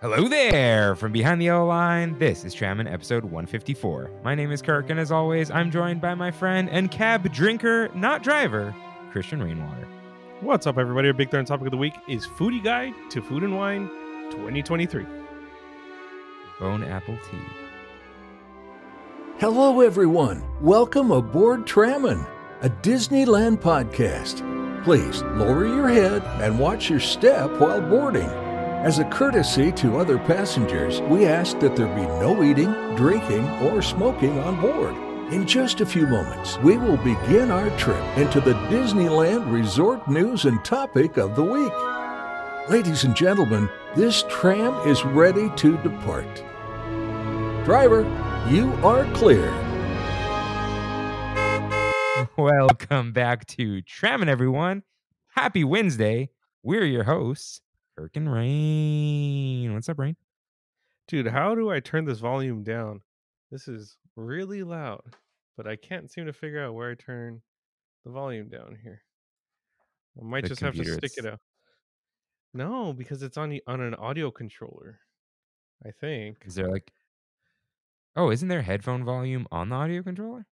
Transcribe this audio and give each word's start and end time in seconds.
Hello 0.00 0.28
there! 0.28 0.94
From 0.94 1.10
behind 1.10 1.40
the 1.40 1.46
yellow 1.46 1.66
line, 1.66 2.16
this 2.20 2.44
is 2.44 2.54
Trammin 2.54 2.88
episode 2.88 3.24
154. 3.24 4.08
My 4.22 4.32
name 4.36 4.52
is 4.52 4.62
Kirk, 4.62 4.90
and 4.90 5.00
as 5.00 5.10
always, 5.10 5.50
I'm 5.50 5.72
joined 5.72 6.00
by 6.00 6.14
my 6.14 6.30
friend 6.30 6.70
and 6.70 6.88
cab 6.88 7.28
drinker, 7.32 7.88
not 7.96 8.22
driver, 8.22 8.72
Christian 9.10 9.42
Rainwater. 9.42 9.88
What's 10.40 10.68
up, 10.68 10.78
everybody? 10.78 11.08
Our 11.08 11.14
big 11.14 11.32
third 11.32 11.48
topic 11.48 11.66
of 11.66 11.72
the 11.72 11.78
week 11.78 11.94
is 12.08 12.28
Foodie 12.28 12.62
Guide 12.62 12.94
to 13.10 13.20
Food 13.20 13.42
and 13.42 13.56
Wine 13.56 13.88
2023. 14.30 15.04
Bone 16.60 16.84
Apple 16.84 17.18
Tea. 17.28 17.38
Hello, 19.40 19.80
everyone. 19.80 20.44
Welcome 20.60 21.10
aboard 21.10 21.66
Trammin, 21.66 22.24
a 22.62 22.70
Disneyland 22.70 23.56
podcast. 23.56 24.44
Please 24.84 25.24
lower 25.24 25.66
your 25.66 25.88
head 25.88 26.22
and 26.40 26.56
watch 26.56 26.88
your 26.88 27.00
step 27.00 27.50
while 27.58 27.80
boarding. 27.80 28.47
As 28.82 29.00
a 29.00 29.04
courtesy 29.06 29.72
to 29.72 29.98
other 29.98 30.18
passengers, 30.18 31.00
we 31.00 31.26
ask 31.26 31.58
that 31.58 31.74
there 31.74 31.92
be 31.96 32.02
no 32.02 32.44
eating, 32.44 32.70
drinking, 32.94 33.44
or 33.60 33.82
smoking 33.82 34.38
on 34.38 34.60
board. 34.60 34.94
In 35.32 35.48
just 35.48 35.80
a 35.80 35.86
few 35.86 36.06
moments, 36.06 36.58
we 36.58 36.76
will 36.76 36.96
begin 36.98 37.50
our 37.50 37.76
trip 37.76 38.00
into 38.16 38.40
the 38.40 38.54
Disneyland 38.70 39.52
Resort 39.52 40.06
news 40.08 40.44
and 40.44 40.64
topic 40.64 41.16
of 41.16 41.34
the 41.34 41.42
week. 41.42 41.72
Ladies 42.70 43.02
and 43.02 43.16
gentlemen, 43.16 43.68
this 43.96 44.22
tram 44.28 44.72
is 44.88 45.04
ready 45.04 45.50
to 45.56 45.76
depart. 45.78 46.36
Driver, 47.64 48.02
you 48.48 48.72
are 48.84 49.12
clear. 49.12 49.50
Welcome 52.36 53.10
back 53.12 53.44
to 53.48 53.82
Trammin, 53.82 54.28
everyone. 54.28 54.84
Happy 55.30 55.64
Wednesday. 55.64 56.30
We're 56.62 56.84
your 56.84 57.04
hosts, 57.04 57.60
And 58.14 58.32
Rain. 58.32 59.74
What's 59.74 59.88
up, 59.88 59.98
Rain? 59.98 60.16
Dude, 61.08 61.26
how 61.26 61.54
do 61.54 61.70
I 61.70 61.80
turn 61.80 62.04
this 62.04 62.20
volume 62.20 62.62
down? 62.62 63.02
This 63.50 63.66
is 63.66 63.96
really 64.14 64.62
loud, 64.62 65.02
but 65.56 65.66
I 65.66 65.74
can't 65.74 66.10
seem 66.10 66.26
to 66.26 66.32
figure 66.32 66.64
out 66.64 66.74
where 66.74 66.92
I 66.92 66.94
turn 66.94 67.42
the 68.04 68.12
volume 68.12 68.48
down 68.48 68.78
here. 68.82 69.02
I 70.20 70.24
might 70.24 70.42
The 70.42 70.50
just 70.50 70.60
have 70.60 70.76
to 70.76 70.84
stick 70.84 71.12
it 71.16 71.26
out. 71.26 71.40
No, 72.54 72.92
because 72.92 73.22
it's 73.22 73.36
on 73.36 73.50
the, 73.50 73.62
on 73.66 73.80
an 73.80 73.94
audio 73.94 74.30
controller. 74.30 75.00
I 75.84 75.90
think. 75.90 76.38
Is 76.44 76.54
there 76.54 76.68
like. 76.68 76.92
Oh, 78.16 78.30
isn't 78.30 78.48
there 78.48 78.62
headphone 78.62 79.04
volume 79.04 79.46
on 79.50 79.70
the 79.70 79.76
audio 79.76 80.02
controller? 80.02 80.46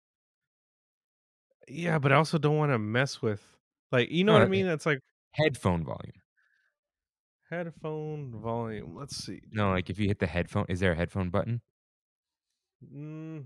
Yeah, 1.68 1.98
but 1.98 2.12
I 2.12 2.16
also 2.16 2.38
don't 2.38 2.56
want 2.56 2.72
to 2.72 2.78
mess 2.78 3.20
with 3.22 3.42
like 3.90 4.10
you 4.10 4.24
know 4.24 4.32
No, 4.32 4.38
what 4.38 4.46
I 4.46 4.50
mean? 4.50 4.66
It's 4.66 4.86
like 4.86 5.00
Headphone 5.32 5.84
volume. 5.84 6.12
Headphone 7.50 8.32
volume. 8.40 8.94
Let's 8.96 9.16
see. 9.24 9.42
No, 9.52 9.70
like 9.70 9.90
if 9.90 9.98
you 9.98 10.08
hit 10.08 10.18
the 10.18 10.26
headphone, 10.26 10.66
is 10.68 10.80
there 10.80 10.92
a 10.92 10.96
headphone 10.96 11.30
button 11.30 11.60
Mm, 12.94 13.44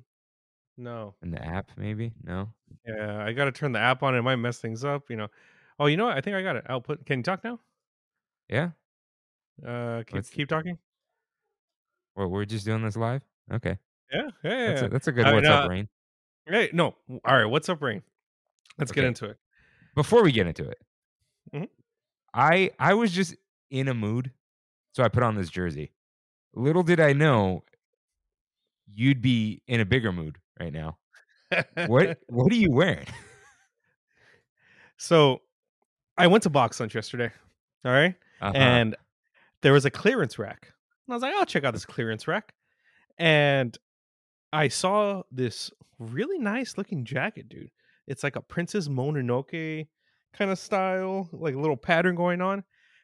no. 0.77 1.15
in 1.23 1.31
the 1.31 1.45
app? 1.45 1.71
Maybe 1.77 2.13
no. 2.23 2.49
Yeah, 2.87 3.25
I 3.25 3.33
got 3.33 3.45
to 3.47 3.53
turn 3.53 3.73
the 3.73 3.79
app 3.79 4.03
on. 4.03 4.15
It 4.15 4.23
might 4.23 4.37
mess 4.37 4.59
things 4.59 4.85
up, 4.85 5.05
you 5.11 5.17
know. 5.17 5.29
Oh, 5.79 5.87
you 5.87 5.97
know 5.97 6.07
what? 6.07 6.17
I 6.17 6.21
think 6.21 6.37
I 6.37 6.43
got 6.43 6.57
it. 6.57 6.65
Output. 6.69 7.07
Can 7.07 7.21
you 7.21 7.23
talk 7.23 7.45
now? 7.45 7.61
Yeah. 8.49 8.71
Uh, 9.67 9.99
keep, 10.07 10.15
Let's- 10.15 10.31
keep 10.31 10.49
talking. 10.49 10.79
Well, 12.17 12.29
we're 12.29 12.45
just 12.47 12.65
doing 12.65 12.83
this 12.83 12.97
live. 12.97 13.23
Okay, 13.53 13.79
Yeah, 14.13 14.23
yeah. 14.43 14.67
that's 14.67 14.81
yeah. 14.83 14.87
a, 14.87 14.91
that's 14.91 15.07
a 15.09 15.13
good. 15.13 15.27
Uh, 15.27 15.33
What's 15.35 15.47
up, 15.49 15.71
Rain? 15.71 15.89
Hey, 16.47 16.69
no. 16.73 16.97
All 17.25 17.37
right. 17.37 17.45
What's 17.45 17.69
up, 17.69 17.81
Rain? 17.81 18.03
Let's 18.77 18.91
get 18.93 19.03
Okay. 19.03 19.09
into 19.09 19.27
it. 19.27 19.39
Before 19.95 20.23
we 20.25 20.33
get 20.33 20.47
into 20.47 20.69
it, 20.69 20.79
Mhm. 21.55 21.69
I 22.35 22.71
I 22.79 22.95
was 22.95 23.13
just 23.13 23.37
in 23.71 23.89
a 23.89 23.95
mood, 23.95 24.33
so 24.93 25.03
I 25.03 25.09
put 25.09 25.23
on 25.23 25.35
this 25.35 25.51
jersey. 25.51 25.93
Little 26.55 26.83
did 26.83 27.01
I 27.01 27.13
know, 27.13 27.65
you'd 28.93 29.21
be 29.21 29.63
in 29.67 29.81
a 29.81 29.85
bigger 29.85 30.13
mood 30.13 30.39
right 30.59 30.73
now. 30.73 30.99
What 31.87 32.19
what 32.29 32.53
are 32.53 32.57
you 32.57 32.71
wearing? 32.71 33.07
so, 34.97 35.43
I 36.17 36.27
went 36.27 36.43
to 36.45 36.51
Box 36.51 36.81
Lunch 36.81 36.95
yesterday. 36.95 37.31
All 37.85 37.93
right. 37.93 38.15
Uh-huh. 38.41 38.53
and 38.55 38.97
there 39.63 39.73
was 39.73 39.85
a 39.85 39.91
clearance 39.91 40.39
rack. 40.39 40.73
And 41.07 41.13
I 41.13 41.17
was 41.17 41.23
like, 41.23 41.35
I'll 41.35 41.47
check 41.47 41.65
out 41.65 41.75
this 41.75 41.87
clearance 41.87 42.29
rack. 42.29 42.55
And 43.19 43.77
I 44.53 44.69
saw 44.69 45.23
this 45.33 45.71
really 45.99 46.39
nice 46.39 46.79
looking 46.79 47.05
jacket, 47.05 47.49
dude. 47.49 47.71
It's 48.07 48.23
like 48.23 48.37
a 48.37 48.41
Princess 48.41 48.89
Mononoke 48.89 49.87
kind 50.33 50.51
of 50.51 50.59
style, 50.59 51.29
like 51.33 51.55
a 51.55 51.59
little 51.59 51.77
pattern 51.77 52.15
going 52.15 52.41
on. 52.41 52.63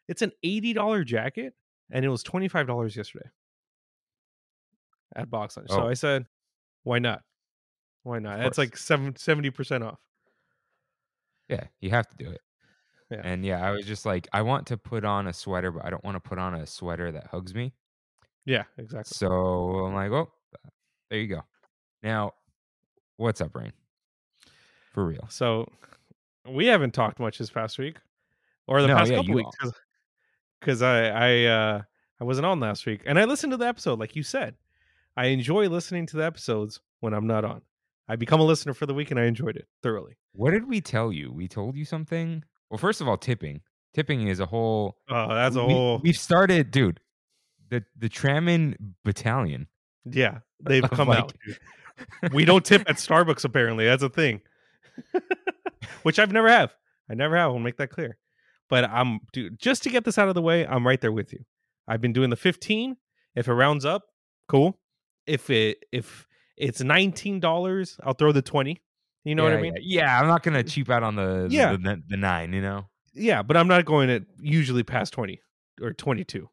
It's 0.08 0.22
an 0.22 0.32
$80 0.44 1.04
jacket, 1.06 1.54
and 1.90 2.04
it 2.04 2.08
was 2.08 2.22
$25 2.24 2.96
yesterday 2.96 3.28
at 5.16 5.30
Box 5.30 5.56
Lunch. 5.56 5.70
So 5.70 5.82
Oh. 5.82 5.88
I 5.88 5.94
said, 5.94 6.26
why 6.82 6.98
not? 6.98 7.22
Why 8.02 8.18
not? 8.18 8.40
It's 8.40 8.58
like 8.58 8.76
seven, 8.76 9.14
70% 9.14 9.82
off. 9.86 9.98
yeah, 11.48 11.64
you 11.80 11.90
have 11.90 12.06
to 12.08 12.16
do 12.16 12.30
it. 12.30 12.40
Yeah. 13.10 13.20
And 13.22 13.44
yeah, 13.44 13.66
I 13.66 13.70
was 13.70 13.86
just 13.86 14.04
like, 14.06 14.26
I 14.32 14.42
want 14.42 14.66
to 14.68 14.76
put 14.76 15.04
on 15.04 15.26
a 15.26 15.32
sweater, 15.32 15.70
but 15.70 15.84
I 15.84 15.90
don't 15.90 16.02
want 16.04 16.16
to 16.16 16.20
put 16.20 16.38
on 16.38 16.54
a 16.54 16.66
sweater 16.66 17.12
that 17.12 17.26
hugs 17.28 17.54
me. 17.54 17.72
Yeah, 18.46 18.64
exactly. 18.78 19.12
So 19.14 19.28
I'm 19.86 19.94
like, 19.94 20.10
oh, 20.10 20.30
there 21.10 21.20
you 21.20 21.28
go. 21.28 21.42
Now, 22.02 22.32
what's 23.16 23.40
up, 23.40 23.54
Rain? 23.54 23.72
For 24.92 25.04
real. 25.06 25.26
So 25.30 25.66
we 26.48 26.66
haven't 26.66 26.92
talked 26.92 27.18
much 27.20 27.38
this 27.38 27.50
past 27.50 27.78
week 27.78 27.96
or 28.66 28.80
the 28.82 28.88
No, 28.88 28.96
past 28.96 29.10
yeah, 29.10 29.18
couple 29.18 29.34
weeks 29.34 29.56
because 30.64 30.82
I 30.82 31.06
I 31.08 31.44
uh 31.44 31.82
I 32.20 32.24
wasn't 32.24 32.46
on 32.46 32.60
last 32.60 32.86
week 32.86 33.02
and 33.06 33.18
I 33.18 33.24
listened 33.24 33.50
to 33.52 33.56
the 33.56 33.66
episode 33.66 33.98
like 33.98 34.16
you 34.16 34.22
said. 34.22 34.54
I 35.16 35.26
enjoy 35.26 35.68
listening 35.68 36.06
to 36.06 36.16
the 36.16 36.24
episodes 36.24 36.80
when 37.00 37.14
I'm 37.14 37.26
not 37.26 37.44
on. 37.44 37.62
I 38.08 38.16
become 38.16 38.40
a 38.40 38.44
listener 38.44 38.74
for 38.74 38.86
the 38.86 38.94
week 38.94 39.10
and 39.10 39.20
I 39.20 39.24
enjoyed 39.24 39.56
it 39.56 39.68
thoroughly. 39.82 40.16
What 40.32 40.50
did 40.50 40.66
we 40.68 40.80
tell 40.80 41.12
you? 41.12 41.32
We 41.32 41.46
told 41.48 41.76
you 41.76 41.84
something. 41.84 42.42
Well, 42.70 42.78
first 42.78 43.00
of 43.00 43.08
all, 43.08 43.16
tipping. 43.16 43.60
Tipping 43.94 44.26
is 44.26 44.40
a 44.40 44.46
whole. 44.46 44.96
Oh, 45.08 45.28
that's 45.34 45.54
a 45.56 45.64
we, 45.64 45.72
whole 45.72 46.00
We've 46.02 46.16
started, 46.16 46.70
dude. 46.70 47.00
The 47.70 47.84
the 47.96 48.08
Trammin 48.08 48.76
Battalion. 49.04 49.68
yeah. 50.04 50.38
They've 50.60 50.88
come 50.90 51.08
like- 51.08 51.18
out. 51.18 51.34
dude. 51.46 52.32
We 52.32 52.44
don't 52.44 52.64
tip 52.64 52.82
at 52.88 52.96
Starbucks 52.96 53.44
apparently. 53.44 53.84
That's 53.84 54.02
a 54.02 54.08
thing. 54.08 54.40
Which 56.02 56.18
I've 56.18 56.32
never 56.32 56.48
have. 56.48 56.74
I 57.08 57.14
never 57.14 57.36
have. 57.36 57.50
I'll 57.50 57.58
make 57.58 57.76
that 57.76 57.90
clear. 57.90 58.16
But 58.70 58.84
I'm 58.84 59.20
dude, 59.32 59.58
just 59.58 59.82
to 59.84 59.90
get 59.90 60.04
this 60.04 60.18
out 60.18 60.28
of 60.28 60.34
the 60.34 60.42
way, 60.42 60.66
I'm 60.66 60.86
right 60.86 61.00
there 61.00 61.12
with 61.12 61.32
you. 61.32 61.40
I've 61.86 62.00
been 62.00 62.12
doing 62.12 62.30
the 62.30 62.36
15. 62.36 62.96
If 63.34 63.48
it 63.48 63.52
rounds 63.52 63.84
up, 63.84 64.02
cool. 64.48 64.78
If 65.26 65.50
it 65.50 65.84
if 65.92 66.26
it's 66.56 66.82
$19, 66.82 68.00
I'll 68.04 68.14
throw 68.14 68.32
the 68.32 68.42
20. 68.42 68.80
You 69.24 69.34
know 69.34 69.42
what 69.44 69.52
I 69.54 69.60
mean? 69.60 69.74
Yeah, 69.80 70.02
Yeah, 70.04 70.20
I'm 70.20 70.26
not 70.26 70.42
gonna 70.42 70.62
cheap 70.62 70.88
out 70.90 71.02
on 71.02 71.16
the 71.16 71.48
Yeah. 71.50 71.72
the, 71.72 72.02
the, 72.08 72.16
nine. 72.16 72.52
You 72.52 72.62
know. 72.62 72.88
yeah, 73.14 73.42
but 73.42 73.56
I'm 73.56 73.68
not 73.68 73.84
going 73.84 74.10
at 74.10 74.22
usually 74.40 74.82
past 74.82 75.12
20 75.14 75.40
or 75.82 75.92
22%, 75.92 76.46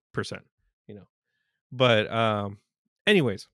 you 0.87 0.95
know. 0.95 1.07
But 1.71 2.11
um 2.11 2.57
anyways, 3.07 3.47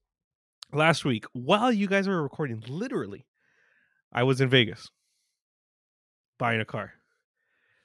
last 0.73 1.03
week 1.05 1.25
while 1.33 1.71
you 1.71 1.87
guys 1.87 2.07
were 2.07 2.21
recording 2.21 2.63
literally 2.67 3.25
I 4.13 4.23
was 4.23 4.39
in 4.41 4.49
Vegas 4.49 4.89
buying 6.39 6.61
a 6.61 6.65
car. 6.65 6.93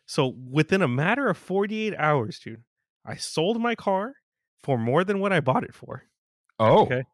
So 0.07 0.35
within 0.51 0.83
a 0.83 0.89
matter 0.89 1.29
of 1.29 1.39
48 1.39 1.95
hours, 1.97 2.39
dude, 2.39 2.63
I 3.05 3.17
sold 3.17 3.61
my 3.61 3.75
car 3.75 4.15
for 4.63 4.79
more 4.79 5.05
than 5.05 5.21
what 5.21 5.33
I 5.33 5.41
bought 5.41 5.65
it 5.65 5.75
for. 5.75 6.05
Oh, 6.59 6.83
Okay. 6.83 7.05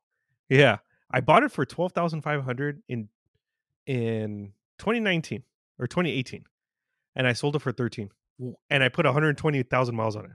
Yeah. 0.49 0.79
I 1.11 1.21
bought 1.21 1.43
it 1.43 1.53
for 1.53 1.65
12,500 1.65 2.83
in 2.89 3.09
in 3.87 4.53
2019 4.79 5.43
or 5.79 5.87
2018 5.87 6.45
and 7.17 7.27
I 7.27 7.33
sold 7.33 7.57
it 7.57 7.63
for 7.63 7.73
13 7.73 8.11
and 8.69 8.85
I 8.85 8.89
put 8.91 9.07
120,000 9.07 9.95
miles 9.97 10.17
on 10.17 10.27
it. 10.27 10.31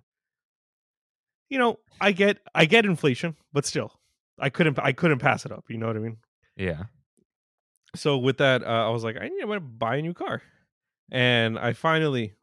You 1.50 1.60
know, 1.60 1.80
I 2.02 2.12
get 2.14 2.40
I 2.56 2.66
get 2.66 2.86
inflation, 2.86 3.36
but 3.52 3.66
still 3.66 4.00
I 4.40 4.50
couldn't 4.50 4.80
I 4.80 4.92
couldn't 4.94 5.20
pass 5.20 5.46
it 5.46 5.52
up, 5.52 5.66
you 5.70 5.78
know 5.78 5.88
what 5.88 5.96
I 5.96 6.00
mean? 6.00 6.18
yeah. 6.56 6.84
So 7.96 8.18
with 8.18 8.38
that 8.40 8.64
uh, 8.64 8.88
I 8.88 8.90
was 8.90 9.04
like 9.04 9.18
I 9.22 9.28
need 9.28 9.42
to 9.42 9.60
buy 9.60 9.98
a 9.98 10.02
new 10.02 10.14
car. 10.16 10.42
And 11.12 11.60
I 11.60 11.74
finally 11.74 12.34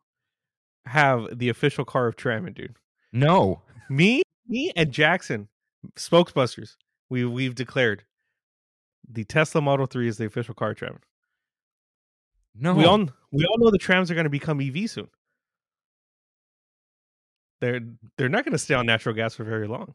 have 0.86 1.38
the 1.38 1.48
official 1.48 1.84
car 1.84 2.06
of 2.06 2.16
Trammin, 2.16 2.54
dude. 2.54 2.76
No. 3.12 3.62
Me, 3.88 4.22
me 4.48 4.72
and 4.76 4.92
Jackson, 4.92 5.48
spokesbusters, 5.96 6.76
we 7.08 7.24
we've 7.24 7.54
declared 7.54 8.04
the 9.08 9.24
Tesla 9.24 9.60
Model 9.60 9.86
3 9.86 10.06
is 10.08 10.18
the 10.18 10.26
official 10.26 10.54
car 10.54 10.70
of 10.70 10.76
Tram. 10.76 11.00
No. 12.54 12.74
We 12.74 12.84
all 12.84 12.98
we 13.32 13.44
all 13.44 13.58
know 13.58 13.70
the 13.70 13.78
trams 13.78 14.10
are 14.10 14.14
going 14.14 14.24
to 14.24 14.30
become 14.30 14.60
EV 14.60 14.88
soon. 14.90 15.08
They're 17.60 17.80
they're 18.16 18.28
not 18.28 18.44
going 18.44 18.52
to 18.52 18.58
stay 18.58 18.74
on 18.74 18.86
natural 18.86 19.14
gas 19.14 19.34
for 19.34 19.44
very 19.44 19.66
long. 19.66 19.94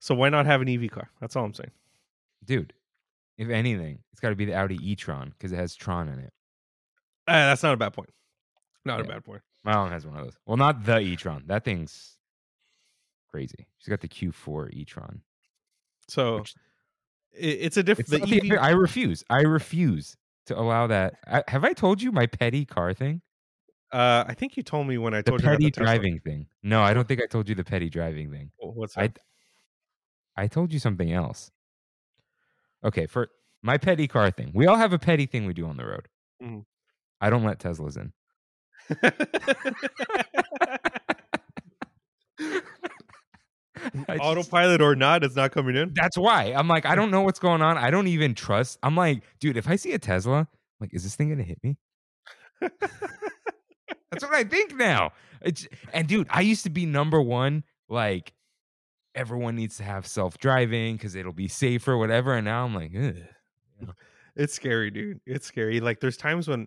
So 0.00 0.14
why 0.14 0.28
not 0.28 0.46
have 0.46 0.60
an 0.62 0.68
EV 0.68 0.90
car? 0.90 1.10
That's 1.20 1.36
all 1.36 1.44
I'm 1.44 1.54
saying. 1.54 1.72
dude. 2.44 2.72
If 3.38 3.50
anything, 3.50 3.98
it's 4.12 4.20
got 4.20 4.30
to 4.30 4.34
be 4.34 4.46
the 4.46 4.54
Audi 4.54 4.78
e-tron 4.82 5.28
because 5.36 5.52
it 5.52 5.56
has 5.56 5.74
Tron 5.74 6.08
in 6.08 6.18
it. 6.20 6.32
Uh, 7.28 7.48
that's 7.48 7.62
not 7.62 7.74
a 7.74 7.76
bad 7.76 7.92
point. 7.92 8.08
Not 8.86 9.00
a 9.00 9.04
bad 9.04 9.24
point. 9.24 9.42
My 9.66 9.76
own 9.76 9.90
has 9.90 10.06
one 10.06 10.16
of 10.16 10.24
those. 10.24 10.36
Well, 10.46 10.56
not 10.56 10.84
the 10.84 11.00
e-tron. 11.00 11.42
That 11.48 11.64
thing's 11.64 12.16
crazy. 13.28 13.66
She's 13.78 13.88
got 13.88 14.00
the 14.00 14.08
Q4 14.08 14.72
e-tron. 14.72 15.22
So 16.08 16.38
Which- 16.38 16.54
it's 17.32 17.76
a 17.76 17.82
different. 17.82 18.32
EV. 18.32 18.52
I 18.58 18.70
refuse. 18.70 19.24
I 19.28 19.40
refuse 19.42 20.16
to 20.46 20.58
allow 20.58 20.86
that. 20.86 21.14
I, 21.26 21.42
have 21.48 21.64
I 21.64 21.72
told 21.72 22.00
you 22.00 22.12
my 22.12 22.26
petty 22.26 22.64
car 22.64 22.94
thing? 22.94 23.20
uh, 23.92 24.24
I 24.26 24.34
think 24.34 24.56
you 24.56 24.62
told 24.62 24.86
me 24.86 24.98
when 24.98 25.14
I 25.14 25.18
The 25.22 25.30
told 25.32 25.42
you 25.42 25.46
about 25.48 25.52
petty 25.58 25.64
the 25.66 25.70
driving 25.72 26.20
thing. 26.20 26.46
No, 26.62 26.82
I 26.82 26.94
don't 26.94 27.06
think 27.08 27.20
I 27.20 27.26
told 27.26 27.48
you 27.48 27.54
the 27.54 27.64
petty 27.64 27.88
driving 27.90 28.30
thing. 28.30 28.50
What's 28.58 28.96
I 28.96 29.08
that? 29.08 29.18
I 30.36 30.46
told 30.48 30.72
you 30.72 30.78
something 30.78 31.12
else. 31.12 31.50
Okay, 32.84 33.06
for 33.06 33.28
my 33.62 33.78
petty 33.78 34.06
car 34.06 34.30
thing. 34.30 34.52
We 34.54 34.66
all 34.66 34.76
have 34.76 34.92
a 34.92 34.98
petty 34.98 35.26
thing 35.26 35.44
we 35.46 35.54
do 35.54 35.66
on 35.66 35.76
the 35.76 35.86
road. 35.86 36.08
Mhm. 36.42 36.64
I 37.20 37.30
don't 37.30 37.44
let 37.44 37.58
Teslas 37.58 37.96
in. 37.96 38.12
Just- 44.08 44.20
Autopilot 44.20 44.80
or 44.80 44.96
not, 44.96 45.22
it's 45.22 45.36
not 45.36 45.52
coming 45.52 45.76
in. 45.76 45.92
That's 45.94 46.16
why. 46.18 46.52
I'm 46.56 46.66
like, 46.68 46.86
I 46.86 46.94
don't 46.96 47.10
know 47.10 47.22
what's 47.22 47.38
going 47.38 47.62
on. 47.62 47.76
I 47.78 47.90
don't 47.90 48.06
even 48.08 48.34
trust. 48.34 48.78
I'm 48.82 48.96
like, 48.96 49.22
dude, 49.40 49.56
if 49.56 49.68
I 49.68 49.76
see 49.76 49.92
a 49.92 49.98
Tesla, 49.98 50.38
I'm 50.38 50.46
like, 50.80 50.94
is 50.94 51.04
this 51.04 51.14
thing 51.14 51.28
gonna 51.28 51.42
hit 51.42 51.58
me? 51.62 51.76
That's 52.60 54.22
what 54.22 54.34
I 54.34 54.44
think 54.44 54.74
now. 54.74 55.12
It's 55.42 55.68
and 55.92 56.08
dude, 56.08 56.26
I 56.30 56.40
used 56.40 56.64
to 56.64 56.70
be 56.70 56.86
number 56.86 57.20
one, 57.20 57.64
like 57.88 58.32
everyone 59.14 59.56
needs 59.56 59.76
to 59.78 59.82
have 59.84 60.06
self-driving 60.06 60.96
because 60.96 61.14
it'll 61.14 61.32
be 61.32 61.48
safer, 61.48 61.96
whatever. 61.96 62.34
And 62.34 62.44
now 62.44 62.64
I'm 62.64 62.74
like, 62.74 62.92
Ugh. 62.98 63.92
It's 64.34 64.54
scary, 64.54 64.90
dude. 64.90 65.20
It's 65.26 65.46
scary. 65.46 65.80
Like 65.80 66.00
there's 66.00 66.16
times 66.16 66.48
when 66.48 66.66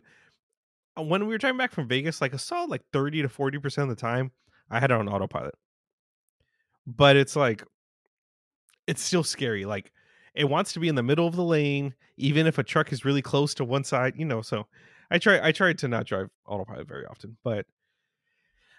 Uh, 1.00 1.04
when 1.04 1.22
we 1.22 1.34
were 1.34 1.38
driving 1.38 1.58
back 1.58 1.72
from 1.72 1.88
Vegas, 1.88 2.22
like 2.22 2.34
I 2.34 2.38
saw 2.38 2.64
like 2.64 2.84
30 2.92 3.24
to 3.24 3.30
40 3.30 3.60
percent 3.60 3.90
of 3.90 3.96
the 3.96 4.02
time 4.02 4.32
I 4.70 4.80
had 4.80 4.92
it 4.92 4.96
on 4.96 5.08
autopilot. 5.08 5.56
But 6.86 7.16
it's 7.16 7.36
like 7.36 7.64
it's 8.88 9.02
still 9.02 9.24
scary. 9.24 9.66
Like 9.66 9.92
it 10.34 10.46
wants 10.46 10.74
to 10.74 10.80
be 10.80 10.88
in 10.88 10.96
the 10.96 11.04
middle 11.04 11.28
of 11.28 11.36
the 11.36 11.44
lane, 11.44 11.94
even 12.18 12.48
if 12.48 12.58
a 12.58 12.64
truck 12.64 12.92
is 12.92 13.06
really 13.06 13.22
close 13.22 13.54
to 13.56 13.66
one 13.66 13.84
side, 13.84 14.14
you 14.18 14.26
know. 14.26 14.42
So 14.42 14.68
I 15.12 15.18
try 15.18 15.40
I 15.46 15.52
tried 15.52 15.78
to 15.80 15.88
not 15.88 16.06
drive 16.06 16.30
autopilot 16.46 16.88
very 16.88 17.06
often, 17.06 17.38
but 17.44 17.66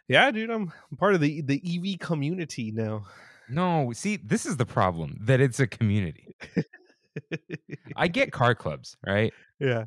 yeah, 0.09 0.31
dude, 0.31 0.51
I'm 0.51 0.73
part 0.99 1.15
of 1.15 1.21
the 1.21 1.41
the 1.43 1.63
EV 1.65 2.01
community 2.01 2.73
now. 2.73 3.07
no, 3.49 3.93
see, 3.93 4.17
this 4.17 4.47
is 4.47 4.57
the 4.57 4.67
problem 4.67 5.17
that 5.23 5.41
it's 5.41 5.61
a 5.61 5.67
community. 5.67 6.35
I 7.97 8.09
get 8.09 8.33
car 8.33 8.55
clubs, 8.55 8.97
right? 9.07 9.33
yeah. 9.59 9.85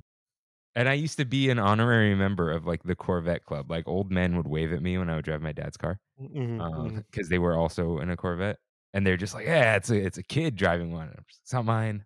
And 0.75 0.89
I 0.89 0.93
used 0.93 1.17
to 1.17 1.25
be 1.25 1.49
an 1.51 1.59
honorary 1.59 2.15
member 2.15 2.49
of 2.51 2.65
like 2.65 2.81
the 2.83 2.95
Corvette 2.95 3.45
club. 3.45 3.69
Like 3.69 3.87
old 3.87 4.11
men 4.11 4.35
would 4.37 4.47
wave 4.47 4.73
at 4.73 4.81
me 4.81 4.97
when 4.97 5.09
I 5.09 5.15
would 5.15 5.25
drive 5.25 5.41
my 5.41 5.51
dad's 5.51 5.77
car. 5.77 5.99
Mhm, 6.19 6.57
mhm. 6.59 7.05
because 7.11 7.29
they 7.29 7.37
were 7.39 7.55
also 7.55 7.99
in 7.99 8.09
a 8.09 8.17
Corvette, 8.17 8.57
and 8.93 9.05
they're 9.05 9.17
just 9.17 9.33
like, 9.35 9.45
yeah, 9.45 9.75
it's 9.75 9.89
a 9.91 9.95
it's 10.03 10.17
a 10.17 10.23
kid 10.23 10.55
driving 10.55 10.91
one. 10.91 11.13
It's 11.41 11.53
not 11.53 11.65
mine. 11.65 12.05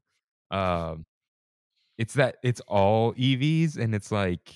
Um, 0.52 1.06
it's 1.98 2.14
that 2.16 2.38
it's 2.44 2.62
all 2.68 3.14
EVs, 3.14 3.78
and 3.78 3.96
it's 3.96 4.12
like 4.12 4.54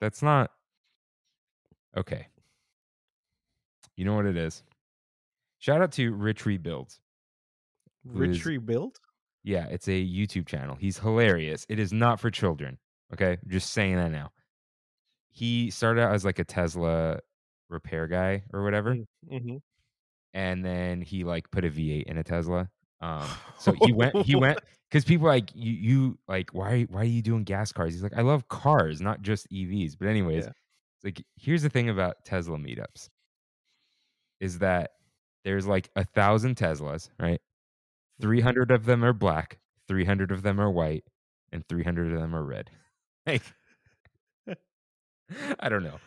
that's 0.00 0.20
not 0.22 0.50
okay. 1.96 2.26
You 3.96 4.04
know 4.04 4.14
what 4.16 4.26
it 4.26 4.36
is? 4.36 4.64
Shout 5.60 5.80
out 5.80 5.92
to 5.92 6.12
Rich 6.12 6.46
Rebuilds. 6.46 6.94
is- 6.94 7.00
Rich 8.12 8.44
rebuild? 8.44 8.98
Yeah, 9.44 9.66
it's 9.66 9.86
a 9.88 9.92
YouTube 9.92 10.46
channel. 10.46 10.74
He's 10.74 10.98
hilarious. 10.98 11.66
It 11.68 11.78
is 11.78 11.92
not 11.92 12.18
for 12.18 12.30
children. 12.30 12.78
Okay, 13.12 13.36
just 13.46 13.70
saying 13.70 13.96
that 13.96 14.10
now. 14.10 14.30
He 15.30 15.70
started 15.70 16.00
out 16.02 16.14
as 16.14 16.24
like 16.24 16.38
a 16.38 16.44
Tesla 16.44 17.18
repair 17.68 18.06
guy 18.06 18.42
or 18.52 18.62
whatever 18.62 18.94
Mm-hmm. 19.30 19.56
and 20.34 20.64
then 20.64 21.00
he 21.00 21.24
like 21.24 21.50
put 21.50 21.64
a 21.64 21.68
V8 21.70 22.04
in 22.04 22.18
a 22.18 22.24
Tesla. 22.24 22.68
Um, 23.00 23.26
so 23.58 23.72
he 23.84 23.92
went, 23.92 24.16
he 24.24 24.36
went 24.36 24.58
because 24.90 25.04
people 25.04 25.26
like 25.26 25.50
you, 25.54 25.72
you 25.72 26.18
like 26.28 26.50
why, 26.52 26.82
why 26.88 27.00
are 27.00 27.04
you 27.04 27.20
doing 27.22 27.44
gas 27.44 27.72
cars? 27.72 27.92
He's 27.94 28.02
like, 28.02 28.16
I 28.16 28.22
love 28.22 28.48
cars, 28.48 29.00
not 29.00 29.22
just 29.22 29.50
EVs. 29.50 29.96
But 29.98 30.08
anyways, 30.08 30.44
Yeah. 30.44 30.52
like 31.02 31.22
here's 31.36 31.62
the 31.62 31.70
thing 31.70 31.88
about 31.90 32.24
Tesla 32.24 32.56
meetups 32.56 33.08
is 34.40 34.58
that 34.60 34.92
there's 35.44 35.66
like 35.66 35.88
a 35.96 36.04
thousand 36.04 36.56
Teslas, 36.56 37.10
right? 37.20 37.40
Three 38.20 38.40
hundred 38.40 38.70
of 38.70 38.84
them 38.84 39.04
are 39.04 39.12
black, 39.12 39.58
three 39.88 40.04
hundred 40.04 40.30
of 40.30 40.42
them 40.42 40.60
are 40.60 40.70
white, 40.70 41.04
and 41.52 41.66
three 41.68 41.82
hundred 41.84 42.12
of 42.12 42.20
them 42.20 42.34
are 42.34 42.44
red. 42.44 42.70
Like, 43.26 43.42
I 45.58 45.68
don't 45.70 45.82
know. 45.82 45.98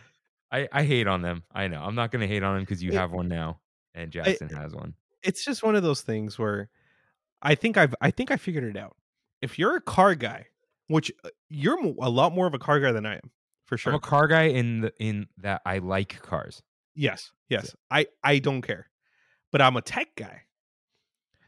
I, 0.52 0.68
I 0.72 0.84
hate 0.84 1.08
on 1.08 1.22
them. 1.24 1.44
I 1.52 1.68
know. 1.68 1.82
I'm 1.82 1.96
not 1.96 2.12
going 2.12 2.22
to 2.22 2.28
hate 2.28 2.44
on 2.44 2.56
them 2.56 2.64
because 2.64 2.84
you 2.84 2.92
have 2.94 3.12
one 3.12 3.28
now, 3.28 3.60
and 3.96 4.12
Jackson 4.12 4.50
has 4.50 4.74
one. 4.74 4.94
it's 5.24 5.44
just 5.44 5.64
one 5.64 5.76
of 5.76 5.82
those 5.82 6.02
things 6.02 6.38
where 6.38 6.70
I 7.42 7.56
think 7.56 7.76
I've 7.76 7.96
I 8.00 8.12
think 8.12 8.30
I 8.32 8.38
figured 8.38 8.64
it 8.64 8.78
out. 8.78 8.96
If 9.42 9.58
you're 9.60 9.76
a 9.76 9.82
car 9.82 10.14
guy, 10.16 10.46
which 10.88 11.12
uh, 11.24 11.30
you're 11.50 11.80
a 11.84 12.10
lot 12.10 12.34
more 12.34 12.46
of 12.48 12.54
a 12.54 12.60
car 12.60 12.80
guy 12.80 12.92
than 12.92 13.06
I 13.06 13.16
am, 13.16 13.32
for 13.66 13.78
sure. 13.78 13.92
I'm 13.94 13.98
a 13.98 14.00
car 14.00 14.28
guy 14.28 14.44
in 14.44 14.82
the 14.82 14.94
in 15.00 15.28
that 15.40 15.62
I 15.66 15.80
like 15.80 16.22
cars. 16.22 16.62
yes, 16.96 17.32
yes. 17.50 17.76
I 17.92 18.06
I 18.24 18.40
don't 18.40 18.62
care, 18.62 18.90
but 19.52 19.62
I'm 19.62 19.76
a 19.76 19.82
tech 19.82 20.16
guy, 20.16 20.44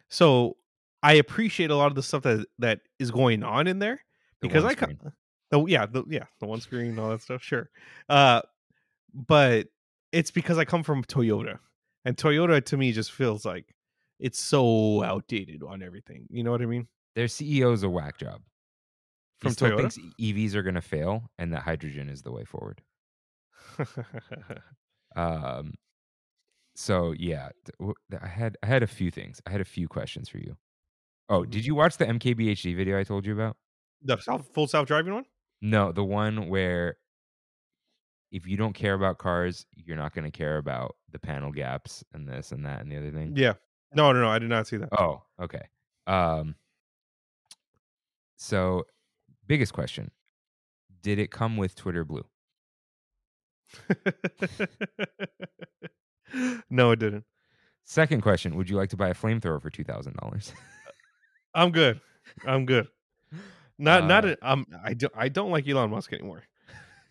so 0.10 0.58
I 1.02 1.14
appreciate 1.14 1.70
a 1.72 1.76
lot 1.76 1.88
of 1.88 1.96
the 1.96 2.04
stuff 2.04 2.24
that 2.24 2.46
that 2.60 2.82
is 3.00 3.12
going 3.12 3.44
on 3.44 3.68
in 3.68 3.80
there 3.80 4.02
because 4.42 4.64
one 4.64 4.72
I 4.72 4.76
co- 4.76 4.86
screen. 4.86 5.00
the 5.52 5.66
yeah 5.66 5.86
the 5.86 6.04
yeah 6.10 6.26
the 6.40 6.46
one 6.48 6.60
screen 6.62 6.88
and 6.92 7.00
all 7.00 7.10
that 7.10 7.22
stuff 7.22 7.42
sure, 7.42 7.70
uh, 8.10 8.42
but 9.14 9.68
it's 10.12 10.32
because 10.32 10.58
I 10.58 10.66
come 10.66 10.84
from 10.84 11.04
Toyota, 11.04 11.60
and 12.06 12.18
Toyota 12.18 12.64
to 12.66 12.78
me 12.78 12.92
just 12.92 13.12
feels 13.12 13.46
like 13.46 13.74
it's 14.20 14.40
so 14.40 15.04
outdated 15.04 15.64
on 15.64 15.82
everything. 15.84 16.28
You 16.30 16.44
know 16.44 16.52
what 16.52 16.62
I 16.62 16.66
mean? 16.66 16.88
their 17.16 17.26
CEO's 17.28 17.84
a 17.84 17.90
whack 17.90 18.18
job. 18.18 18.42
He 19.42 19.48
From 19.48 19.52
still 19.54 19.70
Toyota? 19.72 19.92
thinks 19.94 20.00
EVs 20.22 20.54
are 20.56 20.64
going 20.64 20.76
to 20.76 20.82
fail, 20.82 21.30
and 21.38 21.54
that 21.54 21.64
hydrogen 21.64 22.08
is 22.10 22.22
the 22.22 22.32
way 22.32 22.44
forward. 22.46 22.82
Um, 25.16 25.74
so 26.80 27.14
yeah, 27.18 27.50
th- 27.66 27.76
w- 27.80 27.94
th- 28.10 28.22
I 28.24 28.28
had 28.28 28.58
I 28.64 28.68
had 28.68 28.84
a 28.84 28.88
few 28.88 29.12
things. 29.12 29.42
I 29.46 29.52
had 29.52 29.62
a 29.62 29.66
few 29.66 29.88
questions 29.88 30.30
for 30.30 30.38
you. 30.38 30.58
Oh, 31.30 31.44
Mhm. 31.44 31.46
did 31.46 31.66
you 31.66 31.76
watch 31.76 31.98
the 31.98 32.06
MKBHD 32.08 32.76
video 32.76 32.98
I 33.00 33.04
told 33.04 33.26
you 33.26 33.34
about? 33.34 33.58
the 34.02 34.16
self, 34.18 34.48
full 34.54 34.66
self 34.68 34.88
driving 34.88 35.14
one. 35.14 35.26
No, 35.62 35.92
the 35.92 36.04
one 36.06 36.48
where 36.48 36.98
if 38.32 38.48
you 38.48 38.56
don't 38.58 38.74
care 38.74 38.94
about 38.94 39.18
cars, 39.18 39.66
you're 39.76 39.98
not 39.98 40.14
going 40.14 40.24
to 40.24 40.32
care 40.32 40.58
about 40.58 40.96
the 41.12 41.20
panel 41.20 41.52
gaps 41.52 42.04
and 42.14 42.26
this 42.28 42.52
and 42.54 42.66
that 42.66 42.82
and 42.82 42.90
the 42.92 42.98
other 42.98 43.12
thing. 43.12 43.34
Yeah. 43.36 43.54
No, 43.94 44.12
no, 44.14 44.22
no. 44.22 44.30
I 44.30 44.40
did 44.40 44.50
not 44.50 44.68
see 44.68 44.78
that. 44.78 44.90
Oh, 44.98 45.24
okay. 45.42 45.68
Um 46.08 46.56
so 48.38 48.86
biggest 49.48 49.74
question. 49.74 50.12
Did 51.02 51.20
it 51.20 51.30
come 51.32 51.58
with 51.58 51.76
Twitter 51.76 52.06
Blue? 52.06 52.26
no, 56.70 56.92
it 56.92 57.00
didn't. 57.00 57.26
Second 57.86 58.22
question, 58.22 58.56
would 58.56 58.70
you 58.70 58.78
like 58.78 58.90
to 58.90 58.98
buy 58.98 59.10
a 59.10 59.14
flamethrower 59.14 59.62
for 59.62 59.70
$2,000? 59.72 60.54
I'm 61.56 61.72
good. 61.72 62.00
I'm 62.46 62.66
good. 62.66 62.88
Not, 63.78 64.06
not. 64.06 64.26
Uh, 64.26 64.36
A, 64.42 64.52
um, 64.52 64.68
I 64.84 64.94
don't. 64.94 65.14
I 65.16 65.30
don't 65.30 65.52
like 65.52 65.68
Elon 65.68 65.90
Musk 65.90 66.12
anymore. 66.14 66.44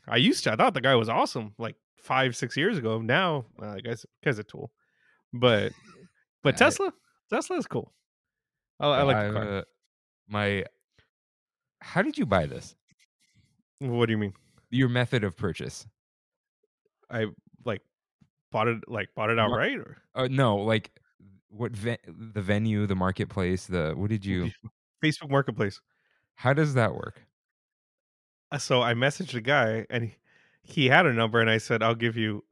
I 0.06 0.16
used 0.18 0.44
to. 0.44 0.52
I 0.52 0.56
thought 0.56 0.74
the 0.74 0.80
guy 0.80 0.94
was 0.94 1.08
awesome, 1.08 1.54
like 1.58 1.74
five, 1.96 2.36
six 2.36 2.56
years 2.56 2.78
ago. 2.78 3.00
Now, 3.00 3.46
uh, 3.60 3.68
I 3.70 3.80
guess, 3.80 4.04
guy's 4.24 4.38
a 4.38 4.44
tool. 4.44 4.70
But, 5.32 5.72
but 6.42 6.54
I- 6.54 6.58
Tesla, 6.58 6.92
Tesla 7.30 7.56
is 7.56 7.66
cool. 7.66 7.92
I, 8.78 8.86
I 8.86 9.02
like 9.02 9.16
I've, 9.16 9.32
car. 9.32 9.58
uh, 9.58 9.62
my 10.28 10.64
How 11.80 12.02
did 12.02 12.16
you 12.18 12.26
buy 12.26 12.46
this? 12.46 12.76
what 13.80 14.06
do 14.06 14.12
you 14.12 14.18
mean? 14.18 14.34
Your 14.70 14.88
method 14.88 15.24
of 15.24 15.36
purchase? 15.36 15.86
I 17.10 17.26
bought 18.50 18.68
it, 18.68 18.78
like 18.88 19.08
bought 19.14 19.30
it 19.30 19.38
outright, 19.38 19.78
or 19.78 19.98
Uh, 20.14 20.28
no, 20.30 20.56
like 20.56 20.90
what 21.48 21.72
ve- 21.72 21.98
the 22.06 22.42
venue, 22.42 22.86
the 22.86 22.94
marketplace, 22.96 23.66
the 23.66 23.92
what 23.96 24.10
did 24.10 24.24
you 24.24 24.50
Facebook 25.04 25.30
Marketplace. 25.30 25.80
How 26.34 26.52
does 26.52 26.74
that 26.74 26.94
work? 26.94 27.22
Uh, 28.50 28.58
so 28.58 28.82
I 28.82 28.94
messaged 28.94 29.34
a 29.34 29.40
guy 29.40 29.86
and 29.90 30.04
he, 30.04 30.16
he 30.62 30.86
had 30.88 31.06
a 31.06 31.12
number 31.12 31.40
and 31.40 31.50
I 31.50 31.58
said 31.58 31.82
I'll 31.82 31.94
give 31.94 32.16
you 32.16 32.44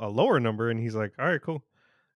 a 0.00 0.08
lower 0.08 0.40
number 0.40 0.70
and 0.70 0.78
he's 0.80 0.94
like 0.94 1.12
all 1.18 1.26
right 1.26 1.40
cool 1.42 1.64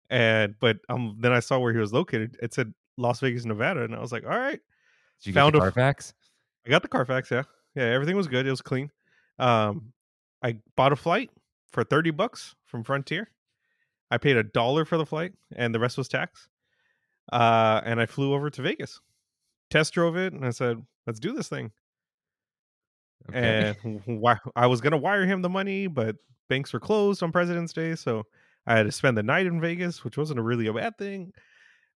and 0.10 0.56
but 0.60 0.78
um 0.90 1.18
then 1.20 1.32
I 1.32 1.40
saw 1.40 1.60
where 1.60 1.72
he 1.74 1.80
was 1.80 1.94
located 1.94 2.38
it 2.42 2.54
said 2.54 2.74
Las 2.98 3.20
Vegas 3.20 3.46
Nevada 3.46 3.84
and 3.84 3.94
I 3.96 4.00
was 4.00 4.12
like 4.12 4.24
all 4.24 4.30
right 4.38 4.60
Did 5.22 5.28
you 5.28 5.34
Found 5.34 5.54
get 5.54 5.60
the 5.60 5.66
a- 5.68 5.72
Carfax? 5.72 6.14
I 6.66 6.70
got 6.70 6.82
the 6.82 6.88
Carfax 6.88 7.30
yeah 7.32 7.44
yeah 7.76 7.84
everything 7.84 8.16
was 8.18 8.28
good 8.28 8.46
it 8.48 8.52
was 8.52 8.62
clean 8.62 8.90
um 9.38 9.94
I 10.42 10.58
bought 10.76 10.92
a 10.94 10.96
flight 10.96 11.30
for 11.72 11.84
30 11.84 12.12
bucks 12.12 12.56
from 12.66 12.84
Frontier 12.84 13.30
I 14.12 14.18
paid 14.18 14.38
a 14.38 14.44
dollar 14.44 14.86
for 14.86 14.98
the 14.98 15.06
flight 15.06 15.34
and 15.56 15.74
the 15.74 15.80
rest 15.80 15.98
was 15.98 16.08
tax 16.08 16.48
uh 17.32 17.82
and 17.86 18.00
I 18.02 18.06
flew 18.06 18.34
over 18.34 18.50
to 18.50 18.62
Vegas 18.62 19.00
test 19.70 19.94
drove 19.94 20.18
it 20.18 20.34
and 20.34 20.46
I 20.46 20.50
said 20.50 20.84
let's 21.08 21.20
do 21.20 21.32
this 21.34 21.48
thing 21.50 21.72
Okay. 23.30 23.76
and 23.84 24.02
wi- 24.06 24.40
I 24.56 24.66
was 24.68 24.82
gonna 24.82 24.98
wire 24.98 25.26
him 25.26 25.42
the 25.42 25.50
money, 25.50 25.88
but 25.88 26.16
banks 26.48 26.74
were 26.74 26.80
closed 26.80 27.22
on 27.22 27.32
President's 27.32 27.74
Day, 27.74 27.94
so 27.96 28.24
I 28.66 28.76
had 28.78 28.84
to 28.88 28.92
spend 28.92 29.18
the 29.18 29.24
night 29.24 29.46
in 29.46 29.62
Vegas, 29.62 30.04
which 30.04 30.18
wasn't 30.18 30.40
a 30.40 30.42
really 30.44 30.68
a 30.68 30.74
bad 30.74 30.98
thing, 30.98 31.34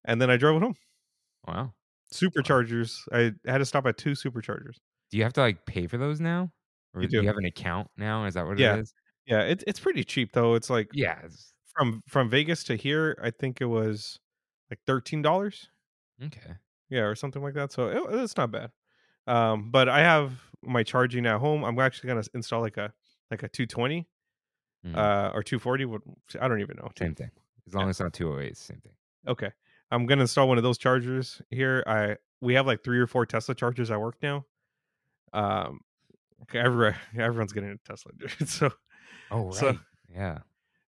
and 0.06 0.22
then 0.22 0.30
I 0.30 0.38
drove 0.38 0.58
it 0.58 0.64
home. 0.66 0.76
Wow. 1.48 1.74
Superchargers. 2.14 3.00
I 3.12 3.32
had 3.50 3.60
to 3.60 3.66
stop 3.66 3.86
at 3.88 3.98
two 3.98 4.12
superchargers. 4.12 4.76
Do 5.10 5.18
you 5.18 5.24
have 5.24 5.34
to 5.34 5.42
like 5.42 5.66
pay 5.66 5.88
for 5.88 5.98
those 5.98 6.20
now, 6.20 6.52
or 6.94 7.02
You 7.02 7.08
do 7.08 7.18
do 7.18 7.22
you 7.24 7.28
have 7.28 7.38
an 7.38 7.46
account 7.46 7.90
now? 7.98 8.26
Is 8.26 8.36
that 8.36 8.46
what 8.46 8.60
Yeah. 8.60 8.76
it 8.76 8.82
is? 8.82 8.94
Yeah, 9.26 9.42
it's 9.42 9.64
it's 9.68 9.80
pretty 9.80 10.04
cheap 10.04 10.32
though. 10.34 10.56
It's 10.56 10.70
like 10.70 10.90
Yeah. 10.94 11.18
it's- 11.20 11.54
from 11.76 12.04
from 12.08 12.30
Vegas 12.30 12.64
to 12.66 12.76
here, 12.76 13.18
I 13.24 13.32
think 13.32 13.60
it 13.62 13.66
was 13.66 14.20
like 14.70 14.80
thirteen 14.86 15.22
dollars. 15.24 15.70
Okay. 16.24 16.54
Yeah, 16.90 17.02
or 17.02 17.16
something 17.16 17.42
like 17.42 17.56
that. 17.56 17.72
So 17.72 17.88
it, 17.88 18.04
it's 18.22 18.38
not 18.38 18.52
bad. 18.52 18.72
Um, 19.26 19.72
but 19.72 19.90
I 19.90 20.02
have 20.02 20.34
my 20.62 20.84
charging 20.84 21.26
at 21.26 21.40
home. 21.40 21.64
I'm 21.64 21.80
actually 21.80 22.10
gonna 22.10 22.24
install 22.36 22.62
like 22.62 22.78
a 22.78 22.94
like 23.32 23.42
a 23.44 23.48
220 23.50 24.08
Mhm. 24.86 24.96
uh 24.98 25.32
or 25.34 25.42
240. 25.42 25.86
I 26.40 26.48
don't 26.48 26.60
even 26.62 26.76
know. 26.78 26.92
Same 26.98 27.16
thing. 27.16 27.32
As 27.66 27.74
long 27.74 27.90
as 27.90 27.96
it's 27.96 28.00
not 28.02 28.14
208, 28.14 28.56
same 28.58 28.82
thing. 28.82 28.94
Okay. 29.28 29.52
I'm 29.90 30.06
gonna 30.06 30.22
install 30.22 30.48
one 30.48 30.58
of 30.58 30.64
those 30.64 30.78
chargers 30.78 31.42
here. 31.50 31.84
I 31.88 32.18
we 32.42 32.54
have 32.56 32.68
like 32.68 32.84
three 32.84 33.00
or 33.00 33.08
four 33.08 33.26
Tesla 33.26 33.56
chargers 33.56 33.90
at 33.90 34.00
work 34.00 34.18
now. 34.22 34.46
Um, 35.34 35.80
okay, 36.44 36.60
every, 36.60 36.94
everyone's 37.18 37.54
getting 37.54 37.70
a 37.72 37.78
Tesla, 37.78 38.12
dude. 38.18 38.32
So 38.50 38.70
Oh, 39.34 39.46
right. 39.48 39.56
So- 39.56 39.78
yeah. 40.14 40.40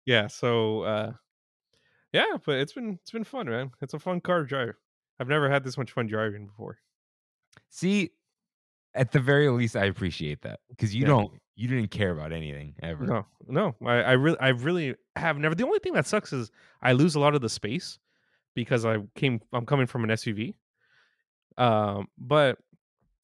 yeah, 0.05 0.27
so 0.27 0.81
uh, 0.81 1.13
yeah, 2.13 2.37
but 2.45 2.55
it's 2.57 2.73
been 2.73 2.99
it's 3.01 3.11
been 3.11 3.23
fun, 3.23 3.47
man. 3.49 3.71
It's 3.81 3.93
a 3.93 3.99
fun 3.99 4.21
car 4.21 4.41
to 4.41 4.45
drive. 4.47 4.75
I've 5.19 5.27
never 5.29 5.49
had 5.49 5.63
this 5.63 5.77
much 5.77 5.91
fun 5.91 6.07
driving 6.07 6.45
before. 6.47 6.77
See, 7.69 8.11
at 8.93 9.11
the 9.11 9.19
very 9.19 9.49
least, 9.49 9.75
I 9.75 9.85
appreciate 9.85 10.41
that 10.43 10.59
because 10.69 10.93
you 10.93 11.01
Yeah. 11.01 11.07
don't, 11.07 11.31
you 11.55 11.67
didn't 11.67 11.89
care 11.89 12.11
about 12.11 12.31
anything 12.33 12.75
ever. 12.83 13.05
No, 13.05 13.25
no, 13.47 13.75
I, 13.85 13.93
I 14.01 14.11
really, 14.13 14.39
I 14.39 14.49
really 14.49 14.95
have 15.15 15.37
never. 15.37 15.55
The 15.55 15.65
only 15.65 15.79
thing 15.79 15.93
that 15.93 16.05
sucks 16.05 16.31
is 16.33 16.51
I 16.81 16.91
lose 16.93 17.15
a 17.15 17.19
lot 17.19 17.33
of 17.35 17.41
the 17.41 17.49
space 17.49 17.97
because 18.55 18.85
I 18.85 18.97
came, 19.15 19.41
I'm 19.53 19.65
coming 19.65 19.87
from 19.87 20.03
an 20.03 20.09
SUV. 20.11 20.53
Um, 21.57 22.07
but 22.17 22.57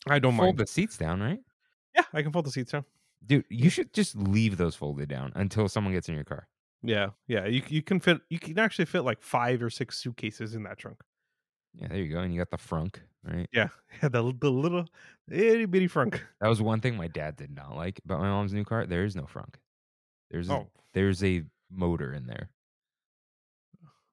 I 0.08 0.20
don't 0.20 0.36
Fold 0.36 0.48
mind. 0.56 0.58
the 0.60 0.68
seats 0.68 0.98
down, 0.98 1.22
right? 1.22 1.40
Yeah, 1.96 2.04
I 2.14 2.22
can 2.22 2.32
fold 2.32 2.46
the 2.46 2.52
seats 2.52 2.72
down. 2.72 2.86
Dude, 3.26 3.46
you 3.50 3.70
should 3.70 3.94
just 3.94 4.16
leave 4.16 4.58
those 4.58 4.76
folded 4.76 5.08
down 5.10 5.32
until 5.36 5.68
someone 5.70 5.94
gets 5.94 6.10
in 6.10 6.16
your 6.16 6.24
car. 6.24 6.48
Yeah, 6.84 7.10
yeah. 7.28 7.46
You 7.46 7.62
you 7.68 7.82
can 7.84 8.00
fit, 8.00 8.22
you 8.30 8.40
can 8.40 8.58
actually 8.58 8.86
fit 8.86 9.02
like 9.02 9.22
five 9.22 9.62
or 9.62 9.70
six 9.70 9.98
suitcases 10.00 10.56
in 10.56 10.64
that 10.64 10.78
trunk. 10.80 11.02
Yeah, 11.76 11.88
there 11.90 11.98
you 12.00 12.12
go. 12.12 12.20
And 12.20 12.34
you 12.34 12.40
got 12.40 12.50
the 12.50 12.58
frunk, 12.58 12.96
right? 13.24 13.48
Yeah, 13.54 13.68
yeah. 14.02 14.10
The 14.10 14.34
the 14.40 14.50
little 14.52 14.88
itty 15.30 15.66
bitty 15.66 15.88
frunk. 15.88 16.20
That 16.42 16.48
was 16.50 16.62
one 16.62 16.82
thing 16.82 16.98
my 16.98 17.08
dad 17.08 17.36
did 17.38 17.52
not 17.56 17.76
like 17.76 18.02
about 18.04 18.20
my 18.20 18.28
mom's 18.30 18.54
new 18.54 18.66
car. 18.66 18.86
There 18.88 19.04
is 19.06 19.16
no 19.16 19.24
frunk. 19.24 19.56
There's 20.32 20.50
a, 20.50 20.54
Oh, 20.54 20.68
there's 20.94 21.24
a 21.24 21.44
motor 21.70 22.14
in 22.14 22.26
there. 22.26 22.50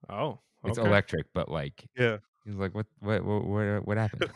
oh, 0.09 0.39
It's 0.65 0.77
electric, 0.77 1.27
but 1.33 1.49
like 1.49 1.85
Yeah. 1.97 2.17
he's 2.45 2.55
like, 2.55 2.73
what, 2.75 2.85
what, 2.99 3.23
what, 3.25 3.45
what, 3.45 3.87
what 3.87 3.97
happened? 4.05 4.31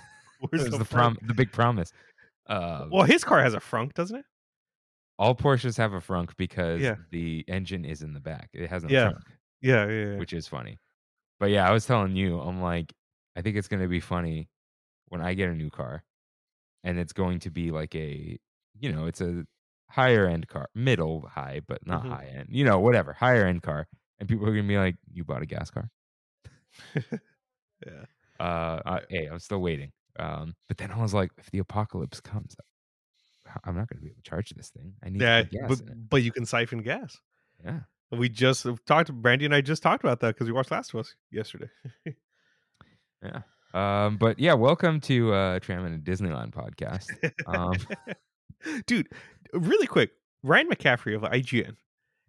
Where's 0.50 0.70
the, 0.70 0.78
the 0.78 0.86
prom, 0.86 1.18
the 1.22 1.34
big 1.34 1.52
promise. 1.52 1.92
Uh, 2.48 2.88
Well, 2.92 3.04
his 3.06 3.24
car 3.24 3.42
has 3.42 3.54
a 3.54 3.60
frunk, 3.60 3.94
doesn't 3.94 4.18
it? 4.18 4.26
All 5.24 5.36
Porsches 5.36 5.78
have 5.78 5.94
a 5.94 6.00
frunk 6.00 6.36
because 6.38 6.92
Yeah. 6.92 6.98
the 7.12 7.46
engine 7.48 7.86
is 7.86 8.02
in 8.04 8.14
the 8.14 8.20
back. 8.20 8.50
It 8.54 8.70
has 8.70 8.84
no 8.84 8.94
Yeah. 8.94 9.10
trunk, 9.10 9.24
Yeah, 9.62 9.88
yeah. 9.88 10.06
yeah. 10.18 10.24
which 10.24 10.34
is 10.34 10.48
funny. 10.48 10.80
But 11.40 11.52
yeah, 11.52 11.68
I 11.70 11.74
was 11.74 11.86
telling 11.88 12.16
you, 12.16 12.40
I'm 12.42 12.62
like, 12.62 12.94
I 13.36 13.42
think 13.44 13.58
it's 13.58 13.68
gonna 13.70 13.88
be 13.90 14.00
funny 14.02 14.50
when 15.10 15.22
I 15.22 15.34
get 15.36 15.50
a 15.50 15.56
new 15.56 15.70
car, 15.72 16.04
and 16.84 17.00
it's 17.00 17.14
going 17.14 17.40
to 17.42 17.52
be 17.52 17.72
like 17.72 17.96
a, 17.96 18.40
you 18.80 18.92
know, 18.92 19.08
it's 19.08 19.22
a 19.22 19.46
higher 19.90 20.28
end 20.28 20.48
car, 20.50 20.70
middle 20.76 21.28
high, 21.28 21.62
but 21.68 21.86
not 21.88 22.04
Mhm. 22.04 22.08
high 22.08 22.28
end, 22.28 22.50
you 22.52 22.66
know, 22.66 22.80
whatever, 22.82 23.14
higher 23.14 23.46
end 23.48 23.64
car, 23.64 23.88
and 24.20 24.30
people 24.30 24.48
are 24.48 24.52
gonna 24.56 24.68
be 24.68 24.78
like, 24.80 24.98
"You 25.12 25.24
bought 25.26 25.44
a 25.44 25.48
gas 25.48 25.72
car?" 25.72 25.90
yeah. 27.86 28.06
Uh, 28.40 28.44
uh 28.86 29.00
hey, 29.10 29.28
I'm 29.28 29.40
still 29.40 29.62
waiting. 29.62 29.92
Um, 30.20 30.56
but 30.68 30.78
then 30.78 30.92
I 30.92 31.02
was 31.02 31.14
like, 31.14 31.32
if 31.38 31.50
the 31.52 31.60
apocalypse 31.60 32.22
comes, 32.22 32.56
I'm 33.64 33.76
not 33.76 33.88
gonna 33.88 34.02
be 34.02 34.08
able 34.08 34.22
to 34.24 34.30
charge 34.30 34.50
this 34.52 34.70
thing. 34.70 34.94
I 35.04 35.10
need 35.10 35.20
to 35.20 35.48
Yeah, 35.52 35.68
but 35.68 35.82
but 36.10 36.24
you 36.24 36.32
can 36.32 36.46
siphon 36.46 36.82
gas. 36.82 37.18
Yeah. 37.64 37.80
We 38.12 38.30
just 38.30 38.68
talked. 38.86 39.12
Brandy 39.12 39.46
and 39.46 39.56
I 39.56 39.62
just 39.62 39.82
talked 39.82 40.04
about 40.04 40.20
that 40.20 40.36
because 40.36 40.48
we 40.48 40.54
watched 40.54 40.72
Last 40.72 40.94
of 40.94 41.00
Us 41.00 41.16
yesterday. 41.32 41.70
Yeah. 43.24 43.42
Um, 43.74 44.18
but 44.18 44.38
yeah, 44.38 44.54
welcome 44.54 45.00
to 45.02 45.34
uh 45.34 45.60
Tram 45.60 45.86
and 45.86 46.04
Disneyland 46.04 46.52
podcast. 46.52 47.06
Um, 47.48 47.76
Dude, 48.86 49.08
really 49.54 49.88
quick, 49.88 50.12
Ryan 50.44 50.70
McCaffrey 50.70 51.16
of 51.16 51.22
IGN 51.24 51.76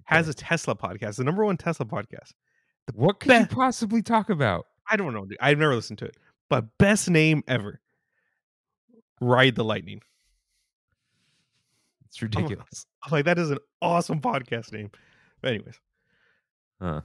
has 0.04 0.28
a 0.28 0.34
Tesla 0.34 0.74
podcast, 0.74 1.16
the 1.16 1.24
number 1.24 1.44
one 1.44 1.56
Tesla 1.56 1.86
podcast. 1.86 2.32
what 2.94 3.20
could 3.20 3.32
you 3.32 3.46
possibly 3.46 4.02
talk 4.02 4.30
about? 4.30 4.66
I 4.88 4.96
don't 4.96 5.14
know, 5.14 5.24
dude. 5.24 5.38
I've 5.40 5.58
never 5.58 5.74
listened 5.74 5.98
to 6.00 6.06
it, 6.06 6.16
but 6.48 6.78
best 6.78 7.08
name 7.08 7.42
ever. 7.48 7.80
Ride 9.20 9.54
the 9.54 9.64
Lightning. 9.64 10.00
It's 12.14 12.22
ridiculous. 12.22 12.86
I'm 13.04 13.10
like, 13.10 13.24
that 13.24 13.38
is 13.40 13.50
an 13.50 13.58
awesome 13.82 14.20
podcast 14.20 14.72
name. 14.72 14.90
But 15.42 15.48
anyways, 15.54 15.80
Huh. 16.80 17.00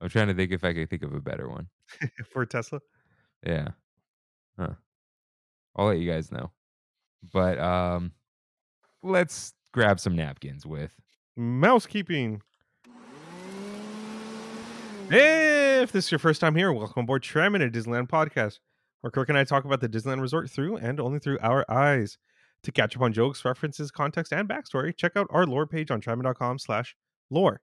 I'm 0.00 0.08
trying 0.08 0.26
to 0.28 0.34
think 0.34 0.50
if 0.50 0.64
I 0.64 0.72
could 0.74 0.90
think 0.90 1.04
of 1.04 1.14
a 1.14 1.20
better 1.20 1.48
one. 1.48 1.68
for 2.32 2.44
Tesla. 2.44 2.80
Yeah. 3.46 3.68
Huh. 4.58 4.72
I'll 5.76 5.86
let 5.86 5.98
you 5.98 6.10
guys 6.10 6.32
know. 6.32 6.50
But 7.32 7.58
um 7.60 8.10
let's 9.04 9.54
grab 9.72 10.00
some 10.00 10.16
napkins 10.16 10.66
with 10.66 10.90
Mousekeeping. 11.38 12.40
If 15.08 15.92
this 15.92 16.06
is 16.06 16.10
your 16.10 16.18
first 16.18 16.40
time 16.40 16.56
here, 16.56 16.72
welcome 16.72 17.04
aboard 17.04 17.22
Trammin, 17.22 17.64
a 17.64 17.70
Disneyland 17.70 18.08
podcast, 18.08 18.58
where 19.02 19.10
Kirk 19.12 19.28
and 19.28 19.38
I 19.38 19.44
talk 19.44 19.64
about 19.64 19.80
the 19.80 19.88
Disneyland 19.88 20.20
Resort 20.20 20.50
through 20.50 20.76
and 20.78 20.98
only 21.00 21.18
through 21.20 21.38
our 21.42 21.64
eyes. 21.70 22.18
To 22.64 22.72
catch 22.72 22.96
up 22.96 23.02
on 23.02 23.12
jokes, 23.12 23.44
references, 23.44 23.90
context, 23.90 24.32
and 24.32 24.48
backstory, 24.48 24.96
check 24.96 25.16
out 25.16 25.26
our 25.30 25.46
lore 25.46 25.66
page 25.66 25.90
on 25.90 26.00
trammin.com 26.00 26.58
slash 26.58 26.94
lore. 27.30 27.60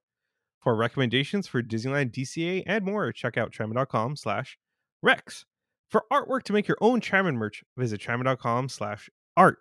For 0.62 0.75
recommendations 0.75 1.48
for 1.48 1.63
Disneyland, 1.63 2.12
DCA, 2.12 2.63
and 2.65 2.84
more, 2.84 3.12
check 3.13 3.38
out 3.38 3.51
trammin.com 3.51 4.18
slash 4.18 4.58
rex. 5.01 5.46
For 5.89 6.03
artwork 6.12 6.44
to 6.44 6.53
make 6.53 6.68
your 6.68 6.77
own 6.82 7.01
Trammin 7.01 7.36
merch, 7.36 7.63
visit 7.77 8.01
trammin.com 8.01 8.70
slash 8.70 9.10
art. 9.36 9.60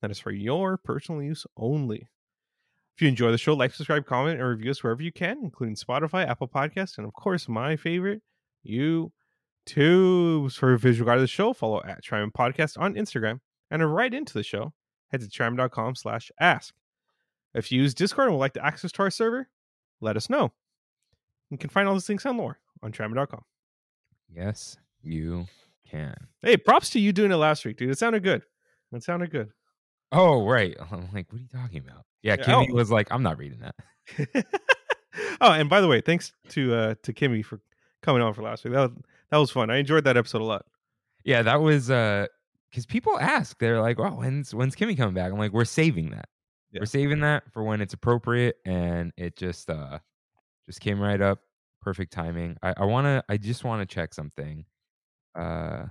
That 0.00 0.10
is 0.10 0.18
for 0.18 0.32
your 0.32 0.76
personal 0.76 1.22
use 1.22 1.46
only. 1.56 2.08
If 2.96 3.02
you 3.02 3.08
enjoy 3.08 3.30
the 3.30 3.38
show, 3.38 3.54
like, 3.54 3.72
subscribe, 3.72 4.04
comment, 4.06 4.40
and 4.40 4.48
review 4.48 4.70
us 4.70 4.82
wherever 4.82 5.02
you 5.02 5.12
can, 5.12 5.38
including 5.42 5.76
Spotify, 5.76 6.26
Apple 6.26 6.48
Podcasts, 6.48 6.98
and 6.98 7.06
of 7.06 7.12
course, 7.12 7.48
my 7.48 7.76
favorite, 7.76 8.22
YouTube. 8.66 9.12
For 10.52 10.72
a 10.72 10.78
visual 10.78 11.06
guide 11.06 11.16
of 11.16 11.20
the 11.20 11.28
show, 11.28 11.52
follow 11.52 11.82
at 11.84 12.02
Trammin 12.02 12.32
Podcast 12.32 12.78
on 12.78 12.94
Instagram. 12.94 13.38
And 13.72 13.80
to 13.80 13.86
write 13.86 14.12
into 14.12 14.34
the 14.34 14.42
show, 14.42 14.74
head 15.10 15.22
to 15.22 15.26
trammin.com 15.26 15.94
slash 15.94 16.30
ask. 16.38 16.74
If 17.54 17.72
you 17.72 17.80
use 17.80 17.94
Discord 17.94 18.26
and 18.26 18.36
would 18.36 18.40
like 18.40 18.52
to 18.52 18.64
access 18.64 18.92
to 18.92 19.02
our 19.02 19.10
server, 19.10 19.48
let 20.02 20.14
us 20.14 20.28
know. 20.28 20.52
You 21.50 21.56
can 21.56 21.70
find 21.70 21.88
all 21.88 21.94
these 21.94 22.06
links 22.06 22.26
on 22.26 22.36
lore 22.36 22.58
on 22.82 22.92
trammin.com. 22.92 23.42
Yes, 24.30 24.76
you 25.02 25.46
can. 25.90 26.14
Hey, 26.42 26.58
props 26.58 26.90
to 26.90 27.00
you 27.00 27.14
doing 27.14 27.32
it 27.32 27.36
last 27.36 27.64
week, 27.64 27.78
dude. 27.78 27.88
It 27.88 27.96
sounded 27.96 28.22
good. 28.22 28.42
It 28.92 29.02
sounded 29.02 29.30
good. 29.30 29.50
Oh, 30.12 30.46
right. 30.46 30.76
I'm 30.92 31.08
like, 31.14 31.32
what 31.32 31.38
are 31.38 31.42
you 31.42 31.48
talking 31.50 31.78
about? 31.78 32.04
Yeah, 32.22 32.36
Yeah, 32.38 32.44
Kimmy 32.44 32.68
oh. 32.70 32.74
was 32.74 32.90
like, 32.90 33.08
I'm 33.10 33.22
not 33.22 33.38
reading 33.38 33.60
that. 33.60 34.46
oh, 35.40 35.52
and 35.52 35.70
by 35.70 35.80
the 35.80 35.88
way, 35.88 36.02
thanks 36.02 36.34
to 36.50 36.74
uh 36.74 36.94
to 37.04 37.14
Kimmy 37.14 37.42
for 37.42 37.60
coming 38.02 38.20
on 38.20 38.34
for 38.34 38.42
last 38.42 38.64
week. 38.64 38.74
That 38.74 38.80
was, 38.80 38.90
that 39.30 39.36
was 39.38 39.50
fun. 39.50 39.70
I 39.70 39.78
enjoyed 39.78 40.04
that 40.04 40.18
episode 40.18 40.42
a 40.42 40.44
lot. 40.44 40.66
Yeah, 41.24 41.40
that 41.40 41.62
was 41.62 41.90
uh 41.90 42.26
because 42.72 42.86
people 42.86 43.20
ask, 43.20 43.58
they're 43.60 43.82
like, 43.82 44.00
"Oh, 44.00 44.10
when's 44.12 44.54
when's 44.54 44.74
Kimmy 44.74 44.96
coming 44.96 45.14
back?" 45.14 45.30
I'm 45.30 45.38
like, 45.38 45.52
"We're 45.52 45.66
saving 45.66 46.10
that. 46.10 46.28
Yeah. 46.72 46.80
We're 46.80 46.86
saving 46.86 47.20
that 47.20 47.44
for 47.52 47.62
when 47.62 47.82
it's 47.82 47.94
appropriate." 47.94 48.56
And 48.66 49.12
it 49.18 49.36
just 49.36 49.70
uh 49.70 50.00
just 50.66 50.80
came 50.80 51.00
right 51.00 51.20
up, 51.20 51.40
perfect 51.82 52.12
timing. 52.12 52.56
I, 52.62 52.74
I 52.78 52.84
wanna, 52.86 53.24
I 53.28 53.36
just 53.36 53.64
want 53.64 53.88
to 53.88 53.94
check 53.94 54.14
something. 54.14 54.64
Uh, 55.34 55.86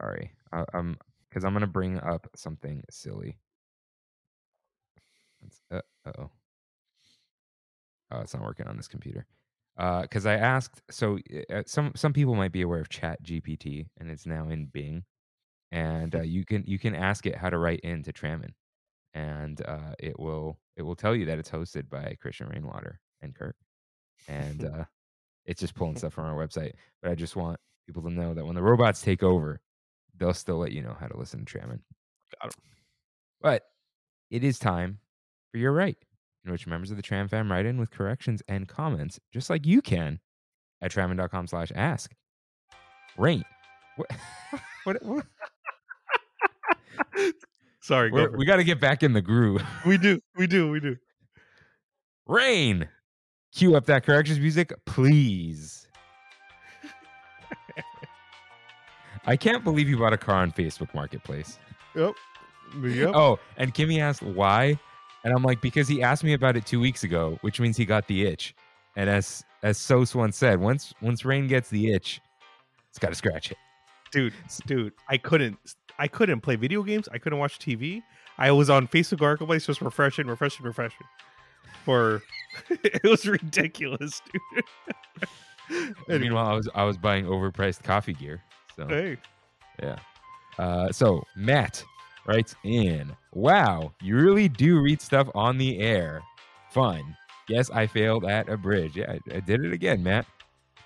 sorry, 0.00 0.32
I, 0.52 0.64
I'm 0.74 0.98
because 1.28 1.44
I'm 1.44 1.52
gonna 1.52 1.66
bring 1.68 1.98
up 2.00 2.28
something 2.34 2.84
silly. 2.90 3.38
uh 5.70 5.80
oh. 6.18 6.30
Oh, 8.10 8.20
it's 8.20 8.34
not 8.34 8.42
working 8.42 8.66
on 8.66 8.76
this 8.76 8.88
computer. 8.88 9.26
Because 9.76 10.26
I 10.26 10.34
asked, 10.34 10.82
so 10.90 11.18
uh, 11.50 11.62
some 11.66 11.92
some 11.96 12.12
people 12.12 12.34
might 12.34 12.52
be 12.52 12.62
aware 12.62 12.80
of 12.80 12.88
Chat 12.88 13.22
GPT, 13.22 13.86
and 13.98 14.10
it's 14.10 14.26
now 14.26 14.48
in 14.48 14.66
Bing, 14.66 15.04
and 15.72 16.14
uh, 16.14 16.22
you 16.22 16.44
can 16.44 16.64
you 16.66 16.78
can 16.78 16.94
ask 16.94 17.26
it 17.26 17.36
how 17.36 17.50
to 17.50 17.58
write 17.58 17.80
into 17.80 18.12
Trammin, 18.12 18.50
and 19.14 19.62
uh, 19.66 19.94
it 19.98 20.18
will 20.18 20.58
it 20.76 20.82
will 20.82 20.96
tell 20.96 21.14
you 21.16 21.26
that 21.26 21.38
it's 21.38 21.50
hosted 21.50 21.88
by 21.90 22.16
Christian 22.20 22.48
Rainwater 22.48 23.00
and 23.22 23.34
Kirk, 23.34 23.56
and 24.28 24.64
uh, 24.64 24.84
it's 25.46 25.60
just 25.60 25.74
pulling 25.74 25.96
stuff 25.98 26.14
from 26.14 26.24
our 26.26 26.36
website. 26.46 26.72
But 27.02 27.10
I 27.12 27.14
just 27.14 27.36
want 27.36 27.58
people 27.86 28.02
to 28.02 28.10
know 28.10 28.34
that 28.34 28.44
when 28.44 28.54
the 28.54 28.62
robots 28.62 29.02
take 29.02 29.22
over, 29.22 29.60
they'll 30.18 30.34
still 30.34 30.58
let 30.58 30.72
you 30.72 30.82
know 30.82 30.96
how 30.98 31.06
to 31.08 31.18
listen 31.18 31.44
to 31.44 31.58
Trammin. 31.58 31.80
Got 32.40 32.46
'em. 32.46 32.50
But 33.40 33.64
it 34.30 34.44
is 34.44 34.58
time 34.58 35.00
for 35.52 35.58
your 35.58 35.72
right. 35.72 35.98
In 36.44 36.52
which 36.52 36.66
members 36.66 36.90
of 36.90 36.96
the 36.96 37.02
Tram 37.02 37.28
fam 37.28 37.50
write 37.50 37.66
in 37.66 37.78
with 37.78 37.90
corrections 37.90 38.42
and 38.48 38.68
comments, 38.68 39.20
just 39.32 39.50
like 39.50 39.66
you 39.66 39.82
can 39.82 40.20
at 40.80 40.90
trammin.com 40.90 41.46
slash 41.46 41.70
ask. 41.74 42.12
Rain. 43.16 43.44
What, 43.96 44.10
what, 44.84 45.02
what? 45.02 45.26
Sorry, 47.80 48.10
go 48.10 48.28
we 48.36 48.46
got 48.46 48.56
to 48.56 48.64
get 48.64 48.80
back 48.80 49.02
in 49.02 49.12
the 49.12 49.22
groove. 49.22 49.62
we 49.84 49.98
do, 49.98 50.20
we 50.36 50.46
do, 50.46 50.70
we 50.70 50.80
do. 50.80 50.96
Rain. 52.26 52.88
Cue 53.54 53.76
up 53.76 53.86
that 53.86 54.04
corrections 54.04 54.38
music, 54.38 54.72
please. 54.86 55.86
I 59.24 59.36
can't 59.36 59.62
believe 59.62 59.88
you 59.88 59.98
bought 59.98 60.12
a 60.12 60.18
car 60.18 60.36
on 60.36 60.52
Facebook 60.52 60.92
Marketplace. 60.94 61.58
Yep. 61.94 62.14
Yep. 62.82 63.10
Oh, 63.14 63.38
and 63.56 63.74
Kimmy 63.74 64.00
asked 64.00 64.22
why, 64.22 64.78
and 65.24 65.34
I'm 65.34 65.42
like 65.42 65.60
because 65.60 65.88
he 65.88 66.02
asked 66.02 66.24
me 66.24 66.32
about 66.32 66.56
it 66.56 66.66
two 66.66 66.80
weeks 66.80 67.04
ago, 67.04 67.38
which 67.42 67.60
means 67.60 67.76
he 67.76 67.84
got 67.84 68.06
the 68.06 68.24
itch. 68.26 68.54
And 68.96 69.08
as 69.08 69.44
as 69.62 69.78
Sos 69.78 70.14
once 70.14 70.36
said, 70.36 70.60
once 70.60 70.92
once 71.00 71.24
Rain 71.24 71.46
gets 71.48 71.70
the 71.70 71.92
itch, 71.92 72.20
it's 72.90 72.98
got 72.98 73.08
to 73.08 73.14
scratch 73.14 73.50
it. 73.50 73.56
dude 74.10 74.34
dude 74.66 74.92
i 75.08 75.16
couldn't 75.16 75.56
i 75.98 76.06
couldn't 76.06 76.40
play 76.42 76.56
video 76.56 76.82
games 76.82 77.08
i 77.12 77.16
couldn't 77.16 77.38
watch 77.38 77.58
tv 77.58 78.02
i 78.36 78.50
was 78.50 78.68
on 78.68 78.86
facebook 78.86 79.20
marketplace 79.20 79.64
just 79.64 79.80
refreshing 79.80 80.26
refreshing 80.26 80.66
refreshing 80.66 81.06
for 81.86 82.22
it 82.68 83.02
was 83.04 83.24
ridiculous 83.26 84.20
dude 84.30 84.64
Anyway, 86.10 86.18
Meanwhile, 86.24 86.46
I 86.48 86.52
was 86.52 86.68
I 86.74 86.84
was 86.84 86.98
buying 86.98 87.24
overpriced 87.24 87.82
coffee 87.82 88.12
gear. 88.12 88.42
So 88.76 88.86
hey 88.88 89.16
yeah. 89.82 89.96
Uh, 90.58 90.92
so 90.92 91.22
Matt 91.34 91.82
writes 92.26 92.54
in, 92.64 93.14
"Wow, 93.32 93.92
you 94.00 94.16
really 94.16 94.48
do 94.48 94.80
read 94.80 95.00
stuff 95.00 95.28
on 95.34 95.58
the 95.58 95.80
air. 95.80 96.22
Fun. 96.70 97.16
Guess 97.48 97.70
I 97.70 97.86
failed 97.86 98.24
at 98.24 98.48
a 98.48 98.56
bridge. 98.56 98.96
Yeah, 98.96 99.12
I, 99.12 99.36
I 99.36 99.40
did 99.40 99.64
it 99.64 99.72
again, 99.72 100.02
Matt." 100.02 100.26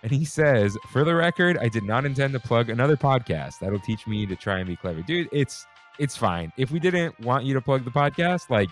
And 0.03 0.13
he 0.13 0.25
says, 0.25 0.77
"For 0.91 1.05
the 1.05 1.15
record, 1.15 1.59
I 1.59 1.69
did 1.69 1.85
not 1.85 2.05
intend 2.05 2.33
to 2.35 2.41
plug 2.41 2.71
another 2.71 2.97
podcast. 2.97 3.59
That'll 3.61 3.81
teach 3.81 4.07
me 4.07 4.27
to 4.27 4.37
try 4.37 4.59
and 4.59 4.67
be 4.67 4.77
clever, 4.77 5.03
dude. 5.03 5.29
It's 5.33 5.67
it's 5.99 6.17
fine. 6.17 6.53
If 6.57 6.71
we 6.71 6.79
didn't 6.79 7.19
want 7.21 7.45
you 7.45 7.55
to 7.55 7.61
plug 7.61 7.85
the 7.85 7.91
podcast, 7.91 8.51
like 8.51 8.69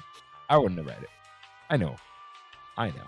I 0.48 0.58
wouldn't 0.58 0.78
have 0.78 0.86
read 0.86 1.02
it. 1.02 1.10
I 1.70 1.76
know, 1.76 1.96
I 2.76 2.88
know." 2.88 3.06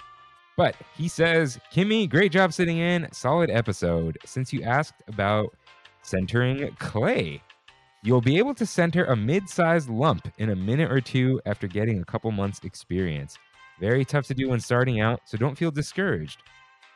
But 0.57 0.75
he 0.97 1.07
says, 1.07 1.59
Kimmy, 1.73 2.09
great 2.09 2.33
job 2.33 2.53
sitting 2.53 2.79
in. 2.79 3.07
Solid 3.13 3.51
episode. 3.51 4.19
Since 4.25 4.53
you 4.53 4.63
asked 4.63 4.95
about 5.07 5.55
centering 6.01 6.75
clay, 6.79 7.43
you'll 8.07 8.21
be 8.21 8.39
able 8.39 8.55
to 8.55 8.65
center 8.65 9.05
a 9.07 9.17
mid 9.17 9.49
sized 9.49 9.89
lump 9.91 10.29
in 10.39 10.51
a 10.51 10.57
minute 10.57 10.91
or 10.93 11.01
two 11.01 11.41
after 11.45 11.67
getting 11.67 12.01
a 12.01 12.05
couple 12.05 12.31
months' 12.31 12.61
experience. 12.63 13.37
Very 13.81 14.05
tough 14.05 14.27
to 14.29 14.35
do 14.35 14.49
when 14.51 14.61
starting 14.61 15.01
out, 15.01 15.21
so 15.25 15.37
don't 15.37 15.59
feel 15.59 15.71
discouraged. 15.73 16.39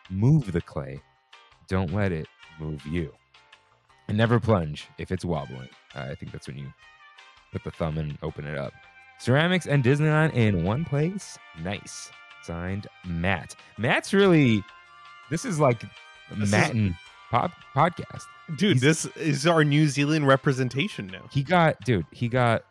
Move 0.08 0.52
the 0.52 0.60
clay, 0.60 1.00
don't 1.68 1.92
let 1.92 2.12
it 2.12 2.26
move 2.60 2.84
you. 2.86 3.12
And 4.08 4.16
never 4.16 4.38
plunge 4.40 4.88
if 4.98 5.10
it's 5.10 5.24
wobbling. 5.24 5.68
Uh, 5.94 6.06
I 6.10 6.14
think 6.14 6.32
that's 6.32 6.46
when 6.46 6.58
you 6.58 6.72
put 7.52 7.64
the 7.64 7.70
thumb 7.72 7.98
and 7.98 8.16
open 8.22 8.44
it 8.44 8.56
up. 8.56 8.72
Ceramics 9.18 9.66
and 9.66 9.84
Disneyland 9.84 10.32
in 10.34 10.64
one 10.64 10.84
place? 10.84 11.38
Nice. 11.62 12.10
Signed 12.42 12.86
Matt. 13.04 13.54
Matt's 13.78 14.14
really, 14.14 14.64
this 15.30 15.44
is 15.44 15.60
like 15.60 15.80
This 16.30 16.44
is- 16.44 16.50
Matt 16.52 16.72
and 16.72 16.94
pop, 17.30 17.52
podcast. 17.74 18.24
dude 18.56 18.78
He's- 18.78 18.80
this 18.80 19.06
is 19.16 19.46
our 19.46 19.64
new 19.64 19.86
zealand 19.88 20.26
representation 20.26 21.06
now 21.06 21.22
He 21.30 21.42
got, 21.42 21.80
dude, 21.82 22.06
he 22.10 22.28
got 22.28 22.64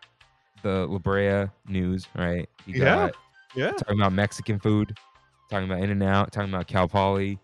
the 0.61 0.85
La 0.87 0.97
Brea 0.99 1.47
news, 1.67 2.07
right? 2.17 2.49
He 2.65 2.73
Yeah. 2.73 2.83
got 2.83 3.15
yeah 3.55 3.71
talking 3.71 3.99
about 3.99 4.11
Mexican 4.13 4.59
food, 4.59 4.97
talking 5.49 5.69
about 5.69 5.81
In 5.83 5.89
and 5.89 6.03
Out, 6.03 6.31
talking 6.33 6.53
about 6.53 6.67
Cal 6.67 6.87
Poly, 6.87 7.39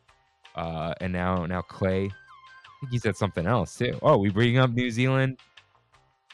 uh, 0.55 0.93
and 1.01 1.13
now 1.13 1.45
now 1.45 1.61
Clay. 1.61 2.05
I 2.05 2.79
think 2.81 2.91
he 2.91 2.99
said 2.99 3.15
something 3.15 3.47
else 3.47 3.77
too. 3.77 3.97
Oh, 4.01 4.17
we 4.17 4.29
bring 4.29 4.57
up 4.57 4.69
New 4.71 4.91
Zealand. 4.91 5.39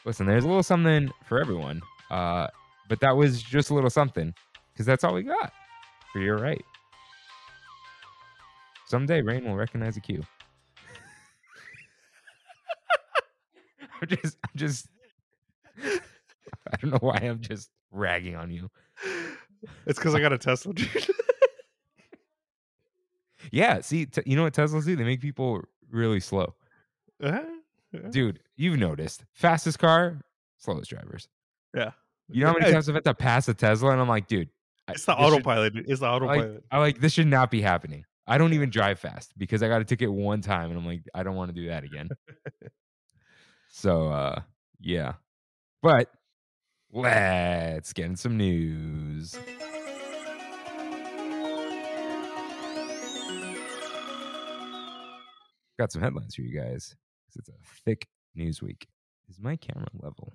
Listen, 0.04 0.26
there's 0.26 0.42
a 0.44 0.48
little 0.48 0.64
something 0.64 1.10
for 1.24 1.40
everyone, 1.40 1.80
uh, 2.10 2.48
but 2.88 2.98
that 3.00 3.16
was 3.16 3.40
just 3.42 3.70
a 3.70 3.74
little 3.74 3.88
something 3.90 4.34
because 4.72 4.84
that's 4.84 5.04
all 5.04 5.14
we 5.14 5.22
got. 5.22 5.52
For 6.12 6.18
you're 6.18 6.36
right. 6.38 6.64
Someday 8.86 9.22
Rain 9.22 9.44
will 9.44 9.56
recognize 9.56 9.96
a 9.96 10.00
cue. 10.00 10.22
I'm 14.02 14.08
just, 14.08 14.36
I'm 14.44 14.50
just, 14.56 14.86
I 15.82 16.76
don't 16.80 16.90
know 16.90 16.98
why 17.00 17.16
I'm 17.22 17.40
just 17.40 17.70
ragging 17.90 18.36
on 18.36 18.50
you. 18.50 18.70
it's 19.86 19.98
because 19.98 20.14
i 20.14 20.20
got 20.20 20.32
a 20.32 20.38
tesla 20.38 20.74
dude 20.74 20.88
Yeah, 23.50 23.80
see, 23.80 24.06
t- 24.06 24.22
you 24.24 24.36
know 24.36 24.44
what 24.44 24.54
Teslas 24.54 24.84
do? 24.84 24.94
They 24.96 25.02
make 25.04 25.20
people 25.20 25.62
really 25.90 26.20
slow. 26.20 26.54
Uh-huh, 27.22 27.42
yeah. 27.92 28.08
Dude, 28.10 28.38
you've 28.56 28.78
noticed. 28.78 29.24
Fastest 29.32 29.78
car, 29.80 30.20
slowest 30.58 30.88
drivers. 30.90 31.28
Yeah. 31.74 31.90
You 32.30 32.42
know 32.42 32.46
how 32.48 32.52
many 32.54 32.66
Yeah, 32.66 32.72
times 32.74 32.88
I've 32.88 32.94
had 32.94 33.04
to 33.04 33.14
pass 33.14 33.48
a 33.48 33.54
Tesla 33.54 33.90
and 33.90 34.00
I'm 34.00 34.08
like, 34.08 34.26
dude, 34.28 34.48
it's 34.88 35.04
the 35.04 35.14
this 35.14 35.24
should- 35.24 35.34
autopilot 35.34 35.72
it's 35.76 36.00
the 36.00 36.06
I 36.06 36.10
like, 36.12 36.22
autopilot 36.22 36.64
I 36.70 36.78
like 36.78 37.00
this 37.00 37.12
should 37.12 37.26
not 37.26 37.50
be 37.50 37.60
happening. 37.60 38.04
I 38.26 38.38
don't 38.38 38.52
even 38.52 38.70
drive 38.70 39.00
fast 39.00 39.32
because 39.36 39.62
I 39.62 39.68
got 39.68 39.80
a 39.82 39.84
ticket 39.84 40.10
one 40.10 40.40
time 40.40 40.70
and 40.70 40.78
I'm 40.78 40.86
like, 40.86 41.02
I 41.12 41.22
don't 41.24 41.34
want 41.34 41.52
to 41.54 41.60
do 41.60 41.66
that 41.68 41.82
again. 41.84 42.08
so 43.72 44.08
uh 44.08 44.40
yeah. 44.80 45.14
But 45.82 46.08
let's 46.92 47.92
get 47.92 48.06
in 48.06 48.16
some 48.16 48.36
news. 48.36 49.36
Got 55.78 55.90
some 55.90 56.02
headlines 56.02 56.34
for 56.36 56.42
you 56.42 56.56
guys. 56.56 56.94
It's 57.34 57.48
a 57.48 57.52
thick 57.84 58.06
news 58.34 58.62
week. 58.62 58.86
Is 59.28 59.40
my 59.40 59.56
camera 59.56 59.88
level? 60.00 60.34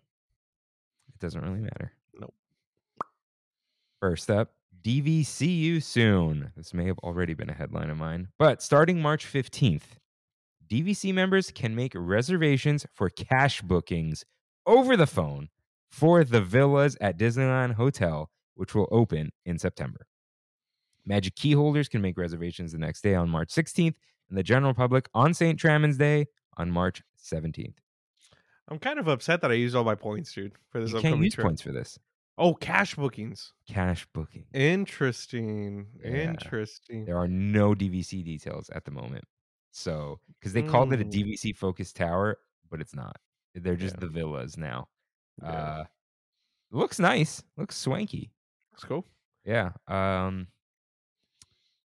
It 1.14 1.20
doesn't 1.20 1.42
really 1.42 1.60
matter. 1.62 1.94
Nope. 2.20 2.34
First 4.02 4.30
up, 4.30 4.52
DVCU 4.84 5.82
soon. 5.82 6.52
This 6.58 6.74
may 6.74 6.86
have 6.88 7.00
already 7.00 7.34
been 7.34 7.50
a 7.50 7.54
headline 7.54 7.90
of 7.90 7.98
mine, 7.98 8.30
but 8.40 8.62
starting 8.62 9.02
March 9.02 9.26
15th, 9.32 9.98
DVC 10.70 11.14
members 11.14 11.52
can 11.52 11.76
make 11.76 11.94
reservations 11.96 12.86
for 12.94 13.10
cash 13.10 13.62
bookings 13.62 14.24
over 14.66 14.98
the 14.98 15.08
phone 15.08 15.50
for 15.90 16.24
the 16.24 16.42
villas 16.42 16.98
at 17.00 17.18
Disneyland 17.18 17.74
Hotel, 17.76 18.30
which 18.56 18.76
will 18.76 18.88
open 18.92 19.32
in 19.46 19.58
September. 19.58 20.08
Magic 21.06 21.36
key 21.36 21.54
holders 21.54 21.88
can 21.88 22.02
make 22.02 22.18
reservations 22.18 22.74
the 22.74 22.78
next 22.78 23.02
day 23.02 23.16
on 23.16 23.30
March 23.30 23.50
16th, 23.50 23.96
and 24.30 24.38
the 24.38 24.44
general 24.44 24.74
public 24.74 25.08
on 25.14 25.34
St. 25.34 25.58
Trammin's 25.58 25.98
Day 25.98 26.26
on 26.58 26.70
March 26.70 27.02
17th. 27.24 27.76
i'm 28.68 28.80
kind 28.80 29.00
of 29.00 29.08
upset 29.08 29.40
that 29.42 29.52
i 29.52 29.54
used 29.54 29.76
all 29.76 29.84
my 29.86 29.96
points 29.96 30.34
dude 30.34 30.54
for 30.70 30.80
this 30.82 30.92
You 30.92 30.98
upcoming 30.98 31.14
can't 31.20 31.24
use 31.26 31.34
trip 31.36 31.46
points 31.46 31.62
for 31.62 31.72
this. 31.72 31.98
oh 32.38 32.54
cash 32.56 32.96
bookings 32.96 33.54
Cash 33.70 34.06
booking. 34.14 34.46
interesting 34.54 35.88
Yeah. 36.04 36.12
interesting 36.32 37.06
There 37.06 37.18
are 37.18 37.28
no 37.28 37.74
DVC 37.74 38.24
details 38.26 38.70
at 38.72 38.84
the 38.86 38.92
moment. 38.92 39.24
So, 39.78 40.20
because 40.40 40.54
they 40.54 40.64
called 40.64 40.92
it 40.94 41.02
a 41.02 41.06
Mm. 41.06 41.12
DVC 41.12 41.56
focused 41.56 41.96
tower, 41.96 42.40
but 42.70 42.82
it's 42.82 42.96
not. 42.96 43.18
They're 43.54 43.76
just 43.76 43.96
Yeah. 43.96 44.00
the 44.02 44.08
villas 44.08 44.58
now. 44.58 44.90
Yeah. 45.42 45.50
Uh, 45.52 45.86
looks 46.72 46.98
nice. 47.00 47.44
Looks 47.58 47.78
swanky. 47.78 48.32
let's 48.72 48.84
go 48.86 49.06
Yeah. 49.44 49.74
Um, 49.88 50.48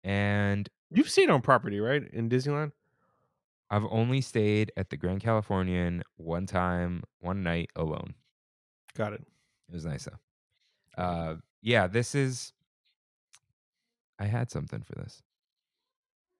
and 0.04 0.70
You've 0.90 1.10
stayed 1.10 1.30
on 1.30 1.42
property, 1.42 1.80
right? 1.80 2.04
In 2.14 2.30
Disneyland? 2.30 2.72
I've 3.70 3.86
only 3.86 4.20
stayed 4.22 4.72
at 4.76 4.90
the 4.90 4.98
Grand 4.98 5.22
Californian 5.22 6.04
one 6.18 6.46
time, 6.46 7.04
one 7.20 7.44
night 7.44 7.70
alone. 7.78 8.16
Got 8.96 9.14
it. 9.14 9.22
It 9.70 9.74
was 9.74 9.86
nice 9.86 10.06
though. 10.06 11.02
Uh, 11.02 11.36
yeah, 11.62 11.88
this 11.88 12.16
is. 12.16 12.52
I 14.20 14.26
had 14.26 14.50
something 14.52 14.82
for 14.84 14.96
this. 14.96 15.22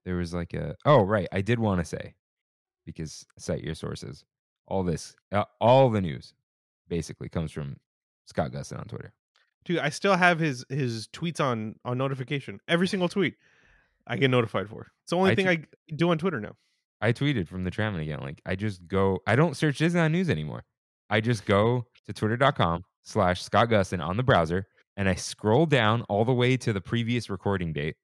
There 0.06 0.16
was 0.16 0.34
like 0.34 0.54
a. 0.54 0.76
Oh, 0.86 1.04
right. 1.04 1.28
I 1.32 1.42
did 1.42 1.60
want 1.60 1.80
to 1.80 1.86
say, 1.86 2.16
because 2.86 3.26
cite 3.38 3.64
your 3.64 3.76
sources. 3.76 4.26
All 4.68 4.84
this, 4.84 5.16
uh, 5.32 5.44
all 5.60 5.90
the 5.90 6.02
news, 6.02 6.34
basically 6.88 7.30
comes 7.30 7.52
from 7.52 7.78
Scott 8.26 8.52
Gustin 8.52 8.80
on 8.80 8.86
Twitter. 8.86 9.14
Dude, 9.66 9.80
I 9.80 9.90
still 9.90 10.16
have 10.16 10.40
his 10.40 10.66
his 10.70 11.08
tweets 11.10 11.40
on 11.40 11.76
on 11.86 11.98
notification. 11.98 12.60
Every 12.68 12.88
single 12.88 13.10
tweet 13.10 13.36
I 14.08 14.18
get 14.18 14.32
notified 14.32 14.70
for. 14.70 14.88
It's 15.04 15.12
the 15.12 15.18
only 15.18 15.32
I 15.32 15.36
thing 15.36 15.48
I 15.48 15.66
do 15.96 16.10
on 16.10 16.18
Twitter 16.18 16.40
now. 16.40 16.56
I 17.02 17.14
tweeted 17.14 17.48
from 17.48 17.64
the 17.64 17.72
Trammin 17.72 18.02
again. 18.02 18.20
Like 18.22 18.42
I 18.46 18.56
just 18.56 18.88
go. 18.88 19.20
I 19.28 19.36
don't 19.36 19.58
search 19.58 19.80
Disneyland 19.80 20.12
news 20.12 20.30
anymore. 20.30 20.64
I 21.10 21.20
just 21.22 21.46
go 21.46 21.86
to 22.06 22.14
twitter.com 22.14 22.86
slash 23.04 23.44
Scott 23.44 23.70
Gustin 23.70 24.02
on 24.02 24.18
the 24.18 24.24
browser 24.24 24.68
and 24.98 25.10
I 25.10 25.16
scroll 25.16 25.66
down 25.66 26.04
all 26.04 26.26
the 26.26 26.34
way 26.34 26.58
to 26.58 26.74
the 26.74 26.82
previous 26.82 27.30
recording 27.30 27.74
date. 27.74 27.96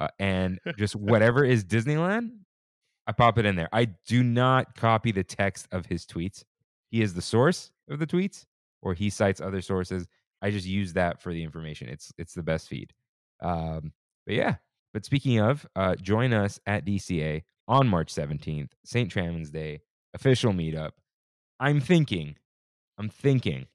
Uh, 0.00 0.08
and 0.18 0.58
just 0.78 0.96
whatever 0.96 1.44
is 1.44 1.64
Disneyland, 1.64 2.30
I 3.06 3.12
pop 3.12 3.38
it 3.38 3.46
in 3.46 3.54
there. 3.54 3.68
I 3.72 3.86
do 4.06 4.22
not 4.22 4.74
copy 4.74 5.12
the 5.12 5.24
text 5.24 5.68
of 5.70 5.86
his 5.86 6.06
tweets. 6.06 6.42
He 6.90 7.02
is 7.02 7.14
the 7.14 7.22
source 7.22 7.70
of 7.88 7.98
the 7.98 8.06
tweets, 8.06 8.46
or 8.82 8.94
he 8.94 9.10
cites 9.10 9.40
other 9.40 9.60
sources. 9.60 10.08
I 10.42 10.50
just 10.50 10.66
use 10.66 10.94
that 10.94 11.20
for 11.20 11.32
the 11.32 11.44
information. 11.44 11.88
It's 11.88 12.12
it's 12.18 12.34
the 12.34 12.42
best 12.42 12.68
feed. 12.68 12.92
Um, 13.40 13.92
but 14.26 14.34
yeah. 14.34 14.56
But 14.92 15.04
speaking 15.04 15.38
of, 15.38 15.66
uh, 15.76 15.94
join 15.96 16.32
us 16.32 16.58
at 16.66 16.84
DCA 16.84 17.42
on 17.68 17.86
March 17.86 18.12
17th, 18.12 18.70
St. 18.84 19.08
Trammin's 19.08 19.50
Day, 19.50 19.82
official 20.14 20.52
meetup. 20.52 20.90
I'm 21.60 21.80
thinking, 21.80 22.36
I'm 22.98 23.08
thinking 23.08 23.66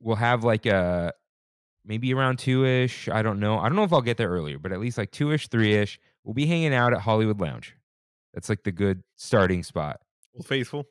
we'll 0.00 0.16
have 0.16 0.44
like 0.44 0.66
a 0.66 1.12
maybe 1.84 2.12
around 2.14 2.38
two 2.38 2.64
ish. 2.64 3.08
I 3.08 3.22
don't 3.22 3.40
know. 3.40 3.58
I 3.58 3.68
don't 3.68 3.76
know 3.76 3.84
if 3.84 3.92
I'll 3.92 4.00
get 4.02 4.16
there 4.16 4.30
earlier, 4.30 4.58
but 4.58 4.72
at 4.72 4.80
least 4.80 4.98
like 4.98 5.10
two 5.10 5.32
ish, 5.32 5.48
three 5.48 5.74
ish. 5.74 5.98
We'll 6.24 6.34
be 6.34 6.46
hanging 6.46 6.72
out 6.74 6.92
at 6.94 7.00
Hollywood 7.00 7.40
Lounge. 7.40 7.76
That's 8.32 8.48
like 8.48 8.64
the 8.64 8.72
good 8.72 9.02
starting 9.16 9.62
spot. 9.62 10.00
Well, 10.32 10.42
faithful. 10.42 10.84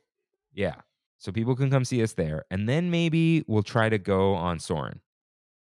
Yeah. 0.53 0.75
So 1.17 1.31
people 1.31 1.55
can 1.55 1.69
come 1.69 1.85
see 1.85 2.01
us 2.03 2.13
there. 2.13 2.45
And 2.51 2.67
then 2.69 2.91
maybe 2.91 3.43
we'll 3.47 3.63
try 3.63 3.89
to 3.89 3.97
go 3.97 4.33
on 4.35 4.59
Soarin' 4.59 4.99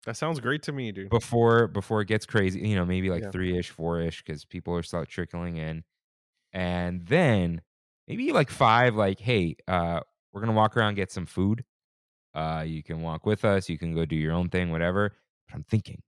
That 0.07 0.17
sounds 0.17 0.41
great 0.41 0.62
to 0.62 0.73
me, 0.73 0.91
dude. 0.93 1.11
before 1.11 1.67
before 1.69 2.01
it 2.01 2.09
gets 2.09 2.25
crazy. 2.25 2.61
You 2.61 2.77
know, 2.77 2.87
maybe 2.87 3.11
like 3.11 3.25
Yeah. 3.25 3.31
three 3.31 3.59
ish, 3.59 3.71
four 3.71 4.01
ish, 4.01 4.23
because 4.23 4.45
people 4.45 4.75
are 4.75 4.83
start 4.83 5.09
trickling 5.09 5.57
in. 5.59 5.85
And 6.53 7.05
then 7.07 7.61
maybe 8.07 8.33
like 8.33 8.49
five, 8.51 8.95
like, 8.95 9.21
hey, 9.21 9.57
uh, 9.67 10.01
we're 10.33 10.41
gonna 10.41 10.53
walk 10.53 10.77
around, 10.77 10.95
get 10.95 11.11
some 11.12 11.27
food. 11.27 11.64
Uh, 12.38 12.62
you 12.62 12.83
can 12.83 13.03
walk 13.03 13.27
with 13.27 13.44
us, 13.44 13.68
you 13.68 13.79
can 13.79 13.94
go 13.94 14.05
do 14.05 14.16
your 14.16 14.33
own 14.33 14.48
thing, 14.48 14.70
whatever. 14.70 15.12
But 15.48 15.57
I'm 15.57 15.64
thinking 15.64 16.01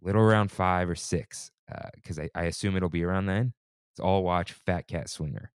little 0.00 0.22
around 0.22 0.50
five 0.50 0.88
or 0.88 0.94
six, 0.94 1.50
because 1.94 2.18
I, 2.18 2.28
I 2.34 2.44
assume 2.44 2.76
it'll 2.76 2.88
be 2.88 3.04
around 3.04 3.26
then. 3.26 3.52
Let's 3.92 4.00
all 4.00 4.22
watch 4.22 4.52
Fat 4.52 4.86
Cat 4.88 5.08
Swinger. 5.08 5.50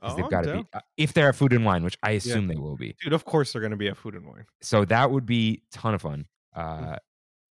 Oh, 0.00 0.16
they've 0.16 0.28
got 0.30 0.44
to 0.44 0.54
be 0.54 0.64
uh, 0.72 0.80
if 0.96 1.12
they're 1.12 1.28
at 1.28 1.36
food 1.36 1.52
and 1.52 1.64
wine, 1.64 1.84
which 1.84 1.98
I 2.02 2.12
assume 2.12 2.48
they 2.48 2.56
will 2.56 2.76
be. 2.76 2.94
dude. 3.02 3.12
Of 3.12 3.24
course, 3.24 3.52
they're 3.52 3.60
gonna 3.62 3.76
be 3.76 3.88
at 3.88 3.96
Food 3.96 4.14
and 4.14 4.26
Wine. 4.26 4.46
So 4.62 4.84
that 4.86 5.10
would 5.10 5.26
be 5.26 5.62
ton 5.70 5.94
of 5.94 6.02
fun. 6.02 6.26
Mm. 6.56 6.92
Uh, 6.94 6.96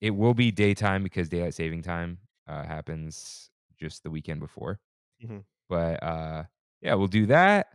it 0.02 0.12
will 0.12 0.34
be 0.34 0.50
daytime 0.52 1.04
because 1.04 1.30
daylight 1.30 1.54
saving 1.54 1.84
time 1.84 2.18
uh, 2.48 2.64
happens 2.64 3.52
just 3.80 4.02
the 4.04 4.10
weekend 4.10 4.40
before. 4.40 4.80
Mhm. 5.24 5.44
But 5.70 6.02
uh, 6.02 6.44
yeah, 6.82 6.96
we'll 6.96 7.08
do 7.08 7.28
that, 7.28 7.68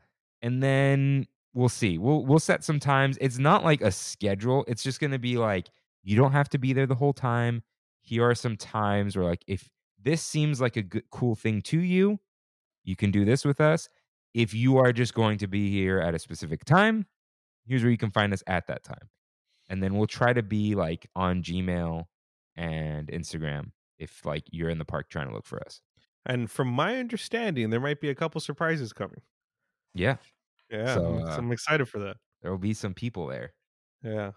and 0.43 0.61
then 0.61 1.27
we'll 1.57 1.69
see. 1.71 1.99
We'll 1.99 2.25
we'll 2.25 2.39
set 2.39 2.63
some 2.63 2.79
times. 2.79 3.17
It's 3.21 3.39
not 3.39 3.65
like 3.65 3.81
a 3.81 3.91
schedule. 3.91 4.65
It's 4.69 4.83
just 4.83 5.01
going 5.01 5.11
to 5.11 5.19
be 5.19 5.39
like 5.39 5.71
you 6.05 6.15
don't 6.15 6.33
have 6.33 6.49
to 6.51 6.59
be 6.59 6.73
there 6.73 6.87
the 6.87 6.95
whole 6.95 7.15
time. 7.15 7.63
Here 8.03 8.23
are 8.29 8.35
some 8.35 8.57
times 8.57 9.17
where 9.17 9.25
like 9.25 9.43
if 9.49 9.69
this 10.01 10.23
seems 10.23 10.61
like 10.61 10.77
a 10.77 10.83
good 10.83 11.05
cool 11.11 11.35
thing 11.35 11.63
to 11.63 11.81
you, 11.81 12.21
you 12.85 12.95
can 12.95 13.11
do 13.11 13.25
this 13.25 13.45
with 13.45 13.61
us. 13.61 13.89
If 14.35 14.53
you 14.53 14.77
are 14.77 14.93
just 14.93 15.15
going 15.15 15.39
to 15.39 15.47
be 15.47 15.71
here 15.71 15.99
at 15.99 16.15
a 16.15 16.19
specific 16.19 16.65
time, 16.65 17.07
here's 17.65 17.83
where 17.83 17.91
you 17.91 17.97
can 17.97 18.11
find 18.11 18.33
us 18.33 18.43
at 18.47 18.67
that 18.67 18.85
time. 18.85 19.09
And 19.69 19.83
then 19.83 19.97
we'll 19.97 20.07
try 20.07 20.33
to 20.35 20.43
be 20.43 20.75
like 20.75 21.09
on 21.17 21.43
Gmail 21.43 22.05
and 22.55 23.09
Instagram 23.09 23.73
if 23.99 24.25
like 24.27 24.45
you're 24.53 24.69
in 24.69 24.79
the 24.79 24.85
park 24.85 25.09
trying 25.09 25.29
to 25.29 25.35
look 25.35 25.47
for 25.47 25.61
us. 25.65 25.81
And 26.27 26.51
from 26.51 26.69
my 26.69 26.97
understanding, 26.99 27.71
there 27.71 27.81
might 27.81 28.01
be 28.01 28.11
a 28.11 28.15
couple 28.15 28.41
surprises 28.41 28.93
coming. 28.93 29.23
Yeah, 29.95 30.17
Yeah, 30.71 30.95
So, 30.95 31.15
I'm- 31.17 31.25
uh, 31.27 31.37
I'm 31.37 31.53
excited 31.53 31.87
for 31.89 31.99
that. 32.01 32.17
there 32.43 32.51
will 32.51 32.59
be 32.59 32.75
some 32.75 32.95
people 32.95 33.27
there. 33.27 33.55
Yeah, 34.03 34.33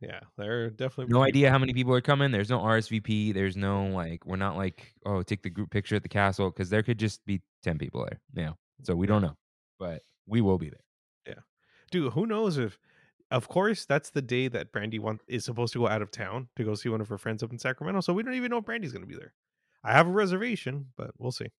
yeah, 0.00 0.20
there 0.36 0.64
are 0.66 0.70
definitely 0.70 1.12
No 1.12 1.22
idea 1.22 1.50
how 1.50 1.58
many 1.58 1.72
people 1.74 1.94
are 1.94 2.00
coming. 2.00 2.30
There's 2.30 2.50
no 2.50 2.60
RSVP. 2.60 3.32
There's 3.32 3.56
no 3.56 3.86
like, 3.86 4.26
we're 4.26 4.36
not 4.36 4.56
like, 4.56 4.94
oh, 5.06 5.22
take 5.22 5.42
the 5.42 5.50
group 5.50 5.70
picture 5.70 5.96
at 5.96 6.02
the 6.02 6.08
castle 6.08 6.50
because 6.50 6.70
there 6.70 6.82
could 6.82 6.98
just 6.98 7.24
be 7.24 7.42
10 7.62 7.78
people 7.78 8.04
there. 8.04 8.20
Yeah. 8.34 8.52
So 8.82 8.94
we 8.96 9.06
don't 9.06 9.22
know, 9.22 9.36
but 9.78 10.02
we 10.26 10.40
will 10.40 10.58
be 10.58 10.70
there. 10.70 10.84
Yeah, 11.26 11.40
dude. 11.90 12.12
Who 12.12 12.26
knows 12.26 12.58
if? 12.58 12.78
Of 13.30 13.48
course, 13.48 13.86
that's 13.86 14.10
the 14.10 14.22
day 14.22 14.48
that 14.48 14.70
Brandy 14.72 14.98
want, 14.98 15.22
is 15.26 15.44
supposed 15.44 15.72
to 15.72 15.78
go 15.80 15.88
out 15.88 16.02
of 16.02 16.10
town 16.10 16.48
to 16.56 16.64
go 16.64 16.74
see 16.74 16.88
one 16.90 17.00
of 17.00 17.08
her 17.08 17.18
friends 17.18 17.42
up 17.42 17.50
in 17.52 17.58
Sacramento. 17.58 18.00
So 18.02 18.12
we 18.12 18.22
don't 18.22 18.34
even 18.34 18.50
know 18.50 18.58
if 18.58 18.64
Brandy's 18.66 18.92
going 18.92 19.02
to 19.02 19.08
be 19.08 19.16
there. 19.16 19.34
I 19.82 19.92
have 19.92 20.06
a 20.06 20.10
reservation, 20.10 20.92
but 20.96 21.12
we'll 21.18 21.32
see. 21.32 21.50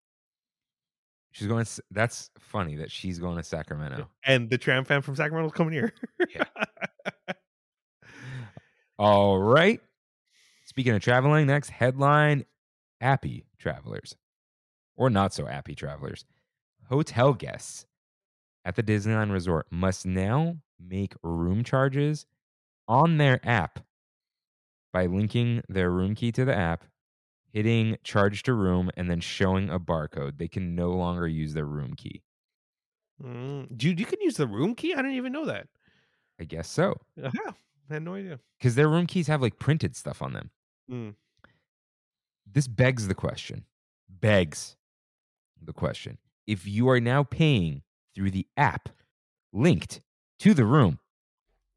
She's 1.34 1.46
going, 1.48 1.64
to, 1.64 1.82
that's 1.90 2.30
funny 2.38 2.76
that 2.76 2.90
she's 2.90 3.18
going 3.18 3.36
to 3.36 3.42
Sacramento. 3.42 4.08
And 4.24 4.48
the 4.48 4.56
tram 4.56 4.84
fan 4.84 5.02
from 5.02 5.16
Sacramento's 5.16 5.52
coming 5.52 5.74
here. 5.74 5.92
Yeah. 6.34 6.44
All 8.98 9.38
right. 9.38 9.80
Speaking 10.64 10.94
of 10.94 11.02
traveling, 11.02 11.46
next 11.46 11.70
headline 11.70 12.46
Happy 13.00 13.44
travelers 13.58 14.16
or 14.96 15.10
not 15.10 15.34
so 15.34 15.44
happy 15.44 15.74
travelers. 15.74 16.24
Hotel 16.88 17.34
guests 17.34 17.86
at 18.64 18.76
the 18.76 18.82
Disneyland 18.82 19.32
Resort 19.32 19.66
must 19.70 20.06
now 20.06 20.56
make 20.80 21.14
room 21.22 21.64
charges 21.64 22.26
on 22.88 23.18
their 23.18 23.40
app 23.46 23.80
by 24.92 25.06
linking 25.06 25.62
their 25.68 25.90
room 25.90 26.14
key 26.14 26.30
to 26.32 26.44
the 26.44 26.54
app, 26.54 26.84
hitting 27.54 27.96
charge 28.04 28.42
to 28.42 28.52
room, 28.52 28.90
and 28.96 29.08
then 29.08 29.20
showing 29.20 29.70
a 29.70 29.78
barcode. 29.80 30.36
They 30.38 30.48
can 30.48 30.74
no 30.74 30.90
longer 30.90 31.26
use 31.26 31.54
their 31.54 31.64
room 31.64 31.94
key. 31.96 32.22
Mm, 33.24 33.74
dude, 33.76 33.98
you 34.00 34.04
can 34.06 34.20
use 34.20 34.36
the 34.36 34.46
room 34.46 34.74
key. 34.74 34.92
I 34.92 34.96
didn't 34.96 35.12
even 35.16 35.32
know 35.32 35.46
that. 35.46 35.68
I 36.40 36.44
guess 36.44 36.68
so. 36.68 37.00
Yeah, 37.16 37.30
I 37.90 37.94
had 37.94 38.02
no 38.02 38.14
idea. 38.14 38.40
Because 38.58 38.74
their 38.74 38.88
room 38.88 39.06
keys 39.06 39.28
have 39.28 39.40
like 39.40 39.58
printed 39.58 39.94
stuff 39.96 40.20
on 40.20 40.32
them. 40.32 40.50
Mm. 40.90 41.14
this 42.52 42.66
begs 42.68 43.08
the 43.08 43.14
question 43.14 43.64
begs 44.08 44.76
the 45.62 45.72
question 45.72 46.18
if 46.46 46.66
you 46.66 46.90
are 46.90 47.00
now 47.00 47.22
paying 47.22 47.80
through 48.14 48.30
the 48.30 48.46
app 48.58 48.90
linked 49.52 50.00
to 50.38 50.52
the 50.52 50.66
room 50.66 50.98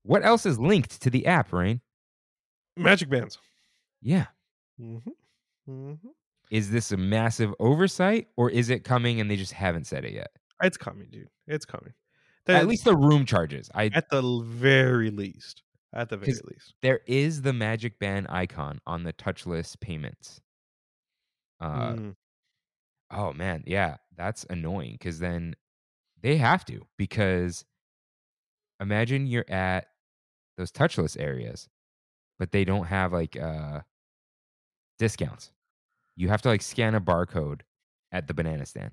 what 0.04 0.26
else 0.26 0.46
is 0.46 0.60
linked 0.60 1.02
to 1.02 1.10
the 1.10 1.26
app 1.26 1.54
rain 1.54 1.80
Magic 2.76 3.10
bands. 3.10 3.38
yeah 4.02 4.26
Mm-hmm. 4.82 5.12
Mm-hmm. 5.70 6.08
is 6.52 6.72
this 6.72 6.92
a 6.92 6.98
massive 6.98 7.54
oversight 7.60 8.28
or 8.38 8.50
is 8.50 8.70
it 8.70 8.84
coming 8.84 9.20
and 9.20 9.30
they 9.30 9.36
just 9.36 9.54
haven't 9.54 9.86
said 9.88 10.06
it 10.06 10.14
yet 10.14 10.30
It's 10.64 10.78
coming, 10.78 11.08
dude. 11.12 11.28
It's 11.48 11.66
coming. 11.66 11.94
at 12.48 12.68
least 12.68 12.86
the 12.86 12.96
room 12.96 13.26
charges 13.26 13.70
i 13.76 13.90
at 13.94 14.10
the 14.10 14.42
very 14.46 15.10
least. 15.12 15.64
At 15.94 16.10
the 16.10 16.18
very 16.18 16.34
least. 16.46 16.74
there 16.82 17.02
is 17.08 17.42
the 17.42 17.54
magic 17.54 18.00
band 18.00 18.28
icon 18.30 18.80
on 18.86 19.04
the 19.04 19.14
touchless 19.14 19.80
payments 19.80 20.40
uh 21.60 21.94
Mm. 21.94 22.16
Oh 23.10 23.32
man, 23.34 23.64
yeah, 23.66 23.96
that's 24.18 24.46
annoying 24.50 24.94
because 25.00 25.20
then 25.20 25.56
they 26.22 26.36
have 26.38 26.66
to 26.66 26.86
because 26.98 27.64
imagine 28.82 29.28
you're 29.28 29.50
at 29.50 29.88
those 30.58 30.72
touchless 30.72 31.16
areas, 31.20 31.70
but 32.38 32.52
they 32.52 32.66
don't 32.66 32.86
have 32.88 33.14
like 33.14 33.38
uh 33.38 33.80
discounts. 35.00 35.52
You 36.18 36.28
have 36.28 36.42
to 36.42 36.50
like 36.50 36.62
scan 36.62 36.96
a 36.96 37.02
barcode 37.02 37.62
at 38.12 38.28
the 38.28 38.34
banana 38.34 38.66
stand. 38.66 38.92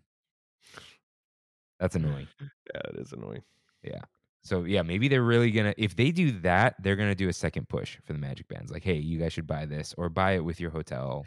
That's 1.81 1.97
annoying. 1.97 2.29
Yeah, 2.41 2.81
it 2.91 3.01
is 3.01 3.13
annoying. 3.13 3.43
Yeah. 3.83 4.03
So 4.43 4.65
yeah, 4.65 4.83
maybe 4.83 5.09
they're 5.09 5.23
really 5.23 5.51
gonna 5.51 5.75
if 5.79 5.97
they 5.97 6.11
do 6.11 6.33
that, 6.41 6.77
they're 6.83 6.97
gonna 6.97 7.15
do 7.15 7.29
a 7.29 7.33
second 7.33 7.69
push 7.69 7.97
for 8.05 8.13
the 8.13 8.19
magic 8.19 8.47
bands. 8.49 8.71
Like, 8.71 8.85
hey, 8.85 8.97
you 8.97 9.19
guys 9.19 9.33
should 9.33 9.47
buy 9.47 9.65
this 9.65 9.95
or 9.97 10.11
buy 10.11 10.33
it 10.33 10.45
with 10.45 10.61
your 10.61 10.71
hotel. 10.71 11.25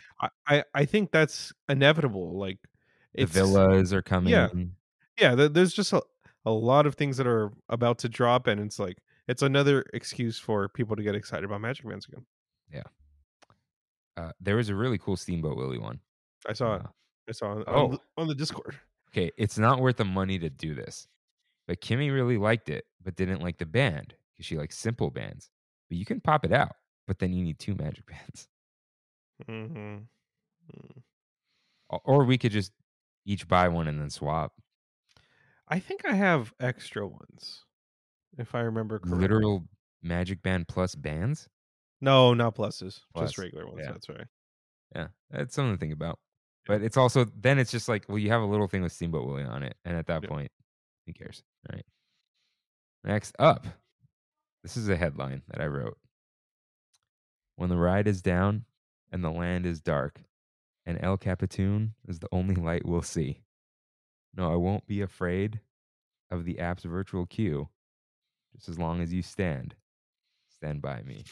I, 0.47 0.63
I, 0.73 0.85
think 0.85 1.11
that's 1.11 1.51
inevitable. 1.67 2.37
Like 2.37 2.59
The 3.15 3.23
it's 3.23 3.31
villas 3.31 3.91
are 3.91 4.03
coming. 4.03 4.31
yeah. 4.31 4.49
yeah, 5.19 5.47
there's 5.47 5.73
just 5.73 5.93
a, 5.93 6.01
a 6.45 6.51
lot 6.51 6.85
of 6.85 6.93
things 6.93 7.17
that 7.17 7.25
are 7.25 7.51
about 7.69 7.97
to 7.99 8.09
drop, 8.09 8.45
and 8.45 8.61
it's 8.61 8.77
like 8.77 8.99
it's 9.27 9.41
another 9.41 9.83
excuse 9.93 10.37
for 10.37 10.69
people 10.69 10.95
to 10.95 11.01
get 11.01 11.15
excited 11.15 11.43
about 11.43 11.61
Magic 11.61 11.87
Bands 11.87 12.07
again. 12.07 12.25
Uh, 14.17 14.31
there 14.41 14.55
was 14.55 14.69
a 14.69 14.75
really 14.75 14.97
cool 14.97 15.15
Steamboat 15.15 15.55
Willie 15.55 15.77
one. 15.77 15.99
I 16.47 16.53
saw 16.53 16.75
it. 16.75 16.81
Uh, 16.81 16.87
I 17.29 17.31
saw 17.33 17.59
it 17.59 17.67
on, 17.67 17.93
oh. 17.93 17.99
on 18.17 18.27
the 18.27 18.35
Discord. 18.35 18.75
okay, 19.11 19.31
it's 19.37 19.57
not 19.57 19.79
worth 19.79 19.97
the 19.97 20.05
money 20.05 20.39
to 20.39 20.49
do 20.49 20.73
this. 20.73 21.07
But 21.67 21.81
Kimmy 21.81 22.11
really 22.13 22.37
liked 22.37 22.69
it, 22.69 22.85
but 23.03 23.15
didn't 23.15 23.41
like 23.41 23.57
the 23.57 23.65
band 23.65 24.13
because 24.33 24.45
she 24.45 24.57
likes 24.57 24.77
simple 24.77 25.11
bands. 25.11 25.49
But 25.89 25.97
you 25.97 26.05
can 26.05 26.19
pop 26.21 26.45
it 26.45 26.51
out, 26.53 26.75
but 27.05 27.19
then 27.19 27.33
you 27.33 27.43
need 27.43 27.59
two 27.59 27.75
magic 27.75 28.05
bands. 28.07 28.47
Mm-hmm. 29.47 29.97
O- 31.91 32.01
Or 32.03 32.23
we 32.23 32.37
could 32.37 32.51
just 32.51 32.71
each 33.25 33.47
buy 33.47 33.67
one 33.67 33.87
and 33.87 33.99
then 33.99 34.09
swap. 34.09 34.53
I 35.67 35.79
think 35.79 36.05
I 36.05 36.13
have 36.13 36.53
extra 36.61 37.05
ones, 37.05 37.65
if 38.37 38.55
I 38.55 38.61
remember 38.61 38.99
correctly. 38.99 39.19
Literal 39.19 39.67
magic 40.01 40.41
band 40.41 40.69
plus 40.69 40.95
bands. 40.95 41.49
No, 42.01 42.33
not 42.33 42.55
pluses, 42.55 43.01
Plus, 43.13 43.29
just 43.29 43.37
regular 43.37 43.65
ones. 43.65 43.79
yeah. 43.83 43.91
That's 43.91 44.09
right. 44.09 44.27
Yeah, 44.95 45.07
that's 45.31 45.55
something 45.55 45.73
to 45.75 45.79
think 45.79 45.93
about. 45.93 46.19
But 46.65 46.81
it's 46.81 46.97
also 46.97 47.25
then 47.35 47.59
it's 47.59 47.71
just 47.71 47.87
like, 47.89 48.05
well, 48.07 48.17
you 48.17 48.29
have 48.29 48.41
a 48.41 48.45
little 48.45 48.67
thing 48.67 48.81
with 48.81 48.91
Steamboat 48.91 49.25
Willie 49.25 49.43
on 49.43 49.63
it, 49.63 49.75
and 49.85 49.97
at 49.97 50.07
that 50.07 50.23
Yeah. 50.23 50.29
point, 50.29 50.51
who 51.05 51.13
cares? 51.13 51.43
All 51.69 51.75
right. 51.75 51.85
Next 53.03 53.35
up, 53.39 53.65
this 54.63 54.75
is 54.77 54.89
a 54.89 54.97
headline 54.97 55.43
that 55.47 55.61
I 55.61 55.67
wrote. 55.67 55.97
When 57.55 57.69
the 57.69 57.77
ride 57.77 58.07
is 58.07 58.21
down 58.21 58.65
and 59.11 59.23
the 59.23 59.31
land 59.31 59.65
is 59.65 59.79
dark, 59.81 60.21
and 60.85 60.97
El 61.01 61.17
Capitan 61.17 61.95
is 62.07 62.19
the 62.19 62.29
only 62.31 62.55
light 62.55 62.85
we'll 62.85 63.01
see. 63.01 63.41
No, 64.35 64.51
I 64.51 64.55
won't 64.55 64.85
be 64.85 65.01
afraid 65.01 65.61
of 66.29 66.45
the 66.45 66.59
app's 66.59 66.83
virtual 66.83 67.25
queue, 67.25 67.69
just 68.53 68.67
as 68.69 68.77
long 68.77 69.01
as 69.01 69.13
you 69.13 69.21
stand. 69.21 69.75
Stand 70.61 70.81
by 70.81 71.03
me. 71.03 71.23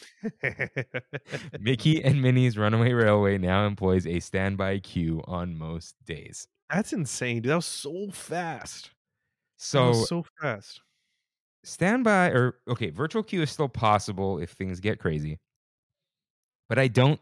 Mickey 1.60 2.02
and 2.02 2.22
Minnie's 2.22 2.56
Runaway 2.56 2.92
Railway 2.92 3.38
now 3.38 3.66
employs 3.66 4.06
a 4.06 4.20
standby 4.20 4.78
queue 4.80 5.22
on 5.26 5.58
most 5.58 5.96
days. 6.04 6.46
That's 6.72 6.92
insane, 6.92 7.42
dude. 7.42 7.50
That 7.50 7.56
was 7.56 7.66
so 7.66 8.10
fast. 8.12 8.90
So 9.56 9.92
so 9.92 10.24
fast. 10.40 10.80
standby 11.64 12.28
or 12.28 12.56
okay, 12.68 12.90
virtual 12.90 13.22
queue 13.22 13.42
is 13.42 13.50
still 13.50 13.68
possible 13.68 14.38
if 14.38 14.50
things 14.52 14.80
get 14.80 15.00
crazy. 15.00 15.38
But 16.68 16.78
I 16.78 16.88
don't 16.88 17.20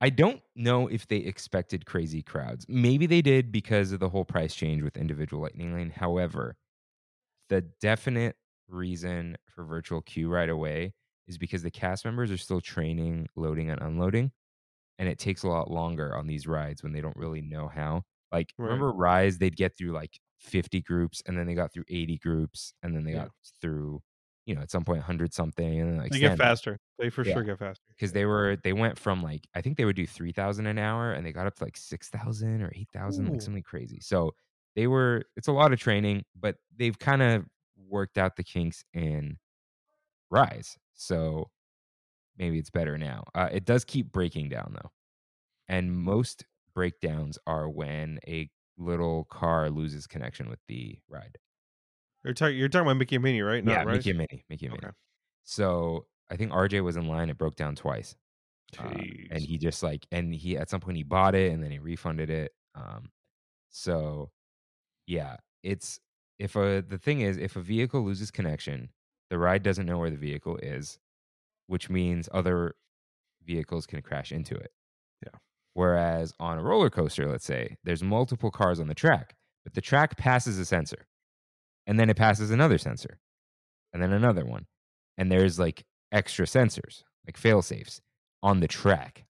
I 0.00 0.10
don't 0.10 0.40
know 0.56 0.88
if 0.88 1.06
they 1.06 1.18
expected 1.18 1.84
crazy 1.86 2.22
crowds. 2.22 2.66
Maybe 2.68 3.06
they 3.06 3.20
did 3.22 3.52
because 3.52 3.92
of 3.92 4.00
the 4.00 4.08
whole 4.08 4.24
price 4.24 4.54
change 4.54 4.82
with 4.82 4.96
individual 4.96 5.42
lightning 5.42 5.74
lane. 5.74 5.90
However, 5.90 6.56
the 7.50 7.62
definite 7.80 8.36
reason 8.72 9.36
for 9.48 9.64
virtual 9.64 10.02
queue 10.02 10.30
right 10.30 10.48
away 10.48 10.94
is 11.26 11.38
because 11.38 11.62
the 11.62 11.70
cast 11.70 12.04
members 12.04 12.30
are 12.30 12.36
still 12.38 12.60
training 12.60 13.28
loading 13.36 13.70
and 13.70 13.80
unloading 13.82 14.32
and 14.98 15.08
it 15.08 15.18
takes 15.18 15.42
a 15.42 15.48
lot 15.48 15.70
longer 15.70 16.16
on 16.16 16.26
these 16.26 16.46
rides 16.46 16.82
when 16.82 16.92
they 16.92 17.00
don't 17.00 17.16
really 17.16 17.40
know 17.42 17.68
how. 17.68 18.04
Like 18.32 18.54
Right. 18.58 18.86
remember 18.86 18.92
Rise, 18.92 19.38
they'd 19.38 19.56
get 19.56 19.76
through 19.76 19.92
like 19.92 20.20
50 20.38 20.80
groups 20.82 21.22
and 21.26 21.38
then 21.38 21.46
they 21.46 21.54
got 21.54 21.72
through 21.72 21.84
80 21.88 22.18
groups 22.18 22.74
and 22.82 22.94
then 22.94 23.04
they 23.04 23.12
Yeah. 23.12 23.26
got 23.26 23.30
through, 23.60 24.02
you 24.46 24.54
know, 24.54 24.62
at 24.62 24.70
some 24.70 24.84
point 24.84 24.98
100 25.00 25.34
something 25.34 25.80
and 25.80 25.90
then 25.90 25.98
like 25.98 26.12
They 26.12 26.18
get 26.18 26.34
faster. 26.34 26.78
They 26.98 27.10
for 27.10 27.24
Yeah. 27.24 27.24
sure 27.24 27.42
get 27.44 27.58
faster. 27.58 27.94
because 27.96 28.12
they 28.12 28.24
were 28.24 28.56
they 28.64 28.72
went 28.72 28.98
from 28.98 29.22
like 29.22 29.46
I 29.54 29.60
think 29.60 29.76
they 29.76 29.84
would 29.84 29.96
do 29.96 30.06
3000 30.06 30.66
an 30.66 30.78
hour 30.78 31.12
and 31.12 31.26
they 31.26 31.32
got 31.32 31.46
up 31.46 31.56
to 31.56 31.64
like 31.64 31.76
6000 31.76 32.62
or 32.62 32.72
8000 32.74 33.28
like 33.30 33.42
something 33.42 33.62
crazy. 33.62 34.00
So 34.00 34.32
they 34.76 34.86
were 34.86 35.24
it's 35.36 35.48
a 35.48 35.52
lot 35.52 35.72
of 35.72 35.78
training, 35.80 36.24
but 36.36 36.56
they've 36.76 36.98
kind 36.98 37.22
of 37.22 37.46
worked 37.90 38.18
out 38.18 38.36
the 38.36 38.44
kinks 38.44 38.84
in 38.94 39.38
Rise. 40.30 40.78
So 40.94 41.50
maybe 42.36 42.58
it's 42.58 42.70
better 42.70 42.98
now. 42.98 43.24
Uh, 43.34 43.48
it 43.52 43.64
does 43.64 43.84
keep 43.84 44.12
breaking 44.12 44.48
down 44.48 44.76
though. 44.80 44.90
And 45.68 45.92
most 45.92 46.46
breakdowns 46.74 47.38
are 47.46 47.68
when 47.68 48.18
a 48.26 48.50
little 48.78 49.24
car 49.24 49.70
loses 49.70 50.06
connection 50.06 50.48
with 50.48 50.60
the 50.68 50.98
ride. 51.08 51.38
You're 52.24 52.34
talking. 52.34 52.56
You're 52.56 52.68
talking 52.68 52.86
about 52.86 52.96
Mickey 52.98 53.16
and 53.16 53.24
Minnie, 53.24 53.42
right? 53.42 53.64
Not 53.64 53.78
yeah, 53.78 53.84
Rise? 53.84 53.96
Mickey 53.98 54.10
and 54.10 54.18
Minnie, 54.18 54.44
Mickey 54.48 54.66
and 54.66 54.74
Okay. 54.74 54.86
Minnie. 54.86 54.94
So 55.44 56.06
I 56.30 56.36
think 56.36 56.52
RJ 56.52 56.82
was 56.84 56.96
in 56.96 57.06
line. 57.08 57.30
It 57.30 57.38
broke 57.38 57.56
down 57.56 57.74
twice. 57.76 58.14
Uh, 58.78 58.92
and 59.30 59.44
he 59.44 59.58
just 59.58 59.82
like 59.82 60.06
and 60.12 60.32
he 60.34 60.56
at 60.56 60.70
some 60.70 60.80
point 60.80 60.96
he 60.96 61.02
bought 61.02 61.34
it 61.34 61.52
and 61.52 61.62
then 61.62 61.72
he 61.72 61.80
refunded 61.80 62.30
it 62.30 62.52
um 62.76 63.10
so 63.70 64.30
yeah 65.06 65.36
it's 65.62 66.00
if 66.40 66.56
a 66.56 66.82
the 66.86 66.98
thing 66.98 67.20
is 67.20 67.36
if 67.36 67.54
a 67.54 67.60
vehicle 67.60 68.02
loses 68.02 68.30
connection 68.30 68.88
the 69.28 69.38
ride 69.38 69.62
doesn't 69.62 69.86
know 69.86 69.98
where 69.98 70.10
the 70.10 70.16
vehicle 70.16 70.56
is 70.56 70.98
which 71.68 71.88
means 71.88 72.28
other 72.32 72.74
vehicles 73.44 73.86
can 73.86 74.02
crash 74.02 74.32
into 74.32 74.54
it 74.56 74.72
Yeah. 75.24 75.38
whereas 75.74 76.32
on 76.40 76.58
a 76.58 76.62
roller 76.62 76.90
coaster 76.90 77.28
let's 77.28 77.44
say 77.44 77.76
there's 77.84 78.02
multiple 78.02 78.50
cars 78.50 78.80
on 78.80 78.88
the 78.88 78.94
track 78.94 79.34
but 79.64 79.74
the 79.74 79.80
track 79.80 80.16
passes 80.16 80.58
a 80.58 80.64
sensor 80.64 81.06
and 81.86 81.98
then 82.00 82.10
it 82.10 82.16
passes 82.16 82.50
another 82.50 82.78
sensor 82.78 83.20
and 83.92 84.02
then 84.02 84.12
another 84.12 84.44
one 84.44 84.66
and 85.18 85.30
there's 85.30 85.58
like 85.58 85.84
extra 86.10 86.46
sensors 86.46 87.02
like 87.26 87.36
fail 87.36 87.60
safes 87.62 88.00
on 88.42 88.60
the 88.60 88.68
track 88.68 89.26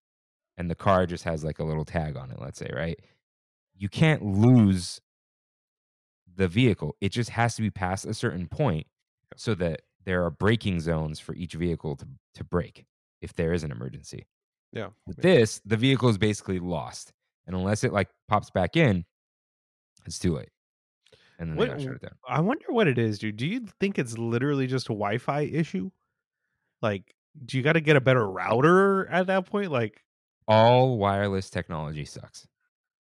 and 0.56 0.70
the 0.70 0.74
car 0.76 1.06
just 1.06 1.24
has 1.24 1.42
like 1.42 1.58
a 1.58 1.64
little 1.64 1.84
tag 1.84 2.16
on 2.16 2.30
it 2.30 2.38
let's 2.40 2.58
say 2.58 2.70
right 2.74 3.00
you 3.74 3.88
can't 3.88 4.22
lose 4.22 5.00
the 6.36 6.48
vehicle 6.48 6.96
it 7.00 7.10
just 7.10 7.30
has 7.30 7.54
to 7.56 7.62
be 7.62 7.70
past 7.70 8.04
a 8.06 8.14
certain 8.14 8.46
point 8.48 8.86
so 9.36 9.54
that 9.54 9.82
there 10.04 10.24
are 10.24 10.30
braking 10.30 10.80
zones 10.80 11.18
for 11.20 11.34
each 11.34 11.54
vehicle 11.54 11.96
to, 11.96 12.06
to 12.34 12.44
brake 12.44 12.84
if 13.20 13.34
there 13.34 13.52
is 13.52 13.64
an 13.64 13.70
emergency 13.70 14.26
Yeah. 14.72 14.88
with 15.06 15.16
this 15.18 15.60
the 15.64 15.76
vehicle 15.76 16.08
is 16.08 16.18
basically 16.18 16.58
lost 16.58 17.12
and 17.46 17.54
unless 17.56 17.84
it 17.84 17.92
like 17.92 18.08
pops 18.28 18.50
back 18.50 18.76
in 18.76 19.04
it's 20.06 20.18
too 20.18 20.34
late 20.36 20.48
and 21.38 21.50
then 21.50 21.56
What- 21.56 21.76
they 21.78 21.84
shut 21.84 21.94
it 21.96 22.02
down 22.02 22.12
I 22.28 22.40
wonder 22.40 22.66
what 22.68 22.86
it 22.86 22.98
is, 22.98 23.18
dude. 23.18 23.36
Do 23.36 23.46
you 23.46 23.66
think 23.80 23.98
it's 23.98 24.16
literally 24.18 24.66
just 24.66 24.86
a 24.86 24.92
Wi-Fi 24.92 25.40
issue? 25.42 25.90
Like, 26.82 27.14
do 27.46 27.56
you 27.56 27.62
got 27.62 27.72
to 27.72 27.80
get 27.80 27.96
a 27.96 28.00
better 28.00 28.30
router 28.30 29.06
at 29.08 29.26
that 29.28 29.46
point? 29.46 29.70
Like, 29.72 30.04
all 30.46 30.96
wireless 30.98 31.48
technology 31.50 32.04
sucks 32.04 32.46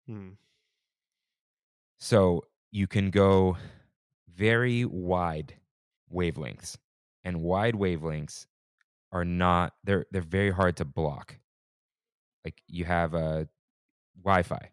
hmm, 0.07 0.31
So 1.99 2.45
you 2.75 2.89
can 2.89 3.11
go 3.11 3.57
very 4.35 4.85
wide 4.85 5.55
wavelengths, 6.13 6.77
and 7.23 7.41
wide 7.41 7.75
wavelengths 7.75 8.47
are 9.13 9.25
not 9.25 9.75
they're 9.85 10.07
they're 10.11 10.23
very 10.23 10.51
hard 10.51 10.77
to 10.79 10.85
block. 10.85 11.39
Like 12.45 12.61
you 12.67 12.85
have 12.85 13.15
a 13.15 13.49
Wi-Fi. 14.23 14.71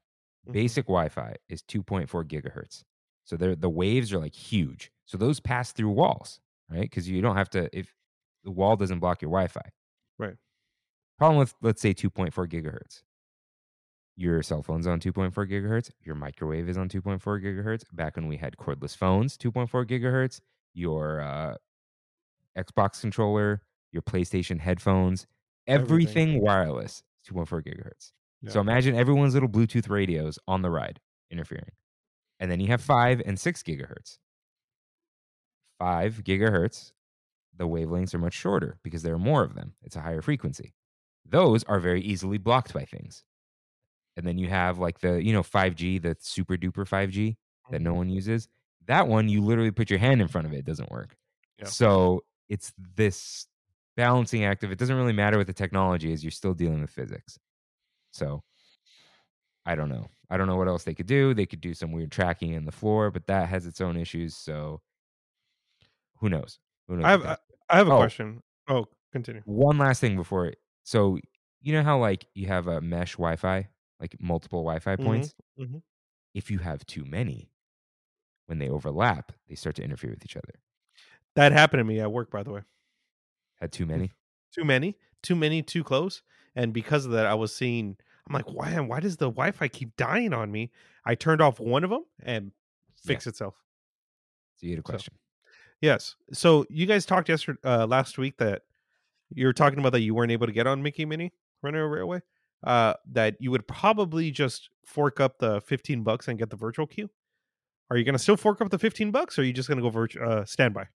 Mhm. 0.47 0.53
Basic 0.53 0.85
Wi-Fi 0.85 1.35
is 1.49 1.61
2.4 1.63 2.25
gigahertz. 2.25 2.83
So 3.25 3.37
they're, 3.37 3.55
the 3.55 3.69
waves 3.69 4.13
are 4.13 4.19
like 4.19 4.35
huge. 4.35 4.91
So 5.05 5.17
those 5.17 5.39
pass 5.39 5.71
through 5.71 5.91
walls, 5.91 6.39
right? 6.69 6.81
Because 6.81 7.07
you 7.09 7.21
don't 7.21 7.37
have 7.37 7.49
to 7.51 7.69
if 7.77 7.93
the 8.43 8.51
wall 8.51 8.75
doesn't 8.77 8.99
block 8.99 9.21
your 9.21 9.31
Wi-Fi. 9.31 9.61
Right. 10.19 10.35
Problem 11.17 11.39
with 11.39 11.55
let's 11.61 11.81
say 11.81 11.93
2.4 11.93 12.47
gigahertz. 12.47 13.03
Your 14.21 14.43
cell 14.43 14.62
phone's 14.62 14.86
on 14.86 14.99
2.4 14.99 15.34
gigahertz. 15.49 15.89
Your 16.03 16.13
microwave 16.13 16.69
is 16.69 16.77
on 16.77 16.88
2.4 16.89 17.19
gigahertz. 17.43 17.81
Back 17.91 18.17
when 18.17 18.27
we 18.27 18.38
had 18.38 18.55
cordless 18.55 18.95
phones, 18.95 19.36
2.4 19.36 19.84
gigahertz. 19.84 20.41
Your 20.75 21.21
uh, 21.21 21.55
Xbox 22.55 23.01
controller, 23.01 23.63
your 23.91 24.03
PlayStation 24.03 24.60
headphones, 24.60 25.25
Everything. 25.65 26.29
everything, 26.36 26.41
wireless, 26.41 27.01
2.4 27.27 27.63
gigahertz. 27.63 28.12
So 28.47 28.60
imagine 28.60 28.95
everyone's 28.95 29.34
little 29.34 29.49
Bluetooth 29.49 29.89
radios 29.89 30.38
on 30.47 30.62
the 30.62 30.69
ride 30.69 30.99
interfering. 31.31 31.71
And 32.39 32.51
then 32.51 32.60
you 32.60 32.67
have 32.67 32.81
five 32.81 33.23
and 33.25 33.39
six 33.39 33.63
gigahertz. 33.63 34.19
Five 35.79 36.23
gigahertz, 36.23 36.91
the 37.57 37.67
wavelengths 37.67 38.13
are 38.13 38.19
much 38.19 38.36
shorter 38.36 38.77
because 38.84 39.01
there 39.01 39.15
are 39.15 39.19
more 39.19 39.43
of 39.43 39.55
them. 39.55 39.73
It's 39.81 39.95
a 39.95 40.01
higher 40.01 40.21
frequency. 40.21 40.75
Those 41.25 41.63
are 41.63 41.79
very 41.79 42.01
easily 42.01 42.38
blocked 42.38 42.71
by 42.71 42.86
things. 42.86 43.23
And 44.17 44.28
then 44.28 44.38
you 44.38 44.47
have 44.47 44.78
like 44.78 45.00
the, 45.00 45.24
you 45.24 45.34
know, 45.34 45.41
5G, 45.43 46.02
the 46.02 46.15
super 46.19 46.58
duper 46.58 46.88
5G 46.88 47.38
that 47.71 47.82
no 47.82 47.91
mm-hmm. 47.91 47.97
one 47.97 48.10
uses. 48.10 48.47
That 48.88 49.08
one, 49.08 49.30
you 49.30 49.41
literally 49.41 49.71
put 49.71 49.89
your 49.89 50.00
hand 50.00 50.21
in 50.21 50.28
front 50.28 50.47
of 50.47 50.54
it, 50.54 50.58
it 50.58 50.65
doesn't 50.65 50.91
work. 50.91 51.15
Yeah. 51.60 51.65
So 51.65 52.24
it's 52.50 52.74
this 52.95 53.47
balancing 53.95 54.43
act 54.43 54.63
of 54.63 54.71
it 54.71 54.80
doesn't 54.80 54.95
really 54.95 55.13
matter 55.13 55.38
what 55.38 55.47
the 55.47 55.54
technology 55.54 56.12
is, 56.12 56.24
you're 56.24 56.32
still 56.32 56.54
dealing 56.54 56.82
with 56.82 56.89
physics. 56.89 57.38
So 58.12 58.43
I 59.65 59.76
don't 59.76 59.89
know. 59.89 60.08
I 60.30 60.38
don't 60.38 60.47
know 60.47 60.56
what 60.56 60.67
else 60.67 60.84
they 60.84 60.93
could 60.93 61.08
do. 61.08 61.34
They 61.34 61.45
could 61.45 61.62
do 61.62 61.74
some 61.74 61.91
weird 61.91 62.12
tracking 62.12 62.54
in 62.54 62.65
the 62.65 62.71
floor, 62.71 63.12
but 63.12 63.28
that 63.28 63.50
has 63.50 63.65
its 63.65 63.82
own 63.82 63.97
issues. 63.97 64.36
So 64.36 64.82
who 66.17 66.30
knows? 66.30 66.60
Who 66.88 66.97
knows? 66.97 67.06
I 67.06 67.12
have 67.12 67.26
I, 67.26 67.38
I 67.69 67.78
have 67.78 67.88
a 67.88 67.91
Oh. 67.93 67.97
question. 67.97 68.41
Oh, 68.67 68.86
continue. 69.12 69.41
One 69.45 69.78
last 69.78 70.02
thing 70.02 70.15
before. 70.15 70.47
it- 70.47 70.60
So 70.84 71.19
you 71.62 71.74
know 71.74 71.84
how 71.84 72.00
like 72.00 72.26
you 72.34 72.47
have 72.47 72.67
a 72.67 72.82
mesh 72.82 73.13
Wi-Fi, 73.13 73.67
like 74.01 74.19
multiple 74.19 74.63
Wi-Fi 74.63 74.95
Mhm, 74.97 75.03
points. 75.05 75.33
mhm. 75.57 75.81
If 76.33 76.49
you 76.51 76.59
have 76.59 76.85
too 76.85 77.05
many, 77.05 77.51
when 78.47 78.57
they 78.59 78.67
overlap, 78.69 79.31
they 79.47 79.55
start 79.55 79.75
to 79.77 79.83
interfere 79.83 80.09
with 80.09 80.25
each 80.25 80.35
other. 80.35 80.59
That 81.35 81.51
happened 81.53 81.79
to 81.79 81.83
me 81.85 81.99
at 82.01 82.11
work, 82.11 82.29
by 82.31 82.43
the 82.43 82.51
way. 82.51 82.61
Had 83.61 83.71
too 83.71 83.85
many. 83.85 84.11
Too 84.51 84.65
many, 84.65 84.97
too 85.23 85.35
many, 85.35 85.61
too 85.61 85.83
close, 85.83 86.23
and 86.55 86.73
because 86.73 87.05
of 87.05 87.11
that, 87.11 87.25
I 87.25 87.35
was 87.35 87.55
seeing. 87.55 87.95
I'm 88.27 88.33
like, 88.33 88.49
why? 88.51 88.77
Why 88.79 88.99
does 88.99 89.17
the 89.17 89.29
Wi-Fi 89.29 89.67
keep 89.69 89.95
dying 89.95 90.33
on 90.33 90.51
me? 90.51 90.71
I 91.05 91.15
turned 91.15 91.41
off 91.41 91.59
one 91.59 91.83
of 91.83 91.89
them 91.89 92.03
and 92.21 92.51
fixed 92.95 93.27
itself. 93.27 93.55
So 94.55 94.67
you 94.67 94.73
had 94.73 94.79
a 94.79 94.83
question. 94.83 95.15
Yes. 95.79 96.15
So 96.33 96.65
you 96.69 96.85
guys 96.85 97.05
talked 97.05 97.29
yesterday, 97.29 97.59
uh, 97.63 97.87
last 97.87 98.17
week 98.19 98.37
that 98.37 98.63
you 99.31 99.47
were 99.47 99.53
talking 99.53 99.79
about 99.79 99.93
that 99.93 100.01
you 100.01 100.13
weren't 100.13 100.31
able 100.31 100.45
to 100.45 100.53
get 100.53 100.67
on 100.67 100.83
Mickey 100.83 101.05
Minnie 101.05 101.33
Runaway 101.63 101.81
Railway. 101.81 102.21
Uh, 102.63 102.93
that 103.12 103.36
you 103.39 103.50
would 103.52 103.67
probably 103.67 104.30
just 104.32 104.69
fork 104.86 105.19
up 105.19 105.39
the 105.39 105.62
fifteen 105.62 106.04
bucks 106.04 106.28
and 106.28 106.38
get 106.38 106.50
the 106.50 106.56
virtual 106.56 106.86
queue. 106.88 107.10
Are 107.89 107.97
you 107.97 108.04
going 108.04 108.13
to 108.13 108.19
still 108.19 108.38
fork 108.38 108.62
up 108.62 108.69
the 108.69 108.78
fifteen 108.80 109.12
bucks, 109.12 109.38
or 109.38 109.41
are 109.41 109.45
you 109.45 109.54
just 109.54 109.67
going 109.67 109.78
to 109.78 109.82
go 109.82 109.89
virtual 109.89 110.30
uh, 110.30 110.45
standby? 110.45 110.88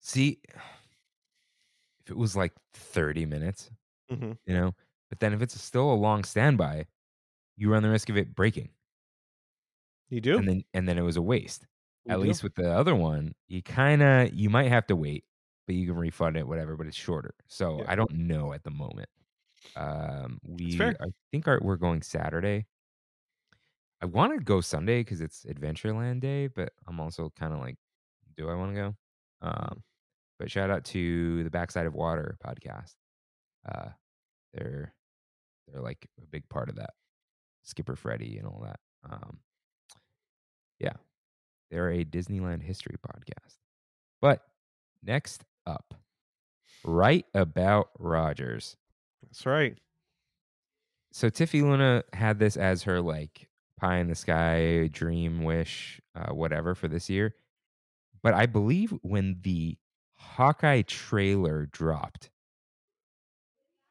See, 0.00 0.40
if 2.04 2.10
it 2.10 2.16
was 2.16 2.36
like 2.36 2.52
30 2.74 3.26
minutes, 3.26 3.70
Mm-hmm. 4.10 4.32
you 4.46 4.54
know, 4.54 4.72
but 5.08 5.18
then 5.18 5.32
if 5.32 5.42
it's 5.42 5.60
still 5.60 5.92
a 5.92 5.94
long 5.94 6.22
standby, 6.22 6.86
you 7.56 7.72
run 7.72 7.82
the 7.82 7.88
risk 7.90 8.08
of 8.08 8.16
it 8.16 8.36
breaking. 8.36 8.68
You 10.10 10.20
do. 10.20 10.38
And 10.38 10.46
then 10.48 10.64
and 10.74 10.88
then 10.88 10.96
it 10.96 11.02
was 11.02 11.16
a 11.16 11.22
waste. 11.22 11.66
You 12.04 12.12
At 12.12 12.16
do? 12.18 12.22
least 12.22 12.44
with 12.44 12.54
the 12.54 12.70
other 12.70 12.94
one, 12.94 13.34
you 13.48 13.62
kind 13.62 14.02
of 14.02 14.32
you 14.32 14.48
might 14.48 14.68
have 14.68 14.86
to 14.88 14.94
wait, 14.96 15.24
but 15.66 15.74
you 15.74 15.86
can 15.88 15.96
refund 15.96 16.36
it, 16.36 16.46
whatever. 16.46 16.76
But 16.76 16.86
it's 16.86 16.96
shorter, 16.96 17.34
so 17.48 17.78
Yeah. 17.80 17.86
I 17.88 17.96
don't 17.96 18.12
know 18.12 18.52
at 18.52 18.62
the 18.62 18.70
moment. 18.70 19.08
Um, 19.74 20.38
we. 20.46 20.80
I 20.80 21.06
think 21.32 21.48
our, 21.48 21.58
we're 21.62 21.76
going 21.76 22.02
Saturday. 22.02 22.66
I 24.02 24.06
want 24.06 24.38
to 24.38 24.44
go 24.44 24.60
Sunday 24.60 25.00
because 25.00 25.20
it's 25.20 25.44
Adventureland 25.44 26.20
Day, 26.20 26.48
but 26.48 26.72
I'm 26.86 27.00
also 27.00 27.32
kind 27.38 27.52
of 27.54 27.60
like, 27.60 27.76
do 28.36 28.50
I 28.50 28.54
want 28.54 28.74
to 28.74 28.80
go? 28.80 28.96
Um, 29.42 29.82
But 30.38 30.50
shout 30.50 30.70
out 30.70 30.84
to 30.86 31.42
the 31.44 31.50
Backside 31.50 31.86
of 31.86 31.94
Water 31.94 32.36
podcast. 32.44 32.94
Uh, 33.66 33.88
they're 34.52 34.92
they're 35.66 35.80
like 35.82 36.06
a 36.22 36.26
big 36.26 36.48
part 36.48 36.68
of 36.68 36.76
that. 36.76 36.90
Skipper 37.64 37.96
Freddy 37.96 38.38
and 38.38 38.46
all 38.46 38.60
that. 38.62 38.78
Um, 39.10 39.38
yeah, 40.78 40.92
they're 41.70 41.90
a 41.90 42.04
Disneyland 42.04 42.62
history 42.62 42.96
podcast. 43.04 43.56
But 44.20 44.42
next 45.02 45.44
up, 45.66 45.94
right 46.84 47.24
about 47.34 47.90
Rogers. 47.98 48.76
That's 49.36 49.44
right. 49.44 49.76
So 51.12 51.28
Tiffy 51.28 51.60
Luna 51.60 52.04
had 52.14 52.38
this 52.38 52.56
as 52.56 52.82
her 52.84 53.02
like 53.02 53.48
pie 53.78 53.98
in 53.98 54.08
the 54.08 54.14
sky 54.14 54.88
dream 54.90 55.44
wish, 55.44 56.00
uh, 56.14 56.32
whatever 56.32 56.74
for 56.74 56.88
this 56.88 57.10
year. 57.10 57.34
But 58.22 58.32
I 58.32 58.46
believe 58.46 58.94
when 59.02 59.36
the 59.42 59.76
Hawkeye 60.14 60.82
trailer 60.82 61.66
dropped, 61.66 62.30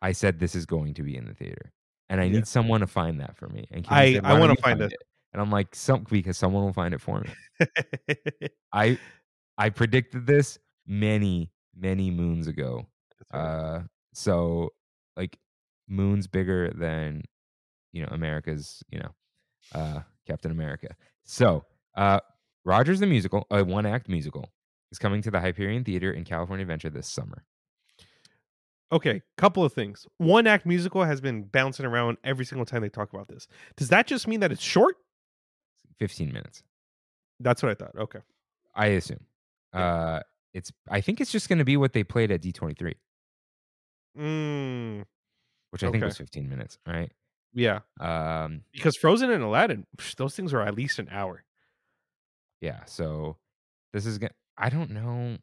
I 0.01 0.13
said 0.13 0.39
this 0.39 0.55
is 0.55 0.65
going 0.65 0.95
to 0.95 1.03
be 1.03 1.15
in 1.15 1.25
the 1.25 1.35
theater, 1.35 1.71
and 2.09 2.19
I 2.19 2.23
Yeah. 2.25 2.37
need 2.37 2.47
someone 2.47 2.79
to 2.81 2.87
find 2.87 3.19
that 3.21 3.35
for 3.37 3.47
me. 3.47 3.67
And 3.69 3.85
I- 3.87 4.13
said, 4.13 4.25
I 4.25 4.29
"Why 4.29 4.29
don't 4.31 4.39
wanna 4.39 4.53
you 4.53 4.61
find 4.63 4.81
it." 4.81 4.93
And 5.33 5.41
I'm 5.41 5.51
like, 5.51 5.75
some 5.75 6.05
because 6.09 6.37
someone 6.37 6.63
will 6.63 6.73
find 6.73 6.93
it 6.93 7.01
for 7.01 7.19
me. 7.21 7.29
I 8.73 8.97
I 9.59 9.69
predicted 9.69 10.25
this 10.25 10.57
many 10.87 11.51
many 11.75 12.09
moons 12.09 12.47
ago. 12.47 12.87
Uh, 13.31 13.83
so 14.13 14.71
like 15.15 15.37
moon's 15.87 16.27
bigger 16.27 16.71
than 16.71 17.23
you 17.93 18.01
know 18.01 18.09
America's 18.11 18.83
you 18.89 18.99
know 18.99 19.09
uh, 19.73 19.99
Captain 20.27 20.51
America. 20.51 20.95
So 21.23 21.65
uh, 21.95 22.19
Rogers 22.63 22.99
the 22.99 23.07
musical, 23.07 23.45
a 23.51 23.63
one 23.63 23.85
act 23.85 24.09
musical, 24.09 24.49
is 24.91 24.99
coming 24.99 25.21
to 25.23 25.31
the 25.31 25.39
Hyperion 25.39 25.83
Theater 25.83 26.11
in 26.11 26.23
California 26.23 26.63
Adventure 26.63 26.89
this 26.89 27.07
summer. 27.07 27.43
okay, 28.91 29.21
couple 29.37 29.63
of 29.63 29.73
things. 29.73 30.05
One 30.17 30.47
act 30.47 30.65
musical 30.65 31.03
has 31.03 31.21
been 31.21 31.43
bouncing 31.43 31.85
around 31.85 32.17
every 32.23 32.45
single 32.45 32.65
time 32.65 32.81
they 32.81 32.89
talk 32.89 33.13
about 33.13 33.27
this. 33.27 33.47
Does 33.77 33.89
that 33.89 34.07
just 34.07 34.27
mean 34.27 34.39
that 34.41 34.51
it's 34.51 34.61
short? 34.63 34.95
Fifteen 35.97 36.31
minutes, 36.33 36.61
That's 37.39 37.63
what 37.63 37.71
I 37.71 37.75
thought. 37.75 37.95
Okay. 37.97 38.19
I 38.75 38.87
assume. 38.87 39.21
Uh, 39.71 40.19
it's 40.53 40.71
I 40.89 41.01
think 41.01 41.21
it's 41.21 41.31
just 41.31 41.47
going 41.49 41.59
to 41.59 41.65
be 41.65 41.77
what 41.77 41.93
they 41.93 42.03
played 42.03 42.31
at 42.31 42.41
D23, 42.41 42.93
Mm, 44.17 45.05
which 45.71 45.83
I 45.83 45.87
think 45.87 45.97
Okay. 45.97 46.05
was 46.07 46.17
fifteen 46.17 46.49
minutes, 46.49 46.77
right? 46.87 47.11
yeah, 47.53 47.79
Um, 47.99 48.63
because 48.73 48.95
Frozen 48.97 49.31
and 49.31 49.43
Aladdin, 49.43 49.85
those 50.17 50.35
things 50.35 50.53
are 50.53 50.61
at 50.61 50.75
least 50.75 50.99
an 50.99 51.07
hour. 51.11 51.43
yeah 52.61 52.83
so 52.85 53.37
this 53.93 54.05
is 54.05 54.17
gonna 54.17 54.31
i 54.57 54.69
don't 54.69 54.89
know 54.89 55.37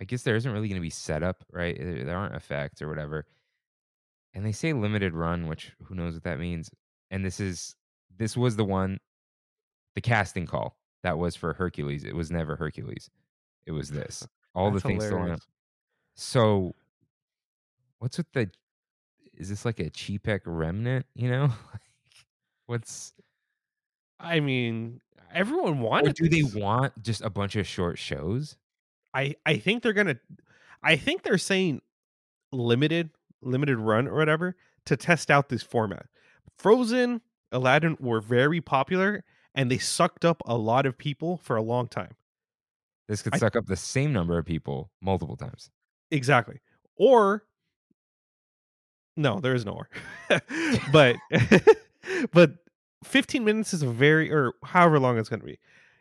i 0.00 0.04
guess 0.04 0.22
there 0.22 0.34
isn't 0.36 0.50
really 0.52 0.68
gonna 0.68 0.80
be 0.80 0.90
setup 0.90 1.44
right? 1.52 1.76
There 1.78 2.16
aren't 2.16 2.34
effects 2.34 2.82
or 2.82 2.88
whatever. 2.88 3.26
And 4.34 4.44
they 4.46 4.52
say 4.52 4.72
limited 4.72 5.14
run 5.14 5.46
which 5.46 5.72
who 5.84 5.94
knows 5.94 6.14
what 6.14 6.24
that 6.24 6.38
means. 6.40 6.70
And 7.10 7.24
this 7.24 7.38
is 7.38 7.76
this 8.18 8.36
was 8.36 8.56
the 8.56 8.64
one 8.64 8.98
the 9.94 10.00
casting 10.00 10.46
call 10.46 10.76
that 11.02 11.18
was 11.18 11.36
for 11.36 11.52
hercules. 11.54 12.02
It 12.04 12.16
was 12.16 12.30
never 12.30 12.56
hercules. 12.56 13.10
It 13.66 13.72
was 13.72 13.90
this. 13.90 14.26
All 14.54 14.70
That's 14.70 14.82
the 14.82 14.88
things 14.88 15.04
still 15.04 15.18
on 15.18 15.24
hilarious. 15.24 15.46
so 16.16 16.74
what's 18.02 18.18
with 18.18 18.30
the 18.32 18.50
is 19.34 19.48
this 19.48 19.64
like 19.64 19.78
a 19.78 19.88
cheapek 19.90 20.40
remnant 20.44 21.06
you 21.14 21.30
know 21.30 21.42
like 21.72 21.80
what's 22.66 23.12
I 24.18 24.38
mean, 24.38 25.00
everyone 25.34 25.78
or 25.78 25.82
wanted. 25.82 26.14
do 26.14 26.28
they 26.28 26.42
want 26.44 27.02
just 27.02 27.22
a 27.22 27.30
bunch 27.30 27.56
of 27.56 27.66
short 27.66 27.98
shows 27.98 28.56
I 29.14 29.36
I 29.44 29.58
think 29.58 29.82
they're 29.82 29.92
gonna. 29.92 30.18
I 30.82 30.96
think 30.96 31.22
they're 31.22 31.38
saying 31.38 31.82
limited 32.50 33.10
limited 33.42 33.78
run 33.78 34.08
or 34.08 34.14
whatever 34.16 34.56
to 34.86 34.96
test 34.96 35.30
out 35.30 35.48
this 35.48 35.62
format. 35.62 36.06
Frozen, 36.58 37.20
Aladdin 37.50 37.96
were 38.00 38.20
very 38.20 38.60
popular 38.60 39.24
and 39.54 39.70
they 39.70 39.78
sucked 39.78 40.24
up 40.24 40.42
a 40.46 40.56
lot 40.56 40.86
of 40.86 40.96
people 40.96 41.36
for 41.36 41.56
a 41.56 41.62
long 41.62 41.88
time. 41.88 42.14
This 43.08 43.22
could 43.22 43.34
I- 43.34 43.38
suck 43.38 43.56
up 43.56 43.66
the 43.66 43.76
same 43.76 44.12
number 44.12 44.38
of 44.38 44.46
people 44.46 44.90
multiple 45.00 45.36
times. 45.36 45.70
Exactly. 46.10 46.60
Or 46.96 47.44
no, 49.16 49.40
there 49.40 49.54
is 49.54 49.64
no 49.64 49.72
or. 49.72 49.88
but 50.92 51.16
but 52.32 52.54
15 53.04 53.44
minutes 53.44 53.74
is 53.74 53.82
a 53.82 53.90
very 53.90 54.32
or 54.32 54.54
however 54.64 54.98
long 54.98 55.18
it's 55.18 55.28
going 55.28 55.40
to 55.40 55.46
be 55.46 55.58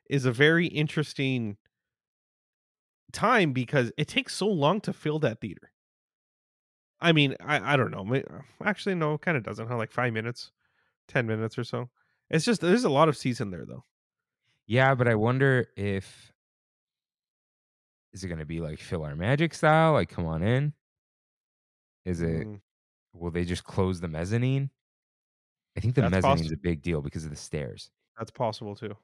is 0.09 0.25
a 0.25 0.31
very 0.31 0.67
interesting 0.67 1.57
time 3.11 3.53
because 3.53 3.91
it 3.97 4.07
takes 4.07 4.35
so 4.35 4.47
long 4.47 4.79
to 4.81 4.93
fill 4.93 5.19
that 5.19 5.41
theater. 5.41 5.71
I 6.99 7.11
mean, 7.11 7.35
I 7.39 7.73
I 7.73 7.77
don't 7.77 7.91
know. 7.91 8.21
Actually 8.63 8.95
no, 8.95 9.17
kind 9.17 9.37
of 9.37 9.43
doesn't. 9.43 9.67
Huh? 9.67 9.77
Like 9.77 9.91
5 9.91 10.13
minutes, 10.13 10.51
10 11.07 11.25
minutes 11.25 11.57
or 11.57 11.63
so. 11.63 11.89
It's 12.29 12.45
just 12.45 12.61
there's 12.61 12.83
a 12.83 12.89
lot 12.89 13.09
of 13.09 13.17
seats 13.17 13.41
in 13.41 13.51
there 13.51 13.65
though. 13.65 13.83
Yeah, 14.67 14.95
but 14.95 15.07
I 15.07 15.15
wonder 15.15 15.67
if 15.75 16.31
is 18.13 18.23
it 18.23 18.27
going 18.27 18.39
to 18.39 18.45
be 18.45 18.59
like 18.59 18.79
PhilharMagic 18.79 19.53
style? 19.53 19.93
Like, 19.93 20.09
come 20.09 20.25
on 20.25 20.43
in. 20.43 20.73
Is 22.05 22.21
it? 22.21 22.47
Mm, 22.47 22.59
Will 23.13 23.31
they 23.31 23.45
just 23.45 23.63
close 23.63 23.99
the 23.99 24.07
mezzanine? 24.07 24.69
I 25.77 25.79
think 25.79 25.95
the 25.95 26.01
That's 26.01 26.25
mezzanine's 26.25 26.51
possi- 26.51 26.53
a 26.53 26.57
big 26.57 26.81
deal 26.81 27.01
because 27.01 27.23
of 27.23 27.29
the 27.29 27.35
stairs. 27.35 27.91
that's 28.17 28.31
possible 28.31 28.75
too. 28.75 28.95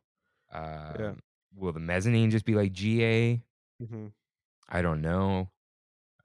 Um, 0.51 1.21
Will 1.55 1.71
the 1.73 1.79
mezzanine 1.79 2.29
just 2.29 2.45
be 2.45 2.55
like 2.55 2.71
GA? 2.73 3.41
Mhm. 3.81 4.13
I 4.69 4.81
don't 4.81 5.01
know. 5.01 5.51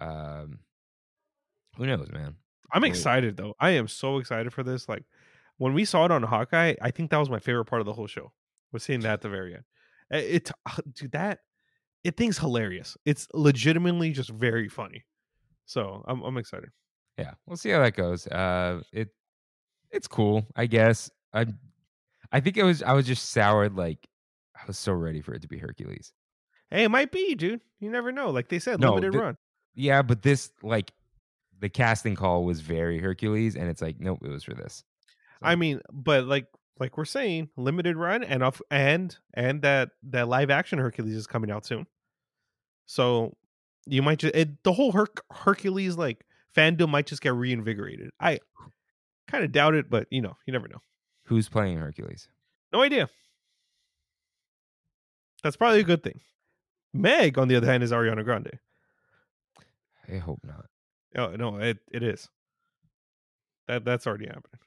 Um, 0.01 0.61
who 1.77 1.87
knows, 1.87 2.11
man? 2.11 2.37
I'm 2.73 2.85
excited 2.85 3.37
though. 3.37 3.55
I 3.61 3.71
am 3.71 3.89
so 3.89 4.19
excited 4.19 4.53
for 4.53 4.63
this. 4.63 4.89
Like 4.89 5.05
when 5.59 5.75
we 5.75 5.85
saw 5.85 6.05
it 6.05 6.11
on 6.11 6.23
Hawkeye, 6.23 6.75
I 6.81 6.91
think 6.91 7.11
that 7.11 7.19
was 7.19 7.31
my 7.31 7.39
favorite 7.39 7.67
part 7.67 7.81
of 7.81 7.87
the 7.87 7.93
whole 7.93 8.07
show. 8.07 8.33
Was 8.73 8.83
seeing 8.83 9.01
that 9.01 9.13
at 9.15 9.21
the 9.21 9.29
very 9.29 9.55
end. 9.55 9.65
Uh, 10.13 10.17
It, 10.19 10.51
dude, 10.93 11.13
that 11.13 11.41
it 12.05 12.17
thing's 12.17 12.39
hilarious. 12.39 12.97
It's 13.05 13.29
legitimately 13.35 14.13
just 14.13 14.31
very 14.31 14.69
funny. 14.69 15.05
So 15.67 16.05
I'm 16.09 16.23
I'm 16.23 16.37
excited. 16.39 16.71
Yeah, 17.23 17.35
we'll 17.47 17.57
see 17.57 17.71
how 17.71 17.81
that 17.81 17.95
goes. 17.97 18.27
Uh, 18.27 18.83
it 18.93 19.09
it's 19.91 20.09
cool, 20.09 20.47
I 20.57 20.67
guess. 20.67 21.11
I 21.33 21.47
I 22.31 22.41
think 22.41 22.57
it 22.57 22.65
was 22.65 22.83
I 22.83 22.93
was 22.93 23.07
just 23.07 23.31
soured. 23.31 23.77
Like 23.77 24.09
I 24.57 24.61
was 24.67 24.79
so 24.79 24.93
ready 24.93 25.21
for 25.21 25.35
it 25.35 25.43
to 25.43 25.49
be 25.49 25.59
Hercules. 25.59 26.13
Hey, 26.71 26.85
it 26.85 26.91
might 26.91 27.13
be, 27.13 27.35
dude. 27.35 27.61
You 27.81 27.91
never 27.91 28.13
know. 28.13 28.31
Like 28.31 28.49
they 28.49 28.59
said, 28.59 28.81
No, 28.81 28.95
limited 28.95 29.13
thi- 29.13 29.19
run. 29.19 29.37
Yeah, 29.75 30.03
but 30.03 30.23
this 30.23 30.51
like 30.63 30.93
the 31.61 31.69
casting 31.69 32.15
call 32.17 32.45
was 32.45 32.61
very 32.61 32.99
Hercules, 32.99 33.57
and 33.57 33.69
it's 33.69 33.83
like 33.83 34.01
nope, 34.01 34.21
it 34.25 34.29
was 34.29 34.45
for 34.45 34.55
this. 34.55 34.83
I 35.43 35.57
mean, 35.57 35.81
but 35.93 36.25
like 36.27 36.47
like 36.79 36.97
we're 36.97 37.05
saying, 37.05 37.51
limited 37.57 37.97
run 37.97 38.23
and 38.25 38.43
off 38.43 38.61
and 38.71 39.17
and 39.35 39.63
that 39.63 39.91
that 40.05 40.29
live 40.29 40.51
action 40.51 40.79
Hercules 40.79 41.15
is 41.15 41.27
coming 41.27 41.51
out 41.51 41.65
soon. 41.67 41.87
So 42.87 43.37
you 43.87 44.03
might 44.03 44.19
just 44.19 44.35
it, 44.35 44.63
the 44.65 44.73
whole 44.73 44.93
Herc 44.93 45.23
Hercules 45.31 45.97
like 45.97 46.25
fandom 46.57 46.89
might 46.91 47.07
just 47.07 47.23
get 47.23 47.35
reinvigorated. 47.35 48.11
I 48.21 48.41
kind 49.29 49.45
of 49.45 49.53
doubt 49.53 49.75
it, 49.75 49.89
but 49.91 50.07
you 50.11 50.21
know, 50.21 50.37
you 50.47 50.53
never 50.53 50.69
know. 50.69 50.83
Who's 51.27 51.49
playing 51.49 51.79
Hercules? 51.79 52.29
No 52.73 52.83
idea. 52.83 53.09
That's 55.43 55.57
probably 55.57 55.81
a 55.81 55.85
good 55.85 56.03
thing. 56.03 56.21
Meg, 56.95 57.39
on 57.39 57.49
the 57.49 57.57
other 57.57 57.67
hand, 57.67 57.83
is 57.83 57.91
Ariana 57.93 58.25
Grande. 58.25 58.59
I 60.13 60.17
hope 60.19 60.41
not. 60.45 60.67
Oh 61.17 61.35
no, 61.37 61.57
it 61.59 61.79
it 61.91 62.03
is. 62.03 62.29
That 63.69 63.85
that's 63.85 64.07
already 64.07 64.27
happening. 64.27 64.61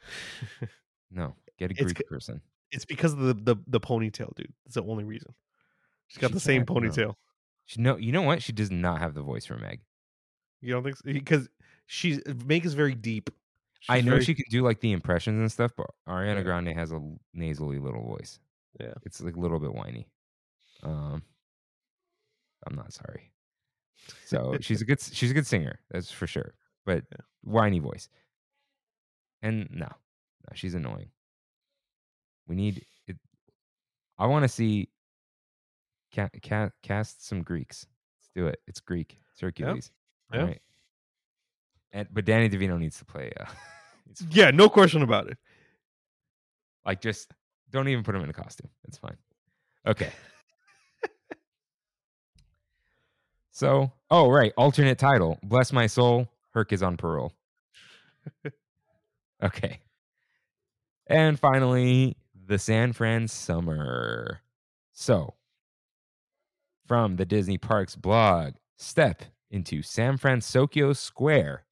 No, 1.14 1.34
get 1.58 1.70
a 1.70 1.74
It's 1.74 1.82
Greek 1.92 1.98
c- 1.98 2.04
person. 2.08 2.40
it's 2.70 2.86
because 2.86 3.12
of 3.12 3.18
the, 3.18 3.34
the 3.34 3.56
the 3.66 3.80
ponytail, 3.80 4.34
dude. 4.34 4.50
It's 4.64 4.76
the 4.76 4.82
only 4.82 5.04
reason. 5.04 5.34
She's 6.08 6.18
got 6.18 6.28
She 6.28 6.34
the 6.34 6.40
same 6.40 6.64
no. 6.66 6.74
ponytail. 6.74 7.14
She 7.66 7.82
no, 7.82 7.98
you 7.98 8.12
know 8.12 8.22
what? 8.22 8.42
She 8.42 8.52
does 8.52 8.70
not 8.70 8.98
have 9.00 9.12
the 9.12 9.20
voice 9.20 9.44
for 9.44 9.58
Meg. 9.58 9.80
You 10.62 10.72
don't 10.72 10.82
think 10.84 10.96
so? 10.96 11.02
Because 11.12 11.48
she's 11.86 12.20
Meg 12.46 12.64
is 12.64 12.72
very 12.74 12.94
deep. 12.94 13.28
I 13.88 14.00
know 14.00 14.12
very- 14.12 14.24
she 14.24 14.34
can 14.34 14.44
do 14.48 14.62
like 14.62 14.80
the 14.80 14.92
impressions 14.92 15.38
and 15.40 15.50
stuff, 15.52 15.72
but 15.76 15.90
Ariana 16.08 16.36
Yeah. 16.36 16.42
Grande 16.42 16.68
has 16.68 16.92
a 16.92 17.00
nasally 17.34 17.78
little 17.78 18.06
voice. 18.06 18.38
Yeah. 18.80 18.94
it's 19.04 19.20
like 19.20 19.36
a 19.36 19.40
little 19.40 19.60
bit 19.60 19.74
whiny. 19.74 20.08
Um, 20.82 21.22
I'm 22.66 22.74
not 22.74 22.92
sorry. 22.92 23.30
So 24.24 24.56
she's 24.60 24.80
a 24.80 24.84
good 24.86 25.00
she's 25.00 25.30
a 25.30 25.34
good 25.34 25.46
singer, 25.46 25.78
that's 25.90 26.10
for 26.10 26.26
sure. 26.26 26.54
But 26.86 27.04
Yeah. 27.10 27.18
whiny 27.42 27.80
voice. 27.80 28.08
And 29.42 29.68
no, 29.70 29.86
no, 29.88 30.52
she's 30.54 30.74
annoying. 30.74 31.10
We 32.46 32.54
need 32.56 32.86
it. 33.08 33.16
I 34.18 34.26
want 34.26 34.44
to 34.44 34.48
see 34.48 34.88
ca- 36.14 36.28
ca- 36.42 36.70
cast 36.82 37.26
some 37.26 37.42
Greeks. 37.42 37.86
Let's 38.20 38.30
do 38.34 38.46
it. 38.46 38.60
It's 38.68 38.80
Greek. 38.80 39.18
It's 39.32 39.40
Hercules. 39.40 39.90
Yeah. 40.32 40.42
Right. 40.44 40.62
And 41.92 42.08
but 42.12 42.24
Danny 42.24 42.48
DeVito 42.48 42.78
needs 42.78 42.98
to 42.98 43.04
play. 43.04 43.32
Uh, 43.38 43.44
needs 44.06 44.20
to- 44.20 44.26
Yeah, 44.30 44.50
no 44.50 44.68
question 44.68 45.02
about 45.02 45.28
it. 45.28 45.36
like 46.86 47.00
just 47.00 47.30
don't 47.70 47.88
even 47.88 48.04
put 48.04 48.14
him 48.14 48.22
in 48.22 48.30
a 48.30 48.34
costume. 48.34 48.70
It's 48.88 48.98
fine. 48.98 49.16
Okay. 49.86 50.10
So, 53.50 53.92
oh 54.10 54.30
right, 54.30 54.52
alternate 54.56 54.98
title. 54.98 55.38
Bless 55.42 55.72
my 55.72 55.86
soul, 55.86 56.26
Herc 56.54 56.72
is 56.72 56.82
on 56.82 56.96
parole. 56.96 57.32
okay. 59.42 59.80
And 61.06 61.38
finally, 61.38 62.16
the 62.46 62.58
San 62.58 62.92
Fran 62.94 63.28
summer. 63.28 64.40
So, 64.92 65.34
from 66.86 67.16
the 67.16 67.26
Disney 67.26 67.58
Parks 67.58 67.94
blog, 67.94 68.54
step 68.78 69.22
into 69.52 69.82
San 69.82 70.16
Francisco 70.16 70.92
Square 70.92 71.64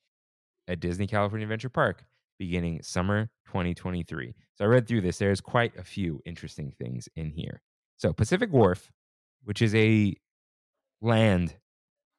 at 0.68 0.80
Disney 0.80 1.06
California 1.06 1.44
Adventure 1.44 1.68
Park 1.68 2.04
beginning 2.38 2.80
summer 2.82 3.28
2023. 3.46 4.34
So 4.54 4.64
I 4.64 4.68
read 4.68 4.86
through 4.86 5.00
this. 5.02 5.18
There's 5.18 5.40
quite 5.40 5.76
a 5.76 5.84
few 5.84 6.22
interesting 6.24 6.72
things 6.78 7.08
in 7.16 7.30
here. 7.30 7.60
So 7.96 8.12
Pacific 8.12 8.50
Wharf, 8.50 8.90
which 9.44 9.60
is 9.60 9.74
a 9.74 10.16
land, 11.02 11.56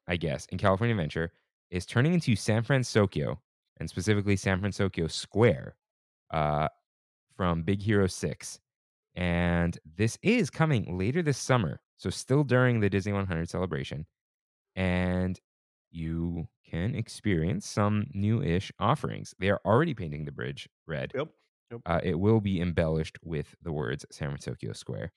I 0.08 0.18
guess, 0.18 0.46
in 0.48 0.58
California 0.58 0.94
Adventure, 0.94 1.32
is 1.72 1.86
turning 1.86 2.14
into 2.14 2.36
San 2.36 2.62
Francisco 2.62 3.40
and 3.80 3.90
specifically 3.90 4.36
San 4.36 4.60
Francisco 4.60 5.08
Square 5.08 5.76
uh, 6.32 6.68
from 7.36 7.64
Big 7.64 7.82
Hero 7.82 8.06
6. 8.06 8.60
And 9.16 9.78
this 9.98 10.18
is 10.22 10.50
coming 10.50 10.98
later 10.98 11.24
this 11.24 11.38
summer. 11.38 11.82
So 11.98 12.10
still 12.10 12.44
during 12.44 12.80
the 12.80 12.90
Disney 12.90 13.14
100 13.14 13.50
celebration. 13.50 14.06
And 14.76 15.40
you 15.92 16.48
can 16.70 16.96
experience 16.96 17.68
some 17.68 18.08
new-ish 18.14 18.72
offerings. 18.80 19.36
They 19.40 19.50
are 19.50 19.62
already 19.66 19.94
painting 19.94 20.26
the 20.26 20.32
bridge 20.32 20.70
red. 20.88 21.12
Yep. 21.14 21.28
Yep. 21.72 21.82
Uh, 21.86 22.00
it 22.04 22.20
will 22.20 22.42
be 22.42 22.62
embellished 22.62 23.18
with 23.24 23.56
the 23.62 23.72
words 23.72 24.06
San 24.12 24.30
Francisco 24.30 24.74
Square. 24.74 25.12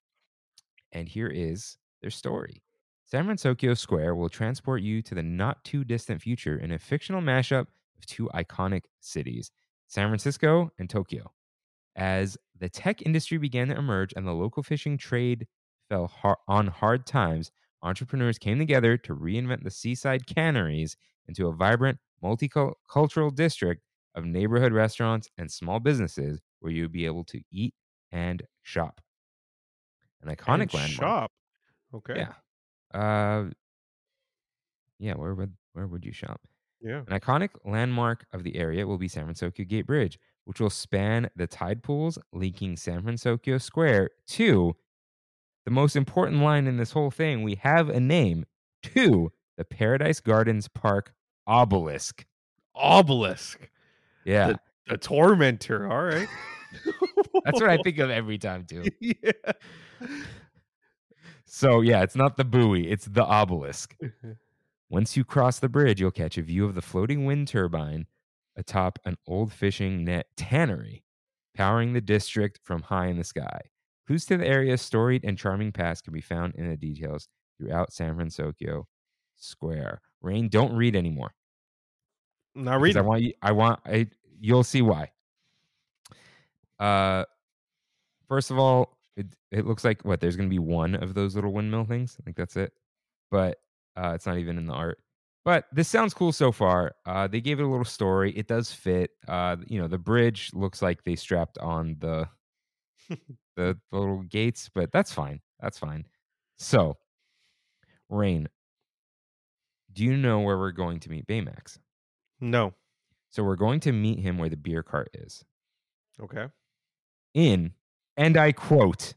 And 0.93 1.09
here 1.09 1.29
is 1.29 1.77
their 2.01 2.11
story. 2.11 2.62
San 3.07 3.25
Francisco 3.25 3.75
Square 3.75 4.14
will 4.14 4.29
transport 4.29 4.83
you 4.83 5.03
to 5.03 5.14
the 5.14 5.22
not 5.22 5.62
too 5.64 5.85
distant 5.85 6.22
future 6.22 6.59
in 6.59 6.72
a 6.72 6.79
fictional 6.79 7.20
mashup 7.20 7.66
of 7.99 8.07
two 8.07 8.29
iconic 8.35 8.83
cities, 9.01 9.51
San 9.89 10.09
Francisco 10.09 10.70
and 10.79 10.89
Tokyo. 10.89 11.33
As 11.97 12.37
the 12.59 12.68
tech 12.68 13.03
industry 13.03 13.39
began 13.39 13.68
to 13.68 13.77
emerge 13.77 14.12
and 14.16 14.27
the 14.27 14.33
local 14.33 14.62
fishing 14.62 14.97
trade 14.97 15.47
fell 15.89 16.07
har- 16.07 16.39
on 16.49 16.68
hard 16.68 17.07
times, 17.07 17.51
entrepreneurs 17.85 18.39
came 18.39 18.59
together 18.59 18.97
to 18.99 19.14
reinvent 19.14 19.62
the 19.64 19.70
seaside 19.70 20.26
canneries 20.26 20.97
into 21.28 21.47
a 21.49 21.53
vibrant, 21.53 21.99
multicultural 22.22 23.35
district 23.35 23.82
of 24.16 24.24
neighborhood 24.24 24.72
restaurants 24.72 25.28
and 25.39 25.51
small 25.51 25.80
businesses 25.80 26.41
where 26.61 26.72
you'd 26.72 26.93
be 26.93 27.07
able 27.07 27.24
to 27.24 27.43
eat 27.53 27.74
and 28.12 28.43
shop. 28.62 29.01
An 30.22 30.28
iconic 30.35 30.72
And 30.72 30.74
landmark. 30.74 30.91
shop. 30.91 31.32
Okay. 31.95 32.14
Yeah. 32.14 32.35
Uh, 32.93 33.51
yeah. 34.99 35.14
Where 35.14 35.35
would 35.35 35.57
where 35.72 35.87
would 35.87 36.05
you 36.05 36.12
shop? 36.12 36.41
Yeah. 36.80 37.05
An 37.07 37.18
iconic 37.18 37.51
landmark 37.64 38.26
of 38.32 38.45
the 38.45 38.57
area 38.57 38.87
will 38.87 38.99
be 38.99 39.09
San 39.09 39.24
Francisco 39.24 39.64
Gate 39.64 39.87
Bridge, 39.87 40.18
which 40.45 40.61
will 40.61 40.70
span 40.70 41.30
the 41.37 41.47
tide 41.47 41.82
pools 41.82 42.18
linking 42.32 42.76
San 42.76 43.03
Francisco 43.03 43.59
Square 43.59 44.11
to 44.28 44.76
the 45.64 45.70
most 45.70 45.96
important 45.96 46.42
line 46.42 46.66
in 46.66 46.76
this 46.76 46.92
whole 46.92 47.10
thing. 47.10 47.42
We 47.42 47.56
have 47.56 47.88
a 47.88 48.00
name 48.00 48.44
to 48.82 49.32
the 49.56 49.64
Paradise 49.64 50.20
Gardens 50.20 50.68
Park 50.68 51.14
obelisk. 51.46 52.24
Obelisk. 52.74 53.70
Yeah, 54.24 54.54
The 54.88 54.98
tormentor. 54.98 55.90
All 55.90 56.04
right. 56.04 56.28
that's 57.44 57.60
what 57.60 57.70
I 57.70 57.78
think 57.78 57.98
of 57.98 58.10
every 58.10 58.38
time 58.38 58.64
too. 58.64 58.84
yeah. 59.00 59.32
So 61.46 61.82
yeah, 61.82 62.02
it's 62.02 62.16
not 62.16 62.36
the 62.36 62.44
buoy; 62.44 62.90
it's 62.90 63.06
the 63.06 63.24
obelisk. 63.24 63.96
Once 64.90 65.16
you 65.16 65.24
cross 65.24 65.58
the 65.58 65.68
bridge, 65.68 66.00
you'll 66.00 66.10
catch 66.10 66.36
a 66.36 66.42
view 66.42 66.64
of 66.64 66.74
the 66.74 66.82
floating 66.82 67.24
wind 67.24 67.48
turbine 67.48 68.06
atop 68.56 68.98
an 69.04 69.16
old 69.26 69.52
fishing 69.52 70.04
net 70.04 70.26
tannery, 70.36 71.04
powering 71.54 71.92
the 71.92 72.00
district 72.00 72.60
from 72.62 72.82
high 72.82 73.06
in 73.06 73.18
the 73.18 73.24
sky. 73.24 73.60
Clues 74.07 74.26
to 74.26 74.36
the 74.36 74.46
area's 74.46 74.82
storied 74.82 75.24
and 75.24 75.38
charming 75.38 75.72
past 75.72 76.05
can 76.05 76.12
be 76.12 76.20
found 76.20 76.55
in 76.57 76.68
the 76.68 76.76
details 76.76 77.28
throughout 77.59 77.92
San 77.92 78.14
Francisco 78.14 78.86
Square. 79.36 80.02
Rain, 80.20 80.48
don't 80.48 80.74
read 80.74 80.94
anymore. 80.94 81.34
Not 82.55 82.80
reading. 82.80 82.98
I 82.98 83.02
want 83.02 83.22
you. 83.22 83.32
I 83.42 83.52
want. 83.52 83.80
I. 83.86 84.07
You'll 84.40 84.64
see 84.64 84.82
why. 84.82 85.11
Uh, 86.78 87.24
first 88.28 88.50
of 88.50 88.59
all, 88.59 88.98
it 89.16 89.26
it 89.50 89.66
looks 89.66 89.84
like 89.84 90.05
what 90.05 90.20
there's 90.20 90.36
going 90.36 90.48
to 90.48 90.55
be 90.55 90.59
one 90.59 90.94
of 90.94 91.14
those 91.14 91.34
little 91.34 91.52
windmill 91.52 91.84
things. 91.84 92.16
I 92.20 92.22
think 92.22 92.36
that's 92.36 92.57
it, 92.57 92.72
but 93.30 93.59
uh, 93.96 94.12
it's 94.14 94.26
not 94.26 94.38
even 94.38 94.59
in 94.59 94.66
the 94.66 94.72
art. 94.72 94.98
But 95.44 95.66
this 95.72 95.88
sounds 95.88 96.14
cool 96.14 96.32
so 96.32 96.52
far. 96.52 96.94
Uh, 97.05 97.26
they 97.26 97.40
gave 97.40 97.61
it 97.61 97.64
a 97.64 97.68
little 97.68 97.84
story. 97.84 98.32
It 98.32 98.48
does 98.48 98.72
fit. 98.72 99.11
Uh, 99.28 99.57
you 99.66 99.78
know, 99.78 99.88
the 99.88 99.98
bridge 99.98 100.50
looks 100.55 100.80
like 100.80 101.05
they 101.05 101.16
strapped 101.16 101.59
on 101.59 101.96
the 102.00 102.26
the 103.57 103.78
little 103.92 104.22
gates, 104.22 104.70
but 104.74 104.92
that's 104.92 105.12
fine. 105.12 105.40
That's 105.61 105.78
fine. 105.78 106.05
So, 106.57 106.96
Rain, 108.09 108.48
do 109.92 110.05
you 110.05 110.16
know 110.16 110.40
where 110.40 110.59
we're 110.59 110.72
going 110.72 111.00
to 111.00 111.11
meet 111.11 111.26
Baymax? 111.26 111.78
no. 112.40 112.74
So 113.30 113.42
we're 113.42 113.57
going 113.57 113.80
to 113.80 113.90
meet 113.90 114.20
him 114.20 114.38
where 114.38 114.48
the 114.48 114.57
beer 114.57 114.84
cart 114.84 115.11
is. 115.12 115.44
Okay. 116.22 116.46
In, 117.34 117.72
and 118.16 118.36
I 118.36 118.52
quote, 118.52 119.14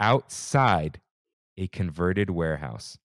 outside 0.00 1.00
a 1.56 1.68
converted 1.68 2.30
warehouse. 2.30 2.98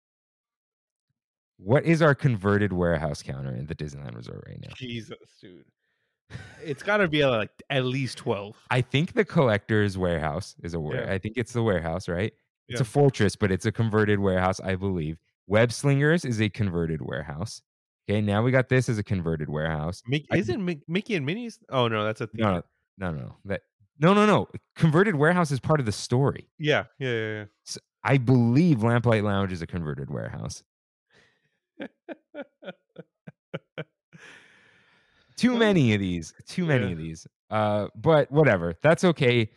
What 1.58 1.86
is 1.86 2.02
our 2.02 2.16
converted 2.16 2.74
warehouse 2.74 3.22
counter 3.22 3.54
in 3.54 3.68
the 3.68 3.76
Disneyland 3.76 4.16
Resort 4.16 4.44
right 4.48 4.60
now? 4.60 4.74
Jesus, 4.76 5.18
dude. 5.40 5.66
It's 6.64 6.84
got 6.84 6.98
to 6.98 7.08
be 7.08 7.26
like 7.26 7.50
at 7.70 7.86
least 7.86 8.18
12. 8.20 8.56
I 8.70 8.82
think 8.82 9.14
the 9.14 9.26
collector's 9.26 9.98
warehouse 9.98 10.56
is 10.64 10.74
a 10.74 10.80
ware. 10.80 11.06
Yeah. 11.06 11.14
I 11.14 11.18
think 11.18 11.36
it's 11.38 11.54
the 11.54 11.64
warehouse, 11.64 12.08
right? 12.08 12.34
It's 12.68 12.80
a 12.80 12.86
fortress, 12.86 13.36
but 13.36 13.52
it's 13.52 13.66
a 13.66 13.72
converted 13.72 14.20
warehouse, 14.20 14.62
I 14.62 14.76
believe. 14.76 15.18
Web 15.48 15.74
Slingers 15.74 16.24
is 16.24 16.40
a 16.40 16.48
converted 16.50 17.02
warehouse. 17.02 17.62
Okay, 18.10 18.22
now 18.22 18.42
we 18.44 18.52
got 18.52 18.70
this 18.70 18.88
as 18.88 18.98
a 18.98 19.04
converted 19.04 19.50
warehouse. 19.50 20.02
Mickey, 20.08 20.28
I- 20.32 20.38
isn't 20.38 20.62
Mick- 20.66 20.84
Mickey 20.88 21.16
and 21.16 21.26
Minnie's? 21.26 21.60
Oh, 21.70 21.88
no, 21.90 22.06
that's 22.06 22.22
a 22.22 22.28
theme. 22.28 22.42
No, 22.46 22.62
no, 22.98 23.12
no, 23.12 23.20
no. 23.20 23.36
That 23.46 23.62
no, 24.00 24.14
no, 24.14 24.26
no. 24.26 24.48
Converted 24.76 25.16
warehouse 25.16 25.52
is 25.52 25.60
part 25.60 25.80
of 25.82 25.86
the 25.86 25.92
story. 25.92 26.48
Yeah, 26.58 26.86
yeah, 26.98 27.10
yeah, 27.12 27.46
I 28.04 28.18
believe 28.18 28.78
Lamplight 28.84 29.24
Lounge 29.24 29.52
is 29.52 29.62
a 29.62 29.68
converted 29.68 30.10
warehouse. 30.10 30.64
Too 35.42 35.58
many 35.58 35.94
of 35.94 36.00
these. 36.00 36.34
Too 36.48 36.66
many 36.66 36.86
Yeah. 36.86 36.92
of 36.92 36.98
these. 36.98 37.28
Uh, 37.50 37.88
but 37.96 38.32
whatever. 38.32 38.76
That's 38.84 39.04
okay. 39.04 39.50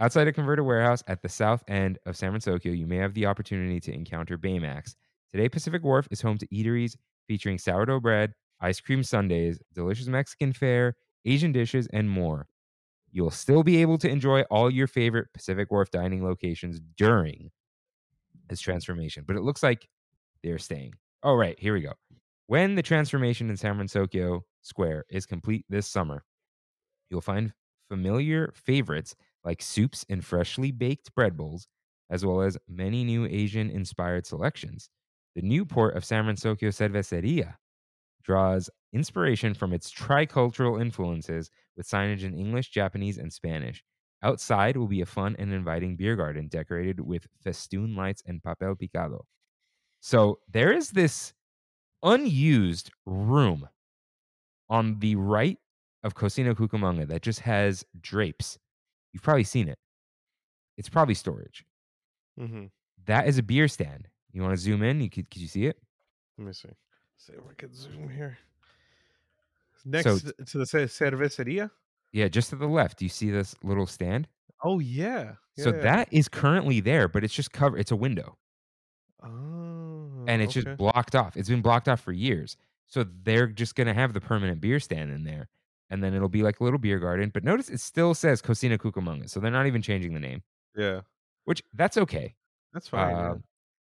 Outside 0.00 0.28
a 0.28 0.32
converted 0.32 0.64
warehouse 0.64 1.02
at 1.06 1.22
the 1.22 1.28
south 1.28 1.62
end 1.68 1.98
of 2.06 2.16
San 2.16 2.30
Francisco, 2.30 2.70
you 2.70 2.86
may 2.86 2.96
have 2.96 3.14
the 3.14 3.26
opportunity 3.26 3.80
to 3.80 3.92
encounter 3.92 4.36
Baymax. 4.38 4.94
Today, 5.30 5.48
Pacific 5.48 5.82
Wharf 5.82 6.08
is 6.10 6.20
home 6.20 6.38
to 6.38 6.46
eateries 6.48 6.96
featuring 7.28 7.58
sourdough 7.58 8.00
bread, 8.00 8.32
ice 8.60 8.80
cream 8.80 9.02
sundaes, 9.02 9.58
delicious 9.74 10.06
Mexican 10.06 10.52
fare, 10.52 10.94
Asian 11.24 11.52
dishes, 11.52 11.86
and 11.92 12.08
more. 12.08 12.46
You'll 13.10 13.30
still 13.30 13.62
be 13.62 13.80
able 13.82 13.98
to 13.98 14.08
enjoy 14.08 14.42
all 14.42 14.70
your 14.70 14.86
favorite 14.86 15.28
Pacific 15.34 15.70
Wharf 15.70 15.90
dining 15.90 16.22
locations 16.24 16.80
during 16.96 17.50
this 18.48 18.60
transformation, 18.60 19.24
but 19.26 19.36
it 19.36 19.42
looks 19.42 19.62
like 19.62 19.88
they're 20.42 20.58
staying. 20.58 20.94
All 21.22 21.36
right. 21.36 21.58
Here 21.58 21.72
we 21.74 21.80
go. 21.80 21.92
When 22.48 22.76
the 22.76 22.82
transformation 22.82 23.50
in 23.50 23.56
San 23.56 23.74
Francisco 23.74 24.44
Square 24.62 25.04
is 25.10 25.26
complete 25.26 25.64
this 25.68 25.88
summer, 25.88 26.24
you'll 27.10 27.20
find 27.20 27.52
familiar 27.88 28.52
favorites 28.54 29.16
like 29.44 29.62
soups 29.62 30.04
and 30.08 30.24
freshly 30.24 30.70
baked 30.70 31.14
bread 31.14 31.36
bowls, 31.36 31.66
as 32.10 32.24
well 32.24 32.42
as 32.42 32.56
many 32.68 33.04
new 33.04 33.26
Asian 33.26 33.70
inspired 33.70 34.26
selections. 34.26 34.88
The 35.34 35.42
new 35.42 35.64
port 35.64 35.96
of 35.96 36.04
San 36.04 36.24
Francisco 36.24 36.68
Cerveceria 36.70 37.56
draws 38.22 38.70
inspiration 38.92 39.54
from 39.54 39.72
its 39.72 39.92
tricultural 39.92 40.80
influences 40.80 41.50
with 41.76 41.88
signage 41.88 42.22
in 42.22 42.38
English, 42.38 42.70
Japanese, 42.70 43.18
and 43.18 43.32
Spanish. 43.32 43.82
Outside 44.22 44.76
will 44.76 44.88
be 44.88 45.00
a 45.00 45.06
fun 45.06 45.36
and 45.38 45.52
inviting 45.52 45.96
beer 45.96 46.16
garden 46.16 46.48
decorated 46.48 47.00
with 47.00 47.26
festoon 47.42 47.94
lights 47.94 48.22
and 48.26 48.42
papel 48.42 48.76
picado. 48.76 49.22
So 50.00 50.38
there 50.48 50.72
is 50.72 50.90
this 50.90 51.34
unused 52.02 52.90
room 53.06 53.68
on 54.68 54.98
the 54.98 55.16
right 55.16 55.58
of 56.02 56.14
Cocina 56.14 56.54
Cucamonga 56.54 57.06
that 57.08 57.22
just 57.22 57.40
has 57.40 57.84
drapes. 58.00 58.58
You've 59.12 59.22
probably 59.22 59.44
seen 59.44 59.68
it. 59.68 59.78
It's 60.76 60.88
probably 60.88 61.14
storage. 61.14 61.64
hmm 62.38 62.66
That 63.06 63.26
is 63.26 63.38
a 63.38 63.42
beer 63.42 63.68
stand. 63.68 64.08
You 64.32 64.42
want 64.42 64.52
to 64.54 64.60
zoom 64.60 64.82
in? 64.82 65.00
You 65.00 65.08
could, 65.08 65.30
could 65.30 65.40
you 65.40 65.48
see 65.48 65.66
it? 65.66 65.78
Let 66.38 66.46
me 66.46 66.52
see. 66.52 66.68
See 67.16 67.32
if 67.32 67.46
we 67.48 67.54
can 67.54 67.72
zoom 67.74 68.08
here. 68.10 68.36
Next 69.84 70.04
to- 70.22 70.32
to 70.44 70.58
the 70.58 70.66
ce- 70.66 70.92
cerveceria. 70.92 71.70
Yeah, 72.12 72.28
just 72.28 72.50
to 72.50 72.56
the 72.56 72.66
left. 72.66 72.98
Do 72.98 73.04
you 73.04 73.08
see 73.08 73.30
this 73.30 73.54
little 73.62 73.86
stand? 73.86 74.26
Oh 74.64 74.78
yeah. 74.80 75.34
so 75.58 75.70
Yeah. 75.70 75.80
that 75.82 76.08
is 76.12 76.28
currently 76.28 76.80
there, 76.80 77.08
but 77.08 77.24
it's 77.24 77.34
just 77.34 77.52
covered. 77.52 77.78
It's 77.78 77.90
a 77.92 77.96
window. 77.96 78.36
Oh. 79.22 79.55
And 80.28 80.42
it's 80.42 80.56
okay. 80.56 80.64
just 80.64 80.76
blocked 80.78 81.14
off. 81.14 81.36
It's 81.36 81.48
been 81.48 81.62
blocked 81.62 81.88
off 81.88 82.00
for 82.00 82.12
years. 82.12 82.56
So 82.86 83.04
they're 83.24 83.46
just 83.46 83.74
going 83.74 83.86
to 83.88 83.94
have 83.94 84.12
the 84.12 84.20
permanent 84.20 84.60
beer 84.60 84.78
stand 84.80 85.10
in 85.10 85.24
there. 85.24 85.48
And 85.90 86.02
then 86.02 86.14
it'll 86.14 86.28
be 86.28 86.42
like 86.42 86.60
a 86.60 86.64
little 86.64 86.78
beer 86.78 86.98
garden. 86.98 87.30
But 87.32 87.44
notice 87.44 87.68
it 87.68 87.80
still 87.80 88.14
says 88.14 88.42
Cocina 88.42 88.78
Cucamonga. 88.78 89.28
So 89.30 89.40
they're 89.40 89.50
not 89.50 89.66
even 89.66 89.82
changing 89.82 90.14
the 90.14 90.20
name, 90.20 90.42
yeah, 90.76 91.00
which 91.44 91.62
that's 91.74 91.96
okay. 91.96 92.34
that's 92.72 92.88
fine. 92.88 93.14
Uh, 93.14 93.34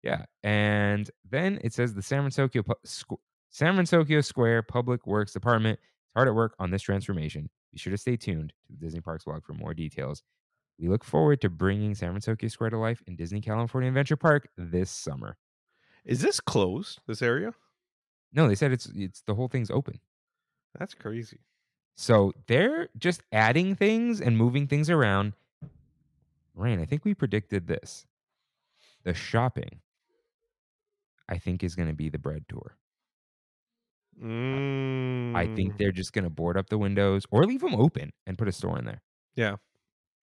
yeah. 0.03 0.25
And 0.43 1.09
then 1.29 1.59
it 1.63 1.73
says 1.73 1.93
the 1.93 2.01
San 2.01 2.21
Francisco, 2.21 2.61
Squ- 2.85 3.17
San 3.49 3.73
Francisco 3.73 4.21
Square 4.21 4.63
Public 4.63 5.07
Works 5.07 5.33
Department 5.33 5.79
is 5.79 6.11
hard 6.15 6.27
at 6.27 6.35
work 6.35 6.55
on 6.59 6.69
this 6.69 6.81
transformation. 6.81 7.49
Be 7.73 7.79
sure 7.79 7.91
to 7.91 7.97
stay 7.97 8.15
tuned 8.15 8.53
to 8.67 8.73
the 8.73 8.77
Disney 8.77 9.01
Parks 9.01 9.25
blog 9.25 9.43
for 9.43 9.53
more 9.53 9.73
details. 9.73 10.23
We 10.79 10.87
look 10.87 11.03
forward 11.03 11.41
to 11.41 11.49
bringing 11.49 11.95
San 11.95 12.11
Francisco 12.11 12.47
Square 12.47 12.69
to 12.71 12.77
life 12.77 13.01
in 13.07 13.15
Disney 13.15 13.41
California 13.41 13.87
Adventure 13.87 14.15
Park 14.15 14.49
this 14.57 14.91
summer. 14.91 15.35
Is 16.07 16.21
this 16.21 16.39
closed? 16.39 17.01
This 17.05 17.21
area? 17.21 17.51
No, 18.33 18.47
they 18.47 18.55
said 18.55 18.71
it's 18.71 18.89
it's 18.95 19.21
the 19.27 19.35
whole 19.35 19.49
thing's 19.49 19.69
open. 19.69 19.99
That's 20.79 20.93
crazy. 20.93 21.39
So 21.95 22.33
they're 22.47 22.89
just 22.97 23.23
adding 23.31 23.75
things 23.75 24.21
and 24.21 24.37
moving 24.37 24.67
things 24.67 24.89
around. 24.89 25.33
Rain, 26.55 26.79
I 26.79 26.85
think 26.85 27.03
we 27.05 27.13
predicted 27.13 27.67
this. 27.67 28.05
The 29.03 29.13
shopping, 29.13 29.81
I 31.27 31.37
think, 31.37 31.63
is 31.63 31.75
going 31.75 31.87
to 31.87 31.95
be 31.95 32.09
the 32.09 32.19
bread 32.19 32.45
tour. 32.47 32.77
Mm, 34.21 35.35
I 35.35 35.53
think 35.55 35.77
they're 35.77 35.91
just 35.91 36.13
going 36.13 36.23
to 36.23 36.29
board 36.29 36.57
up 36.57 36.69
the 36.69 36.77
windows 36.77 37.25
or 37.31 37.43
leave 37.45 37.61
them 37.61 37.75
open 37.75 38.11
and 38.25 38.37
put 38.37 38.47
a 38.47 38.51
store 38.51 38.77
in 38.79 38.85
there. 38.85 39.01
Yeah. 39.35 39.55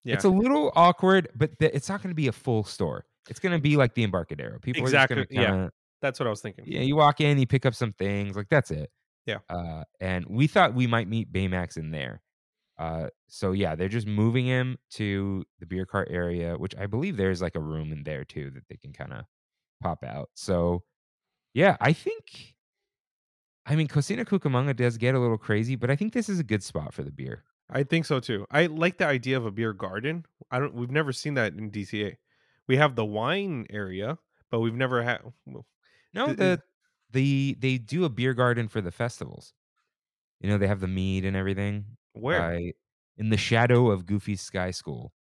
Yeah. 0.05 0.15
It's 0.15 0.25
a 0.25 0.29
little 0.29 0.73
awkward, 0.77 1.29
but 1.35 1.53
it's 1.61 1.89
not 1.89 2.03
going 2.03 2.11
to 2.11 2.15
be 2.15 2.29
a 2.29 2.33
full 2.33 2.65
store. 2.65 3.07
It's 3.31 3.41
going 3.41 3.53
to 3.53 3.59
be 3.61 3.77
like 3.77 3.95
the 3.95 4.03
Embarcadero. 4.05 4.59
People 4.61 4.83
Exactly, 4.83 5.23
are 5.23 5.25
just 5.25 5.33
yeah. 5.33 5.69
That's 6.03 6.21
what 6.21 6.27
I 6.27 6.31
was 6.31 6.43
thinking. 6.43 6.65
yeah, 6.67 6.81
you 6.81 6.97
walk 6.97 7.23
in, 7.23 7.39
you 7.39 7.47
pick 7.47 7.65
up 7.65 7.75
some 7.75 7.95
things, 7.95 8.37
like 8.37 8.49
that's 8.51 8.71
it. 8.71 8.91
Yeah. 9.25 9.39
Uh, 9.49 9.85
and 10.01 10.27
we 10.29 10.47
thought 10.47 10.75
we 10.75 10.87
might 10.87 11.09
meet 11.09 11.33
Baymax 11.33 11.79
in 11.79 11.91
there. 11.91 12.21
Uh, 12.79 13.09
so 13.29 13.53
yeah, 13.53 13.75
they're 13.75 13.89
just 13.89 14.07
moving 14.07 14.45
him 14.47 14.77
to 14.91 15.45
the 15.61 15.67
beer 15.67 15.87
cart 15.87 16.09
area, 16.11 16.59
which 16.59 16.77
I 16.77 16.87
believe 16.87 17.17
there's 17.17 17.41
like 17.41 17.55
a 17.55 17.61
room 17.61 17.93
in 17.93 18.03
there 18.03 18.25
too 18.25 18.51
that 18.51 18.65
they 18.69 18.77
can 18.77 18.93
kind 18.93 19.13
of 19.13 19.25
pop 19.83 20.05
out. 20.05 20.29
So 20.35 20.83
yeah, 21.55 21.77
I 21.81 21.93
think. 21.93 22.55
I 23.67 23.77
mean, 23.77 23.89
Cocina 23.89 24.27
Cucamonga 24.27 24.77
does 24.77 24.99
get 24.99 25.15
a 25.15 25.19
little 25.19 25.39
crazy, 25.39 25.75
but 25.75 25.91
I 25.91 25.97
think 25.97 26.13
this 26.13 26.29
is 26.29 26.39
a 26.39 26.45
good 26.45 26.63
spot 26.63 26.93
for 26.93 27.03
the 27.03 27.11
beer. 27.11 27.45
I 27.71 27.83
think 27.83 28.05
so 28.05 28.21
too. 28.21 28.47
I 28.51 28.67
like 28.67 28.99
the 28.99 29.07
idea 29.07 29.37
of 29.37 29.47
a 29.47 29.51
beer 29.51 29.73
garden. 29.73 30.27
I 30.51 30.59
don't. 30.59 30.75
We've 30.75 30.91
never 30.91 31.13
seen 31.13 31.35
that 31.35 31.55
in 31.55 31.71
DCA. 31.71 32.19
We 32.67 32.77
have 32.77 32.95
the 32.97 33.05
wine 33.05 33.67
area, 33.71 34.19
but 34.51 34.61
we've 34.61 34.75
never 34.75 35.03
had. 35.03 35.23
well, 35.47 35.67
No, 36.13 36.35
Th- 36.35 36.39
the 36.39 36.63
the 37.11 37.57
they 37.59 37.79
do 37.79 38.05
a 38.05 38.09
beer 38.11 38.35
garden 38.35 38.69
for 38.69 38.81
the 38.81 38.93
festivals. 38.93 39.55
You 40.41 40.51
know, 40.51 40.59
they 40.59 40.69
have 40.69 40.81
the 40.81 40.89
mead 40.89 41.25
and 41.25 41.37
everything. 41.37 41.99
Where? 42.15 42.55
by- 42.55 42.73
in 43.19 43.31
the 43.31 43.39
shadow 43.39 43.91
of 43.91 44.07
Goofy's 44.07 44.43
Sky 44.43 44.71
School. 44.73 45.15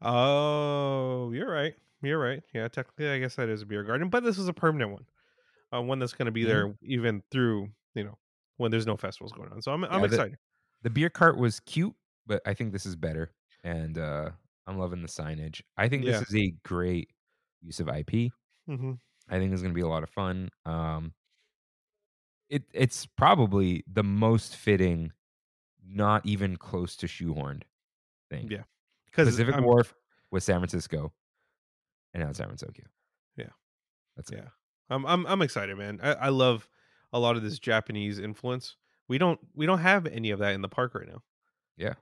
Oh, 0.00 1.30
you're 1.32 1.50
right. 1.50 1.74
You're 2.02 2.18
right. 2.18 2.42
Yeah, 2.52 2.68
technically, 2.68 3.08
I 3.08 3.18
guess 3.18 3.36
that 3.36 3.48
is 3.48 3.62
a 3.62 3.66
beer 3.66 3.84
garden, 3.84 4.08
but 4.08 4.24
this 4.24 4.38
is 4.38 4.48
a 4.48 4.52
permanent 4.52 4.92
one, 4.92 5.06
uh, 5.74 5.82
one 5.82 5.98
that's 6.00 6.14
going 6.14 6.26
to 6.26 6.32
be 6.32 6.44
Mhm. 6.44 6.46
there 6.46 6.76
even 6.82 7.22
through 7.30 7.70
you 7.94 8.04
know 8.04 8.18
when 8.58 8.70
there's 8.70 8.86
no 8.86 8.96
festivals 8.96 9.32
going 9.32 9.52
on. 9.52 9.62
So 9.62 9.72
I'm 9.72 9.84
I'm 9.84 10.04
Yeah, 10.04 10.06
excited. 10.06 10.38
The 10.82 10.90
beer 10.90 11.10
cart 11.10 11.36
was 11.38 11.60
cute, 11.60 11.94
but 12.26 12.42
I 12.46 12.54
think 12.54 12.72
this 12.72 12.86
is 12.86 12.96
better. 12.96 13.32
And 13.64 13.98
uh 13.98 14.30
I'm 14.66 14.78
loving 14.78 15.02
the 15.02 15.08
signage. 15.08 15.62
I 15.76 15.88
think 15.88 16.04
Yeah. 16.04 16.20
this 16.20 16.28
is 16.30 16.34
a 16.36 16.50
great 16.64 17.10
use 17.60 17.80
of 17.80 17.88
IP. 17.88 18.32
hmm 18.66 18.94
I 19.28 19.38
think 19.38 19.52
it's 19.52 19.62
gonna 19.62 19.74
be 19.74 19.80
a 19.80 19.88
lot 19.88 20.02
of 20.02 20.10
fun. 20.10 20.50
Um 20.64 21.14
it 22.48 22.64
it's 22.72 23.06
probably 23.06 23.84
the 23.86 24.02
most 24.02 24.56
fitting, 24.56 25.12
not 25.84 26.24
even 26.26 26.56
close 26.56 26.96
to 26.96 27.06
shoehorned 27.06 27.62
thing. 28.30 28.50
Yeah, 28.50 28.64
because 29.06 29.28
Pacific 29.28 29.56
Wharf 29.60 29.94
was 30.30 30.44
San 30.44 30.58
Francisco, 30.60 31.12
and 32.14 32.22
now 32.22 32.30
it's 32.30 32.38
San 32.38 32.48
Francisco. 32.48 32.82
Yeah. 33.36 33.50
That's 34.16 34.30
it. 34.32 34.38
Yeah. 34.38 34.48
I'm 34.90 35.06
I'm 35.06 35.26
I'm 35.26 35.42
excited, 35.42 35.76
man. 35.78 36.00
I, 36.02 36.12
I 36.14 36.28
love 36.28 36.68
a 37.12 37.18
lot 37.18 37.36
of 37.36 37.42
this 37.42 37.58
Japanese 37.58 38.18
influence. 38.18 38.76
We 39.12 39.18
don't 39.18 39.38
we 39.54 39.66
don't 39.66 39.80
have 39.80 40.06
any 40.06 40.30
of 40.30 40.38
that 40.38 40.54
in 40.54 40.62
the 40.62 40.70
park 40.70 40.94
right 40.94 41.06
now. 41.06 41.22
Yeah. 41.76 41.92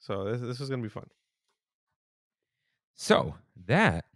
So 0.00 0.24
this 0.24 0.40
this 0.40 0.60
is 0.60 0.68
gonna 0.68 0.82
be 0.82 0.88
fun. 0.88 1.06
So 2.96 3.36
that 3.66 4.06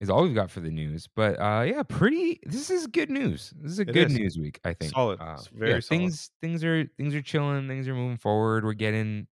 is 0.00 0.08
all 0.08 0.22
we've 0.22 0.34
got 0.34 0.50
for 0.50 0.60
the 0.60 0.70
news. 0.70 1.06
But 1.14 1.38
uh 1.38 1.64
yeah, 1.68 1.82
pretty 1.82 2.40
this 2.44 2.70
is 2.70 2.86
good 2.86 3.10
news. 3.10 3.52
This 3.60 3.72
is 3.72 3.78
a 3.80 3.82
It 3.82 3.92
good 3.92 4.06
is. 4.10 4.16
news 4.16 4.38
week, 4.38 4.58
I 4.64 4.72
think. 4.72 4.92
Solid. 4.94 5.20
Uh, 5.20 5.34
It's 5.34 5.48
very 5.48 5.72
yeah, 5.72 5.80
solid. 5.80 5.88
things 6.00 6.30
things 6.40 6.64
are 6.64 6.86
things 6.96 7.14
are 7.14 7.20
chilling, 7.20 7.68
things 7.68 7.86
are 7.88 7.94
moving 7.94 8.16
forward. 8.16 8.64
We're 8.64 8.72
getting 8.72 9.26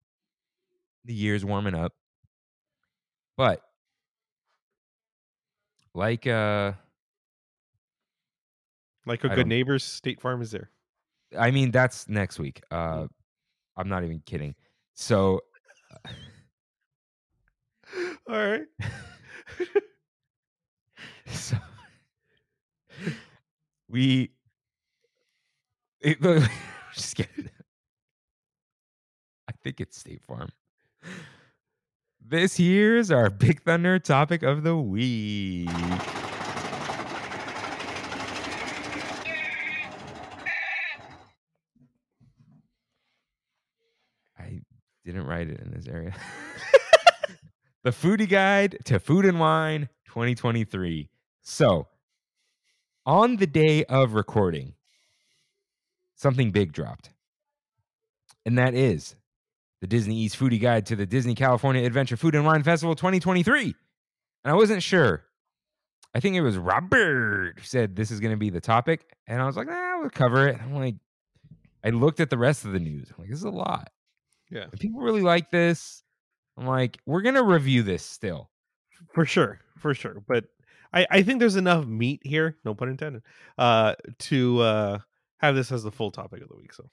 the 1.05 1.13
years 1.13 1.45
warming 1.45 1.75
up. 1.75 1.93
But 3.37 3.61
like 5.93 6.27
uh 6.27 6.73
Like 9.05 9.23
a 9.23 9.31
I 9.31 9.35
good 9.35 9.47
neighbors, 9.47 9.85
State 9.85 10.19
Farm 10.19 10.41
is 10.41 10.51
there. 10.51 10.71
I 11.37 11.51
mean 11.51 11.71
that's 11.71 12.07
next 12.07 12.39
week. 12.39 12.61
Uh 12.71 13.07
I'm 13.77 13.89
not 13.89 14.03
even 14.03 14.21
kidding. 14.25 14.55
So 14.93 15.41
All 18.29 18.35
right. 18.35 18.65
so 21.27 21.57
we 23.89 24.31
it, 26.01 26.19
just 26.93 27.15
kidding. 27.15 27.49
I 29.47 29.51
think 29.63 29.79
it's 29.79 29.97
State 29.97 30.21
Farm. 30.23 30.49
This 32.25 32.57
here's 32.57 33.11
our 33.11 33.29
Big 33.29 33.61
Thunder 33.63 33.99
topic 33.99 34.43
of 34.43 34.63
the 34.63 34.77
week. 34.77 35.69
I 44.37 44.61
didn't 45.05 45.25
write 45.25 45.49
it 45.49 45.59
in 45.59 45.71
this 45.71 45.87
area. 45.87 46.15
the 47.83 47.91
Foodie 47.91 48.29
Guide 48.29 48.79
to 48.85 48.99
Food 48.99 49.25
and 49.25 49.39
Wine 49.39 49.89
2023. 50.05 51.09
So, 51.41 51.87
on 53.05 53.35
the 53.37 53.47
day 53.47 53.83
of 53.85 54.13
recording, 54.13 54.73
something 56.15 56.51
big 56.51 56.71
dropped. 56.71 57.09
And 58.45 58.57
that 58.57 58.73
is 58.73 59.15
the 59.81 59.87
Disney 59.87 60.17
Eats 60.17 60.35
Foodie 60.35 60.61
Guide 60.61 60.85
to 60.87 60.95
the 60.95 61.05
Disney 61.05 61.35
California 61.35 61.83
Adventure 61.85 62.17
Food 62.17 62.35
and 62.35 62.45
Wine 62.45 62.63
Festival 62.63 62.95
2023. 62.95 63.75
And 64.43 64.51
I 64.51 64.53
wasn't 64.53 64.83
sure. 64.83 65.23
I 66.15 66.19
think 66.19 66.35
it 66.35 66.41
was 66.41 66.57
Robert 66.57 67.55
who 67.57 67.63
said 67.63 67.95
this 67.95 68.11
is 68.11 68.19
going 68.19 68.31
to 68.31 68.37
be 68.37 68.49
the 68.49 68.61
topic. 68.61 69.05
And 69.27 69.41
I 69.41 69.45
was 69.45 69.57
like, 69.57 69.67
ah, 69.69 69.97
we'll 69.99 70.09
cover 70.09 70.47
it. 70.47 70.61
I'm 70.61 70.75
like, 70.75 70.95
I 71.83 71.89
looked 71.89 72.19
at 72.19 72.29
the 72.29 72.37
rest 72.37 72.65
of 72.65 72.71
the 72.71 72.79
news. 72.79 73.09
I'm 73.09 73.23
like, 73.23 73.29
this 73.29 73.39
is 73.39 73.45
a 73.45 73.49
lot. 73.49 73.91
Yeah. 74.53 74.65
And 74.71 74.79
people 74.79 75.01
really 75.01 75.21
like 75.21 75.49
this. 75.51 76.03
I'm 76.57 76.67
like, 76.67 76.99
we're 77.05 77.21
going 77.21 77.35
to 77.35 77.43
review 77.43 77.83
this 77.83 78.05
still. 78.05 78.49
For 79.13 79.25
sure. 79.25 79.59
For 79.77 79.93
sure. 79.93 80.23
But 80.27 80.45
I, 80.93 81.07
I 81.09 81.23
think 81.23 81.39
there's 81.39 81.55
enough 81.55 81.85
meat 81.87 82.21
here, 82.23 82.57
no 82.63 82.75
pun 82.75 82.89
intended, 82.89 83.23
uh, 83.57 83.95
to 84.19 84.61
uh 84.61 84.99
have 85.39 85.55
this 85.55 85.71
as 85.71 85.83
the 85.83 85.91
full 85.91 86.11
topic 86.11 86.41
of 86.41 86.49
the 86.49 86.55
week. 86.55 86.71
So 86.73 86.89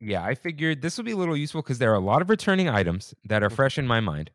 Yeah, 0.00 0.24
I 0.24 0.34
figured 0.34 0.80
this 0.82 0.96
will 0.96 1.04
be 1.04 1.12
a 1.12 1.16
little 1.16 1.36
useful 1.36 1.62
because 1.62 1.78
there 1.78 1.90
are 1.92 1.96
a 1.96 2.00
lot 2.00 2.22
of 2.22 2.30
returning 2.30 2.68
items 2.68 3.14
that 3.26 3.42
are 3.42 3.50
Mhm. 3.50 3.54
fresh 3.56 3.78
in 3.78 3.86
my 3.86 4.00
mind. 4.00 4.30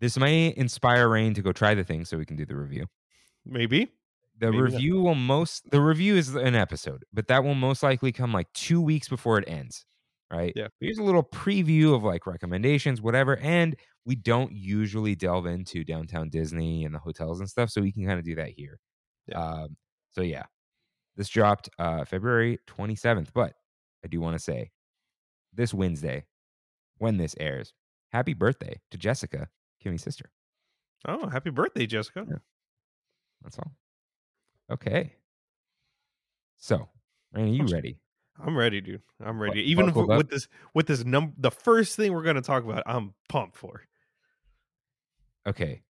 This 0.00 0.16
may 0.18 0.52
inspire 0.56 1.08
Rain 1.08 1.34
to 1.34 1.42
go 1.42 1.52
try 1.52 1.74
the 1.74 1.84
thing 1.84 2.04
so 2.04 2.16
we 2.18 2.24
can 2.26 2.36
do 2.36 2.44
the 2.46 2.56
review. 2.56 2.86
maybe. 3.44 3.92
The 4.38 4.50
Maybe 4.50 4.56
not. 4.56 4.72
review 4.72 5.00
will 5.02 5.14
most 5.14 5.70
the 5.70 5.80
review 5.80 6.16
is 6.16 6.34
an 6.34 6.54
episode, 6.56 7.04
but 7.12 7.28
that 7.28 7.44
will 7.44 7.54
most 7.54 7.82
likely 7.84 8.10
come 8.10 8.32
like 8.32 8.50
two 8.54 8.80
weeks 8.80 9.08
before 9.08 9.38
it 9.38 9.44
ends. 9.46 9.84
Right. 10.32 10.52
Yeah. 10.56 10.68
Here's 10.80 10.98
a 10.98 11.02
little 11.02 11.22
preview 11.22 11.94
of 11.94 12.02
like 12.02 12.26
recommendations, 12.26 13.00
whatever. 13.00 13.36
And 13.38 13.76
we 14.04 14.16
don't 14.16 14.52
usually 14.52 15.14
delve 15.14 15.46
into 15.46 15.84
downtown 15.84 16.28
Disney 16.28 16.84
and 16.84 16.94
the 16.94 16.98
hotels 16.98 17.40
and 17.40 17.48
stuff, 17.48 17.70
so 17.70 17.80
we 17.80 17.92
can 17.92 18.04
kind 18.06 18.18
of 18.18 18.24
do 18.24 18.34
that 18.36 18.50
here. 18.50 18.78
Yeah. 19.28 19.38
Um, 19.38 19.76
so 20.10 20.22
yeah. 20.22 20.44
This 21.16 21.28
dropped 21.28 21.68
uh 21.78 22.04
February 22.04 22.58
27th, 22.66 23.28
but 23.32 23.54
I 24.04 24.08
do 24.08 24.20
want 24.20 24.36
to 24.36 24.42
say 24.42 24.70
this 25.52 25.72
Wednesday, 25.72 26.24
when 26.98 27.16
this 27.16 27.34
airs, 27.38 27.72
happy 28.12 28.34
birthday 28.34 28.80
to 28.90 28.98
Jessica, 28.98 29.48
Kimmy's 29.80 30.02
sister. 30.02 30.30
Oh, 31.06 31.28
happy 31.28 31.50
birthday, 31.50 31.86
Jessica. 31.86 32.26
Yeah. 32.28 32.36
That's 33.42 33.58
all. 33.58 33.72
Okay. 34.70 35.12
So, 36.56 36.88
are 37.34 37.40
you 37.44 37.66
ready? 37.66 37.98
I'm 38.42 38.56
ready, 38.56 38.80
dude. 38.80 39.02
I'm 39.24 39.40
ready. 39.40 39.60
Even 39.70 39.88
if, 39.88 39.94
with 39.94 40.28
this 40.28 40.48
with 40.74 40.86
this 40.86 41.04
num 41.04 41.32
the 41.38 41.50
first 41.50 41.96
thing 41.96 42.12
we're 42.12 42.22
gonna 42.22 42.42
talk 42.42 42.64
about, 42.64 42.82
I'm 42.86 43.14
pumped 43.28 43.56
for. 43.56 43.82
Okay. 45.46 45.82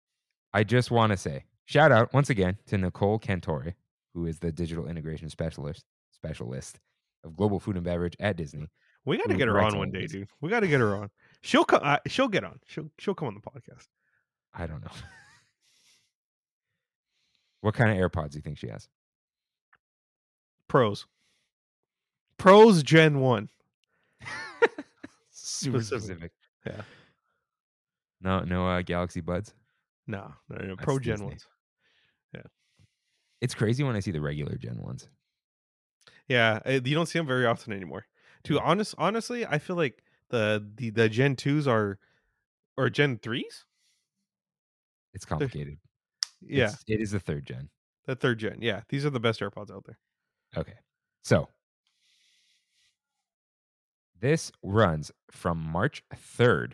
I 0.53 0.63
just 0.63 0.91
want 0.91 1.11
to 1.11 1.17
say 1.17 1.45
shout 1.65 1.91
out 1.91 2.13
once 2.13 2.29
again 2.29 2.57
to 2.67 2.77
Nicole 2.77 3.19
Cantore 3.19 3.73
who 4.13 4.25
is 4.25 4.39
the 4.39 4.51
digital 4.51 4.87
integration 4.87 5.29
specialist 5.29 5.83
specialist 6.11 6.79
of 7.23 7.35
global 7.35 7.59
food 7.59 7.75
and 7.75 7.85
beverage 7.85 8.15
at 8.19 8.37
Disney. 8.37 8.69
We 9.05 9.17
got 9.17 9.29
to 9.29 9.35
get 9.35 9.47
her 9.47 9.61
on 9.61 9.77
one 9.77 9.91
day, 9.91 10.07
dude. 10.07 10.29
We 10.39 10.49
got 10.49 10.61
to 10.61 10.67
get 10.67 10.79
her 10.79 10.95
on. 10.95 11.09
She'll 11.41 11.65
come. 11.65 11.81
Uh, 11.83 11.97
she'll 12.07 12.29
get 12.29 12.43
on. 12.43 12.59
She'll 12.65 12.89
she'll 12.97 13.15
come 13.15 13.27
on 13.27 13.33
the 13.33 13.41
podcast. 13.41 13.87
I 14.53 14.65
don't 14.65 14.81
know. 14.81 14.91
what 17.61 17.73
kind 17.73 17.91
of 17.91 17.97
AirPods 17.97 18.31
do 18.31 18.37
you 18.37 18.41
think 18.41 18.59
she 18.59 18.67
has? 18.67 18.87
Pros. 20.69 21.05
Pros 22.43 22.83
Gen 22.83 23.19
One. 23.21 23.49
Super 25.31 25.81
Specific. 25.81 25.81
specific. 25.81 26.31
Yeah. 26.65 26.81
No, 28.19 28.39
no 28.41 28.67
uh, 28.67 28.81
Galaxy 28.81 29.21
Buds. 29.21 29.53
No, 30.07 30.33
no, 30.49 30.57
no, 30.57 30.65
no. 30.65 30.75
Pro 30.75 30.99
Gen 30.99 31.13
Disney. 31.13 31.27
ones. 31.27 31.47
Yeah. 32.33 32.41
It's 33.39 33.53
crazy 33.55 33.83
when 33.83 33.95
I 33.95 34.01
see 34.01 34.11
the 34.11 34.19
regular 34.19 34.55
Gen 34.57 34.77
ones. 34.81 35.07
Yeah, 36.27 36.59
uh, 36.65 36.79
you 36.83 36.95
don't 36.95 37.05
see 37.05 37.17
them 37.19 37.27
very 37.27 37.45
often 37.45 37.71
anymore. 37.71 38.05
To 38.45 38.59
honest, 38.59 38.93
honestly, 38.97 39.45
I 39.45 39.57
feel 39.57 39.77
like 39.77 40.03
the 40.29 40.65
the, 40.75 40.89
the 40.89 41.07
Gen 41.07 41.37
twos 41.37 41.65
are 41.67 41.97
or 42.77 42.89
Gen 42.89 43.19
threes. 43.19 43.63
It's 45.13 45.25
complicated. 45.25 45.77
Yeah, 46.41 46.63
It's- 46.65 46.83
it 46.87 46.99
is 46.99 47.11
the 47.11 47.19
third 47.21 47.45
gen. 47.45 47.69
the 48.05 48.15
third 48.17 48.39
gen. 48.39 48.57
Yeah, 48.61 48.81
these 48.89 49.05
are 49.05 49.09
the 49.09 49.19
best 49.21 49.39
AirPods 49.39 49.71
out 49.71 49.85
there. 49.85 49.97
Okay. 50.57 50.73
So 51.23 51.47
this 54.23 54.53
runs 54.63 55.11
from 55.29 55.57
March 55.57 56.01
3rd 56.15 56.71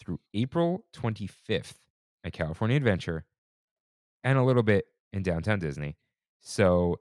through 0.00 0.18
April 0.32 0.86
25th 0.94 1.74
at 2.24 2.32
California 2.32 2.78
Adventure 2.78 3.26
and 4.24 4.38
a 4.38 4.42
little 4.42 4.62
bit 4.62 4.86
in 5.12 5.22
downtown 5.22 5.58
Disney. 5.58 5.98
So 6.40 6.96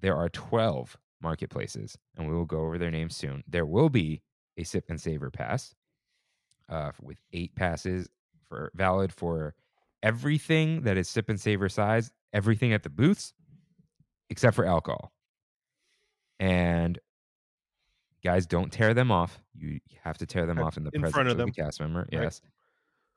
there 0.00 0.16
are 0.16 0.30
12 0.30 0.96
marketplaces, 1.20 1.98
and 2.16 2.26
we 2.26 2.34
will 2.34 2.46
go 2.46 2.60
over 2.60 2.78
their 2.78 2.90
names 2.90 3.14
soon. 3.14 3.44
There 3.46 3.66
will 3.66 3.90
be 3.90 4.22
a 4.56 4.64
sip 4.64 4.86
and 4.88 4.98
saver 4.98 5.30
pass 5.30 5.74
uh, 6.70 6.92
with 7.02 7.18
eight 7.34 7.54
passes 7.54 8.08
for 8.48 8.72
valid 8.74 9.12
for 9.12 9.54
everything 10.02 10.80
that 10.82 10.96
is 10.96 11.10
sip 11.10 11.28
and 11.28 11.38
saver 11.38 11.68
size, 11.68 12.10
everything 12.32 12.72
at 12.72 12.84
the 12.84 12.90
booths, 12.90 13.34
except 14.30 14.56
for 14.56 14.64
alcohol. 14.64 15.12
And 16.40 16.98
guys, 18.22 18.46
don't 18.46 18.72
tear 18.72 18.94
them 18.94 19.10
off. 19.10 19.40
You 19.54 19.80
have 20.02 20.18
to 20.18 20.26
tear 20.26 20.46
them 20.46 20.58
off 20.58 20.76
in 20.76 20.84
the 20.84 20.90
in 20.92 21.00
presence 21.00 21.14
front 21.14 21.28
of 21.28 21.36
the 21.36 21.44
them. 21.44 21.52
cast 21.52 21.80
member. 21.80 22.00
Right. 22.12 22.22
Yes. 22.22 22.40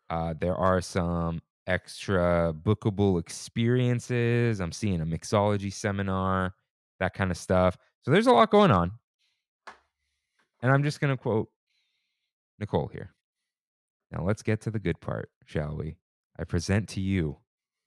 Uh, 0.10 0.34
there 0.40 0.56
are 0.56 0.82
some 0.82 1.42
extra 1.68 2.54
bookable 2.64 3.20
experiences. 3.20 4.60
I'm 4.60 4.72
seeing 4.72 5.02
a 5.02 5.06
mixology 5.06 5.72
seminar, 5.72 6.54
that 7.00 7.14
kind 7.14 7.32
of 7.32 7.38
stuff. 7.38 7.78
So 8.04 8.12
there's 8.12 8.28
a 8.28 8.32
lot 8.32 8.52
going 8.52 8.72
on. 8.72 8.92
And 10.62 10.72
I'm 10.72 10.84
just 10.84 11.00
going 11.00 11.16
to 11.16 11.22
quote 11.22 11.50
Nicole 12.60 12.88
here. 12.88 13.14
Now 14.12 14.24
let's 14.24 14.44
get 14.44 14.62
to 14.62 14.72
the 14.72 14.80
good 14.80 15.00
part, 15.00 15.30
shall 15.46 15.76
we? 15.76 15.98
I 16.38 16.44
present 16.44 16.90
to 16.90 17.02
you 17.02 17.38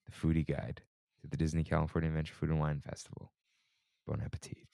the 0.06 0.12
foodie 0.12 0.46
guide 0.46 0.82
to 1.20 1.28
the 1.28 1.36
Disney 1.36 1.64
California 1.64 2.08
Adventure 2.08 2.34
Food 2.34 2.50
and 2.50 2.60
Wine 2.60 2.80
Festival. 2.80 3.32
Bon 4.06 4.20
appetit. 4.20 4.68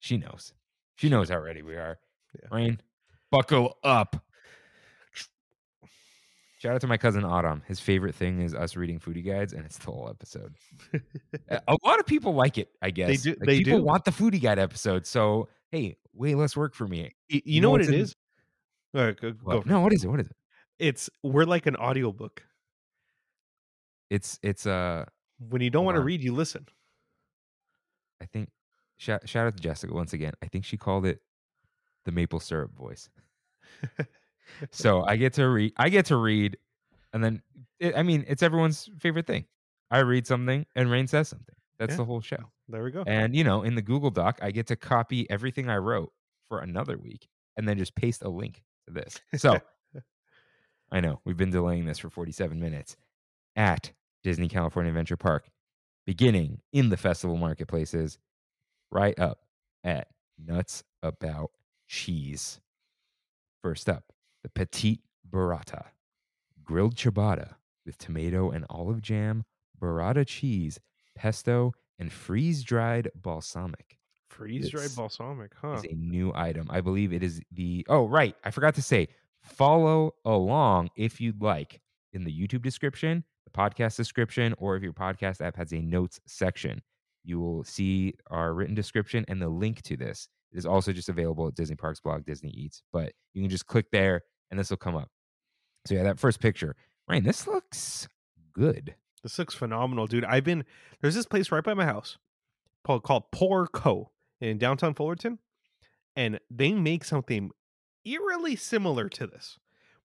She 0.00 0.16
knows. 0.16 0.52
She 0.98 1.08
knows 1.08 1.28
how 1.30 1.38
ready 1.38 1.62
we 1.62 1.74
are. 1.76 1.98
Yeah. 2.34 2.48
Rain, 2.54 2.80
buckle 3.30 3.78
up. 3.84 4.22
Shout 6.58 6.74
out 6.74 6.80
to 6.80 6.88
my 6.88 6.96
cousin 6.96 7.24
Autumn. 7.24 7.62
His 7.68 7.78
favorite 7.78 8.16
thing 8.16 8.40
is 8.42 8.52
us 8.52 8.74
reading 8.74 8.98
foodie 8.98 9.24
guides, 9.24 9.52
and 9.52 9.64
it's 9.64 9.78
the 9.78 9.86
whole 9.92 10.08
episode. 10.10 10.54
A 11.50 11.76
lot 11.84 12.00
of 12.00 12.06
people 12.06 12.34
like 12.34 12.58
it, 12.58 12.70
I 12.82 12.90
guess. 12.90 13.22
do- 13.22 13.30
Like, 13.30 13.38
they 13.46 13.58
people 13.58 13.78
do. 13.78 13.84
want 13.84 14.04
the 14.04 14.10
foodie 14.10 14.42
guide 14.42 14.58
episode. 14.58 15.06
So 15.06 15.48
hey, 15.70 15.96
way 16.14 16.34
less 16.34 16.56
work 16.56 16.74
for 16.74 16.88
me. 16.88 17.12
Y- 17.32 17.42
you, 17.44 17.60
know 17.60 17.70
what 17.70 17.78
what's 17.80 17.90
it 17.90 17.94
in- 17.94 18.00
is? 18.00 18.16
All 18.94 19.04
right, 19.04 19.20
go, 19.20 19.32
What? 19.44 19.64
go. 19.64 19.70
No, 19.70 19.80
what 19.80 19.92
is 19.92 20.02
it? 20.02 20.08
What 20.08 20.18
is 20.18 20.26
it? 20.26 20.36
It's 20.80 21.08
we're 21.22 21.44
like 21.44 21.66
an 21.66 21.76
audiobook. 21.76 22.42
It's 24.10 24.40
it's 24.42 24.66
uh 24.66 25.04
When 25.38 25.62
you 25.62 25.70
don't 25.70 25.84
want 25.84 25.94
to 25.96 26.02
read, 26.02 26.22
you 26.24 26.34
listen. 26.34 26.66
I 28.20 28.24
think 28.26 28.48
shout 28.98 29.28
shout 29.28 29.46
out 29.46 29.56
to 29.56 29.62
Jessica 29.62 29.92
once 29.94 30.12
again. 30.12 30.34
I 30.42 30.46
think 30.46 30.64
she 30.64 30.76
called 30.76 31.06
it 31.06 31.20
the 32.04 32.12
maple 32.12 32.40
syrup 32.40 32.74
voice. 32.76 33.08
so 34.70 35.02
I 35.02 35.16
get 35.16 35.32
to 35.34 35.48
read. 35.48 35.72
I 35.76 35.88
get 35.88 36.06
to 36.06 36.16
read, 36.16 36.56
and 37.12 37.22
then 37.22 37.42
it, 37.80 37.96
I 37.96 38.02
mean 38.02 38.24
it's 38.28 38.42
everyone's 38.42 38.88
favorite 38.98 39.26
thing. 39.26 39.44
I 39.90 40.00
read 40.00 40.26
something 40.26 40.66
and 40.76 40.90
Rain 40.90 41.06
says 41.06 41.28
something. 41.28 41.54
That's 41.78 41.92
Yeah. 41.92 41.96
the 41.98 42.04
whole 42.04 42.20
show. 42.20 42.50
There 42.68 42.82
we 42.84 42.90
go. 42.90 43.04
And 43.06 43.34
you 43.34 43.44
know, 43.44 43.62
in 43.62 43.74
the 43.74 43.82
Google 43.82 44.10
Doc, 44.10 44.38
I 44.42 44.50
get 44.50 44.66
to 44.66 44.76
copy 44.76 45.28
everything 45.30 45.70
I 45.70 45.76
wrote 45.78 46.12
for 46.48 46.60
another 46.60 46.98
week 46.98 47.28
and 47.56 47.66
then 47.68 47.78
just 47.78 47.94
paste 47.94 48.22
a 48.22 48.28
link 48.28 48.62
to 48.86 48.92
this. 48.92 49.20
So 49.36 49.58
I 50.92 51.00
know 51.00 51.20
we've 51.24 51.36
been 51.36 51.50
delaying 51.50 51.86
this 51.86 51.98
for 51.98 52.10
47 52.10 52.60
minutes 52.60 52.96
at 53.56 53.92
Disney 54.22 54.48
California 54.48 54.90
Adventure 54.90 55.16
Park, 55.16 55.48
beginning 56.06 56.60
in 56.72 56.88
the 56.88 56.96
festival 56.96 57.36
marketplaces, 57.36 58.18
right 58.90 59.18
up 59.18 59.40
at 59.84 60.08
Nuts 60.38 60.84
About 61.02 61.50
Cheese. 61.86 62.60
First 63.62 63.88
up, 63.88 64.12
the 64.42 64.48
Petite 64.48 65.00
Burrata, 65.28 65.86
grilled 66.64 66.94
ciabatta 66.94 67.54
with 67.84 67.98
tomato 67.98 68.50
and 68.50 68.64
olive 68.70 69.02
jam, 69.02 69.44
burrata 69.80 70.26
cheese, 70.26 70.78
pesto, 71.16 71.72
and 71.98 72.12
freeze 72.12 72.62
dried 72.62 73.10
balsamic 73.14 73.98
Freeze 74.28 74.70
dried 74.70 74.94
balsamic, 74.94 75.52
huh? 75.60 75.72
is 75.72 75.84
a 75.84 75.94
new 75.94 76.32
item. 76.34 76.68
I 76.70 76.80
believe 76.80 77.12
it 77.12 77.22
is 77.22 77.40
the 77.50 77.84
oh 77.88 78.06
right. 78.06 78.36
I 78.44 78.50
forgot 78.50 78.74
to 78.76 78.82
say 78.82 79.08
follow 79.42 80.14
along 80.24 80.90
if 80.96 81.20
you'd 81.20 81.42
like 81.42 81.80
in 82.12 82.24
the 82.24 82.30
YouTube 82.30 82.62
description, 82.62 83.24
the 83.44 83.50
podcast 83.50 83.96
description, 83.96 84.54
or 84.58 84.76
if 84.76 84.82
your 84.82 84.92
podcast 84.92 85.40
app 85.40 85.56
has 85.56 85.72
a 85.72 85.80
notes 85.80 86.20
section, 86.26 86.82
you 87.28 87.38
will 87.38 87.62
see 87.62 88.14
our 88.30 88.54
written 88.54 88.74
description 88.74 89.24
and 89.28 89.40
the 89.40 89.48
link 89.48 89.82
to 89.82 89.96
this. 89.96 90.28
It 90.50 90.58
is 90.58 90.64
also 90.64 90.92
just 90.92 91.10
available 91.10 91.46
at 91.46 91.54
Disney 91.54 91.76
Parks 91.76 92.00
blog, 92.00 92.24
Disney 92.24 92.50
Eats. 92.50 92.82
But 92.90 93.12
you 93.34 93.42
can 93.42 93.50
just 93.50 93.66
click 93.66 93.90
there 93.92 94.22
and 94.50 94.58
this 94.58 94.70
will 94.70 94.78
come 94.78 94.96
up. 94.96 95.10
So 95.86 95.94
yeah, 95.94 96.04
that 96.04 96.18
first 96.18 96.40
picture, 96.40 96.74
Ryan, 97.06 97.24
this 97.24 97.46
looks 97.46 98.08
good. 98.54 98.94
This 99.22 99.38
looks 99.38 99.54
phenomenal, 99.54 100.06
dude. 100.06 100.24
I've 100.24 100.44
been 100.44 100.64
there's 101.00 101.14
this 101.14 101.26
place 101.26 101.52
right 101.52 101.62
by 101.62 101.74
my 101.74 101.84
house 101.84 102.16
called, 102.84 103.24
Pour 103.30 103.66
Co 103.66 104.10
in 104.40 104.56
downtown 104.56 104.94
Fullerton, 104.94 105.38
and 106.16 106.40
they 106.50 106.72
make 106.72 107.04
something 107.04 107.50
eerily 108.06 108.56
similar 108.56 109.10
to 109.10 109.26
this, 109.26 109.58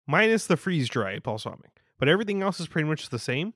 minus 0.05 0.45
the 0.45 0.57
freeze 0.57 0.89
dry 0.89 1.19
balsamic. 1.19 1.79
But 1.97 2.09
everything 2.09 2.41
else 2.41 2.59
is 2.59 2.67
pretty 2.67 2.89
much 2.89 3.07
the 3.09 3.19
same. 3.19 3.53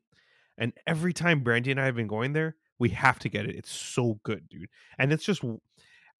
And 0.57 0.71
every 0.87 1.11
time 1.11 1.41
Brandy 1.41 1.71
and 1.71 1.81
I 1.81 1.85
have 1.85 1.95
been 1.95 2.07
going 2.07 2.31
there, 2.31 2.55
we 2.79 2.89
have 2.89 3.19
to 3.19 3.29
get 3.29 3.45
it. 3.45 3.55
It's 3.55 3.71
so 3.71 4.19
good, 4.23 4.47
dude. 4.49 4.69
And 4.97 5.11
it's 5.11 5.23
just 5.23 5.43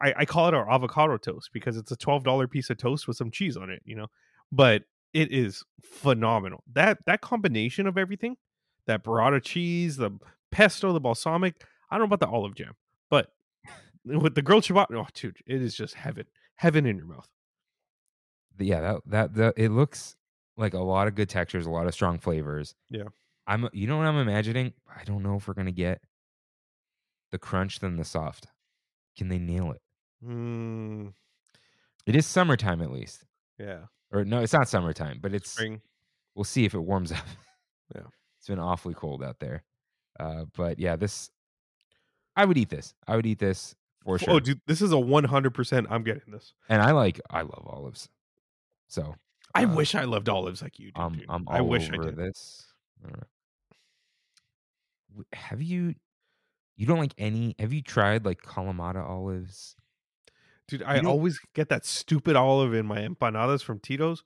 I, 0.01 0.13
I 0.17 0.25
call 0.25 0.47
it 0.47 0.53
our 0.53 0.69
avocado 0.69 1.17
toast 1.17 1.49
because 1.53 1.77
it's 1.77 1.91
a 1.91 1.95
twelve 1.95 2.23
dollar 2.23 2.47
piece 2.47 2.69
of 2.69 2.77
toast 2.77 3.07
with 3.07 3.17
some 3.17 3.31
cheese 3.31 3.57
on 3.57 3.69
it, 3.69 3.81
you 3.85 3.95
know. 3.95 4.07
But 4.51 4.83
it 5.13 5.31
is 5.31 5.63
phenomenal. 5.81 6.63
That 6.73 6.99
that 7.05 7.21
combination 7.21 7.87
of 7.87 7.97
everything, 7.97 8.37
that 8.85 9.03
burrata 9.03 9.41
cheese, 9.41 9.97
the 9.97 10.11
pesto, 10.51 10.93
the 10.93 10.99
balsamic. 10.99 11.63
I 11.89 11.95
don't 11.95 12.09
know 12.09 12.13
about 12.13 12.19
the 12.19 12.33
olive 12.33 12.55
jam, 12.55 12.73
but 13.09 13.31
with 14.05 14.35
the 14.35 14.41
grilled 14.41 14.63
ciabatta, 14.63 14.95
oh, 14.95 15.07
dude, 15.13 15.37
it 15.45 15.61
is 15.61 15.75
just 15.75 15.93
heaven, 15.93 16.25
heaven 16.55 16.85
in 16.85 16.97
your 16.97 17.05
mouth. 17.05 17.29
Yeah, 18.59 18.81
that, 18.81 19.01
that 19.05 19.33
that 19.35 19.53
it 19.57 19.69
looks 19.69 20.15
like 20.57 20.73
a 20.73 20.79
lot 20.79 21.07
of 21.07 21.15
good 21.15 21.29
textures, 21.29 21.65
a 21.65 21.69
lot 21.69 21.87
of 21.87 21.93
strong 21.93 22.17
flavors. 22.17 22.75
Yeah. 22.89 23.03
I'm 23.45 23.69
you 23.71 23.87
know 23.87 23.97
what 23.97 24.07
I'm 24.07 24.17
imagining? 24.17 24.73
I 24.89 25.03
don't 25.03 25.23
know 25.23 25.35
if 25.35 25.47
we're 25.47 25.53
gonna 25.53 25.71
get 25.71 26.01
the 27.31 27.37
crunch 27.39 27.79
than 27.79 27.97
the 27.97 28.03
soft. 28.05 28.47
Can 29.17 29.29
they 29.29 29.39
nail 29.39 29.71
it? 29.71 29.81
Mm, 30.25 31.13
It 32.05 32.15
is 32.15 32.25
summertime 32.25 32.81
at 32.81 32.91
least. 32.91 33.23
yeah, 33.59 33.85
Or 34.11 34.23
no, 34.25 34.39
it's 34.39 34.53
not 34.53 34.67
summertime, 34.69 35.19
but 35.21 35.33
it's 35.33 35.51
spring. 35.51 35.81
we'll 36.35 36.43
see 36.43 36.65
if 36.65 36.73
it 36.73 36.79
warms 36.79 37.11
up. 37.13 37.25
Yeah. 37.95 38.01
It's 38.39 38.47
been 38.47 38.59
awfully 38.59 38.93
cold 38.93 39.23
out 39.23 39.39
there. 39.39 39.63
Uh, 40.19 40.45
but 40.55 40.79
yeah, 40.79 40.95
this 40.95 41.29
I 42.35 42.45
would 42.45 42.57
eat 42.57 42.69
this. 42.69 42.93
I 43.07 43.15
would 43.15 43.25
eat 43.25 43.39
this 43.39 43.75
for 44.03 44.17
sure. 44.19 44.33
Oh, 44.35 44.39
dude, 44.39 44.61
this 44.67 44.81
is 44.81 44.91
a 44.91 44.99
one 44.99 45.23
hundred 45.23 45.53
percent. 45.53 45.87
I'm 45.89 46.03
getting 46.03 46.31
this. 46.31 46.53
and 46.69 46.81
I 46.81 46.91
like 46.91 47.19
I 47.29 47.41
love 47.41 47.65
olives. 47.67 48.07
So 48.87 49.15
I 49.55 49.65
Uh, 49.65 49.75
wish 49.75 49.95
I 49.95 50.03
loved 50.05 50.29
olives 50.29 50.61
like 50.61 50.79
you 50.79 50.91
do. 50.91 51.01
I'm. 51.01 51.21
I'm 51.29 51.47
all 51.47 51.55
I 51.55 51.61
wish 51.61 51.89
I 51.91 51.97
did. 51.97 52.15
this. 52.15 52.65
I 53.03 53.07
don't 53.09 53.17
know. 53.17 53.27
W- 55.09 55.25
Have 55.33 55.61
you 55.61 55.95
you 56.77 56.85
don't 56.85 56.99
like 56.99 57.13
any 57.17 57.55
have 57.59 57.73
you 57.73 57.81
tried 57.81 58.23
like 58.25 58.41
Kalamata 58.41 59.03
olives? 59.07 59.75
Dude, 60.67 60.83
I 60.83 60.99
always 61.01 61.39
get 61.53 61.69
that 61.69 61.85
stupid 61.85 62.35
olive 62.35 62.73
in 62.73 62.85
my 62.85 62.99
empanadas 62.99 63.61
from 63.63 63.79
Tito's. 63.79 64.23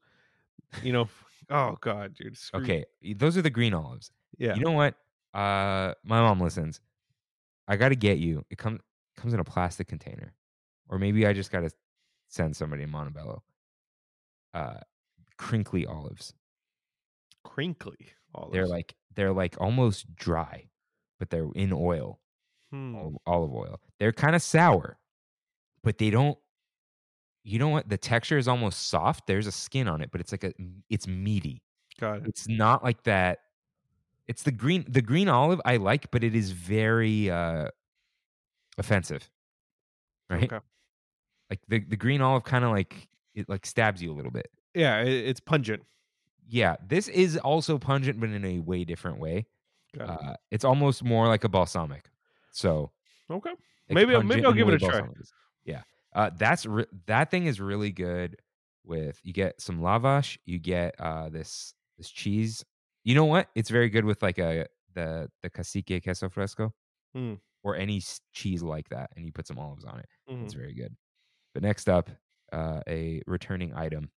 You 0.84 0.94
know, 0.94 1.10
oh 1.50 1.78
god, 1.82 2.14
dude. 2.16 2.38
screw- 2.38 2.62
Okay, 2.62 2.86
those 3.16 3.38
are 3.38 3.42
the 3.42 3.50
green 3.50 3.74
olives. 3.74 4.12
yeah. 4.38 4.56
You 4.56 4.62
know 4.64 4.72
what? 4.72 4.96
Uh 5.34 5.94
my 6.04 6.20
mom 6.22 6.40
listens. 6.40 6.80
I 7.68 7.76
got 7.78 7.90
to 7.90 7.96
get 7.96 8.18
you. 8.18 8.44
It 8.50 8.58
comes 8.58 8.80
comes 9.18 9.34
in 9.34 9.40
a 9.40 9.44
plastic 9.44 9.88
container, 9.88 10.34
or 10.90 10.98
maybe 11.00 11.26
I 11.28 11.34
just 11.34 11.52
got 11.52 11.62
to 11.62 11.72
send 12.30 12.56
somebody 12.56 12.84
in 12.84 12.90
Montebello. 12.90 13.44
Uh, 14.54 14.80
crinkly 15.38 15.86
olives. 15.86 16.34
Crinkly. 17.44 18.10
Olives. 18.34 18.54
They're 18.54 18.68
like 18.68 18.96
they're 19.16 19.34
like 19.34 19.60
almost 19.60 20.16
dry, 20.16 20.70
but 21.20 21.30
they're 21.30 21.50
in 21.56 21.74
oil, 21.74 22.20
Hmm. 22.72 23.16
olive, 23.26 23.54
oil. 23.54 23.80
They're 24.00 24.14
kind 24.14 24.36
of 24.36 24.42
sour, 24.42 24.98
but 25.84 25.98
they 25.98 26.10
don't. 26.10 26.38
You 27.44 27.60
know 27.60 27.70
what? 27.70 27.90
The 27.90 27.98
texture 27.98 28.38
is 28.38 28.48
almost 28.48 28.88
soft. 28.88 29.28
There's 29.28 29.48
a 29.48 29.52
skin 29.52 29.88
on 29.88 30.02
it, 30.02 30.10
but 30.12 30.22
it's 30.22 30.32
like 30.32 30.44
a 30.44 30.54
it's 30.90 31.08
meaty. 31.08 31.64
Got 32.00 32.20
it. 32.20 32.28
It's 32.28 32.48
not 32.48 32.84
like 32.84 33.04
that. 33.04 33.40
It's 34.28 34.44
the 34.44 34.52
green 34.52 34.86
the 34.88 35.02
green 35.02 35.28
olive 35.28 35.60
I 35.66 35.78
like, 35.78 36.12
but 36.12 36.24
it 36.24 36.36
is 36.36 36.52
very 36.52 37.30
uh 37.30 37.68
offensive. 38.78 39.30
Right? 40.30 40.44
Okay. 40.44 40.64
Like 41.50 41.60
the, 41.68 41.80
the 41.80 41.98
green 41.98 42.22
olive 42.22 42.44
kind 42.44 42.64
of 42.64 42.72
like 42.72 43.08
it 43.36 43.50
like 43.50 43.66
stabs 43.66 44.02
you 44.02 44.12
a 44.12 44.16
little 44.16 44.32
bit. 44.32 44.50
Yeah, 44.74 45.02
it, 45.02 45.10
it's 45.10 45.40
pungent. 45.40 45.84
Yeah, 46.48 46.76
this 46.88 47.08
is 47.10 47.38
also 47.38 47.78
pungent, 47.78 48.20
but 48.20 48.30
in 48.30 48.46
a 48.46 48.60
way 48.60 48.86
different 48.86 49.20
way. 49.20 49.46
It. 49.94 50.02
Uh, 50.02 50.36
it's 50.52 50.64
almost 50.64 51.04
more 51.04 51.28
like 51.28 51.44
a 51.44 51.50
balsamic. 51.50 52.06
So 52.52 52.92
okay. 53.30 53.54
Maybe 53.90 54.16
I'll- 54.16 54.24
maybe 54.24 54.46
I'll 54.46 54.54
give 54.54 54.70
it 54.70 54.76
a 54.76 54.80
try. 54.80 55.02
Yeah, 55.66 55.84
uh, 56.14 56.30
that's 56.38 56.66
re- 56.66 56.86
that 57.08 57.30
thing 57.32 57.46
is 57.46 57.60
really 57.60 57.92
good. 57.92 58.38
With 58.84 59.20
you 59.24 59.32
get 59.34 59.62
some 59.62 59.80
lavash, 59.80 60.38
you 60.46 60.58
get 60.58 60.96
uh, 61.00 61.30
this 61.30 61.74
this 61.98 62.10
cheese. 62.10 62.66
You 63.04 63.14
know 63.16 63.26
what? 63.26 63.48
It's 63.56 63.70
very 63.70 63.90
good 63.90 64.06
with 64.06 64.22
like 64.24 64.40
a 64.40 64.68
the 64.96 65.30
the 65.44 65.50
cacique 65.50 66.02
queso 66.04 66.30
fresco 66.30 66.74
Mm. 67.16 67.40
or 67.64 67.76
any 67.76 68.02
cheese 68.32 68.64
like 68.64 68.90
that, 68.90 69.12
and 69.16 69.26
you 69.26 69.32
put 69.32 69.46
some 69.48 69.60
olives 69.60 69.86
on 69.86 70.00
it. 70.00 70.08
It's 70.28 70.54
Mhm. 70.54 70.58
very 70.58 70.74
good. 70.74 70.96
But 71.54 71.62
next 71.64 71.90
up, 71.90 72.10
uh, 72.52 72.82
a 72.88 73.22
returning 73.28 73.74
item: 73.76 74.10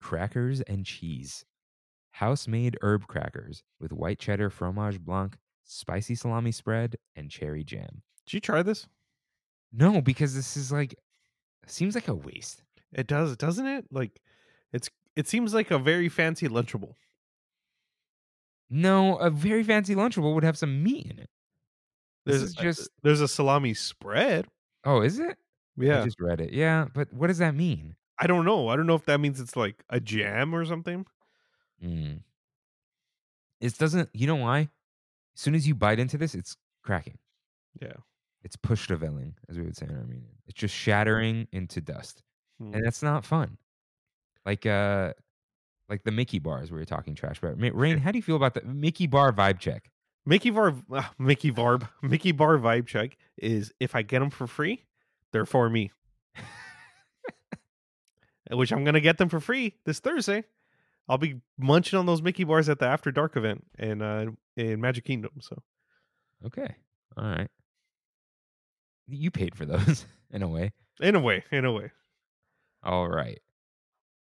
crackers 0.00 0.60
and 0.62 0.84
cheese. 0.84 1.44
House-made 2.12 2.76
herb 2.82 3.06
crackers 3.06 3.62
with 3.78 3.92
white 3.92 4.18
cheddar 4.18 4.50
fromage 4.50 5.00
blanc, 5.00 5.38
spicy 5.70 6.14
salami 6.14 6.52
spread, 6.52 6.96
and 7.16 7.30
cherry 7.30 7.62
jam. 7.64 8.02
Did 8.26 8.34
you 8.34 8.40
try 8.40 8.62
this? 8.62 8.86
No, 9.72 10.00
because 10.00 10.34
this 10.34 10.56
is 10.56 10.72
like 10.72 10.94
seems 11.66 11.94
like 11.94 12.08
a 12.08 12.14
waste. 12.14 12.62
It 12.92 13.06
does, 13.06 13.36
doesn't 13.36 13.66
it? 13.66 13.86
Like, 13.92 14.20
it's 14.72 14.90
it 15.16 15.28
seems 15.28 15.54
like 15.54 15.70
a 15.70 15.78
very 15.78 16.08
fancy 16.08 16.48
lunchable. 16.48 16.94
No, 18.68 19.16
a 19.16 19.30
very 19.30 19.62
fancy 19.64 19.94
lunchable 19.94 20.34
would 20.34 20.44
have 20.44 20.58
some 20.58 20.82
meat 20.82 21.06
in 21.06 21.18
it. 21.18 21.30
This 22.26 22.38
There's 22.40 22.52
a- 22.58 22.62
just 22.62 22.90
there's 23.02 23.20
a 23.20 23.28
salami 23.28 23.74
spread. 23.74 24.46
oh, 24.84 25.00
is 25.02 25.18
it? 25.18 25.36
Yeah, 25.76 26.00
I 26.02 26.04
just 26.04 26.20
read 26.20 26.40
it. 26.40 26.52
Yeah, 26.52 26.86
but 26.92 27.12
what 27.12 27.28
does 27.28 27.38
that 27.38 27.54
mean? 27.54 27.96
I 28.18 28.26
don't 28.26 28.44
know. 28.44 28.68
I 28.68 28.76
don't 28.76 28.86
know 28.86 28.94
if 28.96 29.06
that 29.06 29.18
means 29.20 29.40
it's 29.40 29.56
like 29.56 29.82
a 29.88 29.98
jam 29.98 30.54
or 30.54 30.64
something. 30.66 31.06
Mm. 31.82 32.20
It 33.60 33.78
doesn't. 33.78 34.10
You 34.12 34.26
know 34.26 34.36
why? 34.36 34.68
As 35.40 35.44
soon 35.44 35.54
as 35.54 35.66
you 35.66 35.74
bite 35.74 35.98
into 35.98 36.18
this, 36.18 36.34
it's 36.34 36.54
cracking. 36.84 37.16
Yeah. 37.80 37.94
It's 38.44 38.56
pushtavelling, 38.56 39.32
as 39.48 39.56
we 39.56 39.64
would 39.64 39.74
say 39.74 39.86
in 39.86 39.96
Armenian. 39.96 40.34
It's 40.46 40.60
just 40.60 40.74
shattering 40.74 41.48
into 41.50 41.80
dust, 41.80 42.22
Hmm. 42.58 42.74
and 42.74 42.84
that's 42.84 43.02
not 43.02 43.24
fun. 43.24 43.56
Like 44.44 44.66
uh, 44.66 45.14
like 45.88 46.02
the 46.04 46.10
Mickey 46.10 46.40
bars 46.40 46.70
we 46.70 46.78
were 46.78 46.84
talking 46.84 47.14
trash 47.14 47.38
about. 47.38 47.58
Rain, 47.58 47.96
how 47.98 48.12
do 48.12 48.18
you 48.18 48.22
feel 48.22 48.36
about 48.36 48.52
the 48.52 48.60
Mickey 48.64 49.06
bar 49.06 49.32
vibe 49.32 49.58
check? 49.58 49.90
Mickey 50.26 50.50
Varb, 50.50 50.82
uh, 50.92 51.04
Mickey 51.18 51.50
Varb, 51.50 51.88
Mickey 52.02 52.32
Bar 52.32 52.58
vibe 52.58 52.86
check 52.86 53.16
is 53.38 53.72
if 53.80 53.94
I 53.94 54.02
get 54.02 54.18
them 54.18 54.28
for 54.28 54.46
free, 54.46 54.84
they're 55.32 55.46
for 55.46 55.70
me. 55.70 55.90
Which 58.50 58.72
I'm 58.72 58.84
gonna 58.84 59.00
get 59.00 59.16
them 59.16 59.30
for 59.30 59.40
free 59.40 59.76
this 59.86 60.00
Thursday. 60.00 60.44
I'll 61.08 61.16
be 61.18 61.40
munching 61.58 61.98
on 61.98 62.04
those 62.04 62.20
Mickey 62.20 62.44
bars 62.44 62.68
at 62.68 62.78
the 62.78 62.86
After 62.86 63.10
Dark 63.10 63.38
event 63.38 63.64
and 63.78 64.02
uh 64.02 64.26
in 64.56 64.80
Magic 64.80 65.04
Kingdom. 65.04 65.32
So 65.40 65.56
Okay, 66.46 66.74
all 67.16 67.24
right. 67.24 67.48
You 69.08 69.30
paid 69.30 69.54
for 69.54 69.66
those 69.66 70.06
in 70.30 70.42
a 70.42 70.48
way. 70.48 70.72
in 71.00 71.14
a 71.14 71.20
way, 71.20 71.44
in 71.50 71.64
a 71.64 71.72
way, 71.72 71.90
All 72.82 73.08
right. 73.08 73.40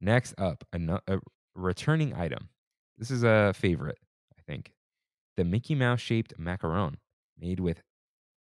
Next 0.00 0.34
up, 0.38 0.64
a, 0.72 1.00
a 1.06 1.18
returning 1.54 2.14
item. 2.14 2.48
This 2.96 3.10
is 3.10 3.22
a 3.22 3.52
favorite, 3.54 3.98
I 4.36 4.40
think. 4.46 4.72
The 5.36 5.44
Mickey 5.44 5.74
Mouse 5.74 6.00
shaped 6.00 6.38
macaron 6.38 6.94
made 7.38 7.60
with, 7.60 7.82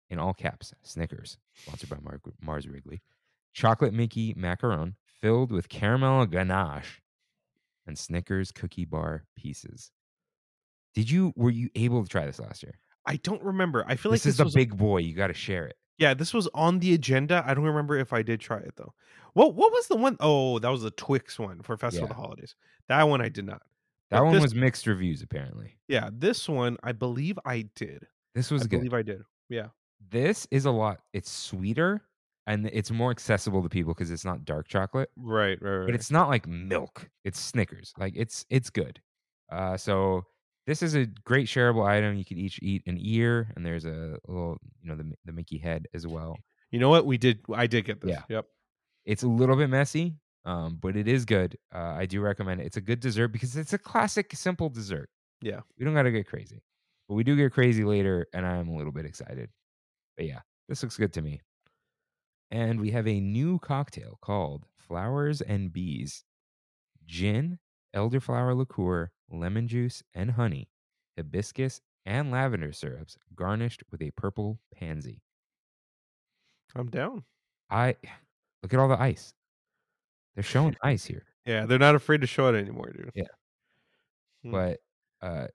in 0.10 0.20
all 0.20 0.34
caps, 0.34 0.74
Snickers, 0.84 1.38
sponsored 1.56 1.90
by 1.90 1.98
Mar- 2.04 2.22
Mars 2.42 2.68
Wrigley. 2.68 3.02
Chocolate 3.54 3.94
Mickey 3.94 4.34
macaron 4.36 4.94
filled 5.20 5.52
with 5.52 5.68
caramel 5.70 6.26
ganache 6.28 7.02
and 7.88 7.98
Snickers 7.98 8.52
cookie 8.52 8.86
bar 8.86 9.26
pieces. 9.36 9.92
Did 10.98 11.12
you, 11.12 11.32
were 11.36 11.52
you 11.52 11.70
able 11.76 12.02
to 12.04 12.10
try 12.10 12.26
this 12.26 12.40
last 12.40 12.64
year? 12.64 12.80
I 13.06 13.18
don't 13.18 13.44
remember. 13.44 13.86
I 13.88 13.96
feel 13.96 14.12
like 14.12 14.18
this 14.18 14.24
this, 14.24 14.34
is 14.34 14.38
the 14.38 14.44
was 14.46 14.56
big 14.56 14.76
boy. 14.76 14.98
You 14.98 15.14
got 15.16 15.28
to 15.28 15.34
share 15.34 15.66
it. 15.68 15.76
yeah, 16.00 16.14
this 16.16 16.34
was 16.34 16.48
on 16.56 16.80
the 16.80 16.94
agenda. 16.96 17.44
I 17.46 17.54
don't 17.54 17.64
remember 17.66 17.98
if 17.98 18.14
I 18.14 18.22
did 18.24 18.40
try 18.40 18.58
it 18.58 18.74
though. 18.76 18.94
What 19.34 19.54
what 19.56 19.72
was 19.72 19.88
the 19.88 19.96
one? 19.96 20.18
Oh, 20.20 20.58
that 20.60 20.70
was 20.70 20.82
the 20.82 20.90
Twix 20.92 21.38
one 21.38 21.62
for 21.62 21.78
Festival 21.78 22.08
Yeah. 22.08 22.12
of 22.12 22.18
the 22.18 22.22
Holidays. 22.22 22.56
That 22.90 23.04
one 23.04 23.22
I 23.22 23.30
did 23.30 23.46
not. 23.46 23.62
That 24.10 24.20
But 24.20 24.26
one 24.26 24.34
this- 24.34 24.42
was 24.44 24.56
mixed 24.56 24.88
reviews, 24.88 25.22
apparently. 25.22 25.78
Yeah, 25.88 26.10
this 26.12 26.50
one 26.50 26.78
I 26.84 26.92
believe 26.94 27.38
I 27.46 27.70
did. 27.76 28.08
This 28.34 28.50
was 28.52 28.64
good. 28.64 28.66
I 28.66 28.70
good. 28.70 28.78
believe 28.90 28.94
I 28.94 29.02
did. 29.04 29.22
Yeah. 29.50 29.68
this 30.10 30.48
is 30.52 30.66
a 30.66 30.72
lot 30.72 31.00
it's 31.14 31.32
sweeter 31.32 32.02
and 32.48 32.70
it's 32.74 32.92
more 32.92 33.12
accessible 33.12 33.62
to 33.64 33.70
people 33.70 33.94
because 33.94 34.12
it's 34.12 34.26
not 34.26 34.46
dark 34.46 34.68
chocolate 34.68 35.10
Right, 35.18 35.58
right, 35.62 35.78
right. 35.78 35.86
but 35.86 35.96
it's 35.96 36.12
not 36.12 36.28
like 36.30 36.46
milk 36.48 37.10
it's 37.24 37.40
snickers 37.40 37.94
like 37.98 38.14
it's 38.16 38.46
it's 38.50 38.70
good 38.70 39.02
uh 39.52 39.76
so 39.78 40.24
this 40.68 40.82
is 40.84 40.94
a 40.96 41.06
great 41.26 41.48
shareable 41.48 41.86
item 41.88 42.16
you 42.18 42.26
could 42.26 42.38
each 42.38 42.60
eat 42.62 42.84
an 42.86 42.98
ear 43.02 43.52
and 43.56 43.66
there's 43.66 43.86
a 43.86 44.18
little 44.28 44.58
you 44.82 44.90
know 44.90 44.96
the, 44.96 45.12
the 45.26 45.32
mickey 45.32 45.58
head 45.58 45.88
as 45.94 46.06
well 46.06 46.36
You 46.72 46.80
know 46.80 46.90
what? 46.90 47.06
We 47.06 47.18
did. 47.18 47.40
I 47.56 47.66
did 47.68 47.86
get 47.86 48.02
this. 48.02 48.12
Yeah. 48.12 48.24
Yep. 48.30 48.46
it's 49.06 49.24
a 49.24 49.28
little 49.28 49.56
bit 49.56 49.70
messy 49.70 50.16
um 50.46 50.78
but 50.82 50.96
it 50.96 51.08
is 51.08 51.26
good 51.26 51.58
uh 51.74 51.96
i 52.02 52.06
do 52.06 52.22
recommend 52.22 52.62
it 52.62 52.66
it's 52.68 52.78
a 52.78 52.82
good 52.82 53.00
dessert 53.00 53.30
because 53.30 53.56
it's 53.58 53.74
a 53.74 53.78
classic 53.78 54.32
simple 54.36 54.70
dessert 54.70 55.10
Yeah. 55.42 55.62
we 55.78 55.86
don't 55.86 55.94
gotta 55.96 56.12
get 56.12 56.28
crazy 56.28 56.62
but 57.08 57.16
we 57.16 57.24
do 57.24 57.36
get 57.36 57.52
crazy 57.54 57.84
later 57.84 58.28
and 58.34 58.46
i'm 58.46 58.68
a 58.70 58.76
little 58.78 58.92
bit 58.94 59.06
excited 59.06 59.50
but 60.16 60.26
yeah 60.26 60.40
this 60.70 60.84
looks 60.84 60.98
good 60.98 61.14
to 61.14 61.22
me 61.22 61.42
and 62.52 62.80
we 62.80 62.92
have 62.92 63.08
a 63.08 63.20
new 63.20 63.60
cocktail 63.60 64.18
called 64.22 64.66
flowers 64.78 65.42
and 65.42 65.74
bees 65.74 66.24
gin 67.06 67.60
elderflower 67.98 68.56
liqueur 68.56 69.12
lemon 69.30 69.68
juice 69.68 70.04
and 70.14 70.32
honey 70.32 70.70
hibiscus 71.18 71.82
and 72.06 72.32
lavender 72.32 72.72
syrups 72.72 73.18
garnished 73.36 73.84
with 73.92 74.02
a 74.02 74.12
purple 74.12 74.60
pansy 74.76 75.22
I'm 76.76 76.90
down. 76.90 77.24
i 77.70 77.96
look 78.62 78.74
at 78.74 78.80
all 78.80 78.88
the 78.88 79.02
ice 79.02 79.34
they're 80.36 80.44
showing 80.44 80.76
ice 80.84 81.06
here 81.06 81.26
Yeah, 81.46 81.66
they're 81.66 81.80
not 81.80 81.96
afraid 81.96 82.22
to 82.22 82.28
show 82.28 82.48
it 82.54 82.58
anymore, 82.58 82.92
dude. 82.96 83.12
Yeah. 83.16 83.32
Hmm. 84.44 84.52
but 84.52 84.80
uh 85.22 85.48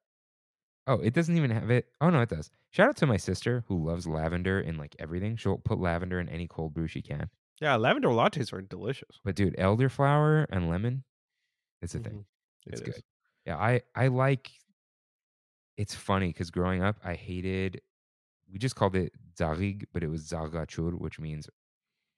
oh 0.87 1.01
it 1.01 1.15
doesn't 1.15 1.37
even 1.37 1.51
have 1.51 1.71
it 1.71 1.87
oh 2.01 2.11
no 2.11 2.21
it 2.23 2.29
does 2.29 2.51
shout 2.71 2.89
out 2.89 2.97
to 2.99 3.07
my 3.07 3.17
sister 3.17 3.65
who 3.69 3.85
loves 3.85 4.07
lavender 4.07 4.61
in 4.61 4.77
like 4.77 4.97
everything 4.99 5.37
she'll 5.37 5.59
put 5.59 5.79
lavender 5.79 6.19
in 6.21 6.29
any 6.29 6.49
cold 6.49 6.75
brew 6.75 6.89
she 6.89 7.03
can 7.03 7.31
Yeah, 7.61 7.77
lavender 7.77 8.09
lattes 8.09 8.53
are 8.53 8.61
delicious. 8.63 9.21
but 9.25 9.37
dude 9.37 9.57
elderflower 9.57 10.47
and 10.51 10.69
lemon 10.69 11.05
it's 11.81 11.95
a 11.95 12.01
thing 12.01 12.13
Mhm. 12.21 12.25
It's 12.67 12.81
It 12.81 12.83
good 12.83 12.95
is. 12.97 13.03
yeah 13.47 13.57
i 13.59 13.83
i 13.95 14.09
like 14.09 14.51
it's 15.77 15.95
funny 15.95 16.29
because 16.29 16.51
growing 16.51 16.83
up 16.83 16.97
i 17.05 17.15
hated 17.15 17.81
we 18.53 18.59
just 18.59 18.77
called 18.77 18.97
it 18.97 19.13
zarig 19.37 19.85
but 19.93 20.03
it 20.03 20.09
was 20.09 20.25
zargachur 20.29 20.95
which 20.99 21.19
means 21.21 21.49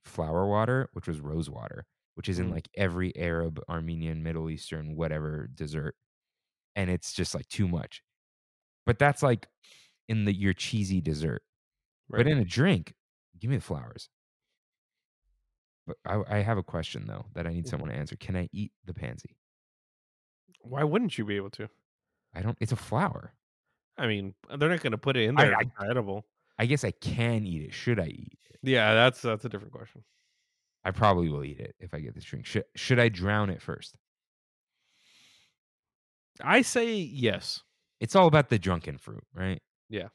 flower 0.05 0.47
water 0.49 0.89
which 0.95 1.09
was 1.09 1.21
rose 1.21 1.51
water 1.51 1.87
which 2.15 2.29
is 2.29 2.39
in 2.39 2.51
Mm. 2.51 2.53
like 2.53 2.69
every 2.77 3.17
arab 3.17 3.61
armenian 3.69 4.23
middle 4.23 4.51
eastern 4.51 4.97
whatever 4.97 5.49
dessert 5.55 5.97
and 6.77 6.91
it's 6.91 7.13
just 7.15 7.35
like 7.35 7.49
too 7.49 7.69
much 7.69 8.03
but 8.87 8.99
that's 8.99 9.23
like 9.23 9.49
in 10.09 10.25
the 10.25 10.35
your 10.35 10.55
cheesy 10.55 11.01
dessert 11.01 11.43
Right. 12.09 12.25
but 12.25 12.29
in 12.29 12.39
a 12.39 12.45
drink 12.45 12.95
give 13.39 13.51
me 13.51 13.57
the 13.59 13.63
flowers 13.63 14.11
but 15.87 15.97
I, 16.05 16.23
I 16.29 16.39
have 16.39 16.59
a 16.59 16.63
question 16.63 17.07
though 17.07 17.27
that 17.35 17.47
i 17.47 17.53
need 17.53 17.67
Mhm. 17.67 17.69
someone 17.69 17.91
to 17.91 17.97
answer 17.97 18.17
can 18.17 18.37
i 18.37 18.49
eat 18.53 18.73
the 18.85 18.95
pansy 18.95 19.37
Why 20.65 20.83
wouldn't 20.85 21.17
you 21.19 21.25
be 21.25 21.37
able 21.37 21.51
to? 21.51 21.69
i 22.35 22.41
don't 22.43 22.59
it's 22.61 22.73
a 22.73 22.77
flower 22.77 23.33
I 23.97 24.09
mean, 24.09 24.35
uh, 24.51 24.57
they're 24.57 24.69
not 24.71 24.81
going 24.81 24.91
to 24.91 24.99
put 24.99 25.17
it 25.17 25.29
in 25.29 25.37
there. 25.37 25.53
if 25.53 25.69
I- 25.79 25.89
edible. 25.89 26.25
I 26.59 26.67
guess 26.67 26.83
I 26.83 26.91
can 26.91 27.47
eat 27.47 27.63
it. 27.63 27.73
Should 27.73 28.01
I 28.01 28.07
eat 28.07 28.39
it? 28.51 28.59
Yeah, 28.63 28.93
that's 28.95 29.23
that's 29.23 29.45
a 29.45 29.49
different 29.49 29.73
question. 29.73 30.03
I 30.85 30.91
probably 30.91 31.29
will 31.29 31.45
eat 31.45 31.61
it 31.61 31.77
if 31.79 31.95
I 31.95 32.01
get 32.01 32.15
this 32.15 32.25
drink. 32.25 32.45
Should 32.45 32.65
should 32.75 32.99
I 32.99 33.09
drown 33.09 33.51
it 33.51 33.63
first? 33.63 33.95
I 36.41 36.63
say 36.63 36.95
yes. 36.97 37.63
It's 38.01 38.17
all 38.17 38.27
about 38.27 38.49
the 38.49 38.59
drunken 38.59 38.99
fruit, 38.99 39.25
right? 39.35 39.61
Yeah. 39.89 40.09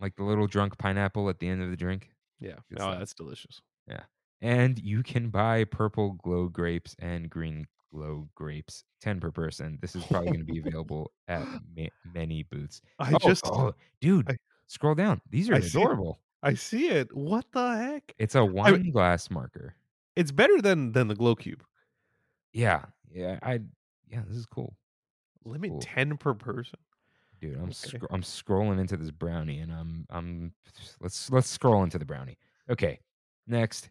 like 0.00 0.16
the 0.16 0.24
little 0.24 0.46
drunk 0.46 0.76
pineapple 0.78 1.28
at 1.30 1.38
the 1.38 1.48
end 1.48 1.62
of 1.62 1.70
the 1.70 1.76
drink. 1.76 2.10
Yeah. 2.40 2.56
Oh, 2.78 2.90
that's 2.98 3.14
delicious. 3.14 3.62
Yeah. 3.88 4.02
And 4.40 4.78
you 4.78 5.02
can 5.02 5.30
buy 5.30 5.64
purple 5.64 6.18
glow 6.22 6.48
grapes 6.48 6.96
and 6.98 7.30
green 7.30 7.66
glow 7.92 8.28
grapes, 8.34 8.84
10 9.00 9.20
per 9.20 9.30
person. 9.30 9.78
This 9.82 9.94
is 9.94 10.04
probably 10.04 10.28
going 10.28 10.46
to 10.46 10.52
be 10.52 10.58
available 10.66 11.12
at 11.28 11.46
ma- 11.76 11.86
many 12.14 12.42
booths. 12.44 12.80
I 12.98 13.12
Oh, 13.14 13.18
just 13.28 13.46
oh, 13.46 13.74
dude, 14.00 14.30
I- 14.30 14.38
scroll 14.66 14.94
down. 14.94 15.20
These 15.30 15.50
are 15.50 15.54
I 15.54 15.60
see 15.60 15.78
adorable. 15.78 16.18
I 16.42 16.54
see 16.54 16.88
it. 16.88 17.14
What 17.14 17.44
the 17.52 17.76
heck? 17.76 18.14
It's 18.18 18.34
a 18.34 18.44
wine 18.44 18.90
glass 18.90 19.30
marker. 19.30 19.74
It's 20.16 20.32
better 20.32 20.60
than 20.60 20.92
than 20.92 21.08
the 21.08 21.14
glow 21.14 21.34
cube. 21.36 21.62
Yeah. 22.52 22.84
Yeah. 23.10 23.38
I, 23.42 23.60
yeah, 24.08 24.22
this 24.26 24.36
is 24.36 24.46
cool. 24.46 24.74
Limit 25.44 25.70
Cool. 25.70 25.80
10 25.80 26.16
per 26.18 26.34
person. 26.34 26.78
Dude, 27.40 27.56
I'm 27.56 27.64
Okay. 27.64 27.72
scro- 27.72 28.08
I'm 28.10 28.22
scrolling 28.22 28.78
into 28.80 28.96
this 28.96 29.10
brownie 29.10 29.58
and 29.60 29.72
I'm 29.72 30.06
I'm 30.10 30.52
let's 31.00 31.30
let's 31.30 31.48
scroll 31.48 31.82
into 31.82 31.98
the 31.98 32.04
brownie. 32.04 32.38
Okay. 32.70 33.00
Next 33.46 33.90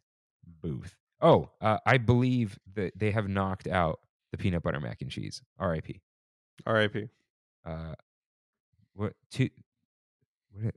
booth. 0.62 0.96
Oh, 1.22 1.50
uh, 1.62 1.78
I 1.86 1.98
believe 1.98 2.58
that 2.74 2.98
they 2.98 3.12
have 3.12 3.28
knocked 3.28 3.68
out 3.68 4.00
the 4.32 4.38
peanut 4.38 4.64
butter 4.64 4.80
mac 4.80 5.02
and 5.02 5.12
cheese. 5.12 5.42
R.I.P. 5.60 6.02
RIP. 6.66 7.10
Uh, 7.66 7.94
what 8.94 9.14
too? 9.30 9.50
What? 10.52 10.66
It, 10.66 10.76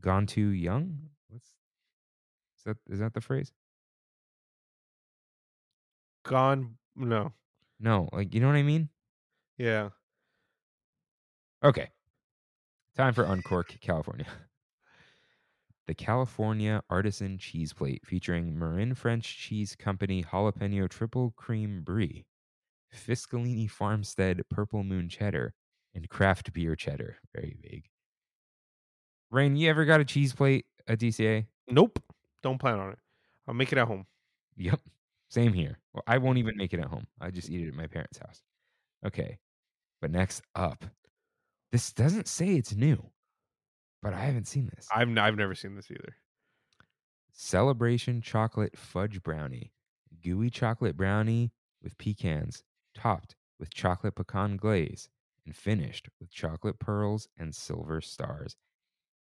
gone 0.00 0.26
too 0.26 0.48
young? 0.48 0.98
What's 1.28 1.46
is 2.58 2.64
that? 2.64 2.76
Is 2.90 2.98
that 3.00 3.14
the 3.14 3.20
phrase? 3.20 3.52
Gone. 6.24 6.76
No. 6.94 7.32
No, 7.78 8.08
like 8.12 8.34
you 8.34 8.40
know 8.40 8.48
what 8.48 8.56
I 8.56 8.62
mean. 8.62 8.88
Yeah. 9.58 9.90
Okay. 11.62 11.88
Time 12.96 13.14
for 13.14 13.24
Uncork, 13.24 13.76
California. 13.80 14.26
The 15.86 15.94
California 15.94 16.82
Artisan 16.90 17.38
Cheese 17.38 17.72
Plate 17.72 18.02
featuring 18.04 18.58
Marin 18.58 18.94
French 18.94 19.38
Cheese 19.38 19.76
Company 19.76 20.24
Jalapeno 20.24 20.88
Triple 20.88 21.32
Cream 21.36 21.82
Brie, 21.82 22.26
Fiscalini 22.92 23.70
Farmstead 23.70 24.42
Purple 24.50 24.82
Moon 24.82 25.08
Cheddar, 25.08 25.54
and 25.94 26.08
Craft 26.08 26.52
Beer 26.52 26.74
Cheddar. 26.74 27.18
Very 27.34 27.56
vague. 27.62 27.84
Rain, 29.30 29.56
you 29.56 29.70
ever 29.70 29.84
got 29.84 30.00
a 30.00 30.04
cheese 30.04 30.32
plate 30.32 30.66
at 30.88 30.98
DCA? 30.98 31.46
Nope. 31.68 32.02
Don't 32.42 32.58
plan 32.58 32.78
on 32.78 32.90
it. 32.90 32.98
I'll 33.46 33.54
make 33.54 33.72
it 33.72 33.78
at 33.78 33.86
home. 33.86 34.06
Yep. 34.56 34.80
Same 35.28 35.52
here. 35.52 35.78
Well, 35.92 36.04
I 36.06 36.18
won't 36.18 36.38
even 36.38 36.56
make 36.56 36.72
it 36.72 36.80
at 36.80 36.86
home. 36.86 37.06
I 37.20 37.30
just 37.30 37.50
eat 37.50 37.60
it 37.60 37.68
at 37.68 37.74
my 37.74 37.86
parents' 37.86 38.18
house. 38.18 38.42
Okay. 39.04 39.38
But 40.00 40.10
next 40.10 40.42
up, 40.54 40.84
this 41.72 41.92
doesn't 41.92 42.28
say 42.28 42.54
it's 42.54 42.74
new, 42.74 43.10
but 44.06 44.14
I 44.14 44.20
haven't 44.20 44.46
seen 44.46 44.70
this. 44.72 44.86
I've 44.94 45.08
n- 45.08 45.18
I've 45.18 45.34
never 45.36 45.56
seen 45.56 45.74
this 45.74 45.90
either. 45.90 46.14
Celebration 47.32 48.20
chocolate 48.22 48.76
fudge 48.78 49.20
brownie. 49.20 49.72
Gooey 50.22 50.48
chocolate 50.48 50.96
brownie 50.96 51.50
with 51.82 51.98
pecans, 51.98 52.62
topped 52.94 53.34
with 53.58 53.74
chocolate 53.74 54.14
pecan 54.14 54.56
glaze, 54.58 55.08
and 55.44 55.56
finished 55.56 56.08
with 56.20 56.30
chocolate 56.30 56.78
pearls 56.78 57.26
and 57.36 57.52
silver 57.52 58.00
stars. 58.00 58.54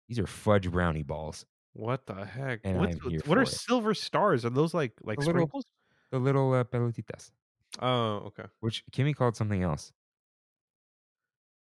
These 0.09 0.19
are 0.19 0.27
fudge 0.27 0.69
brownie 0.69 1.03
balls. 1.03 1.45
What 1.71 2.05
the 2.05 2.25
heck? 2.25 2.59
And 2.65 2.77
What's 2.77 2.97
I'm 3.03 3.09
here 3.11 3.21
what 3.25 3.37
are 3.37 3.43
it. 3.43 3.47
silver 3.47 3.93
stars? 3.93 4.43
Are 4.43 4.49
those 4.49 4.73
like 4.73 4.91
like 5.01 5.19
The 5.19 5.25
little- 5.25 5.39
sprinkles? 5.43 5.65
The 6.11 6.19
little 6.19 6.53
uh, 6.53 6.63
pelotitas, 6.65 7.31
Oh, 7.79 8.23
okay. 8.27 8.43
which 8.59 8.83
Kimmy 8.91 9.15
called 9.15 9.35
something 9.37 9.63
else. 9.63 9.93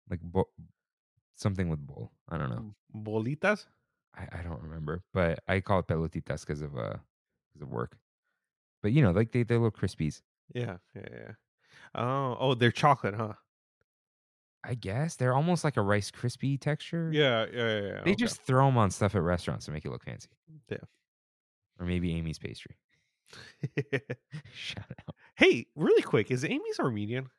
Like 0.10 0.20
bo- 0.22 0.50
something 1.38 1.70
with 1.70 1.86
bowl. 1.86 2.12
I 2.30 2.38
don't 2.38 2.50
know. 2.50 2.74
Bolitas? 2.96 3.66
I, 4.16 4.40
I 4.40 4.42
don't 4.42 4.62
remember, 4.62 5.04
but 5.14 5.40
I 5.48 5.60
call 5.60 5.80
it 5.80 5.88
pelotitas 5.88 6.42
because 6.42 6.62
of 6.62 6.78
uh 6.78 6.96
because 7.54 7.62
of 7.62 7.70
work. 7.70 7.98
But 8.82 8.92
you 8.92 9.02
know, 9.02 9.12
like 9.12 9.32
they 9.32 9.44
they're 9.44 9.60
little 9.60 9.72
crispies. 9.72 10.22
Yeah, 10.54 10.78
yeah, 10.96 11.08
yeah. 11.12 11.32
Oh, 11.96 12.38
oh, 12.40 12.54
they're 12.54 12.72
chocolate, 12.72 13.16
huh? 13.16 13.34
I 14.64 14.74
guess 14.74 15.16
they're 15.16 15.34
almost 15.34 15.64
like 15.64 15.78
a 15.78 15.82
Rice 15.82 16.12
crispy 16.12 16.58
texture. 16.58 17.10
Yeah, 17.14 17.46
yeah, 17.54 17.58
yeah. 17.58 17.82
yeah. 17.82 18.02
They 18.04 18.12
okay. 18.12 18.16
just 18.16 18.42
throw 18.42 18.66
them 18.66 18.78
on 18.78 18.92
stuff 18.92 19.16
at 19.16 19.22
restaurants 19.22 19.66
to 19.66 19.72
make 19.72 19.86
it 19.86 19.92
look 19.92 20.04
fancy. 20.04 20.30
Yeah. 20.70 20.78
Or 21.80 21.86
maybe 21.86 22.14
Amy's 22.16 22.40
pastry. 22.40 22.76
Shout 24.54 24.86
out. 25.08 25.16
hey, 25.36 25.68
really 25.76 26.02
quick, 26.02 26.32
is 26.32 26.44
Amy's 26.44 26.80
Armenian? 26.80 27.30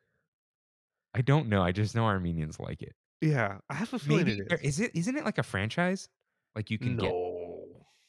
I 1.13 1.21
don't 1.21 1.49
know. 1.49 1.61
I 1.61 1.71
just 1.71 1.95
know 1.95 2.05
Armenians 2.05 2.59
like 2.59 2.81
it. 2.81 2.95
Yeah, 3.21 3.57
I 3.69 3.73
have 3.73 3.93
a 3.93 3.99
feeling 3.99 4.25
Maybe 4.25 4.39
it 4.49 4.59
is. 4.61 4.61
is 4.61 4.79
it 4.79 4.91
isn't 4.95 5.17
it 5.17 5.25
like 5.25 5.37
a 5.37 5.43
franchise? 5.43 6.07
Like 6.55 6.69
you 6.71 6.77
can 6.77 6.97
get. 6.97 7.13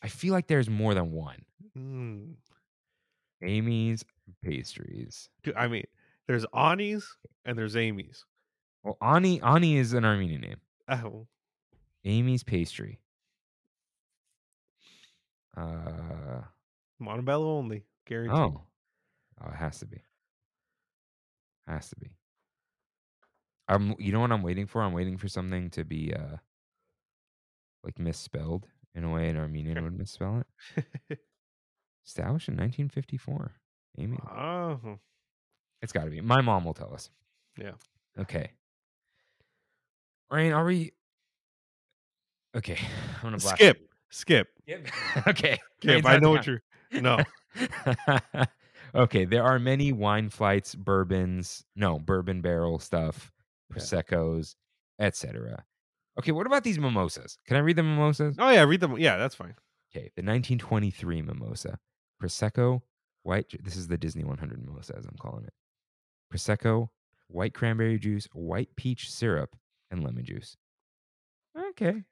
I 0.03 0.09
feel 0.09 0.33
like 0.33 0.47
there's 0.47 0.71
more 0.71 0.95
than 0.95 1.13
one. 1.13 1.45
Mm. 1.77 2.35
Amy's 3.43 4.05
pastries. 4.45 5.29
Dude, 5.43 5.57
I 5.57 5.67
mean, 5.69 5.85
there's 6.27 6.47
Ani's 6.55 7.07
and 7.45 7.59
there's 7.59 7.77
Amy's. 7.77 8.25
Well, 8.83 8.97
Ani 9.03 9.41
Ani 9.43 9.77
is 9.77 9.93
an 9.93 10.05
Armenian 10.05 10.41
name. 10.43 10.61
Oh, 10.89 11.27
Amy's 12.05 12.43
pastry. 12.45 13.01
Uh 15.57 16.43
Montebello 16.99 17.57
only, 17.59 17.85
guaranteed. 18.07 18.37
oh. 18.37 18.63
Oh, 19.43 19.49
it 19.49 19.57
has 19.57 19.79
to 19.81 19.87
be. 19.87 20.03
Has 21.67 21.89
to 21.91 21.97
be. 21.97 22.11
I'm 23.71 23.95
you 23.99 24.13
know 24.13 24.21
what 24.21 24.33
I'm 24.33 24.43
waiting 24.43 24.67
for? 24.67 24.83
I'm 24.83 24.93
waiting 24.93 25.17
for 25.17 25.29
something 25.29 25.71
to 25.71 25.85
be 25.85 26.13
uh 26.15 26.37
like 27.85 27.99
misspelled 27.99 28.67
in 28.95 29.05
a 29.05 29.11
way 29.13 29.29
an 29.29 29.37
Armenian 29.37 29.83
would 29.83 29.97
misspell 29.99 30.45
it. 31.09 31.19
Established 32.07 32.49
in 32.49 32.55
1954. 32.55 33.53
Amy. 33.99 34.19
oh, 34.37 34.99
It's 35.83 35.93
got 35.93 36.05
to 36.05 36.11
be. 36.11 36.21
My 36.21 36.41
mom 36.41 36.65
will 36.65 36.75
tell 36.75 36.93
us. 36.93 37.11
Yeah. 37.59 37.73
Okay. 38.19 38.51
Rain, 40.31 40.53
are 40.53 40.65
we 40.65 40.93
Okay, 42.57 42.79
I'm 43.23 43.31
going 43.31 43.35
to 43.35 43.41
skip, 43.41 43.79
skip, 44.11 44.49
Skip. 44.63 44.89
okay. 45.29 45.59
skip. 45.81 46.07
I 46.07 46.19
know 46.19 46.31
what 46.31 46.47
you're. 46.47 46.63
No, 46.93 47.19
okay, 48.95 49.25
there 49.25 49.45
are 49.45 49.59
many 49.59 49.93
wine 49.93 50.29
flights, 50.29 50.75
bourbons, 50.75 51.65
no, 51.77 52.01
bourbon 52.01 52.41
barrel 52.41 52.81
stuff, 52.81 53.31
Yeah. 53.71 53.83
proseccos, 53.83 54.55
etc. 54.99 55.65
Okay, 56.19 56.33
what 56.33 56.47
about 56.47 56.65
these 56.65 56.79
mimosas? 56.79 57.39
Can 57.47 57.57
I 57.57 57.61
read 57.61 57.77
the 57.77 57.83
mimosas? 57.83 58.37
oh 58.39 58.51
yeah, 58.51 58.65
read 58.65 58.81
them. 58.81 58.99
Yeah, 58.99 59.17
that's 59.17 59.35
fine. 59.35 59.55
Okay, 59.91 60.11
the 60.17 60.23
1923 60.23 61.23
mimosa, 61.23 61.79
prosecco, 62.23 62.83
white. 63.23 63.53
This 63.63 63.77
is 63.77 63.89
the 63.89 63.99
Disney 63.99 64.25
100 64.25 64.65
mimosa, 64.65 64.95
as 64.97 65.05
I'm 65.05 65.17
calling 65.19 65.45
it. 65.45 65.53
Prosecco, 66.33 66.89
white 67.29 67.55
cranberry 67.55 67.99
juice, 67.99 68.29
white 68.33 68.77
peach 68.77 69.11
syrup, 69.11 69.57
and 69.91 70.05
lemon 70.05 70.25
juice. 70.25 70.57
Okay. 71.57 72.05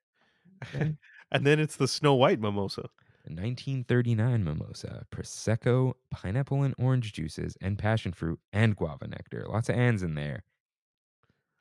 Okay. 0.64 0.96
and 1.30 1.46
then 1.46 1.60
it's 1.60 1.76
the 1.76 1.88
Snow 1.88 2.14
White 2.14 2.40
mimosa. 2.40 2.88
The 3.24 3.34
1939 3.34 4.42
mimosa, 4.42 5.04
prosecco, 5.10 5.92
pineapple 6.10 6.62
and 6.62 6.74
orange 6.78 7.12
juices, 7.12 7.56
and 7.60 7.78
passion 7.78 8.12
fruit 8.12 8.40
and 8.52 8.74
guava 8.74 9.06
nectar. 9.06 9.44
Lots 9.46 9.68
of 9.68 9.76
ands 9.76 10.02
in 10.02 10.14
there. 10.14 10.44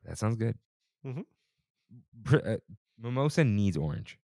That 0.08 0.18
sounds 0.18 0.36
good. 0.38 0.55
Mm-hmm. 1.05 1.22
Uh, 2.36 2.58
mimosa 2.99 3.43
needs 3.43 3.78
orange. 3.78 4.18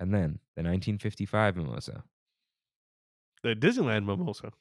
And 0.00 0.12
then 0.12 0.38
the 0.56 0.62
1955 0.62 1.56
mimosa, 1.56 2.04
The 3.42 3.54
Disneyland 3.54 4.04
mimosa. 4.06 4.52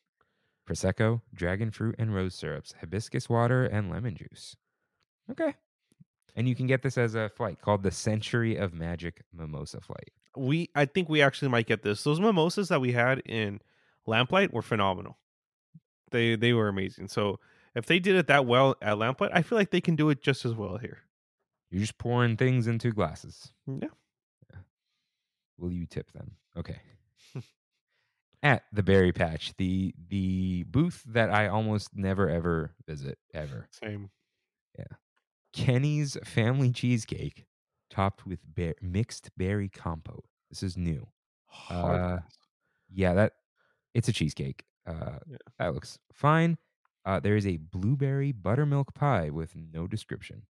prosecco, 0.70 1.22
dragon 1.34 1.72
fruit 1.72 1.96
and 1.98 2.14
rose 2.14 2.36
syrups, 2.36 2.74
hibiscus 2.80 3.30
water, 3.30 3.66
and 3.66 3.90
lemon 3.90 4.16
juice. 4.16 4.56
Okay. 5.32 5.54
And 6.36 6.48
you 6.50 6.56
can 6.56 6.68
get 6.68 6.82
this 6.82 6.98
as 6.98 7.16
a 7.16 7.30
flight 7.30 7.62
called 7.62 7.84
the 7.84 7.92
Century 7.92 8.56
of 8.56 8.74
Magic 8.74 9.22
Mimosa 9.32 9.80
Flight. 9.82 10.12
We, 10.36 10.70
I 10.76 10.86
think 10.86 11.08
we 11.08 11.22
actually 11.22 11.50
might 11.50 11.68
get 11.68 11.84
this. 11.84 12.04
Those 12.04 12.20
mimosas 12.20 12.70
that 12.70 12.82
we 12.82 12.92
had 12.92 13.20
in 13.26 13.60
Lamplight 14.08 14.52
were 14.52 14.64
phenomenal. 14.64 15.18
They 16.12 16.36
they 16.36 16.54
were 16.54 16.68
amazing. 16.68 17.08
So 17.08 17.40
if 17.76 17.86
they 17.86 18.00
did 18.00 18.16
it 18.16 18.28
that 18.28 18.46
well 18.46 18.76
at 18.82 18.98
Lamplight, 18.98 19.32
I 19.34 19.42
feel 19.42 19.58
like 19.58 19.72
they 19.72 19.82
can 19.82 19.96
do 19.96 20.10
it 20.10 20.22
just 20.22 20.46
as 20.46 20.54
well 20.54 20.78
here. 20.78 21.00
You're 21.72 21.82
just 21.82 21.98
pouring 21.98 22.38
things 22.38 22.68
into 22.68 22.92
glasses. 22.92 23.52
Yeah. 23.68 23.88
Will 25.58 25.72
you 25.72 25.86
tip 25.86 26.12
them? 26.12 26.38
Okay. 26.58 26.82
At 28.44 28.64
the 28.74 28.84
Berry 28.84 29.14
Patch, 29.14 29.54
the 29.58 29.94
the 30.10 30.66
booth 30.68 31.02
that 31.08 31.30
I 31.30 31.48
almost 31.48 31.96
never 31.96 32.30
ever 32.30 32.72
visit 32.86 33.18
ever. 33.34 33.70
Same. 33.72 34.10
Yeah. 34.78 34.98
Kenny's 35.54 36.18
Family 36.26 36.72
Cheesecake, 36.72 37.46
topped 37.90 38.26
with 38.26 38.40
bear, 38.46 38.74
mixed 38.82 39.30
berry 39.38 39.70
compote. 39.70 40.26
This 40.50 40.62
is 40.62 40.76
new. 40.76 41.08
Uh. 41.70 42.18
Yeah, 42.92 43.14
that 43.14 43.34
it's 43.94 44.10
a 44.10 44.14
cheesecake. 44.14 44.66
Uh, 44.86 45.20
Yeah. 45.26 45.38
That 45.58 45.74
looks 45.74 45.98
fine. 46.12 46.58
Uh, 47.06 47.20
there 47.20 47.36
is 47.36 47.46
a 47.46 47.58
blueberry 47.58 48.32
buttermilk 48.32 48.94
pie 48.94 49.30
with 49.30 49.56
no 49.56 49.88
description. 49.88 50.44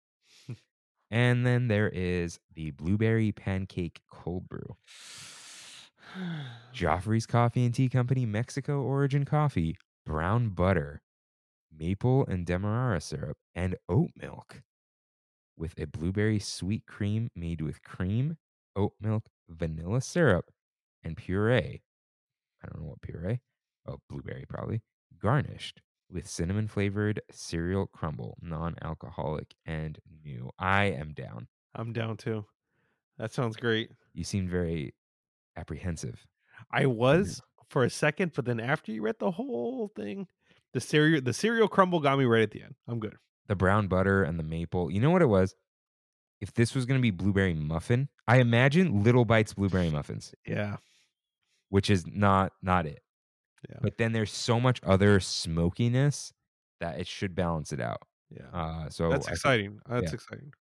and 1.11 1.45
then 1.45 1.67
there 1.67 1.89
is 1.89 2.39
the 2.53 2.71
blueberry 2.71 3.31
pancake 3.31 4.01
cold 4.09 4.47
brew. 4.49 4.75
Joffrey's 6.73 7.25
Coffee 7.25 7.65
and 7.65 7.73
Tea 7.73 7.89
Company 7.89 8.25
Mexico 8.25 8.81
origin 8.81 9.23
coffee, 9.23 9.77
brown 10.05 10.49
butter, 10.49 11.01
maple 11.75 12.25
and 12.25 12.45
demerara 12.45 12.99
syrup, 12.99 13.37
and 13.55 13.77
oat 13.87 14.11
milk 14.15 14.61
with 15.57 15.73
a 15.79 15.87
blueberry 15.87 16.39
sweet 16.39 16.85
cream 16.85 17.29
made 17.35 17.61
with 17.61 17.83
cream, 17.83 18.37
oat 18.75 18.93
milk, 18.99 19.25
vanilla 19.47 20.01
syrup, 20.01 20.51
and 21.03 21.15
puree. 21.15 21.81
I 22.63 22.67
don't 22.67 22.81
know 22.81 22.89
what 22.89 23.01
puree. 23.01 23.39
Oh, 23.87 23.99
blueberry 24.09 24.45
probably. 24.47 24.81
Garnished 25.19 25.81
with 26.11 26.27
cinnamon 26.27 26.67
flavored 26.67 27.21
cereal 27.31 27.87
crumble, 27.87 28.37
non 28.41 28.75
alcoholic 28.81 29.55
and 29.65 29.99
new. 30.23 30.51
I 30.59 30.85
am 30.85 31.13
down. 31.13 31.47
I'm 31.73 31.93
down 31.93 32.17
too. 32.17 32.45
That 33.17 33.33
sounds 33.33 33.55
great. 33.55 33.91
You 34.13 34.23
seemed 34.23 34.49
very 34.49 34.93
apprehensive. 35.55 36.25
I 36.71 36.83
mm. 36.83 36.95
was 36.95 37.41
for 37.69 37.83
a 37.83 37.89
second, 37.89 38.33
but 38.35 38.45
then 38.45 38.59
after 38.59 38.91
you 38.91 39.01
read 39.01 39.17
the 39.19 39.31
whole 39.31 39.91
thing, 39.95 40.27
the 40.73 40.81
cereal 40.81 41.21
the 41.21 41.33
cereal 41.33 41.67
crumble 41.67 41.99
got 41.99 42.17
me 42.17 42.25
right 42.25 42.43
at 42.43 42.51
the 42.51 42.63
end. 42.63 42.75
I'm 42.87 42.99
good. 42.99 43.15
The 43.47 43.55
brown 43.55 43.87
butter 43.87 44.23
and 44.23 44.39
the 44.39 44.43
maple. 44.43 44.91
You 44.91 45.01
know 45.01 45.11
what 45.11 45.21
it 45.21 45.29
was? 45.29 45.55
If 46.39 46.53
this 46.53 46.73
was 46.73 46.85
going 46.85 46.97
to 46.97 47.01
be 47.01 47.11
blueberry 47.11 47.53
muffin, 47.53 48.09
I 48.27 48.37
imagine 48.37 49.03
Little 49.03 49.25
Bites 49.25 49.53
blueberry 49.53 49.91
muffins, 49.91 50.33
Yeah. 50.45 50.77
which 51.69 51.89
is 51.89 52.05
not 52.07 52.53
not 52.61 52.85
it. 52.85 53.01
Yeah. 53.69 53.77
But 53.81 53.97
then 53.97 54.11
there's 54.11 54.31
so 54.31 54.59
much 54.59 54.79
other 54.83 55.19
smokiness 55.19 56.33
that 56.79 56.99
it 56.99 57.07
should 57.07 57.35
balance 57.35 57.71
it 57.71 57.79
out. 57.79 58.01
Yeah. 58.29 58.47
Uh, 58.53 58.89
so 58.89 59.09
That's 59.09 59.27
I 59.27 59.29
think- 59.29 59.35
exciting. 59.37 59.79
That's 59.87 60.11
yeah. 60.11 60.13
exciting. 60.13 60.53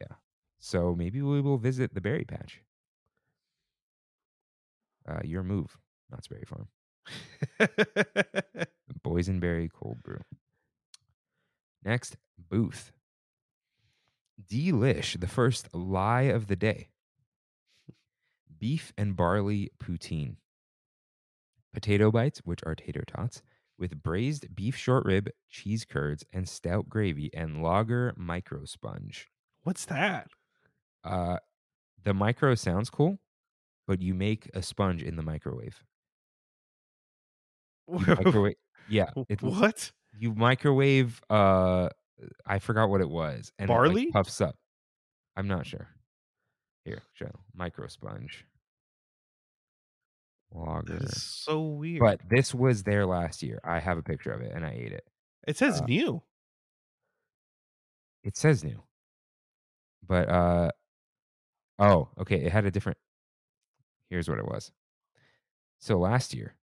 Yeah. 0.00 0.16
So 0.60 0.94
maybe 0.94 1.22
we 1.22 1.40
will 1.40 1.58
visit 1.58 1.94
the 1.94 2.00
berry 2.00 2.24
patch. 2.24 2.60
Uh, 5.08 5.20
your 5.24 5.42
move, 5.42 5.78
Knott's 6.10 6.28
Berry 6.28 6.44
Farm. 6.44 6.68
Boysenberry 9.02 9.70
cold 9.72 10.02
brew. 10.02 10.20
Next, 11.82 12.16
Booth. 12.50 12.92
Delish, 14.52 15.18
the 15.18 15.26
first 15.26 15.74
lie 15.74 16.22
of 16.22 16.46
the 16.48 16.56
day. 16.56 16.88
Beef 18.58 18.92
and 18.98 19.16
barley 19.16 19.70
poutine. 19.82 20.36
Potato 21.72 22.10
bites, 22.10 22.40
which 22.44 22.60
are 22.64 22.74
tater 22.74 23.04
tots, 23.06 23.42
with 23.78 24.02
braised 24.02 24.54
beef 24.54 24.76
short 24.76 25.04
rib, 25.04 25.30
cheese 25.48 25.84
curds, 25.84 26.24
and 26.32 26.48
stout 26.48 26.88
gravy, 26.88 27.30
and 27.34 27.62
lager 27.62 28.12
micro 28.16 28.64
sponge. 28.64 29.28
What's 29.62 29.84
that? 29.86 30.28
Uh, 31.04 31.38
the 32.02 32.14
micro 32.14 32.54
sounds 32.54 32.90
cool, 32.90 33.18
but 33.86 34.02
you 34.02 34.14
make 34.14 34.50
a 34.54 34.62
sponge 34.62 35.02
in 35.02 35.16
the 35.16 35.22
microwave. 35.22 35.82
Microwave 37.88 38.56
yeah, 38.88 39.10
it, 39.28 39.40
what? 39.40 39.92
you 40.18 40.34
microwave 40.34 41.22
uh 41.30 41.88
I 42.46 42.58
forgot 42.58 42.90
what 42.90 43.00
it 43.00 43.08
was. 43.08 43.52
And 43.58 43.70
it, 43.70 43.72
like, 43.72 43.78
Barley? 43.78 44.06
puffs 44.10 44.40
up. 44.40 44.56
I'm 45.36 45.48
not 45.48 45.66
sure. 45.66 45.88
Here, 46.84 47.02
show 47.14 47.30
micro 47.54 47.86
sponge. 47.86 48.44
Lager. 50.52 50.94
That 50.94 51.02
is 51.02 51.22
so 51.22 51.60
weird. 51.60 52.00
But 52.00 52.20
this 52.28 52.54
was 52.54 52.82
there 52.82 53.06
last 53.06 53.42
year. 53.42 53.60
I 53.64 53.80
have 53.80 53.98
a 53.98 54.02
picture 54.02 54.32
of 54.32 54.40
it 54.40 54.52
and 54.54 54.64
I 54.64 54.70
ate 54.70 54.92
it. 54.92 55.04
it 55.46 55.56
says 55.56 55.80
uh, 55.80 55.84
new. 55.84 56.22
It 58.24 58.36
says 58.36 58.64
new. 58.64 58.82
But 60.06 60.28
uh 60.28 60.70
oh, 61.78 62.08
okay, 62.18 62.36
it 62.36 62.52
had 62.52 62.64
a 62.64 62.70
different 62.70 62.98
Here's 64.10 64.28
what 64.28 64.38
it 64.38 64.46
was. 64.46 64.72
So 65.78 65.98
last 65.98 66.34
year, 66.34 66.54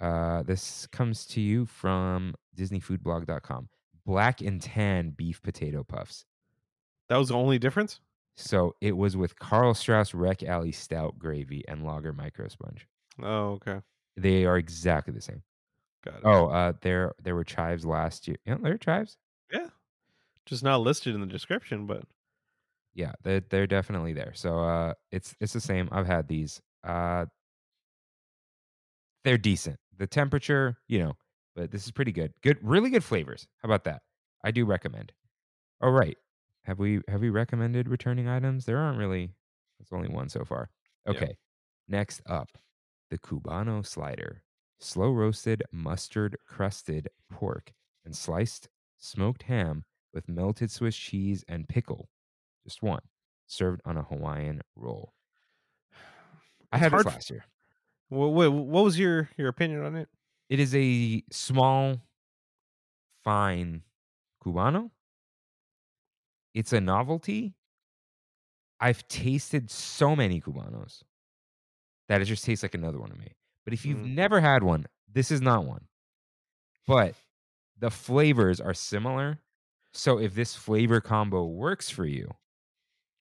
uh 0.00 0.42
this 0.44 0.86
comes 0.88 1.26
to 1.26 1.40
you 1.40 1.66
from 1.66 2.34
disneyfoodblog.com. 2.56 3.68
Black 4.06 4.40
and 4.40 4.60
tan 4.60 5.10
beef 5.10 5.42
potato 5.42 5.82
puffs. 5.82 6.24
That 7.08 7.16
was 7.16 7.28
the 7.28 7.34
only 7.34 7.58
difference. 7.58 8.00
So 8.36 8.76
it 8.80 8.92
was 8.96 9.16
with 9.16 9.38
Karl 9.40 9.74
Strauss 9.74 10.14
Wreck 10.14 10.42
Alley 10.44 10.70
stout 10.72 11.18
gravy 11.18 11.66
and 11.66 11.84
lager 11.84 12.12
micro 12.12 12.46
sponge. 12.48 12.86
Oh, 13.20 13.52
okay. 13.54 13.82
They 14.16 14.44
are 14.44 14.56
exactly 14.58 15.12
the 15.14 15.20
same. 15.20 15.42
Got 16.02 16.22
it. 16.24 16.24
Oh, 16.24 16.48
uh 16.48 16.72
there 16.82 17.14
there 17.22 17.34
were 17.36 17.44
chives 17.44 17.84
last 17.86 18.28
year. 18.28 18.38
Yeah, 18.46 18.56
there 18.56 18.72
were 18.72 18.78
chives. 18.78 19.18
yeah. 19.50 19.70
Just 20.46 20.62
not 20.64 20.82
listed 20.82 21.14
in 21.14 21.20
the 21.22 21.26
description, 21.28 21.86
but 21.86 22.04
yeah 22.94 23.12
they're, 23.22 23.40
they're 23.40 23.66
definitely 23.66 24.12
there 24.12 24.32
so 24.34 24.58
uh 24.60 24.94
it's 25.10 25.34
it's 25.40 25.52
the 25.52 25.60
same 25.60 25.88
i've 25.92 26.06
had 26.06 26.28
these 26.28 26.60
uh 26.84 27.26
they're 29.24 29.38
decent 29.38 29.78
the 29.96 30.06
temperature 30.06 30.78
you 30.88 30.98
know 30.98 31.14
but 31.54 31.70
this 31.70 31.84
is 31.86 31.92
pretty 31.92 32.12
good 32.12 32.32
good 32.42 32.58
really 32.62 32.90
good 32.90 33.04
flavors 33.04 33.46
how 33.58 33.66
about 33.66 33.84
that 33.84 34.02
i 34.42 34.50
do 34.50 34.64
recommend 34.64 35.12
all 35.82 35.92
right 35.92 36.18
have 36.64 36.78
we 36.78 37.00
have 37.08 37.20
we 37.20 37.30
recommended 37.30 37.88
returning 37.88 38.28
items 38.28 38.64
there 38.64 38.78
aren't 38.78 38.98
really 38.98 39.30
there's 39.78 39.92
only 39.92 40.08
one 40.08 40.28
so 40.28 40.44
far 40.44 40.70
okay 41.08 41.36
next 41.88 42.20
up 42.26 42.50
the 43.10 43.18
cubano 43.18 43.84
slider 43.84 44.42
slow 44.80 45.10
roasted 45.10 45.62
mustard 45.72 46.36
crusted 46.46 47.08
pork 47.30 47.72
and 48.04 48.16
sliced 48.16 48.68
smoked 48.98 49.42
ham 49.42 49.84
with 50.12 50.28
melted 50.28 50.70
swiss 50.70 50.96
cheese 50.96 51.44
and 51.48 51.68
pickle 51.68 52.08
just 52.64 52.82
one, 52.82 53.02
served 53.46 53.82
on 53.84 53.96
a 53.96 54.02
Hawaiian 54.02 54.62
roll. 54.74 55.12
I 56.72 56.78
had 56.78 56.92
this 56.92 57.04
last 57.04 57.30
year. 57.30 57.44
what, 58.08 58.28
what, 58.28 58.52
what 58.52 58.84
was 58.84 58.98
your 58.98 59.30
your 59.36 59.48
opinion 59.48 59.84
on 59.84 59.94
it? 59.94 60.08
It 60.48 60.58
is 60.58 60.74
a 60.74 61.22
small, 61.30 62.00
fine 63.22 63.82
cubano. 64.42 64.90
It's 66.54 66.72
a 66.72 66.80
novelty. 66.80 67.54
I've 68.80 69.06
tasted 69.08 69.70
so 69.70 70.14
many 70.14 70.40
cubanos 70.40 71.02
that 72.08 72.20
it 72.20 72.26
just 72.26 72.44
tastes 72.44 72.62
like 72.62 72.74
another 72.74 72.98
one 73.00 73.10
to 73.10 73.16
me. 73.18 73.32
But 73.64 73.72
if 73.74 73.84
you've 73.86 73.98
Mm. 73.98 74.14
never 74.14 74.40
had 74.40 74.62
one, 74.62 74.86
this 75.08 75.30
is 75.30 75.40
not 75.40 75.64
one. 75.64 75.88
But 76.86 77.16
the 77.78 77.90
flavors 77.90 78.60
are 78.60 78.74
similar. 78.74 79.40
So 79.92 80.18
if 80.18 80.34
this 80.34 80.54
flavor 80.54 81.00
combo 81.00 81.46
works 81.46 81.88
for 81.88 82.04
you, 82.04 82.30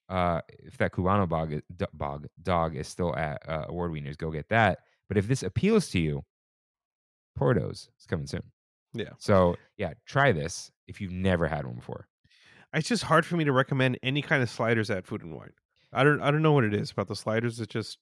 uh, 0.09 0.41
if 0.49 0.77
that 0.77 0.91
Cubano 0.91 1.27
bog, 1.29 1.61
bog 1.93 2.27
dog 2.41 2.75
is 2.75 2.87
still 2.87 3.15
at 3.15 3.47
uh, 3.47 3.65
award 3.69 3.91
winners, 3.91 4.17
go 4.17 4.31
get 4.31 4.49
that. 4.49 4.85
But 5.07 5.17
if 5.17 5.27
this 5.27 5.43
appeals 5.43 5.89
to 5.89 5.99
you, 5.99 6.25
Porto's 7.37 7.89
is 7.99 8.05
coming 8.05 8.27
soon. 8.27 8.51
Yeah. 8.93 9.13
So 9.17 9.55
yeah, 9.77 9.93
try 10.05 10.31
this 10.31 10.71
if 10.87 10.99
you've 11.01 11.11
never 11.11 11.47
had 11.47 11.65
one 11.65 11.75
before. 11.75 12.07
It's 12.73 12.87
just 12.87 13.03
hard 13.03 13.25
for 13.25 13.37
me 13.37 13.43
to 13.45 13.51
recommend 13.51 13.99
any 14.03 14.21
kind 14.21 14.41
of 14.43 14.49
sliders 14.49 14.89
at 14.89 15.05
Food 15.05 15.21
and 15.21 15.35
Wine. 15.35 15.53
I 15.91 16.03
don't 16.03 16.21
I 16.21 16.31
don't 16.31 16.41
know 16.41 16.53
what 16.53 16.63
it 16.63 16.73
is 16.73 16.91
about 16.91 17.07
the 17.07 17.15
sliders. 17.15 17.59
It's 17.59 17.71
just 17.71 17.99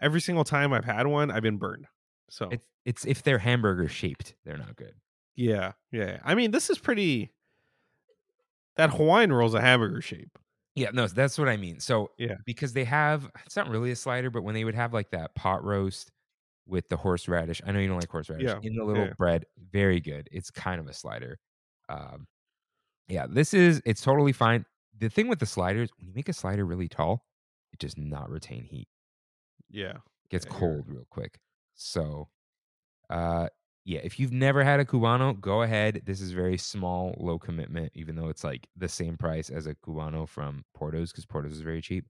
every 0.00 0.20
single 0.20 0.44
time 0.44 0.72
I've 0.72 0.84
had 0.84 1.06
one, 1.06 1.30
I've 1.30 1.42
been 1.42 1.58
burned. 1.58 1.86
So 2.30 2.48
It's 2.50 2.66
it's 2.84 3.04
if 3.06 3.22
they're 3.22 3.38
hamburger 3.38 3.88
shaped, 3.88 4.34
they're 4.44 4.56
not 4.58 4.76
good. 4.76 4.94
yeah, 5.36 5.72
yeah. 5.92 6.20
I 6.24 6.34
mean, 6.34 6.50
this 6.52 6.70
is 6.70 6.78
pretty. 6.78 7.32
That 8.76 8.90
Hawaiian 8.90 9.32
roll's 9.32 9.54
a 9.54 9.60
hamburger 9.60 10.00
shape. 10.00 10.38
Yeah, 10.74 10.90
no, 10.92 11.06
that's 11.06 11.36
what 11.38 11.48
I 11.48 11.56
mean. 11.56 11.80
So 11.80 12.12
Yeah. 12.18 12.36
because 12.46 12.72
they 12.72 12.84
have 12.84 13.30
it's 13.44 13.56
not 13.56 13.68
really 13.68 13.90
a 13.90 13.96
slider, 13.96 14.30
but 14.30 14.42
when 14.42 14.54
they 14.54 14.64
would 14.64 14.74
have 14.74 14.94
like 14.94 15.10
that 15.10 15.34
pot 15.34 15.64
roast 15.64 16.10
with 16.66 16.88
the 16.88 16.96
horseradish, 16.96 17.60
I 17.66 17.72
know 17.72 17.80
you 17.80 17.88
don't 17.88 17.98
like 18.00 18.10
horseradish 18.10 18.54
Yeah, 18.54 18.58
in 18.62 18.76
the 18.76 18.84
little 18.84 19.06
yeah. 19.06 19.12
bread, 19.18 19.44
very 19.58 20.00
good. 20.00 20.28
It's 20.32 20.50
kind 20.50 20.80
of 20.80 20.86
a 20.88 20.92
slider. 20.94 21.38
Um, 21.88 22.28
yeah, 23.10 23.26
this 23.28 23.54
is 23.54 23.82
it's 23.84 24.02
totally 24.02 24.32
fine. 24.32 24.64
The 24.98 25.10
thing 25.10 25.28
with 25.28 25.40
the 25.40 25.46
sliders, 25.46 25.90
when 25.98 26.06
you 26.08 26.14
make 26.14 26.28
a 26.28 26.32
slider 26.34 26.64
really 26.64 26.88
tall, 26.88 27.26
it 27.72 27.78
does 27.78 27.96
not 27.98 28.30
retain 28.30 28.64
heat. 28.64 28.88
Yeah. 29.70 29.96
It 30.24 30.30
gets 30.30 30.46
Yeah, 30.46 30.52
cold 30.52 30.84
real 30.88 31.06
quick. 31.10 31.40
So, 31.74 32.28
uh, 33.10 33.48
yeah, 33.84 34.00
if 34.04 34.20
you've 34.20 34.32
never 34.32 34.62
had 34.64 34.80
a 34.80 34.84
cubano, 34.84 35.38
go 35.40 35.62
ahead. 35.62 36.02
This 36.04 36.20
is 36.20 36.32
very 36.32 36.58
small, 36.58 37.14
low 37.18 37.38
commitment, 37.38 37.92
even 37.94 38.16
though 38.16 38.28
it's 38.28 38.44
like 38.44 38.68
the 38.76 38.88
same 38.88 39.16
price 39.16 39.50
as 39.50 39.66
a 39.66 39.74
cubano 39.76 40.28
from 40.28 40.64
Porto's 40.76 41.12
because 41.12 41.26
Porto's 41.26 41.52
is 41.54 41.62
very 41.62 41.82
cheap. 41.82 42.06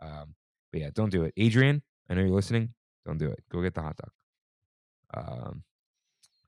Um, 0.00 0.34
but 0.72 0.82
yeah, 0.82 0.90
don't 0.94 1.10
do 1.10 1.24
it. 1.24 1.34
Adrian, 1.36 1.82
I 2.10 2.14
know 2.14 2.22
you're 2.22 2.30
listening. 2.30 2.74
Don't 3.06 3.18
do 3.18 3.30
it. 3.30 3.42
Go 3.50 3.62
get 3.62 3.74
the 3.74 3.82
hot 3.82 3.96
dog. 3.96 4.10
Um, 5.14 5.64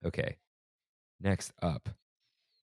okay. 0.05 0.37
Next 1.21 1.53
up, 1.63 1.89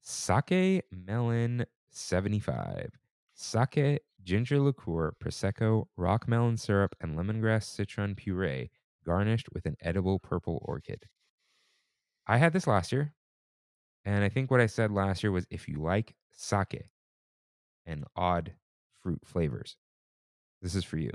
sake 0.05 0.83
melon 0.91 1.65
75. 1.89 2.91
Sake, 3.33 4.01
ginger 4.23 4.59
liqueur, 4.59 5.13
prosecco, 5.21 5.87
rock 5.97 6.27
melon 6.27 6.57
syrup, 6.57 6.95
and 7.01 7.17
lemongrass 7.17 7.63
citron 7.63 8.15
puree, 8.15 8.69
garnished 9.03 9.47
with 9.51 9.65
an 9.65 9.75
edible 9.81 10.19
purple 10.19 10.61
orchid. 10.63 11.05
I 12.27 12.37
had 12.37 12.53
this 12.53 12.67
last 12.67 12.91
year, 12.91 13.13
and 14.05 14.23
I 14.23 14.29
think 14.29 14.51
what 14.51 14.61
I 14.61 14.67
said 14.67 14.91
last 14.91 15.23
year 15.23 15.31
was 15.31 15.47
if 15.49 15.67
you 15.67 15.77
like 15.77 16.15
sake, 16.31 16.89
and 17.85 18.05
odd 18.15 18.53
fruit 19.01 19.21
flavors. 19.25 19.75
This 20.61 20.75
is 20.75 20.83
for 20.83 20.97
you. 20.97 21.11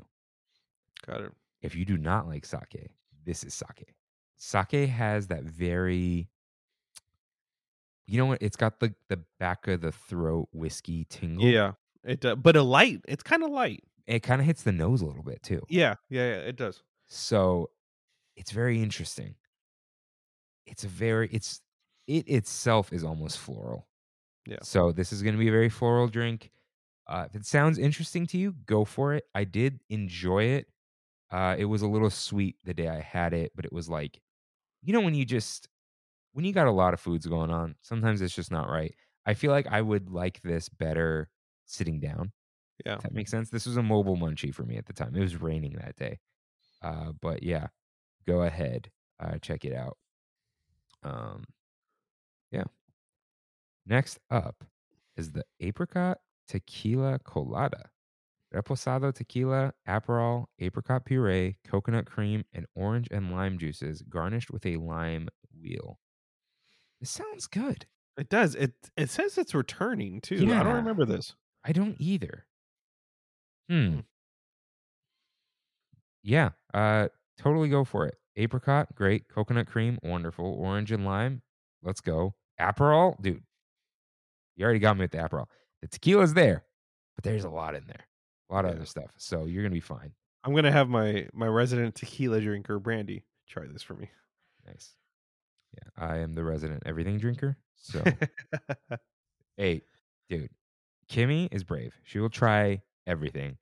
Got 1.06 1.22
it. 1.22 1.32
If 1.62 1.74
you 1.74 1.84
do 1.84 1.96
not 1.96 2.26
like 2.26 2.44
sake, 2.44 2.90
this 3.24 3.44
is 3.44 3.54
sake. 3.54 3.94
Sake 4.36 4.88
has 4.88 5.28
that 5.28 5.44
very 5.44 6.28
you 8.10 8.18
know 8.18 8.26
what? 8.26 8.42
It's 8.42 8.56
got 8.56 8.80
the 8.80 8.92
the 9.08 9.20
back 9.38 9.68
of 9.68 9.80
the 9.80 9.92
throat 9.92 10.48
whiskey 10.52 11.06
tingle. 11.08 11.44
Yeah. 11.44 11.72
It 12.02 12.20
does. 12.20 12.36
but 12.42 12.56
a 12.56 12.62
light. 12.62 13.00
It's 13.06 13.22
kind 13.22 13.44
of 13.44 13.50
light. 13.50 13.84
It 14.06 14.20
kind 14.20 14.40
of 14.40 14.46
hits 14.46 14.62
the 14.62 14.72
nose 14.72 15.00
a 15.02 15.06
little 15.06 15.22
bit 15.22 15.42
too. 15.42 15.62
Yeah. 15.68 15.94
Yeah. 16.08 16.28
Yeah. 16.28 16.36
It 16.38 16.56
does. 16.56 16.82
So 17.06 17.70
it's 18.36 18.50
very 18.50 18.82
interesting. 18.82 19.34
It's 20.66 20.84
a 20.84 20.88
very 20.88 21.28
it's 21.32 21.60
it 22.06 22.28
itself 22.28 22.92
is 22.92 23.04
almost 23.04 23.38
floral. 23.38 23.86
Yeah. 24.46 24.58
So 24.62 24.90
this 24.92 25.12
is 25.12 25.22
going 25.22 25.34
to 25.34 25.38
be 25.38 25.48
a 25.48 25.52
very 25.52 25.68
floral 25.68 26.08
drink. 26.08 26.50
Uh, 27.06 27.26
if 27.28 27.34
it 27.34 27.44
sounds 27.46 27.78
interesting 27.78 28.26
to 28.28 28.38
you, 28.38 28.54
go 28.66 28.84
for 28.84 29.14
it. 29.14 29.24
I 29.34 29.44
did 29.44 29.80
enjoy 29.88 30.44
it. 30.44 30.66
Uh, 31.30 31.54
it 31.58 31.64
was 31.66 31.82
a 31.82 31.86
little 31.86 32.10
sweet 32.10 32.56
the 32.64 32.74
day 32.74 32.88
I 32.88 33.00
had 33.00 33.32
it, 33.34 33.52
but 33.54 33.64
it 33.64 33.72
was 33.72 33.88
like, 33.88 34.20
you 34.82 34.92
know, 34.92 35.00
when 35.00 35.14
you 35.14 35.24
just 35.24 35.68
when 36.32 36.44
you 36.44 36.52
got 36.52 36.66
a 36.66 36.72
lot 36.72 36.94
of 36.94 37.00
foods 37.00 37.26
going 37.26 37.50
on, 37.50 37.74
sometimes 37.82 38.20
it's 38.20 38.34
just 38.34 38.50
not 38.50 38.68
right. 38.68 38.94
I 39.26 39.34
feel 39.34 39.50
like 39.50 39.66
I 39.68 39.82
would 39.82 40.10
like 40.10 40.40
this 40.42 40.68
better 40.68 41.28
sitting 41.66 42.00
down. 42.00 42.32
Yeah. 42.84 42.94
If 42.94 43.02
that 43.02 43.12
makes 43.12 43.30
sense. 43.30 43.50
This 43.50 43.66
was 43.66 43.76
a 43.76 43.82
mobile 43.82 44.16
munchie 44.16 44.54
for 44.54 44.62
me 44.62 44.76
at 44.76 44.86
the 44.86 44.92
time. 44.92 45.14
It 45.14 45.20
was 45.20 45.40
raining 45.40 45.74
that 45.74 45.96
day. 45.96 46.18
Uh, 46.82 47.12
but 47.20 47.42
yeah, 47.42 47.66
go 48.26 48.42
ahead, 48.42 48.90
uh, 49.18 49.38
check 49.42 49.64
it 49.64 49.74
out. 49.74 49.98
Um, 51.02 51.44
yeah. 52.50 52.64
Next 53.86 54.18
up 54.30 54.64
is 55.16 55.32
the 55.32 55.44
apricot 55.60 56.18
tequila 56.48 57.18
colada. 57.20 57.90
Reposado 58.54 59.14
tequila, 59.14 59.72
Aperol, 59.86 60.46
apricot 60.58 61.04
puree, 61.04 61.56
coconut 61.64 62.06
cream, 62.06 62.44
and 62.52 62.66
orange 62.74 63.06
and 63.10 63.30
lime 63.30 63.58
juices 63.58 64.02
garnished 64.02 64.50
with 64.50 64.66
a 64.66 64.76
lime 64.76 65.28
wheel. 65.62 65.98
This 67.00 67.10
sounds 67.10 67.46
good. 67.46 67.86
It 68.18 68.28
does. 68.28 68.54
It 68.54 68.72
it 68.96 69.08
says 69.10 69.38
it's 69.38 69.54
returning 69.54 70.20
too. 70.20 70.36
I 70.52 70.62
don't 70.62 70.74
remember 70.74 71.04
this. 71.06 71.34
I 71.64 71.72
don't 71.72 71.96
either. 71.98 72.44
Hmm. 73.68 74.00
Yeah. 76.22 76.50
Uh 76.74 77.08
totally 77.38 77.68
go 77.68 77.84
for 77.84 78.06
it. 78.06 78.16
Apricot, 78.36 78.94
great. 78.94 79.28
Coconut 79.28 79.66
cream, 79.66 79.98
wonderful. 80.02 80.44
Orange 80.58 80.92
and 80.92 81.04
lime, 81.04 81.42
let's 81.82 82.00
go. 82.00 82.34
Aperol, 82.60 83.20
dude. 83.20 83.42
You 84.56 84.64
already 84.64 84.78
got 84.78 84.96
me 84.96 85.02
with 85.04 85.12
the 85.12 85.18
Aperol. 85.18 85.46
The 85.82 85.88
tequila's 85.88 86.34
there, 86.34 86.64
but 87.16 87.24
there's 87.24 87.44
a 87.44 87.50
lot 87.50 87.74
in 87.74 87.84
there. 87.86 88.06
A 88.50 88.54
lot 88.54 88.64
of 88.64 88.70
Yeah. 88.72 88.76
other 88.76 88.86
stuff. 88.86 89.12
So 89.16 89.46
you're 89.46 89.62
gonna 89.62 89.72
be 89.72 89.80
fine. 89.80 90.12
I'm 90.44 90.54
gonna 90.54 90.72
have 90.72 90.88
my 90.88 91.28
my 91.32 91.46
resident 91.46 91.94
tequila 91.94 92.40
drinker 92.40 92.78
Brandy 92.78 93.24
try 93.48 93.66
this 93.66 93.82
for 93.82 93.94
me. 93.94 94.10
Nice. 94.66 94.94
Yeah. 95.74 96.04
I 96.04 96.18
am 96.18 96.32
the 96.34 96.44
resident 96.44 96.82
everything 96.86 97.18
drinker. 97.18 97.56
So 97.76 98.02
Hey, 99.56 99.82
dude, 100.28 100.50
Kimmy 101.10 101.48
is 101.52 101.64
brave. 101.64 101.94
She 102.04 102.18
will 102.18 102.30
try 102.30 102.80
everything. 103.06 103.56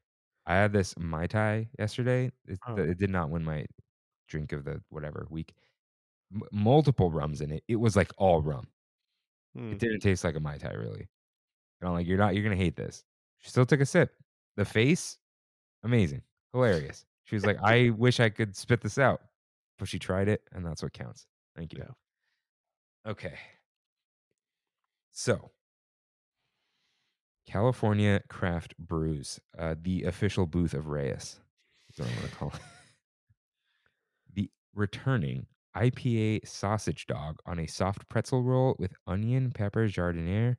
I 0.47 0.55
had 0.55 0.73
this 0.73 0.95
Mai 0.99 1.27
Tai 1.27 1.69
yesterday. 1.79 2.31
It, 2.47 2.59
Oh. 2.67 2.77
it 2.77 2.99
did 2.99 3.11
not 3.11 3.31
win 3.31 3.45
my 3.45 3.67
drink 4.29 4.53
of 4.53 4.65
the 4.65 4.81
whatever 4.91 5.27
week. 5.31 5.55
M- 6.35 6.43
multiple 6.53 7.11
rums 7.11 7.41
in 7.41 7.51
it. 7.51 7.63
It 7.69 7.77
was 7.77 7.97
like 7.97 8.11
all 8.17 8.41
rum. 8.43 8.69
Hmm. 9.57 9.73
It 9.73 9.79
didn't 9.79 10.01
taste 10.01 10.25
like 10.25 10.37
a 10.37 10.41
Mai 10.41 10.59
Tai 10.59 10.73
really. 10.75 11.09
And 11.81 11.89
I'm 11.89 11.93
like, 11.95 12.07
you're 12.07 12.19
not, 12.19 12.35
you're 12.35 12.45
going 12.45 12.57
to 12.57 12.63
hate 12.63 12.77
this. 12.77 13.05
She 13.39 13.51
still 13.51 13.67
took 13.67 13.81
a 13.81 13.87
sip. 13.87 14.13
The 14.57 14.65
face, 14.65 15.19
amazing, 15.85 16.23
hilarious. 16.53 17.05
She 17.25 17.37
was 17.37 17.47
like, 17.47 17.59
I 17.63 17.91
wish 17.91 18.19
I 18.21 18.29
could 18.31 18.57
spit 18.57 18.81
this 18.81 18.99
out. 18.99 19.21
But 19.79 19.87
she 19.89 19.99
tried 20.01 20.27
it, 20.29 20.43
and 20.53 20.67
that's 20.67 20.83
what 20.83 20.93
counts. 20.93 21.27
Thank 21.59 21.73
you. 21.73 21.85
Okay. 23.05 23.35
So, 25.11 25.51
California 27.49 28.21
Craft 28.29 28.79
Brews, 28.79 29.41
uh, 29.59 29.75
the 29.81 30.05
official 30.05 30.47
booth 30.47 30.73
of 30.73 30.87
Reyes. 30.87 31.41
That's 31.89 31.99
what 31.99 32.09
I 32.09 32.21
want 32.21 32.31
to 32.31 32.37
call 32.37 32.49
it. 32.55 32.61
The 34.35 34.51
returning 34.73 35.47
IPA 35.77 36.47
sausage 36.47 37.07
dog 37.07 37.41
on 37.45 37.59
a 37.59 37.67
soft 37.67 38.09
pretzel 38.09 38.45
roll 38.45 38.77
with 38.79 38.93
onion, 39.05 39.51
pepper, 39.51 39.89
giardiniera, 39.89 40.59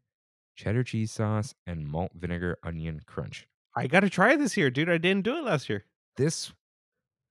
cheddar 0.56 0.84
cheese 0.84 1.14
sauce, 1.14 1.54
and 1.66 1.88
malt 1.88 2.12
vinegar 2.14 2.58
onion 2.62 3.00
crunch. 3.06 3.48
I 3.74 3.88
gotta 3.88 4.10
try 4.10 4.36
this 4.36 4.52
here, 4.54 4.70
dude. 4.70 4.90
I 4.90 4.98
didn't 4.98 5.24
do 5.24 5.38
it 5.38 5.46
last 5.46 5.70
year. 5.70 5.86
This, 6.18 6.52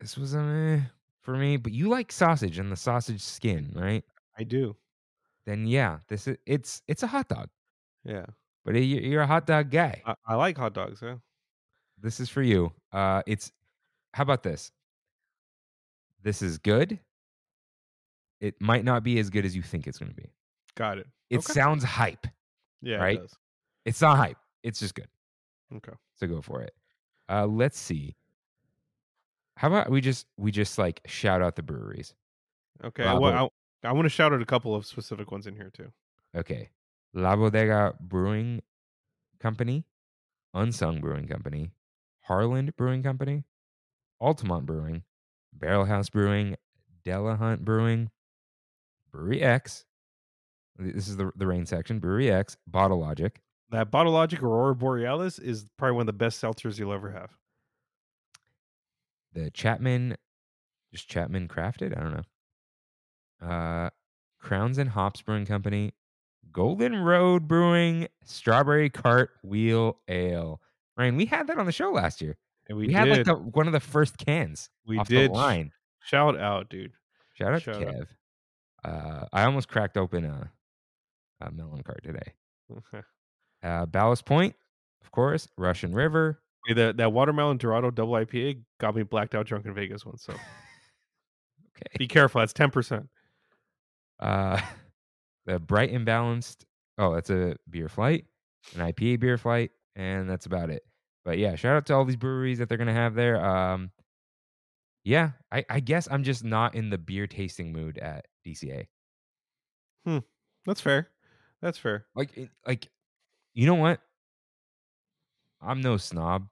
this 0.00 0.16
was 0.16 0.34
a 0.34 0.90
for 1.28 1.36
me, 1.36 1.58
but 1.58 1.72
you 1.72 1.90
like 1.90 2.10
sausage 2.10 2.58
and 2.58 2.72
the 2.72 2.76
sausage 2.76 3.20
skin, 3.20 3.70
right? 3.74 4.02
I 4.38 4.44
do. 4.44 4.74
Then 5.44 5.66
yeah, 5.66 5.98
this 6.08 6.26
is 6.26 6.38
it's 6.46 6.80
it's 6.88 7.02
a 7.02 7.06
hot 7.06 7.28
dog, 7.28 7.50
Yeah. 8.02 8.24
but 8.64 8.74
you- 8.76 9.00
you're 9.00 9.20
a 9.20 9.26
hot 9.26 9.46
dog 9.46 9.70
guy. 9.70 10.00
I, 10.06 10.14
I 10.26 10.34
like 10.36 10.56
hot 10.56 10.72
dogs, 10.72 11.00
yeah. 11.02 11.16
this 12.00 12.18
is 12.18 12.30
for 12.30 12.40
you. 12.40 12.72
Uh, 12.92 13.22
it's 13.26 13.52
how 14.14 14.22
about 14.22 14.42
this? 14.42 14.72
This 16.22 16.40
is 16.40 16.56
good. 16.56 16.98
It 18.40 18.54
might 18.58 18.84
not 18.86 19.02
be 19.04 19.18
as 19.18 19.28
good 19.28 19.44
as 19.44 19.54
you 19.54 19.60
think 19.60 19.86
it's 19.86 19.98
going 19.98 20.08
to 20.10 20.14
be. 20.16 20.30
Got 20.76 20.96
it. 20.96 21.08
It 21.28 21.38
Okay. 21.40 21.52
sounds 21.52 21.84
hype. 21.84 22.26
Yeah, 22.80 22.96
right? 22.96 23.18
it 23.18 23.20
does. 23.20 23.36
It's 23.84 24.00
not 24.00 24.16
hype. 24.16 24.38
It's 24.62 24.80
just 24.80 24.94
good. 24.94 25.08
Okay. 25.76 25.92
So 26.14 26.26
go 26.26 26.40
for 26.40 26.62
it. 26.62 26.72
Uh, 27.28 27.46
let's 27.46 27.78
see. 27.78 28.16
How 29.58 29.66
about 29.66 29.90
we 29.90 30.00
just 30.00 30.24
we 30.36 30.52
just 30.52 30.78
like 30.78 31.00
shout 31.06 31.42
out 31.42 31.56
the 31.56 31.64
breweries? 31.64 32.14
Okay. 32.84 33.02
I, 33.02 33.12
I 33.12 33.92
want 33.92 34.04
to 34.04 34.08
shout 34.08 34.32
out 34.32 34.40
a 34.40 34.46
couple 34.46 34.72
of 34.72 34.86
specific 34.86 35.32
ones 35.32 35.48
in 35.48 35.56
here 35.56 35.68
too. 35.74 35.92
Okay, 36.36 36.70
La 37.12 37.34
Bodega 37.34 37.94
Brewing 37.98 38.62
Company, 39.40 39.84
Unsung 40.54 41.00
Brewing 41.00 41.26
Company, 41.26 41.72
Harland 42.20 42.76
Brewing 42.76 43.02
Company, 43.02 43.42
Altamont 44.20 44.64
Brewing, 44.64 45.02
Barrel 45.52 45.86
House 45.86 46.08
Brewing, 46.08 46.54
Delahunt 47.04 47.62
Brewing, 47.62 48.10
Brewery 49.10 49.42
X. 49.42 49.84
This 50.78 51.08
is 51.08 51.16
the 51.16 51.32
the 51.34 51.48
rain 51.48 51.66
section. 51.66 51.98
Brewery 51.98 52.30
X, 52.30 52.56
Bottle 52.68 53.00
Logic, 53.00 53.40
That 53.70 53.90
Bottle 53.90 54.12
Logic 54.12 54.40
Aurora 54.40 54.76
Borealis 54.76 55.40
is 55.40 55.66
probably 55.76 55.96
one 55.96 56.02
of 56.02 56.06
the 56.06 56.12
best 56.12 56.40
seltzers 56.40 56.78
you'll 56.78 56.92
ever 56.92 57.10
have. 57.10 57.36
The 59.32 59.50
Chapman, 59.50 60.16
just 60.92 61.08
Chapman 61.08 61.48
Crafted. 61.48 61.96
I 61.96 62.00
don't 62.00 62.14
know. 62.14 63.46
Uh, 63.48 63.90
Crowns 64.40 64.78
and 64.78 64.90
Hops 64.90 65.22
Brewing 65.22 65.46
Company, 65.46 65.92
Golden 66.52 66.96
Road 66.96 67.46
Brewing, 67.46 68.08
Strawberry 68.24 68.90
Cart 68.90 69.30
Wheel 69.42 69.98
Ale. 70.08 70.60
Ryan, 70.96 71.16
we 71.16 71.26
had 71.26 71.46
that 71.46 71.58
on 71.58 71.66
the 71.66 71.72
show 71.72 71.90
last 71.90 72.20
year. 72.20 72.36
And 72.68 72.76
We, 72.76 72.88
we, 72.88 72.92
had 72.92 73.08
like 73.08 73.24
the, 73.24 73.34
one 73.34 73.66
of 73.66 73.72
the 73.72 73.80
first 73.80 74.18
cans 74.18 74.70
we 74.86 74.98
off 74.98 75.08
did. 75.08 75.30
the 75.30 75.34
line. 75.34 75.72
Shout 76.02 76.38
out, 76.38 76.68
dude. 76.68 76.92
Shout 77.34 77.54
out 77.54 77.62
shout 77.62 77.74
to 77.74 77.88
out. 77.88 77.94
Kev. 77.94 78.06
Uh, 78.84 79.26
I 79.32 79.44
almost 79.44 79.68
cracked 79.68 79.96
open 79.96 80.24
a, 80.24 80.50
a 81.40 81.50
melon 81.50 81.82
cart 81.82 82.02
today. 82.02 82.32
Uh, 83.60 83.84
Ballast 83.86 84.24
Point, 84.24 84.54
of 85.02 85.10
course, 85.10 85.48
Russian 85.58 85.92
River. 85.92 86.40
That 86.74 86.96
that 86.98 87.12
watermelon 87.12 87.56
Dorado 87.56 87.90
double 87.90 88.12
IPA 88.14 88.60
got 88.78 88.94
me 88.94 89.02
blacked 89.02 89.34
out 89.34 89.46
drunk 89.46 89.64
in 89.66 89.74
Vegas 89.74 90.04
once. 90.04 90.22
So 90.22 90.32
Okay. 91.76 91.96
be 91.98 92.08
careful. 92.08 92.40
That's 92.40 92.52
ten 92.52 92.70
percent. 92.70 93.08
Uh, 94.20 94.60
the 95.46 95.58
Bright 95.58 95.90
and 95.92 96.04
Balanced. 96.04 96.64
Oh, 96.98 97.14
that's 97.14 97.30
a 97.30 97.56
beer 97.70 97.88
flight, 97.88 98.26
an 98.74 98.80
IPA 98.92 99.20
beer 99.20 99.38
flight, 99.38 99.70
and 99.96 100.28
that's 100.28 100.46
about 100.46 100.68
it. 100.70 100.82
But 101.24 101.38
yeah, 101.38 101.54
shout 101.54 101.76
out 101.76 101.86
to 101.86 101.94
all 101.94 102.04
these 102.04 102.16
breweries 102.16 102.58
that 102.58 102.68
they're 102.68 102.78
gonna 102.78 102.92
have 102.92 103.14
there. 103.14 103.42
Um, 103.44 103.92
yeah, 105.04 105.30
I, 105.52 105.64
I 105.70 105.80
guess 105.80 106.08
I'm 106.10 106.22
just 106.24 106.44
not 106.44 106.74
in 106.74 106.90
the 106.90 106.98
beer 106.98 107.26
tasting 107.26 107.72
mood 107.72 107.98
at 107.98 108.26
DCA. 108.46 108.88
Hmm, 110.04 110.18
that's 110.66 110.80
fair. 110.80 111.08
That's 111.62 111.78
fair. 111.78 112.06
Like, 112.14 112.50
like, 112.66 112.88
you 113.54 113.66
know 113.66 113.74
what? 113.74 114.00
I'm 115.60 115.80
no 115.80 115.96
snob, 115.96 116.48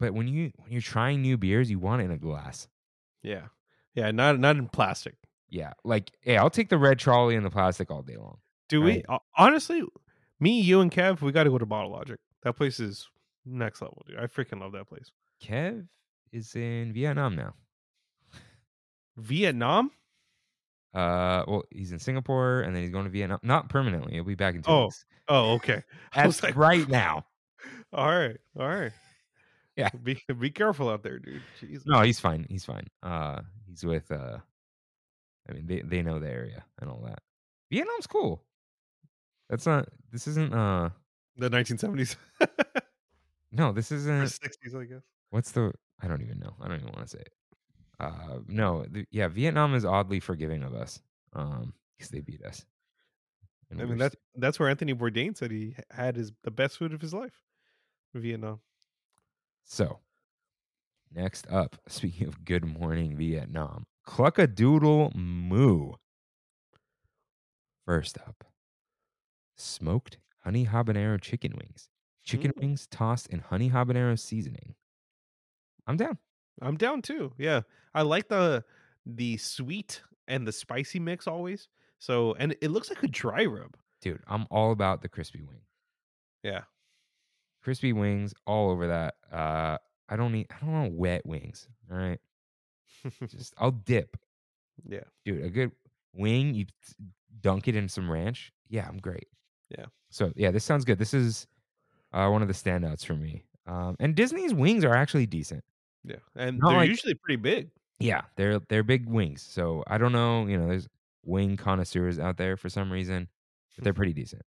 but 0.00 0.14
when 0.14 0.26
you 0.28 0.50
when 0.56 0.72
you're 0.72 0.80
trying 0.80 1.22
new 1.22 1.36
beers, 1.36 1.70
you 1.70 1.78
want 1.78 2.02
it 2.02 2.06
in 2.06 2.10
a 2.10 2.18
glass. 2.18 2.68
Yeah. 3.22 3.46
Yeah. 3.94 4.10
Not 4.10 4.38
not 4.38 4.56
in 4.56 4.68
plastic. 4.68 5.14
Yeah, 5.48 5.74
like, 5.84 6.10
hey, 6.22 6.38
I'll 6.38 6.48
take 6.48 6.70
the 6.70 6.78
red 6.78 6.98
trolley 6.98 7.36
and 7.36 7.44
the 7.44 7.50
plastic 7.50 7.90
all 7.90 8.00
day 8.02 8.16
long. 8.16 8.38
Do 8.70 8.82
Right. 8.82 9.04
we 9.06 9.16
honestly? 9.36 9.82
Me, 10.40 10.58
you, 10.62 10.80
and 10.80 10.90
Kev, 10.90 11.20
we 11.20 11.30
got 11.30 11.44
to 11.44 11.50
go 11.50 11.58
to 11.58 11.66
Bottle 11.66 11.90
Logic. 11.92 12.18
That 12.42 12.54
place 12.54 12.80
is 12.80 13.06
next 13.44 13.82
level, 13.82 14.02
dude. 14.08 14.18
I 14.18 14.28
freaking 14.28 14.60
love 14.60 14.72
that 14.72 14.88
place. 14.88 15.12
Kev 15.44 15.86
is 16.32 16.54
in 16.56 16.94
Vietnam 16.94 17.36
now. 17.36 17.52
Vietnam? 19.18 19.90
Uh, 20.94 21.44
well, 21.46 21.64
he's 21.70 21.92
in 21.92 21.98
Singapore 21.98 22.60
and 22.62 22.74
then 22.74 22.82
he's 22.82 22.90
going 22.90 23.04
to 23.04 23.10
Vietnam. 23.10 23.38
Not 23.42 23.68
permanently. 23.68 24.14
He'll 24.14 24.24
be 24.24 24.34
back 24.34 24.54
in 24.54 24.62
two 24.62 24.70
Oh, 24.70 24.84
weeks. 24.84 25.04
Oh, 25.28 25.52
okay. 25.54 25.82
That's 26.14 26.42
like- 26.42 26.56
right 26.56 26.88
now. 26.88 27.26
All 27.92 28.08
right, 28.08 28.38
all 28.58 28.68
right. 28.68 28.92
Yeah. 29.76 29.90
be 30.02 30.22
be 30.38 30.50
careful 30.50 30.88
out 30.88 31.02
there, 31.02 31.18
dude. 31.18 31.42
Jesus. 31.60 31.86
No, 31.86 32.02
he's 32.02 32.20
fine. 32.20 32.46
He's 32.48 32.64
fine. 32.64 32.88
Uh, 33.02 33.40
he's 33.66 33.84
with. 33.84 34.10
Uh, 34.10 34.38
I 35.48 35.52
mean, 35.52 35.66
they 35.66 35.80
they 35.80 36.02
know 36.02 36.18
the 36.18 36.30
area 36.30 36.64
and 36.80 36.90
all 36.90 37.02
that. 37.06 37.20
Vietnam's 37.70 38.06
cool. 38.06 38.42
That's 39.48 39.66
not. 39.66 39.88
This 40.10 40.26
isn't. 40.26 40.52
Uh, 40.52 40.90
the 41.36 41.48
1970s 41.48 42.16
no, 43.52 43.72
this 43.72 43.92
isn't. 43.92 44.24
60s, 44.24 44.80
I 44.80 44.84
guess. 44.84 45.02
What's 45.30 45.52
the? 45.52 45.72
I 46.02 46.08
don't 46.08 46.22
even 46.22 46.38
know. 46.38 46.54
I 46.60 46.68
don't 46.68 46.80
even 46.80 46.92
want 46.92 47.06
to 47.06 47.08
say 47.08 47.20
it. 47.20 47.32
Uh, 48.00 48.38
no, 48.48 48.84
the, 48.90 49.06
yeah, 49.10 49.28
Vietnam 49.28 49.74
is 49.74 49.84
oddly 49.84 50.18
forgiving 50.18 50.62
of 50.62 50.74
us. 50.74 51.00
Um, 51.34 51.74
because 51.96 52.10
they 52.10 52.20
beat 52.20 52.42
us. 52.42 52.64
I 53.70 53.84
mean, 53.84 53.96
that's 53.96 54.16
that's 54.34 54.58
where 54.58 54.68
Anthony 54.68 54.92
Bourdain 54.92 55.36
said 55.36 55.50
he 55.50 55.76
had 55.90 56.16
his 56.16 56.32
the 56.42 56.50
best 56.50 56.76
food 56.76 56.92
of 56.92 57.00
his 57.00 57.14
life, 57.14 57.40
Vietnam. 58.20 58.60
so. 59.64 60.00
Next 61.14 61.46
up, 61.50 61.76
speaking 61.88 62.26
of 62.26 62.42
Good 62.44 62.64
Morning 62.64 63.16
Vietnam, 63.16 63.84
Cluck 64.04 64.38
a 64.38 64.46
Doodle 64.46 65.12
Moo. 65.14 65.92
First 67.86 68.16
up, 68.18 68.44
smoked 69.56 70.18
honey 70.44 70.66
habanero 70.66 71.20
chicken 71.20 71.52
wings. 71.58 71.88
Chicken 72.24 72.52
Mm. 72.52 72.60
wings 72.60 72.86
tossed 72.86 73.26
in 73.28 73.40
honey 73.40 73.68
habanero 73.70 74.18
seasoning. 74.18 74.74
I'm 75.86 75.96
down. 75.96 76.18
I'm 76.62 76.76
down 76.76 77.02
too. 77.02 77.32
Yeah, 77.36 77.62
I 77.94 78.02
like 78.02 78.28
the 78.28 78.64
the 79.04 79.36
sweet 79.36 80.00
and 80.28 80.46
the 80.46 80.52
spicy 80.52 81.00
mix 81.00 81.26
always. 81.26 81.68
So, 81.98 82.34
and 82.38 82.56
it 82.62 82.70
looks 82.70 82.88
like 82.88 83.02
a 83.02 83.08
dry 83.08 83.44
rub. 83.44 83.76
Dude, 84.00 84.22
I'm 84.28 84.46
all 84.50 84.72
about 84.72 85.02
the 85.02 85.08
crispy 85.08 85.42
wing. 85.42 85.60
Yeah, 86.42 86.62
Crispy 87.62 87.92
wings 87.92 88.34
all 88.46 88.70
over 88.70 88.86
that. 88.88 89.14
Uh 89.32 89.78
I 90.08 90.16
don't 90.16 90.32
need 90.32 90.46
I 90.50 90.64
don't 90.64 90.72
want 90.72 90.92
wet 90.94 91.24
wings. 91.24 91.68
All 91.90 91.96
right. 91.96 92.20
Just 93.28 93.54
I'll 93.58 93.70
dip. 93.70 94.16
yeah, 94.86 95.00
Dude, 95.24 95.44
a 95.44 95.50
good 95.50 95.72
wing, 96.14 96.54
you 96.54 96.66
dunk 97.40 97.68
it 97.68 97.76
in 97.76 97.88
some 97.88 98.10
ranch. 98.10 98.52
Yeah, 98.68 98.86
I'm 98.88 98.98
great. 98.98 99.26
Yeah. 99.70 99.86
So 100.10 100.32
yeah, 100.36 100.50
this 100.50 100.64
sounds 100.64 100.84
good. 100.84 100.98
This 100.98 101.14
is 101.14 101.46
uh 102.12 102.28
one 102.28 102.42
of 102.42 102.48
the 102.48 102.54
standouts 102.54 103.04
for 103.04 103.14
me. 103.14 103.44
Um 103.66 103.96
and 104.00 104.14
Disney's 104.14 104.52
wings 104.54 104.84
are 104.84 104.94
actually 104.94 105.26
decent. 105.26 105.64
yeah, 106.04 106.16
and 106.36 106.58
Not 106.58 106.68
they're 106.70 106.78
like- 106.78 106.88
usually 106.88 107.14
pretty 107.14 107.36
big. 107.40 107.70
Yeah, 108.00 108.22
they're 108.36 108.58
they're 108.68 108.82
big 108.82 109.08
wings. 109.08 109.42
So 109.42 109.84
I 109.86 109.96
don't 109.98 110.12
know, 110.12 110.46
you 110.46 110.58
know, 110.58 110.66
there's 110.66 110.88
wing 111.24 111.56
connoisseurs 111.56 112.18
out 112.18 112.36
there 112.36 112.56
for 112.56 112.68
some 112.68 112.90
reason, 112.90 113.28
but 113.76 113.84
they're 113.84 113.94
pretty 114.02 114.12
decent. 114.12 114.42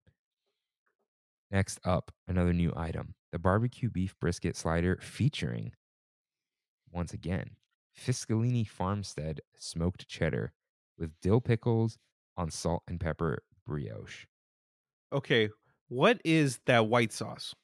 Next 1.52 1.78
up, 1.84 2.10
another 2.26 2.52
new 2.52 2.72
item: 2.74 3.14
the 3.30 3.38
barbecue 3.38 3.90
beef 3.90 4.18
brisket 4.18 4.56
slider 4.56 4.98
featuring, 5.00 5.72
once 6.90 7.12
again, 7.12 7.56
Fiscalini 7.96 8.66
Farmstead 8.66 9.40
smoked 9.56 10.08
cheddar 10.08 10.52
with 10.98 11.12
dill 11.20 11.40
pickles 11.40 11.98
on 12.36 12.50
salt 12.50 12.82
and 12.88 12.98
pepper 12.98 13.44
brioche. 13.66 14.26
Okay, 15.12 15.50
what 15.88 16.20
is 16.24 16.58
that 16.66 16.86
white 16.88 17.12
sauce? 17.12 17.54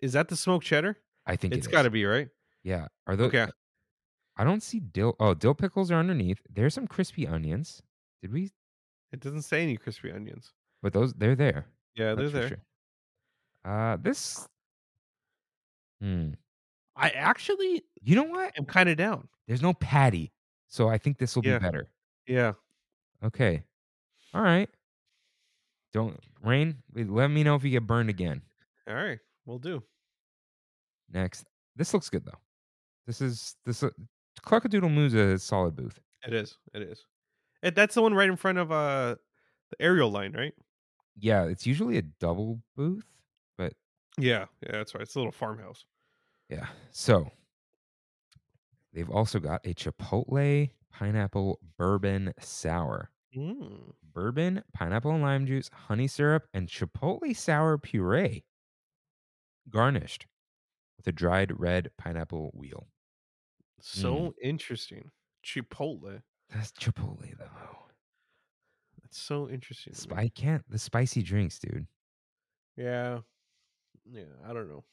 Is 0.00 0.12
that 0.12 0.28
the 0.28 0.36
smoked 0.36 0.66
cheddar? 0.66 0.98
I 1.26 1.36
think 1.36 1.54
It's 1.54 1.66
it 1.66 1.72
got 1.72 1.82
to 1.82 1.90
be 1.90 2.04
right. 2.04 2.28
Yeah. 2.62 2.88
Are 3.06 3.16
those? 3.16 3.28
Okay. 3.28 3.42
Uh, 3.42 3.50
I 4.36 4.44
don't 4.44 4.62
see 4.62 4.80
dill. 4.80 5.16
Oh, 5.20 5.34
dill 5.34 5.54
pickles 5.54 5.90
are 5.90 5.98
underneath. 5.98 6.42
There's 6.50 6.74
some 6.74 6.86
crispy 6.86 7.26
onions. 7.26 7.82
Did 8.22 8.32
we? 8.32 8.50
It 9.12 9.20
doesn't 9.20 9.42
say 9.42 9.62
any 9.62 9.76
crispy 9.76 10.10
onions. 10.10 10.52
But 10.82 10.92
those 10.92 11.12
they're 11.14 11.36
there. 11.36 11.66
Yeah, 11.94 12.14
they're 12.14 12.28
there. 12.28 12.48
sure. 12.48 12.58
Uh, 13.64 13.96
this. 14.00 14.46
Hmm. 16.00 16.30
I 16.96 17.10
actually 17.10 17.82
You 18.02 18.16
know 18.16 18.24
what? 18.24 18.52
I'm 18.58 18.64
kind 18.64 18.88
of 18.88 18.96
down. 18.96 19.28
There's 19.46 19.62
no 19.62 19.72
patty, 19.74 20.32
so 20.68 20.88
I 20.88 20.98
think 20.98 21.18
this 21.18 21.36
will 21.36 21.44
Yeah. 21.44 21.58
be 21.58 21.64
better. 21.64 21.88
Yeah. 22.26 22.52
Okay. 23.24 23.62
All 24.34 24.42
right. 24.42 24.68
Don't 25.92 26.18
rain. 26.42 26.82
Let 26.94 27.28
me 27.28 27.44
know 27.44 27.54
if 27.54 27.64
you 27.64 27.70
get 27.70 27.86
burned 27.86 28.08
again. 28.10 28.42
All 28.88 28.94
right, 28.94 29.18
we'll 29.46 29.58
do. 29.58 29.82
Next, 31.12 31.44
this 31.76 31.92
looks 31.92 32.08
good 32.08 32.24
though. 32.24 32.38
This 33.06 33.20
is 33.20 33.56
this. 33.64 33.82
Uh, 33.82 33.90
Cluckadoodle 34.44 34.92
Moo's 34.92 35.14
a 35.14 35.38
solid 35.38 35.76
booth. 35.76 36.00
It 36.26 36.32
is. 36.32 36.56
It 36.74 36.82
is. 36.82 37.04
It, 37.62 37.74
that's 37.74 37.94
the 37.94 38.02
one 38.02 38.14
right 38.14 38.28
in 38.28 38.36
front 38.36 38.58
of 38.58 38.72
uh 38.72 39.16
the 39.70 39.76
aerial 39.80 40.10
line, 40.10 40.32
right? 40.32 40.54
Yeah, 41.14 41.44
it's 41.46 41.66
usually 41.66 41.98
a 41.98 42.02
double 42.02 42.62
booth, 42.76 43.06
but 43.56 43.74
Yeah. 44.18 44.46
Yeah, 44.62 44.72
that's 44.72 44.94
right. 44.94 45.02
It's 45.02 45.14
a 45.14 45.18
little 45.18 45.32
farmhouse. 45.32 45.84
yeah. 46.48 46.68
So 46.90 47.30
they've 48.92 49.10
also 49.10 49.38
got 49.40 49.60
a 49.66 49.74
Chipotle 49.74 50.70
pineapple 50.90 51.58
bourbon 51.76 52.32
sour. 52.40 53.10
Mm. 53.34 53.92
bourbon, 54.02 54.62
pineapple 54.74 55.10
and 55.12 55.22
lime 55.22 55.46
juice, 55.46 55.68
honey 55.72 56.06
syrup, 56.06 56.46
and 56.54 56.68
chipotle 56.68 57.34
sour 57.36 57.78
puree, 57.78 58.44
garnished 59.68 60.28
with 60.96 61.06
a 61.08 61.12
dried 61.12 61.58
red 61.60 61.90
pineapple 61.98 62.50
wheel. 62.54 62.88
So 63.80 64.32
Mm. 64.32 64.34
interesting. 64.42 65.12
Chipotle. 65.44 66.22
That's 66.48 66.70
chipotle 66.72 67.36
though. 67.36 67.90
That's 69.12 69.20
so 69.20 69.46
interesting. 69.50 69.92
Spi- 69.92 70.16
I 70.16 70.28
can't 70.28 70.64
the 70.70 70.78
spicy 70.78 71.22
drinks, 71.22 71.58
dude. 71.58 71.86
Yeah. 72.78 73.18
Yeah, 74.10 74.22
I 74.48 74.54
don't 74.54 74.70
know. 74.70 74.84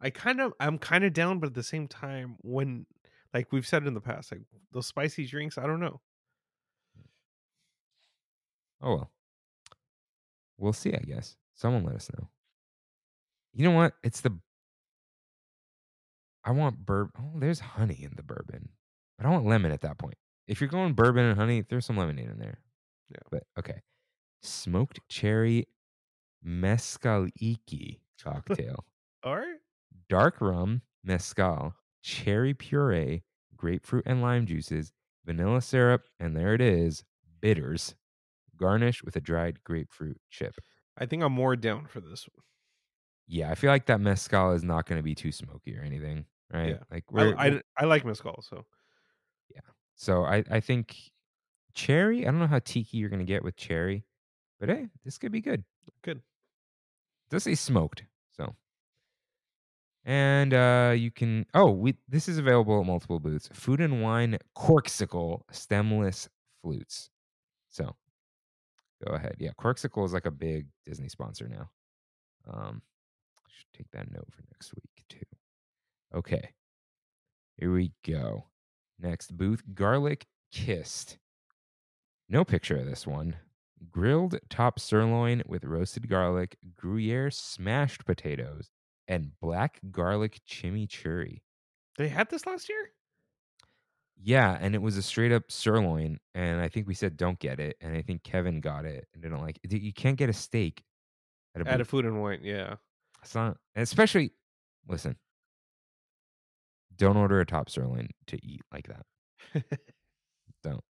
I 0.00 0.10
kind 0.10 0.40
of 0.40 0.52
I'm 0.58 0.78
kind 0.78 1.04
of 1.04 1.12
down, 1.12 1.38
but 1.38 1.46
at 1.46 1.54
the 1.54 1.62
same 1.62 1.86
time, 1.86 2.38
when 2.40 2.86
like 3.32 3.52
we've 3.52 3.66
said 3.66 3.86
in 3.86 3.94
the 3.94 4.00
past, 4.00 4.32
like 4.32 4.40
those 4.72 4.88
spicy 4.88 5.26
drinks, 5.26 5.58
I 5.58 5.68
don't 5.68 5.78
know. 5.78 6.00
Oh 8.82 8.96
well. 8.96 9.10
We'll 10.58 10.72
see, 10.72 10.92
I 10.92 10.98
guess. 11.06 11.36
Someone 11.54 11.84
let 11.84 11.94
us 11.94 12.10
know. 12.12 12.26
You 13.54 13.62
know 13.62 13.76
what? 13.76 13.92
It's 14.02 14.22
the 14.22 14.36
I 16.42 16.50
want 16.50 16.84
bourbon. 16.84 17.12
Oh, 17.16 17.38
there's 17.38 17.60
honey 17.60 18.00
in 18.02 18.14
the 18.16 18.24
bourbon. 18.24 18.70
But 19.16 19.26
I 19.26 19.30
want 19.30 19.46
lemon 19.46 19.70
at 19.70 19.82
that 19.82 19.98
point. 19.98 20.16
If 20.48 20.60
you're 20.60 20.68
going 20.68 20.94
bourbon 20.94 21.26
and 21.26 21.38
honey, 21.38 21.60
there's 21.60 21.86
some 21.86 21.96
lemonade 21.96 22.28
in 22.28 22.40
there. 22.40 22.58
Yeah. 23.10 23.18
But 23.30 23.42
okay. 23.58 23.82
Smoked 24.42 25.00
cherry 25.08 25.66
mezcaliki 26.46 28.00
cocktail. 28.22 28.84
All 29.24 29.36
right. 29.36 29.58
Dark 30.08 30.40
rum, 30.40 30.82
mezcal, 31.04 31.74
cherry 32.02 32.54
puree, 32.54 33.22
grapefruit 33.56 34.04
and 34.06 34.22
lime 34.22 34.46
juices, 34.46 34.92
vanilla 35.24 35.60
syrup, 35.60 36.02
and 36.18 36.36
there 36.36 36.54
it 36.54 36.60
is, 36.60 37.04
bitters. 37.40 37.94
Garnish 38.56 39.02
with 39.02 39.16
a 39.16 39.20
dried 39.20 39.64
grapefruit 39.64 40.20
chip. 40.28 40.54
I 40.98 41.06
think 41.06 41.22
I'm 41.22 41.32
more 41.32 41.56
down 41.56 41.86
for 41.86 42.00
this 42.00 42.28
one. 42.28 42.44
Yeah, 43.26 43.50
I 43.50 43.54
feel 43.54 43.70
like 43.70 43.86
that 43.86 44.00
mezcal 44.00 44.52
is 44.52 44.62
not 44.62 44.86
going 44.86 44.98
to 44.98 45.02
be 45.02 45.14
too 45.14 45.32
smoky 45.32 45.76
or 45.76 45.82
anything, 45.82 46.26
right? 46.52 46.70
Yeah. 46.70 46.82
Like 46.90 47.04
I, 47.08 47.12
we're, 47.12 47.36
I, 47.36 47.60
I 47.78 47.84
like 47.86 48.04
mezcal, 48.04 48.42
so 48.42 48.66
yeah. 49.54 49.60
so 49.94 50.24
I 50.24 50.44
I 50.50 50.60
think 50.60 50.96
cherry. 51.74 52.26
I 52.26 52.30
don't 52.30 52.40
know 52.40 52.46
how 52.46 52.58
tiki 52.58 52.98
you're 52.98 53.08
going 53.08 53.20
to 53.20 53.24
get 53.24 53.44
with 53.44 53.56
cherry, 53.56 54.04
but 54.58 54.68
hey, 54.68 54.88
this 55.04 55.18
could 55.18 55.32
be 55.32 55.40
good. 55.40 55.64
good. 56.02 56.18
It 56.18 56.22
does 57.30 57.44
say 57.44 57.54
smoked, 57.54 58.04
so. 58.30 58.54
And 60.04 60.54
uh 60.54 60.94
you 60.96 61.10
can 61.10 61.44
oh 61.52 61.70
we 61.70 61.94
this 62.08 62.26
is 62.26 62.38
available 62.38 62.80
at 62.80 62.86
multiple 62.86 63.20
booths. 63.20 63.50
Food 63.52 63.80
and 63.80 64.02
wine 64.02 64.38
Corkcicle 64.56 65.42
stemless 65.52 66.28
flutes. 66.62 67.10
So 67.68 67.94
go 69.06 69.12
ahead. 69.14 69.36
Yeah, 69.38 69.50
Corkcicle 69.60 70.06
is 70.06 70.14
like 70.14 70.24
a 70.24 70.30
big 70.30 70.68
Disney 70.86 71.08
sponsor 71.10 71.48
now. 71.48 71.70
Um 72.50 72.80
should 73.50 73.72
take 73.76 73.90
that 73.92 74.10
note 74.10 74.28
for 74.30 74.42
next 74.52 74.74
week 74.74 75.04
too. 75.08 75.18
Okay. 76.14 76.50
Here 77.58 77.72
we 77.72 77.92
go. 78.06 78.46
Next 78.98 79.36
booth, 79.36 79.62
garlic 79.74 80.26
kissed. 80.50 81.18
No 82.30 82.44
picture 82.44 82.76
of 82.76 82.86
this 82.86 83.08
one. 83.08 83.36
Grilled 83.90 84.38
top 84.48 84.78
sirloin 84.78 85.42
with 85.46 85.64
roasted 85.64 86.08
garlic, 86.08 86.56
Gruyere 86.76 87.28
smashed 87.28 88.04
potatoes, 88.04 88.70
and 89.08 89.32
black 89.40 89.80
garlic 89.90 90.40
chimichurri. 90.48 91.40
They 91.98 92.08
had 92.08 92.30
this 92.30 92.46
last 92.46 92.68
year? 92.68 92.92
Yeah, 94.16 94.56
and 94.60 94.76
it 94.76 94.82
was 94.82 94.96
a 94.96 95.02
straight 95.02 95.32
up 95.32 95.50
sirloin, 95.50 96.20
and 96.36 96.60
I 96.60 96.68
think 96.68 96.86
we 96.86 96.94
said 96.94 97.16
don't 97.16 97.38
get 97.40 97.58
it, 97.58 97.76
and 97.80 97.96
I 97.96 98.02
think 98.02 98.22
Kevin 98.22 98.60
got 98.60 98.84
it 98.84 99.08
and 99.12 99.22
didn't 99.22 99.40
like 99.40 99.58
it. 99.64 99.72
You 99.72 99.92
can't 99.92 100.16
get 100.16 100.30
a 100.30 100.34
steak 100.34 100.84
at 101.56 101.66
a 101.66 101.68
At 101.68 101.80
a 101.80 101.84
food 101.84 102.04
and 102.04 102.22
wine, 102.22 102.40
yeah. 102.44 102.76
It's 103.22 103.34
not, 103.34 103.56
especially. 103.74 104.30
Listen, 104.86 105.16
don't 106.96 107.16
order 107.16 107.40
a 107.40 107.46
top 107.46 107.70
sirloin 107.70 108.08
to 108.28 108.38
eat 108.44 108.62
like 108.72 108.88
that. 108.88 109.06
Don't, 110.62 110.74
don't. 110.74 110.84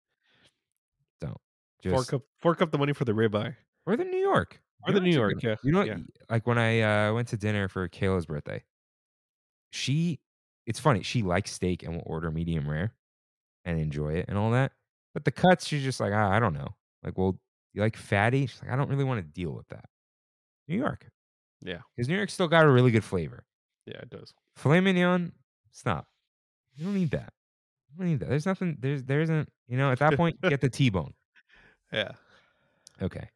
Just 1.83 1.95
fork 1.95 2.13
up 2.13 2.23
fork 2.41 2.63
up 2.63 2.71
the 2.71 2.79
money 2.79 2.93
for 2.93 3.05
the 3.05 3.13
ribeye. 3.13 3.55
or 3.87 3.97
the 3.97 4.05
New 4.05 4.19
York. 4.19 4.61
Or 4.87 4.93
the 4.93 5.01
New 5.01 5.11
York, 5.13 5.35
good- 5.35 5.43
yeah, 5.43 5.57
You 5.65 5.73
know, 5.73 5.79
what? 5.79 5.87
yeah. 5.89 5.97
like 6.31 6.47
when 6.47 6.57
I 6.59 6.81
uh, 7.09 7.13
went 7.13 7.29
to 7.29 7.37
dinner 7.37 7.67
for 7.69 7.89
Kayla's 7.89 8.27
birthday, 8.27 8.63
she, 9.71 10.21
it's 10.67 10.79
funny, 10.79 11.03
she 11.03 11.23
likes 11.23 11.51
steak 11.53 11.83
and 11.83 11.95
will 11.95 12.03
order 12.07 12.31
medium 12.31 12.69
rare 12.69 12.93
and 13.65 13.81
enjoy 13.81 14.15
it 14.15 14.27
and 14.29 14.39
all 14.39 14.53
that. 14.53 14.73
But 15.15 15.25
the 15.25 15.33
cuts, 15.33 15.67
she's 15.67 15.83
just 15.83 15.99
like, 16.01 16.13
ah, 16.15 16.31
I 16.31 16.39
don't 16.39 16.55
know. 16.55 16.77
Like, 17.03 17.19
well, 17.19 17.39
you 17.75 17.83
like 17.83 17.97
fatty? 17.97 18.47
She's 18.47 18.63
like, 18.63 18.71
I 18.71 18.77
don't 18.77 18.89
really 18.89 19.05
want 19.05 19.19
to 19.21 19.27
deal 19.27 19.51
with 19.51 19.67
that. 19.69 19.87
New 20.69 20.77
York. 20.77 21.07
Yeah. 21.61 21.79
Because 21.97 22.09
New 22.09 22.17
York 22.17 22.31
still 22.31 22.49
got 22.49 22.65
a 22.65 22.71
really 22.71 22.91
good 22.93 23.05
flavor. 23.05 23.45
Yeah, 23.85 23.99
it 23.99 24.11
does. 24.11 24.33
Filet 24.57 24.81
mignon, 24.81 25.33
stop. 25.73 26.07
You 26.77 26.85
don't 26.85 26.95
need 26.95 27.11
that. 27.11 27.33
You 27.91 27.99
don't 27.99 28.07
need 28.07 28.21
that. 28.21 28.29
There's 28.29 28.47
nothing, 28.47 28.77
there's, 28.79 29.03
there 29.05 29.23
isn't, 29.23 29.49
you 29.67 29.77
know, 29.77 29.91
at 29.91 29.99
that 29.99 30.17
point, 30.17 30.41
get 30.41 30.61
the 30.61 30.69
T 30.71 30.89
bone. 30.91 31.15
Yeah. 31.93 32.12
Okay. 33.01 33.28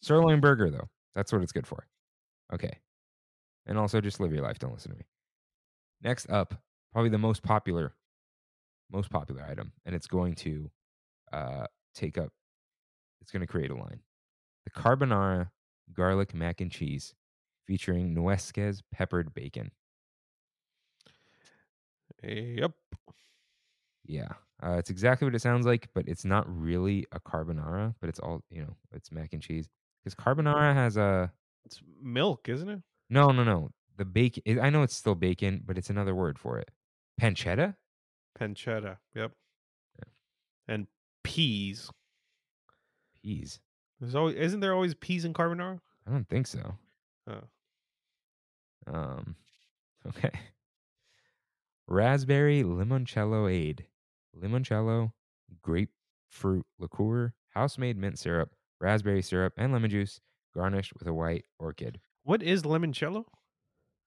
Sirloin 0.00 0.40
burger, 0.40 0.70
though. 0.70 0.88
That's 1.14 1.32
what 1.32 1.42
it's 1.42 1.52
good 1.52 1.66
for. 1.66 1.86
Okay. 2.52 2.78
And 3.66 3.78
also 3.78 4.00
just 4.00 4.20
live 4.20 4.32
your 4.32 4.42
life. 4.42 4.58
Don't 4.58 4.72
listen 4.72 4.92
to 4.92 4.96
me. 4.98 5.04
Next 6.02 6.30
up, 6.30 6.54
probably 6.92 7.10
the 7.10 7.18
most 7.18 7.42
popular, 7.42 7.94
most 8.90 9.10
popular 9.10 9.42
item, 9.42 9.72
and 9.84 9.94
it's 9.94 10.06
going 10.06 10.34
to 10.36 10.70
uh, 11.32 11.66
take 11.94 12.18
up, 12.18 12.30
it's 13.20 13.32
going 13.32 13.40
to 13.40 13.46
create 13.46 13.70
a 13.70 13.74
line. 13.74 14.00
The 14.64 14.70
carbonara 14.70 15.50
garlic 15.92 16.34
mac 16.34 16.60
and 16.60 16.70
cheese 16.70 17.14
featuring 17.66 18.14
Nueske's 18.14 18.82
peppered 18.92 19.34
bacon. 19.34 19.70
Yep. 22.22 22.72
Yeah. 24.04 24.32
Uh, 24.62 24.72
it's 24.72 24.90
exactly 24.90 25.24
what 25.24 25.34
it 25.34 25.42
sounds 25.42 25.66
like, 25.66 25.88
but 25.94 26.08
it's 26.08 26.24
not 26.24 26.44
really 26.48 27.06
a 27.12 27.20
carbonara, 27.20 27.94
but 28.00 28.08
it's 28.08 28.18
all, 28.18 28.42
you 28.50 28.60
know, 28.60 28.76
it's 28.92 29.12
mac 29.12 29.32
and 29.32 29.42
cheese. 29.42 29.68
Because 30.02 30.14
carbonara 30.14 30.74
has 30.74 30.96
a, 30.96 31.30
It's 31.64 31.80
milk, 32.02 32.48
isn't 32.48 32.68
it? 32.68 32.82
No, 33.10 33.30
no, 33.30 33.44
no. 33.44 33.70
The 33.96 34.04
bacon. 34.04 34.60
I 34.60 34.70
know 34.70 34.82
it's 34.82 34.94
still 34.96 35.14
bacon, 35.14 35.62
but 35.64 35.78
it's 35.78 35.90
another 35.90 36.14
word 36.14 36.38
for 36.38 36.58
it. 36.58 36.70
Pancetta. 37.20 37.74
Pancetta. 38.38 38.98
Yep. 39.14 39.32
And 40.68 40.86
peas. 41.24 41.90
Peas. 43.22 43.58
There's 44.00 44.14
always 44.14 44.36
isn't 44.36 44.60
there 44.60 44.74
always 44.74 44.94
peas 44.94 45.24
in 45.24 45.32
carbonara? 45.32 45.80
I 46.06 46.10
don't 46.12 46.28
think 46.28 46.46
so. 46.46 46.76
Oh. 47.28 47.42
Um. 48.92 49.34
Okay. 50.06 50.30
Raspberry 51.88 52.62
limoncello 52.62 53.50
aid. 53.52 53.84
Limoncello, 54.36 55.12
grapefruit 55.62 56.64
liqueur, 56.78 57.32
house-made 57.50 57.96
mint 57.96 58.18
syrup, 58.18 58.50
raspberry 58.80 59.22
syrup, 59.22 59.54
and 59.56 59.72
lemon 59.72 59.90
juice, 59.90 60.20
garnished 60.54 60.92
with 60.98 61.06
a 61.08 61.12
white 61.14 61.44
orchid. 61.58 62.00
What 62.24 62.42
is 62.42 62.62
limoncello? 62.62 63.24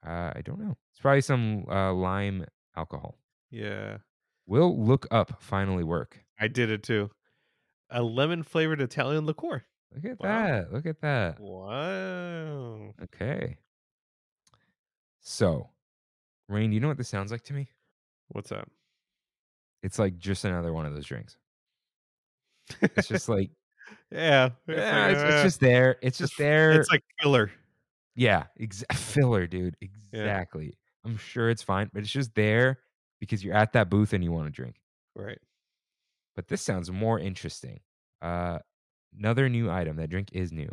Uh, 0.05 0.31
I 0.35 0.41
don't 0.43 0.59
know. 0.59 0.77
It's 0.91 0.99
probably 0.99 1.21
some 1.21 1.65
uh, 1.69 1.93
lime 1.93 2.45
alcohol. 2.75 3.17
Yeah. 3.49 3.97
Will 4.47 4.83
look 4.83 5.07
up 5.11 5.41
finally 5.41 5.83
work. 5.83 6.19
I 6.39 6.47
did 6.47 6.69
it 6.69 6.83
too. 6.83 7.11
A 7.89 8.01
lemon 8.01 8.43
flavored 8.43 8.81
Italian 8.81 9.25
liqueur. 9.25 9.63
Look 9.93 10.05
at 10.05 10.19
Wow. 10.19 10.27
that. 10.47 10.73
Look 10.73 10.85
at 10.85 11.01
that. 11.01 11.39
Wow. 11.39 12.93
Okay. 13.03 13.57
So, 15.19 15.69
Rain, 16.49 16.69
do 16.69 16.73
you 16.75 16.79
know 16.79 16.87
what 16.87 16.97
this 16.97 17.09
sounds 17.09 17.31
like 17.31 17.43
to 17.43 17.53
me? 17.53 17.69
What's 18.29 18.49
that? 18.49 18.67
It's 19.83 19.99
like 19.99 20.17
just 20.17 20.45
another 20.45 20.73
one 20.73 20.85
of 20.85 20.93
those 20.93 21.05
drinks. 21.05 21.37
It's 22.81 23.07
just 23.07 23.27
like, 23.35 23.49
Yeah. 24.11 24.49
yeah, 24.67 25.07
it's, 25.07 25.21
it's 25.21 25.33
uh, 25.33 25.43
just 25.43 25.59
there. 25.59 25.97
It's 26.01 26.17
just 26.17 26.37
there. 26.37 26.71
It's 26.79 26.89
like 26.91 27.03
filler. 27.21 27.51
yeah, 28.15 28.43
ex- 28.59 28.83
filler, 28.93 29.47
dude. 29.47 29.75
Exactly. 29.81 30.77
I'm 31.03 31.17
sure 31.17 31.49
it's 31.49 31.63
fine, 31.63 31.89
but 31.93 32.03
it's 32.03 32.11
just 32.11 32.33
there 32.35 32.79
because 33.19 33.43
you're 33.43 33.55
at 33.55 33.73
that 33.73 33.89
booth 33.89 34.13
and 34.13 34.23
you 34.23 34.31
want 34.31 34.45
to 34.45 34.51
drink. 34.51 34.75
Right. 35.15 35.39
But 36.35 36.47
this 36.47 36.61
sounds 36.61 36.91
more 36.91 37.19
interesting. 37.19 37.79
Uh, 38.21 38.59
another 39.17 39.49
new 39.49 39.69
item. 39.69 39.97
That 39.97 40.09
drink 40.09 40.29
is 40.31 40.51
new. 40.51 40.69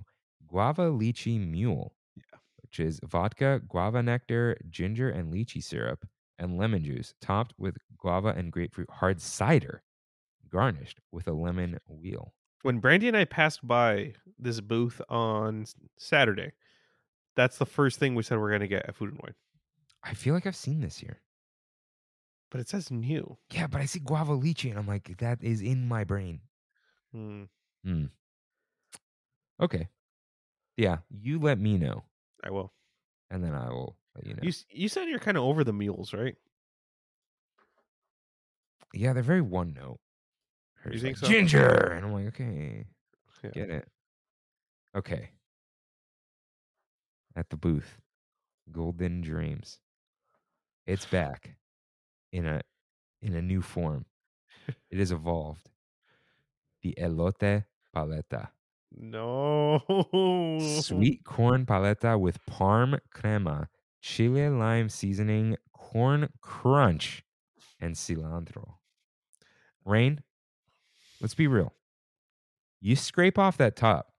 Guava 0.46 0.82
lychee 0.90 1.40
mule. 1.40 1.94
Yeah. 2.16 2.38
Which 2.62 2.78
is 2.78 3.00
vodka, 3.04 3.62
guava 3.68 4.02
nectar, 4.02 4.56
ginger, 4.68 5.08
and 5.08 5.32
lychee 5.32 5.62
syrup, 5.64 6.06
and 6.38 6.56
lemon 6.58 6.84
juice, 6.84 7.14
topped 7.20 7.54
with 7.58 7.76
guava 7.98 8.28
and 8.28 8.52
grapefruit 8.52 8.88
hard 8.90 9.20
cider, 9.20 9.82
garnished 10.50 11.00
with 11.12 11.26
a 11.28 11.32
lemon 11.32 11.78
wheel. 11.88 12.34
When 12.62 12.78
Brandy 12.78 13.08
and 13.08 13.16
I 13.16 13.24
passed 13.24 13.66
by 13.66 14.14
this 14.38 14.60
booth 14.60 15.00
on 15.08 15.66
Saturday, 15.98 16.52
that's 17.36 17.58
the 17.58 17.66
first 17.66 17.98
thing 17.98 18.14
we 18.14 18.22
said 18.22 18.38
we're 18.38 18.50
gonna 18.50 18.66
get 18.66 18.86
at 18.88 18.96
Food 18.96 19.10
and 19.12 19.20
Wine. 19.22 19.34
I 20.02 20.14
feel 20.14 20.34
like 20.34 20.46
I've 20.46 20.56
seen 20.56 20.80
this 20.80 20.98
here. 20.98 21.20
But 22.50 22.60
it 22.60 22.68
says 22.68 22.90
new. 22.90 23.36
Yeah, 23.52 23.66
but 23.66 23.80
I 23.80 23.84
see 23.84 23.98
guava 24.00 24.32
lychee, 24.32 24.70
and 24.70 24.78
I'm 24.78 24.86
like, 24.86 25.18
that 25.18 25.38
is 25.42 25.60
in 25.60 25.86
my 25.86 26.04
brain. 26.04 26.40
Hmm. 27.12 27.44
Hmm. 27.84 28.06
Okay. 29.60 29.88
Yeah, 30.76 30.98
you 31.10 31.38
let 31.40 31.58
me 31.58 31.76
know, 31.76 32.04
I 32.42 32.50
will. 32.50 32.72
and 33.30 33.42
then 33.44 33.54
I 33.54 33.68
will 33.68 33.96
you 34.24 34.34
know. 34.34 34.40
You 34.42 34.52
you 34.70 34.88
said 34.88 35.08
you're 35.08 35.18
kind 35.18 35.36
of 35.36 35.44
over 35.44 35.64
the 35.64 35.72
mules, 35.72 36.12
right? 36.12 36.36
Yeah, 38.94 39.12
they're 39.12 39.22
very 39.22 39.42
one 39.42 39.74
note. 39.74 40.00
You 40.90 40.98
think 40.98 41.16
like, 41.20 41.26
so? 41.26 41.26
Ginger, 41.28 41.92
and 41.92 42.06
I'm 42.06 42.12
like, 42.12 42.26
okay, 42.28 42.86
Yeah. 43.42 43.50
get 43.50 43.70
it. 43.70 43.88
Okay. 44.96 45.30
At 47.36 47.50
the 47.50 47.56
booth, 47.56 47.98
Golden 48.72 49.20
Dreams. 49.20 49.80
It's 50.86 51.04
back 51.04 51.56
in 52.32 52.46
a 52.46 52.62
in 53.20 53.34
a 53.34 53.42
new 53.42 53.60
form. 53.62 54.06
It 54.90 54.98
has 54.98 55.12
evolved. 55.12 55.70
The 56.82 56.94
elote 56.98 57.64
paleta, 57.94 58.48
No. 58.96 59.80
sweet 60.80 61.24
corn 61.24 61.66
paleta 61.66 62.18
with 62.18 62.38
parm 62.46 62.98
crema, 63.10 63.68
chile 64.00 64.48
lime 64.48 64.88
seasoning, 64.88 65.56
corn 65.72 66.28
crunch, 66.40 67.24
and 67.80 67.94
cilantro. 67.94 68.74
Rain, 69.84 70.22
let's 71.20 71.34
be 71.34 71.46
real. 71.46 71.72
You 72.80 72.94
scrape 72.96 73.38
off 73.38 73.56
that 73.58 73.76
top. 73.76 74.12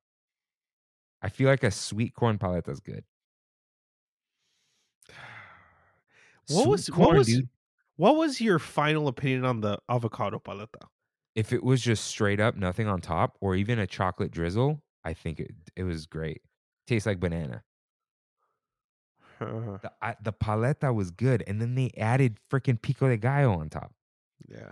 I 1.21 1.29
feel 1.29 1.49
like 1.49 1.63
a 1.63 1.71
sweet 1.71 2.13
corn 2.13 2.37
paleta 2.37 2.69
is 2.69 2.79
good. 2.79 3.03
What 6.47 6.63
Sweet 6.63 6.67
was- 6.69 6.87
what 6.91 7.15
was- 7.15 7.27
dude? 7.27 7.49
What 7.95 8.15
was 8.15 8.39
your 8.39 8.59
final 8.59 9.09
opinion 9.09 9.43
on 9.43 9.59
the 9.59 9.77
avocado 9.89 10.39
paleta? 10.39 10.87
If 11.35 11.51
it 11.51 11.61
was 11.63 11.81
just 11.81 12.05
straight 12.05 12.39
up 12.39 12.55
nothing 12.55 12.87
on 12.87 13.01
top, 13.01 13.37
or 13.41 13.55
even 13.55 13.77
a 13.77 13.85
chocolate 13.85 14.31
drizzle, 14.31 14.81
I 15.03 15.13
think 15.13 15.39
it 15.41 15.51
it 15.75 15.83
was 15.83 16.05
great. 16.05 16.41
Tastes 16.87 17.05
like 17.05 17.19
banana. 17.19 17.63
Uh-huh. 19.41 19.77
The 19.81 19.91
I, 20.01 20.15
the 20.21 20.33
paleta 20.33 20.93
was 20.93 21.11
good, 21.11 21.43
and 21.47 21.61
then 21.61 21.75
they 21.75 21.91
added 21.97 22.37
freaking 22.51 22.81
pico 22.81 23.07
de 23.09 23.17
gallo 23.17 23.59
on 23.59 23.69
top. 23.69 23.93
yeah. 24.47 24.71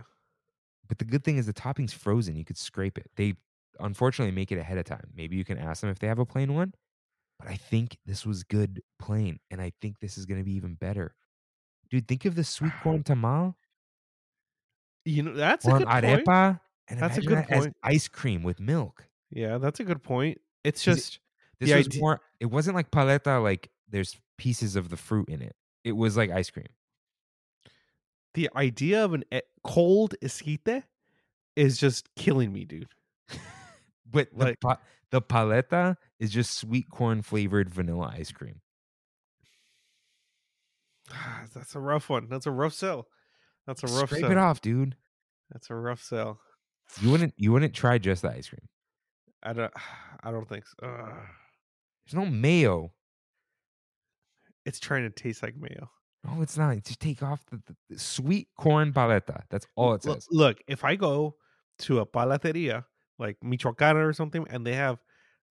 But 0.88 1.00
the 1.00 1.06
good 1.06 1.24
thing 1.26 1.36
is 1.38 1.46
the 1.46 1.54
topping's 1.54 1.92
frozen. 1.94 2.36
You 2.38 2.46
could 2.46 2.58
scrape 2.58 2.98
it. 2.98 3.12
They 3.18 3.36
unfortunately 3.80 4.32
make 4.34 4.52
it 4.54 4.58
ahead 4.58 4.78
of 4.78 4.86
time. 4.86 5.10
Maybe 5.16 5.36
you 5.36 5.44
can 5.44 5.58
ask 5.58 5.82
them 5.82 5.90
if 5.90 6.00
they 6.00 6.08
have 6.08 6.20
a 6.20 6.26
plain 6.26 6.54
one. 6.54 6.74
But 7.40 7.50
I 7.50 7.56
think 7.56 7.98
this 8.06 8.26
was 8.26 8.44
good 8.44 8.82
plain, 8.98 9.40
and 9.52 9.62
I 9.62 9.74
think 9.82 10.00
this 10.00 10.18
is 10.18 10.26
going 10.26 10.40
to 10.40 10.46
be 10.46 10.54
even 10.56 10.76
better. 10.76 11.14
Dude, 11.90 12.08
think 12.08 12.24
of 12.26 12.36
the 12.36 12.44
sweet 12.44 12.72
corn 12.84 13.04
tamal 13.04 13.56
You 15.06 15.24
know 15.24 15.34
that's 15.34 15.66
a 15.66 15.72
or 15.72 15.76
an 15.78 15.84
good 15.84 15.88
point. 15.90 16.26
arepa, 16.26 16.60
and 16.90 17.00
That's 17.02 17.18
a 17.18 17.22
good 17.22 17.38
that 17.38 17.52
as 17.52 17.64
point. 17.66 17.76
ice 17.84 18.08
cream 18.08 18.44
with 18.44 18.60
milk. 18.60 19.06
Yeah, 19.30 19.58
that's 19.58 19.80
a 19.80 19.84
good 19.84 20.02
point. 20.04 20.40
It's 20.64 20.82
Is 20.82 20.88
it- 20.88 20.96
just 20.96 21.20
This 21.60 21.74
was 21.76 21.88
ide- 21.88 22.00
more. 22.00 22.22
It 22.40 22.46
wasn't 22.48 22.76
like 22.76 22.92
paleta. 22.92 23.42
Like 23.44 23.70
there's 23.90 24.18
pieces 24.38 24.76
of 24.76 24.90
the 24.90 24.98
fruit 24.98 25.30
in 25.30 25.42
it. 25.42 25.56
It 25.84 25.94
was 25.94 26.16
like 26.18 26.30
ice 26.32 26.50
cream. 26.50 26.68
the 28.34 28.50
idea 28.56 29.04
of 29.04 29.14
an 29.14 29.24
e- 29.34 29.42
cold 29.64 30.14
esquite 30.22 30.84
is 31.56 31.78
just 31.78 32.08
killing 32.16 32.52
me, 32.54 32.66
dude. 32.66 32.90
But 34.10 34.30
the, 34.38 34.46
Like- 34.46 34.60
pa- 34.62 34.80
the 35.12 35.22
paleta 35.22 35.96
is 36.20 36.32
just 36.32 36.54
sweet 36.58 36.90
corn 36.90 37.22
flavored 37.22 37.70
vanilla 37.70 38.14
ice 38.18 38.32
cream. 38.32 38.62
Ah, 41.12 41.44
that's 41.54 41.76
a 41.76 41.80
rough 41.80 42.10
one. 42.10 42.28
That's 42.30 42.46
a 42.46 42.52
rough 42.52 42.74
sell. 42.74 43.08
That's 43.66 43.84
a 43.84 43.88
rough 43.88 44.10
Scrape 44.10 44.22
sell. 44.22 44.32
it 44.32 44.38
off, 44.38 44.62
dude. 44.62 44.96
That's 45.52 45.70
a 45.70 45.76
rough 45.76 46.02
sell. 46.04 46.40
You 47.02 47.12
wouldn't. 47.12 47.34
You 47.38 47.52
wouldn't 47.52 47.74
try 47.74 47.98
just 47.98 48.22
the 48.22 48.30
ice 48.32 48.50
cream. 48.50 48.68
I 49.44 49.54
don't. 49.54 49.74
I 50.24 50.32
don't 50.32 50.48
think 50.48 50.66
so. 50.68 50.88
Ugh. 50.88 51.14
There's 52.06 52.14
no 52.26 52.26
mayo. 52.30 52.94
It's 54.68 54.80
trying 54.80 55.04
to 55.04 55.10
taste 55.10 55.42
like 55.42 55.56
mayo. 55.56 55.90
No, 56.24 56.42
it's 56.42 56.58
not. 56.58 56.76
Just 56.84 57.00
take 57.00 57.24
off 57.24 57.42
the, 57.50 57.58
the- 57.66 57.76
the 57.92 58.00
sweet 58.00 58.50
corn 58.60 58.92
paleta. 58.92 59.44
That's 59.50 59.66
all 59.76 59.94
it 59.94 60.04
says. 60.04 60.28
Look, 60.30 60.58
if 60.68 60.84
I 60.84 60.96
go 60.96 61.36
to 61.80 62.00
a 62.00 62.06
paleteria 62.06 62.84
like 63.18 63.38
Michoacana 63.44 64.06
or 64.08 64.14
something, 64.14 64.46
and 64.50 64.66
they 64.68 64.74
have 64.74 65.00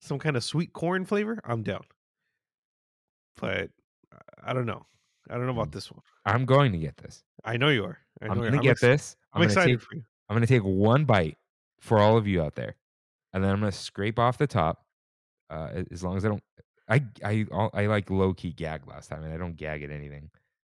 some 0.01 0.19
kind 0.19 0.37
of 0.37 0.43
sweet 0.43 0.71
corn 0.73 1.03
flavor, 1.05 1.39
I'm 1.43 1.63
down. 1.63 1.83
But 3.39 3.69
I 4.43 4.53
don't 4.53 4.65
know. 4.65 4.85
I 5.29 5.35
don't 5.35 5.45
know 5.45 5.51
about 5.53 5.69
Mm. 5.69 5.73
this 5.73 5.91
one. 5.91 6.01
I'm 6.25 6.45
going 6.45 6.71
to 6.71 6.77
get 6.77 6.97
this. 6.97 7.23
I 7.43 7.57
know 7.57 7.69
you 7.69 7.83
are. 7.85 7.97
I 8.21 8.27
know 8.27 8.31
I'm 8.33 8.41
gonna 8.41 8.61
get 8.61 8.71
ex- 8.71 8.81
this. 8.81 9.15
I'm, 9.33 9.39
gonna 9.41 9.51
excited 9.51 9.79
take- 9.79 9.81
for 9.81 9.95
you. 9.95 10.03
I'm 10.29 10.35
gonna 10.35 10.47
take 10.47 10.63
one 10.63 11.05
bite 11.05 11.37
for 11.79 11.99
all 11.99 12.17
of 12.17 12.27
you 12.27 12.41
out 12.41 12.55
there, 12.55 12.75
and 13.33 13.43
then 13.43 13.51
I'm 13.51 13.59
gonna 13.59 13.71
scrape 13.71 14.19
off 14.19 14.37
the 14.37 14.47
top. 14.47 14.83
Uh, 15.49 15.83
as 15.91 16.03
long 16.03 16.17
as 16.17 16.25
I 16.25 16.29
don't, 16.29 16.43
I 16.89 17.03
I 17.23 17.45
I'll- 17.51 17.71
like 17.73 18.09
low 18.09 18.33
key 18.33 18.51
gag 18.53 18.87
last 18.87 19.07
time, 19.09 19.23
and 19.23 19.33
I 19.33 19.37
don't 19.37 19.55
gag 19.57 19.83
at 19.83 19.91
anything. 19.91 20.29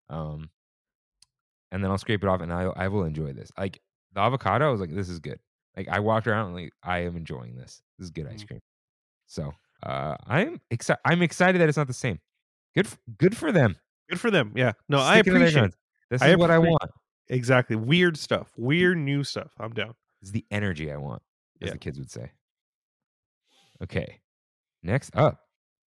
Um, 0.09 0.49
and 1.71 1.83
then 1.83 1.91
I'll 1.91 1.97
scrape 1.97 2.23
it 2.23 2.29
off, 2.29 2.41
and 2.41 2.53
I 2.53 2.63
I 2.75 2.87
will 2.87 3.03
enjoy 3.03 3.33
this. 3.33 3.51
Like 3.57 3.81
the 4.13 4.21
avocado, 4.21 4.67
I 4.67 4.71
was 4.71 4.79
like, 4.81 4.93
this 4.93 5.09
is 5.09 5.19
good. 5.19 5.39
Like 5.75 5.87
I 5.89 5.99
walked 5.99 6.27
around, 6.27 6.47
and 6.47 6.55
like 6.55 6.71
I 6.83 6.99
am 6.99 7.17
enjoying 7.17 7.55
this. 7.55 7.81
This 7.97 8.05
is 8.05 8.11
good 8.11 8.27
ice 8.27 8.43
Mm. 8.43 8.47
cream. 8.47 8.61
So 9.27 9.53
uh, 9.83 10.15
I'm 10.25 10.61
excited. 10.71 11.01
I'm 11.03 11.21
excited 11.21 11.59
that 11.59 11.67
it's 11.67 11.77
not 11.77 11.87
the 11.87 11.93
same. 11.93 12.19
Good, 12.75 12.85
f- 12.87 12.97
good 13.17 13.35
for 13.35 13.51
them. 13.51 13.75
Good 14.09 14.19
for 14.19 14.31
them. 14.31 14.53
Yeah. 14.55 14.73
No, 14.87 14.99
I 14.99 15.15
Sticking 15.15 15.33
their 15.33 15.41
appreciate. 15.49 15.71
This 16.09 16.21
I 16.21 16.29
is 16.29 16.37
what 16.37 16.51
I 16.51 16.59
want. 16.59 16.91
exactly 17.27 17.75
weird 17.75 18.17
stuff. 18.17 18.51
Weird 18.57 18.97
new 18.99 19.23
stuff. 19.23 19.51
I'm 19.59 19.73
down. 19.73 19.95
Is 20.21 20.31
the 20.31 20.45
energy 20.51 20.91
I 20.91 20.97
want, 20.97 21.21
as 21.61 21.67
Yeah. 21.67 21.71
the 21.73 21.77
kids 21.79 21.97
would 21.99 22.11
say. 22.11 22.31
Okay. 23.83 24.21
Next 24.83 25.15
up, 25.15 25.44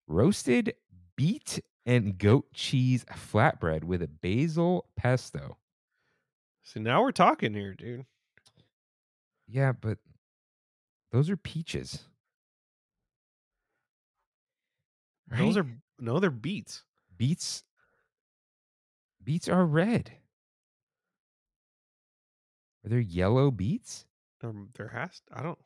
roasted 0.08 0.74
beet 1.16 1.60
and 1.86 2.18
goat 2.18 2.52
cheese 2.52 3.04
flatbread 3.12 3.84
with 3.84 4.02
a 4.02 4.08
basil 4.08 4.86
pesto. 4.96 5.56
So 6.62 6.80
now 6.80 7.02
we're 7.02 7.12
talking 7.12 7.54
here, 7.54 7.74
dude. 7.74 8.04
Yeah, 9.46 9.72
but 9.72 9.98
those 11.12 11.30
are 11.30 11.36
peaches. 11.36 12.04
Those 15.30 15.56
are 15.56 15.66
no, 15.98 16.20
they're 16.20 16.30
beets. 16.30 16.84
beets. 17.16 17.64
Beets 19.22 19.48
are 19.48 19.64
red. 19.64 20.12
Are 22.84 22.88
there 22.88 23.00
yellow 23.00 23.50
beets? 23.50 24.06
There, 24.40 24.54
there 24.74 24.88
has 24.88 25.20
I 25.32 25.42
don't. 25.42 25.58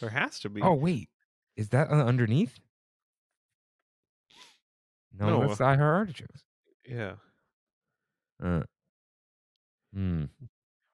There 0.00 0.10
has 0.10 0.38
to 0.40 0.48
be. 0.48 0.62
Oh 0.62 0.74
wait, 0.74 1.08
is 1.56 1.70
that 1.70 1.90
uh, 1.90 2.04
underneath? 2.04 2.60
No, 5.18 5.40
No, 5.40 5.48
that's 5.48 5.60
I 5.60 5.76
heart 5.76 5.94
artichokes. 6.08 6.42
yeah. 6.88 7.14
Uh, 8.42 8.62
hmm. 9.94 10.24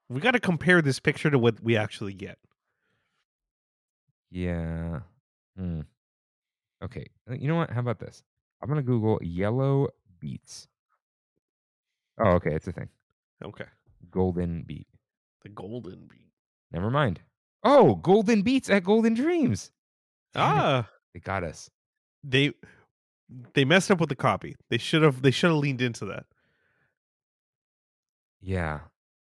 We 0.08 0.20
got 0.20 0.32
to 0.32 0.40
compare 0.40 0.82
this 0.82 1.00
picture 1.00 1.30
to 1.30 1.38
what 1.38 1.62
we 1.62 1.76
actually 1.76 2.12
get. 2.14 2.38
Yeah. 4.30 5.00
Hmm. 5.56 5.80
Okay. 6.82 7.06
uh, 7.30 7.34
You 7.34 7.48
know 7.48 7.56
what? 7.56 7.70
How 7.70 7.80
about 7.80 7.98
this? 7.98 8.22
I'm 8.62 8.68
gonna 8.68 8.82
Google 8.82 9.18
yellow 9.22 9.88
beets. 10.20 10.68
Oh, 12.22 12.32
okay. 12.32 12.54
It's 12.54 12.66
a 12.68 12.72
thing. 12.72 12.88
Okay. 13.42 13.64
Golden 14.10 14.62
beet. 14.62 14.86
The 15.42 15.48
golden 15.48 16.06
beet. 16.06 16.28
Never 16.72 16.90
mind. 16.90 17.20
Oh, 17.64 17.94
golden 17.96 18.42
beets 18.42 18.68
at 18.70 18.84
Golden 18.84 19.14
Dreams. 19.14 19.70
Damn 20.34 20.56
it, 20.56 20.60
Ah, 20.60 20.88
They 21.14 21.20
got 21.20 21.42
us. 21.44 21.70
they 22.22 22.52
they 23.54 23.64
messed 23.64 23.90
up 23.90 24.00
with 24.00 24.08
the 24.08 24.16
copy. 24.16 24.56
They 24.68 24.78
should 24.78 25.02
have 25.02 25.22
they 25.22 25.30
should 25.30 25.50
have 25.50 25.58
leaned 25.58 25.80
into 25.80 26.04
that. 26.06 26.26
Yeah. 28.40 28.80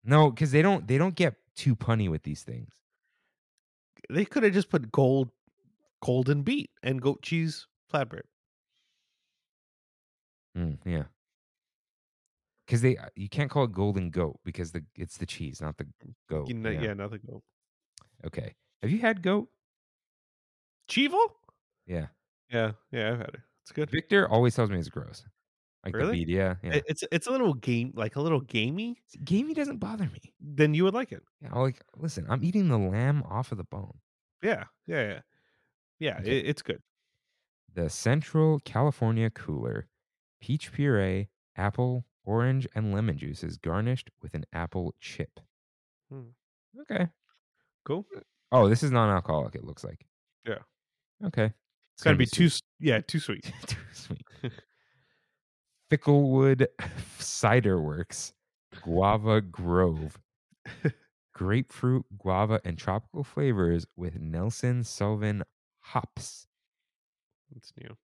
No, 0.04 0.30
because 0.30 0.52
they 0.52 0.62
don't. 0.62 0.86
They 0.86 0.98
don't 0.98 1.14
get 1.14 1.34
too 1.54 1.74
punny 1.76 2.10
with 2.10 2.22
these 2.22 2.42
things. 2.42 2.72
They 4.08 4.24
could 4.24 4.42
have 4.42 4.52
just 4.52 4.70
put 4.70 4.90
gold 4.92 5.30
golden 6.02 6.42
beet 6.42 6.70
and 6.82 7.02
goat 7.02 7.22
cheese 7.22 7.66
flatbread. 7.92 8.22
Mm, 10.56 10.78
yeah. 10.84 11.04
Because 12.66 12.82
they, 12.82 12.96
uh, 12.96 13.06
you 13.16 13.28
can't 13.28 13.50
call 13.50 13.64
it 13.64 13.72
golden 13.72 14.10
goat 14.10 14.40
because 14.44 14.72
the 14.72 14.84
it's 14.94 15.16
the 15.16 15.26
cheese, 15.26 15.60
not 15.60 15.78
the 15.78 15.86
goat. 16.28 16.48
You 16.48 16.54
know, 16.54 16.70
yeah. 16.70 16.80
yeah. 16.80 16.94
nothing 16.94 17.20
goat. 17.26 17.42
Okay. 18.26 18.54
Have 18.82 18.90
you 18.90 19.00
had 19.00 19.22
goat? 19.22 19.48
Chivo? 20.88 21.18
Yeah. 21.86 22.06
Yeah, 22.50 22.72
yeah, 22.90 23.12
I've 23.12 23.18
had 23.18 23.28
it. 23.34 23.40
It's 23.68 23.72
good. 23.72 23.90
Victor 23.90 24.26
always 24.28 24.54
tells 24.54 24.70
me 24.70 24.78
it's 24.78 24.88
gross. 24.88 25.24
Like 25.84 25.94
Really? 25.94 26.18
the 26.20 26.24
beet. 26.24 26.28
Yeah. 26.34 26.54
Yeah. 26.62 26.80
It's 26.88 27.04
it's 27.12 27.26
a 27.26 27.30
little 27.30 27.52
game 27.54 27.92
like 27.94 28.16
a 28.16 28.20
little 28.20 28.40
gamey. 28.40 28.98
Gamey 29.24 29.52
doesn't 29.54 29.76
bother 29.78 30.04
me. 30.04 30.20
Then 30.40 30.72
you 30.74 30.84
would 30.84 30.94
like 30.94 31.12
it. 31.12 31.22
Yeah, 31.42 31.50
I'll 31.52 31.62
like 31.62 31.82
listen, 31.96 32.26
I'm 32.28 32.42
eating 32.42 32.68
the 32.68 32.78
lamb 32.78 33.22
off 33.28 33.52
of 33.52 33.58
the 33.58 33.64
bone. 33.64 33.98
Yeah, 34.42 34.64
yeah, 34.86 35.06
yeah. 35.08 35.20
Yeah, 36.00 36.18
Okay. 36.20 36.38
it, 36.38 36.46
it's 36.46 36.62
good. 36.62 36.80
The 37.74 37.90
Central 37.90 38.58
California 38.60 39.30
cooler, 39.30 39.86
peach 40.40 40.72
puree, 40.72 41.28
apple, 41.56 42.06
orange, 42.24 42.66
and 42.74 42.94
lemon 42.94 43.18
juice 43.18 43.44
is 43.44 43.58
garnished 43.58 44.10
with 44.22 44.34
an 44.34 44.44
apple 44.52 44.94
chip. 44.98 45.40
Hmm. 46.10 46.30
Okay. 46.80 47.08
Cool. 47.84 48.06
Oh, 48.52 48.68
this 48.68 48.82
is 48.82 48.90
non-alcoholic. 48.90 49.54
It 49.54 49.64
looks 49.64 49.84
like. 49.84 50.06
Yeah. 50.46 50.60
Okay. 51.24 51.52
It's 51.98 52.04
got 52.04 52.12
to 52.12 52.16
be 52.16 52.26
sweet. 52.26 52.50
too 52.52 52.56
yeah, 52.78 53.00
too 53.00 53.18
sweet. 53.18 53.52
Too 53.66 53.76
sweet. 53.92 54.22
Ficklewood 55.90 56.68
Cider 57.18 57.80
Works, 57.82 58.32
Guava 58.82 59.40
Grove, 59.40 60.16
grapefruit, 61.34 62.04
guava, 62.16 62.60
and 62.64 62.78
tropical 62.78 63.24
flavors 63.24 63.84
with 63.96 64.20
Nelson 64.20 64.82
Sauvin 64.82 65.42
hops. 65.80 66.46
That's 67.52 67.72
new. 67.76 67.96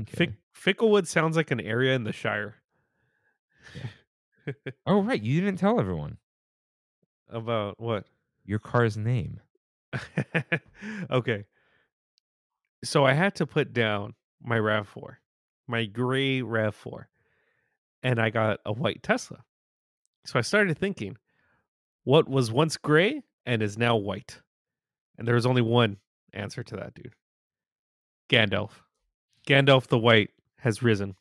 Okay. 0.00 0.16
Fick, 0.16 0.30
Ficklewood 0.78 1.06
sounds 1.06 1.36
like 1.36 1.50
an 1.50 1.60
area 1.60 1.94
in 1.94 2.04
the 2.04 2.12
Shire. 2.12 2.54
oh, 4.86 5.02
right. 5.02 5.22
You 5.22 5.40
didn't 5.42 5.58
tell 5.58 5.78
everyone 5.78 6.16
About 7.28 7.78
what? 7.78 8.06
your 8.46 8.60
car's 8.60 8.96
name. 8.96 9.40
okay. 11.10 11.44
So 12.84 13.04
I 13.04 13.12
had 13.12 13.34
to 13.36 13.46
put 13.46 13.72
down 13.72 14.14
my 14.42 14.58
RAV4, 14.58 15.16
my 15.68 15.84
gray 15.84 16.40
RAV4, 16.40 17.04
and 18.02 18.20
I 18.20 18.30
got 18.30 18.60
a 18.66 18.72
white 18.72 19.02
Tesla. 19.02 19.44
So 20.24 20.38
I 20.38 20.42
started 20.42 20.78
thinking, 20.78 21.16
what 22.04 22.28
was 22.28 22.50
once 22.50 22.76
gray 22.76 23.22
and 23.46 23.62
is 23.62 23.78
now 23.78 23.96
white? 23.96 24.40
And 25.18 25.26
there 25.26 25.34
was 25.34 25.46
only 25.46 25.62
one 25.62 25.98
answer 26.32 26.62
to 26.62 26.76
that, 26.76 26.94
dude. 26.94 27.14
Gandalf. 28.28 28.70
Gandalf 29.46 29.86
the 29.86 29.98
white 29.98 30.30
has 30.58 30.82
risen. 30.82 31.14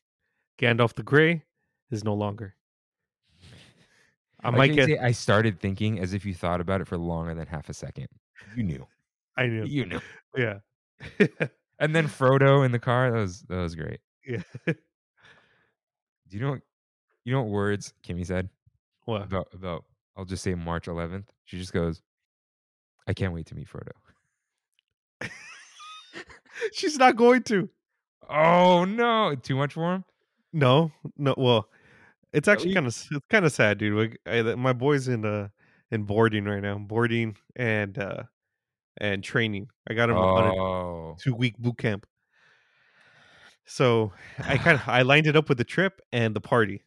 Gandalf 0.60 0.94
the 0.94 1.04
gray 1.04 1.44
is 1.90 2.04
no 2.04 2.14
longer. 2.14 2.56
I 4.44 4.50
might 4.50 4.74
get. 4.74 4.88
say, 4.88 4.98
I 4.98 5.12
started 5.12 5.60
thinking 5.60 6.00
as 6.00 6.14
if 6.14 6.26
you 6.26 6.34
thought 6.34 6.62
about 6.62 6.82
it 6.82 6.88
for 6.88 6.98
longer 6.98 7.36
than 7.36 7.46
half 7.46 7.70
a 7.70 7.74
second. 7.74 8.08
You 8.56 8.64
knew. 8.64 8.88
I 9.38 9.46
knew. 9.46 9.66
You 9.66 9.86
knew. 9.86 10.02
Yeah. 10.36 10.60
And 11.80 11.95
then 11.95 12.07
Frodo 12.07 12.64
in 12.64 12.72
the 12.72 12.78
car. 12.78 13.10
That 13.11 13.18
was 13.18 13.41
that 13.49 13.57
was 13.57 13.73
great. 13.73 13.99
yeah. 14.23 14.44
Do 14.68 14.76
you 16.30 16.40
know 16.40 16.52
what 16.52 16.61
you 17.26 17.34
know 17.34 17.41
what 17.41 17.49
words 17.52 17.94
Kimmy 18.03 18.26
said 18.26 18.49
What? 19.06 19.23
about 19.23 19.48
about 19.53 19.86
I'll 20.15 20.26
just 20.26 20.44
say 20.44 20.53
March 20.53 20.86
11th. 20.88 21.30
She 21.45 21.57
just 21.57 21.73
goes, 21.73 22.02
"I 23.07 23.14
can't 23.14 23.34
wait 23.34 23.48
to 23.48 23.56
meet 23.56 23.68
Frodo." 23.68 23.91
She's 26.73 26.98
not 26.98 27.15
going 27.15 27.44
to. 27.44 27.69
Oh 28.30 28.86
no, 28.86 29.36
too 29.36 29.56
much 29.56 29.73
for 29.73 29.95
him. 29.95 30.06
No, 30.53 30.91
no. 31.18 31.34
Well, 31.38 31.69
it's 32.34 32.48
actually 32.48 32.73
kind 32.73 32.86
of 32.88 32.94
it's 32.95 33.10
kind 33.30 33.45
of 33.45 33.52
sad, 33.52 33.78
dude. 33.78 33.94
Like, 33.98 34.19
I, 34.26 34.41
my 34.56 34.73
boy's 34.73 35.07
in 35.07 35.26
uh 35.26 35.49
in 35.91 36.03
boarding 36.03 36.45
right 36.45 36.61
now, 36.61 36.78
boarding 36.78 37.36
and 37.56 37.98
uh 37.98 38.23
and 39.02 39.22
training. 39.23 39.68
I 39.90 39.94
got 39.95 40.10
him 40.10 40.15
on 40.18 41.14
a 41.18 41.22
two 41.22 41.36
week 41.36 41.57
boot 41.57 41.78
camp. 41.78 42.06
So 43.65 44.14
I 44.40 44.57
kind 44.57 44.78
of 44.80 44.84
I 44.88 45.02
lined 45.02 45.28
it 45.28 45.36
up 45.36 45.49
with 45.49 45.57
the 45.57 45.64
trip 45.65 45.99
and 46.14 46.34
the 46.36 46.40
party 46.41 46.84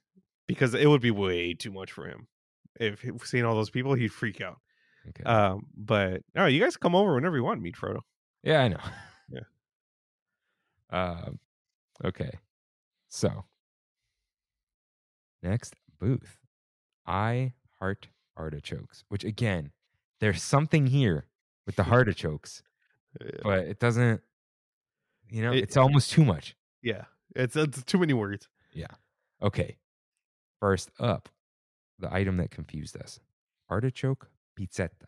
because 0.46 0.72
it 0.74 0.86
would 0.86 1.00
be 1.02 1.10
way 1.10 1.52
too 1.54 1.72
much 1.72 1.92
for 1.92 2.06
him. 2.08 2.28
If 2.80 3.00
he- 3.00 3.10
seeing 3.24 3.44
all 3.44 3.54
those 3.54 3.70
people, 3.70 3.94
he'd 3.94 4.12
freak 4.12 4.40
out. 4.40 4.56
okay. 5.08 5.24
Um, 5.24 5.66
but 5.76 6.22
no, 6.34 6.46
you 6.46 6.60
guys 6.60 6.76
come 6.76 6.94
over 6.94 7.14
whenever 7.14 7.36
you 7.36 7.44
want. 7.44 7.58
to 7.58 7.62
Meet 7.62 7.76
Frodo. 7.76 8.00
yeah, 8.42 8.62
I 8.62 8.68
know. 8.68 8.80
yeah. 9.30 9.40
Um. 10.90 11.38
Okay. 12.04 12.30
So 13.08 13.44
next 15.42 15.74
booth, 16.00 16.38
I 17.06 17.54
heart 17.80 18.08
artichokes. 18.36 19.02
Which 19.08 19.24
again, 19.24 19.72
there's 20.20 20.42
something 20.42 20.86
here 20.86 21.26
with 21.66 21.76
the 21.76 21.84
artichokes, 21.84 22.62
but 23.42 23.60
it 23.60 23.78
doesn't. 23.78 24.20
You 25.30 25.42
know, 25.42 25.52
It- 25.52 25.64
it's 25.64 25.76
almost 25.76 26.10
too 26.10 26.24
much. 26.24 26.56
Yeah, 26.82 27.04
it's 27.34 27.56
it's 27.56 27.82
too 27.84 27.98
many 27.98 28.12
words. 28.12 28.48
Yeah. 28.72 28.88
Okay. 29.42 29.78
First 30.60 30.90
up, 30.98 31.28
the 31.98 32.12
item 32.12 32.36
that 32.38 32.50
confused 32.50 32.96
us 32.96 33.20
artichoke 33.68 34.30
pizzetta. 34.58 35.06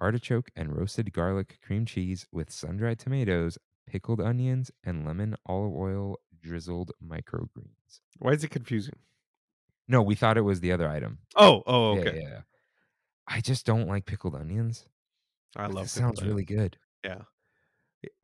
Artichoke 0.00 0.50
and 0.56 0.76
roasted 0.76 1.12
garlic 1.12 1.58
cream 1.64 1.86
cheese 1.86 2.26
with 2.32 2.50
sun 2.50 2.76
dried 2.76 2.98
tomatoes, 2.98 3.56
pickled 3.86 4.20
onions, 4.20 4.70
and 4.82 5.06
lemon 5.06 5.36
olive 5.46 5.72
oil 5.74 6.16
drizzled 6.40 6.90
microgreens. 7.04 8.00
Why 8.18 8.32
is 8.32 8.42
it 8.42 8.50
confusing? 8.50 8.98
No, 9.86 10.02
we 10.02 10.14
thought 10.16 10.36
it 10.36 10.42
was 10.42 10.60
the 10.60 10.72
other 10.72 10.88
item. 10.88 11.18
Oh, 11.36 11.62
oh, 11.66 11.94
Yeah, 11.94 12.00
okay. 12.00 12.20
Yeah, 12.20 12.28
yeah. 12.28 12.40
I 13.28 13.40
just 13.40 13.64
don't 13.64 13.86
like 13.86 14.04
pickled 14.06 14.34
onions. 14.34 14.86
I 15.56 15.66
love. 15.66 15.90
sounds 15.90 16.22
really 16.22 16.44
good. 16.44 16.76
Yeah. 17.04 17.22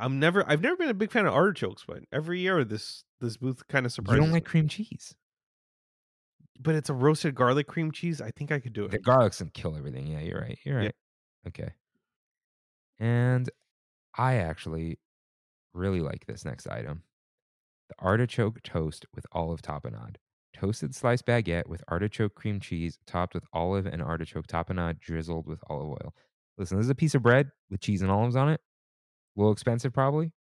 I'm 0.00 0.18
never. 0.18 0.48
I've 0.48 0.60
never 0.62 0.76
been 0.76 0.88
a 0.88 0.94
big 0.94 1.12
fan 1.12 1.26
of 1.26 1.34
artichokes, 1.34 1.84
but 1.86 2.00
every 2.12 2.40
year 2.40 2.64
this 2.64 3.04
this 3.20 3.36
booth 3.36 3.66
kind 3.68 3.86
of 3.86 3.92
surprises. 3.92 4.16
You 4.18 4.24
don't 4.24 4.32
like 4.32 4.44
me. 4.44 4.50
cream 4.50 4.68
cheese. 4.68 5.14
but 6.60 6.74
it's 6.74 6.90
a 6.90 6.94
roasted 6.94 7.34
garlic 7.36 7.68
cream 7.68 7.92
cheese. 7.92 8.20
I 8.20 8.30
think 8.32 8.50
I 8.50 8.58
could 8.58 8.72
do 8.72 8.84
it. 8.86 8.90
The 8.90 8.98
garlic's 8.98 9.38
gonna 9.38 9.52
kill 9.52 9.76
everything. 9.76 10.08
Yeah, 10.08 10.20
you're 10.20 10.40
right. 10.40 10.58
You're 10.64 10.78
Yeah. 10.80 10.86
right. 10.86 10.94
Okay. 11.48 11.70
And 12.98 13.48
I 14.16 14.34
actually 14.36 14.98
really 15.72 16.00
like 16.00 16.26
this 16.26 16.44
next 16.44 16.66
item. 16.66 17.04
The 17.88 17.94
artichoke 18.00 18.62
toast 18.64 19.06
with 19.14 19.24
olive 19.32 19.62
tapenade. 19.62 20.16
Toasted 20.54 20.94
sliced 20.94 21.24
baguette 21.26 21.68
with 21.68 21.84
artichoke 21.88 22.34
cream 22.34 22.58
cheese 22.58 22.98
topped 23.06 23.34
with 23.34 23.44
olive 23.52 23.86
and 23.86 24.02
artichoke 24.02 24.48
tapenade 24.48 24.98
drizzled 24.98 25.46
with 25.46 25.60
olive 25.70 25.90
oil. 25.90 26.14
Listen, 26.58 26.76
this 26.76 26.86
is 26.86 26.90
a 26.90 26.94
piece 26.94 27.14
of 27.14 27.22
bread 27.22 27.50
with 27.70 27.80
cheese 27.80 28.02
and 28.02 28.10
olives 28.10 28.36
on 28.36 28.48
it. 28.48 28.60
A 29.36 29.40
little 29.40 29.52
expensive 29.52 29.92
probably, 29.92 30.32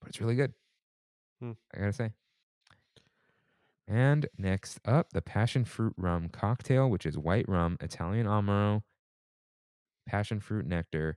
but 0.00 0.10
it's 0.10 0.20
really 0.20 0.34
good. 0.34 0.52
Hmm. 1.40 1.52
I 1.74 1.78
gotta 1.78 1.92
say. 1.92 2.10
And 3.86 4.28
next 4.36 4.80
up, 4.84 5.10
the 5.14 5.22
passion 5.22 5.64
fruit 5.64 5.94
rum 5.96 6.28
cocktail, 6.28 6.90
which 6.90 7.06
is 7.06 7.16
white 7.16 7.48
rum, 7.48 7.78
Italian 7.80 8.26
amaro, 8.26 8.82
passion 10.06 10.40
fruit 10.40 10.66
nectar, 10.66 11.16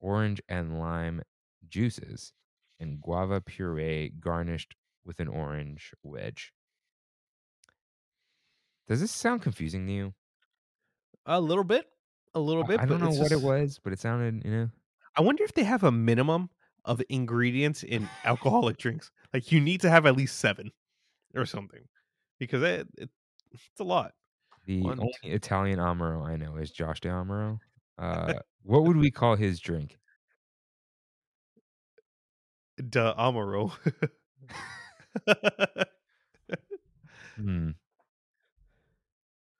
orange 0.00 0.42
and 0.46 0.78
lime 0.78 1.22
juices, 1.66 2.34
and 2.78 3.00
guava 3.00 3.40
puree 3.40 4.12
garnished 4.20 4.74
with 5.06 5.18
an 5.18 5.28
orange 5.28 5.92
wedge. 6.02 6.52
Does 8.86 9.00
this 9.00 9.12
sound 9.12 9.40
confusing 9.40 9.86
to 9.86 9.92
you? 9.92 10.14
A 11.24 11.40
little 11.40 11.64
bit, 11.64 11.86
a 12.34 12.40
little 12.40 12.64
bit. 12.64 12.80
I 12.80 12.86
don't 12.86 13.00
but 13.00 13.10
know 13.10 13.18
what 13.18 13.32
it 13.32 13.40
was, 13.40 13.80
but 13.82 13.92
it 13.92 14.00
sounded, 14.00 14.44
you 14.44 14.50
know. 14.50 14.70
I 15.16 15.22
wonder 15.22 15.44
if 15.44 15.54
they 15.54 15.64
have 15.64 15.84
a 15.84 15.92
minimum 15.92 16.50
of 16.84 17.00
ingredients 17.08 17.82
in 17.82 18.08
alcoholic 18.24 18.76
drinks. 18.76 19.10
Like 19.32 19.52
you 19.52 19.60
need 19.60 19.80
to 19.82 19.90
have 19.90 20.06
at 20.06 20.16
least 20.16 20.38
seven 20.38 20.72
or 21.34 21.46
something, 21.46 21.84
because 22.38 22.62
it, 22.62 22.88
it 22.98 23.10
it's 23.52 23.80
a 23.80 23.84
lot. 23.84 24.12
The 24.66 24.82
One, 24.82 24.98
only 24.98 25.12
Italian 25.22 25.78
amaro 25.78 26.26
I 26.26 26.36
know 26.36 26.56
is 26.56 26.70
Josh 26.70 27.00
D'Amaro. 27.00 27.58
Uh, 27.98 28.34
what 28.62 28.84
would 28.84 28.96
we 28.96 29.10
call 29.10 29.36
his 29.36 29.60
drink? 29.60 29.98
D'Amaro. 32.88 33.72
Hmm. 37.36 37.70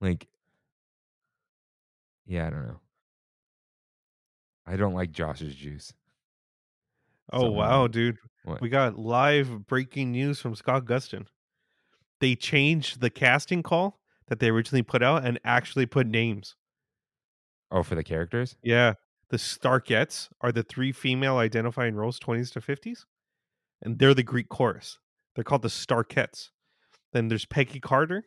Like, 0.00 0.28
yeah, 2.34 2.48
I 2.48 2.50
don't 2.50 2.66
know. 2.66 2.80
I 4.66 4.76
don't 4.76 4.94
like 4.94 5.12
Josh's 5.12 5.54
juice. 5.54 5.92
oh 7.32 7.42
Somehow. 7.42 7.56
wow, 7.56 7.86
dude. 7.86 8.16
What? 8.44 8.60
We 8.60 8.68
got 8.68 8.98
live 8.98 9.66
breaking 9.66 10.10
news 10.10 10.40
from 10.40 10.54
Scott 10.56 10.84
Gustin. 10.84 11.26
They 12.20 12.34
changed 12.34 13.00
the 13.00 13.10
casting 13.10 13.62
call 13.62 14.00
that 14.28 14.40
they 14.40 14.48
originally 14.48 14.82
put 14.82 15.02
out 15.02 15.24
and 15.24 15.38
actually 15.44 15.86
put 15.86 16.06
names. 16.06 16.56
Oh, 17.70 17.82
for 17.82 17.94
the 17.94 18.04
characters? 18.04 18.56
Yeah. 18.62 18.94
The 19.30 19.36
Starkettes 19.36 20.28
are 20.40 20.52
the 20.52 20.62
three 20.62 20.92
female 20.92 21.36
identifying 21.38 21.94
roles 21.94 22.18
20s 22.18 22.52
to 22.52 22.60
50s. 22.60 23.04
And 23.82 23.98
they're 23.98 24.14
the 24.14 24.22
Greek 24.22 24.48
chorus. 24.48 24.98
They're 25.34 25.44
called 25.44 25.62
the 25.62 25.68
Starkettes. 25.68 26.50
Then 27.12 27.28
there's 27.28 27.44
Peggy 27.46 27.80
Carter, 27.80 28.24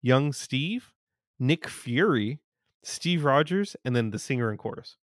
Young 0.00 0.32
Steve, 0.32 0.92
Nick 1.38 1.68
Fury, 1.68 2.40
Steve 2.82 3.24
Rogers, 3.24 3.76
and 3.84 3.94
then 3.94 4.10
the 4.10 4.18
singer 4.18 4.50
and 4.50 4.58
chorus. 4.58 4.96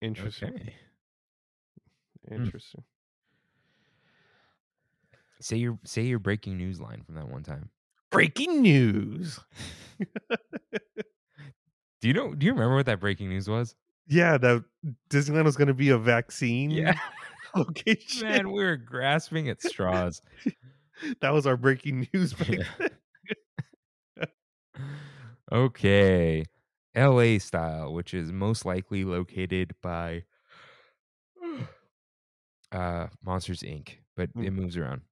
Interesting. 0.00 0.54
Okay. 0.54 0.74
Hmm. 2.28 2.34
Interesting. 2.34 2.84
Say 5.40 5.56
your 5.56 5.78
say 5.84 6.02
your 6.02 6.18
breaking 6.18 6.56
news 6.56 6.80
line 6.80 7.02
from 7.04 7.14
that 7.16 7.28
one 7.28 7.42
time. 7.42 7.70
Breaking 8.10 8.62
news. 8.62 9.38
Do 12.00 12.06
you 12.08 12.14
know? 12.14 12.34
Do 12.34 12.46
you 12.46 12.52
remember 12.52 12.76
what 12.76 12.86
that 12.86 13.00
breaking 13.00 13.28
news 13.28 13.48
was? 13.48 13.74
Yeah, 14.06 14.38
that 14.38 14.64
Disneyland 15.10 15.44
was 15.44 15.56
going 15.56 15.68
to 15.68 15.74
be 15.74 15.90
a 15.90 15.98
vaccine 15.98 16.70
Yeah. 16.70 16.98
location. 17.56 18.28
man, 18.28 18.52
we 18.52 18.62
were 18.64 18.76
grasping 18.76 19.48
at 19.48 19.62
straws. 19.62 20.22
That 21.20 21.32
was 21.32 21.46
our 21.46 21.56
breaking 21.56 22.08
news. 22.12 22.32
back 22.32 22.48
Yeah. 22.48 22.62
then. 22.76 22.88
Okay, 25.52 26.44
L.A. 26.94 27.38
style, 27.38 27.92
which 27.92 28.14
is 28.14 28.32
most 28.32 28.64
likely 28.64 29.04
located 29.04 29.74
by 29.82 30.24
uh 32.72 33.08
Monsters 33.22 33.60
Inc., 33.62 33.98
but 34.16 34.30
Hmm. 34.34 34.42
it 34.42 34.50
moves 34.52 34.76
around. 34.76 35.02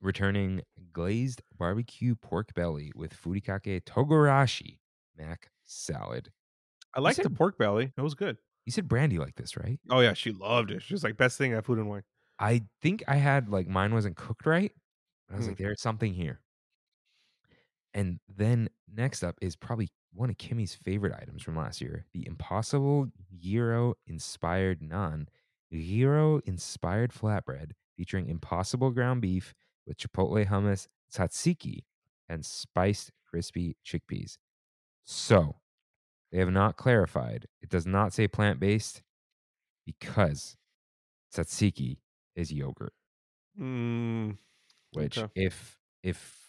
Returning 0.00 0.62
glazed 0.92 1.42
barbecue 1.52 2.14
pork 2.14 2.54
belly 2.54 2.92
with 2.94 3.12
furikake 3.12 3.82
togarashi 3.82 4.78
mac 5.16 5.50
salad. 5.64 6.32
I 6.94 7.00
liked 7.00 7.22
the 7.22 7.30
pork 7.30 7.58
belly. 7.58 7.92
It 7.96 8.00
was 8.00 8.14
good. 8.14 8.38
You 8.66 8.72
said 8.72 8.88
Brandy 8.88 9.18
like 9.18 9.34
this, 9.36 9.56
right? 9.56 9.80
Oh 9.90 10.00
yeah, 10.00 10.12
she 10.14 10.30
loved 10.32 10.70
it. 10.70 10.82
She 10.82 10.94
was 10.94 11.04
like 11.04 11.16
best 11.16 11.38
thing 11.38 11.52
at 11.52 11.64
Food 11.64 11.78
and 11.78 11.88
Wine. 11.88 12.04
I 12.38 12.66
think 12.80 13.02
I 13.08 13.16
had 13.16 13.48
like 13.48 13.68
mine 13.68 13.94
wasn't 13.94 14.16
cooked 14.16 14.46
right. 14.46 14.72
I 15.30 15.36
was 15.36 15.46
Hmm. 15.46 15.48
like, 15.48 15.58
there's 15.58 15.80
something 15.82 16.14
here. 16.14 16.42
And 17.94 18.20
then 18.28 18.68
next 18.92 19.22
up 19.22 19.38
is 19.40 19.56
probably 19.56 19.88
one 20.12 20.30
of 20.30 20.38
Kimmy's 20.38 20.74
favorite 20.74 21.14
items 21.20 21.42
from 21.42 21.56
last 21.56 21.80
year 21.80 22.06
the 22.12 22.26
Impossible 22.26 23.08
Gyro 23.38 23.94
inspired 24.06 24.80
naan, 24.80 25.28
Gyro 25.72 26.38
inspired 26.44 27.12
flatbread 27.12 27.72
featuring 27.96 28.28
impossible 28.28 28.90
ground 28.90 29.22
beef 29.22 29.54
with 29.86 29.96
chipotle 29.98 30.46
hummus, 30.46 30.88
tzatziki, 31.12 31.84
and 32.28 32.44
spiced 32.44 33.12
crispy 33.24 33.76
chickpeas. 33.84 34.38
So 35.04 35.60
they 36.32 36.38
have 36.38 36.50
not 36.52 36.76
clarified. 36.76 37.46
It 37.62 37.70
does 37.70 37.86
not 37.86 38.12
say 38.12 38.28
plant 38.28 38.60
based 38.60 39.02
because 39.86 40.56
tzatziki 41.34 42.00
is 42.36 42.52
yogurt 42.52 42.94
Mm, 43.58 44.38
which 44.92 45.24
Okay. 45.24 45.28
if 45.34 45.78
if 46.02 46.43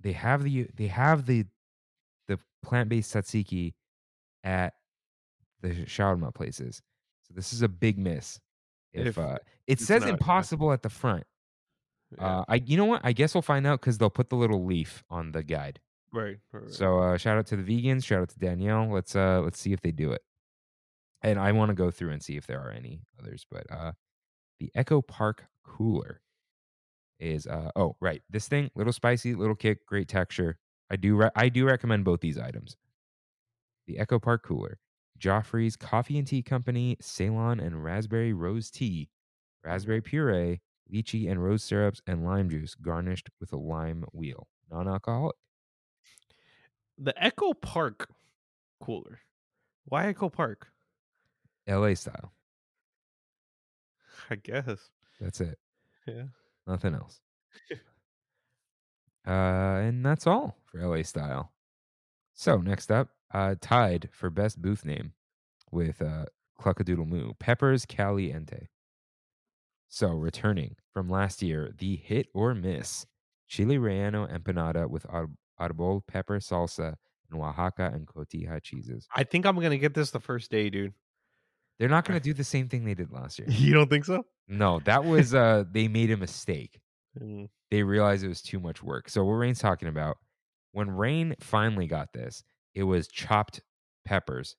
they 0.00 0.12
have 0.12 0.42
the 0.42 0.68
they 0.74 0.86
have 0.88 1.26
the 1.26 1.44
the 2.28 2.38
plant-based 2.62 3.14
tzatziki 3.14 3.74
at 4.44 4.74
the 5.62 5.70
shawarma 5.86 6.34
places. 6.34 6.82
So 7.22 7.34
this 7.34 7.52
is 7.52 7.62
a 7.62 7.68
big 7.68 7.98
miss 7.98 8.40
if, 8.92 9.06
If 9.08 9.18
uh 9.18 9.38
it 9.66 9.80
says 9.80 10.02
not, 10.02 10.08
yeah. 10.08 10.12
impossible 10.14 10.72
at 10.72 10.82
the 10.82 10.88
front. 10.90 11.24
Yeah, 12.18 12.38
uh 12.38 12.44
i 12.48 12.54
you 12.64 12.76
know 12.76 12.84
what? 12.86 13.00
I 13.04 13.12
guess 13.12 13.34
we'll 13.34 13.42
find 13.42 13.66
out 13.66 13.80
because 13.80 13.98
they'll 13.98 14.10
put 14.10 14.28
the 14.30 14.36
little 14.36 14.64
leaf 14.64 15.04
on 15.10 15.32
the 15.32 15.42
guide. 15.42 15.80
Right, 16.12 16.38
right, 16.52 16.62
right. 16.64 16.72
so 16.72 16.98
uh 17.00 17.16
shout 17.16 17.38
out 17.38 17.46
to 17.48 17.56
the 17.56 17.62
vegans 17.62 18.04
shout 18.04 18.22
out 18.22 18.28
to 18.30 18.38
danielle. 18.38 18.88
Let's 18.90 19.16
uh 19.16 19.40
let's 19.42 19.58
see 19.60 19.72
if 19.72 19.80
they 19.80 19.92
do 19.92 20.12
it. 20.12 20.22
And 21.22 21.38
i 21.38 21.52
want 21.52 21.70
to 21.70 21.74
go 21.74 21.90
through 21.90 22.10
and 22.10 22.22
see 22.22 22.36
if 22.36 22.46
there 22.46 22.60
are 22.60 22.70
any 22.70 23.00
others 23.18 23.44
but 23.50 23.64
uh 23.70 23.92
the 24.60 24.70
echo 24.74 25.02
park 25.02 25.44
cooler 25.64 26.20
is 27.18 27.46
uh 27.46 27.70
oh 27.76 27.96
right 28.00 28.22
this 28.30 28.48
thing 28.48 28.70
little 28.74 28.92
spicy 28.92 29.34
little 29.34 29.54
kick 29.54 29.86
great 29.86 30.08
texture 30.08 30.58
i 30.90 30.96
do 30.96 31.16
re- 31.16 31.30
i 31.34 31.48
do 31.48 31.64
recommend 31.64 32.04
both 32.04 32.20
these 32.20 32.38
items 32.38 32.76
the 33.86 33.98
echo 33.98 34.18
park 34.18 34.42
cooler 34.42 34.78
joffrey's 35.18 35.76
coffee 35.76 36.18
and 36.18 36.26
tea 36.26 36.42
company 36.42 36.96
ceylon 37.00 37.58
and 37.58 37.82
raspberry 37.82 38.32
rose 38.32 38.70
tea 38.70 39.08
raspberry 39.64 40.02
puree 40.02 40.60
lychee 40.92 41.30
and 41.30 41.42
rose 41.42 41.62
syrups 41.62 42.02
and 42.06 42.24
lime 42.24 42.50
juice 42.50 42.74
garnished 42.74 43.30
with 43.40 43.52
a 43.52 43.56
lime 43.56 44.04
wheel 44.12 44.46
non-alcoholic 44.70 45.36
the 46.98 47.12
Echo 47.22 47.52
Park 47.52 48.08
cooler. 48.80 49.20
Why 49.84 50.06
Echo 50.06 50.28
Park? 50.28 50.68
la 51.68 51.92
style 51.94 52.32
I 54.30 54.36
guess. 54.36 54.90
that's 55.20 55.40
it 55.40 55.58
Yeah. 56.06 56.24
Nothing 56.66 56.94
else. 56.94 57.20
Uh 59.26 59.80
and 59.82 60.04
that's 60.04 60.26
all 60.26 60.56
for 60.64 60.86
la 60.86 61.02
style. 61.02 61.52
So 62.34 62.58
next 62.58 62.90
up 62.92 63.08
uh 63.32 63.56
tied 63.60 64.08
for 64.12 64.30
best 64.30 64.62
booth 64.62 64.84
name 64.84 65.12
with 65.72 66.00
uh 66.00 66.26
cluckadoodle 66.60 67.06
moo 67.08 67.32
peppers 67.34 67.84
caliente. 67.86 68.68
So 69.88 70.08
returning 70.08 70.76
from 70.92 71.08
last 71.10 71.42
year 71.42 71.72
the 71.76 71.96
hit 71.96 72.28
or 72.34 72.54
miss 72.54 73.06
chile 73.48 73.76
relleno 73.76 74.30
empanada 74.30 74.88
with 74.88 75.06
ar- 75.08 75.30
arbol 75.60 76.06
pepper 76.06 76.38
salsa 76.38 76.94
and 77.30 77.40
oaxaca 77.42 77.90
and 77.92 78.06
cotija 78.06 78.62
cheeses. 78.62 79.08
I 79.14 79.24
think 79.24 79.44
I'm 79.46 79.56
gonna 79.58 79.78
get 79.78 79.94
this 79.94 80.12
the 80.12 80.20
first 80.20 80.50
day, 80.50 80.70
dude. 80.70 80.94
They're 81.78 81.88
not 81.88 82.04
going 82.06 82.18
to 82.18 82.22
do 82.24 82.32
the 82.32 82.44
same 82.44 82.68
thing 82.68 82.84
they 82.84 82.94
did 82.94 83.12
last 83.12 83.38
year. 83.38 83.48
You 83.50 83.74
don't 83.74 83.90
think 83.90 84.04
so? 84.04 84.24
No, 84.48 84.80
that 84.84 85.04
was 85.04 85.34
uh 85.34 85.64
they 85.70 85.88
made 85.88 86.10
a 86.10 86.16
mistake. 86.16 86.80
Mm, 87.20 87.48
They 87.70 87.82
realized 87.82 88.24
it 88.24 88.28
was 88.28 88.42
too 88.42 88.60
much 88.60 88.82
work. 88.82 89.08
So 89.08 89.24
what 89.24 89.32
Rain's 89.32 89.58
talking 89.58 89.88
about, 89.88 90.18
when 90.72 90.90
Rain 90.90 91.34
finally 91.40 91.86
got 91.86 92.12
this, 92.12 92.44
it 92.74 92.84
was 92.84 93.08
chopped 93.08 93.60
peppers, 94.04 94.56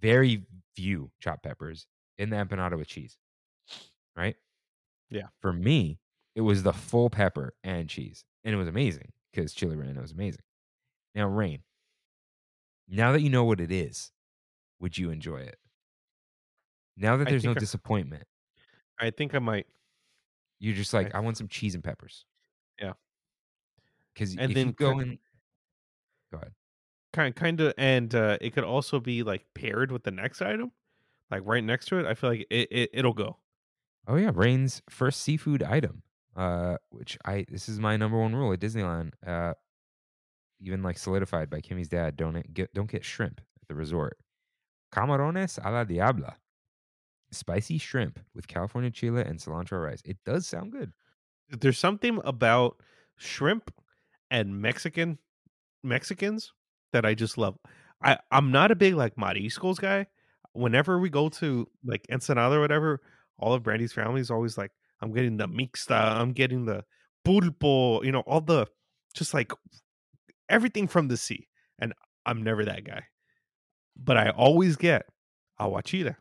very 0.00 0.46
few 0.76 1.10
chopped 1.20 1.42
peppers 1.42 1.86
in 2.18 2.30
the 2.30 2.36
empanada 2.36 2.78
with 2.78 2.88
cheese. 2.88 3.16
Right? 4.16 4.36
Yeah. 5.10 5.26
For 5.40 5.52
me, 5.52 5.98
it 6.34 6.40
was 6.42 6.62
the 6.62 6.72
full 6.72 7.10
pepper 7.10 7.54
and 7.64 7.88
cheese. 7.88 8.24
And 8.44 8.54
it 8.54 8.58
was 8.58 8.68
amazing 8.68 9.12
because 9.32 9.52
chili 9.52 9.76
relleno 9.76 10.04
is 10.04 10.12
amazing. 10.12 10.42
Now, 11.14 11.26
Rain, 11.28 11.60
now 12.88 13.12
that 13.12 13.22
you 13.22 13.30
know 13.30 13.44
what 13.44 13.60
it 13.60 13.72
is, 13.72 14.12
would 14.80 14.96
you 14.96 15.10
enjoy 15.10 15.38
it? 15.38 15.56
Now 16.96 17.16
that 17.16 17.26
I 17.28 17.30
there's 17.30 17.44
no 17.44 17.50
think 17.50 17.58
I- 17.58 17.60
disappointment, 17.60 18.24
I 18.98 19.10
think 19.10 19.34
I 19.34 19.38
might. 19.38 19.66
you're 20.58 20.74
just 20.74 20.94
like, 20.94 21.14
I- 21.14 21.18
I 21.18 21.20
want 21.20 21.36
some 21.36 21.48
cheese 21.48 21.74
and 21.74 21.84
peppers. 21.84 22.24
Yeah. 22.80 22.92
Because 24.14 24.32
And 24.36 24.50
if 24.50 24.54
then 24.54 24.66
you 24.68 24.72
go 24.72 24.92
cut- 24.94 25.02
in, 25.02 25.18
go 26.32 26.38
ahead. 26.38 26.52
Kind 27.12 27.34
kind 27.36 27.60
of, 27.60 27.74
and 27.78 28.14
uh, 28.14 28.36
it 28.40 28.50
could 28.50 28.64
also 28.64 29.00
be 29.00 29.22
like 29.22 29.44
paired 29.54 29.90
with 29.90 30.02
the 30.04 30.10
next 30.10 30.42
item, 30.42 30.72
like 31.30 31.42
right 31.44 31.64
next 31.64 31.86
to 31.86 31.98
it. 31.98 32.06
I 32.06 32.14
feel 32.14 32.30
like 32.30 32.46
it, 32.50 32.68
it 32.70 32.90
it'll 32.92 33.14
go. 33.14 33.38
Oh 34.06 34.16
yeah, 34.16 34.30
Rain's 34.34 34.82
first 34.90 35.20
seafood 35.22 35.62
item. 35.62 36.02
Uh, 36.34 36.76
which 36.90 37.16
I 37.24 37.46
this 37.48 37.68
is 37.70 37.80
my 37.80 37.96
number 37.96 38.18
one 38.18 38.34
rule 38.34 38.52
at 38.52 38.60
Disneyland. 38.60 39.12
Uh, 39.26 39.54
even 40.60 40.82
like 40.82 40.98
solidified 40.98 41.48
by 41.48 41.60
Kimmy's 41.60 41.88
dad. 41.88 42.16
Don't 42.16 42.36
it- 42.36 42.52
get 42.52 42.74
don't 42.74 42.90
get 42.90 43.04
shrimp 43.04 43.40
at 43.62 43.68
the 43.68 43.74
resort. 43.74 44.18
Camarones 44.92 45.58
a 45.64 45.70
la 45.70 45.84
diabla, 45.84 46.34
spicy 47.30 47.78
shrimp 47.78 48.18
with 48.34 48.48
California 48.48 48.90
chile 48.90 49.22
and 49.22 49.38
cilantro 49.38 49.82
rice. 49.82 50.02
It 50.04 50.18
does 50.24 50.46
sound 50.46 50.72
good. 50.72 50.92
There's 51.50 51.78
something 51.78 52.20
about 52.24 52.80
shrimp 53.16 53.72
and 54.30 54.60
Mexican 54.60 55.18
Mexicans 55.82 56.52
that 56.92 57.04
I 57.04 57.14
just 57.14 57.38
love. 57.38 57.56
I 58.02 58.18
I'm 58.30 58.50
not 58.50 58.70
a 58.70 58.76
big 58.76 58.94
like 58.94 59.16
mariscos 59.16 59.78
guy. 59.78 60.06
Whenever 60.52 60.98
we 60.98 61.10
go 61.10 61.28
to 61.28 61.68
like 61.84 62.06
Ensenada 62.10 62.56
or 62.56 62.60
whatever, 62.60 63.00
all 63.38 63.52
of 63.52 63.62
Brandy's 63.62 63.92
family 63.92 64.20
is 64.20 64.30
always 64.30 64.56
like, 64.56 64.72
I'm 65.00 65.12
getting 65.12 65.36
the 65.36 65.46
mixta, 65.46 66.16
I'm 66.16 66.32
getting 66.32 66.64
the 66.64 66.84
pulpo, 67.26 68.04
you 68.04 68.12
know, 68.12 68.20
all 68.20 68.40
the 68.40 68.66
just 69.14 69.34
like 69.34 69.52
everything 70.48 70.88
from 70.88 71.08
the 71.08 71.16
sea. 71.16 71.48
And 71.78 71.92
I'm 72.24 72.42
never 72.42 72.64
that 72.64 72.84
guy. 72.84 73.04
But 73.96 74.16
I 74.16 74.30
always 74.30 74.76
get 74.76 75.06
aguachile. 75.60 76.16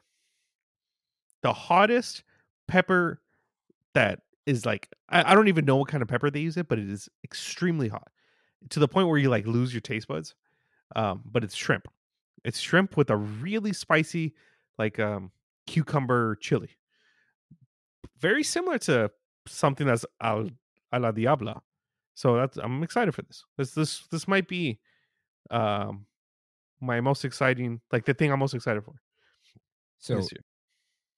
The 1.46 1.54
hottest 1.54 2.24
pepper 2.68 3.22
that 3.94 4.22
is 4.48 4.66
like 4.66 4.90
I, 5.10 5.32
I 5.32 5.36
don't 5.36 5.48
even 5.48 5.64
know 5.64 5.76
what 5.76 5.90
kind 5.90 6.02
of 6.02 6.10
pepper 6.10 6.32
they 6.32 6.40
use 6.40 6.58
it, 6.58 6.68
but 6.68 6.80
it 6.80 6.90
is 6.90 7.08
extremely 7.24 7.88
hot 7.88 8.10
to 8.72 8.80
the 8.80 8.88
point 8.88 9.10
where 9.10 9.20
you 9.20 9.30
like 9.30 9.46
lose 9.46 9.72
your 9.72 9.82
taste 9.82 10.08
buds. 10.08 10.34
Um, 10.96 11.22
but 11.24 11.44
it's 11.44 11.54
shrimp. 11.54 11.88
It's 12.44 12.60
shrimp 12.60 12.98
with 12.98 13.12
a 13.12 13.16
really 13.16 13.74
spicy, 13.74 14.34
like 14.80 14.98
um 14.98 15.30
cucumber 15.68 16.36
chili. 16.38 16.72
Very 18.18 18.44
similar 18.44 18.80
to 18.80 19.12
something 19.48 19.86
that's 19.86 20.04
al 20.22 20.50
a 20.92 21.00
la 21.00 21.12
diabla. 21.12 21.62
So 22.16 22.38
that's 22.38 22.58
I'm 22.58 22.82
excited 22.82 23.14
for 23.14 23.22
this. 23.22 23.46
This 23.56 23.70
this 23.76 24.08
this 24.08 24.28
might 24.28 24.48
be 24.48 24.80
um 25.52 26.08
my 26.82 27.02
most 27.02 27.24
exciting 27.24 27.82
like 27.92 28.06
the 28.06 28.16
thing 28.16 28.32
I'm 28.32 28.40
most 28.40 28.56
excited 28.56 28.84
for 28.84 28.96
So 30.00 30.16
this 30.16 30.32
year. 30.32 30.42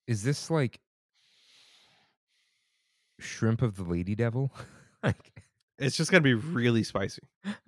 Is 0.08 0.24
this 0.24 0.50
like 0.50 0.80
shrimp 3.20 3.62
of 3.62 3.76
the 3.76 3.84
lady 3.84 4.16
devil? 4.16 4.52
like 5.04 5.44
It's 5.78 5.96
just 5.96 6.12
gonna 6.12 6.22
be 6.22 6.34
really 6.34 6.84
spicy. 6.84 7.22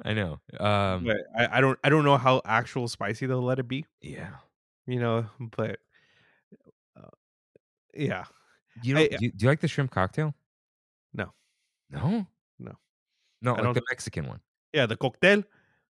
I 0.03 0.13
know. 0.13 0.39
Um, 0.59 1.03
but 1.05 1.17
I, 1.37 1.57
I 1.57 1.61
don't 1.61 1.77
I 1.83 1.89
don't 1.89 2.03
know 2.05 2.17
how 2.17 2.41
actual 2.45 2.87
spicy 2.87 3.25
they'll 3.25 3.41
let 3.41 3.59
it 3.59 3.67
be. 3.67 3.85
yeah. 4.01 4.31
You 4.87 4.99
know, 4.99 5.25
but 5.55 5.79
uh, 6.99 7.09
yeah, 7.93 8.23
You 8.81 8.95
know, 8.95 9.01
I- 9.01 9.07
do, 9.09 9.17
you, 9.21 9.31
do 9.31 9.43
you 9.43 9.49
like 9.49 9.59
the 9.59 9.67
shrimp 9.67 9.91
cocktail? 9.91 10.33
No. 11.13 11.31
No. 11.91 12.25
No. 12.57 12.71
No, 13.43 13.53
I 13.55 13.61
like 13.61 13.75
the 13.75 13.83
Mexican 13.91 14.27
one. 14.27 14.39
yeah, 14.73 14.87
the 14.87 14.97
cocktail. 14.97 15.43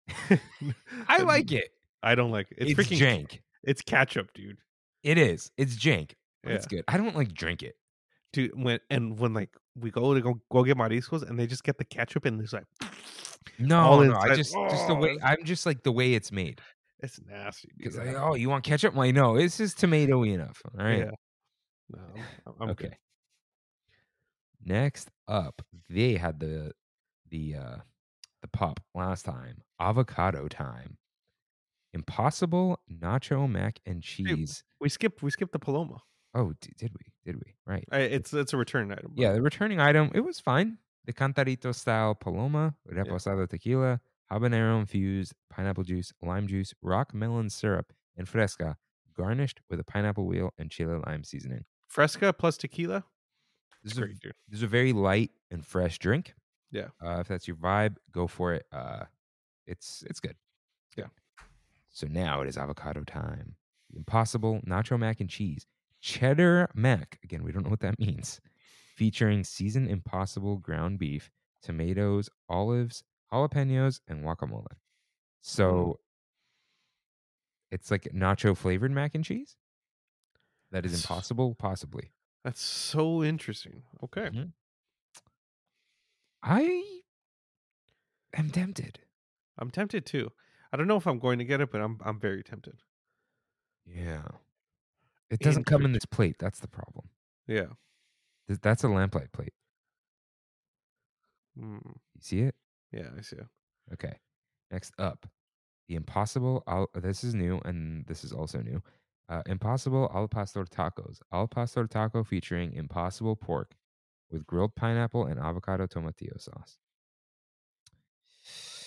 I 1.07 1.23
like 1.23 1.51
it. 1.51 1.69
I 2.03 2.13
don't 2.13 2.29
like 2.31 2.51
it. 2.51 2.57
It's, 2.59 2.79
It's, 2.79 2.89
freaking 2.89 2.99
jank. 2.99 3.39
It's 3.63 3.81
ketchup, 3.81 4.31
dude. 4.35 4.57
It 5.01 5.17
is. 5.17 5.49
It's 5.57 5.75
jank. 5.75 6.11
Yeah, 6.45 6.53
It's 6.53 6.65
good. 6.67 6.83
I 6.87 6.97
don't 6.97 7.15
like 7.15 7.33
drink 7.33 7.63
it. 7.63 7.75
dude. 8.33 8.51
When 8.61 8.79
and 8.89 9.17
when 9.19 9.33
like 9.33 9.49
we 9.75 9.91
go 9.91 10.13
to 10.13 10.21
go 10.21 10.39
go 10.51 10.63
get 10.63 10.77
mariscos 10.77 11.27
and 11.27 11.39
they 11.39 11.47
just 11.47 11.63
get 11.63 11.77
the 11.77 11.85
ketchup 11.85 12.25
and 12.25 12.41
it's 12.41 12.53
like 12.53 12.65
No, 13.59 14.01
no. 14.03 14.15
I 14.15 14.35
just 14.35 14.53
just 14.53 14.87
the 14.87 14.95
way 14.95 15.17
Oh. 15.21 15.25
I'm 15.25 15.43
just 15.45 15.65
like 15.65 15.83
the 15.83 15.91
way 15.91 16.13
it's 16.13 16.31
made. 16.31 16.61
it's 16.99 17.19
nasty. 17.27 17.69
dude. 17.69 17.77
Because 17.77 17.97
like, 17.97 18.15
oh, 18.15 18.35
you 18.35 18.49
want 18.49 18.63
ketchup? 18.63 18.93
I'm 18.93 18.97
like, 18.97 19.13
no, 19.15 19.37
this 19.37 19.59
is 19.59 19.73
tomatoey 19.73 20.33
enough. 20.33 20.61
All 20.77 20.85
right. 20.85 20.99
Yeah. 20.99 21.11
No, 21.89 21.99
I'm, 22.47 22.53
I'm 22.61 22.69
okay. 22.71 22.85
good. 22.89 22.97
Next 24.65 25.09
up, 25.27 25.61
they 25.89 26.15
had 26.15 26.39
the 26.39 26.71
the 27.29 27.55
uh 27.55 27.75
the 28.41 28.47
pop 28.49 28.79
last 28.95 29.23
time. 29.25 29.61
Avocado 29.79 30.47
time. 30.47 30.97
Impossible 31.93 32.79
nacho 32.91 33.49
mac 33.49 33.79
and 33.85 34.01
cheese. 34.01 34.63
We 34.79 34.89
skipped 34.89 35.21
we 35.21 35.29
skipped 35.31 35.51
the 35.51 35.59
paloma. 35.59 35.97
Oh, 36.33 36.53
d- 36.61 36.73
did 36.77 36.91
we? 36.93 37.11
Did 37.25 37.35
we? 37.35 37.55
Right. 37.65 37.85
I, 37.91 37.99
it's 37.99 38.33
it's 38.33 38.53
a 38.53 38.57
return 38.57 38.91
item. 38.91 39.13
Yeah, 39.15 39.33
the 39.33 39.41
returning 39.41 39.79
item, 39.79 40.11
it 40.13 40.21
was 40.21 40.39
fine. 40.39 40.77
The 41.05 41.13
Cantarito 41.13 41.75
style 41.75 42.15
Paloma, 42.15 42.75
reposado 42.91 43.47
tequila, 43.47 43.99
habanero 44.31 44.79
infused 44.79 45.33
pineapple 45.49 45.83
juice, 45.83 46.13
lime 46.21 46.47
juice, 46.47 46.73
rock 46.81 47.13
melon 47.13 47.49
syrup, 47.49 47.93
and 48.17 48.27
fresca, 48.27 48.77
garnished 49.15 49.59
with 49.69 49.79
a 49.79 49.83
pineapple 49.83 50.25
wheel 50.25 50.53
and 50.57 50.71
chile 50.71 50.99
lime 51.05 51.23
seasoning. 51.23 51.65
Fresca 51.87 52.33
plus 52.33 52.57
tequila. 52.57 53.03
This 53.83 53.93
is, 53.93 53.99
a, 53.99 54.07
this 54.47 54.57
is 54.59 54.63
a 54.63 54.67
very 54.67 54.93
light 54.93 55.31
and 55.51 55.65
fresh 55.65 55.99
drink. 55.99 56.33
Yeah. 56.71 56.87
Uh, 57.03 57.17
if 57.19 57.27
that's 57.27 57.47
your 57.47 57.57
vibe, 57.57 57.97
go 58.11 58.27
for 58.27 58.53
it. 58.53 58.65
Uh, 58.71 59.03
it's 59.67 60.03
it's 60.09 60.19
good. 60.21 60.35
Yeah. 60.97 61.07
So 61.89 62.07
now 62.07 62.41
it 62.41 62.47
is 62.47 62.57
avocado 62.57 63.03
time. 63.03 63.55
Impossible 63.95 64.61
nacho 64.65 64.97
mac 64.97 65.19
and 65.19 65.29
cheese, 65.29 65.67
cheddar 66.03 66.69
mac. 66.75 67.19
Again, 67.23 67.43
we 67.43 67.51
don't 67.51 67.63
know 67.63 67.69
what 67.71 67.79
that 67.79 67.97
means. 67.99 68.41
Featuring 68.97 69.43
seasoned 69.43 69.89
impossible 69.89 70.57
ground 70.57 70.99
beef, 70.99 71.31
tomatoes, 71.63 72.29
olives, 72.49 73.03
jalapenos, 73.31 74.01
and 74.07 74.23
guacamole. 74.23 74.67
So 75.41 75.99
it's 77.71 77.91
like 77.91 78.03
nacho 78.13 78.55
flavored 78.55 78.91
mac 78.91 79.15
and 79.15 79.23
cheese. 79.25 79.57
That 80.71 80.85
is 80.85 80.93
impossible, 80.93 81.55
possibly. 81.55 82.11
That's 82.43 82.61
so 82.61 83.23
interesting. 83.23 83.83
Okay. 84.03 84.29
Mhm. 84.29 84.53
I 86.43 87.01
am 88.33 88.51
tempted. 88.51 88.99
I'm 89.57 89.71
tempted 89.71 90.05
too. 90.05 90.31
I 90.71 90.77
don't 90.77 90.87
know 90.87 90.97
if 90.97 91.07
I'm 91.07 91.19
going 91.19 91.39
to 91.39 91.45
get 91.45 91.61
it, 91.61 91.71
but 91.71 91.81
I'm 91.81 91.99
I'm 92.03 92.19
very 92.19 92.43
tempted. 92.43 92.81
Yeah. 93.85 94.27
It 95.33 95.39
doesn't 95.39 95.65
come 95.65 95.83
in 95.85 95.91
this 95.93 96.05
plate. 96.05 96.35
That's 96.39 96.59
the 96.59 96.67
problem. 96.67 97.09
Yeah. 97.47 97.67
Th- 98.47 98.59
That's 98.61 98.83
a 98.83 98.87
lamplight 98.87 99.31
plate. 99.31 99.53
Mm, 101.59 101.81
You 101.85 102.21
see 102.21 102.39
it? 102.41 102.55
yeah, 102.91 103.09
I 103.17 103.21
see. 103.21 103.37
it. 103.37 103.47
Okay. 103.93 104.13
Next 104.71 104.93
up, 104.97 105.27
the 105.87 105.95
Impossible. 105.95 106.63
Al- 106.67 106.89
this 106.95 107.23
is 107.23 107.35
new, 107.35 107.59
and 107.65 108.05
this 108.07 108.23
is 108.23 108.31
also 108.31 108.59
new. 108.61 108.81
Uh, 109.29 109.41
Impossible 109.45 110.11
al 110.13 110.27
pastor 110.27 110.65
tacos. 110.65 111.19
Al 111.31 111.47
pastor 111.47 111.87
taco 111.87 112.23
featuring 112.23 112.73
impossible 112.73 113.35
pork 113.35 113.73
with 114.29 114.45
grilled 114.45 114.75
pineapple 114.75 115.25
and 115.25 115.39
avocado 115.39 115.87
tomatillo 115.87 116.39
sauce. 116.39 116.77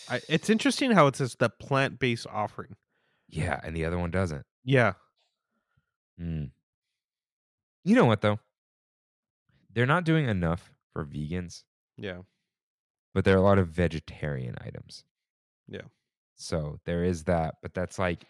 I, 0.08 0.20
it's 0.28 0.50
interesting 0.50 0.90
how 0.92 1.06
it 1.06 1.16
says 1.16 1.36
the 1.38 1.48
plant 1.48 1.98
based 1.98 2.26
offering. 2.30 2.76
Yeah, 3.28 3.58
and 3.64 3.74
the 3.74 3.84
other 3.86 3.98
one 3.98 4.10
doesn't. 4.10 4.44
Yeah. 4.64 4.92
Mm. 6.20 6.50
You 7.84 7.94
know 7.94 8.04
what 8.06 8.20
though? 8.20 8.38
They're 9.72 9.86
not 9.86 10.04
doing 10.04 10.28
enough 10.28 10.70
for 10.92 11.04
vegans, 11.04 11.64
Yeah. 11.96 12.22
but 13.12 13.24
there 13.24 13.34
are 13.34 13.38
a 13.38 13.42
lot 13.42 13.58
of 13.58 13.68
vegetarian 13.68 14.56
items. 14.60 15.04
Yeah. 15.68 15.82
So 16.36 16.80
there 16.84 17.04
is 17.04 17.24
that, 17.24 17.56
but 17.62 17.74
that's 17.74 17.98
like 17.98 18.24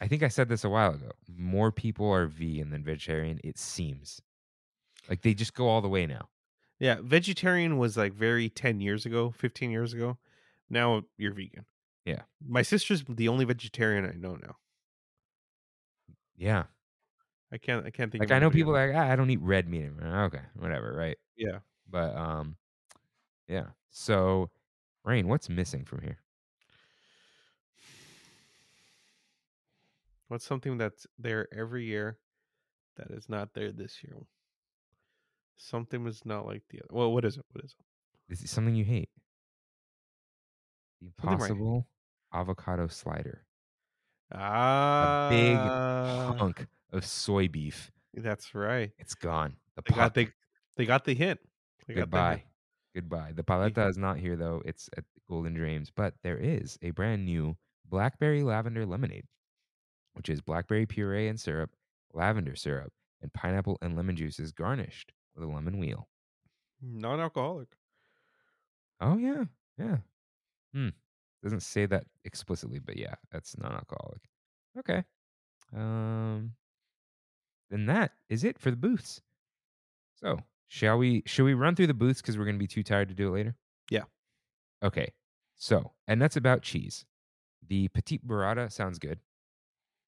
I 0.00 0.08
think 0.08 0.22
I 0.24 0.28
said 0.28 0.48
this 0.48 0.64
a 0.64 0.68
while 0.68 0.94
ago. 0.94 1.12
More 1.34 1.70
people 1.70 2.10
are 2.10 2.26
vegan 2.26 2.70
than 2.70 2.82
vegetarian, 2.84 3.38
it 3.44 3.56
seems. 3.58 4.20
Like 5.08 5.22
they 5.22 5.32
just 5.32 5.54
go 5.54 5.68
all 5.68 5.80
the 5.80 5.88
way 5.88 6.06
now. 6.06 6.28
Yeah. 6.80 6.96
Vegetarian 7.00 7.78
was 7.78 7.96
like 7.96 8.12
very 8.12 8.48
10 8.48 8.80
years 8.80 9.06
ago, 9.06 9.30
15 9.30 9.70
years 9.70 9.92
ago. 9.94 10.18
Now 10.68 11.04
you're 11.16 11.32
vegan. 11.32 11.66
Yeah. 12.04 12.22
My 12.44 12.62
sister's 12.62 13.04
the 13.08 13.28
only 13.28 13.44
vegetarian 13.44 14.04
I 14.04 14.12
know 14.16 14.34
now. 14.34 14.56
Yeah. 16.36 16.64
I 17.52 17.58
can't. 17.58 17.84
I 17.84 17.90
can't 17.90 18.10
think. 18.10 18.22
Like 18.22 18.32
I 18.32 18.38
know 18.38 18.50
people 18.50 18.74
else. 18.76 18.94
like 18.94 18.96
ah, 18.96 19.12
I 19.12 19.16
don't 19.16 19.30
eat 19.30 19.40
red 19.40 19.68
meat. 19.68 19.82
anymore." 19.82 20.24
Okay, 20.24 20.40
whatever, 20.56 20.92
right? 20.96 21.18
Yeah. 21.36 21.58
But 21.90 22.16
um, 22.16 22.56
yeah. 23.46 23.66
So, 23.90 24.50
Rain, 25.04 25.28
what's 25.28 25.50
missing 25.50 25.84
from 25.84 26.00
here? 26.00 26.18
What's 30.28 30.46
something 30.46 30.78
that's 30.78 31.06
there 31.18 31.46
every 31.54 31.84
year 31.84 32.16
that 32.96 33.10
is 33.10 33.28
not 33.28 33.52
there 33.52 33.70
this 33.70 34.02
year? 34.02 34.16
Something 35.58 36.04
was 36.04 36.24
not 36.24 36.46
like 36.46 36.62
the 36.70 36.78
other. 36.78 36.88
Well, 36.90 37.12
what 37.12 37.26
is 37.26 37.36
it? 37.36 37.44
What 37.52 37.64
is 37.64 37.74
it? 37.78 38.32
Is 38.32 38.42
it 38.42 38.48
something 38.48 38.74
you 38.74 38.84
hate? 38.86 39.10
The 41.02 41.08
impossible 41.08 41.86
avocado 42.32 42.86
slider. 42.86 43.44
Ah, 44.34 45.26
A 45.26 45.30
big 45.30 45.56
hunk 46.38 46.66
of 46.92 47.04
soy 47.04 47.48
beef. 47.48 47.90
That's 48.14 48.54
right. 48.54 48.90
It's 48.98 49.14
gone. 49.14 49.56
The 49.76 49.82
They 49.86 49.94
got 49.94 50.14
they 50.14 50.28
they 50.76 50.84
got 50.86 51.04
the 51.04 51.14
hint. 51.14 51.40
They 51.86 51.94
got 51.94 52.00
the 52.00 52.02
Goodbye. 52.02 52.30
hint. 52.36 52.42
Goodbye. 52.94 53.32
The 53.34 53.42
paleta 53.42 53.88
is 53.88 53.96
not 53.96 54.18
here 54.18 54.36
though. 54.36 54.62
It's 54.64 54.90
at 54.96 55.04
Golden 55.28 55.54
Dreams, 55.54 55.90
but 55.94 56.14
there 56.22 56.36
is 56.36 56.78
a 56.82 56.90
brand 56.90 57.24
new 57.24 57.56
blackberry 57.86 58.42
lavender 58.42 58.84
lemonade, 58.84 59.24
which 60.14 60.28
is 60.28 60.40
blackberry 60.42 60.84
puree 60.86 61.28
and 61.28 61.40
syrup, 61.40 61.70
lavender 62.12 62.54
syrup, 62.54 62.92
and 63.22 63.32
pineapple 63.32 63.78
and 63.80 63.96
lemon 63.96 64.16
juices 64.16 64.52
garnished 64.52 65.12
with 65.34 65.44
a 65.44 65.50
lemon 65.50 65.78
wheel. 65.78 66.08
Non-alcoholic. 66.82 67.68
Oh 69.00 69.16
yeah, 69.16 69.44
yeah. 69.78 69.98
Hmm. 70.74 70.88
Doesn't 71.42 71.62
say 71.62 71.86
that 71.86 72.04
explicitly, 72.24 72.78
but 72.78 72.96
yeah, 72.96 73.14
that's 73.30 73.56
non-alcoholic. 73.58 74.20
Okay. 74.78 75.02
Um. 75.74 76.52
Then 77.72 77.86
that 77.86 78.12
is 78.28 78.44
it 78.44 78.58
for 78.58 78.70
the 78.70 78.76
booths. 78.76 79.20
So 80.14 80.38
shall 80.68 80.98
we? 80.98 81.22
Should 81.26 81.44
we 81.44 81.54
run 81.54 81.74
through 81.74 81.88
the 81.88 81.94
booths 81.94 82.20
because 82.20 82.38
we're 82.38 82.44
going 82.44 82.54
to 82.56 82.60
be 82.62 82.66
too 82.68 82.82
tired 82.84 83.08
to 83.08 83.14
do 83.14 83.26
it 83.28 83.30
later? 83.32 83.56
Yeah. 83.90 84.02
Okay. 84.84 85.12
So, 85.56 85.92
and 86.06 86.20
that's 86.22 86.36
about 86.36 86.62
cheese. 86.62 87.04
The 87.66 87.88
petite 87.88 88.26
burrata 88.26 88.70
sounds 88.70 88.98
good, 88.98 89.20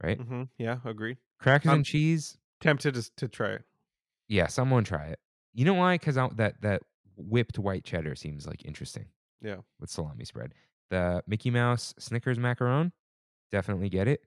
right? 0.02 0.20
hmm 0.20 0.42
Yeah, 0.58 0.78
agreed. 0.84 1.16
Crackers 1.40 1.70
Um, 1.70 1.76
and 1.76 1.84
cheese. 1.86 2.36
Tempted 2.60 2.94
to, 2.94 3.10
to 3.16 3.28
try 3.28 3.52
it. 3.52 3.62
Yeah, 4.28 4.46
someone 4.48 4.84
try 4.84 5.06
it. 5.06 5.18
You 5.54 5.64
know 5.64 5.74
why? 5.74 5.94
Because 5.96 6.16
that 6.16 6.60
that 6.60 6.82
whipped 7.16 7.58
white 7.58 7.84
cheddar 7.84 8.14
seems 8.14 8.46
like 8.46 8.64
interesting. 8.64 9.06
Yeah. 9.40 9.56
with 9.80 9.90
salami 9.90 10.24
spread. 10.24 10.52
The 10.90 11.22
Mickey 11.26 11.50
Mouse 11.50 11.94
Snickers 11.98 12.38
macaron, 12.38 12.92
definitely 13.52 13.88
get 13.88 14.06
it. 14.08 14.20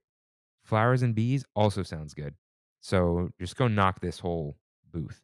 Flowers 0.64 1.01
and 1.03 1.14
bees 1.15 1.43
also 1.55 1.81
sounds 1.84 2.14
good. 2.14 2.34
So 2.81 3.29
just 3.39 3.55
go 3.57 3.67
knock 3.67 3.99
this 4.01 4.19
whole 4.19 4.57
booth. 4.91 5.21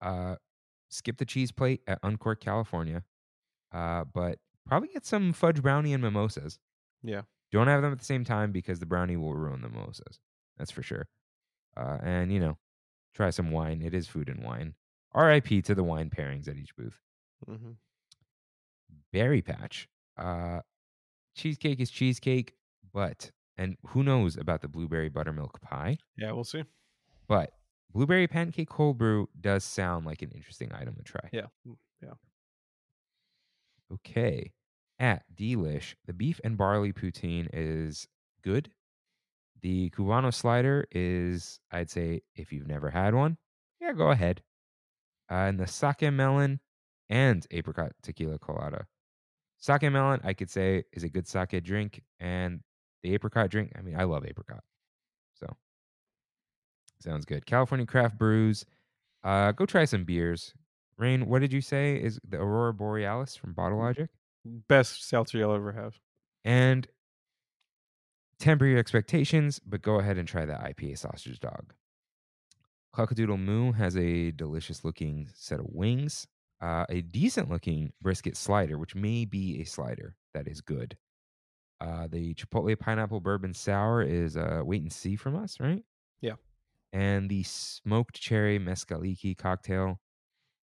Uh, 0.00 0.36
skip 0.88 1.16
the 1.16 1.24
cheese 1.24 1.50
plate 1.50 1.80
at 1.86 1.98
Uncork, 2.02 2.40
California. 2.40 3.02
Uh, 3.72 4.04
but 4.04 4.38
probably 4.66 4.88
get 4.88 5.04
some 5.04 5.32
fudge 5.32 5.62
brownie 5.62 5.92
and 5.92 6.02
mimosas. 6.02 6.58
Yeah. 7.02 7.22
Don't 7.52 7.68
have 7.68 7.82
them 7.82 7.92
at 7.92 7.98
the 7.98 8.04
same 8.04 8.24
time 8.24 8.52
because 8.52 8.80
the 8.80 8.86
brownie 8.86 9.16
will 9.16 9.34
ruin 9.34 9.62
the 9.62 9.68
mimosas. 9.68 10.20
That's 10.58 10.70
for 10.70 10.82
sure. 10.82 11.08
Uh, 11.76 11.98
and 12.02 12.32
you 12.32 12.40
know, 12.40 12.56
try 13.14 13.30
some 13.30 13.50
wine. 13.50 13.82
It 13.82 13.94
is 13.94 14.06
food 14.06 14.28
and 14.28 14.42
wine. 14.42 14.74
R.I.P. 15.12 15.62
to 15.62 15.74
the 15.74 15.84
wine 15.84 16.10
pairings 16.10 16.48
at 16.48 16.56
each 16.56 16.74
booth. 16.76 16.98
Mm-hmm. 17.48 17.72
Berry 19.12 19.42
Patch. 19.42 19.88
Uh, 20.16 20.60
cheesecake 21.36 21.80
is 21.80 21.90
cheesecake, 21.90 22.54
but 22.92 23.30
and 23.56 23.76
who 23.88 24.02
knows 24.02 24.36
about 24.36 24.60
the 24.62 24.68
blueberry 24.68 25.08
buttermilk 25.08 25.60
pie? 25.60 25.98
Yeah, 26.16 26.32
we'll 26.32 26.44
see. 26.44 26.64
But 27.28 27.52
blueberry 27.92 28.26
pancake 28.28 28.68
cold 28.68 28.98
brew 28.98 29.28
does 29.40 29.64
sound 29.64 30.06
like 30.06 30.22
an 30.22 30.30
interesting 30.32 30.72
item 30.72 30.94
to 30.96 31.02
try. 31.02 31.28
Yeah. 31.32 31.46
Mm, 31.66 31.76
Yeah. 32.02 32.14
Okay. 33.92 34.52
At 34.98 35.24
Delish, 35.34 35.94
the 36.06 36.12
beef 36.12 36.40
and 36.44 36.56
barley 36.56 36.92
poutine 36.92 37.48
is 37.52 38.06
good. 38.42 38.70
The 39.62 39.90
Cubano 39.90 40.32
slider 40.32 40.86
is, 40.92 41.58
I'd 41.72 41.90
say, 41.90 42.22
if 42.36 42.52
you've 42.52 42.66
never 42.68 42.90
had 42.90 43.14
one, 43.14 43.38
yeah, 43.80 43.92
go 43.92 44.10
ahead. 44.10 44.42
Uh, 45.30 45.34
and 45.48 45.58
the 45.58 45.66
sake 45.66 46.02
melon 46.12 46.60
and 47.08 47.46
apricot 47.50 47.92
tequila 48.02 48.38
colada. 48.38 48.86
Sake 49.58 49.90
melon, 49.90 50.20
I 50.22 50.34
could 50.34 50.50
say, 50.50 50.84
is 50.92 51.02
a 51.02 51.08
good 51.08 51.26
sake 51.26 51.62
drink. 51.64 52.02
And 52.20 52.62
the 53.04 53.14
apricot 53.14 53.50
drink, 53.50 53.72
I 53.78 53.82
mean, 53.82 53.94
I 53.96 54.04
love 54.04 54.24
apricot. 54.26 54.64
So, 55.34 55.46
sounds 56.98 57.24
good. 57.24 57.46
California 57.46 57.86
craft 57.86 58.18
brews. 58.18 58.64
Uh, 59.22 59.52
go 59.52 59.66
try 59.66 59.84
some 59.84 60.04
beers. 60.04 60.54
Rain, 60.96 61.26
what 61.26 61.40
did 61.40 61.52
you 61.52 61.60
say 61.60 61.96
is 61.96 62.18
the 62.26 62.38
Aurora 62.38 62.72
Borealis 62.72 63.36
from 63.36 63.52
Bottle 63.52 63.78
Logic? 63.78 64.08
Best 64.44 65.06
seltzer 65.08 65.38
you'll 65.38 65.54
ever 65.54 65.72
have. 65.72 65.98
And 66.44 66.88
temper 68.38 68.66
your 68.66 68.78
expectations, 68.78 69.60
but 69.60 69.82
go 69.82 69.96
ahead 69.96 70.18
and 70.18 70.26
try 70.26 70.44
that 70.46 70.62
IPA 70.62 70.98
sausage 70.98 71.40
dog. 71.40 71.74
Cockadoodle 72.96 73.40
Moo 73.40 73.72
has 73.72 73.96
a 73.96 74.30
delicious 74.30 74.84
looking 74.84 75.28
set 75.34 75.60
of 75.60 75.66
wings, 75.68 76.26
uh, 76.62 76.86
a 76.88 77.02
decent 77.02 77.50
looking 77.50 77.92
brisket 78.00 78.36
slider, 78.36 78.78
which 78.78 78.94
may 78.94 79.24
be 79.24 79.60
a 79.60 79.64
slider 79.64 80.16
that 80.32 80.48
is 80.48 80.60
good. 80.60 80.96
Uh, 81.80 82.06
the 82.06 82.34
Chipotle 82.34 82.78
Pineapple 82.78 83.20
Bourbon 83.20 83.52
Sour 83.52 84.02
is 84.02 84.36
uh, 84.36 84.60
wait 84.64 84.82
and 84.82 84.92
see 84.92 85.16
from 85.16 85.36
us, 85.36 85.58
right? 85.60 85.82
Yeah. 86.20 86.34
And 86.92 87.28
the 87.28 87.42
smoked 87.42 88.20
cherry 88.20 88.58
mescaliki 88.58 89.36
cocktail. 89.36 89.98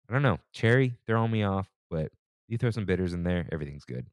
I 0.09 0.13
don't 0.13 0.23
know. 0.23 0.39
Cherry, 0.53 0.95
throwing 1.07 1.31
me 1.31 1.43
off, 1.43 1.69
but 1.91 2.13
you 2.49 2.59
throw 2.59 2.71
some 2.71 2.85
bitters 2.85 3.15
in 3.15 3.23
there, 3.23 3.47
everything's 3.53 3.85
good. 3.85 4.07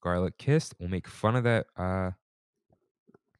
Garlic 0.00 0.38
kissed. 0.38 0.74
We'll 0.78 0.88
make 0.88 1.08
fun 1.08 1.36
of 1.36 1.44
that 1.44 1.66
uh, 1.76 2.10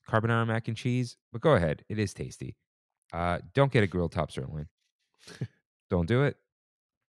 carbonara 0.08 0.46
mac 0.46 0.68
and 0.68 0.76
cheese, 0.76 1.16
but 1.32 1.40
go 1.40 1.52
ahead. 1.52 1.84
It 1.88 1.98
is 1.98 2.14
tasty. 2.14 2.56
Uh, 3.12 3.38
don't 3.54 3.72
get 3.72 3.84
a 3.84 3.86
grilled 3.86 4.12
top 4.12 4.30
sirloin. 4.30 4.66
don't 5.90 6.06
do 6.06 6.24
it. 6.24 6.36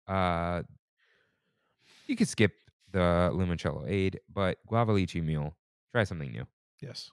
Uh, 0.07 0.63
you 2.07 2.17
could 2.17 2.29
skip 2.29 2.53
the 2.95 3.31
limoncello 3.35 3.89
aid, 3.91 4.21
but 4.33 4.59
guava 4.69 4.93
lychee 4.95 5.23
mule. 5.25 5.57
Try 5.93 6.05
something 6.05 6.33
new. 6.33 6.47
Yes. 6.83 7.11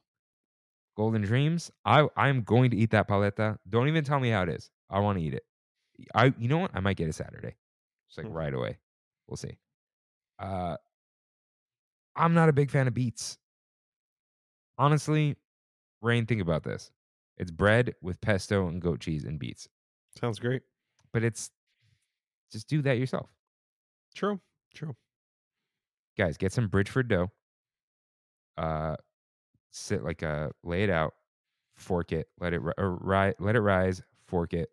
Golden 0.98 1.24
Dreams. 1.24 1.72
I 1.86 2.08
I'm 2.18 2.44
going 2.44 2.72
to 2.72 2.78
eat 2.78 2.92
that 2.92 3.08
paleta. 3.10 3.58
Don't 3.70 3.90
even 3.90 4.04
tell 4.06 4.20
me 4.22 4.30
how 4.30 4.44
it 4.44 4.50
is. 4.50 4.72
I 4.90 5.00
want 5.00 5.20
to 5.20 5.26
eat 5.26 5.34
it. 5.36 5.44
I 6.16 6.34
you 6.40 6.50
know 6.50 6.60
what? 6.60 6.72
I 6.76 6.82
might 6.82 6.98
get 6.98 7.10
it 7.10 7.16
Saturday. 7.16 7.56
Just 8.10 8.20
like 8.20 8.28
Hmm. 8.28 8.34
right 8.34 8.54
away. 8.54 8.80
We'll 9.28 9.38
see. 9.38 9.58
Uh 10.40 10.78
I'm 12.16 12.34
not 12.34 12.50
a 12.50 12.54
big 12.54 12.72
fan 12.72 12.88
of 12.88 12.94
beets. 12.94 13.38
Honestly, 14.78 15.36
Rain, 16.02 16.26
think 16.26 16.42
about 16.42 16.64
this. 16.64 16.92
It's 17.38 17.52
bread 17.52 17.96
with 18.02 18.22
pesto 18.22 18.68
and 18.68 18.82
goat 18.82 19.00
cheese 19.02 19.26
and 19.26 19.40
beets. 19.40 19.68
Sounds 20.20 20.40
great. 20.40 20.64
But 21.14 21.24
it's 21.24 21.52
just 22.52 22.68
do 22.68 22.82
that 22.84 22.98
yourself. 22.98 23.30
True. 24.16 24.42
True. 24.74 24.96
Guys, 26.18 26.38
get 26.38 26.52
some 26.52 26.70
Bridgeford 26.70 27.08
dough. 27.08 27.32
Uh 28.58 28.96
sit 29.72 30.04
like 30.04 30.22
a 30.22 30.52
lay 30.64 30.84
it 30.84 30.90
out, 30.90 31.14
fork 31.76 32.12
it, 32.12 32.28
let 32.40 32.54
it 32.54 32.62
ri- 32.62 32.74
or 32.78 32.92
ri- 32.96 33.34
let 33.40 33.56
it 33.56 33.62
rise, 33.62 34.02
fork 34.28 34.54
it, 34.54 34.70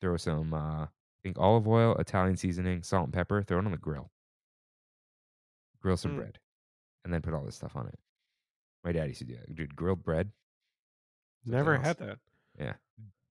throw 0.00 0.16
some 0.16 0.54
uh 0.54 0.84
I 0.84 0.88
think 1.22 1.38
olive 1.38 1.66
oil, 1.68 1.94
Italian 1.96 2.36
seasoning, 2.36 2.82
salt 2.82 3.04
and 3.04 3.12
pepper, 3.12 3.42
throw 3.42 3.58
it 3.58 3.64
on 3.66 3.72
the 3.72 3.76
grill. 3.78 4.10
Grill 5.80 5.96
some 5.96 6.12
Mm. 6.12 6.16
bread. 6.16 6.38
And 7.04 7.12
then 7.12 7.22
put 7.22 7.34
all 7.34 7.44
this 7.44 7.56
stuff 7.56 7.76
on 7.76 7.86
it. 7.86 7.98
My 8.84 8.92
dad 8.92 9.08
used 9.08 9.18
to 9.20 9.24
do 9.24 9.36
that. 9.36 9.54
Dude, 9.54 9.74
grilled 9.76 10.02
bread. 10.02 10.30
Never 11.44 11.74
else. 11.74 11.84
had 11.86 11.98
that. 11.98 12.18
Yeah. 12.58 12.74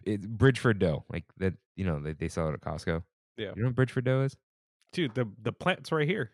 It's 0.04 0.26
Bridgeford 0.26 0.80
dough. 0.80 1.06
Like 1.10 1.26
that, 1.38 1.54
you 1.76 1.86
know, 1.86 2.00
they, 2.00 2.14
they 2.14 2.28
sell 2.28 2.50
it 2.50 2.54
at 2.54 2.62
Costco. 2.62 3.04
Yeah. 3.38 3.52
You 3.56 3.64
know 3.64 3.70
what 3.70 3.76
Bridgeford 3.76 4.06
dough 4.06 4.22
is? 4.22 4.36
Dude, 4.94 5.14
the 5.16 5.30
the 5.42 5.52
plant's 5.52 5.92
right 5.92 6.08
here. 6.08 6.32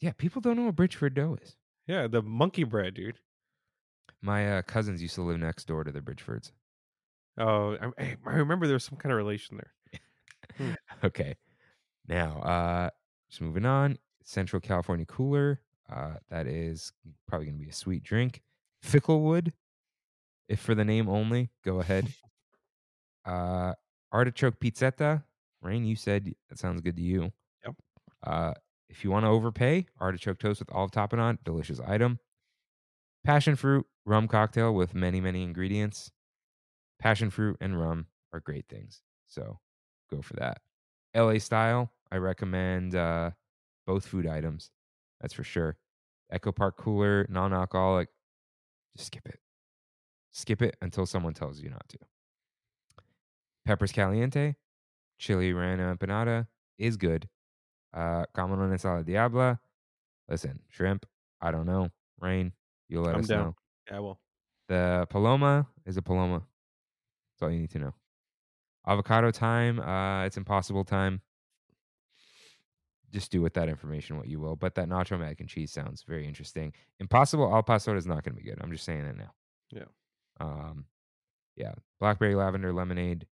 Yeah, 0.00 0.12
people 0.16 0.40
don't 0.40 0.56
know 0.56 0.64
what 0.64 0.76
Bridgeford 0.76 1.14
dough 1.14 1.38
is. 1.42 1.56
Yeah, 1.86 2.06
the 2.06 2.22
monkey 2.22 2.64
bread, 2.64 2.94
dude. 2.94 3.18
My 4.22 4.58
uh, 4.58 4.62
cousins 4.62 5.00
used 5.00 5.14
to 5.14 5.22
live 5.22 5.38
next 5.38 5.66
door 5.66 5.84
to 5.84 5.92
the 5.92 6.00
Bridgefords. 6.00 6.52
Oh, 7.38 7.76
I, 7.98 8.16
I 8.26 8.34
remember 8.34 8.66
there 8.66 8.74
was 8.74 8.84
some 8.84 8.98
kind 8.98 9.12
of 9.12 9.16
relation 9.16 9.58
there. 9.58 10.76
okay. 11.04 11.36
Now, 12.08 12.40
uh, 12.40 12.90
just 13.28 13.40
moving 13.40 13.66
on. 13.66 13.98
Central 14.24 14.60
California 14.60 15.06
Cooler. 15.06 15.60
Uh, 15.92 16.14
that 16.30 16.46
is 16.46 16.92
probably 17.28 17.46
going 17.46 17.58
to 17.58 17.64
be 17.64 17.70
a 17.70 17.74
sweet 17.74 18.02
drink. 18.02 18.42
Ficklewood, 18.84 19.52
if 20.48 20.60
for 20.60 20.74
the 20.74 20.84
name 20.84 21.08
only, 21.08 21.50
go 21.64 21.80
ahead. 21.80 22.12
uh, 23.24 23.72
artichoke 24.12 24.58
pizzetta. 24.58 25.22
Rain, 25.62 25.84
you 25.84 25.96
said 25.96 26.34
that 26.48 26.58
sounds 26.58 26.80
good 26.80 26.96
to 26.96 27.02
you. 27.02 27.32
Yep. 27.64 27.74
Uh, 28.24 28.54
if 28.88 29.04
you 29.04 29.10
want 29.10 29.24
to 29.24 29.30
overpay, 29.30 29.86
artichoke 30.00 30.38
toast 30.38 30.60
with 30.60 30.72
olive 30.72 30.90
topping 30.92 31.18
on, 31.20 31.38
delicious 31.44 31.80
item. 31.80 32.18
Passion 33.24 33.56
fruit 33.56 33.86
rum 34.04 34.28
cocktail 34.28 34.74
with 34.74 34.94
many, 34.94 35.20
many 35.20 35.42
ingredients. 35.42 36.10
passion 36.98 37.30
fruit 37.30 37.56
and 37.60 37.78
rum 37.78 38.06
are 38.32 38.40
great 38.40 38.66
things. 38.68 39.02
So 39.26 39.58
go 40.10 40.22
for 40.22 40.34
that. 40.34 40.60
LA 41.14 41.38
style, 41.38 41.92
I 42.12 42.16
recommend 42.16 42.94
uh, 42.94 43.32
both 43.86 44.06
food 44.06 44.26
items. 44.26 44.70
That's 45.20 45.34
for 45.34 45.44
sure. 45.44 45.76
Echo 46.30 46.52
Park 46.52 46.76
cooler, 46.76 47.26
non 47.28 47.52
alcoholic, 47.52 48.08
just 48.96 49.08
skip 49.08 49.26
it. 49.26 49.40
Skip 50.32 50.62
it 50.62 50.76
until 50.82 51.06
someone 51.06 51.34
tells 51.34 51.60
you 51.60 51.70
not 51.70 51.88
to. 51.88 51.98
Peppers 53.64 53.92
Caliente, 53.92 54.54
chili 55.18 55.52
rana 55.52 55.94
empanada 55.96 56.46
is 56.78 56.96
good. 56.96 57.28
Uh, 57.96 58.26
Camarón 58.36 58.72
ensalada 58.72 59.04
diabla. 59.04 59.58
Listen, 60.28 60.60
shrimp, 60.68 61.06
I 61.40 61.50
don't 61.50 61.66
know. 61.66 61.88
Rain, 62.20 62.52
you'll 62.88 63.04
let 63.04 63.14
I'm 63.14 63.20
us 63.22 63.26
down. 63.28 63.44
know. 63.46 63.54
Yeah, 63.90 63.98
well, 64.00 64.20
The 64.68 65.06
paloma 65.08 65.66
is 65.86 65.96
a 65.96 66.02
paloma. 66.02 66.42
That's 67.32 67.42
all 67.42 67.50
you 67.50 67.60
need 67.60 67.70
to 67.70 67.78
know. 67.78 67.94
Avocado 68.86 69.30
time, 69.30 69.80
uh, 69.80 70.24
it's 70.26 70.36
impossible 70.36 70.84
time. 70.84 71.22
Just 73.12 73.30
do 73.30 73.40
with 73.40 73.54
that 73.54 73.68
information 73.68 74.18
what 74.18 74.28
you 74.28 74.40
will. 74.40 74.56
But 74.56 74.74
that 74.74 74.88
nacho 74.88 75.18
mac 75.18 75.40
and 75.40 75.48
cheese 75.48 75.72
sounds 75.72 76.02
very 76.06 76.26
interesting. 76.26 76.72
Impossible 77.00 77.50
al 77.52 77.62
pastor 77.62 77.96
is 77.96 78.06
not 78.06 78.24
going 78.24 78.36
to 78.36 78.42
be 78.42 78.48
good. 78.48 78.58
I'm 78.60 78.72
just 78.72 78.84
saying 78.84 79.04
that 79.04 79.16
now. 79.16 79.32
Yeah. 79.70 79.84
Um, 80.38 80.84
yeah. 81.56 81.72
Blackberry 82.00 82.34
lavender 82.34 82.72
lemonade 82.72 83.26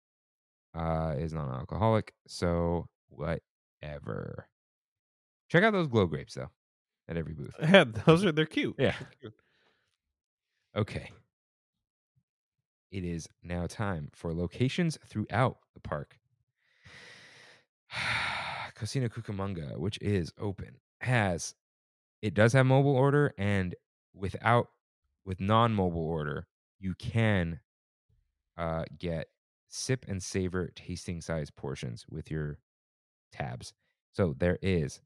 uh, 0.74 1.14
is 1.18 1.32
non-alcoholic. 1.32 2.14
So 2.26 2.88
whatever. 3.08 4.46
Check 5.54 5.62
out 5.62 5.72
those 5.72 5.86
glow 5.86 6.06
grapes 6.06 6.34
though, 6.34 6.50
at 7.06 7.16
every 7.16 7.32
booth. 7.32 7.54
yeah, 7.62 7.84
those 8.06 8.24
are 8.24 8.32
they're 8.32 8.44
cute. 8.44 8.74
Yeah. 8.76 8.96
They're 8.98 9.10
cute. 9.20 9.34
Okay. 10.74 11.12
It 12.90 13.04
is 13.04 13.28
now 13.40 13.68
time 13.68 14.10
for 14.12 14.34
locations 14.34 14.98
throughout 15.06 15.58
the 15.74 15.80
park. 15.80 16.18
Cocina 18.74 19.08
Cucamonga, 19.08 19.78
which 19.78 19.96
is 20.02 20.32
open, 20.40 20.78
has 21.02 21.54
it 22.20 22.34
does 22.34 22.52
have 22.54 22.66
mobile 22.66 22.96
order 22.96 23.32
and 23.38 23.76
without 24.12 24.70
with 25.24 25.38
non-mobile 25.38 26.04
order, 26.04 26.48
you 26.80 26.96
can 26.96 27.60
uh, 28.58 28.82
get 28.98 29.28
sip 29.68 30.04
and 30.08 30.20
savor 30.20 30.72
tasting 30.74 31.20
size 31.20 31.52
portions 31.52 32.06
with 32.10 32.28
your 32.28 32.58
tabs. 33.30 33.72
So 34.14 34.34
there 34.36 34.58
is 34.60 35.00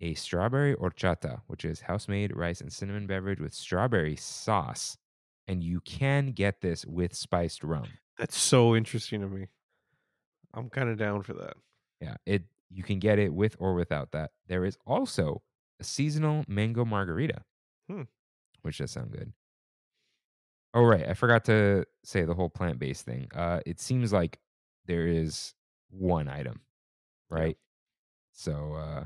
a 0.00 0.14
strawberry 0.14 0.74
horchata, 0.76 1.40
which 1.46 1.64
is 1.64 1.80
house 1.80 2.08
made 2.08 2.36
rice 2.36 2.60
and 2.60 2.72
cinnamon 2.72 3.06
beverage 3.06 3.40
with 3.40 3.54
strawberry 3.54 4.16
sauce. 4.16 4.96
And 5.46 5.62
you 5.62 5.80
can 5.80 6.32
get 6.32 6.60
this 6.60 6.84
with 6.86 7.14
spiced 7.14 7.62
rum. 7.62 7.84
That's 8.18 8.36
so 8.38 8.74
interesting 8.76 9.20
to 9.20 9.28
me. 9.28 9.48
I'm 10.54 10.70
kind 10.70 10.88
of 10.88 10.98
down 10.98 11.22
for 11.22 11.34
that. 11.34 11.54
Yeah, 12.00 12.16
it 12.26 12.44
you 12.70 12.82
can 12.82 12.98
get 12.98 13.18
it 13.18 13.32
with 13.32 13.56
or 13.58 13.74
without 13.74 14.12
that. 14.12 14.30
There 14.46 14.64
is 14.64 14.76
also 14.86 15.42
a 15.80 15.84
seasonal 15.84 16.44
mango 16.48 16.84
margarita, 16.84 17.44
Hmm. 17.88 18.02
which 18.62 18.78
does 18.78 18.92
sound 18.92 19.10
good. 19.12 19.32
Oh 20.72 20.82
right, 20.82 21.08
I 21.08 21.14
forgot 21.14 21.44
to 21.46 21.84
say 22.04 22.24
the 22.24 22.34
whole 22.34 22.50
plant 22.50 22.78
based 22.78 23.04
thing. 23.04 23.28
Uh, 23.34 23.60
it 23.64 23.80
seems 23.80 24.12
like 24.12 24.40
there 24.86 25.06
is 25.06 25.54
one 25.90 26.28
item, 26.28 26.62
right? 27.30 27.56
So 28.32 28.74
uh, 28.74 29.04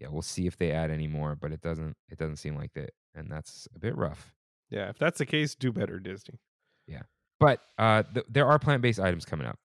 yeah, 0.00 0.08
we'll 0.10 0.22
see 0.22 0.46
if 0.46 0.56
they 0.56 0.72
add 0.72 0.90
any 0.90 1.06
more, 1.06 1.36
but 1.36 1.52
it 1.52 1.60
doesn't. 1.60 1.96
It 2.08 2.18
doesn't 2.18 2.36
seem 2.36 2.56
like 2.56 2.72
that, 2.74 2.90
and 3.14 3.30
that's 3.30 3.68
a 3.74 3.78
bit 3.78 3.96
rough. 3.96 4.32
Yeah, 4.70 4.88
if 4.88 4.98
that's 4.98 5.18
the 5.18 5.26
case, 5.26 5.54
do 5.54 5.72
better, 5.72 5.98
Disney. 5.98 6.40
Yeah, 6.86 7.02
but 7.38 7.60
uh, 7.78 8.02
th- 8.14 8.26
there 8.28 8.46
are 8.46 8.58
plant 8.58 8.82
based 8.82 8.98
items 8.98 9.24
coming 9.24 9.46
up. 9.46 9.58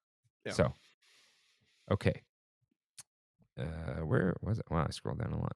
Yeah. 0.46 0.52
So, 0.52 0.74
okay. 1.92 2.22
Uh, 3.58 4.04
where 4.04 4.36
was 4.42 4.60
it? 4.60 4.66
Wow, 4.70 4.86
I 4.88 4.92
scrolled 4.92 5.20
down 5.20 5.32
a 5.32 5.40
lot. 5.40 5.56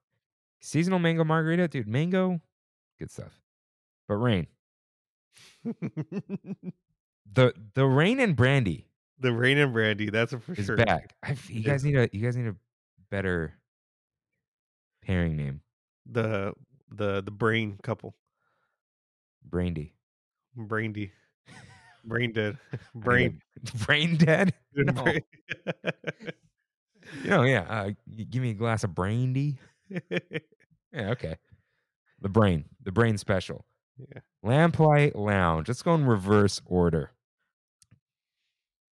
Seasonal 0.61 0.99
mango 0.99 1.25
margarita, 1.25 1.67
dude. 1.67 1.87
Mango, 1.87 2.39
good 2.97 3.11
stuff. 3.11 3.41
But 4.07 4.15
rain, 4.15 4.47
the 5.63 7.53
the 7.73 7.85
rain 7.85 8.19
and 8.19 8.35
brandy 8.35 8.89
the 9.19 9.33
rain 9.33 9.57
and 9.57 9.73
brandy, 9.73 10.09
that's 10.09 10.33
a 10.33 10.39
for 10.39 10.53
is 10.53 10.65
sure. 10.65 10.77
back. 10.77 11.15
I, 11.23 11.35
you 11.47 11.61
guys 11.61 11.83
need 11.83 11.95
a 11.95 12.09
you 12.11 12.23
guys 12.23 12.35
need 12.37 12.47
a 12.47 12.55
better 13.11 13.58
pairing 15.09 15.35
name. 15.35 15.61
The 16.05 16.53
the 16.91 17.21
the 17.21 17.31
brain 17.31 17.77
couple, 17.83 18.15
Brandy. 19.43 19.93
brandy, 20.55 21.11
brain 22.05 22.31
dead, 22.31 22.57
I 22.73 22.77
need 22.77 22.81
a- 22.95 22.99
brain. 22.99 23.41
brain 23.85 24.17
dead. 24.17 24.53
No. 24.75 25.05
You 27.23 27.29
know, 27.29 27.43
yeah. 27.43 27.61
Uh, 27.67 27.91
give 28.29 28.41
me 28.41 28.51
a 28.51 28.53
glass 28.53 28.83
of 28.83 28.93
brandy. 28.93 29.57
Yeah, 29.89 31.09
okay. 31.11 31.37
The 32.21 32.29
brain, 32.29 32.65
the 32.83 32.91
brain 32.91 33.17
special. 33.17 33.65
Yeah. 33.97 34.21
Lamplight 34.43 35.15
Lounge. 35.15 35.67
Let's 35.67 35.81
go 35.81 35.95
in 35.95 36.05
reverse 36.05 36.61
order. 36.65 37.11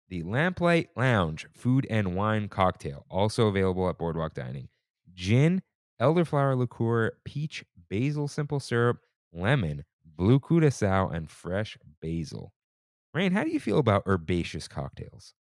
The 0.10 0.24
Lamplight 0.24 0.88
Lounge 0.96 1.48
food 1.54 1.86
and 1.90 2.16
wine 2.16 2.48
cocktail, 2.50 3.06
also 3.10 3.48
available 3.48 3.88
at 3.90 3.98
Boardwalk 3.98 4.34
Dining. 4.34 4.70
Gin, 5.14 5.62
elderflower 6.02 6.58
liqueur, 6.58 7.12
peach, 7.26 7.64
basil 7.90 8.28
simple 8.28 8.60
syrup, 8.60 9.00
lemon, 9.34 9.86
blue 10.06 10.40
curacao, 10.40 11.10
and 11.10 11.30
fresh 11.30 11.78
basil. 12.02 12.54
Rain, 13.14 13.32
how 13.32 13.44
do 13.44 13.50
you 13.50 13.60
feel 13.60 13.80
about 13.80 14.04
herbaceous 14.06 14.68
cocktails? 14.68 15.34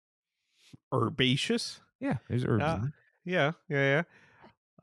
Herbaceous. 0.94 1.80
Yeah, 2.00 2.18
there's 2.30 2.46
herbs. 2.46 2.64
Uh, 2.64 2.76
in 2.76 2.82
there. 2.82 2.94
Yeah, 3.26 3.52
yeah, 3.70 3.78
yeah. 3.98 4.04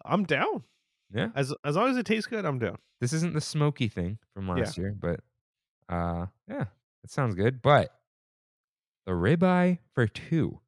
I'm 0.05 0.25
down. 0.25 0.65
yeah. 1.13 1.29
As 1.35 1.55
as 1.65 1.77
long 1.77 1.91
as 1.91 1.97
it 1.97 2.07
tastes 2.07 2.27
good, 2.27 2.45
I'm 2.45 2.59
down. 2.59 2.79
This 3.01 3.13
isn't 3.13 3.35
the 3.35 3.41
smoky 3.41 3.89
thing 3.89 4.19
from 4.35 4.49
Yeah. 4.49 4.55
last 4.55 4.77
year, 4.79 4.95
but 4.99 5.21
uh 5.89 6.27
yeah, 6.49 6.65
that 7.03 7.11
sounds 7.11 7.35
good. 7.35 7.63
But 7.63 7.95
the 9.07 9.13
ribeye 9.13 9.79
for 9.95 10.07
two, 10.07 10.61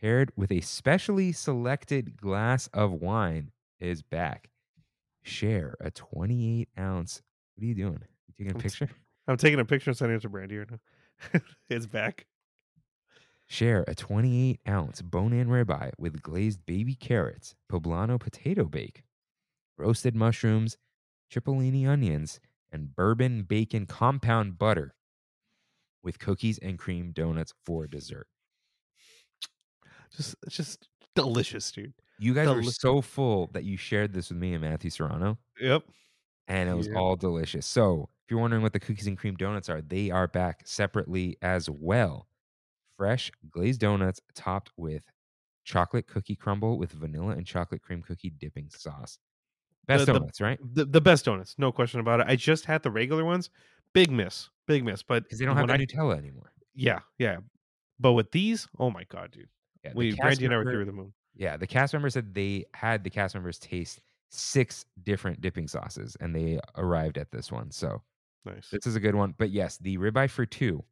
paired 0.00 0.32
with 0.36 0.50
a 0.50 0.60
specially 0.60 1.32
selected 1.32 2.16
glass 2.16 2.68
of 2.68 2.92
wine, 2.92 3.52
is 3.82 4.02
back. 4.02 4.48
Share 5.22 5.76
a 5.80 5.90
28 5.90 6.68
ounce. 6.78 7.22
What 7.54 7.64
are 7.64 7.66
you 7.66 7.74
doing? 7.74 8.02
You 8.26 8.34
taking 8.38 8.52
a 8.52 8.54
I'm 8.54 8.60
picture? 8.60 8.90
I'm 9.28 9.36
taking 9.36 9.60
a 9.60 9.64
picture 9.64 9.90
and 9.90 9.96
sending 9.96 10.16
it 10.16 10.22
to 10.22 10.28
Brandy 10.28 10.58
right 10.58 10.70
now. 10.70 11.40
it's 11.70 11.86
back. 11.86 12.26
Share 13.46 13.84
a 13.86 13.94
28 13.94 14.60
ounce 14.68 15.02
bone 15.02 15.32
in 15.32 15.48
ribeye 15.48 15.92
with 15.98 16.22
glazed 16.22 16.64
baby 16.64 16.94
carrots, 16.94 17.54
poblano 17.70 18.18
potato 18.18 18.64
bake, 18.64 19.02
roasted 19.76 20.16
mushrooms, 20.16 20.78
cipollini 21.32 21.86
onions, 21.86 22.40
and 22.70 22.94
bourbon 22.96 23.42
bacon 23.42 23.86
compound 23.86 24.58
butter 24.58 24.94
with 26.02 26.18
cookies 26.18 26.58
and 26.58 26.78
cream 26.78 27.12
donuts 27.12 27.52
for 27.64 27.86
dessert. 27.86 28.26
Just 30.16 30.34
just 30.48 30.88
delicious, 31.14 31.70
dude. 31.70 31.94
You 32.18 32.34
guys 32.34 32.48
were 32.48 32.60
Deli- 32.60 32.72
so 32.72 33.00
full 33.00 33.48
that 33.48 33.64
you 33.64 33.76
shared 33.76 34.12
this 34.12 34.28
with 34.30 34.38
me 34.38 34.52
and 34.54 34.62
Matthew 34.62 34.90
Serrano, 34.90 35.38
Yep. 35.60 35.84
and 36.48 36.68
it 36.68 36.74
was 36.74 36.86
Yeah. 36.88 36.94
all 36.94 37.16
delicious. 37.16 37.66
So, 37.66 38.08
if 38.24 38.30
you're 38.30 38.40
wondering 38.40 38.62
what 38.62 38.72
the 38.72 38.80
cookies 38.80 39.06
and 39.06 39.18
cream 39.18 39.34
donuts 39.34 39.68
are, 39.68 39.82
they 39.82 40.10
are 40.10 40.28
back 40.28 40.62
separately 40.66 41.36
as 41.42 41.68
well. 41.68 42.28
Fresh 42.96 43.32
glazed 43.50 43.80
donuts 43.80 44.20
topped 44.34 44.70
with 44.76 45.04
chocolate 45.64 46.06
cookie 46.06 46.36
crumble 46.36 46.78
with 46.78 46.92
vanilla 46.92 47.32
and 47.32 47.46
chocolate 47.46 47.82
cream 47.82 48.02
cookie 48.02 48.30
dipping 48.30 48.68
sauce. 48.70 49.18
Best 49.86 50.06
The- 50.06 50.12
the- 50.12 50.18
donuts, 50.20 50.40
right? 50.40 50.58
The 50.74 50.84
the 50.84 51.00
best 51.00 51.24
donuts, 51.24 51.56
no 51.58 51.72
question 51.72 51.98
about 51.98 52.20
it. 52.20 52.26
I 52.28 52.36
just 52.36 52.66
had 52.66 52.82
the 52.84 52.90
regular 52.90 53.24
ones. 53.24 53.50
Big 53.94 54.10
miss. 54.10 54.48
Big 54.66 54.84
miss. 54.84 55.02
But 55.02 55.24
Because 55.24 55.38
they 55.40 55.44
don't 55.44 55.56
have 55.56 55.66
the 55.66 55.72
I, 55.74 55.78
Nutella 55.78 56.16
anymore. 56.16 56.52
Yeah, 56.74 57.00
yeah. 57.18 57.38
But 57.98 58.12
with 58.12 58.30
these, 58.30 58.68
oh 58.78 58.90
my 58.90 59.04
god, 59.04 59.32
dude. 59.32 59.48
Yeah, 59.84 59.92
We 59.94 60.10
cast 60.10 60.20
Brandy 60.20 60.44
and 60.44 60.54
I 60.54 60.58
were 60.58 60.64
through 60.64 60.84
the 60.84 60.92
moon. 60.92 61.12
Yeah, 61.34 61.56
the 61.56 61.66
cast 61.66 61.92
member 61.92 62.10
said 62.10 62.34
they 62.34 62.66
had 62.74 63.04
the 63.04 63.10
cast 63.10 63.34
members 63.34 63.58
taste 63.58 64.00
six 64.30 64.84
different 65.02 65.40
dipping 65.40 65.68
sauces, 65.68 66.16
and 66.20 66.34
they 66.34 66.60
arrived 66.76 67.18
at 67.18 67.30
this 67.30 67.50
one. 67.52 67.70
So 67.70 68.02
Nice. 68.44 68.68
this 68.70 68.86
is 68.86 68.96
a 68.96 69.00
good 69.00 69.14
one. 69.14 69.34
But 69.38 69.50
yes, 69.50 69.78
the 69.78 69.98
ribeye 69.98 70.30
for 70.30 70.46
two. 70.46 70.84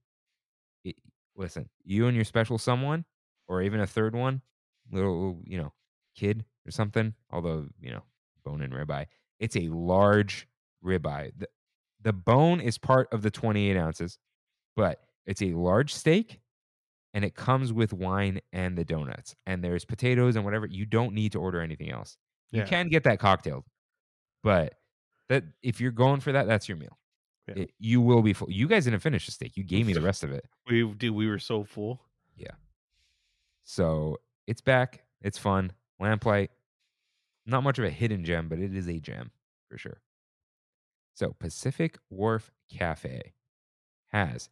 it- 0.84 0.96
listen, 1.36 1.68
you 1.84 2.06
and 2.06 2.14
your 2.16 2.24
special 2.24 2.58
someone, 2.58 3.04
or 3.48 3.62
even 3.62 3.80
a 3.80 3.86
third 3.86 4.14
one, 4.14 4.42
little 4.90 5.42
you 5.44 5.58
know, 5.58 5.72
kid 6.14 6.44
or 6.66 6.70
something. 6.70 7.14
Although 7.30 7.68
you 7.80 7.90
know, 7.90 8.04
bone 8.44 8.62
and 8.62 8.72
ribeye, 8.72 9.06
it's 9.38 9.56
a 9.56 9.68
large 9.68 10.48
ribeye. 10.84 11.32
The, 11.38 11.48
the 12.02 12.12
bone 12.14 12.60
is 12.60 12.78
part 12.78 13.08
of 13.12 13.22
the 13.22 13.30
twenty-eight 13.30 13.76
ounces, 13.76 14.18
but 14.76 15.00
it's 15.26 15.42
a 15.42 15.52
large 15.52 15.92
steak. 15.94 16.40
And 17.12 17.24
it 17.24 17.34
comes 17.34 17.72
with 17.72 17.92
wine 17.92 18.40
and 18.52 18.78
the 18.78 18.84
donuts, 18.84 19.34
and 19.46 19.64
there's 19.64 19.84
potatoes 19.84 20.36
and 20.36 20.44
whatever. 20.44 20.66
You 20.66 20.86
don't 20.86 21.12
need 21.12 21.32
to 21.32 21.40
order 21.40 21.60
anything 21.60 21.90
else. 21.90 22.16
You 22.52 22.62
can 22.64 22.88
get 22.88 23.04
that 23.04 23.18
cocktail, 23.18 23.64
but 24.42 24.74
that 25.28 25.44
if 25.62 25.80
you're 25.80 25.90
going 25.92 26.20
for 26.20 26.32
that, 26.32 26.46
that's 26.46 26.68
your 26.68 26.76
meal. 26.78 26.96
Yeah. 27.48 27.62
it- 27.64 27.72
you 27.78 28.00
will 28.00 28.22
be 28.22 28.32
full. 28.32 28.50
You 28.50 28.68
guys 28.68 28.84
didn't 28.84 29.00
finish 29.00 29.26
the 29.26 29.32
steak. 29.32 29.56
You 29.56 29.64
gave 29.64 29.86
me 29.86 29.92
the 29.92 30.00
rest 30.10 30.22
of 30.24 30.30
it. 30.32 30.44
We 30.68 30.84
dude, 30.94 31.14
we 31.14 31.28
were 31.28 31.38
so 31.40 31.64
full. 31.64 32.00
Yeah. 32.36 32.52
So 33.64 34.18
it's 34.46 34.60
back. 34.60 35.02
It's 35.22 35.38
fun. 35.38 35.72
Lamplight, 36.00 36.48
not 37.46 37.62
much 37.62 37.78
of 37.78 37.84
a 37.84 37.90
hidden 37.90 38.24
gem, 38.24 38.48
but 38.48 38.58
it 38.58 38.74
is 38.74 38.88
a 38.88 38.98
gem 38.98 39.30
for 39.68 39.78
sure. 39.78 40.00
So 41.14 41.34
Pacific 41.38 41.98
Wharf 42.08 42.50
Cafe 42.72 43.32
has 44.08 44.48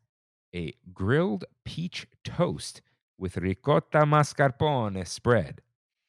a 0.55 0.75
grilled 0.93 1.45
peach 1.65 2.07
toast 2.25 2.81
with 3.19 3.37
ricotta 3.37 4.01
mascarpone 4.01 5.07
spread 5.07 5.61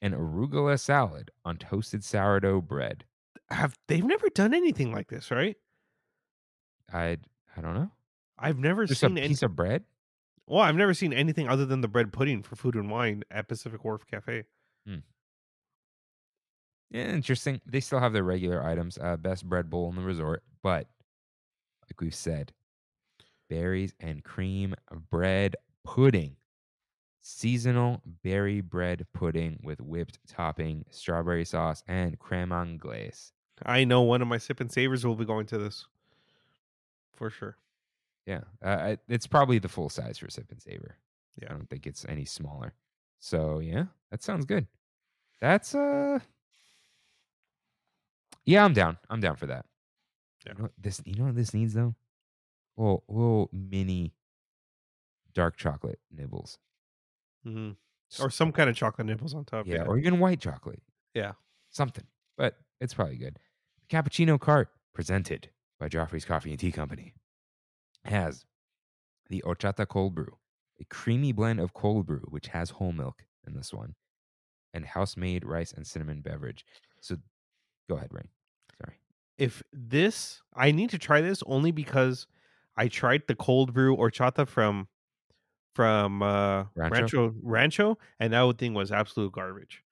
and 0.02 0.14
arugula 0.14 0.80
salad 0.80 1.32
on 1.44 1.58
toasted 1.58 2.04
sourdough 2.04 2.62
bread. 2.62 3.04
Have 3.50 3.78
they've 3.88 4.06
never 4.06 4.30
done 4.30 4.54
anything 4.54 4.92
like 4.94 5.10
this, 5.10 5.32
right? 5.32 5.58
I 6.94 7.18
I 7.58 7.62
don't 7.62 7.74
know. 7.74 7.92
I've 8.38 8.58
never 8.60 8.86
Just 8.86 9.04
a 9.04 9.08
seen 9.08 9.18
any. 9.18 9.28
piece 9.30 9.44
of 9.44 9.56
bread. 9.56 9.84
Well, 10.48 10.62
I've 10.62 10.76
never 10.76 10.94
seen 10.94 11.14
anything 11.14 11.48
other 11.48 11.66
than 11.66 11.82
the 11.82 11.88
bread 11.88 12.14
pudding 12.14 12.42
for 12.42 12.56
food 12.56 12.76
and 12.76 12.90
wine 12.90 13.24
at 13.30 13.48
Pacific 13.48 13.84
Wharf 13.84 14.06
Cafe. 14.08 14.46
Yeah, 16.92 17.04
interesting. 17.04 17.62
They 17.68 17.82
still 17.82 18.00
have 18.00 18.14
their 18.14 18.24
regular 18.24 18.64
items. 18.66 18.98
Uh, 18.98 19.16
best 19.16 19.46
bread 19.48 19.70
bowl 19.70 19.90
in 19.90 19.96
the 19.96 20.02
resort, 20.02 20.42
but 20.64 20.88
like 21.88 22.02
we've 22.02 22.16
said, 22.16 22.52
berries 23.50 23.94
and 24.00 24.24
cream 24.24 24.76
bread 25.10 25.56
pudding, 25.84 26.36
seasonal 27.22 28.02
berry 28.24 28.62
bread 28.62 29.06
pudding 29.14 29.60
with 29.64 29.82
whipped 29.82 30.20
topping, 30.28 30.86
strawberry 30.90 31.46
sauce, 31.46 31.84
and 31.88 32.18
creme 32.20 32.52
anglaise. 32.52 33.34
I 33.66 33.84
know 33.84 34.02
one 34.02 34.22
of 34.22 34.28
my 34.28 34.38
sip 34.38 34.60
and 34.60 34.72
savers 34.72 35.06
will 35.06 35.16
be 35.16 35.26
going 35.26 35.46
to 35.48 35.58
this 35.58 35.86
for 37.14 37.30
sure. 37.30 37.58
Yeah, 38.26 38.42
uh, 38.64 38.96
it's 39.08 39.28
probably 39.28 39.60
the 39.60 39.68
full 39.68 39.90
size 39.90 40.18
for 40.18 40.30
sip 40.30 40.52
and 40.52 40.62
savor. 40.62 40.98
Yeah. 41.42 41.48
I 41.50 41.54
don't 41.54 41.70
think 41.70 41.88
it's 41.88 42.06
any 42.08 42.26
smaller. 42.26 42.74
So 43.20 43.60
yeah, 43.60 43.86
that 44.12 44.24
sounds 44.24 44.46
good. 44.46 44.68
That's 45.42 45.74
uh, 45.74 46.20
yeah, 48.46 48.64
I'm 48.64 48.74
down. 48.74 48.98
I'm 49.10 49.20
down 49.20 49.36
for 49.36 49.48
that. 49.48 49.66
Yeah. 50.46 50.54
You 50.58 50.64
know 50.64 50.70
this, 50.78 51.02
you 51.06 51.16
know 51.16 51.26
what 51.26 51.36
this 51.36 51.54
needs 51.54 51.74
though? 51.74 51.96
Little 52.80 53.04
little 53.10 53.50
mini 53.52 54.14
dark 55.34 55.58
chocolate 55.58 56.00
nibbles. 56.10 56.58
hmm 57.44 57.72
Just- 58.10 58.24
Or 58.24 58.30
some 58.30 58.52
kind 58.54 58.70
of 58.70 58.76
chocolate 58.76 59.06
nibbles 59.06 59.34
on 59.36 59.44
top. 59.46 59.68
yeah, 59.68 59.84
or 59.84 59.98
even 59.98 60.20
white 60.20 60.40
chocolate. 60.40 60.82
Yeah. 61.14 61.34
something. 61.72 62.06
But 62.38 62.56
it's 62.80 62.94
probably 62.94 63.18
good. 63.18 63.38
The 63.82 63.96
cappuccino 63.96 64.40
cart 64.40 64.70
presented 64.94 65.50
by 65.80 65.90
Joffrey's 65.90 66.26
Coffee 66.26 66.52
and 66.52 66.60
Tea 66.60 66.72
Company 66.72 67.14
has 68.06 68.46
the 69.30 69.44
horchata 69.46 69.86
cold 69.88 70.16
brew, 70.16 70.38
a 70.80 70.86
creamy 70.86 71.32
blend 71.34 71.60
of 71.60 71.74
cold 71.74 72.06
brew 72.08 72.24
which 72.30 72.48
has 72.48 72.70
whole 72.72 72.92
milk 72.94 73.26
in 73.46 73.54
this 73.54 73.74
one, 73.74 73.96
and 74.74 74.86
house-made 74.86 75.44
rice 75.46 75.72
and 75.74 75.86
cinnamon 75.86 76.22
beverage. 76.22 76.66
So, 77.02 77.18
go 77.90 77.98
ahead, 77.98 78.14
Rain. 78.14 78.30
Sorry. 78.82 79.00
if 79.38 79.62
this 79.74 80.42
I 80.56 80.72
need 80.72 80.90
to 80.92 80.98
try 80.98 81.20
this 81.22 81.44
only 81.46 81.72
because 81.72 82.26
I 82.80 82.88
tried 82.88 83.24
the 83.28 83.36
cold 83.36 83.74
brew 83.74 83.96
horchata 83.98 84.48
from 84.48 84.88
from 85.76 86.22
uh 86.22 86.66
Rancho? 86.76 86.96
Rancho 86.96 87.34
Rancho, 87.44 87.98
and 88.20 88.34
that 88.34 88.58
thing 88.58 88.74
was 88.74 88.92
absolute 88.92 89.34
garbage. 89.34 89.84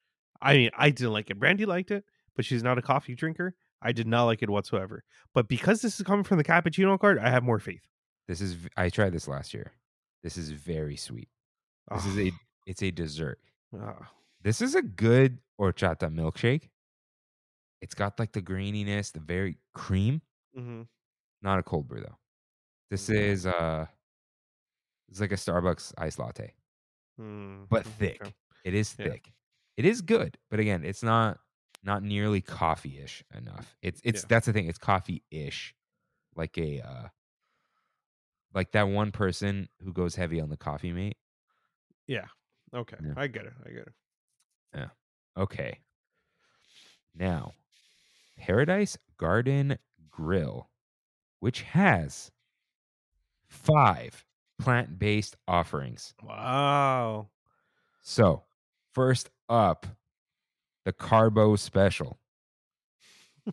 I 0.41 0.53
mean, 0.55 0.69
I 0.77 0.89
didn't 0.89 1.13
like 1.13 1.29
it. 1.29 1.39
Brandy 1.39 1.65
liked 1.65 1.91
it, 1.91 2.05
but 2.35 2.45
she's 2.45 2.63
not 2.63 2.77
a 2.77 2.81
coffee 2.81 3.13
drinker. 3.15 3.55
I 3.81 3.91
did 3.91 4.07
not 4.07 4.23
like 4.25 4.41
it 4.41 4.49
whatsoever. 4.49 5.03
But 5.33 5.47
because 5.47 5.81
this 5.81 5.99
is 5.99 6.05
coming 6.05 6.23
from 6.23 6.37
the 6.37 6.43
cappuccino 6.43 6.97
card, 6.99 7.19
I 7.19 7.29
have 7.29 7.43
more 7.43 7.59
faith. 7.59 7.81
This 8.27 8.39
is 8.41 8.55
I 8.77 8.89
tried 8.89 9.13
this 9.13 9.27
last 9.27 9.53
year. 9.53 9.73
This 10.23 10.37
is 10.37 10.51
very 10.51 10.95
sweet. 10.95 11.29
This 11.93 12.05
is 12.05 12.17
a 12.17 12.31
it's 12.65 12.83
a 12.83 12.91
dessert. 12.91 13.39
Ah, 13.77 14.11
This 14.41 14.61
is 14.61 14.75
a 14.75 14.81
good 14.81 15.39
horchata 15.59 16.09
milkshake. 16.09 16.69
It's 17.81 17.93
got 17.93 18.17
like 18.17 18.31
the 18.31 18.41
graininess, 18.41 19.11
the 19.11 19.19
very 19.19 19.57
cream. 19.73 20.21
Mm-hmm. 20.57 20.83
Not 21.41 21.59
a 21.59 21.63
cold 21.63 21.87
brew 21.87 22.01
though. 22.01 22.17
This 22.89 23.09
is 23.09 23.45
uh 23.45 23.87
it's 25.09 25.19
like 25.19 25.31
a 25.31 25.35
Starbucks 25.35 25.93
iced 25.97 26.19
latte, 26.19 26.53
Mm, 27.19 27.67
but 27.69 27.85
okay. 27.85 27.87
thick. 27.87 28.35
It 28.63 28.73
is 28.73 28.93
Yeah. 28.97 29.09
thick. 29.09 29.33
It 29.77 29.85
is 29.85 30.01
good, 30.01 30.37
but 30.49 30.59
again, 30.59 30.83
it's 30.83 31.03
not 31.03 31.39
not 31.83 32.03
nearly 32.03 32.41
coffee-ish 32.41 33.23
enough. 33.33 33.75
It's 33.81 34.01
it's 34.03 34.23
Yeah. 34.23 34.27
that's 34.27 34.45
the 34.47 34.53
thing. 34.53 34.67
It's 34.67 34.77
coffee-ish, 34.79 35.75
like 36.35 36.57
a 36.57 36.81
uh 36.81 37.07
like 38.53 38.71
that 38.71 38.83
one 38.83 39.11
person 39.11 39.69
who 39.81 39.93
goes 39.93 40.15
heavy 40.15 40.39
on 40.41 40.49
the 40.49 40.57
coffee 40.57 40.91
mate. 40.93 41.17
Yeah. 42.07 42.27
Okay. 42.73 42.97
Yeah. 42.99 43.15
I 43.15 43.27
get 43.27 43.45
it. 43.45 43.53
I 43.65 43.69
get 43.69 43.87
it. 43.87 43.93
Yeah. 44.73 44.89
Okay. 45.35 45.81
Now, 47.13 47.53
Paradise 48.37 48.97
Garden 49.17 49.77
Grill, 50.09 50.69
which 51.39 51.61
has 51.63 52.31
five 53.49 54.25
plant-based 54.59 55.35
offerings. 55.47 56.13
Wow. 56.23 57.29
So, 58.01 58.43
first 58.93 59.29
up, 59.49 59.85
the 60.85 60.93
Carbo 60.93 61.55
Special. 61.55 62.17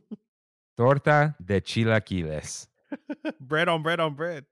Torta 0.77 1.35
de 1.45 1.61
chilaquiles. 1.61 2.67
bread 3.41 3.69
on 3.69 3.83
bread 3.83 4.01
on 4.01 4.15
bread. 4.15 4.45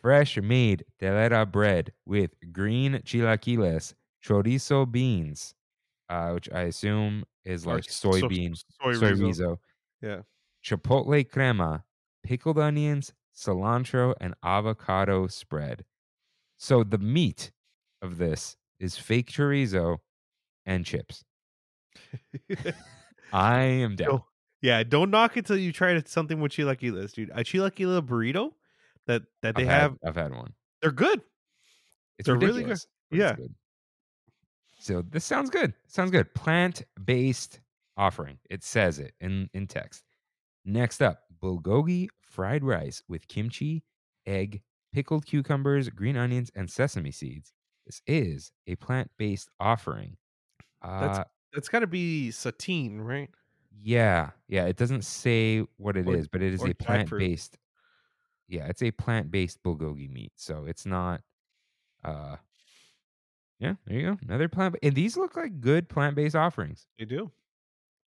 Fresh 0.00 0.38
made 0.40 0.84
telera 1.00 1.50
bread 1.50 1.92
with 2.06 2.30
green 2.52 2.94
chilaquiles, 3.04 3.94
chorizo 4.24 4.90
beans, 4.90 5.54
uh, 6.08 6.30
which 6.30 6.48
I 6.52 6.62
assume 6.62 7.24
is 7.44 7.66
like 7.66 7.88
s- 7.88 7.96
so- 7.96 8.10
soybean, 8.10 8.56
soy, 8.80 8.94
soy 8.94 9.12
rizo. 9.12 9.22
rizo. 9.22 9.58
Yeah. 10.00 10.20
Chipotle 10.64 11.28
crema, 11.28 11.84
pickled 12.22 12.58
onions, 12.58 13.12
cilantro, 13.38 14.14
and 14.20 14.34
avocado 14.42 15.26
spread. 15.28 15.84
So 16.58 16.82
the 16.82 16.98
meat 16.98 17.52
of 18.02 18.18
this 18.18 18.56
is 18.80 18.96
fake 18.96 19.30
chorizo 19.30 19.98
and 20.66 20.84
chips. 20.84 21.24
I 23.32 23.60
am 23.62 23.96
down. 23.96 24.08
Yo, 24.08 24.26
yeah, 24.62 24.82
don't 24.82 25.10
knock 25.10 25.36
it 25.36 25.46
till 25.46 25.56
you 25.58 25.72
try 25.72 25.92
it- 25.92 26.08
something 26.08 26.40
with 26.40 26.52
chilaquiles, 26.52 27.12
dude. 27.12 27.30
A 27.30 27.44
chilaquila 27.44 28.02
burrito 28.02 28.52
that 29.06 29.22
that 29.42 29.54
they 29.56 29.62
I've 29.62 29.68
have, 29.68 29.90
had, 30.02 30.08
I've 30.08 30.16
had 30.16 30.34
one. 30.34 30.52
they're 30.82 30.90
good. 30.90 31.20
It's 32.18 32.26
They're 32.26 32.36
really 32.36 32.64
good. 32.64 32.78
Yeah. 33.12 33.34
good. 33.36 33.54
So 34.80 35.02
this 35.02 35.24
sounds 35.24 35.50
good. 35.50 35.72
Sounds 35.86 36.10
good. 36.10 36.32
Plant 36.34 36.82
based 37.04 37.60
offering. 37.96 38.38
It 38.50 38.64
says 38.64 38.98
it 38.98 39.12
in 39.20 39.48
in 39.54 39.66
text. 39.66 40.02
Next 40.64 41.00
up, 41.00 41.20
bulgogi 41.42 42.08
fried 42.38 42.62
rice 42.62 43.02
with 43.08 43.26
kimchi, 43.26 43.82
egg, 44.24 44.62
pickled 44.92 45.26
cucumbers, 45.26 45.88
green 45.88 46.16
onions, 46.16 46.52
and 46.54 46.70
sesame 46.70 47.10
seeds. 47.10 47.52
This 47.84 48.00
is 48.06 48.52
a 48.68 48.76
plant 48.76 49.10
based 49.18 49.48
offering. 49.58 50.16
That's- 50.80 51.18
Uh, 51.18 51.24
It's 51.54 51.68
got 51.68 51.80
to 51.80 51.88
be 51.88 52.28
seitan, 52.28 53.04
right? 53.04 53.28
yeah, 53.72 54.30
yeah. 54.46 54.66
It 54.66 54.76
doesn't 54.76 55.02
say 55.02 55.62
what 55.78 55.96
it 55.96 56.06
is, 56.08 56.26
Or- 56.26 56.28
but 56.30 56.42
it 56.42 56.52
is 56.52 56.62
a 56.64 56.74
plant 56.74 57.10
based. 57.10 57.58
Yeah, 58.46 58.68
it's 58.68 58.82
a 58.82 58.92
plant 58.92 59.32
based 59.32 59.60
bulgogi 59.64 60.08
meat, 60.08 60.32
so 60.36 60.64
it's 60.66 60.86
not. 60.86 61.22
uh 62.04 62.36
Yeah, 63.58 63.74
there 63.86 63.98
you 63.98 64.06
go. 64.14 64.18
Another 64.22 64.48
plant, 64.48 64.76
and 64.84 64.94
these 64.94 65.16
look 65.16 65.34
like 65.34 65.60
good 65.60 65.88
plant 65.88 66.14
based 66.14 66.36
offerings. 66.36 66.86
They 66.98 67.04
do. 67.04 67.32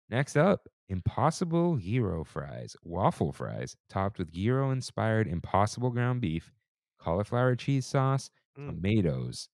Next 0.09 0.35
up, 0.37 0.67
Impossible 0.87 1.77
Gyro 1.77 2.23
fries, 2.23 2.75
waffle 2.83 3.31
fries 3.31 3.75
topped 3.89 4.17
with 4.17 4.31
gyro 4.31 4.71
inspired 4.71 5.27
Impossible 5.27 5.91
ground 5.91 6.19
beef, 6.21 6.51
cauliflower 6.99 7.55
cheese 7.55 7.85
sauce, 7.85 8.29
Mm. 8.57 8.69
tomatoes, 8.71 9.49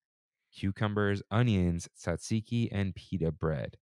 cucumbers, 0.54 1.22
onions, 1.30 1.90
tzatziki, 2.00 2.70
and 2.72 2.96
pita 2.96 3.32
bread. 3.32 3.78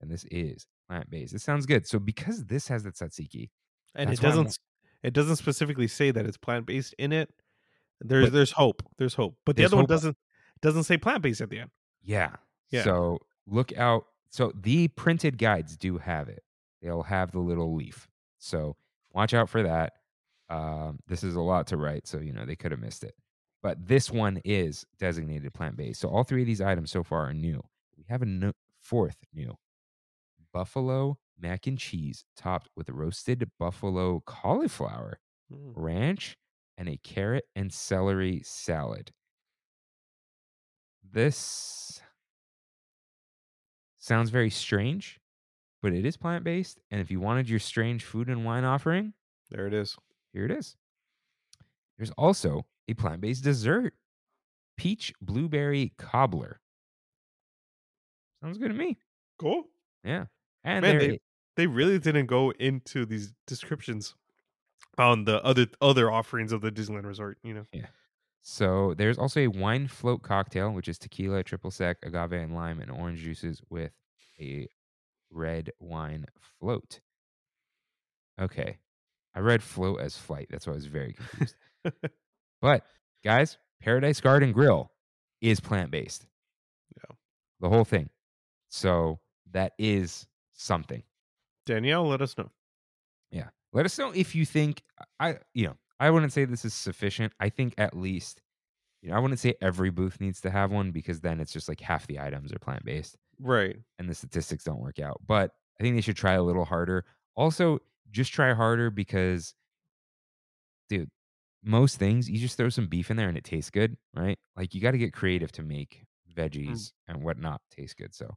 And 0.00 0.10
this 0.10 0.24
is 0.30 0.66
plant 0.86 1.08
based. 1.10 1.32
It 1.34 1.40
sounds 1.40 1.64
good. 1.66 1.86
So 1.86 1.98
because 1.98 2.44
this 2.44 2.68
has 2.68 2.82
the 2.84 2.92
tzatziki, 2.92 3.50
And 3.94 4.10
it 4.10 4.20
doesn't. 4.20 4.58
It 5.02 5.14
doesn't 5.14 5.36
specifically 5.36 5.88
say 5.88 6.10
that 6.10 6.26
it's 6.26 6.36
plant 6.36 6.66
based 6.66 6.94
in 6.98 7.10
it. 7.12 7.32
There's 8.00 8.26
But- 8.26 8.32
there's 8.34 8.52
hope. 8.52 8.82
There's 8.98 9.14
hope. 9.14 9.38
But 9.46 9.56
the 9.56 9.64
other 9.64 9.76
one 9.76 9.86
doesn't 9.86 10.16
doesn't 10.60 10.84
say 10.84 10.98
plant 10.98 11.22
based 11.22 11.40
at 11.40 11.48
the 11.50 11.60
end. 11.60 11.70
yeah. 12.02 12.36
Yeah. 12.68 12.84
So 12.84 13.18
look 13.46 13.72
out. 13.76 14.04
So 14.30 14.52
the 14.54 14.88
printed 14.88 15.38
guides 15.38 15.76
do 15.76 15.98
have 15.98 16.28
it. 16.28 16.42
They'll 16.80 17.02
have 17.02 17.32
the 17.32 17.40
little 17.40 17.74
leaf. 17.74 18.08
So 18.38 18.76
watch 19.12 19.34
out 19.34 19.48
for 19.48 19.62
that. 19.62 19.94
Um, 20.48 20.98
this 21.06 21.22
is 21.22 21.34
a 21.36 21.40
lot 21.40 21.66
to 21.68 21.76
write, 21.76 22.06
so 22.06 22.18
you 22.18 22.32
know 22.32 22.44
they 22.46 22.56
could 22.56 22.70
have 22.72 22.80
missed 22.80 23.04
it. 23.04 23.14
But 23.62 23.86
this 23.86 24.10
one 24.10 24.40
is 24.44 24.86
designated 24.98 25.52
plant 25.52 25.76
based. 25.76 26.00
So 26.00 26.08
all 26.08 26.24
three 26.24 26.42
of 26.42 26.46
these 26.46 26.60
items 26.62 26.90
so 26.90 27.02
far 27.02 27.26
are 27.28 27.34
new. 27.34 27.62
We 27.96 28.04
have 28.08 28.22
a 28.22 28.26
no- 28.26 28.52
fourth 28.80 29.16
new 29.34 29.56
buffalo 30.52 31.18
mac 31.38 31.66
and 31.66 31.78
cheese 31.78 32.24
topped 32.36 32.68
with 32.74 32.88
roasted 32.90 33.50
buffalo 33.58 34.20
cauliflower 34.26 35.18
Mm. 35.52 35.72
ranch, 35.74 36.36
and 36.78 36.88
a 36.88 36.96
carrot 36.98 37.44
and 37.56 37.72
celery 37.72 38.40
salad. 38.44 39.10
This 41.02 42.00
sounds 44.00 44.30
very 44.30 44.50
strange, 44.50 45.20
but 45.82 45.92
it 45.92 46.04
is 46.04 46.16
plant 46.16 46.42
based. 46.42 46.80
And 46.90 47.00
if 47.00 47.10
you 47.10 47.20
wanted 47.20 47.48
your 47.48 47.60
strange 47.60 48.04
food 48.04 48.28
and 48.28 48.44
wine 48.44 48.64
offering, 48.64 49.12
There 49.50 49.66
it 49.68 49.74
is. 49.74 49.96
here 50.32 50.44
it 50.44 50.50
is. 50.50 50.76
There's 51.96 52.10
also 52.12 52.66
a 52.88 52.94
plant 52.94 53.20
based 53.20 53.44
dessert 53.44 53.94
peach 54.76 55.12
blueberry 55.20 55.92
cobbler. 55.98 56.60
Sounds 58.42 58.58
good 58.58 58.68
to 58.68 58.74
me. 58.74 58.96
Cool. 59.38 59.64
Yeah. 60.02 60.24
And 60.64 60.82
Man, 60.82 60.98
they, 60.98 61.20
they 61.56 61.66
really 61.66 61.98
didn't 61.98 62.26
go 62.26 62.50
into 62.52 63.04
these 63.04 63.32
descriptions 63.46 64.14
on 64.98 65.24
the 65.24 65.42
other 65.44 65.66
other 65.80 66.10
offerings 66.10 66.52
of 66.52 66.60
the 66.60 66.70
Disneyland 66.70 67.04
Resort. 67.06 67.38
You 67.42 67.54
know. 67.54 67.66
So 68.42 68.94
there's 68.96 69.18
also 69.18 69.40
a 69.40 69.48
wine 69.48 69.86
float 69.86 70.22
cocktail, 70.22 70.70
which 70.70 70.88
is 70.88 70.98
tequila, 70.98 71.42
triple 71.44 71.70
sec, 71.70 71.98
agave, 72.02 72.32
and 72.32 72.54
lime, 72.54 72.80
and 72.80 72.90
orange 72.90 73.20
juices 73.20 73.60
with 73.68 73.92
a 74.38 74.68
red 75.30 75.70
wine 75.78 76.26
float. 76.58 77.00
Okay. 78.40 78.78
I 79.34 79.40
read 79.40 79.62
float 79.62 80.00
as 80.00 80.16
flight. 80.16 80.48
That's 80.50 80.66
why 80.66 80.72
I 80.72 80.76
was 80.76 80.86
very 80.86 81.12
confused. 81.12 81.56
but 82.60 82.84
guys, 83.22 83.58
Paradise 83.80 84.20
Garden 84.20 84.52
Grill 84.52 84.90
is 85.40 85.60
plant 85.60 85.90
based. 85.90 86.26
Yeah. 86.96 87.16
The 87.60 87.68
whole 87.68 87.84
thing. 87.84 88.08
So 88.68 89.20
that 89.52 89.72
is 89.78 90.26
something. 90.54 91.02
Danielle, 91.66 92.08
let 92.08 92.22
us 92.22 92.36
know. 92.36 92.50
Yeah. 93.30 93.48
Let 93.72 93.86
us 93.86 93.98
know 93.98 94.10
if 94.12 94.34
you 94.34 94.44
think 94.44 94.82
I 95.20 95.36
you 95.54 95.68
know, 95.68 95.76
I 96.00 96.10
wouldn't 96.10 96.32
say 96.32 96.44
this 96.44 96.64
is 96.64 96.74
sufficient. 96.74 97.32
I 97.38 97.50
think 97.50 97.74
at 97.78 97.96
least 97.96 98.40
you 99.02 99.10
know, 99.10 99.16
I 99.16 99.18
wouldn't 99.18 99.40
say 99.40 99.54
every 99.62 99.90
booth 99.90 100.20
needs 100.20 100.40
to 100.42 100.50
have 100.50 100.70
one 100.70 100.90
because 100.90 101.20
then 101.20 101.40
it's 101.40 101.52
just 101.52 101.68
like 101.68 101.80
half 101.80 102.06
the 102.06 102.20
items 102.20 102.52
are 102.52 102.58
plant 102.58 102.84
based 102.84 103.16
Right. 103.38 103.76
and 103.98 104.08
the 104.08 104.14
statistics 104.14 104.64
don't 104.64 104.80
work 104.80 104.98
out. 104.98 105.20
But 105.26 105.52
I 105.78 105.82
think 105.82 105.94
they 105.96 106.02
should 106.02 106.16
try 106.16 106.34
a 106.34 106.42
little 106.42 106.66
harder. 106.66 107.06
Also, 107.34 107.78
just 108.10 108.32
try 108.32 108.52
harder 108.52 108.90
because 108.90 109.54
dude, 110.88 111.10
most 111.62 111.98
things 111.98 112.28
you 112.28 112.38
just 112.38 112.56
throw 112.56 112.68
some 112.68 112.88
beef 112.88 113.10
in 113.10 113.16
there 113.16 113.28
and 113.28 113.38
it 113.38 113.44
tastes 113.44 113.70
good, 113.70 113.96
right? 114.14 114.38
Like 114.56 114.74
you 114.74 114.80
got 114.80 114.90
to 114.90 114.98
get 114.98 115.12
creative 115.14 115.52
to 115.52 115.62
make 115.62 116.04
hmm. 116.26 116.40
veggies 116.40 116.92
and 117.08 117.22
whatnot 117.22 117.62
taste 117.70 117.96
good. 117.96 118.14
So 118.14 118.34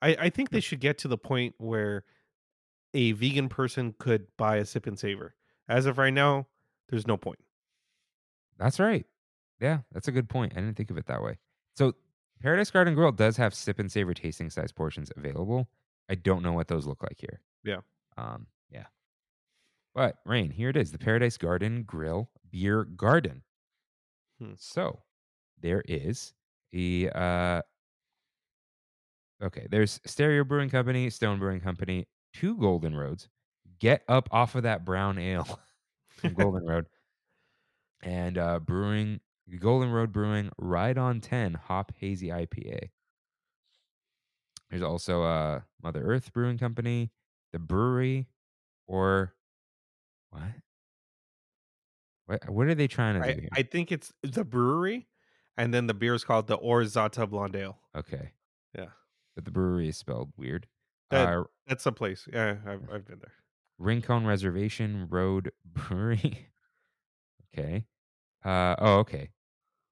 I, 0.00 0.16
I 0.18 0.30
think 0.30 0.50
they 0.50 0.60
should 0.60 0.80
get 0.80 0.98
to 0.98 1.08
the 1.08 1.18
point 1.18 1.54
where 1.58 2.04
a 2.94 3.12
vegan 3.12 3.48
person 3.48 3.94
could 3.98 4.26
buy 4.38 4.56
a 4.56 4.64
sip 4.64 4.86
and 4.86 4.98
savor. 4.98 5.34
As 5.68 5.84
of 5.84 5.98
right 5.98 6.14
now, 6.14 6.46
there's 6.88 7.06
no 7.06 7.16
point. 7.16 7.38
That's 8.58 8.80
right. 8.80 9.06
Yeah, 9.60 9.78
that's 9.92 10.08
a 10.08 10.12
good 10.12 10.28
point. 10.28 10.52
I 10.54 10.60
didn't 10.60 10.76
think 10.76 10.90
of 10.90 10.98
it 10.98 11.06
that 11.06 11.22
way. 11.22 11.38
So 11.74 11.94
Paradise 12.42 12.70
Garden 12.70 12.94
Grill 12.94 13.12
does 13.12 13.36
have 13.36 13.54
sip 13.54 13.78
and 13.78 13.90
savor 13.90 14.14
tasting 14.14 14.50
size 14.50 14.72
portions 14.72 15.10
available. 15.16 15.68
I 16.08 16.14
don't 16.14 16.42
know 16.42 16.52
what 16.52 16.68
those 16.68 16.86
look 16.86 17.02
like 17.02 17.18
here. 17.18 17.40
Yeah. 17.64 17.80
Um, 18.16 18.46
yeah. 18.70 18.86
But 19.94 20.16
Rain, 20.24 20.50
here 20.50 20.68
it 20.68 20.76
is, 20.76 20.92
the 20.92 20.98
Paradise 20.98 21.36
Garden 21.36 21.82
Grill 21.84 22.30
Beer 22.50 22.84
Garden. 22.84 23.42
Hmm. 24.40 24.52
So 24.56 25.00
there 25.60 25.82
is 25.86 26.34
a 26.74 27.08
uh 27.10 27.62
okay, 29.42 29.66
there's 29.70 30.00
Stereo 30.04 30.44
Brewing 30.44 30.70
Company, 30.70 31.10
Stone 31.10 31.38
Brewing 31.38 31.60
Company, 31.60 32.06
two 32.32 32.56
Golden 32.56 32.94
Roads. 32.94 33.28
Get 33.78 34.02
up 34.08 34.28
off 34.32 34.54
of 34.54 34.62
that 34.62 34.84
brown 34.84 35.18
ale 35.18 35.60
from 36.16 36.34
Golden 36.34 36.64
Road. 36.66 36.86
And 38.02 38.38
uh 38.38 38.60
brewing 38.60 39.20
Golden 39.58 39.90
Road 39.90 40.12
Brewing 40.12 40.50
Ride 40.58 40.98
on 40.98 41.20
10 41.20 41.54
Hop 41.54 41.92
Hazy 41.98 42.28
IPA. 42.28 42.90
There's 44.70 44.82
also 44.82 45.22
uh 45.22 45.60
Mother 45.82 46.02
Earth 46.02 46.32
Brewing 46.32 46.58
Company, 46.58 47.10
the 47.52 47.58
brewery, 47.58 48.26
or 48.86 49.34
what? 50.30 50.42
What 52.26 52.50
what 52.50 52.66
are 52.66 52.74
they 52.74 52.88
trying 52.88 53.14
to 53.14 53.20
do 53.20 53.30
I, 53.30 53.40
here? 53.40 53.48
I 53.52 53.62
think 53.62 53.92
it's 53.92 54.12
the 54.22 54.44
brewery, 54.44 55.06
and 55.56 55.72
then 55.72 55.86
the 55.86 55.94
beer 55.94 56.14
is 56.14 56.24
called 56.24 56.48
the 56.48 56.58
Orzata 56.58 57.28
Blonde 57.28 57.54
Ale. 57.56 57.78
okay. 57.96 58.32
Yeah. 58.76 58.86
But 59.34 59.44
the 59.44 59.50
brewery 59.50 59.88
is 59.88 59.96
spelled 59.96 60.32
weird. 60.36 60.66
That- 61.10 61.28
uh 61.28 61.44
That's 61.68 61.84
the 61.84 61.92
place. 61.92 62.26
Yeah, 62.32 62.56
I've, 62.66 62.82
I've 62.92 63.06
been 63.06 63.20
there. 63.20 63.32
Rincon 63.78 64.26
Reservation 64.26 65.06
Road 65.10 65.50
Brewery. 65.64 66.48
okay. 67.54 67.84
Uh 68.44 68.76
oh, 68.78 68.98
okay. 68.98 69.30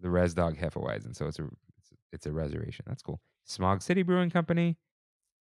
The 0.01 0.11
Res 0.11 0.35
Dog 0.35 0.56
Hefeweizen. 0.56 1.15
So 1.15 1.27
it's 1.27 1.39
a 1.39 1.44
it's 1.78 1.90
a, 1.93 1.94
it's 2.12 2.27
a 2.27 2.32
reservation. 2.32 2.85
That's 2.86 3.02
cool. 3.02 3.20
Smog 3.44 3.82
City 3.82 4.02
Brewing 4.02 4.31
Company 4.31 4.77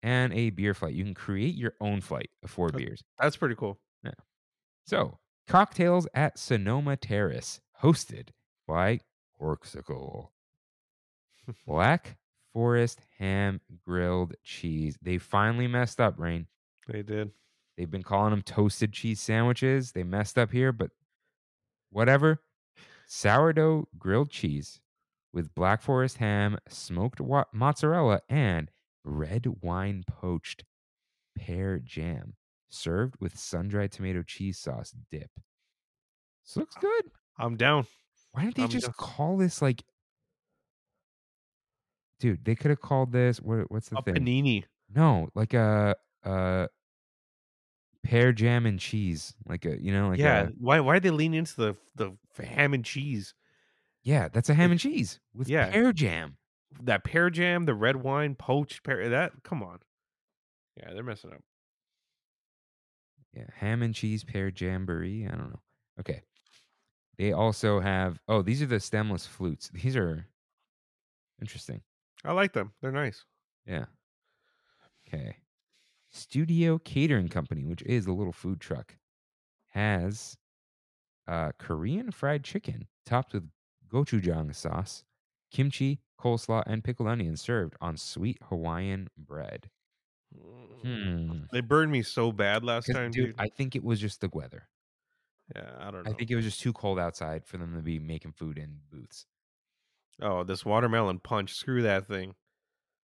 and 0.02 0.34
a 0.34 0.50
beer 0.50 0.74
flight. 0.74 0.94
You 0.94 1.04
can 1.04 1.14
create 1.14 1.56
your 1.56 1.74
own 1.80 2.02
flight 2.02 2.30
of 2.44 2.50
four 2.50 2.70
beers. 2.70 3.04
That's 3.20 3.38
pretty 3.38 3.56
cool. 3.56 3.80
Yeah. 4.04 4.12
So, 4.86 5.20
cocktails 5.48 6.08
at 6.14 6.38
Sonoma 6.38 6.98
Terrace, 6.98 7.62
hosted 7.82 8.30
by 8.68 9.00
Corkcicle. 9.40 10.30
Black 11.68 12.18
Forest 12.52 13.00
Ham 13.20 13.62
Grilled 13.86 14.34
Cheese. 14.44 14.98
They 15.02 15.18
finally 15.18 15.68
messed 15.68 16.02
up, 16.02 16.20
Rain. 16.20 16.48
They 16.88 17.02
did. 17.02 17.32
They've 17.78 17.90
been 17.90 18.04
calling 18.04 18.32
them 18.32 18.42
toasted 18.44 18.94
cheese 18.94 19.20
sandwiches. 19.20 19.92
They 19.94 20.04
messed 20.04 20.38
up 20.38 20.52
here, 20.52 20.72
but 20.72 20.92
whatever. 21.90 22.42
Sourdough 23.08 23.88
grilled 23.98 24.30
cheese 24.30 24.80
with 25.34 25.54
Black 25.56 25.82
Forest 25.82 26.18
ham, 26.18 26.58
smoked 26.70 27.20
wa- 27.20 27.46
mozzarella, 27.52 28.22
and 28.30 28.70
red 29.04 29.48
wine 29.62 30.04
poached 30.08 30.64
pear 31.36 31.80
jam, 31.80 32.36
served 32.70 33.16
with 33.20 33.38
sun 33.38 33.68
dried 33.68 33.92
tomato 33.92 34.22
cheese 34.24 34.60
sauce 34.60 34.94
dip. 35.12 35.30
This 36.46 36.58
looks 36.58 36.76
good. 36.80 37.06
I'm 37.38 37.56
down. 37.58 37.88
Why 38.32 38.44
didn't 38.44 38.56
they 38.58 38.64
I'm 38.64 38.70
just 38.70 38.86
down. 38.86 38.94
call 38.98 39.38
this 39.38 39.62
like, 39.62 39.84
dude? 42.20 42.46
They 42.46 42.56
could 42.56 42.70
have 42.70 42.82
called 42.82 43.12
this 43.12 43.40
what? 43.42 43.70
What's 43.72 43.90
the 43.90 43.98
A 43.98 44.02
thing? 44.02 44.16
panini. 44.16 44.64
No, 44.94 45.30
like 45.36 45.54
a 45.54 45.96
uh 46.24 46.68
pear 48.04 48.32
jam 48.34 48.66
and 48.66 48.80
cheese, 48.80 49.36
like 49.48 49.66
a 49.66 49.82
you 49.82 49.92
know, 49.94 50.10
like 50.10 50.20
yeah. 50.20 50.44
a, 50.44 50.48
why? 50.58 50.80
Why 50.80 50.96
did 50.96 51.04
they 51.04 51.12
lean 51.12 51.34
into 51.34 51.56
the 51.56 51.78
the 51.96 52.44
ham 52.44 52.74
and 52.74 52.86
cheese? 52.86 53.34
yeah, 54.04 54.28
that's 54.28 54.50
a 54.50 54.54
ham 54.54 54.72
and 54.72 54.80
cheese 54.80 55.20
with 55.34 55.50
Yeah. 55.50 55.72
pear 55.72 55.94
jam. 55.94 56.38
That 56.82 57.04
pear 57.04 57.30
jam, 57.30 57.66
the 57.66 57.74
red 57.74 57.98
wine, 57.98 58.36
poached 58.36 58.84
pear. 58.84 59.10
That 59.10 59.44
come 59.44 59.64
on. 59.64 59.80
Yeah, 60.78 60.94
they're 60.94 61.04
messing 61.04 61.34
up. 61.34 61.44
Yeah, 63.34 63.48
ham 63.56 63.82
and 63.82 63.94
cheese 63.96 64.24
pear 64.24 64.50
jamboree. 64.50 65.26
I 65.28 65.32
don't 65.32 65.50
know. 65.50 65.62
Okay, 66.00 66.24
they 67.18 67.34
also 67.34 67.80
have. 67.80 68.20
Oh, 68.28 68.42
these 68.42 68.62
are 68.62 68.68
the 68.68 68.80
stemless 68.80 69.28
flutes. 69.28 69.70
These 69.74 69.96
are 69.98 70.28
interesting. 71.42 71.82
I 72.26 72.34
like 72.34 72.52
them. 72.54 72.74
They're 72.82 72.92
nice. 72.92 73.26
Yeah. 73.66 73.86
Okay. 75.08 75.38
Studio 76.14 76.78
Catering 76.78 77.28
Company, 77.28 77.66
which 77.66 77.82
is 77.82 78.06
a 78.06 78.14
little 78.14 78.32
food 78.32 78.60
truck, 78.62 78.96
has 79.72 80.38
uh, 81.28 81.52
Korean 81.58 82.12
fried 82.12 82.44
chicken 82.44 82.88
topped 83.06 83.34
with 83.34 83.50
gochujang 83.92 84.54
sauce, 84.56 85.04
kimchi, 85.52 86.02
coleslaw, 86.20 86.64
and 86.68 86.84
pickled 86.84 87.10
onions 87.10 87.42
served 87.42 87.76
on 87.82 87.98
sweet 87.98 88.38
Hawaiian 88.44 89.08
bread. 89.18 89.70
Hmm. 90.84 91.44
They 91.52 91.62
burned 91.62 91.92
me 91.92 92.04
so 92.04 92.32
bad 92.32 92.64
last 92.64 92.92
time, 92.92 93.12
dude, 93.12 93.28
dude. 93.28 93.36
I 93.40 93.48
think 93.48 93.76
it 93.76 93.84
was 93.84 94.00
just 94.00 94.22
the 94.22 94.30
weather. 94.32 94.68
yeah, 95.56 95.72
I 95.80 95.92
don't 95.92 96.04
know. 96.04 96.12
I 96.12 96.14
think 96.14 96.30
it 96.30 96.36
was 96.36 96.46
just 96.46 96.62
too 96.62 96.74
cold 96.74 97.00
outside 97.00 97.46
for 97.46 97.58
them 97.58 97.76
to 97.76 97.82
be 97.82 98.00
making 98.00 98.34
food 98.34 98.58
in 98.58 98.80
booths. 98.92 99.26
oh, 100.22 100.44
this 100.44 100.64
watermelon 100.64 101.20
punch. 101.20 101.54
Screw 101.54 101.82
that 101.84 102.08
thing. 102.08 102.36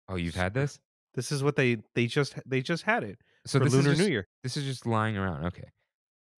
Oh, 0.08 0.16
you've 0.16 0.36
had 0.36 0.54
this? 0.54 0.80
This 1.15 1.31
is 1.31 1.44
what 1.44 1.56
they 1.56 1.77
they 1.95 2.07
just 2.07 2.35
they 2.45 2.61
just 2.61 2.84
had 2.84 3.03
it 3.03 3.19
So 3.45 3.60
for 3.60 3.65
this 3.65 3.73
Lunar 3.73 3.91
is 3.91 3.98
just, 3.98 4.07
New 4.07 4.11
Year. 4.11 4.27
This 4.41 4.57
is 4.57 4.65
just 4.65 4.85
lying 4.85 5.18
around. 5.18 5.45
Okay. 5.45 5.69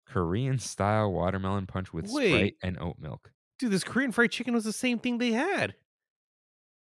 Korean 0.08 0.60
style 0.60 1.12
watermelon 1.12 1.66
punch 1.66 1.94
with 1.94 2.10
Sprite 2.10 2.56
and 2.62 2.78
oat 2.80 2.98
milk. 3.00 3.32
Dude, 3.60 3.72
this 3.72 3.84
Korean 3.84 4.12
fried 4.12 4.32
chicken 4.32 4.54
was 4.54 4.64
the 4.64 4.74
same 4.74 5.00
thing 5.00 5.18
they 5.18 5.32
had. 5.32 5.76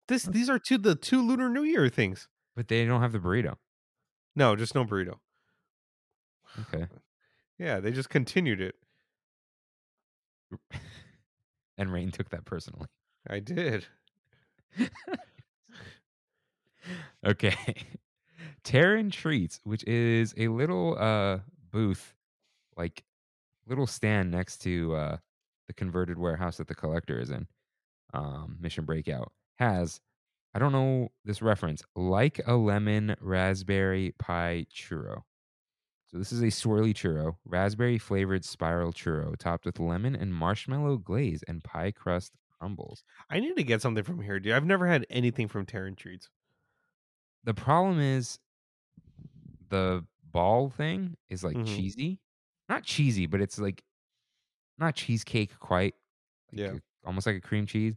This 0.08 0.24
these 0.24 0.50
are 0.50 0.60
two 0.60 0.78
the 0.78 0.96
two 0.96 1.22
Lunar 1.22 1.50
New 1.50 1.64
Year 1.64 1.90
things. 1.90 2.28
But 2.56 2.68
they 2.68 2.86
don't 2.86 3.02
have 3.02 3.12
the 3.12 3.20
burrito. 3.20 3.56
No, 4.36 4.56
just 4.56 4.76
no 4.76 4.86
burrito. 4.86 5.16
Okay. 6.74 6.88
Yeah, 7.58 7.80
they 7.80 7.92
just 7.92 8.10
continued 8.10 8.62
it. 8.62 8.76
and 11.78 11.92
Rain 11.92 12.12
took 12.12 12.30
that 12.30 12.46
personally. 12.46 12.88
I 13.30 13.40
did. 13.40 13.86
Okay. 17.26 17.56
Terran 18.64 19.10
Treats, 19.12 19.60
which 19.64 19.84
is 19.86 20.34
a 20.38 20.48
little 20.50 20.98
uh 21.00 21.40
booth 21.72 22.14
like 22.78 23.04
little 23.68 23.88
stand 23.88 24.32
next 24.32 24.60
to 24.60 24.96
uh, 24.96 25.18
the 25.68 25.74
converted 25.74 26.18
warehouse 26.20 26.58
that 26.58 26.68
the 26.68 26.76
collector 26.76 27.20
is 27.20 27.30
in, 27.32 27.48
um, 28.14 28.58
Mission 28.60 28.86
Breakout, 28.86 29.32
has 29.58 30.02
I 30.56 30.60
don't 30.60 30.72
know 30.74 31.10
this 31.26 31.42
reference, 31.42 31.84
like 31.96 32.42
a 32.48 32.56
lemon 32.56 33.16
raspberry 33.22 34.14
pie 34.20 34.68
churro. 34.74 35.24
So 36.08 36.18
this 36.18 36.32
is 36.32 36.42
a 36.42 36.48
swirly 36.48 36.94
churro, 36.94 37.38
raspberry 37.46 37.98
flavored 37.98 38.46
spiral 38.46 38.94
churro, 38.94 39.36
topped 39.38 39.66
with 39.66 39.80
lemon 39.80 40.16
and 40.16 40.34
marshmallow 40.34 40.98
glaze 40.98 41.44
and 41.48 41.64
pie 41.64 41.92
crust 41.92 42.34
crumbles. 42.60 43.04
I 43.30 43.40
need 43.40 43.56
to 43.58 43.64
get 43.64 43.82
something 43.82 44.04
from 44.04 44.22
here, 44.22 44.40
dude. 44.40 44.54
I've 44.54 44.66
never 44.66 44.88
had 44.88 45.06
anything 45.10 45.48
from 45.48 45.66
Terran 45.66 45.96
Treats. 45.96 46.30
The 47.46 47.54
problem 47.54 48.00
is 48.02 48.40
the 49.70 50.06
ball 50.24 50.70
thing 50.70 51.18
is 51.30 51.44
like 51.44 51.56
Mhm. 51.56 51.66
cheesy. 51.68 52.22
Not 52.70 52.84
cheesy, 52.84 53.26
but 53.28 53.42
it's 53.42 53.60
like 53.60 53.84
not 54.78 54.96
cheesecake 54.96 55.58
quite. 55.60 55.96
Like 56.52 56.60
Yeah. 56.60 56.74
a- 56.78 56.82
almost 57.08 57.28
like 57.28 57.36
a 57.38 57.42
cream 57.42 57.66
cheese. 57.66 57.96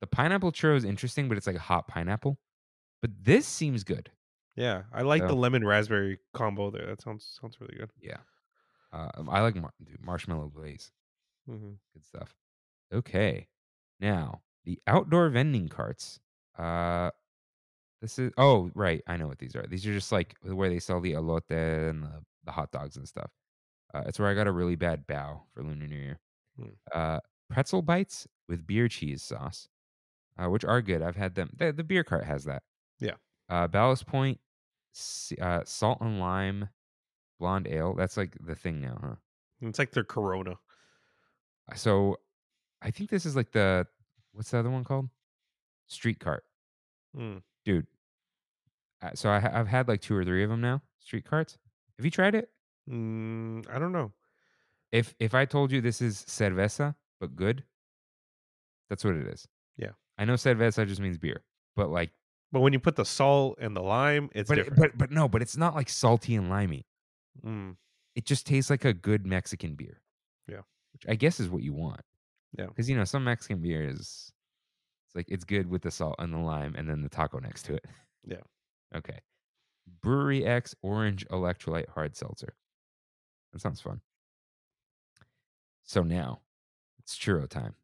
The 0.00 0.06
pineapple 0.06 0.52
churro 0.52 0.76
is 0.76 0.84
interesting, 0.84 1.28
but 1.28 1.36
it's 1.38 1.46
like 1.46 1.56
a 1.56 1.60
hot 1.60 1.88
pineapple. 1.88 2.40
But 3.02 3.24
this 3.24 3.46
seems 3.46 3.84
good. 3.84 4.12
Yeah, 4.56 4.84
I 4.92 5.02
like 5.02 5.22
the 5.26 5.34
lemon 5.34 5.64
raspberry 5.66 6.20
combo 6.34 6.70
there. 6.70 6.86
That 6.86 7.00
sounds 7.02 7.24
sounds 7.40 7.60
really 7.60 7.76
good. 7.76 7.92
Yeah. 7.98 8.18
Uh, 8.92 9.10
I 9.28 9.40
like 9.42 9.54
mar- 9.56 9.74
dude, 9.82 10.00
marshmallow 10.04 10.48
glaze. 10.48 10.92
hmm 11.46 11.74
Good 11.94 12.04
stuff. 12.04 12.36
Okay. 12.92 13.48
Now, 14.00 14.42
the 14.64 14.80
outdoor 14.86 15.30
vending 15.30 15.68
carts. 15.68 16.20
Uh 16.58 17.10
this 18.00 18.18
is 18.18 18.32
oh, 18.38 18.70
right. 18.74 19.02
I 19.06 19.16
know 19.16 19.26
what 19.26 19.38
these 19.38 19.54
are. 19.56 19.66
These 19.66 19.86
are 19.86 19.92
just 19.92 20.12
like 20.12 20.34
where 20.42 20.68
they 20.68 20.78
sell 20.78 21.00
the 21.00 21.12
elote 21.12 21.50
and 21.50 22.04
the, 22.04 22.22
the 22.44 22.52
hot 22.52 22.72
dogs 22.72 22.96
and 22.96 23.06
stuff. 23.06 23.30
Uh, 23.92 24.02
it's 24.06 24.18
where 24.18 24.28
I 24.28 24.34
got 24.34 24.46
a 24.46 24.52
really 24.52 24.76
bad 24.76 25.06
bow 25.06 25.42
for 25.52 25.62
Lunar 25.62 25.86
New 25.86 25.96
Year. 25.96 26.20
Hmm. 26.58 26.68
Uh, 26.92 27.18
pretzel 27.50 27.82
bites 27.82 28.26
with 28.48 28.66
beer 28.66 28.88
cheese 28.88 29.22
sauce, 29.22 29.68
uh, 30.38 30.48
which 30.48 30.64
are 30.64 30.80
good. 30.80 31.02
I've 31.02 31.16
had 31.16 31.34
them. 31.34 31.50
The, 31.56 31.72
the 31.72 31.84
beer 31.84 32.04
cart 32.04 32.24
has 32.24 32.44
that. 32.44 32.62
Yeah. 33.00 33.14
Uh, 33.48 33.66
Ballast 33.66 34.06
Point, 34.06 34.38
uh, 35.40 35.60
salt 35.64 35.98
and 36.00 36.20
lime, 36.20 36.68
blonde 37.38 37.66
ale. 37.68 37.94
That's 37.94 38.16
like 38.16 38.36
the 38.40 38.54
thing 38.54 38.80
now, 38.80 38.98
huh? 39.00 39.14
It's 39.62 39.78
like 39.78 39.90
their 39.90 40.04
Corona. 40.04 40.54
So 41.74 42.18
I 42.82 42.90
think 42.90 43.10
this 43.10 43.26
is 43.26 43.36
like 43.36 43.52
the 43.52 43.86
what's 44.32 44.50
the 44.50 44.58
other 44.58 44.70
one 44.70 44.84
called? 44.84 45.08
Street 45.88 46.20
cart, 46.20 46.44
Mm. 47.16 47.42
Dude. 47.64 47.86
So 49.14 49.30
I, 49.30 49.58
I've 49.58 49.68
had 49.68 49.88
like 49.88 50.00
two 50.00 50.14
or 50.16 50.24
three 50.24 50.44
of 50.44 50.50
them 50.50 50.60
now. 50.60 50.82
Street 51.00 51.24
carts. 51.24 51.56
Have 51.98 52.04
you 52.04 52.10
tried 52.10 52.34
it? 52.34 52.50
Mm, 52.90 53.66
I 53.72 53.78
don't 53.78 53.92
know. 53.92 54.12
If 54.92 55.14
if 55.18 55.34
I 55.34 55.44
told 55.44 55.70
you 55.72 55.80
this 55.80 56.00
is 56.02 56.24
cerveza 56.28 56.94
but 57.20 57.36
good, 57.36 57.64
that's 58.88 59.04
what 59.04 59.14
it 59.14 59.26
is. 59.26 59.46
Yeah. 59.76 59.90
I 60.18 60.24
know 60.24 60.34
cerveza 60.34 60.86
just 60.86 61.00
means 61.00 61.16
beer, 61.18 61.42
but 61.76 61.90
like, 61.90 62.10
But 62.52 62.60
when 62.60 62.72
you 62.72 62.80
put 62.80 62.96
the 62.96 63.04
salt 63.04 63.58
and 63.60 63.74
the 63.76 63.80
lime, 63.82 64.28
it's 64.34 64.48
but 64.48 64.56
different. 64.56 64.78
but 64.78 64.98
but 64.98 65.10
no, 65.10 65.28
but 65.28 65.40
it's 65.42 65.56
not 65.56 65.74
like 65.74 65.88
salty 65.88 66.34
and 66.34 66.50
limey. 66.50 66.84
Mm, 67.44 67.76
It 68.16 68.24
just 68.26 68.46
tastes 68.46 68.70
like 68.70 68.84
a 68.84 68.92
good 68.92 69.24
Mexican 69.26 69.74
beer. 69.76 70.00
Yeah. 70.48 70.62
which 70.92 71.04
I 71.08 71.14
guess 71.14 71.38
is 71.40 71.48
what 71.48 71.62
you 71.62 71.72
want. 71.72 72.00
Yeah. 72.58 72.66
because 72.66 72.90
you 72.90 72.96
know 72.96 73.04
some 73.04 73.24
Mexican 73.24 73.60
beer 73.62 73.88
is 73.88 74.32
it's 75.10 75.16
like 75.16 75.26
it's 75.28 75.44
good 75.44 75.68
with 75.68 75.82
the 75.82 75.90
salt 75.90 76.14
and 76.20 76.32
the 76.32 76.38
lime 76.38 76.74
and 76.78 76.88
then 76.88 77.02
the 77.02 77.08
taco 77.08 77.40
next 77.40 77.64
to 77.64 77.74
it. 77.74 77.86
Yeah. 78.24 78.36
Okay. 78.92 79.20
Brewery 80.02 80.44
X 80.44 80.74
Orange 80.82 81.24
Electrolyte 81.28 81.88
Hard 81.90 82.16
Seltzer. 82.16 82.54
That 83.52 83.60
sounds 83.60 83.80
fun. 83.80 84.00
So 85.84 86.02
now 86.02 86.40
it's 86.98 87.16
churro 87.16 87.48
time. 87.48 87.76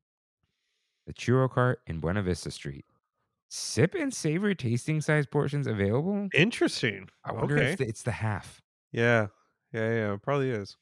The 1.06 1.14
churro 1.14 1.48
cart 1.48 1.78
in 1.86 2.00
Buena 2.00 2.24
Vista 2.24 2.50
Street. 2.50 2.86
Sip 3.48 3.94
and 3.94 4.12
savor 4.12 4.52
tasting 4.52 5.00
size 5.00 5.26
portions 5.26 5.68
available. 5.68 6.26
interesting. 6.34 7.08
I 7.24 7.30
wonder 7.30 7.56
okay. 7.56 7.70
if 7.70 7.80
it's 7.80 8.02
the 8.02 8.10
half. 8.10 8.60
yeah. 8.90 9.28
Yeah. 9.72 9.88
Yeah. 9.88 10.14
It 10.14 10.22
probably 10.22 10.50
is. 10.50 10.76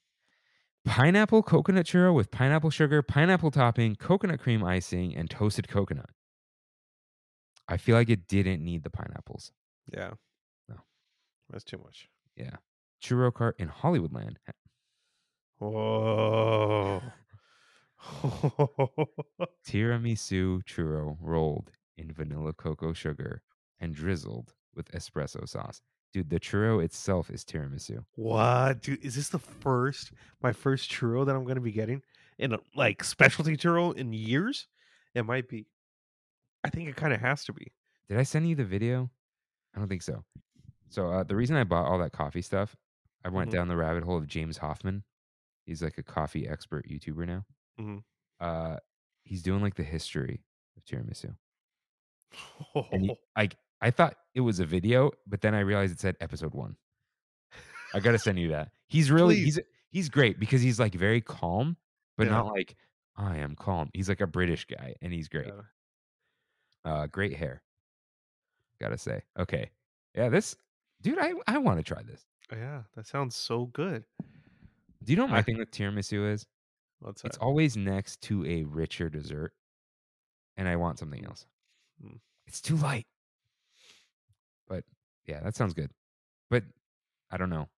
Pineapple 0.87 1.43
coconut 1.43 1.85
churro 1.85 2.15
with 2.15 2.31
pineapple 2.31 2.71
sugar, 2.71 3.03
pineapple 3.03 3.51
topping, 3.51 3.95
coconut 3.97 4.41
cream 4.41 4.65
icing, 4.65 5.15
and 5.15 5.29
toasted 5.29 5.69
coconut. 5.69 6.09
I 7.69 7.77
feel 7.77 7.97
like 7.97 8.11
it 8.11 8.27
didn't 8.27 8.63
need 8.63 8.83
the 8.83 8.91
pineapples. 8.91 9.53
Yeah. 9.93 10.13
No. 10.69 10.77
That's 11.51 11.65
too 11.65 11.79
much. 11.79 12.09
Yeah. 12.37 12.57
Churro 13.03 13.33
cart 13.33 13.57
in 13.59 13.69
Hollywoodland. 13.69 14.37
Whoa. 15.59 17.03
Tiramisu 19.67 20.63
churro 20.65 21.17
rolled 21.21 21.71
in 21.97 22.13
vanilla 22.13 22.53
cocoa 22.53 22.93
sugar 22.93 23.43
and 23.81 23.95
drizzled 23.95 24.53
with 24.75 24.91
espresso 24.93 25.49
sauce. 25.49 25.81
Dude, 26.13 26.31
the 26.31 26.39
churro 26.39 26.83
itself 26.85 27.31
is 27.31 27.45
tiramisu. 27.45 28.05
what, 28.15 28.83
dude? 28.83 29.03
Is 29.05 29.17
this 29.17 29.29
the 29.29 29.39
first, 29.39 30.13
my 30.43 30.53
first 30.53 30.91
churro 30.91 31.27
that 31.27 31.35
I'm 31.35 31.45
going 31.45 31.57
to 31.57 31.61
be 31.61 31.73
getting 31.73 32.03
in 32.39 32.53
a 32.53 32.59
like 32.77 33.03
specialty 33.03 33.57
churro 33.57 33.97
in 33.97 34.13
years? 34.13 34.69
It 35.15 35.25
might 35.25 35.49
be. 35.49 35.67
I 36.65 36.71
think 36.71 36.89
it 36.89 36.97
kind 36.97 37.13
of 37.13 37.21
has 37.21 37.45
to 37.45 37.53
be. 37.53 37.73
Did 38.09 38.19
I 38.19 38.23
send 38.23 38.49
you 38.49 38.55
the 38.55 38.65
video? 38.65 39.11
I 39.75 39.79
don't 39.79 39.89
think 39.89 40.03
so. 40.03 40.25
So 40.89 41.11
uh, 41.11 41.25
the 41.25 41.37
reason 41.37 41.57
I 41.57 41.65
bought 41.65 41.87
all 41.87 41.99
that 41.99 42.13
coffee 42.13 42.43
stuff, 42.43 42.77
I 43.25 43.29
went 43.29 43.51
Mhm. 43.51 43.55
down 43.55 43.69
the 43.69 43.77
rabbit 43.77 44.05
hole 44.05 44.17
of 44.17 44.27
James 44.27 44.59
Hoffmann. 44.59 45.03
He's 45.67 45.83
like 45.83 45.99
a 45.99 46.03
coffee 46.03 46.47
expert 46.49 46.87
YouTuber 46.89 47.27
now. 47.27 47.45
Mhm. 47.79 48.05
Uh, 48.41 48.79
he's 49.25 49.43
doing 49.43 49.63
like 49.63 49.75
the 49.75 49.83
history 49.83 50.43
of 50.77 50.85
tiramisu. 50.85 51.37
And 52.93 53.03
he, 53.07 53.17
like 53.37 53.57
I 53.81 53.91
thought 53.91 54.17
it 54.35 54.41
was 54.41 54.61
a 54.61 54.65
video, 54.67 55.11
but 55.27 55.41
then 55.41 55.55
I 55.55 55.61
realized 55.61 55.93
it 55.93 56.01
said 56.01 56.17
episode 56.21 56.55
one. 56.55 56.77
I 57.93 58.01
gotta 58.01 58.19
send 58.19 58.39
you 58.39 58.49
that. 58.49 58.73
He's 58.89 59.11
really 59.11 59.37
Please. 59.37 59.57
he's 59.57 59.61
he's 59.91 60.09
great 60.09 60.39
because 60.41 60.61
he's 60.63 60.79
like 60.81 60.95
very 60.95 61.21
calm, 61.21 61.77
but 62.17 62.27
Yeah. 62.27 62.33
not 62.35 62.47
like 62.47 62.77
I 63.17 63.39
am 63.39 63.55
calm. 63.57 63.91
He's 63.95 64.09
like 64.09 64.21
a 64.21 64.27
British 64.27 64.65
guy, 64.67 64.97
and 65.01 65.13
he's 65.13 65.29
great. 65.29 65.47
Yeah. 65.47 65.63
Uh, 66.85 67.07
great 67.07 67.37
hair. 67.37 67.63
Gotta 68.81 68.99
say. 68.99 69.23
Okay. 69.39 69.71
Yeah, 70.15 70.29
this 70.29 70.57
dude, 71.03 71.19
I 71.19 71.33
I 71.47 71.59
want 71.59 71.79
to 71.79 71.83
try 71.83 72.03
this. 72.03 72.27
Yeah, 72.53 72.83
that 72.95 73.07
sounds 73.07 73.35
so 73.37 73.67
good. 73.67 74.05
Do 75.03 75.13
you 75.13 75.17
know 75.17 75.25
what 75.25 75.33
my 75.33 75.39
I- 75.39 75.43
thing 75.43 75.59
with 75.59 75.71
tiramisu 75.71 76.31
is? 76.33 76.47
What's 77.01 77.25
It's 77.25 77.37
always 77.39 77.77
next 77.77 78.23
to 78.23 78.47
a 78.47 78.63
richer 78.65 79.11
dessert, 79.11 79.53
and 80.57 80.67
I 80.69 80.77
want 80.77 80.99
something 80.99 81.25
else. 81.25 81.47
Mm. 82.03 82.19
It's 82.47 82.61
too 82.63 82.77
light. 82.77 83.07
But 84.69 84.85
yeah, 85.27 85.41
that 85.41 85.55
sounds 85.55 85.75
good. 85.75 85.91
But 86.51 86.65
I 87.31 87.37
don't 87.37 87.51
know. 87.51 87.69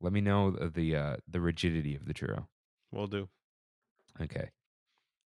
Let 0.00 0.12
me 0.12 0.20
know 0.20 0.50
the 0.52 0.68
the, 0.68 0.96
uh, 0.96 1.16
the 1.28 1.40
rigidity 1.40 1.96
of 1.96 2.04
the 2.04 2.14
churro. 2.14 2.46
We'll 2.92 3.06
do. 3.08 3.28
Okay. 4.20 4.50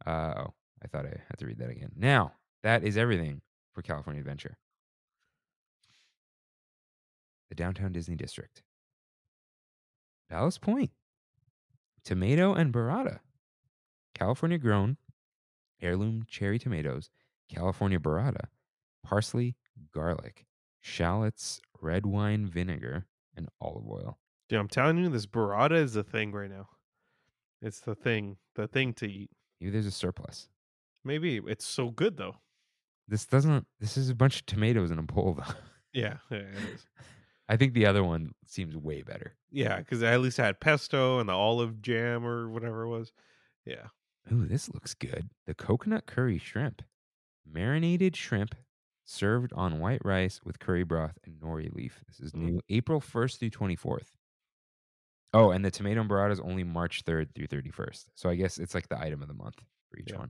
Uh, 0.06 0.34
oh, 0.38 0.54
I 0.84 0.88
thought 0.88 1.06
I 1.06 1.22
had 1.30 1.40
to 1.40 1.46
read 1.48 1.58
that 1.60 1.70
again. 1.70 1.92
Now 1.96 2.34
that 2.64 2.84
is 2.84 2.98
everything 2.98 3.42
for 3.74 3.82
California 3.82 4.20
Adventure. 4.20 4.58
The 7.50 7.56
downtown 7.56 7.92
Disney 7.92 8.16
District. 8.16 8.62
Ballast 10.30 10.62
Point. 10.62 10.92
Tomato 12.04 12.54
and 12.54 12.74
burrata. 12.74 13.20
California 14.14 14.58
grown. 14.58 14.98
Heirloom 15.82 16.26
cherry 16.28 16.60
tomatoes. 16.60 17.10
California 17.50 18.00
burrata. 18.00 18.46
Parsley, 19.04 19.56
garlic, 19.94 20.46
shallots, 20.82 21.62
red 21.82 22.06
wine 22.06 22.46
vinegar, 22.46 23.06
and 23.36 23.48
olive 23.62 23.88
oil. 23.88 24.20
Dude, 24.50 24.60
I'm 24.60 24.68
telling 24.68 24.98
you, 24.98 25.10
this 25.10 25.26
burrata 25.26 25.78
is 25.78 25.94
the 25.94 26.04
thing 26.04 26.32
right 26.32 26.50
now. 26.50 26.68
It's 27.62 27.80
the 27.80 27.96
thing, 27.96 28.38
the 28.56 28.68
thing 28.68 28.94
to 28.96 29.10
eat. 29.10 29.32
Maybe 29.60 29.72
there's 29.72 29.86
a 29.86 29.92
surplus. 29.92 30.50
Maybe 31.04 31.42
it's 31.48 31.66
so 31.66 31.90
good 31.90 32.18
though. 32.18 32.36
This 33.10 33.26
doesn't. 33.26 33.66
This 33.80 33.98
is 33.98 34.10
a 34.10 34.16
bunch 34.16 34.40
of 34.42 34.46
tomatoes 34.46 34.92
in 34.92 35.00
a 35.00 35.04
bowl, 35.04 35.36
though. 35.38 35.54
Yeah, 35.92 36.18
yeah, 36.30 36.38
it 36.38 36.56
is. 36.76 36.86
I 37.50 37.58
think 37.58 37.74
the 37.74 37.88
other 37.88 38.04
one 38.04 38.36
seems 38.46 38.78
way 38.78 39.02
better. 39.02 39.34
Yeah, 39.50 39.80
because 39.80 40.04
at 40.04 40.22
least 40.22 40.40
I 40.40 40.46
had 40.46 40.60
pesto 40.60 41.18
and 41.18 41.28
the 41.28 41.34
olive 41.34 41.82
jam 41.82 42.24
or 42.24 42.48
whatever 42.48 42.84
it 42.84 42.90
was. 42.90 43.12
Yeah. 43.66 43.88
Ooh, 44.32 44.46
this 44.46 44.70
looks 44.72 44.94
good. 44.94 45.32
The 45.48 45.56
coconut 45.56 46.06
curry 46.06 46.38
shrimp. 46.38 46.84
Marinated 47.44 48.16
shrimp 48.16 48.54
served 49.04 49.52
on 49.54 49.80
white 49.80 50.06
rice 50.06 50.40
with 50.44 50.60
curry 50.60 50.84
broth 50.84 51.18
and 51.26 51.40
nori 51.42 51.74
leaf. 51.74 52.04
This 52.08 52.20
is 52.20 52.34
Mm. 52.34 52.42
new 52.42 52.62
April 52.70 53.02
1st 53.02 53.40
through 53.40 53.50
24th. 53.50 54.12
Oh, 55.34 55.50
and 55.50 55.66
the 55.66 55.72
tomato 55.72 56.02
and 56.02 56.10
burrata 56.10 56.34
is 56.34 56.40
only 56.40 56.64
March 56.64 57.04
3rd 57.04 57.34
through 57.34 57.48
31st. 57.48 58.06
So 58.14 58.30
I 58.30 58.36
guess 58.36 58.60
it's 58.60 58.76
like 58.76 58.90
the 58.90 59.00
item 59.02 59.24
of 59.24 59.28
the 59.28 59.34
month 59.34 59.56
for 59.90 59.98
each 59.98 60.12
Yeah. 60.12 60.20
one. 60.20 60.30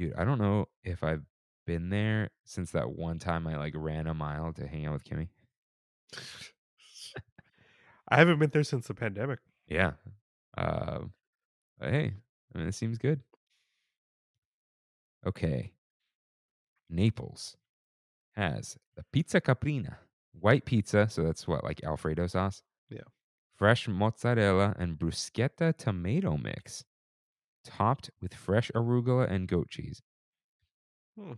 Dude, 0.00 0.14
I 0.16 0.24
don't 0.24 0.38
know 0.38 0.64
if 0.82 1.04
I've 1.04 1.26
been 1.66 1.90
there 1.90 2.30
since 2.46 2.70
that 2.70 2.90
one 2.90 3.18
time 3.18 3.46
I 3.46 3.58
like 3.58 3.74
ran 3.76 4.06
a 4.06 4.14
mile 4.14 4.50
to 4.54 4.66
hang 4.66 4.86
out 4.86 4.94
with 4.94 5.04
Kimmy. 5.04 5.28
I 8.08 8.16
haven't 8.16 8.38
been 8.38 8.48
there 8.48 8.64
since 8.64 8.86
the 8.86 8.94
pandemic. 8.94 9.40
Yeah. 9.68 9.92
Uh, 10.56 11.00
hey, 11.82 12.14
I 12.54 12.58
mean, 12.58 12.66
it 12.66 12.74
seems 12.74 12.96
good. 12.96 13.20
Okay. 15.26 15.74
Naples 16.88 17.58
has 18.36 18.78
the 18.96 19.04
pizza 19.12 19.38
caprina, 19.38 19.96
white 20.32 20.64
pizza. 20.64 21.08
So 21.10 21.24
that's 21.24 21.46
what, 21.46 21.62
like 21.62 21.84
Alfredo 21.84 22.26
sauce? 22.26 22.62
Yeah. 22.88 23.00
Fresh 23.54 23.86
mozzarella 23.86 24.74
and 24.78 24.98
bruschetta 24.98 25.76
tomato 25.76 26.38
mix, 26.38 26.86
topped 27.64 28.10
with 28.20 28.34
fresh 28.34 28.70
arugula 28.74 29.30
and 29.30 29.46
goat 29.48 29.68
cheese. 29.70 30.02
Hmm. 31.18 31.32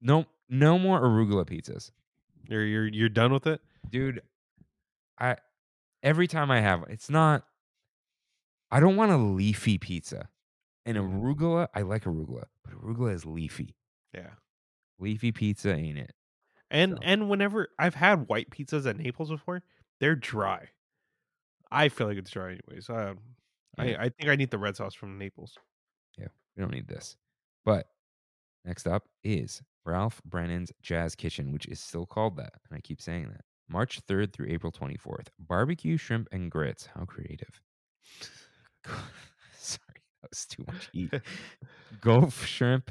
No, 0.00 0.26
no 0.48 0.78
more 0.78 1.00
arugula 1.00 1.44
pizzas. 1.46 1.90
You're 2.48 2.64
you're 2.64 2.86
you're 2.86 3.08
done 3.08 3.32
with 3.32 3.46
it. 3.46 3.60
dude 3.90 4.22
i 5.18 5.36
every 6.02 6.26
time 6.26 6.50
i 6.50 6.60
have 6.60 6.84
it's 6.88 7.08
not 7.10 7.44
i 8.70 8.80
don't 8.80 8.96
want 8.96 9.10
a 9.12 9.16
leafy 9.16 9.78
pizza 9.78 10.28
and 10.86 10.96
Mhm. 10.96 11.20
arugula 11.20 11.68
i 11.74 11.82
like 11.82 12.04
arugula 12.04 12.44
but 12.64 12.74
arugula 12.74 13.12
is 13.14 13.24
leafy 13.26 13.74
Yeah. 14.14 14.30
leafy 14.98 15.32
pizza 15.32 15.74
ain't 15.74 15.98
it 15.98 16.14
And 16.70 16.92
So- 16.92 16.98
and 17.02 17.28
whenever 17.30 17.68
I've 17.78 17.94
had 17.94 18.28
white 18.28 18.50
pizzas 18.50 18.86
at 18.86 18.96
Naples 18.98 19.30
before, 19.30 19.62
they're 20.00 20.14
dry. 20.16 20.68
I 21.70 21.88
feel 21.88 22.06
like 22.08 22.18
it's 22.18 22.30
dry 22.30 22.50
anyways. 22.58 22.90
Um, 22.90 22.96
Yeah. 22.96 23.14
I 23.78 23.96
I 23.96 24.08
think 24.08 24.28
I 24.28 24.36
need 24.36 24.50
the 24.50 24.58
red 24.58 24.76
sauce 24.76 24.94
from 24.94 25.18
Naples. 25.18 25.56
Yeah, 26.16 26.28
we 26.56 26.60
don't 26.62 26.72
need 26.72 26.88
this. 26.88 27.16
But 27.64 27.86
next 28.64 28.86
up 28.86 29.04
is 29.24 29.62
ralph 29.84 30.20
brennan's 30.24 30.70
jazz 30.82 31.14
kitchen 31.14 31.50
which 31.50 31.64
is 31.66 31.80
still 31.80 32.04
called 32.04 32.36
that 32.36 32.52
and 32.68 32.76
i 32.76 32.80
keep 32.80 33.00
saying 33.00 33.28
that. 33.30 33.42
March 33.70 34.00
3rd 34.06 34.32
through 34.32 34.48
april 34.50 34.72
24th 34.72 35.28
barbecue 35.38 35.96
shrimp 35.96 36.28
and 36.32 36.50
grits. 36.50 36.88
How 36.94 37.04
creative. 37.04 37.60
Sorry 39.56 40.02
that 40.22 40.30
was 40.30 40.46
too 40.46 40.64
much 40.66 40.88
heat. 40.92 41.12
Gulf 42.00 42.44
shrimp 42.44 42.90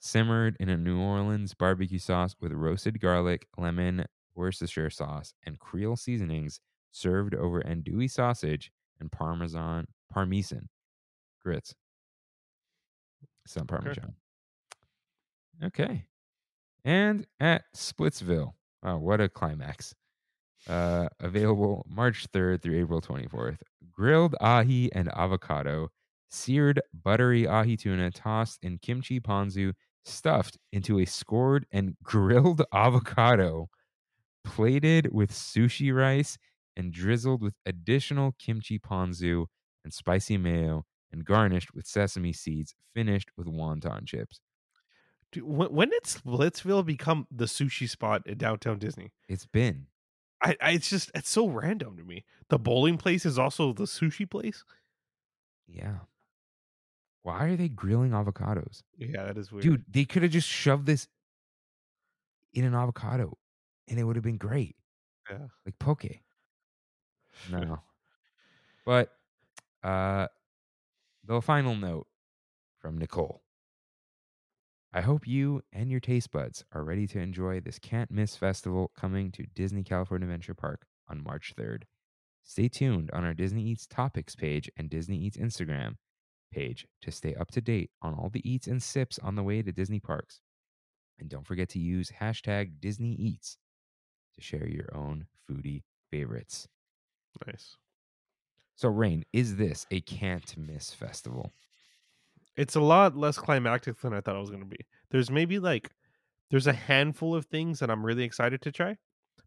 simmered 0.00 0.56
in 0.60 0.68
a 0.68 0.76
New 0.76 1.00
Orleans 1.00 1.54
barbecue 1.54 1.98
sauce 1.98 2.36
with 2.40 2.52
roasted 2.52 3.00
garlic, 3.00 3.46
lemon, 3.56 4.04
Worcestershire 4.34 4.90
sauce, 4.90 5.34
and 5.44 5.58
Creole 5.58 5.96
seasonings 5.96 6.60
served 6.92 7.34
over 7.34 7.60
andouille 7.62 8.10
sausage 8.10 8.70
and 9.00 9.10
parmesan 9.10 9.86
parmesan 10.10 10.68
grits. 11.42 11.74
It's 13.44 13.56
not 13.56 13.66
parmesan. 13.66 14.14
Okay. 15.64 16.04
And 16.84 17.26
at 17.40 17.64
Splitsville. 17.74 18.52
Wow, 18.82 18.98
what 18.98 19.20
a 19.20 19.28
climax. 19.28 19.94
Uh, 20.68 21.08
available 21.20 21.86
March 21.88 22.26
3rd 22.32 22.62
through 22.62 22.78
April 22.78 23.00
24th. 23.00 23.58
Grilled 23.90 24.34
ahi 24.40 24.90
and 24.92 25.08
avocado, 25.16 25.88
seared 26.28 26.80
buttery 26.92 27.46
ahi 27.48 27.76
tuna 27.76 28.10
tossed 28.10 28.58
in 28.62 28.78
kimchi 28.78 29.18
ponzu, 29.20 29.72
stuffed 30.04 30.58
into 30.72 30.98
a 31.00 31.04
scored 31.04 31.66
and 31.72 31.96
grilled 32.02 32.62
avocado, 32.72 33.68
plated 34.44 35.08
with 35.12 35.32
sushi 35.32 35.94
rice 35.94 36.38
and 36.76 36.92
drizzled 36.92 37.42
with 37.42 37.54
additional 37.66 38.34
kimchi 38.38 38.78
ponzu 38.78 39.46
and 39.88 39.94
spicy 39.94 40.36
mayo, 40.36 40.84
and 41.10 41.24
garnished 41.24 41.74
with 41.74 41.86
sesame 41.86 42.34
seeds, 42.34 42.74
finished 42.94 43.30
with 43.38 43.46
wonton 43.46 44.04
chips. 44.04 44.40
Dude, 45.32 45.44
when, 45.44 45.88
did 45.88 46.02
Splitsville 46.04 46.84
become 46.84 47.26
the 47.30 47.46
sushi 47.46 47.88
spot 47.88 48.22
at 48.26 48.36
downtown 48.36 48.78
Disney? 48.78 49.12
It's 49.30 49.46
been. 49.46 49.86
I, 50.42 50.56
I 50.60 50.70
it's 50.72 50.90
just 50.90 51.10
it's 51.14 51.30
so 51.30 51.48
random 51.48 51.96
to 51.96 52.04
me. 52.04 52.26
The 52.50 52.58
bowling 52.58 52.98
place 52.98 53.24
is 53.24 53.38
also 53.38 53.72
the 53.72 53.84
sushi 53.84 54.28
place. 54.28 54.62
Yeah. 55.66 56.00
Why 57.22 57.46
are 57.46 57.56
they 57.56 57.68
grilling 57.70 58.10
avocados? 58.10 58.82
Yeah, 58.98 59.24
that 59.24 59.38
is 59.38 59.50
weird. 59.50 59.62
Dude, 59.62 59.84
they 59.90 60.04
could 60.04 60.22
have 60.22 60.32
just 60.32 60.48
shoved 60.48 60.86
this 60.86 61.08
in 62.52 62.64
an 62.64 62.74
avocado 62.74 63.38
and 63.88 63.98
it 63.98 64.04
would 64.04 64.16
have 64.16 64.24
been 64.24 64.36
great. 64.36 64.76
Yeah. 65.30 65.46
Like 65.64 65.78
poke. 65.78 66.04
No. 67.50 67.80
but 68.86 69.17
uh 69.82 70.26
the 71.24 71.40
final 71.42 71.74
note 71.74 72.06
from 72.78 72.98
Nicole. 72.98 73.42
I 74.92 75.02
hope 75.02 75.26
you 75.26 75.62
and 75.72 75.90
your 75.90 76.00
taste 76.00 76.30
buds 76.30 76.64
are 76.72 76.82
ready 76.82 77.06
to 77.08 77.18
enjoy 77.18 77.60
this 77.60 77.78
can't 77.78 78.10
miss 78.10 78.36
festival 78.36 78.90
coming 78.98 79.30
to 79.32 79.44
Disney 79.54 79.84
California 79.84 80.26
Adventure 80.26 80.54
Park 80.54 80.86
on 81.08 81.22
March 81.22 81.52
3rd. 81.58 81.82
Stay 82.42 82.68
tuned 82.68 83.10
on 83.12 83.24
our 83.24 83.34
Disney 83.34 83.62
Eats 83.64 83.86
topics 83.86 84.34
page 84.34 84.70
and 84.78 84.88
Disney 84.88 85.18
Eats 85.18 85.36
Instagram 85.36 85.96
page 86.50 86.86
to 87.02 87.10
stay 87.10 87.34
up 87.34 87.50
to 87.50 87.60
date 87.60 87.90
on 88.00 88.14
all 88.14 88.30
the 88.30 88.48
eats 88.48 88.66
and 88.66 88.82
sips 88.82 89.18
on 89.18 89.34
the 89.34 89.42
way 89.42 89.60
to 89.60 89.70
Disney 89.70 90.00
parks. 90.00 90.40
And 91.18 91.28
don't 91.28 91.46
forget 91.46 91.68
to 91.70 91.78
use 91.78 92.12
hashtag 92.20 92.80
Disney 92.80 93.12
Eats 93.12 93.58
to 94.36 94.40
share 94.40 94.66
your 94.66 94.88
own 94.94 95.26
foodie 95.48 95.82
favorites. 96.10 96.68
nice. 97.46 97.76
So, 98.78 98.88
Rain, 98.88 99.24
is 99.32 99.56
this 99.56 99.86
a 99.90 100.00
can't 100.02 100.56
miss 100.56 100.94
festival? 100.94 101.52
It's 102.56 102.76
a 102.76 102.80
lot 102.80 103.16
less 103.16 103.36
climactic 103.36 104.00
than 104.00 104.14
I 104.14 104.20
thought 104.20 104.36
it 104.36 104.40
was 104.40 104.50
going 104.50 104.62
to 104.62 104.68
be. 104.68 104.86
There's 105.10 105.32
maybe 105.32 105.58
like 105.58 105.90
there's 106.48 106.68
a 106.68 106.72
handful 106.72 107.34
of 107.34 107.46
things 107.46 107.80
that 107.80 107.90
I'm 107.90 108.06
really 108.06 108.22
excited 108.22 108.62
to 108.62 108.70
try, 108.70 108.96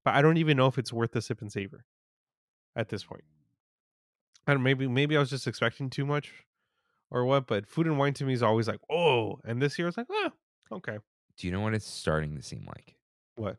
but 0.03 0.15
I 0.15 0.21
don't 0.21 0.35
even 0.35 0.57
know 0.57 0.67
if 0.67 0.77
it's 0.77 0.91
worth 0.91 1.13
the 1.13 1.21
sip 1.21 1.39
and 1.39 1.49
savor 1.49 1.85
at 2.75 2.89
this 2.89 3.05
point. 3.05 3.23
I 4.45 4.53
don't 4.53 4.63
maybe 4.63 4.85
maybe 4.89 5.15
I 5.15 5.21
was 5.21 5.29
just 5.29 5.47
expecting 5.47 5.89
too 5.89 6.05
much 6.05 6.33
or 7.09 7.23
what, 7.23 7.47
but 7.47 7.69
food 7.69 7.87
and 7.87 7.97
wine 7.97 8.13
to 8.15 8.25
me 8.25 8.33
is 8.33 8.43
always 8.43 8.67
like, 8.67 8.81
"Oh." 8.89 9.39
And 9.45 9.61
this 9.61 9.79
year 9.79 9.87
it's 9.87 9.95
like, 9.95 10.07
"Oh, 10.09 10.31
okay." 10.73 10.97
Do 11.37 11.47
you 11.47 11.53
know 11.53 11.61
what 11.61 11.73
it's 11.73 11.87
starting 11.87 12.35
to 12.35 12.41
seem 12.41 12.65
like? 12.67 12.97
What? 13.35 13.55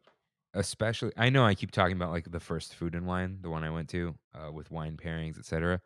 Especially, 0.55 1.13
I 1.17 1.31
know 1.31 1.45
I 1.47 1.55
keep 1.55 1.71
talking 1.71 1.97
about 1.97 2.11
like 2.11 2.31
the 2.31 2.41
first 2.41 2.75
food 2.75 2.95
and 2.95 3.07
wine, 3.07 3.39
the 3.41 3.49
one 3.49 3.65
I 3.65 3.71
went 3.71 3.89
to 3.91 4.19
uh, 4.35 4.53
with 4.53 4.71
wine 4.71 4.99
pairings, 4.99 5.39
etc. 5.39 5.81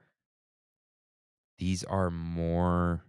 These 1.59 1.85
are 1.85 2.11
more 2.11 3.05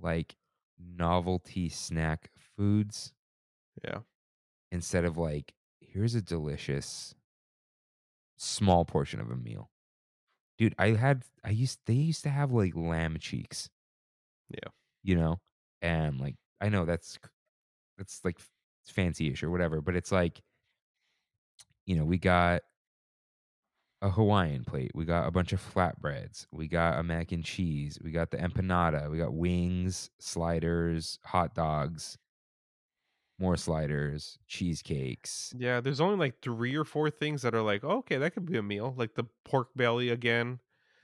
like 0.00 0.36
novelty 0.78 1.68
snack 1.68 2.30
foods 2.36 3.12
Yeah. 3.84 4.00
instead 4.70 5.04
of 5.04 5.16
like 5.16 5.54
here's 5.80 6.14
a 6.14 6.22
delicious 6.22 7.14
small 8.36 8.84
portion 8.84 9.20
of 9.20 9.30
a 9.30 9.36
meal. 9.36 9.70
Dude, 10.58 10.74
I 10.78 10.90
had 10.90 11.24
I 11.44 11.50
used 11.50 11.80
they 11.86 11.94
used 11.94 12.24
to 12.24 12.30
have 12.30 12.52
like 12.52 12.76
lamb 12.76 13.18
cheeks. 13.20 13.70
Yeah. 14.48 14.70
You 15.02 15.16
know? 15.16 15.40
And 15.82 16.18
like 16.20 16.36
I 16.60 16.68
know 16.68 16.84
that's 16.84 17.18
that's 17.98 18.24
like 18.24 18.38
f- 18.86 18.94
fancy-ish 18.94 19.42
or 19.42 19.50
whatever, 19.50 19.80
but 19.80 19.96
it's 19.96 20.12
like 20.12 20.42
you 21.86 21.96
know, 21.96 22.04
we 22.04 22.18
got 22.18 22.62
a 24.02 24.10
Hawaiian 24.10 24.64
plate. 24.64 24.92
We 24.94 25.04
got 25.04 25.26
a 25.26 25.30
bunch 25.30 25.52
of 25.52 25.60
flatbreads. 25.60 26.46
We 26.52 26.68
got 26.68 26.98
a 26.98 27.02
mac 27.02 27.32
and 27.32 27.44
cheese. 27.44 27.98
We 28.00 28.10
got 28.10 28.30
the 28.30 28.36
empanada. 28.38 29.10
We 29.10 29.18
got 29.18 29.34
wings, 29.34 30.10
sliders, 30.18 31.18
hot 31.24 31.54
dogs, 31.54 32.18
more 33.38 33.56
sliders, 33.56 34.38
cheesecakes. 34.46 35.54
Yeah, 35.54 35.80
there's 35.80 36.00
only 36.00 36.16
like 36.16 36.40
3 36.42 36.74
or 36.76 36.84
4 36.84 37.10
things 37.10 37.42
that 37.42 37.54
are 37.54 37.62
like, 37.62 37.84
oh, 37.84 37.98
"Okay, 37.98 38.18
that 38.18 38.32
could 38.34 38.46
be 38.46 38.58
a 38.58 38.62
meal." 38.62 38.94
Like 38.96 39.14
the 39.14 39.24
pork 39.44 39.70
belly 39.74 40.08
again. 40.10 40.60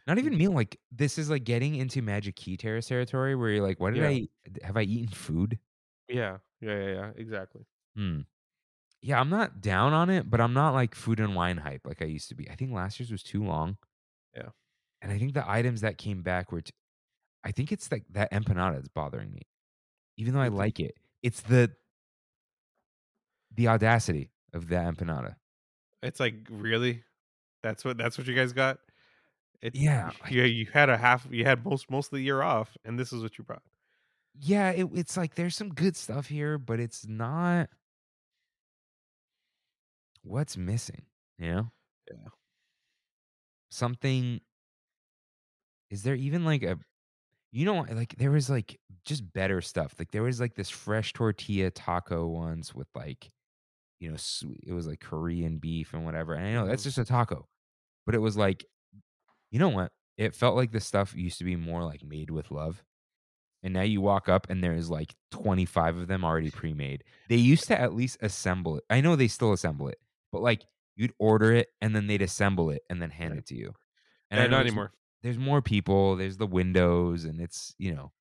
Not 0.06 0.18
even 0.18 0.36
meal. 0.36 0.52
Like 0.52 0.80
this 0.90 1.16
is 1.18 1.30
like 1.30 1.44
getting 1.44 1.76
into 1.76 2.02
Magic 2.02 2.34
Key 2.36 2.56
Terrace 2.56 2.88
territory 2.88 3.36
where 3.36 3.50
you're 3.50 3.62
like, 3.66 3.78
what 3.80 3.94
did 3.94 4.02
Yeah. 4.02 4.04
I 4.04 4.28
have 4.64 4.76
I 4.76 4.82
eaten 4.82 5.08
food? 5.14 5.60
Yeah. 6.08 6.38
Yeah, 6.60 6.78
yeah, 6.78 6.92
yeah, 6.92 7.12
exactly. 7.16 7.66
Hmm. 7.96 8.20
Yeah, 9.00 9.18
I'm 9.20 9.30
not 9.30 9.60
down 9.60 9.92
on 9.92 10.10
it, 10.10 10.30
but 10.30 10.40
I'm 10.40 10.52
not 10.52 10.74
like 10.74 10.94
food 10.94 11.18
and 11.18 11.34
wine 11.34 11.58
hype 11.58 11.86
like 11.86 12.00
I 12.02 12.04
used 12.04 12.28
to 12.28 12.34
be. 12.36 12.48
I 12.48 12.54
think 12.54 12.72
last 12.72 13.00
year's 13.00 13.10
was 13.10 13.22
too 13.22 13.42
long. 13.42 13.76
Yeah. 14.34 14.50
And 15.00 15.10
I 15.10 15.18
think 15.18 15.34
the 15.34 15.48
items 15.48 15.80
that 15.80 15.98
came 15.98 16.22
back 16.22 16.52
were, 16.52 16.60
t- 16.60 16.72
I 17.44 17.50
think 17.50 17.72
it's 17.72 17.90
like 17.90 18.04
that 18.12 18.30
empanada 18.32 18.74
that's 18.74 18.88
bothering 18.88 19.32
me, 19.32 19.42
even 20.16 20.34
though 20.34 20.40
I 20.40 20.48
like 20.48 20.78
it. 20.78 20.94
It's 21.22 21.40
the 21.40 21.72
the 23.54 23.68
audacity 23.68 24.30
of 24.54 24.68
that 24.68 24.94
empanada. 24.94 25.34
It's 26.02 26.20
like, 26.20 26.34
really? 26.48 27.02
That's 27.62 27.84
what 27.84 27.98
that's 27.98 28.18
what 28.18 28.26
you 28.26 28.34
guys 28.34 28.52
got? 28.52 28.78
It, 29.60 29.74
Yeah, 29.74 30.10
Yeah, 30.30 30.44
you 30.44 30.66
had 30.72 30.90
a 30.90 30.96
half 30.96 31.26
you 31.30 31.44
had 31.44 31.64
most 31.64 31.90
most 31.90 32.06
of 32.06 32.16
the 32.16 32.22
year 32.22 32.42
off 32.42 32.76
and 32.84 32.98
this 32.98 33.12
is 33.12 33.22
what 33.22 33.38
you 33.38 33.44
brought. 33.44 33.62
Yeah, 34.40 34.70
it, 34.70 34.88
it's 34.94 35.16
like 35.16 35.34
there's 35.34 35.56
some 35.56 35.70
good 35.70 35.96
stuff 35.96 36.28
here, 36.28 36.58
but 36.58 36.80
it's 36.80 37.06
not 37.06 37.68
what's 40.22 40.56
missing. 40.56 41.06
You 41.38 41.52
know? 41.54 41.72
Yeah. 42.10 42.28
Something. 43.70 44.40
Is 45.90 46.02
there 46.02 46.14
even 46.14 46.44
like 46.44 46.62
a, 46.62 46.78
you 47.52 47.66
know, 47.66 47.86
like 47.90 48.16
there 48.18 48.30
was 48.30 48.50
like 48.50 48.80
just 49.04 49.32
better 49.32 49.60
stuff. 49.62 49.94
Like 49.98 50.12
there 50.12 50.22
was 50.24 50.40
like 50.40 50.54
this 50.54 50.70
fresh 50.70 51.12
tortilla 51.12 51.70
taco 51.70 52.28
once 52.28 52.74
with 52.74 52.88
like, 52.94 53.30
you 54.00 54.10
know, 54.10 54.16
sweet, 54.18 54.64
it 54.66 54.72
was 54.74 54.86
like 54.86 55.00
Korean 55.00 55.58
beef 55.58 55.94
and 55.94 56.04
whatever. 56.04 56.34
And 56.34 56.46
I 56.46 56.52
know 56.54 56.66
that's 56.66 56.82
Mhm. 56.82 56.84
just 56.84 56.98
a 56.98 57.04
taco, 57.04 57.48
but 58.06 58.14
it 58.16 58.20
was 58.20 58.36
like 58.36 58.64
You 59.52 59.60
know 59.60 59.70
what? 59.70 59.92
It 60.18 60.34
felt 60.34 60.56
like 60.56 60.72
the 60.72 60.80
stuff 60.80 61.14
used 61.16 61.38
to 61.38 61.44
be 61.44 61.56
more 61.56 61.84
like 61.84 62.04
made 62.04 62.30
with 62.30 62.50
love. 62.52 62.84
And 63.62 63.74
now 63.74 63.82
you 63.82 64.00
walk 64.00 64.28
up 64.28 64.48
and 64.50 64.62
there's 64.64 64.90
like 64.90 65.14
25 65.32 65.96
of 65.96 66.08
them 66.08 66.24
already 66.24 66.50
pre-made. 66.50 67.04
They 67.28 67.36
used 67.36 67.66
to 67.68 67.80
at 67.80 67.94
least 67.94 68.18
assemble 68.22 68.78
it. 68.78 68.84
I 68.90 69.00
know 69.00 69.16
they 69.16 69.28
still 69.28 69.52
assemble 69.52 69.88
it, 69.88 69.98
but 70.32 70.42
like 70.42 70.64
you'd 70.96 71.12
order 71.18 71.52
it 71.52 71.68
and 71.80 71.94
then 71.94 72.06
they'd 72.06 72.22
assemble 72.22 72.70
it 72.70 72.82
and 72.90 73.00
then 73.00 73.10
hand 73.10 73.34
Yeah. 73.34 73.38
it 73.38 73.46
to 73.46 73.54
you. 73.56 73.74
And, 74.30 74.40
I 74.40 74.44
not 74.44 74.50
there's- 74.58 74.66
anymore. 74.66 74.92
There's 75.22 75.38
more 75.38 75.62
people, 75.62 76.16
there's 76.16 76.36
the 76.38 76.46
windows 76.48 77.24
and 77.24 77.40
it's, 77.40 77.74
you 77.78 77.94
know, 77.94 78.12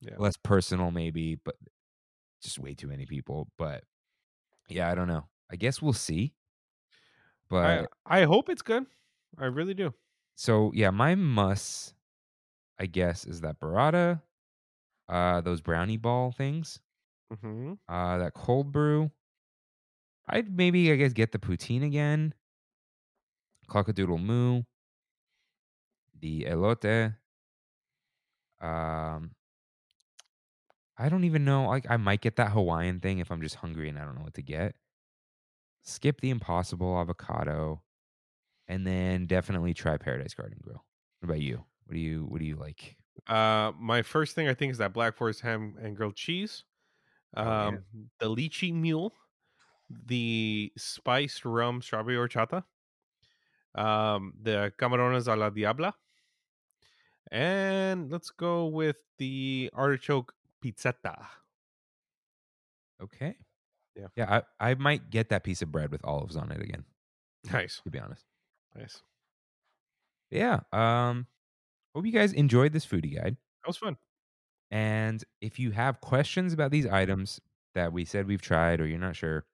Yeah. 0.00 0.14
less 0.16 0.36
personal 0.38 0.90
maybe, 0.90 1.34
but 1.34 1.56
just 2.42 2.58
way 2.58 2.72
too 2.74 2.88
many 2.88 3.04
people, 3.04 3.50
but 3.58 3.84
yeah, 4.70 4.88
I 4.90 4.94
don't 4.94 5.08
know. 5.08 5.28
I 5.50 5.56
guess 5.56 5.82
we'll 5.82 5.92
see. 5.92 6.32
But 7.50 7.88
I 8.06 8.20
I 8.22 8.24
hope 8.24 8.48
it's 8.48 8.62
good. 8.62 8.86
I 9.36 9.46
really 9.46 9.74
do. 9.74 9.92
So 10.36 10.70
yeah, 10.74 10.90
my 10.90 11.14
must, 11.14 11.94
I 12.78 12.86
guess, 12.86 13.26
is 13.26 13.40
that 13.42 13.58
burrata, 13.60 14.22
uh, 15.08 15.40
those 15.42 15.60
brownie 15.60 15.96
ball 15.98 16.32
things, 16.32 16.80
hmm 17.42 17.74
uh, 17.88 18.18
that 18.18 18.32
cold 18.34 18.72
brew. 18.72 19.10
I'd 20.28 20.56
maybe 20.56 20.90
I 20.92 20.96
guess 20.96 21.12
get 21.12 21.32
the 21.32 21.38
poutine 21.38 21.82
again, 21.84 22.34
cockadoodle 23.68 24.18
moo, 24.20 24.62
the 26.14 26.44
elote. 26.46 27.16
Um, 28.60 29.34
I 30.96 31.08
don't 31.08 31.24
even 31.24 31.44
know. 31.44 31.66
Like 31.66 31.86
I 31.90 31.96
might 31.96 32.20
get 32.20 32.36
that 32.36 32.52
Hawaiian 32.52 33.00
thing 33.00 33.18
if 33.18 33.30
I'm 33.30 33.42
just 33.42 33.56
hungry 33.56 33.88
and 33.88 33.98
I 33.98 34.04
don't 34.04 34.14
know 34.16 34.22
what 34.22 34.34
to 34.34 34.42
get. 34.42 34.76
Skip 35.82 36.20
the 36.20 36.30
impossible 36.30 36.98
avocado, 36.98 37.82
and 38.68 38.86
then 38.86 39.26
definitely 39.26 39.74
try 39.74 39.96
Paradise 39.98 40.34
Garden 40.34 40.58
Grill. 40.62 40.84
What 41.20 41.26
about 41.30 41.40
you? 41.42 41.64
What 41.84 41.94
do 41.94 42.00
you 42.00 42.24
What 42.26 42.40
do 42.40 42.46
you 42.46 42.56
like? 42.56 42.98
Uh, 43.26 43.72
my 43.78 44.02
first 44.02 44.34
thing 44.34 44.48
I 44.48 44.54
think 44.54 44.72
is 44.72 44.78
that 44.78 44.92
Black 44.92 45.16
Forest 45.16 45.40
ham 45.42 45.76
and 45.80 45.96
grilled 45.96 46.16
cheese, 46.16 46.64
Oh, 47.42 47.52
um, 47.52 47.84
the 48.20 48.26
lychee 48.28 48.74
mule, 48.74 49.14
the 49.90 50.72
spiced 50.76 51.44
rum 51.44 51.82
strawberry 51.82 52.16
horchata, 52.16 52.64
um, 53.74 54.34
the 54.40 54.72
camarones 54.78 55.26
a 55.32 55.36
la 55.36 55.50
diabla, 55.50 55.92
and 57.30 58.10
let's 58.10 58.30
go 58.30 58.66
with 58.66 58.96
the 59.18 59.70
artichoke 59.72 60.32
pizzetta. 60.64 61.26
Okay. 63.02 63.36
Yeah. 63.96 64.06
Yeah, 64.16 64.42
I, 64.60 64.70
I 64.70 64.74
might 64.74 65.10
get 65.10 65.30
that 65.30 65.44
piece 65.44 65.62
of 65.62 65.72
bread 65.72 65.90
with 65.90 66.04
olives 66.04 66.36
on 66.36 66.50
it 66.52 66.60
again, 66.62 66.84
Nice, 67.52 67.80
to 67.84 67.90
be 67.90 67.98
honest. 67.98 68.24
nice. 68.74 69.02
Yeah. 70.30 70.60
Um 70.72 71.26
hope 71.94 72.06
you 72.06 72.12
guys 72.12 72.32
enjoyed 72.32 72.72
this 72.72 72.86
foodie 72.86 73.16
guide. 73.16 73.36
That 73.62 73.66
was 73.68 73.76
fun. 73.76 73.96
And 74.70 75.22
if 75.40 75.58
you 75.58 75.72
have 75.72 76.00
questions 76.00 76.52
about 76.52 76.70
these 76.70 76.86
items 76.86 77.40
that 77.74 77.92
we 77.92 78.04
said 78.04 78.26
we've 78.28 78.40
tried 78.42 78.80
or 78.80 78.86
you're 78.86 78.98
not 78.98 79.16
sure, 79.16 79.44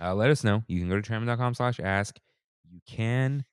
uh, 0.00 0.14
let 0.14 0.30
us 0.30 0.44
know. 0.44 0.62
You 0.68 0.80
can 0.80 0.88
go 0.88 1.00
to 1.00 1.02
trammin.com 1.12 1.54
slash 1.54 1.80
ask. 1.80 2.18
You 2.70 2.80
can 2.86 3.44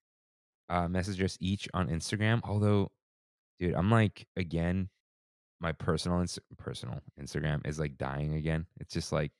uh, 0.69 0.87
message 0.87 1.21
us 1.21 1.37
each 1.39 1.67
on 1.73 1.89
Instagram. 1.89 2.41
Although, 2.43 2.91
dude, 3.59 3.75
I'm 3.75 3.91
like, 3.91 4.25
again, 4.35 4.89
my 5.59 5.71
personal 5.73 6.19
ins- 6.21 6.39
personal 6.57 6.99
Instagram 7.21 7.65
is 7.67 7.79
like 7.79 7.97
dying 7.97 8.33
again. 8.35 8.65
It's 8.79 8.93
just 8.93 9.11
like 9.11 9.31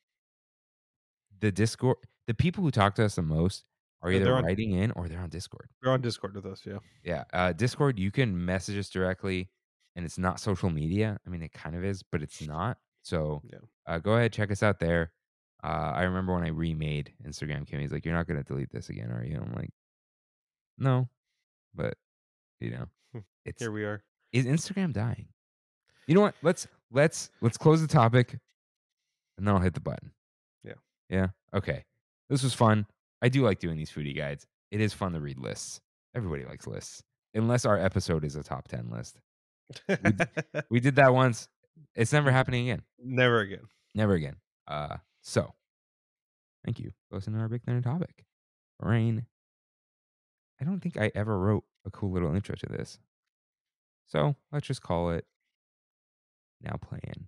the 1.40 1.52
Discord, 1.52 1.98
the 2.28 2.34
people 2.34 2.64
who 2.64 2.72
talk 2.72 2.96
to 2.96 3.06
us 3.06 3.16
the 3.16 3.22
most 3.24 3.66
are 4.04 4.12
either 4.12 4.36
on- 4.36 4.44
writing 4.44 4.72
in 4.74 4.92
or 4.92 5.08
they're 5.08 5.20
on 5.22 5.30
Discord. 5.30 5.70
They're 5.82 5.92
on 5.92 6.02
Discord 6.02 6.36
with 6.36 6.46
us, 6.46 6.62
yeah. 6.66 6.78
Yeah. 7.04 7.24
Uh, 7.34 7.54
Discord, 7.54 7.98
you 8.00 8.12
can 8.12 8.46
message 8.46 8.78
us 8.78 8.90
directly 8.90 9.50
and 9.96 10.06
it's 10.06 10.18
not 10.18 10.40
social 10.40 10.70
media. 10.70 11.20
I 11.26 11.30
mean, 11.30 11.42
it 11.42 11.52
kind 11.54 11.76
of 11.76 11.84
is, 11.84 12.04
but 12.04 12.22
it's 12.22 12.46
not. 12.48 12.78
So 13.04 13.42
Yeah. 13.46 13.60
uh, 13.88 14.00
go 14.00 14.14
ahead, 14.14 14.32
check 14.34 14.52
us 14.52 14.62
out 14.64 14.80
there. 14.80 15.12
Uh, 15.64 15.92
I 15.96 16.04
remember 16.04 16.34
when 16.34 16.44
I 16.44 16.50
remade 16.50 17.14
Instagram, 17.26 17.68
Kimmy's 17.68 17.92
like, 17.92 18.06
You're 18.06 18.16
not 18.16 18.28
going 18.28 18.42
to 18.42 18.44
delete 18.44 18.72
this 18.72 18.90
again, 18.90 19.12
are 19.12 19.24
you? 19.24 19.36
I'm 19.38 19.54
like, 19.54 19.70
No, 20.78 21.08
but 21.76 21.96
you 22.60 22.72
know, 22.72 22.86
it's 23.46 23.62
Here 23.62 23.72
we 23.72 23.84
are. 23.84 24.04
is 24.32 24.46
Instagram 24.46 24.94
dying? 24.94 25.28
You 26.08 26.16
know 26.16 26.22
what? 26.22 26.36
Let's 26.42 26.68
let's 26.92 27.30
let's 27.42 27.58
close 27.58 27.82
the 27.82 27.88
topic 27.88 28.38
and 29.38 29.48
then 29.48 29.56
I'll 29.56 29.62
hit 29.62 29.74
the 29.74 29.80
button. 29.80 30.12
Yeah. 30.64 30.74
Yeah. 31.10 31.28
Okay. 31.54 31.84
This 32.30 32.44
was 32.44 32.54
fun. 32.54 32.86
I 33.22 33.30
do 33.30 33.44
like 33.44 33.60
doing 33.60 33.78
these 33.78 33.92
foodie 33.92 34.16
guides. 34.18 34.46
It 34.72 34.82
is 34.82 34.94
fun 34.94 35.14
to 35.14 35.20
read 35.20 35.38
lists. 35.38 35.80
Everybody 36.16 36.46
likes 36.46 36.66
lists. 36.68 37.04
Unless 37.34 37.66
our 37.66 37.78
episode 37.78 38.24
is 38.26 38.36
a 38.36 38.44
top 38.44 38.68
10 38.68 38.90
list. 38.90 39.20
We 40.70 40.80
did 40.82 40.96
that 40.96 41.14
once. 41.14 41.48
It's 41.96 42.12
never 42.12 42.32
happening 42.32 42.70
again. 42.70 42.82
Never 43.00 43.40
again. 43.40 43.62
Never 43.96 44.14
again. 44.14 44.36
Uh 44.68 44.98
so 45.22 45.54
thank 46.66 46.80
you 46.80 46.92
for 47.10 47.16
listening 47.16 47.38
to 47.38 47.42
our 47.42 47.50
big 47.50 47.64
thunder 47.64 47.82
topic. 47.82 48.26
Rain. 48.80 49.26
I 50.60 50.66
don't 50.66 50.80
think 50.80 50.98
I 50.98 51.12
ever 51.16 51.38
wrote 51.38 51.64
a 51.86 51.92
cool 51.92 52.12
little 52.12 52.34
intro 52.36 52.56
to 52.56 52.66
this. 52.68 53.00
So 54.08 54.36
let's 54.52 54.68
just 54.68 54.82
call 54.82 55.12
it 55.12 55.26
now 56.62 56.78
playing. 56.82 57.28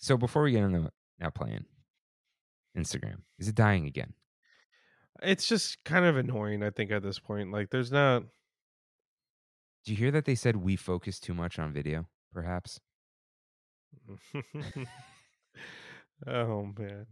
So 0.00 0.16
before 0.16 0.42
we 0.42 0.52
get 0.52 0.62
into 0.62 0.90
now 1.20 1.30
playing, 1.30 1.66
Instagram 2.76 3.22
is 3.38 3.48
it 3.48 3.54
dying 3.54 3.86
again? 3.86 4.14
It's 5.22 5.46
just 5.46 5.84
kind 5.84 6.04
of 6.04 6.16
annoying, 6.16 6.62
I 6.62 6.70
think, 6.70 6.90
at 6.90 7.02
this 7.02 7.18
point. 7.18 7.52
Like, 7.52 7.70
there's 7.70 7.92
not. 7.92 8.22
Do 9.84 9.92
you 9.92 9.96
hear 9.96 10.10
that 10.10 10.24
they 10.24 10.34
said 10.34 10.56
we 10.56 10.76
focus 10.76 11.20
too 11.20 11.34
much 11.34 11.58
on 11.58 11.72
video? 11.72 12.06
Perhaps. 12.32 12.80
oh 16.26 16.72
man, 16.78 17.06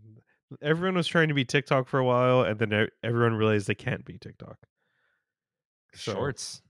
everyone 0.63 0.97
was 0.97 1.07
trying 1.07 1.29
to 1.29 1.35
be 1.35 1.45
TikTok 1.45 1.89
for 1.89 1.99
a 1.99 2.05
while, 2.05 2.43
and 2.43 2.59
then 2.59 2.89
everyone 3.03 3.35
realized 3.35 3.67
they 3.67 3.75
can't 3.75 4.05
be 4.05 4.19
TikTok. 4.19 4.59
So, 5.95 6.13
Shorts. 6.13 6.63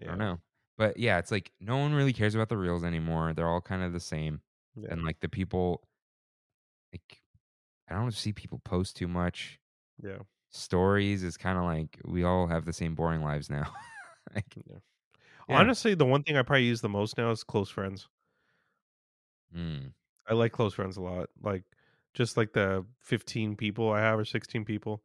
I 0.00 0.06
don't 0.06 0.18
know. 0.18 0.38
But 0.78 0.98
yeah, 0.98 1.18
it's 1.18 1.30
like 1.30 1.50
no 1.60 1.76
one 1.76 1.92
really 1.92 2.12
cares 2.12 2.34
about 2.34 2.48
the 2.48 2.56
reels 2.56 2.84
anymore. 2.84 3.34
They're 3.34 3.48
all 3.48 3.60
kind 3.60 3.82
of 3.82 3.92
the 3.92 4.00
same. 4.00 4.40
Yeah. 4.76 4.88
And 4.90 5.04
like 5.04 5.20
the 5.20 5.28
people 5.28 5.82
like 6.92 7.20
I 7.90 7.94
don't 7.94 8.14
see 8.14 8.32
people 8.32 8.60
post 8.64 8.96
too 8.96 9.08
much. 9.08 9.58
yeah. 10.02 10.18
Stories 10.52 11.22
is 11.22 11.36
kind 11.36 11.58
of 11.58 11.64
like 11.64 12.00
we 12.04 12.24
all 12.24 12.46
have 12.46 12.64
the 12.64 12.72
same 12.72 12.94
boring 12.94 13.22
lives 13.22 13.50
now. 13.50 13.70
like, 14.34 14.46
Yeah. 14.56 14.78
Yeah. 15.48 15.58
Honestly, 15.58 15.94
the 15.94 16.06
one 16.06 16.22
thing 16.22 16.36
I 16.36 16.42
probably 16.42 16.64
use 16.64 16.80
the 16.80 16.88
most 16.88 17.18
now 17.18 17.30
is 17.30 17.42
close 17.42 17.68
friends. 17.68 18.08
Mm, 19.56 19.92
I 20.28 20.34
like 20.34 20.52
close 20.52 20.74
friends 20.74 20.96
a 20.96 21.02
lot. 21.02 21.28
Like 21.42 21.64
just 22.14 22.36
like 22.36 22.52
the 22.52 22.84
15 23.00 23.56
people 23.56 23.90
I 23.90 24.00
have 24.00 24.18
or 24.18 24.24
16 24.24 24.64
people 24.64 25.02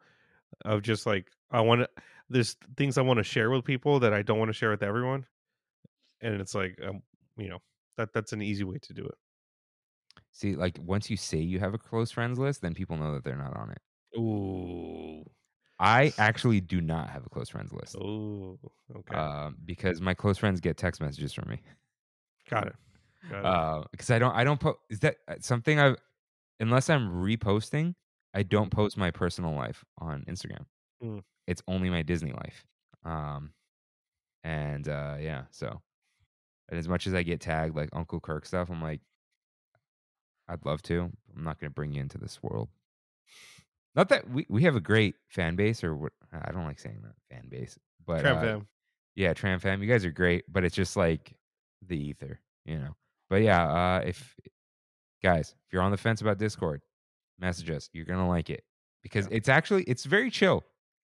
of 0.64 0.82
just 0.82 1.06
like 1.06 1.28
I 1.52 1.62
want 1.62 1.82
to 1.82 1.90
there's 2.30 2.56
things 2.76 2.98
I 2.98 3.02
want 3.02 3.18
to 3.18 3.24
share 3.24 3.50
with 3.50 3.66
people 3.66 4.00
that 4.00 4.14
I 4.14 4.22
don't 4.22 4.40
want 4.40 4.50
to 4.50 4.54
share 4.54 4.72
with 4.72 4.84
everyone. 4.84 5.26
And 6.22 6.42
it's 6.42 6.56
like 6.56 6.80
um, 6.88 7.02
you 7.38 7.50
know, 7.50 7.60
that 7.98 8.14
that's 8.14 8.34
an 8.34 8.42
easy 8.42 8.64
way 8.64 8.78
to 8.82 8.94
do 8.94 9.06
it. 9.06 9.16
see, 10.32 10.56
like 10.56 10.78
once 10.82 11.10
you 11.10 11.18
say 11.18 11.40
you 11.40 11.60
have 11.60 11.74
a 11.74 11.78
close 11.78 12.12
friends 12.12 12.40
list, 12.40 12.62
then 12.62 12.74
people 12.74 12.98
know 12.98 13.14
that 13.14 13.24
they're 13.24 13.36
not 13.36 13.56
on 13.56 13.72
it. 13.72 14.20
Ooh. 14.20 15.24
I 15.78 16.14
actually 16.18 16.62
do 16.62 16.80
not 16.80 17.10
have 17.10 17.26
a 17.26 17.30
close 17.30 17.50
friends 17.50 17.74
list. 17.74 17.98
Oh, 17.98 18.58
okay. 18.96 19.16
Um, 19.16 19.58
because 19.66 20.00
my 20.00 20.14
close 20.14 20.38
friends 20.38 20.62
get 20.62 20.78
text 20.78 21.02
messages 21.02 21.34
from 21.34 21.50
me. 21.50 21.62
Got 22.50 22.68
it. 22.68 22.76
It. 23.32 23.46
Uh, 23.46 23.84
because 23.92 24.12
I 24.12 24.20
don't, 24.20 24.36
I 24.36 24.44
don't 24.44 24.60
put. 24.60 24.78
Is 24.90 25.00
that 25.00 25.18
uh, 25.28 25.36
something 25.40 25.80
I've? 25.80 25.96
Unless 26.60 26.90
I'm 26.90 27.10
reposting, 27.10 27.96
I 28.34 28.44
don't 28.44 28.70
post 28.70 28.98
my 28.98 29.12
personal 29.12 29.54
life 29.54 29.84
on 30.00 30.24
Instagram. 30.28 30.66
Mm. 31.04 31.24
It's 31.48 31.62
only 31.68 31.90
my 31.90 32.02
Disney 32.02 32.32
life. 32.32 32.66
Um, 33.04 33.52
and 34.44 34.88
uh, 34.88 35.16
yeah, 35.20 35.44
so 35.52 35.82
and 36.70 36.80
as 36.80 36.88
much 36.88 37.08
as 37.08 37.14
I 37.14 37.24
get 37.24 37.42
tagged 37.42 37.76
like 37.76 37.90
Uncle 37.94 38.20
Kirk 38.20 38.46
stuff, 38.46 38.70
I'm 38.70 38.82
like, 38.82 39.02
I'd 40.48 40.66
love 40.66 40.82
to. 40.84 41.12
I'm 41.36 41.44
not 41.44 41.60
going 41.60 41.70
to 41.70 41.74
bring 41.74 41.94
you 41.94 42.02
into 42.02 42.18
this 42.18 42.42
world. 42.42 42.70
Not 43.96 44.10
that 44.10 44.30
we 44.30 44.46
we 44.50 44.64
have 44.64 44.76
a 44.76 44.82
great 44.82 45.16
fan 45.30 45.56
base, 45.56 45.84
or? 45.84 46.12
I 46.34 46.52
don't 46.52 46.66
like 46.66 46.80
saying 46.80 47.02
that 47.04 47.16
fan 47.34 47.48
base, 47.50 47.78
but 48.06 48.22
Tram 48.22 48.38
uh, 48.38 48.42
fam. 48.42 48.68
yeah, 49.16 49.34
Tram 49.34 49.60
fam, 49.60 49.82
you 49.82 49.88
guys 49.88 50.04
are 50.04 50.12
great, 50.12 50.44
but 50.52 50.66
it's 50.66 50.76
just 50.76 50.98
like 50.98 51.36
the 51.86 51.98
ether, 51.98 52.40
you 52.66 52.78
know. 52.78 52.96
But 53.30 53.42
yeah, 53.42 53.64
uh 53.66 54.00
if 54.06 54.36
guys, 55.24 55.56
if 55.68 55.74
you're 55.74 55.82
on 55.82 55.92
the 55.92 55.98
fence 55.98 56.22
about 56.22 56.38
Discord, 56.38 56.82
message 57.40 57.70
us. 57.70 57.90
You're 57.94 58.06
gonna 58.06 58.28
like 58.28 58.50
it 58.50 58.64
because 59.04 59.26
Yeah. 59.28 59.38
it's 59.38 59.50
actually 59.50 59.84
it's 59.84 60.06
very 60.06 60.30
chill. 60.30 60.64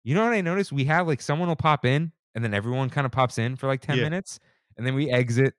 You 0.03 0.15
know 0.15 0.23
what 0.23 0.33
I 0.33 0.41
noticed? 0.41 0.71
We 0.71 0.85
have 0.85 1.07
like 1.07 1.21
someone 1.21 1.47
will 1.49 1.55
pop 1.55 1.85
in, 1.85 2.11
and 2.35 2.43
then 2.43 2.53
everyone 2.53 2.89
kind 2.89 3.05
of 3.05 3.11
pops 3.11 3.37
in 3.37 3.55
for 3.55 3.67
like 3.67 3.81
ten 3.81 3.97
Yeah. 3.97 4.03
minutes, 4.03 4.39
and 4.77 4.85
then 4.85 4.93
we 4.95 5.09
exit, 5.09 5.53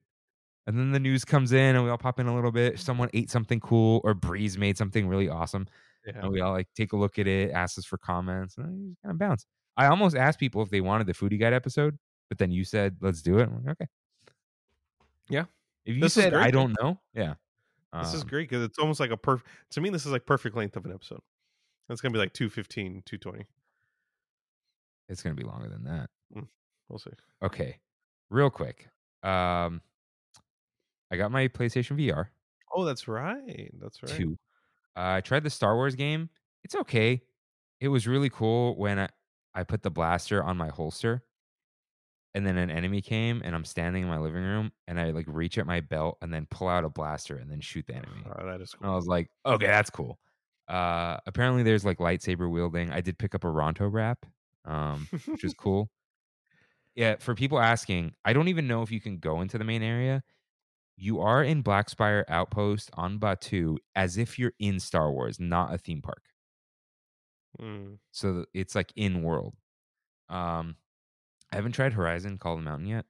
and 0.67 0.79
then 0.79 0.93
the 0.93 1.01
news 1.01 1.25
comes 1.25 1.53
in, 1.53 1.75
and 1.77 1.85
we 1.85 1.91
all 1.91 1.99
pop 1.99 2.21
in 2.21 2.27
a 2.27 2.35
little 2.35 2.53
bit. 2.53 2.79
Someone 2.79 3.11
ate 3.13 3.31
something 3.31 3.61
cool, 3.61 4.01
or 4.05 4.15
Breeze 4.15 4.57
made 4.57 4.79
something 4.79 5.09
really 5.09 5.29
awesome. 5.29 5.67
Yeah. 6.07 6.21
And 6.21 6.31
we 6.31 6.41
all 6.41 6.53
like 6.53 6.69
take 6.77 6.93
a 6.93 6.97
look 6.97 7.19
at 7.19 7.27
it, 7.27 7.51
ask 7.51 7.77
us 7.79 7.85
for 7.85 7.99
comments, 7.99 8.57
and 8.59 8.81
you 8.81 8.89
just 8.91 9.03
kind 9.03 9.13
of 9.13 9.19
bounce. 9.19 9.45
I 9.77 9.87
almost 9.87 10.15
asked 10.17 10.39
people 10.39 10.63
if 10.63 10.71
they 10.71 10.81
wanted 10.81 11.09
the 11.09 11.13
foodie 11.15 11.39
guide 11.41 11.53
episode, 11.53 11.99
but 12.29 12.39
then 12.39 12.51
you 12.53 12.65
said 12.65 12.97
let's 13.01 13.23
do 13.23 13.39
it. 13.41 13.49
I'm 13.49 13.65
like, 13.65 13.73
okay. 13.73 13.87
Yeah. 15.29 15.45
If 15.87 15.95
you 15.97 16.03
This 16.03 16.17
is 16.17 16.25
said 16.25 16.35
I 16.35 16.51
don't 16.51 16.77
know, 16.81 17.01
yeah. 17.15 17.35
This 18.01 18.13
is 18.13 18.23
Um, 18.23 18.29
great 18.29 18.51
because 18.51 18.63
it's 18.65 18.79
almost 18.79 19.01
like 19.01 19.11
a 19.11 19.17
perfect. 19.17 19.49
To 19.71 19.81
me, 19.81 19.89
this 19.89 20.05
is 20.05 20.13
like 20.13 20.27
perfect 20.27 20.55
length 20.57 20.77
of 20.77 20.85
an 20.85 20.93
episode. 20.93 21.21
It's 21.89 22.01
gonna 22.03 22.13
be 22.13 22.19
like 22.19 22.35
215, 22.35 23.03
220. 23.07 23.47
It's 25.09 25.23
gonna 25.23 25.35
be 25.37 25.45
longer 25.45 25.69
than 25.69 25.85
that. 25.85 26.11
We'll 26.89 26.99
see. 26.99 27.11
Okay, 27.43 27.79
real 28.31 28.51
quick. 28.51 28.89
Um, 29.23 29.81
I 31.11 31.17
got 31.17 31.31
my 31.33 31.49
PlayStation 31.49 31.97
VR 31.99 32.29
Oh, 32.75 32.85
that's 32.85 33.09
right. 33.09 33.71
That's 33.81 34.03
right. 34.03 34.13
two. 34.13 34.39
Uh, 34.97 35.15
I 35.17 35.21
tried 35.21 35.43
the 35.45 35.51
Star 35.51 35.75
Wars 35.75 35.95
game. 35.95 36.29
It's 36.65 36.75
okay. 36.75 37.23
It 37.81 37.89
was 37.89 38.07
really 38.07 38.31
cool 38.31 38.77
when 38.77 38.99
I, 38.99 39.09
I 39.55 39.63
put 39.65 39.83
the 39.83 39.91
blaster 39.91 40.43
on 40.43 40.57
my 40.57 40.69
holster, 40.69 41.25
and 42.37 42.47
then 42.47 42.59
an 42.59 42.71
enemy 42.71 43.01
came, 43.01 43.41
and 43.43 43.55
I'm 43.55 43.65
standing 43.65 44.03
in 44.03 44.11
my 44.11 44.19
living 44.19 44.43
room, 44.43 44.71
and 44.87 45.01
I 45.01 45.11
like 45.11 45.25
reach 45.27 45.57
at 45.57 45.67
my 45.67 45.81
belt 45.81 46.19
and 46.21 46.33
then 46.33 46.47
pull 46.51 46.69
out 46.69 46.85
a 46.85 46.91
blaster 46.91 47.39
and 47.39 47.51
then 47.51 47.63
shoot 47.63 47.87
the 47.87 47.95
enemy. 47.95 48.25
Oh, 48.27 48.47
that 48.47 48.61
is 48.61 48.77
And 48.79 48.91
I 48.91 48.95
was 48.95 49.07
like, 49.07 49.31
okay, 49.47 49.67
that's 49.67 49.89
cool. 49.89 50.19
Uh, 50.69 51.17
apparently, 51.27 51.63
there's 51.63 51.83
like 51.83 51.97
lightsaber 51.97 52.51
wielding. 52.51 52.91
I 52.91 53.01
did 53.01 53.19
pick 53.19 53.35
up 53.35 53.43
a 53.45 53.47
Ronto 53.47 53.91
wrap, 53.91 54.27
um, 54.67 55.09
which 55.25 55.45
is 55.45 55.55
cool. 55.59 55.89
Yeah, 56.95 57.17
for 57.21 57.35
people 57.35 57.59
asking, 57.59 58.13
I 58.23 58.35
don't 58.35 58.49
even 58.49 58.69
know 58.69 58.83
if 58.83 58.93
you 58.93 59.01
can 59.01 59.17
go 59.17 59.41
into 59.41 59.57
the 59.57 59.65
main 59.65 59.83
area. 59.83 60.23
You 60.99 61.21
are 61.21 61.43
in 61.43 61.63
Blackspire 61.63 62.25
Outpost 62.29 62.91
on 62.95 63.19
Batuu 63.19 63.79
as 63.95 64.19
if 64.19 64.39
you're 64.39 64.53
in 64.59 64.79
Star 64.79 65.11
Wars, 65.11 65.41
not 65.41 65.73
a 65.73 65.79
theme 65.79 66.03
park. 66.03 66.25
Mm. 67.59 67.97
So 68.13 68.45
it's 68.53 68.75
like 68.75 68.93
in 68.95 69.23
world. 69.23 69.55
Um, 70.29 70.77
I 71.53 71.57
haven't 71.57 71.73
tried 71.73 71.93
Horizon 71.93 72.39
Call 72.39 72.55
of 72.55 72.59
the 72.61 72.65
Mountain 72.65 72.87
yet. 72.89 73.05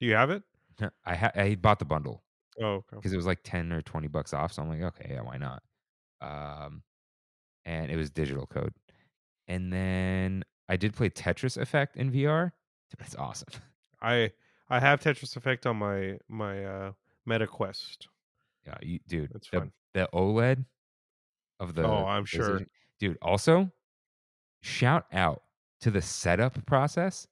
Do 0.00 0.06
you 0.06 0.14
have 0.14 0.30
it? 0.30 0.42
I 1.04 1.14
ha- 1.16 1.32
I 1.34 1.56
bought 1.56 1.78
the 1.80 1.84
bundle 1.84 2.22
Oh, 2.60 2.74
okay. 2.74 2.96
because 2.96 3.12
it 3.12 3.16
was 3.16 3.26
like 3.26 3.40
10 3.42 3.72
or 3.72 3.82
20 3.82 4.06
bucks 4.08 4.32
off. 4.32 4.52
So 4.52 4.62
I'm 4.62 4.68
like, 4.68 4.82
okay, 4.82 5.10
yeah, 5.14 5.22
why 5.22 5.36
not? 5.38 5.62
Um, 6.20 6.82
and 7.64 7.90
it 7.90 7.96
was 7.96 8.10
digital 8.10 8.46
code. 8.46 8.72
And 9.48 9.72
then 9.72 10.44
I 10.68 10.76
did 10.76 10.94
play 10.94 11.08
Tetris 11.10 11.56
Effect 11.56 11.96
in 11.96 12.12
VR. 12.12 12.52
It's 13.00 13.14
awesome. 13.18 13.48
I 14.00 14.32
I 14.70 14.78
have 14.80 15.00
Tetris 15.00 15.36
Effect 15.36 15.66
on 15.66 15.76
my 15.76 16.18
my 16.28 16.64
uh 16.64 16.92
Meta 17.26 17.46
Quest. 17.46 18.08
Yeah, 18.66 18.76
you, 18.82 18.98
dude, 19.08 19.30
That's 19.32 19.48
the, 19.50 19.58
fun. 19.60 19.72
the 19.94 20.08
OLED 20.12 20.64
of 21.60 21.74
the. 21.74 21.84
Oh, 21.86 22.04
I'm 22.04 22.24
sure. 22.24 22.60
Dude, 23.00 23.18
also, 23.22 23.70
shout 24.62 25.06
out 25.12 25.42
to 25.80 25.90
the 25.90 26.02
setup 26.02 26.64
process 26.66 27.26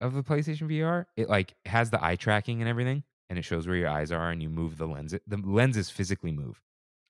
of 0.00 0.14
the 0.14 0.22
PlayStation 0.22 0.68
VR. 0.70 1.06
It 1.16 1.28
like 1.28 1.54
has 1.66 1.90
the 1.90 2.04
eye 2.04 2.16
tracking 2.16 2.60
and 2.60 2.68
everything, 2.68 3.02
and 3.28 3.38
it 3.38 3.42
shows 3.42 3.66
where 3.66 3.76
your 3.76 3.88
eyes 3.88 4.12
are, 4.12 4.30
and 4.30 4.42
you 4.42 4.48
move 4.48 4.78
the 4.78 4.86
lens. 4.86 5.14
The 5.26 5.36
lenses 5.36 5.90
physically 5.90 6.32
move. 6.32 6.60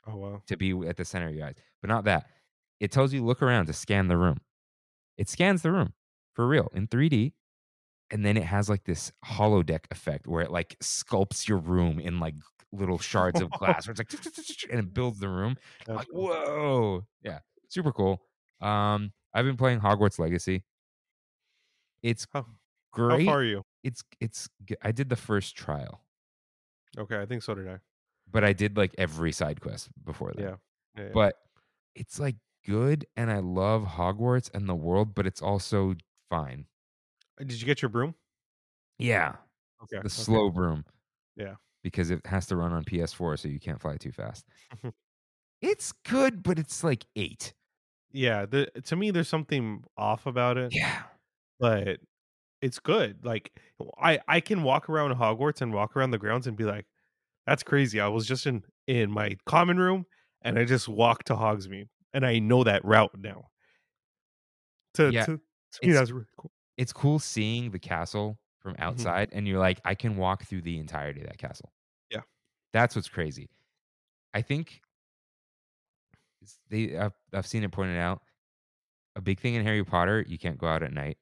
Oh 0.06 0.16
wow. 0.16 0.42
to 0.48 0.56
be 0.56 0.72
at 0.86 0.96
the 0.96 1.04
center 1.04 1.28
of 1.28 1.34
your 1.34 1.46
eyes. 1.46 1.54
But 1.80 1.88
not 1.88 2.04
that. 2.04 2.26
It 2.80 2.90
tells 2.90 3.12
you 3.12 3.24
look 3.24 3.42
around 3.42 3.66
to 3.66 3.72
scan 3.72 4.08
the 4.08 4.16
room. 4.16 4.38
It 5.16 5.28
scans 5.28 5.62
the 5.62 5.72
room 5.72 5.94
for 6.34 6.46
real 6.46 6.70
in 6.74 6.88
3D. 6.88 7.32
And 8.10 8.24
then 8.24 8.36
it 8.36 8.44
has 8.44 8.68
like 8.68 8.84
this 8.84 9.12
holodeck 9.24 9.86
effect 9.90 10.26
where 10.26 10.42
it 10.42 10.50
like 10.50 10.76
sculpts 10.80 11.48
your 11.48 11.58
room 11.58 11.98
in 11.98 12.20
like 12.20 12.34
little 12.72 12.98
shards 13.10 13.40
of 13.40 13.50
glass. 13.50 13.86
Where 13.86 13.94
it's 13.98 13.98
like 13.98 14.70
and 14.70 14.80
it 14.80 14.92
builds 14.92 15.20
the 15.20 15.28
room. 15.28 15.56
That's 15.86 15.98
like, 15.98 16.08
cool. 16.12 16.28
whoa. 16.28 17.06
Yeah. 17.22 17.38
Super 17.68 17.92
cool. 17.92 18.20
Um, 18.60 19.12
I've 19.32 19.44
been 19.44 19.56
playing 19.56 19.80
Hogwarts 19.80 20.18
Legacy. 20.18 20.64
It's 22.02 22.26
How, 22.96 23.10
how 23.10 23.24
far 23.24 23.38
are 23.38 23.44
you? 23.44 23.62
It's 23.82 24.02
it's 24.20 24.48
I 24.82 24.92
did 24.92 25.08
the 25.08 25.16
first 25.16 25.56
trial, 25.56 26.00
Okay, 26.96 27.20
I 27.20 27.26
think 27.26 27.42
so 27.42 27.54
did 27.54 27.68
I. 27.68 27.78
but 28.30 28.44
I 28.44 28.52
did 28.52 28.76
like 28.76 28.94
every 28.98 29.32
side 29.32 29.60
quest 29.60 29.88
before 30.04 30.32
that. 30.34 30.42
Yeah. 30.42 30.56
yeah, 30.96 31.02
yeah. 31.04 31.10
but 31.12 31.34
it's 31.94 32.18
like 32.18 32.36
good 32.66 33.04
and 33.16 33.30
I 33.30 33.38
love 33.40 33.84
Hogwarts 33.84 34.50
and 34.54 34.68
the 34.68 34.74
world, 34.74 35.14
but 35.14 35.26
it's 35.26 35.42
also 35.42 35.94
fine. 36.30 36.66
Uh, 37.40 37.44
did 37.44 37.60
you 37.60 37.66
get 37.66 37.82
your 37.82 37.88
broom? 37.90 38.14
Yeah. 38.98 39.34
Okay. 39.82 40.00
The 40.02 40.08
slow 40.10 40.50
broom. 40.50 40.84
Yeah. 41.36 41.56
Because 41.82 42.10
it 42.10 42.24
has 42.26 42.46
to 42.46 42.56
run 42.56 42.72
on 42.72 42.84
PS4 42.84 43.38
so 43.38 43.48
you 43.48 43.60
can't 43.60 43.80
fly 43.80 43.96
too 43.98 44.12
fast. 44.12 44.46
it's 45.60 45.92
good, 46.08 46.42
but 46.42 46.58
it's 46.58 46.82
like 46.82 47.04
eight. 47.16 47.52
Yeah. 48.12 48.46
The, 48.46 48.66
to 48.84 48.96
me, 48.96 49.10
there's 49.10 49.28
something 49.28 49.84
off 49.98 50.26
about 50.26 50.56
it, 50.56 50.72
Yeah. 50.74 51.02
but 51.60 51.98
it's 52.64 52.80
good. 52.80 53.18
Like 53.22 53.52
I 54.00 54.18
I 54.26 54.40
can 54.40 54.62
walk 54.62 54.88
around 54.88 55.14
Hogwarts 55.14 55.60
and 55.60 55.72
walk 55.72 55.94
around 55.96 56.12
the 56.12 56.18
grounds 56.18 56.46
and 56.46 56.56
be 56.56 56.64
like, 56.64 56.86
that's 57.46 57.62
crazy. 57.62 58.00
I 58.00 58.08
was 58.08 58.26
just 58.26 58.46
in 58.46 58.62
in 58.86 59.10
my 59.10 59.36
common 59.44 59.76
room 59.76 60.06
and 60.40 60.58
I 60.58 60.64
just 60.64 60.88
walked 60.88 61.26
to 61.26 61.34
Hogsmeade 61.34 61.88
and 62.14 62.24
I 62.24 62.38
know 62.38 62.64
that 62.64 62.82
route 62.84 63.12
now. 63.18 63.48
To, 64.94 65.10
Yeah, 65.10 65.26
to, 65.26 65.32
to 65.32 65.32
me, 65.32 65.90
it's- 65.90 65.98
that's 65.98 66.10
really 66.10 66.26
cool. 66.38 66.50
It's 66.76 66.92
cool 66.92 67.18
seeing 67.18 67.70
the 67.70 67.78
castle 67.78 68.38
from 68.60 68.72
mm-hmm. 68.72 68.82
outside 68.82 69.28
and 69.32 69.46
you're 69.46 69.60
like, 69.60 69.80
I 69.84 69.94
can 69.94 70.16
walk 70.16 70.44
through 70.44 70.62
the 70.62 70.78
entirety 70.78 71.20
of 71.20 71.26
that 71.26 71.38
castle. 71.38 71.70
Yeah. 72.10 72.22
That's 72.72 72.96
what's 72.96 73.08
crazy. 73.08 73.50
I 74.32 74.40
think 74.40 74.80
they 76.70 76.96
I've, 76.96 77.12
I've 77.32 77.46
seen 77.46 77.62
it 77.62 77.72
pointed 77.72 77.98
out. 77.98 78.22
A 79.16 79.20
big 79.20 79.38
thing 79.38 79.54
in 79.54 79.64
Harry 79.64 79.84
Potter, 79.84 80.24
you 80.26 80.38
can't 80.38 80.58
go 80.58 80.66
out 80.66 80.82
at 80.82 80.92
night. 80.92 81.18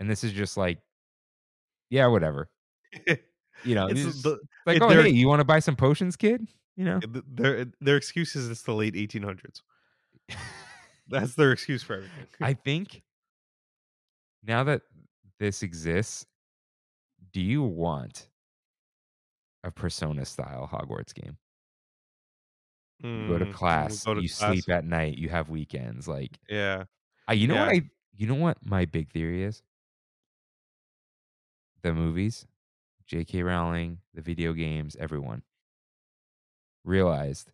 And 0.00 0.10
this 0.10 0.24
is 0.24 0.32
just 0.32 0.56
like, 0.56 0.78
yeah, 1.90 2.06
whatever. 2.08 2.48
You 3.62 3.74
know, 3.74 3.88
It's 3.88 4.22
the- 4.22 4.40
like, 4.64 4.76
it- 4.78 4.82
oh, 4.82 4.88
hey, 4.88 5.10
you 5.10 5.28
want 5.28 5.40
to 5.40 5.44
buy 5.44 5.58
some 5.58 5.76
potions, 5.76 6.16
kid? 6.16 6.48
You 6.76 6.86
know, 6.86 7.00
their 7.26 7.66
their 7.82 7.96
excuse 7.98 8.34
is 8.34 8.48
it's 8.48 8.62
the 8.62 8.72
late 8.72 8.94
1800s. 8.94 9.60
That's 11.08 11.34
their 11.34 11.52
excuse 11.52 11.82
for 11.82 11.96
everything. 11.96 12.26
I 12.40 12.54
think 12.54 13.02
now 14.42 14.64
that 14.64 14.80
this 15.38 15.62
exists, 15.62 16.24
do 17.34 17.42
you 17.42 17.62
want 17.62 18.30
a 19.62 19.70
Persona 19.70 20.24
style 20.24 20.66
Hogwarts 20.72 21.12
game? 21.12 21.36
You 23.02 23.26
go 23.28 23.38
to 23.38 23.44
Mm, 23.44 23.52
class, 23.52 24.04
go 24.06 24.14
to 24.14 24.22
you 24.22 24.28
class. 24.30 24.52
sleep 24.52 24.70
at 24.74 24.86
night, 24.86 25.18
you 25.18 25.28
have 25.28 25.50
weekends. 25.50 26.08
Like, 26.08 26.38
Yeah. 26.48 26.84
I, 27.28 27.34
you 27.34 27.46
know 27.46 27.56
what 27.56 27.68
I, 27.68 27.82
you 28.16 28.26
know 28.26 28.34
what 28.36 28.56
my 28.64 28.86
big 28.86 29.10
theory 29.12 29.42
is? 29.42 29.62
The 31.82 31.94
movies, 31.94 32.46
J.K. 33.06 33.42
Rowling, 33.42 33.98
the 34.14 34.20
video 34.22 34.52
games, 34.52 34.96
everyone 34.98 35.42
realized 36.84 37.50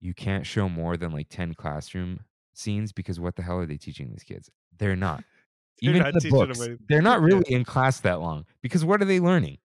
you 0.00 0.14
can't 0.14 0.46
show 0.46 0.68
more 0.68 0.96
than 0.96 1.12
like 1.12 1.28
10 1.28 1.54
classroom 1.54 2.20
scenes 2.54 2.92
because 2.92 3.18
what 3.18 3.36
the 3.36 3.42
hell 3.42 3.58
are 3.58 3.66
they 3.66 3.76
teaching 3.76 4.10
these 4.10 4.22
kids? 4.22 4.50
They're 4.78 4.96
not. 4.96 5.24
They're 5.82 5.90
Even 5.90 6.02
not 6.04 6.14
the 6.14 6.30
books, 6.30 6.58
they're 6.88 7.02
not 7.02 7.20
Yeah. 7.20 7.26
really 7.26 7.52
in 7.52 7.62
class 7.64 8.00
that 8.00 8.20
long 8.20 8.46
because 8.62 8.82
what 8.82 9.02
are 9.02 9.04
they 9.04 9.20
learning? 9.20 9.58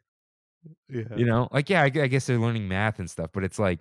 Yeah. 0.89 1.03
You 1.15 1.25
know, 1.25 1.47
like 1.51 1.69
yeah, 1.69 1.81
I, 1.83 1.85
I 1.85 2.07
guess 2.07 2.25
they're 2.25 2.37
learning 2.37 2.67
math 2.67 2.99
and 2.99 3.09
stuff, 3.09 3.29
but 3.33 3.45
it's 3.45 3.57
like 3.57 3.79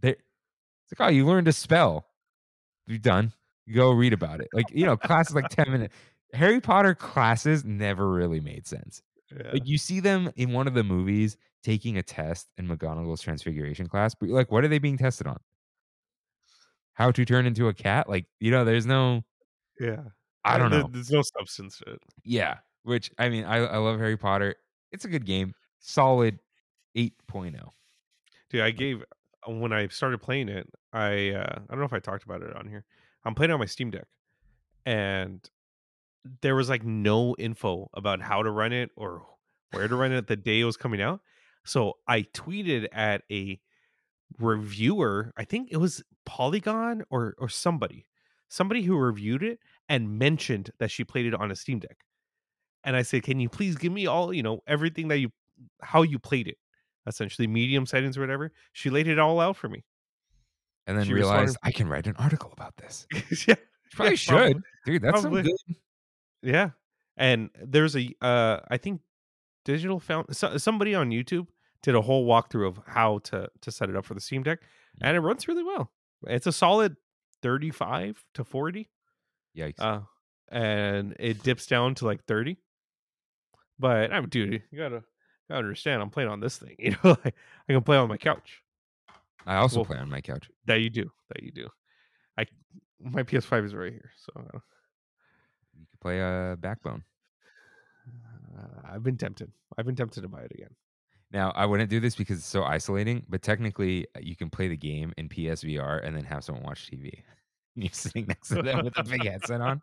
they 0.00 0.10
it's 0.10 0.98
like 0.98 1.08
oh, 1.08 1.10
you 1.10 1.24
learned 1.26 1.46
a 1.46 1.52
spell. 1.52 2.06
You're 2.88 2.98
done. 2.98 3.32
You 3.66 3.74
go 3.76 3.92
read 3.92 4.12
about 4.12 4.40
it. 4.40 4.48
Like 4.52 4.66
you 4.72 4.84
know, 4.84 4.96
class 4.96 5.28
is 5.30 5.36
like 5.36 5.48
ten 5.48 5.70
minutes. 5.70 5.94
Harry 6.32 6.60
Potter 6.60 6.92
classes 6.94 7.64
never 7.64 8.10
really 8.10 8.40
made 8.40 8.66
sense. 8.66 9.00
Yeah. 9.30 9.50
Like 9.52 9.66
you 9.66 9.78
see 9.78 10.00
them 10.00 10.30
in 10.36 10.52
one 10.52 10.66
of 10.66 10.74
the 10.74 10.84
movies 10.84 11.36
taking 11.62 11.96
a 11.96 12.02
test 12.02 12.48
in 12.58 12.68
McGonagall's 12.68 13.22
Transfiguration 13.22 13.88
class, 13.88 14.14
but 14.14 14.28
like, 14.28 14.50
what 14.50 14.64
are 14.64 14.68
they 14.68 14.78
being 14.78 14.98
tested 14.98 15.26
on? 15.26 15.38
How 16.92 17.10
to 17.10 17.24
turn 17.24 17.46
into 17.46 17.68
a 17.68 17.74
cat? 17.74 18.08
Like 18.08 18.26
you 18.40 18.50
know, 18.50 18.64
there's 18.64 18.86
no. 18.86 19.24
yeah. 19.80 20.02
I 20.44 20.58
don't 20.58 20.70
There- 20.70 20.82
know. 20.82 20.90
There's 20.92 21.10
no 21.10 21.22
substance 21.22 21.78
to 21.78 21.94
it. 21.94 22.02
Yeah, 22.22 22.58
which 22.82 23.10
I 23.18 23.28
mean, 23.28 23.44
I 23.44 23.58
I 23.58 23.78
love 23.78 23.98
Harry 23.98 24.16
Potter. 24.16 24.54
It's 24.92 25.04
a 25.04 25.08
good 25.08 25.24
game. 25.24 25.54
Solid 25.80 26.38
oh. 26.96 27.00
8.0. 27.00 27.70
Dude, 28.50 28.60
I 28.60 28.70
gave 28.70 29.02
uh, 29.48 29.52
when 29.52 29.72
I 29.72 29.88
started 29.88 30.20
playing 30.22 30.48
it, 30.48 30.68
I 30.92 31.30
uh, 31.30 31.58
I 31.68 31.70
don't 31.70 31.78
know 31.80 31.86
if 31.86 31.92
I 31.92 31.98
talked 31.98 32.24
about 32.24 32.42
it 32.42 32.54
on 32.54 32.68
here. 32.68 32.84
I'm 33.24 33.34
playing 33.34 33.50
on 33.52 33.58
my 33.58 33.64
Steam 33.66 33.90
Deck, 33.90 34.06
and 34.86 35.40
there 36.42 36.54
was 36.54 36.68
like 36.68 36.84
no 36.84 37.34
info 37.38 37.88
about 37.94 38.20
how 38.20 38.42
to 38.42 38.50
run 38.50 38.72
it 38.72 38.90
or 38.96 39.22
where 39.72 39.88
to 39.88 39.96
run 39.96 40.12
it 40.12 40.26
the 40.26 40.36
day 40.36 40.60
it 40.60 40.64
was 40.64 40.76
coming 40.76 41.02
out. 41.02 41.20
So 41.64 41.94
I 42.06 42.22
tweeted 42.22 42.88
at 42.92 43.22
a 43.30 43.60
reviewer. 44.38 45.32
I 45.36 45.44
think 45.44 45.68
it 45.70 45.78
was 45.78 46.02
Polygon 46.26 47.04
or 47.10 47.34
or 47.38 47.48
somebody, 47.48 48.06
somebody 48.48 48.82
who 48.82 48.96
reviewed 48.96 49.42
it 49.42 49.58
and 49.88 50.18
mentioned 50.18 50.70
that 50.78 50.90
she 50.90 51.04
played 51.04 51.26
it 51.26 51.34
on 51.34 51.50
a 51.50 51.56
Steam 51.56 51.78
Deck. 51.78 51.98
And 52.84 52.96
I 52.96 53.02
said, 53.02 53.22
"Can 53.22 53.40
you 53.40 53.48
please 53.48 53.76
give 53.76 53.92
me 53.92 54.06
all 54.06 54.32
you 54.32 54.42
know 54.42 54.60
everything 54.66 55.08
that 55.08 55.18
you 55.18 55.30
how 55.80 56.02
you 56.02 56.18
played 56.18 56.48
it?" 56.48 56.58
essentially 57.06 57.46
medium 57.46 57.86
settings 57.86 58.16
or 58.16 58.20
whatever. 58.20 58.52
She 58.72 58.90
laid 58.90 59.08
it 59.08 59.18
all 59.18 59.40
out 59.40 59.56
for 59.56 59.68
me. 59.68 59.84
and 60.86 60.98
then 60.98 61.06
She 61.06 61.12
realized 61.12 61.56
I 61.62 61.70
can 61.70 61.88
write 61.88 62.06
an 62.06 62.16
article 62.18 62.52
about 62.52 62.76
this. 62.76 63.06
yeah, 63.46 63.54
Probably 63.92 64.12
Yeah, 64.12 64.16
should, 64.16 64.28
probably. 64.32 64.62
dude. 64.86 65.02
That's 65.02 65.22
some 65.22 65.32
good. 65.32 65.50
Yeah, 66.44 66.70
and 67.16 67.50
there's 67.60 67.96
a 67.96 68.14
uh, 68.20 68.60
I 68.68 68.76
think 68.76 69.00
Digital 69.64 69.98
Foundry 70.00 70.34
so, 70.34 70.56
somebody 70.58 70.94
on 70.94 71.10
YouTube 71.10 71.46
did 71.82 71.94
a 71.94 72.02
whole 72.02 72.26
walkthrough 72.26 72.68
of 72.68 72.80
how 72.86 73.18
to 73.24 73.48
to 73.62 73.70
set 73.72 73.88
it 73.88 73.96
up 73.96 74.04
for 74.04 74.14
the 74.14 74.20
Steam 74.20 74.42
Deck, 74.42 74.60
and 75.00 75.16
it 75.16 75.20
runs 75.20 75.48
really 75.48 75.64
well. 75.64 75.90
It's 76.26 76.46
a 76.46 76.52
solid 76.52 76.96
35 77.42 78.24
to 78.34 78.44
40, 78.44 78.88
Yikes! 79.56 79.74
uh, 79.78 80.00
and 80.50 81.14
it 81.18 81.42
dips 81.42 81.66
down 81.66 81.94
to 81.96 82.06
like 82.06 82.24
30. 82.24 82.56
But 83.78 84.12
I'm 84.12 84.28
dude, 84.28 84.62
you 84.70 84.78
gotta 84.78 85.02
gotta 85.48 85.58
understand. 85.58 86.02
I'm 86.02 86.10
playing 86.10 86.28
on 86.28 86.40
this 86.40 86.58
thing, 86.58 86.76
you 86.78 86.90
know. 86.92 87.16
Like 87.24 87.34
I 87.68 87.72
can 87.72 87.82
play 87.82 87.96
on 87.96 88.08
my 88.08 88.18
couch. 88.18 88.62
I 89.46 89.56
also 89.56 89.76
well- 89.78 89.86
play 89.86 89.98
on 89.98 90.10
my 90.10 90.20
couch. 90.20 90.50
That 90.66 90.80
you 90.80 90.90
do. 90.90 91.10
That 91.30 91.42
you 91.42 91.52
do. 91.52 91.68
I 92.38 92.46
my 93.00 93.22
PS5 93.22 93.64
is 93.64 93.74
right 93.74 93.92
here, 93.92 94.10
so 94.16 94.60
You 95.78 95.86
could 95.90 96.00
play 96.00 96.20
a 96.20 96.52
uh, 96.52 96.56
Backbone. 96.56 97.02
uh, 98.58 98.92
I've 98.92 99.02
been 99.02 99.16
tempted. 99.16 99.50
I've 99.76 99.86
been 99.86 99.96
tempted 99.96 100.20
to 100.22 100.28
buy 100.28 100.42
it 100.42 100.52
again. 100.52 100.70
Now, 101.32 101.52
I 101.56 101.66
wouldn't 101.66 101.90
do 101.90 101.98
this 102.00 102.14
because 102.14 102.38
it's 102.38 102.46
so 102.46 102.62
isolating, 102.62 103.24
but 103.28 103.42
technically, 103.42 104.06
uh, 104.16 104.20
you 104.22 104.36
can 104.36 104.50
play 104.50 104.68
the 104.68 104.76
game 104.76 105.12
in 105.16 105.28
PSVR 105.28 106.04
and 106.06 106.14
then 106.16 106.24
have 106.24 106.44
someone 106.44 106.64
watch 106.64 106.88
TV. 106.90 107.22
You're 107.74 107.90
sitting 107.92 108.26
next 108.28 108.48
to 108.50 108.62
them 108.62 108.84
with 108.84 108.96
a 108.98 109.02
big 109.02 109.24
headset 109.26 109.60
on. 109.60 109.82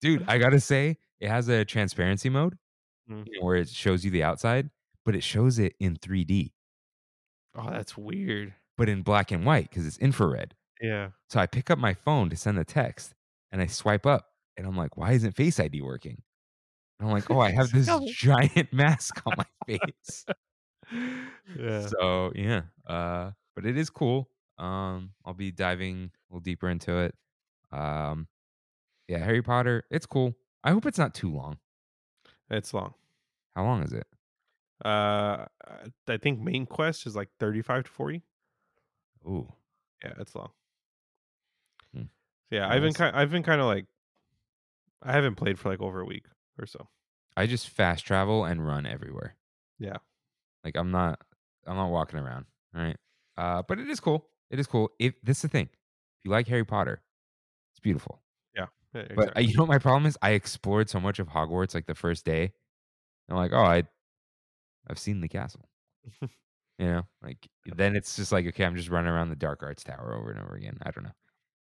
Dude, 0.00 0.24
I 0.28 0.38
gotta 0.38 0.60
say, 0.60 0.96
it 1.20 1.28
has 1.28 1.48
a 1.48 1.64
transparency 1.64 2.28
mode 2.30 2.56
Mm. 3.10 3.24
you 3.26 3.38
know, 3.38 3.46
where 3.46 3.54
it 3.56 3.68
shows 3.68 4.04
you 4.04 4.10
the 4.10 4.24
outside, 4.24 4.68
but 5.04 5.14
it 5.14 5.22
shows 5.22 5.60
it 5.60 5.74
in 5.78 5.94
3D, 5.94 6.52
Oh, 7.54 7.70
that's 7.70 7.96
weird. 7.96 8.52
but 8.76 8.88
in 8.88 9.02
black 9.02 9.30
and 9.30 9.44
white 9.46 9.70
because 9.70 9.86
it's 9.86 9.98
infrared. 9.98 10.54
Yeah. 10.80 11.10
So 11.28 11.38
I 11.38 11.46
pick 11.46 11.70
up 11.70 11.78
my 11.78 11.94
phone 11.94 12.30
to 12.30 12.36
send 12.36 12.58
the 12.58 12.64
text 12.64 13.14
and 13.52 13.62
I 13.62 13.66
swipe 13.66 14.06
up 14.06 14.26
and 14.56 14.66
I'm 14.66 14.76
like, 14.76 14.96
why 14.96 15.12
isn't 15.12 15.32
Face 15.32 15.58
ID 15.60 15.82
working? 15.82 16.22
And 16.98 17.08
I'm 17.08 17.14
like, 17.14 17.30
oh, 17.30 17.40
I 17.40 17.50
have 17.50 17.70
this 17.72 17.88
giant 18.14 18.72
mask 18.72 19.20
on 19.26 19.34
my 19.36 19.46
face. 19.66 20.24
Yeah. 21.58 21.86
So 21.86 22.30
yeah, 22.36 22.62
uh, 22.86 23.32
but 23.56 23.66
it 23.66 23.76
is 23.76 23.90
cool. 23.90 24.30
Um, 24.56 25.10
I'll 25.24 25.34
be 25.34 25.50
diving 25.50 26.04
a 26.04 26.32
little 26.32 26.40
deeper 26.40 26.68
into 26.68 26.96
it. 26.98 27.14
Um, 27.72 28.28
yeah, 29.08 29.18
Harry 29.18 29.42
Potter, 29.42 29.84
it's 29.90 30.06
cool. 30.06 30.36
I 30.62 30.70
hope 30.70 30.86
it's 30.86 30.98
not 30.98 31.12
too 31.12 31.32
long. 31.32 31.58
It's 32.50 32.72
long. 32.72 32.94
How 33.56 33.64
long 33.64 33.82
is 33.82 33.92
it? 33.92 34.06
Uh, 34.84 35.46
I 36.06 36.16
think 36.18 36.40
main 36.40 36.66
quest 36.66 37.06
is 37.06 37.16
like 37.16 37.30
35 37.40 37.84
to 37.84 37.90
40. 37.90 38.22
Ooh, 39.26 39.52
Yeah, 40.04 40.12
it's 40.20 40.34
long. 40.36 40.50
Hmm. 41.94 42.02
Yeah, 42.50 42.68
I've 42.68 42.82
been 42.82 42.92
kind. 42.94 43.16
I've 43.16 43.30
been 43.30 43.42
kind 43.42 43.60
of 43.60 43.66
like, 43.66 43.86
I 45.02 45.12
haven't 45.12 45.36
played 45.36 45.58
for 45.58 45.68
like 45.68 45.80
over 45.80 46.00
a 46.00 46.06
week 46.06 46.26
or 46.58 46.66
so. 46.66 46.88
I 47.36 47.46
just 47.46 47.68
fast 47.68 48.06
travel 48.06 48.44
and 48.44 48.66
run 48.66 48.86
everywhere. 48.86 49.36
Yeah. 49.78 49.98
Like 50.64 50.76
I'm 50.76 50.90
not, 50.90 51.20
I'm 51.66 51.76
not 51.76 51.90
walking 51.90 52.18
around. 52.18 52.46
All 52.74 52.82
right. 52.82 52.96
Uh, 53.36 53.62
but 53.66 53.78
it 53.78 53.88
is 53.88 54.00
cool. 54.00 54.26
It 54.50 54.58
is 54.58 54.66
cool. 54.66 54.90
If 54.98 55.14
this 55.22 55.38
is 55.38 55.42
the 55.42 55.48
thing, 55.48 55.68
if 55.72 56.24
you 56.24 56.30
like 56.30 56.48
Harry 56.48 56.64
Potter, 56.64 57.02
it's 57.72 57.80
beautiful. 57.80 58.22
Yeah, 58.54 58.66
But 59.14 59.36
uh, 59.36 59.40
you 59.40 59.54
know 59.56 59.64
what 59.64 59.68
my 59.68 59.78
problem 59.78 60.06
is? 60.06 60.16
I 60.22 60.30
explored 60.30 60.88
so 60.88 61.00
much 61.00 61.18
of 61.18 61.28
Hogwarts 61.28 61.74
like 61.74 61.86
the 61.86 61.94
first 61.94 62.24
day. 62.24 62.52
I'm 63.28 63.36
like, 63.36 63.52
oh, 63.52 63.62
I, 63.62 63.82
I've 64.88 64.98
seen 64.98 65.20
the 65.20 65.28
castle. 65.28 65.68
you 66.22 66.28
know, 66.78 67.02
like 67.22 67.46
then 67.74 67.96
it's 67.96 68.16
just 68.16 68.32
like, 68.32 68.46
okay, 68.46 68.64
I'm 68.64 68.76
just 68.76 68.88
running 68.88 69.10
around 69.10 69.30
the 69.30 69.36
Dark 69.36 69.62
Arts 69.62 69.84
Tower 69.84 70.16
over 70.18 70.30
and 70.30 70.40
over 70.40 70.54
again. 70.54 70.78
I 70.82 70.90
don't 70.90 71.04
know, 71.04 71.14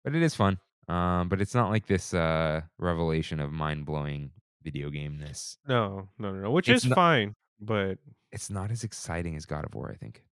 but 0.03 0.15
it 0.15 0.23
is 0.23 0.33
fun. 0.33 0.57
Um, 0.89 1.29
but 1.29 1.39
it's 1.39 1.53
not 1.55 1.69
like 1.69 1.85
this 1.85 2.13
uh 2.13 2.61
revelation 2.79 3.39
of 3.39 3.51
mind 3.51 3.85
blowing 3.85 4.31
video 4.63 4.89
gameness. 4.89 5.57
no, 5.67 6.09
no, 6.17 6.31
no, 6.31 6.41
no. 6.41 6.51
Which 6.51 6.67
It's 6.69 6.83
is 6.83 6.89
not- 6.89 6.95
fine, 6.95 7.35
but 7.59 7.99
It's 8.31 8.49
not 8.49 8.71
as 8.71 8.83
exciting 8.83 9.35
as 9.35 9.45
God 9.45 9.65
of 9.65 9.73
War. 9.75 9.89
I 9.91 9.95
think 9.97 10.23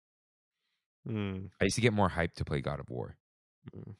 mm, 1.08 1.48
I 1.60 1.64
used 1.64 1.76
to 1.76 1.80
get 1.82 1.92
more 1.92 2.10
hyped 2.10 2.34
to 2.34 2.44
play 2.44 2.60
God 2.60 2.80
of 2.80 2.90
War. 2.90 3.16
Mm. 3.74 3.94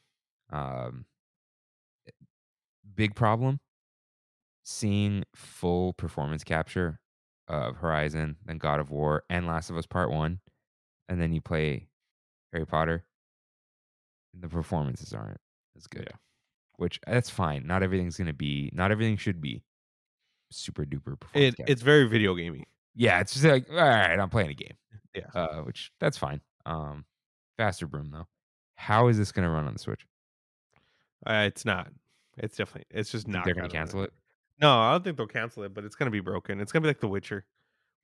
Um, 0.51 1.05
big 2.95 3.15
problem 3.15 3.59
seeing 4.63 5.23
full 5.35 5.93
performance 5.93 6.43
capture 6.43 6.99
of 7.47 7.77
Horizon, 7.77 8.35
then 8.45 8.57
God 8.57 8.79
of 8.79 8.91
War, 8.91 9.23
and 9.29 9.47
Last 9.47 9.69
of 9.71 9.77
Us 9.77 9.85
Part 9.87 10.11
One, 10.11 10.39
and 11.07 11.19
then 11.21 11.33
you 11.33 11.41
play 11.41 11.87
Harry 12.53 12.65
Potter. 12.65 13.03
And 14.33 14.43
the 14.43 14.49
performances 14.49 15.11
aren't 15.13 15.39
as 15.75 15.87
good, 15.87 16.07
Yeah. 16.11 16.17
Which 16.79 16.99
that's 17.05 17.29
fine. 17.29 17.67
Not 17.67 17.83
everything's 17.83 18.17
gonna 18.17 18.33
be. 18.33 18.71
Not 18.73 18.91
everything 18.91 19.17
should 19.17 19.41
be 19.41 19.63
super 20.51 20.83
duper 20.83 21.15
it 21.35 21.53
it's 21.67 21.83
very 21.83 22.07
video 22.07 22.33
gamey. 22.33 22.65
yeah, 22.95 23.19
it's 23.19 23.33
just 23.33 23.45
like 23.45 23.69
all 23.69 23.77
right, 23.77 24.19
I'm 24.19 24.29
playing 24.29 24.49
a 24.49 24.55
game. 24.55 24.73
Yeah. 25.15 25.25
uh, 25.33 25.61
which 25.61 25.91
that's 25.99 26.19
fine. 26.19 26.39
Um, 26.67 27.03
faster 27.57 27.87
broom 27.87 28.11
though. 28.11 28.27
How 28.75 29.07
is 29.07 29.17
this 29.17 29.31
gonna 29.31 29.49
run 29.49 29.65
on 29.65 29.73
the 29.73 29.79
Switch? 29.79 30.05
Uh, 31.25 31.45
it's 31.47 31.65
not. 31.65 31.89
It's 32.37 32.55
definitely. 32.55 32.85
It's 32.91 33.11
just 33.11 33.27
not. 33.27 33.43
they're 33.43 33.55
gonna 33.55 33.69
cancel 33.69 34.03
it. 34.03 34.13
No, 34.61 34.71
I 34.77 34.91
don't 34.91 35.03
think 35.03 35.17
they'll 35.17 35.25
cancel 35.25 35.63
it, 35.63 35.73
but 35.73 35.83
it's 35.83 35.95
gonna 35.95 36.11
be 36.11 36.19
broken. 36.19 36.59
It's 36.61 36.71
gonna 36.71 36.83
be 36.83 36.89
like 36.89 36.99
The 36.99 37.07
Witcher 37.07 37.43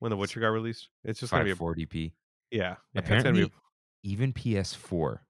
when 0.00 0.10
The 0.10 0.16
Witcher 0.16 0.40
got 0.40 0.48
released. 0.48 0.88
It's 1.04 1.20
just 1.20 1.32
gonna 1.32 1.44
be 1.44 1.52
a 1.52 1.56
4DP. 1.56 2.12
yeah. 2.50 2.74
yeah 2.92 2.98
Apparently, 2.98 3.44
be 3.44 3.52
even 4.02 4.32
PS4, 4.32 5.20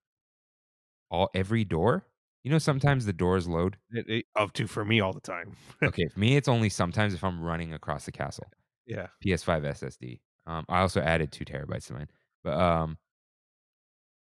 all 1.10 1.28
every 1.34 1.64
door. 1.64 2.06
You 2.46 2.52
know, 2.52 2.58
sometimes 2.58 3.04
the 3.06 3.12
doors 3.12 3.48
load. 3.48 3.76
it, 3.90 4.08
it- 4.08 4.26
up 4.36 4.52
to 4.52 4.68
for 4.68 4.84
me 4.84 5.00
all 5.00 5.12
the 5.12 5.18
time. 5.20 5.56
Okay, 5.82 6.06
for 6.06 6.20
me, 6.20 6.36
it's 6.36 6.46
only 6.46 6.68
sometimes 6.68 7.12
if 7.12 7.24
I'm 7.24 7.42
running 7.42 7.72
across 7.74 8.04
the 8.04 8.12
castle. 8.12 8.46
yeah. 8.86 9.08
PS5 9.24 9.62
SSD. 9.62 10.20
Um, 10.46 10.64
I 10.68 10.78
also 10.78 11.00
added 11.00 11.32
two 11.32 11.44
terabytes 11.44 11.88
to 11.88 11.94
mine, 11.94 12.06
but 12.44 12.52
um, 12.56 12.98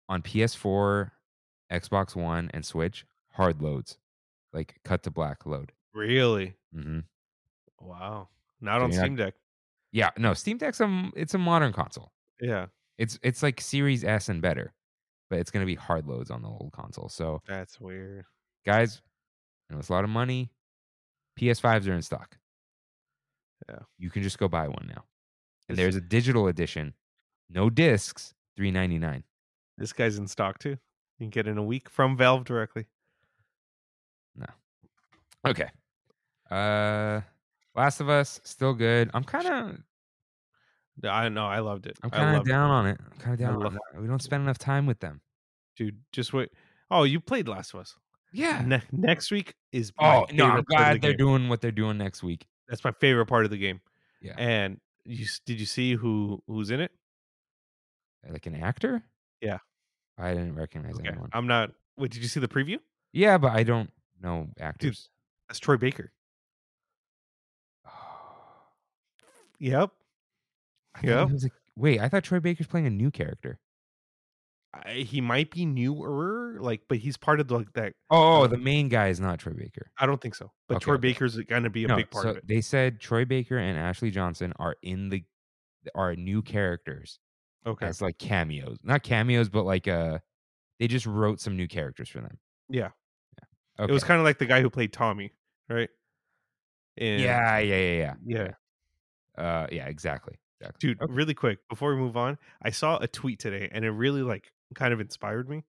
on 0.08 0.22
PS4, 0.22 1.10
Xbox 1.70 2.16
One, 2.16 2.50
and 2.54 2.64
Switch, 2.64 3.04
hard 3.32 3.60
loads, 3.60 3.98
like 4.54 4.76
cut 4.86 5.02
to 5.02 5.10
black 5.10 5.44
load. 5.44 5.72
Really? 5.92 6.54
hmm 6.72 7.00
Wow. 7.78 8.28
Not 8.62 8.78
So 8.80 8.84
on 8.84 8.90
you're 8.92 9.00
not- 9.00 9.04
Steam 9.04 9.16
Deck. 9.16 9.34
Yeah, 9.92 10.10
no, 10.16 10.32
Steam 10.32 10.56
Deck's 10.56 10.80
a 10.80 11.10
it's 11.14 11.34
a 11.34 11.38
modern 11.38 11.74
console. 11.74 12.12
Yeah. 12.40 12.68
It's 12.96 13.18
it's 13.22 13.42
like 13.42 13.60
Series 13.60 14.02
S 14.02 14.30
and 14.30 14.40
better, 14.40 14.72
but 15.30 15.38
it's 15.38 15.50
gonna 15.50 15.66
be 15.66 15.74
hard 15.74 16.06
loads 16.06 16.30
on 16.30 16.42
the 16.42 16.48
old 16.48 16.70
console. 16.72 17.08
So 17.08 17.42
That's 17.46 17.80
weird. 17.80 18.24
guys, 18.64 19.00
I 19.70 19.74
know 19.74 19.80
it's 19.80 19.88
a 19.88 19.92
lot 19.92 20.04
of 20.04 20.10
money. 20.10 20.50
PS5s 21.38 21.86
are 21.88 21.94
in 21.94 22.02
stock. 22.02 22.36
Yeah. 23.68 23.80
You 23.98 24.10
can 24.10 24.22
just 24.22 24.38
go 24.38 24.48
buy 24.48 24.68
one 24.68 24.86
now. 24.88 25.04
And 25.68 25.76
This- 25.76 25.84
there's 25.84 25.96
a 25.96 26.00
digital 26.00 26.48
edition, 26.48 26.94
no 27.50 27.68
discs, 27.70 28.34
three 28.56 28.70
ninety 28.70 28.98
nine. 28.98 29.24
This 29.76 29.92
guy's 29.92 30.18
in 30.18 30.26
stock 30.26 30.58
too. 30.58 30.70
You 31.18 31.24
can 31.26 31.30
get 31.30 31.46
it 31.46 31.50
in 31.50 31.58
a 31.58 31.62
week 31.62 31.88
from 31.88 32.16
Valve 32.16 32.44
directly. 32.44 32.86
No. 34.34 34.46
Okay. 35.44 35.70
Uh 36.50 37.20
Last 37.74 38.00
of 38.00 38.08
Us, 38.08 38.40
still 38.42 38.74
good. 38.74 39.10
I'm 39.14 39.22
kind 39.22 39.46
of 39.46 39.78
I 41.04 41.28
know. 41.28 41.46
I 41.46 41.58
loved 41.60 41.86
it. 41.86 41.96
I'm 42.02 42.10
kind 42.10 42.28
of 42.30 42.34
loved 42.36 42.48
it. 42.48 42.50
down 42.50 42.70
on 42.70 42.86
it. 42.86 42.98
I'm 43.12 43.18
kind 43.18 43.34
of 43.34 43.38
down 43.40 43.54
on 43.54 43.60
love- 43.60 43.72
that. 43.92 44.00
We 44.00 44.06
don't 44.08 44.22
spend 44.22 44.42
enough 44.42 44.58
time 44.58 44.86
with 44.86 45.00
them. 45.00 45.20
dude. 45.76 45.98
Just 46.12 46.32
wait. 46.32 46.50
Oh, 46.90 47.04
you 47.04 47.20
played 47.20 47.46
Last 47.48 47.74
of 47.74 47.80
Us. 47.80 47.94
Yeah. 48.32 48.62
Ne- 48.66 48.82
next 48.92 49.30
week 49.30 49.54
is 49.72 49.92
Oh 49.98 50.26
no, 50.32 50.44
I'm 50.46 50.50
of 50.58 50.66
the 50.66 50.74
glad 50.74 51.00
they're 51.00 51.12
game. 51.12 51.18
doing 51.18 51.48
what 51.48 51.60
they're 51.60 51.70
doing 51.70 51.98
next 51.98 52.22
week. 52.22 52.46
That's 52.68 52.82
my 52.84 52.92
favorite 52.92 53.26
part 53.26 53.44
of 53.44 53.50
the 53.50 53.56
game. 53.58 53.80
Yeah. 54.20 54.34
And 54.36 54.80
you 55.04 55.24
did 55.46 55.60
you 55.60 55.66
see 55.66 55.94
who 55.94 56.42
who's 56.46 56.70
in 56.70 56.80
it? 56.80 56.90
Uh, 58.28 58.32
like 58.32 58.46
an 58.46 58.54
actor? 58.56 59.02
Yeah. 59.40 59.58
I 60.18 60.30
didn't 60.34 60.56
recognize 60.56 60.96
Okay, 60.96 61.08
anyone. 61.08 61.30
I'm 61.32 61.46
not. 61.46 61.70
Wait, 61.96 62.10
did 62.10 62.22
you 62.22 62.28
see 62.28 62.40
the 62.40 62.48
preview? 62.48 62.78
Yeah, 63.12 63.38
but 63.38 63.52
I 63.52 63.62
don't 63.62 63.90
know 64.20 64.48
actors. 64.60 65.08
That's 65.48 65.60
Troy 65.60 65.76
Baker. 65.76 66.12
Oh. 67.86 67.90
Yep. 69.60 69.90
I 70.98 71.06
thought 71.06 71.08
Yep. 71.08 71.26
he 71.28 71.32
was 71.34 71.44
a- 71.46 71.50
wait, 71.76 72.00
I 72.00 72.08
thought 72.08 72.24
Troy 72.24 72.40
Baker's 72.40 72.66
playing 72.66 72.86
a 72.86 72.90
new 72.90 73.10
character. 73.10 73.58
I, 74.74 74.92
he 74.94 75.20
might 75.22 75.50
be 75.50 75.64
newer, 75.64 76.58
like, 76.60 76.82
but 76.88 76.98
he's 76.98 77.16
part 77.16 77.40
of 77.40 77.48
the, 77.48 77.56
like 77.56 77.72
that. 77.72 77.94
Oh, 78.10 78.44
Um, 78.44 78.50
the 78.50 78.58
main 78.58 78.88
guy 78.88 79.08
is 79.08 79.18
not 79.18 79.38
Troy 79.38 79.54
Baker. 79.54 79.90
I 79.98 80.04
don't 80.06 80.20
think 80.20 80.34
so, 80.34 80.52
but 80.68 80.76
Okay, 80.76 80.84
Troy. 80.84 80.96
Baker's 80.98 81.36
going 81.36 81.62
to 81.62 81.70
be 81.70 81.84
a 81.84 81.88
No, 81.88 81.96
big 81.96 82.10
part 82.10 82.24
so 82.24 82.30
of 82.30 82.36
it. 82.36 82.46
They 82.46 82.60
said 82.60 83.00
Troy 83.00 83.24
Baker 83.24 83.56
and 83.56 83.78
Ashley 83.78 84.10
Johnson 84.10 84.52
are 84.58 84.76
in 84.82 85.08
the 85.08 85.24
are 85.94 86.14
new 86.16 86.42
characters 86.42 87.18
Okay. 87.66 87.86
as 87.86 88.02
like 88.02 88.18
cameos. 88.18 88.76
Not 88.82 89.02
cameos, 89.02 89.48
but 89.48 89.64
like 89.64 89.88
uh 89.88 90.18
they 90.78 90.86
just 90.86 91.06
wrote 91.06 91.40
some 91.40 91.56
new 91.56 91.66
characters 91.66 92.08
for 92.10 92.20
them. 92.20 92.38
Yeah. 92.68 92.90
Okay. 93.80 93.90
It 93.90 93.94
was 93.94 94.04
kind 94.04 94.18
of 94.20 94.24
like 94.24 94.38
the 94.38 94.44
guy 94.46 94.60
who 94.60 94.68
played 94.68 94.92
Tommy, 94.92 95.32
right? 95.68 95.88
In- 96.96 97.20
yeah, 97.20 97.58
yeah, 97.58 97.76
yeah, 97.76 98.14
yeah. 98.26 98.52
Yeah. 99.36 99.42
Uh 99.42 99.66
yeah, 99.72 99.86
exactly. 99.86 100.38
Dude, 100.78 101.00
Okay. 101.02 101.12
really 101.12 101.34
quick 101.34 101.58
before 101.68 101.94
we 101.94 102.00
move 102.00 102.16
on, 102.16 102.38
I 102.62 102.70
saw 102.70 102.98
a 102.98 103.08
tweet 103.08 103.38
today 103.38 103.68
and 103.72 103.84
it 103.84 103.90
really 103.90 104.22
like 104.22 104.52
kind 104.74 104.92
of 104.92 105.00
inspired 105.00 105.48
me. 105.48 105.64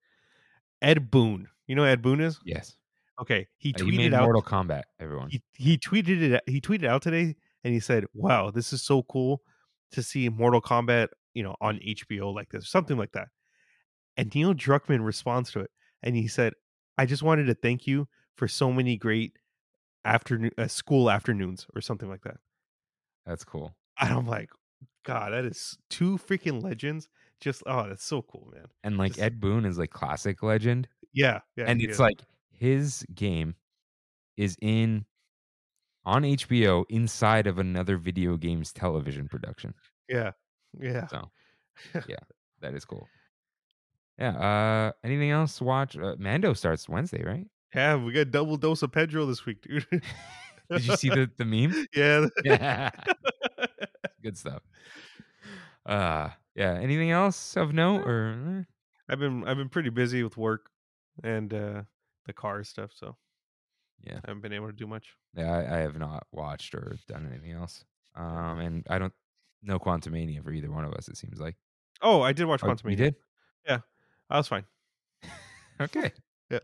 Ed 0.81 1.11
Boon. 1.11 1.47
You 1.67 1.75
know 1.75 1.83
Ed 1.83 2.01
Boon 2.01 2.19
is? 2.21 2.39
Yes. 2.45 2.75
Okay, 3.21 3.47
he 3.57 3.73
Uh, 3.75 3.83
you 3.83 3.93
made 3.93 4.11
tweeted 4.11 4.15
out. 4.15 4.23
Mortal 4.25 4.41
Kombat, 4.41 4.83
everyone. 4.99 5.29
He, 5.29 5.41
he 5.53 5.77
tweeted 5.77 6.21
it. 6.21 6.41
He 6.47 6.61
tweeted 6.61 6.85
out 6.87 7.01
today, 7.01 7.35
and 7.63 7.73
he 7.73 7.79
said, 7.79 8.05
"Wow, 8.13 8.49
this 8.49 8.71
is 8.71 8.81
so 8.81 9.03
cool 9.03 9.41
to 9.91 10.01
see 10.01 10.29
Mortal 10.29 10.61
Kombat, 10.61 11.09
you 11.33 11.43
know, 11.43 11.55
on 11.59 11.79
HBO 11.83 12.31
like 12.31 12.49
this, 12.49 12.69
something 12.69 12.97
like 12.97 13.11
that." 13.11 13.27
And 14.17 14.33
Neil 14.33 14.53
Druckmann 14.53 15.05
responds 15.05 15.51
to 15.51 15.61
it, 15.61 15.71
and 16.03 16.15
he 16.15 16.27
said, 16.27 16.53
"I 16.97 17.05
just 17.05 17.23
wanted 17.23 17.45
to 17.47 17.55
thank 17.55 17.87
you 17.87 18.07
for 18.35 18.47
so 18.47 18.71
many 18.71 18.97
great 18.97 19.37
afternoon 20.05 20.51
uh, 20.57 20.67
school 20.67 21.11
afternoons 21.11 21.67
or 21.75 21.81
something 21.81 22.09
like 22.09 22.21
that." 22.23 22.37
That's 23.25 23.43
cool. 23.43 23.75
And 23.99 24.13
I'm 24.13 24.27
like, 24.27 24.49
God, 25.09 25.33
that 25.33 25.45
is 25.45 25.77
two 25.89 26.17
freaking 26.17 26.63
legends. 26.63 27.07
Just 27.39 27.63
oh, 27.65 27.87
that's 27.87 28.03
so 28.03 28.21
cool, 28.21 28.51
man. 28.53 28.65
And 28.83 28.97
like 28.97 29.13
Just- 29.13 29.21
Ed 29.21 29.39
Boon 29.39 29.65
is 29.65 29.77
like 29.77 29.91
classic 29.91 30.43
legend. 30.43 30.87
Yeah, 31.13 31.39
yeah. 31.55 31.65
and 31.67 31.81
it's 31.81 31.93
is. 31.93 31.99
like 31.99 32.21
his 32.51 33.05
game 33.15 33.55
is 34.37 34.55
in 34.61 35.05
on 36.05 36.23
HBO 36.23 36.85
inside 36.89 37.47
of 37.47 37.59
another 37.59 37.97
video 37.97 38.37
games 38.37 38.71
television 38.71 39.27
production. 39.27 39.73
yeah, 40.07 40.31
yeah. 40.79 41.07
So 41.07 41.29
yeah, 42.07 42.17
that 42.61 42.73
is 42.73 42.85
cool. 42.85 43.07
Yeah. 44.17 44.37
Uh 44.37 44.91
anything 45.03 45.31
else 45.31 45.57
to 45.57 45.63
watch? 45.63 45.97
Uh, 45.97 46.15
Mando 46.19 46.53
starts 46.53 46.89
Wednesday, 46.89 47.23
right? 47.23 47.47
Yeah, 47.73 47.95
we 47.95 48.11
got 48.11 48.31
double 48.31 48.57
dose 48.57 48.81
of 48.81 48.91
Pedro 48.91 49.25
this 49.25 49.45
week, 49.45 49.61
dude. 49.61 49.85
Did 50.71 50.85
you 50.85 50.95
see 50.97 51.09
the, 51.09 51.29
the 51.37 51.45
meme? 51.45 51.85
yeah. 51.95 52.27
Yeah. 52.43 52.91
Good 54.21 54.37
stuff. 54.37 54.61
Uh 55.85 56.29
yeah. 56.55 56.73
Anything 56.73 57.11
else 57.11 57.55
of 57.55 57.73
note 57.73 58.05
or 58.05 58.35
eh? 58.59 58.63
I've 59.09 59.19
been 59.19 59.47
I've 59.47 59.57
been 59.57 59.69
pretty 59.69 59.89
busy 59.89 60.23
with 60.23 60.37
work 60.37 60.69
and 61.23 61.53
uh 61.53 61.83
the 62.25 62.33
car 62.33 62.63
stuff, 62.63 62.91
so 62.93 63.15
Yeah. 64.03 64.19
I 64.23 64.27
haven't 64.29 64.41
been 64.41 64.53
able 64.53 64.67
to 64.67 64.73
do 64.73 64.87
much. 64.87 65.15
Yeah, 65.35 65.51
I, 65.51 65.75
I 65.75 65.79
have 65.79 65.97
not 65.97 66.27
watched 66.31 66.75
or 66.75 66.97
done 67.07 67.27
anything 67.31 67.51
else. 67.51 67.83
Um 68.15 68.59
and 68.59 68.85
I 68.89 68.99
don't 68.99 69.13
know 69.63 69.79
Quantumania 69.79 70.43
for 70.43 70.51
either 70.51 70.71
one 70.71 70.85
of 70.85 70.93
us, 70.93 71.07
it 71.07 71.17
seems 71.17 71.39
like. 71.39 71.55
Oh, 72.01 72.21
I 72.21 72.31
did 72.33 72.45
watch 72.45 72.61
Oh, 72.63 72.67
Quantum 72.67 72.89
you 72.89 72.95
did? 72.95 73.15
Yeah. 73.67 73.79
I 74.29 74.37
was 74.37 74.47
fine. 74.47 74.65
Okay. 75.81 76.11
Yeah. 76.49 76.59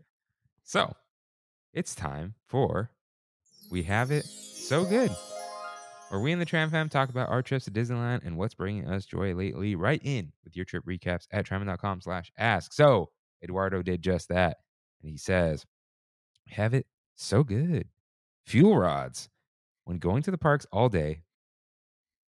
So 0.62 0.94
it's 1.72 1.94
time 1.94 2.34
for 2.46 2.90
We 3.70 3.82
Have 3.84 4.10
It 4.10 4.26
So 4.26 4.84
Good. 4.84 5.10
Where 6.08 6.20
we 6.20 6.30
in 6.30 6.38
the 6.38 6.44
Tram 6.44 6.70
Fam 6.70 6.88
talk 6.88 7.08
about 7.08 7.30
our 7.30 7.42
trips 7.42 7.64
to 7.64 7.70
Disneyland 7.72 8.24
and 8.24 8.36
what's 8.36 8.54
bringing 8.54 8.86
us 8.86 9.06
joy 9.06 9.34
lately. 9.34 9.74
Right 9.74 10.00
in 10.04 10.32
with 10.44 10.54
your 10.54 10.64
trip 10.64 10.84
recaps 10.86 11.26
at 11.32 11.46
tramfam.com 11.46 12.00
slash 12.00 12.30
ask. 12.38 12.72
So 12.72 13.10
Eduardo 13.42 13.82
did 13.82 14.02
just 14.02 14.28
that. 14.28 14.58
And 15.02 15.10
he 15.10 15.16
says, 15.16 15.66
Have 16.48 16.74
it 16.74 16.86
so 17.16 17.42
good. 17.42 17.88
Fuel 18.46 18.78
rods. 18.78 19.28
When 19.84 19.98
going 19.98 20.22
to 20.22 20.30
the 20.30 20.38
parks 20.38 20.64
all 20.72 20.88
day, 20.88 21.22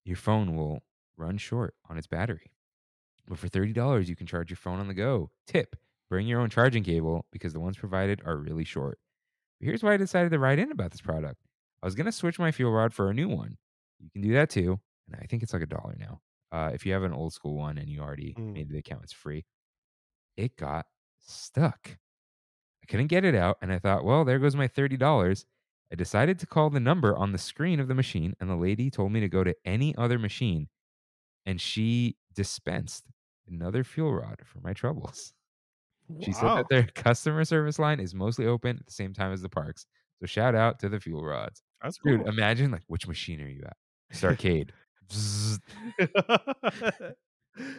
your 0.05 0.17
phone 0.17 0.57
will 0.57 0.83
run 1.17 1.39
short 1.39 1.75
on 1.89 1.97
its 1.97 2.07
battery. 2.09 2.51
But 3.29 3.39
for 3.39 3.49
$30, 3.49 4.09
you 4.09 4.17
can 4.17 4.27
charge 4.27 4.51
your 4.51 4.57
phone 4.57 4.81
on 4.81 4.89
the 4.89 4.95
go. 4.95 5.31
Tip 5.47 5.77
bring 6.11 6.27
your 6.27 6.41
own 6.41 6.51
charging 6.51 6.83
cable 6.83 7.27
because 7.31 7.53
the 7.53 7.61
ones 7.61 7.77
provided 7.77 8.23
are 8.25 8.37
really 8.37 8.65
short. 8.65 8.99
But 9.61 9.67
here's 9.67 9.83
why 9.85 9.95
I 9.95 9.99
decided 9.99 10.33
to 10.33 10.39
write 10.39 10.59
in 10.59 10.73
about 10.73 10.91
this 10.91 11.01
product. 11.01 11.43
I 11.83 11.87
was 11.87 11.95
going 11.95 12.07
to 12.07 12.13
switch 12.13 12.39
my 12.39 12.51
fuel 12.51 12.73
rod 12.73 12.93
for 12.93 13.11
a 13.11 13.15
new 13.15 13.29
one. 13.29 13.57
You 14.01 14.11
can 14.11 14.23
do 14.23 14.33
that 14.35 14.51
too. 14.51 14.81
And 15.09 15.17
I 15.21 15.27
think 15.27 15.43
it's 15.43 15.53
like 15.53 15.63
a 15.63 15.67
dollar 15.67 15.97
now. 15.99 16.21
Uh, 16.53 16.71
if 16.73 16.87
you 16.87 16.93
have 16.93 17.03
an 17.03 17.13
old 17.13 17.33
school 17.33 17.57
one 17.57 17.79
and 17.79 17.89
you 17.89 18.01
already 18.01 18.39
Mm. 18.39 18.53
made 18.55 18.71
the 18.71 18.79
account, 18.79 19.03
it's 19.05 19.13
free. 19.13 19.45
It 20.37 20.57
got 20.57 20.87
stuck. 21.21 21.99
I 22.83 22.87
couldn't 22.87 23.09
get 23.09 23.25
it 23.25 23.35
out. 23.35 23.59
And 23.63 23.73
I 23.73 23.79
thought, 23.79 24.05
well, 24.05 24.25
there 24.25 24.39
goes 24.39 24.57
my 24.57 24.69
$30. 24.69 25.47
I 25.93 25.97
decided 25.97 26.39
to 26.41 26.47
call 26.47 26.71
the 26.71 26.81
number 26.81 27.17
on 27.17 27.33
the 27.33 27.39
screen 27.39 27.81
of 27.81 27.89
the 27.89 27.95
machine, 27.95 28.35
and 28.41 28.51
the 28.51 28.57
lady 28.57 28.91
told 28.91 29.13
me 29.13 29.21
to 29.21 29.29
go 29.29 29.45
to 29.45 29.57
any 29.65 29.97
other 29.97 30.19
machine. 30.19 30.69
And 31.47 31.61
she 31.61 32.19
dispensed 32.35 33.07
another 33.49 33.85
fuel 33.85 34.15
rod 34.15 34.43
for 34.47 34.61
my 34.61 34.75
troubles. 34.75 35.35
She 36.21 36.33
said 36.33 36.53
that 36.55 36.69
their 36.71 36.87
customer 36.95 37.45
service 37.45 37.79
line 37.79 38.01
is 38.01 38.15
mostly 38.15 38.47
open 38.47 38.79
at 38.79 38.87
the 38.87 38.93
same 38.93 39.15
time 39.15 39.33
as 39.33 39.43
the 39.43 39.49
parks. 39.49 39.87
So 40.21 40.27
shout 40.27 40.55
out 40.55 40.81
to 40.81 40.89
the 40.89 41.01
fuel 41.01 41.25
rods. 41.25 41.63
That's 41.83 41.99
cool. 41.99 42.19
Dude, 42.19 42.29
imagine 42.29 42.71
like 42.71 42.85
which 42.89 43.07
machine 43.09 43.41
are 43.43 43.49
you 43.49 43.63
at? 43.67 43.77
Starcade. 44.13 44.71
Bzzz. 45.09 45.59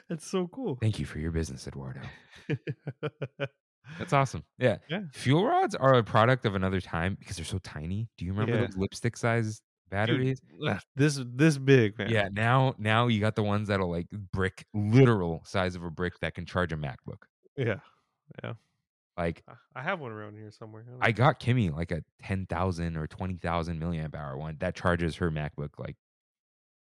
That's 0.10 0.28
so 0.30 0.48
cool. 0.48 0.78
Thank 0.82 1.00
you 1.00 1.06
for 1.06 1.20
your 1.20 1.32
business, 1.32 1.68
Eduardo. 1.68 2.02
That's 3.98 4.14
awesome. 4.14 4.44
Yeah. 4.58 4.78
Yeah. 4.90 5.02
Fuel 5.14 5.46
rods 5.46 5.74
are 5.74 5.96
a 5.96 6.04
product 6.04 6.46
of 6.46 6.54
another 6.56 6.82
time 6.82 7.16
because 7.20 7.38
they're 7.38 7.46
so 7.46 7.60
tiny. 7.60 8.08
Do 8.18 8.26
you 8.26 8.34
remember 8.34 8.56
Yeah. 8.56 8.66
those 8.68 8.78
lipstick 8.78 9.18
sized 9.18 9.62
batteries? 9.90 10.42
ugh, 10.68 10.80
this 10.96 11.20
this 11.34 11.58
big, 11.58 11.98
man. 11.98 12.10
Yeah. 12.10 12.28
Now 12.32 12.76
now 12.78 13.08
you 13.08 13.20
got 13.20 13.36
the 13.36 13.44
ones 13.44 13.70
that'll 13.70 13.90
like 13.90 14.08
brick 14.34 14.66
literal 14.74 15.42
size 15.46 15.76
of 15.76 15.84
a 15.84 15.90
brick 15.90 16.20
that 16.20 16.36
can 16.36 16.46
charge 16.46 16.72
a 16.74 16.78
MacBook. 16.78 17.24
Yeah. 17.58 17.80
Yeah. 18.44 18.54
Like 19.18 19.44
I- 19.48 19.80
I 19.80 19.82
have 19.82 20.00
one 20.02 20.12
around 20.12 20.36
here 20.36 20.52
somewhere. 20.52 20.84
don't 20.84 20.98
I 21.02 21.12
got 21.12 21.40
Kimmy 21.40 21.74
like 21.74 21.92
a 21.92 22.04
ten 22.22 22.46
thousand 22.48 22.96
or 22.98 23.08
twenty 23.08 23.38
thousand 23.38 23.82
milliamp 23.82 24.14
hour 24.16 24.38
one 24.38 24.58
that 24.60 24.76
charges 24.76 25.16
her 25.16 25.32
MacBook 25.32 25.70
like 25.80 25.96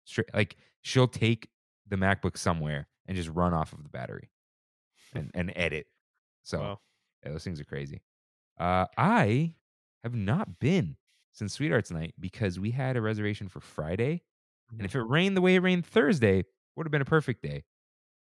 straight. 0.05 0.33
Like 0.35 0.57
she'll 0.83 1.09
take 1.09 1.51
the 1.87 1.97
MacBook 1.97 2.37
somewhere 2.39 2.89
and 3.07 3.17
just 3.17 3.29
run 3.31 3.55
off 3.55 3.73
of 3.73 3.83
the 3.83 3.89
battery 3.91 4.31
and 5.15 5.31
and 5.35 5.53
edit. 5.57 5.87
So 6.43 6.61
Wow. 6.61 6.81
yeah, 7.25 7.33
those 7.33 7.45
things 7.45 7.61
are 7.61 7.65
crazy. 7.65 8.03
Uh, 8.59 8.87
I 8.99 9.57
have 10.05 10.15
not 10.15 10.59
been 10.61 10.97
since 11.33 11.55
Sweethearts 11.55 11.91
Night 11.93 12.15
because 12.21 12.61
we 12.61 12.73
had 12.73 12.97
a 12.97 13.03
reservation 13.03 13.49
for 13.49 13.61
Friday, 13.61 14.25
and 14.79 14.87
if 14.87 14.95
it 14.97 15.03
rained 15.03 15.37
the 15.37 15.43
way 15.43 15.57
it 15.57 15.61
rained 15.61 15.87
Thursday, 15.87 16.45
would 16.77 16.87
have 16.87 16.93
been 16.93 17.03
a 17.03 17.07
perfect 17.07 17.43
day. 17.43 17.65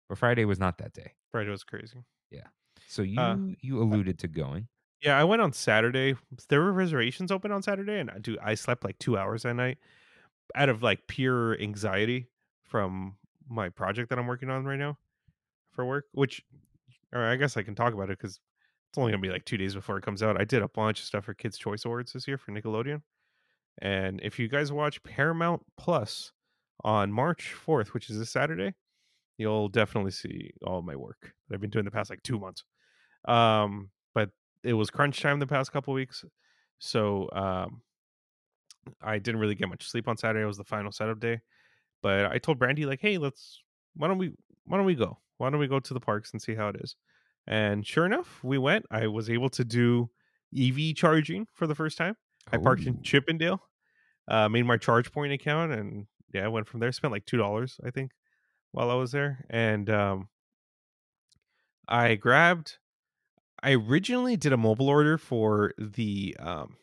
But 0.09 0.17
Friday 0.19 0.45
was 0.45 0.59
not 0.59 0.79
that 0.79 0.93
day. 0.93 1.15
Friday 1.31 1.49
was 1.51 1.63
crazy. 1.63 2.03
Yeah. 2.31 2.47
So 2.85 3.01
you 3.01 3.21
Uh, 3.21 3.37
you 3.61 3.81
alluded 3.81 4.19
to 4.19 4.27
going. 4.27 4.69
Yeah, 5.01 5.19
I 5.19 5.23
went 5.23 5.41
on 5.41 5.53
Saturday. 5.53 6.15
There 6.49 6.61
were 6.61 6.73
reservations 6.73 7.31
open 7.31 7.51
on 7.51 7.61
Saturday, 7.61 7.99
and 7.99 8.09
I 8.09 8.17
do 8.19 8.37
I 8.41 8.55
slept 8.55 8.83
like 8.83 8.97
two 8.99 9.17
hours 9.17 9.43
that 9.43 9.53
night 9.53 9.77
out 10.55 10.69
of 10.69 10.83
like 10.83 11.07
pure 11.07 11.59
anxiety 11.59 12.29
from 12.63 13.15
my 13.49 13.69
project 13.69 14.09
that 14.09 14.19
I'm 14.19 14.27
working 14.27 14.49
on 14.49 14.65
right 14.65 14.79
now 14.79 14.97
for 15.71 15.85
work. 15.85 16.05
Which, 16.13 16.41
or 17.13 17.23
I 17.23 17.35
guess 17.35 17.57
I 17.57 17.63
can 17.63 17.75
talk 17.75 17.93
about 17.93 18.09
it 18.09 18.17
because 18.17 18.39
it's 18.89 18.97
only 18.97 19.11
gonna 19.11 19.21
be 19.21 19.29
like 19.29 19.45
two 19.45 19.57
days 19.57 19.73
before 19.73 19.97
it 19.97 20.03
comes 20.03 20.23
out. 20.23 20.39
I 20.39 20.43
did 20.43 20.61
a 20.61 20.67
bunch 20.67 20.99
of 20.99 21.05
stuff 21.05 21.25
for 21.25 21.33
Kids 21.33 21.57
Choice 21.57 21.85
Awards 21.85 22.13
this 22.13 22.27
year 22.27 22.37
for 22.37 22.51
Nickelodeon, 22.51 23.01
and 23.81 24.19
if 24.23 24.39
you 24.39 24.47
guys 24.47 24.71
watch 24.71 25.03
Paramount 25.03 25.63
Plus 25.77 26.31
on 26.83 27.11
March 27.11 27.55
4th, 27.65 27.89
which 27.89 28.09
is 28.09 28.19
this 28.19 28.29
Saturday, 28.29 28.73
you'll 29.37 29.69
definitely 29.69 30.11
see 30.11 30.51
all 30.65 30.81
my 30.81 30.95
work 30.95 31.33
that 31.47 31.55
I've 31.55 31.61
been 31.61 31.69
doing 31.69 31.85
the 31.85 31.91
past 31.91 32.09
like 32.09 32.23
two 32.23 32.39
months. 32.39 32.63
Um, 33.27 33.89
but 34.13 34.29
it 34.63 34.73
was 34.73 34.89
crunch 34.89 35.21
time 35.21 35.39
the 35.39 35.47
past 35.47 35.71
couple 35.71 35.93
weeks, 35.93 36.23
so 36.79 37.29
um, 37.33 37.81
I 39.01 39.19
didn't 39.19 39.39
really 39.39 39.55
get 39.55 39.69
much 39.69 39.89
sleep 39.89 40.07
on 40.07 40.17
Saturday. 40.17 40.43
It 40.43 40.47
was 40.47 40.57
the 40.57 40.63
final 40.63 40.91
setup 40.91 41.19
day, 41.19 41.39
but 42.01 42.25
I 42.25 42.37
told 42.37 42.59
Brandy 42.59 42.85
like, 42.85 43.01
"Hey, 43.01 43.17
let's 43.17 43.61
why 43.95 44.07
don't 44.07 44.17
we 44.17 44.33
why 44.65 44.77
don't 44.77 44.85
we 44.85 44.95
go? 44.95 45.19
Why 45.37 45.49
don't 45.49 45.59
we 45.59 45.67
go 45.67 45.79
to 45.79 45.93
the 45.93 45.99
parks 45.99 46.31
and 46.31 46.41
see 46.41 46.55
how 46.55 46.69
it 46.69 46.77
is?" 46.79 46.95
And 47.47 47.85
sure 47.85 48.05
enough, 48.05 48.43
we 48.43 48.57
went. 48.57 48.85
I 48.91 49.07
was 49.07 49.29
able 49.29 49.49
to 49.51 49.63
do 49.63 50.09
EV 50.57 50.95
charging 50.95 51.47
for 51.53 51.67
the 51.67 51.75
first 51.75 51.97
time. 51.97 52.15
I 52.51 52.57
parked 52.57 52.83
in 52.85 53.01
Chip 53.01 53.25
'n' 53.29 53.37
Dale, 53.37 53.61
uh, 54.27 54.47
made 54.49 54.65
my 54.65 54.77
charge 54.77 55.11
point 55.11 55.33
account, 55.33 55.73
and 55.73 56.07
yeah, 56.33 56.45
I 56.45 56.47
went 56.47 56.67
from 56.67 56.79
there. 56.79 56.91
Spent 56.91 57.11
like 57.11 57.25
two 57.25 57.37
dollars, 57.37 57.79
I 57.85 57.91
think, 57.91 58.11
while 58.71 58.91
I 58.91 58.95
was 58.95 59.11
there, 59.11 59.45
and 59.49 59.89
um, 59.89 60.29
I 61.87 62.15
grabbed. 62.15 62.77
I 63.63 63.71
originally 63.73 64.37
did 64.37 64.53
a 64.53 64.57
mobile 64.57 64.87
order 64.87 65.17
for 65.17 65.73
the 65.77 66.35
um, 66.39 66.77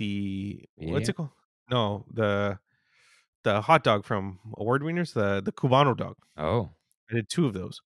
the 0.00 0.64
what's 0.76 1.08
it 1.08 1.16
called? 1.16 1.30
No, 1.70 2.06
the 2.12 2.58
the 3.44 3.60
hot 3.60 3.84
dog 3.84 4.04
from 4.04 4.40
Award 4.56 4.82
Wieners, 4.82 5.12
the 5.12 5.40
the 5.40 5.52
Cubano 5.52 5.96
dog. 5.96 6.16
Oh, 6.36 6.70
I 7.10 7.14
did 7.14 7.28
two 7.28 7.46
of 7.46 7.52
those. 7.52 7.80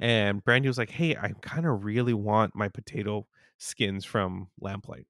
And 0.00 0.42
Brandy 0.42 0.68
was 0.68 0.78
like, 0.78 0.90
Hey, 0.90 1.14
I 1.16 1.32
kind 1.42 1.66
of 1.66 1.84
really 1.84 2.14
want 2.14 2.54
my 2.54 2.68
potato 2.68 3.26
skins 3.58 4.04
from 4.04 4.48
Lamplight. 4.60 5.06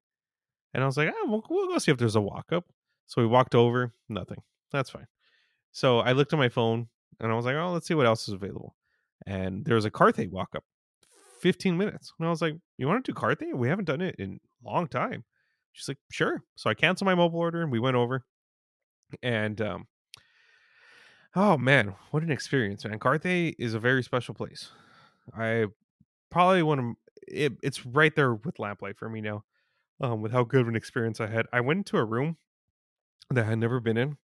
And 0.73 0.83
I 0.83 0.85
was 0.85 0.97
like, 0.97 1.13
oh, 1.13 1.25
we'll, 1.27 1.43
we'll 1.49 1.67
go 1.67 1.77
see 1.77 1.91
if 1.91 1.97
there's 1.97 2.15
a 2.15 2.21
walk 2.21 2.51
up. 2.51 2.65
So 3.07 3.21
we 3.21 3.27
walked 3.27 3.55
over, 3.55 3.93
nothing. 4.09 4.41
That's 4.71 4.89
fine. 4.89 5.07
So 5.71 5.99
I 5.99 6.13
looked 6.13 6.33
at 6.33 6.39
my 6.39 6.49
phone 6.49 6.87
and 7.19 7.31
I 7.31 7.35
was 7.35 7.45
like, 7.45 7.55
Oh, 7.55 7.71
let's 7.71 7.87
see 7.87 7.93
what 7.93 8.05
else 8.05 8.27
is 8.27 8.33
available. 8.33 8.75
And 9.25 9.65
there 9.65 9.75
was 9.75 9.85
a 9.85 9.91
Carthay 9.91 10.29
walk 10.29 10.49
up, 10.55 10.63
15 11.41 11.77
minutes. 11.77 12.13
And 12.17 12.27
I 12.27 12.29
was 12.29 12.41
like, 12.41 12.55
You 12.77 12.87
want 12.87 13.05
to 13.05 13.11
do 13.11 13.17
Carthay? 13.19 13.53
We 13.53 13.67
haven't 13.67 13.85
done 13.85 14.01
it 14.01 14.15
in 14.17 14.39
a 14.65 14.69
long 14.69 14.87
time. 14.87 15.23
She's 15.71 15.87
like, 15.87 15.99
Sure. 16.11 16.43
So 16.55 16.69
I 16.69 16.73
canceled 16.73 17.05
my 17.07 17.15
mobile 17.15 17.39
order 17.39 17.61
and 17.61 17.71
we 17.71 17.79
went 17.79 17.95
over. 17.97 18.25
And 19.23 19.59
um, 19.61 19.87
Oh 21.35 21.57
man, 21.57 21.95
what 22.11 22.23
an 22.23 22.31
experience, 22.31 22.83
man! 22.83 22.99
Carthay 22.99 23.55
is 23.57 23.73
a 23.73 23.79
very 23.79 24.03
special 24.03 24.33
place. 24.33 24.69
I 25.33 25.67
probably 26.31 26.63
one 26.63 26.79
of 26.79 26.85
it, 27.27 27.53
it's 27.63 27.85
right 27.85 28.15
there 28.15 28.35
with 28.35 28.59
lamplight 28.59 28.97
for 28.97 29.09
me 29.09 29.21
now. 29.21 29.45
Um, 30.01 30.21
with 30.21 30.31
how 30.31 30.43
good 30.43 30.61
of 30.61 30.67
an 30.67 30.75
experience 30.75 31.21
I 31.21 31.27
had, 31.27 31.47
I 31.53 31.61
went 31.61 31.77
into 31.79 31.97
a 31.97 32.05
room 32.05 32.37
that 33.29 33.45
I 33.45 33.49
had 33.49 33.59
never 33.59 33.79
been 33.79 33.97
in. 33.97 34.17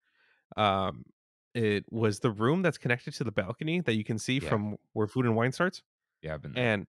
Um, 0.56 1.04
it 1.54 1.84
was 1.90 2.20
the 2.20 2.30
room 2.30 2.62
that's 2.62 2.78
connected 2.78 3.14
to 3.14 3.24
the 3.24 3.32
balcony 3.32 3.80
that 3.82 3.94
you 3.94 4.04
can 4.04 4.18
see 4.18 4.40
Yeah. 4.40 4.48
from 4.50 4.76
where 4.94 5.06
food 5.08 5.26
and 5.26 5.36
wine 5.36 5.52
starts. 5.52 5.82
Yeah, 6.22 6.34
I've 6.34 6.42
been 6.42 6.54
there. 6.54 6.64
And 6.64 6.86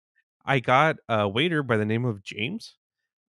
I 0.44 0.60
got 0.60 0.96
a 1.08 1.28
waiter 1.28 1.62
by 1.62 1.76
the 1.76 1.86
name 1.86 2.04
of 2.04 2.22
James. 2.22 2.76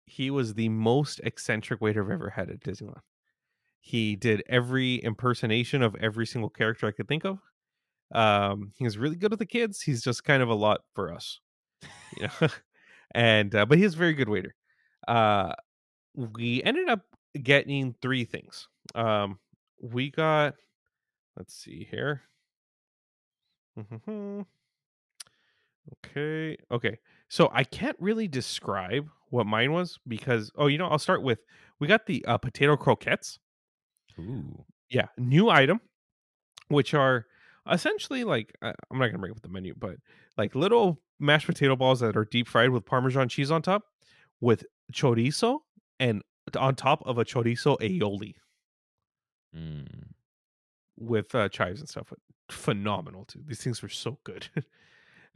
He 0.05 0.29
was 0.29 0.53
the 0.55 0.69
most 0.69 1.19
eccentric 1.23 1.81
waiter 1.81 2.03
I've 2.03 2.11
ever 2.11 2.29
had 2.31 2.49
at 2.49 2.59
Disneyland. 2.59 3.01
He 3.81 4.15
did 4.15 4.43
every 4.49 4.95
impersonation 4.97 5.81
of 5.83 5.95
every 5.97 6.25
single 6.27 6.49
character 6.49 6.87
I 6.87 6.91
could 6.91 7.07
think 7.07 7.25
of. 7.25 7.39
Um, 8.13 8.73
he 8.77 8.85
was 8.85 8.97
really 8.97 9.17
good 9.17 9.31
with 9.31 9.39
the 9.39 9.45
kids. 9.47 9.81
He's 9.81 10.03
just 10.03 10.23
kind 10.23 10.43
of 10.43 10.49
a 10.49 10.55
lot 10.55 10.81
for 10.93 11.13
us, 11.13 11.39
you 12.17 12.27
know. 12.41 12.47
and 13.15 13.53
uh, 13.55 13.65
but 13.65 13.77
he's 13.79 13.95
a 13.95 13.97
very 13.97 14.13
good 14.13 14.29
waiter. 14.29 14.55
Uh, 15.07 15.53
we 16.15 16.63
ended 16.63 16.89
up 16.89 17.01
getting 17.41 17.95
three 18.01 18.25
things. 18.25 18.67
Um, 18.95 19.39
we 19.81 20.11
got, 20.11 20.55
let's 21.37 21.55
see 21.55 21.87
here. 21.91 22.23
Mhm. 23.75 24.45
Okay. 26.05 26.57
Okay. 26.71 26.97
So 27.33 27.49
I 27.51 27.63
can't 27.63 27.97
really 27.99 28.27
describe 28.27 29.09
what 29.31 29.47
mine 29.47 29.71
was 29.71 29.97
because 30.07 30.51
oh, 30.55 30.67
you 30.67 30.77
know, 30.77 30.85
I'll 30.85 30.99
start 30.99 31.23
with 31.23 31.39
we 31.79 31.87
got 31.87 32.05
the 32.05 32.23
uh, 32.25 32.37
potato 32.37 32.77
croquettes. 32.77 33.39
Ooh. 34.19 34.63
Yeah, 34.91 35.07
new 35.17 35.49
item, 35.49 35.81
which 36.67 36.93
are 36.93 37.25
essentially 37.71 38.23
like 38.23 38.55
uh, 38.61 38.73
I'm 38.91 38.99
not 38.99 39.07
gonna 39.07 39.17
bring 39.17 39.31
up 39.31 39.41
the 39.41 39.49
menu, 39.49 39.73
but 39.75 39.95
like 40.37 40.53
little 40.53 41.01
mashed 41.19 41.47
potato 41.47 41.75
balls 41.75 42.01
that 42.01 42.15
are 42.15 42.25
deep 42.25 42.47
fried 42.47 42.69
with 42.69 42.85
Parmesan 42.85 43.29
cheese 43.29 43.49
on 43.49 43.63
top, 43.63 43.81
with 44.39 44.63
chorizo 44.93 45.61
and 45.99 46.21
on 46.55 46.75
top 46.75 47.01
of 47.03 47.17
a 47.17 47.25
chorizo 47.25 47.79
aioli 47.79 48.35
Mm. 49.55 49.87
with 50.99 51.33
uh, 51.33 51.49
chives 51.49 51.79
and 51.79 51.89
stuff. 51.89 52.13
Phenomenal 52.51 53.25
too. 53.25 53.41
These 53.43 53.63
things 53.63 53.81
were 53.81 53.89
so 53.89 54.19
good. 54.23 54.49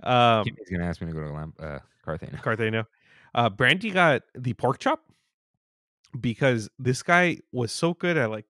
um, 0.04 0.44
Kimmy's 0.44 0.70
gonna 0.70 0.86
ask 0.86 1.02
me 1.02 1.08
to 1.08 1.14
go 1.14 1.22
to 1.22 1.32
Lamp 1.32 1.56
uh 1.60 1.80
Carthena. 2.04 2.38
Carthena. 2.42 2.88
Uh, 3.36 3.50
Brandy 3.50 3.92
got 3.92 4.24
the 4.36 4.54
pork 4.54 4.80
chop 4.80 5.04
because 6.20 6.70
this 6.80 7.04
guy 7.04 7.40
was 7.52 7.72
so 7.72 7.94
good 7.94 8.18
at 8.18 8.32
like 8.32 8.46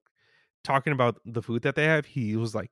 talking 0.64 0.92
about 0.92 1.20
the 1.24 1.42
food 1.42 1.62
that 1.62 1.74
they 1.74 1.84
have. 1.84 2.06
He 2.06 2.36
was 2.36 2.54
like, 2.54 2.70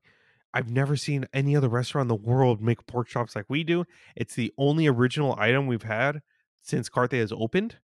I've 0.55 0.71
never 0.71 0.97
seen 0.97 1.27
any 1.35 1.57
other 1.57 1.69
restaurant 1.69 2.05
in 2.05 2.09
the 2.09 2.15
world 2.15 2.63
make 2.63 2.87
pork 2.87 3.09
chops 3.09 3.37
like 3.37 3.47
we 3.49 3.65
do. 3.65 3.85
It's 4.15 4.35
the 4.35 4.53
only 4.57 4.87
original 4.87 5.37
item 5.39 5.67
we've 5.67 5.83
had 5.83 6.23
since 6.63 6.89
Carthay 6.89 7.21
has 7.21 7.33
opened. 7.33 7.77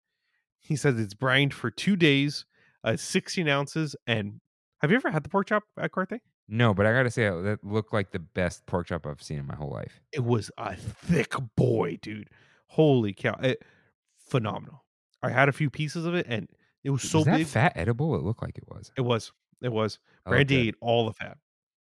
He 0.60 0.76
says 0.76 0.98
it's 0.98 1.14
brined 1.14 1.52
for 1.52 1.70
two 1.70 1.96
days, 1.96 2.46
uh, 2.84 2.96
16 2.96 3.48
ounces. 3.48 3.96
And 4.06 4.40
have 4.80 4.90
you 4.90 4.96
ever 4.96 5.10
had 5.10 5.24
the 5.24 5.28
pork 5.28 5.48
chop 5.48 5.64
at 5.76 5.92
Carthay? 5.92 6.20
No, 6.48 6.74
but 6.74 6.86
I 6.86 6.92
gotta 6.92 7.10
say 7.10 7.28
that 7.30 7.60
looked 7.62 7.92
like 7.92 8.10
the 8.10 8.18
best 8.18 8.66
pork 8.66 8.88
chop 8.88 9.06
I've 9.06 9.22
seen 9.22 9.38
in 9.38 9.46
my 9.46 9.54
whole 9.54 9.70
life. 9.70 10.00
It 10.12 10.24
was 10.24 10.50
a 10.58 10.76
thick 10.76 11.34
boy, 11.56 11.98
dude. 12.02 12.28
Holy 12.66 13.12
cow. 13.12 13.38
It, 13.42 13.62
phenomenal. 14.28 14.84
I 15.22 15.30
had 15.30 15.48
a 15.48 15.52
few 15.52 15.70
pieces 15.70 16.04
of 16.04 16.14
it 16.14 16.26
and 16.28 16.48
it 16.84 16.90
was 16.90 17.02
so 17.02 17.18
was 17.18 17.26
big. 17.26 17.46
fat 17.46 17.72
edible? 17.76 18.14
It 18.16 18.22
looked 18.22 18.42
like 18.42 18.58
it 18.58 18.64
was. 18.68 18.90
It 18.96 19.02
was. 19.02 19.32
It 19.62 19.70
was. 19.72 19.98
Brandy 20.26 20.68
ate 20.68 20.74
all 20.80 21.06
the 21.06 21.12
fat. 21.12 21.38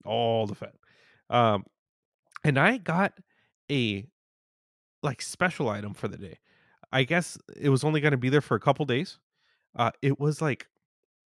All 0.04 0.46
the 0.46 0.54
fat. 0.54 0.74
Um 1.30 1.64
and 2.44 2.58
I 2.58 2.76
got 2.76 3.14
a 3.70 4.06
like 5.02 5.22
special 5.22 5.68
item 5.68 5.94
for 5.94 6.08
the 6.08 6.18
day. 6.18 6.38
I 6.92 7.04
guess 7.04 7.38
it 7.56 7.70
was 7.70 7.84
only 7.84 8.00
going 8.00 8.10
to 8.12 8.18
be 8.18 8.28
there 8.28 8.40
for 8.42 8.54
a 8.54 8.60
couple 8.60 8.84
days. 8.84 9.18
Uh 9.74 9.92
it 10.02 10.20
was 10.20 10.42
like 10.42 10.66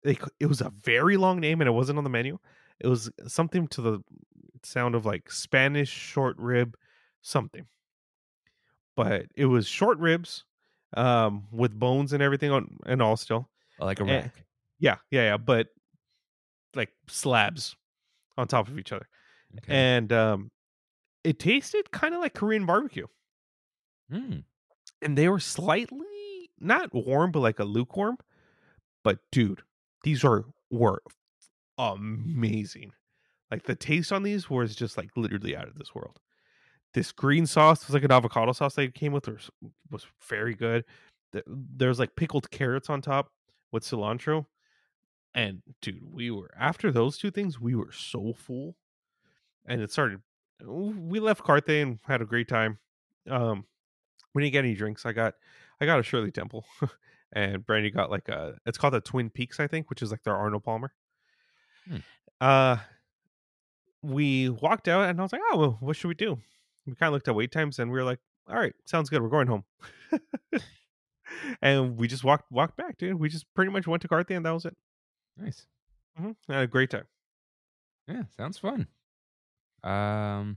c- 0.05 0.17
it 0.39 0.47
was 0.47 0.61
a 0.61 0.71
very 0.83 1.17
long 1.17 1.41
name 1.41 1.61
and 1.61 1.69
it 1.69 1.73
wasn't 1.73 1.99
on 1.99 2.05
the 2.05 2.11
menu. 2.11 2.39
It 2.81 2.87
was 2.89 3.11
something 3.27 3.67
to 3.69 3.81
the 3.83 4.01
sound 4.63 4.95
of 4.95 5.07
like 5.07 5.31
Spanish 5.31 5.89
short 5.89 6.37
rib 6.39 6.77
something. 7.23 7.67
But 8.97 9.27
it 9.35 9.47
was 9.47 9.67
short 9.67 9.99
ribs 9.99 10.45
um 10.97 11.47
with 11.51 11.79
bones 11.79 12.13
and 12.13 12.23
everything 12.23 12.51
on 12.51 12.77
and 12.87 13.03
all 13.03 13.17
still. 13.17 13.49
like 13.79 14.01
a 14.01 14.05
Eh, 14.05 14.17
rack. 14.23 14.45
Yeah, 14.79 14.97
yeah, 15.11 15.23
yeah, 15.23 15.37
but 15.37 15.69
like 16.75 16.91
slabs 17.09 17.77
on 18.37 18.47
top 18.49 18.69
of 18.69 18.79
each 18.79 18.93
other. 18.93 19.09
Okay. 19.59 19.75
And 19.75 20.13
um 20.13 20.51
it 21.25 21.39
tasted 21.39 21.91
kind 21.91 22.15
of 22.15 22.21
like 22.21 22.35
Korean 22.35 22.67
barbecue. 22.67 23.07
Mm. 24.13 24.45
And 25.03 25.19
they 25.19 25.29
were 25.29 25.41
slightly 25.41 26.51
not 26.59 26.95
warm 26.95 27.33
but 27.33 27.41
like 27.41 27.59
a 27.59 27.65
lukewarm. 27.65 28.19
But 29.03 29.19
dude, 29.31 29.63
these 30.05 30.25
are 30.25 30.45
were 30.71 31.03
amazing. 31.79 32.93
Like 33.51 33.65
the 33.65 33.75
taste 33.75 34.13
on 34.13 34.23
these 34.23 34.51
was 34.51 34.75
just 34.75 34.97
like 34.97 35.11
literally 35.17 35.57
out 35.57 35.69
of 35.69 35.77
this 35.77 35.95
world. 35.95 36.19
This 36.95 37.13
green 37.13 37.47
sauce 37.47 37.87
was 37.87 37.95
like 37.95 38.05
an 38.05 38.13
avocado 38.13 38.53
sauce 38.53 38.75
they 38.75 38.89
came 38.89 39.13
with 39.13 39.29
was, 39.29 39.51
was 39.91 40.07
very 40.29 40.55
good. 40.55 40.85
There's 41.47 41.99
like 41.99 42.17
pickled 42.17 42.51
carrots 42.51 42.89
on 42.89 43.03
top 43.03 43.31
with 43.73 43.85
cilantro. 43.85 44.47
And 45.35 45.63
dude, 45.83 46.01
we 46.03 46.31
were 46.31 46.51
after 46.59 46.91
those 46.91 47.19
two 47.19 47.31
things, 47.31 47.61
we 47.61 47.75
were 47.75 47.93
so 47.93 48.33
full. 48.33 48.77
And 49.67 49.81
it 49.81 49.93
started 49.93 50.21
we 50.65 51.21
left 51.21 51.45
Carthay 51.45 51.83
and 51.83 51.99
had 52.07 52.23
a 52.23 52.27
great 52.27 52.49
time. 52.49 52.79
Um 53.29 53.67
we 54.35 54.43
didn't 54.43 54.53
get 54.53 54.65
any 54.65 54.75
drinks. 54.75 55.05
I 55.07 55.13
got 55.13 55.35
I 55.81 55.87
got 55.87 56.01
a 56.01 56.03
Shirley 56.03 56.31
Temple. 56.33 56.65
and 57.33 57.65
Brandy 57.67 57.91
got 57.91 58.11
like 58.11 58.29
a 58.29 58.57
it's 58.65 58.79
called 58.79 58.95
the 58.95 59.01
Twin 59.01 59.31
Peaks, 59.31 59.61
I 59.61 59.67
think, 59.67 59.91
which 59.91 60.03
is 60.03 60.11
like 60.11 60.23
their 60.23 60.37
Arnold 60.37 60.65
Palmer. 60.65 60.93
Hmm. 61.89 61.97
Uh 62.41 62.77
we 64.03 64.49
walked 64.51 64.89
out 64.89 65.09
and 65.09 65.19
I 65.19 65.23
was 65.23 65.33
like, 65.33 65.41
oh 65.51 65.59
well, 65.59 65.77
what 65.81 65.97
should 65.97 66.09
we 66.09 66.15
do? 66.15 66.39
We 66.87 66.95
kind 66.95 67.09
of 67.09 67.15
looked 67.15 67.29
at 67.29 67.35
wait 67.35 67.51
times 67.51 67.79
and 67.79 67.91
we 67.91 67.99
were 67.99 68.05
like, 68.05 68.21
all 68.49 68.57
right, 68.57 68.75
sounds 68.85 69.11
good. 69.11 69.23
We're 69.23 69.29
going 69.29 69.49
home. 69.49 69.65
and 71.63 71.97
we 71.97 72.07
just 72.09 72.25
walked 72.25 72.51
walked 72.51 72.77
back, 72.77 72.99
dude. 72.99 73.15
We 73.19 73.29
just 73.29 73.47
pretty 73.55 73.71
much 73.73 73.87
went 73.87 74.03
to 74.03 74.09
Carthay 74.09 74.37
and 74.37 74.47
that 74.47 74.53
was 74.53 74.65
it. 74.65 74.77
Nice. 75.37 75.67
hmm 76.17 76.33
Had 76.49 76.63
a 76.65 76.67
great 76.67 76.91
time. 76.91 77.07
Yeah, 78.09 78.23
sounds 78.37 78.59
fun. 78.59 78.87
Um, 79.83 80.57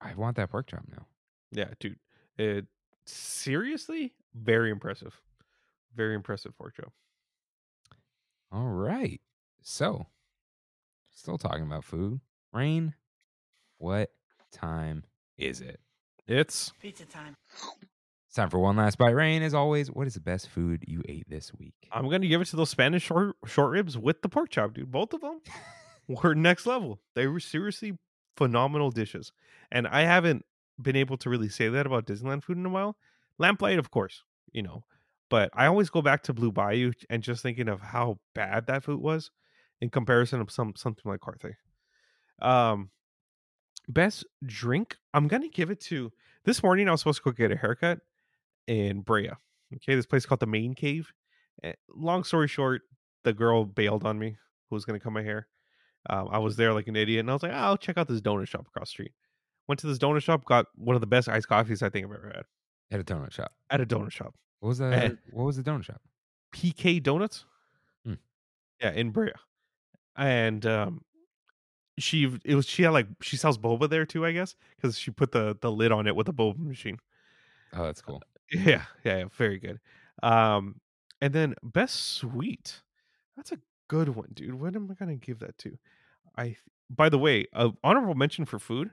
I 0.00 0.14
want 0.16 0.36
that 0.36 0.50
pork 0.50 0.66
chop 0.68 0.84
now. 0.90 1.06
Yeah, 1.52 1.70
dude. 1.80 1.98
It 2.38 2.66
seriously 3.06 4.14
very 4.34 4.70
impressive. 4.70 5.20
Very 5.94 6.14
impressive 6.14 6.56
pork 6.58 6.76
chop. 6.76 6.92
All 8.52 8.68
right. 8.68 9.20
So, 9.62 10.06
still 11.24 11.38
talking 11.38 11.62
about 11.62 11.82
food. 11.82 12.20
Rain, 12.52 12.92
what 13.78 14.10
time 14.52 15.04
is 15.38 15.62
it? 15.62 15.80
It's 16.26 16.70
Pizza 16.82 17.06
time. 17.06 17.34
It's 18.28 18.36
time 18.36 18.50
for 18.50 18.58
one 18.58 18.76
last 18.76 18.98
bite. 18.98 19.14
Rain, 19.14 19.42
as 19.42 19.54
always, 19.54 19.90
what 19.90 20.06
is 20.06 20.14
the 20.14 20.20
best 20.20 20.50
food 20.50 20.84
you 20.86 21.02
ate 21.08 21.26
this 21.30 21.54
week? 21.54 21.72
I'm 21.90 22.10
gonna 22.10 22.26
give 22.26 22.42
it 22.42 22.48
to 22.48 22.56
those 22.56 22.68
Spanish 22.68 23.04
short 23.04 23.36
short 23.46 23.70
ribs 23.70 23.96
with 23.96 24.20
the 24.20 24.28
pork 24.28 24.50
chop, 24.50 24.74
dude. 24.74 24.92
Both 24.92 25.14
of 25.14 25.22
them 25.22 25.40
were 26.08 26.34
next 26.34 26.66
level. 26.66 27.00
They 27.14 27.26
were 27.26 27.40
seriously 27.40 27.96
phenomenal 28.36 28.90
dishes, 28.90 29.32
and 29.72 29.88
I 29.88 30.02
haven't 30.02 30.44
been 30.80 30.96
able 30.96 31.16
to 31.18 31.30
really 31.30 31.48
say 31.48 31.70
that 31.70 31.86
about 31.86 32.06
Disneyland 32.06 32.44
food 32.44 32.58
in 32.58 32.66
a 32.66 32.70
while. 32.70 32.98
Lamplight, 33.38 33.78
of 33.78 33.90
course, 33.90 34.24
you 34.52 34.62
know, 34.62 34.84
but 35.30 35.48
I 35.54 35.64
always 35.66 35.88
go 35.88 36.02
back 36.02 36.22
to 36.24 36.34
Blue 36.34 36.52
Bayou 36.52 36.92
and 37.08 37.22
just 37.22 37.42
thinking 37.42 37.68
of 37.68 37.80
how 37.80 38.18
bad 38.34 38.66
that 38.66 38.84
food 38.84 39.00
was 39.00 39.30
in 39.84 39.90
comparison 39.90 40.40
of 40.40 40.50
some 40.50 40.72
something 40.76 41.04
like 41.04 41.20
Carthay. 41.20 41.54
Um, 42.40 42.90
best 43.88 44.24
drink, 44.44 44.96
I'm 45.12 45.28
gonna 45.28 45.48
give 45.48 45.70
it 45.70 45.80
to. 45.82 46.10
This 46.44 46.62
morning, 46.62 46.88
I 46.88 46.92
was 46.92 47.00
supposed 47.00 47.18
to 47.22 47.30
go 47.30 47.32
get 47.32 47.52
a 47.52 47.56
haircut 47.56 48.00
in 48.66 49.02
Brea. 49.02 49.30
Okay, 49.76 49.94
this 49.94 50.06
place 50.06 50.26
called 50.26 50.40
the 50.40 50.46
Main 50.46 50.74
Cave. 50.74 51.12
Eh, 51.62 51.72
long 51.94 52.24
story 52.24 52.48
short, 52.48 52.82
the 53.22 53.32
girl 53.32 53.64
bailed 53.64 54.04
on 54.04 54.18
me 54.18 54.36
who 54.68 54.76
was 54.76 54.84
going 54.84 54.98
to 54.98 55.02
cut 55.02 55.12
my 55.12 55.22
hair. 55.22 55.48
Um, 56.10 56.28
I 56.30 56.38
was 56.38 56.56
there 56.56 56.72
like 56.74 56.86
an 56.88 56.96
idiot, 56.96 57.20
and 57.20 57.30
I 57.30 57.32
was 57.34 57.42
like, 57.42 57.52
oh, 57.52 57.56
"I'll 57.56 57.76
check 57.76 57.96
out 57.96 58.08
this 58.08 58.20
donut 58.20 58.48
shop 58.48 58.66
across 58.66 58.88
the 58.88 58.92
street." 58.92 59.12
Went 59.68 59.78
to 59.80 59.86
this 59.86 59.98
donut 59.98 60.22
shop, 60.22 60.44
got 60.44 60.66
one 60.74 60.94
of 60.94 61.00
the 61.00 61.06
best 61.06 61.28
iced 61.28 61.48
coffees 61.48 61.82
I 61.82 61.88
think 61.88 62.06
I've 62.06 62.12
ever 62.12 62.32
had 62.34 62.44
At 62.90 63.00
a 63.00 63.04
donut 63.14 63.32
shop. 63.32 63.52
at 63.70 63.80
a 63.80 63.86
donut 63.86 64.12
shop. 64.12 64.34
What 64.60 64.68
was 64.68 64.78
that? 64.78 65.16
what 65.30 65.44
was 65.44 65.56
the 65.56 65.62
donut 65.62 65.84
shop? 65.84 66.00
PK 66.54 67.02
Donuts. 67.02 67.44
Hmm. 68.04 68.14
Yeah, 68.80 68.92
in 68.92 69.10
Brea, 69.10 69.32
and 70.16 70.64
um, 70.66 71.04
she 71.98 72.24
it 72.44 72.54
was 72.54 72.66
she 72.66 72.82
had 72.82 72.90
like 72.90 73.06
she 73.22 73.36
sells 73.36 73.58
boba 73.58 73.88
there 73.88 74.06
too, 74.06 74.24
I 74.26 74.32
guess, 74.32 74.56
because 74.76 74.98
she 74.98 75.10
put 75.10 75.32
the 75.32 75.56
the 75.60 75.70
lid 75.70 75.92
on 75.92 76.06
it 76.06 76.16
with 76.16 76.28
a 76.28 76.32
boba 76.32 76.58
machine. 76.58 76.98
Oh, 77.72 77.84
that's 77.84 78.00
cool. 78.02 78.22
Yeah, 78.52 78.84
yeah, 79.04 79.18
yeah, 79.18 79.24
very 79.32 79.58
good. 79.58 79.80
Um, 80.22 80.80
and 81.22 81.32
then 81.32 81.54
best 81.62 81.96
sweet. 82.18 82.82
That's 83.36 83.52
a 83.52 83.58
good 83.88 84.10
one, 84.10 84.28
dude. 84.34 84.54
What 84.54 84.76
am 84.76 84.90
I 84.90 84.94
gonna 84.94 85.16
give 85.16 85.38
that 85.40 85.56
to? 85.58 85.78
I 86.36 86.56
by 86.90 87.08
the 87.08 87.18
way, 87.18 87.46
a 87.54 87.72
honorable 87.84 88.14
mention 88.14 88.44
for 88.44 88.58
food. 88.58 88.90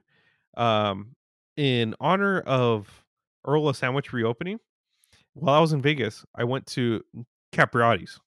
Um, 0.58 1.16
in 1.58 1.96
honor 2.00 2.42
of 2.42 3.06
Earl 3.46 3.70
of 3.70 3.78
Sandwich 3.78 4.14
reopening, 4.14 4.60
while 5.34 5.56
I 5.56 5.60
was 5.60 5.74
in 5.74 5.82
Vegas, 5.82 6.26
I 6.36 6.46
went 6.46 6.66
to 6.68 7.04
Capriotti's. 7.54 8.20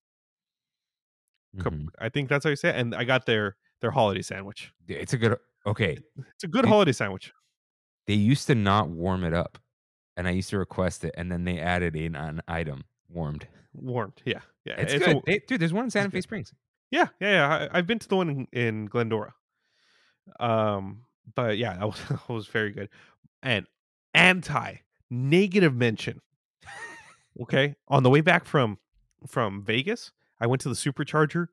Mhm. 1.56 1.88
I 1.98 2.08
think 2.08 2.28
that's 2.28 2.44
how 2.44 2.50
you 2.50 2.56
say 2.56 2.70
it. 2.70 2.76
And 2.76 2.94
I 2.94 3.04
got 3.04 3.26
their 3.26 3.56
their 3.80 3.90
holiday 3.90 4.22
sandwich. 4.22 4.72
It's 4.88 5.12
a 5.12 5.18
good. 5.18 5.36
Okay, 5.66 5.98
It's 6.34 6.44
a 6.44 6.48
good 6.48 6.62
Dude. 6.62 6.68
holiday 6.70 6.92
sandwich. 6.92 7.32
they 8.06 8.14
used 8.14 8.46
to 8.48 8.54
not 8.54 8.88
warm 8.90 9.24
it 9.24 9.32
up, 9.32 9.58
and 10.16 10.28
I 10.28 10.32
used 10.32 10.50
to 10.50 10.58
request 10.58 11.04
it, 11.04 11.14
and 11.16 11.30
then 11.32 11.44
they 11.44 11.58
added 11.58 11.96
in 11.96 12.14
an 12.16 12.42
item 12.48 12.84
warmed. 13.08 13.46
Warmed. 13.72 14.20
Yeah. 14.26 14.40
Yeah. 14.66 14.74
It's, 14.78 14.92
a- 14.94 14.98
good, 14.98 15.20
They- 15.26 15.38
dude. 15.46 15.60
There's 15.60 15.72
one 15.72 15.84
in 15.84 15.90
Santa 15.90 16.10
Fe. 16.10 16.20
Springs. 16.20 16.52
yeah. 16.90 17.08
Yeah. 17.20 17.30
Yeah. 17.30 17.68
I, 17.72 17.78
I've 17.78 17.86
been 17.86 17.98
to 17.98 18.08
the 18.08 18.16
one 18.16 18.28
in, 18.30 18.46
in 18.52 18.86
Glendora. 18.86 19.34
Um, 20.40 21.02
but 21.34 21.56
yeah, 21.58 21.76
that 21.76 21.86
was, 21.86 22.00
that 22.08 22.28
was 22.28 22.46
very 22.46 22.70
good. 22.72 22.88
And 23.42 23.66
anti 24.14 24.74
negative 25.10 25.74
mention. 25.74 26.20
okay. 27.42 27.74
On 27.88 28.02
the 28.02 28.10
way 28.10 28.20
back 28.20 28.44
from 28.44 28.78
from 29.26 29.62
Vegas, 29.64 30.12
I 30.44 30.46
went 30.46 30.60
to 30.62 30.68
the 30.68 30.74
supercharger 30.74 31.48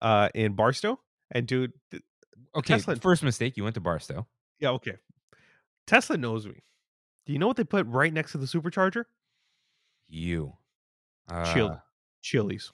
uh 0.00 0.28
in 0.34 0.52
Barstow. 0.54 1.00
And 1.32 1.46
dude, 1.46 1.72
th- 1.90 2.02
Okay, 2.56 2.74
Tesla- 2.74 2.96
first 2.96 3.22
mistake. 3.24 3.56
You 3.56 3.64
went 3.64 3.74
to 3.74 3.80
Barstow. 3.80 4.26
yeah, 4.60 4.70
okay. 4.70 4.94
Tesla 5.86 6.16
knows 6.16 6.46
me. 6.46 6.62
Do 7.26 7.32
you 7.32 7.38
know 7.38 7.46
what 7.48 7.56
they 7.56 7.64
put 7.64 7.86
right 7.86 8.12
next 8.12 8.32
to 8.32 8.38
the 8.38 8.46
supercharger? 8.46 9.04
You. 10.08 10.54
Uh, 11.28 11.52
Chill. 11.52 11.82
Chili's. 12.22 12.72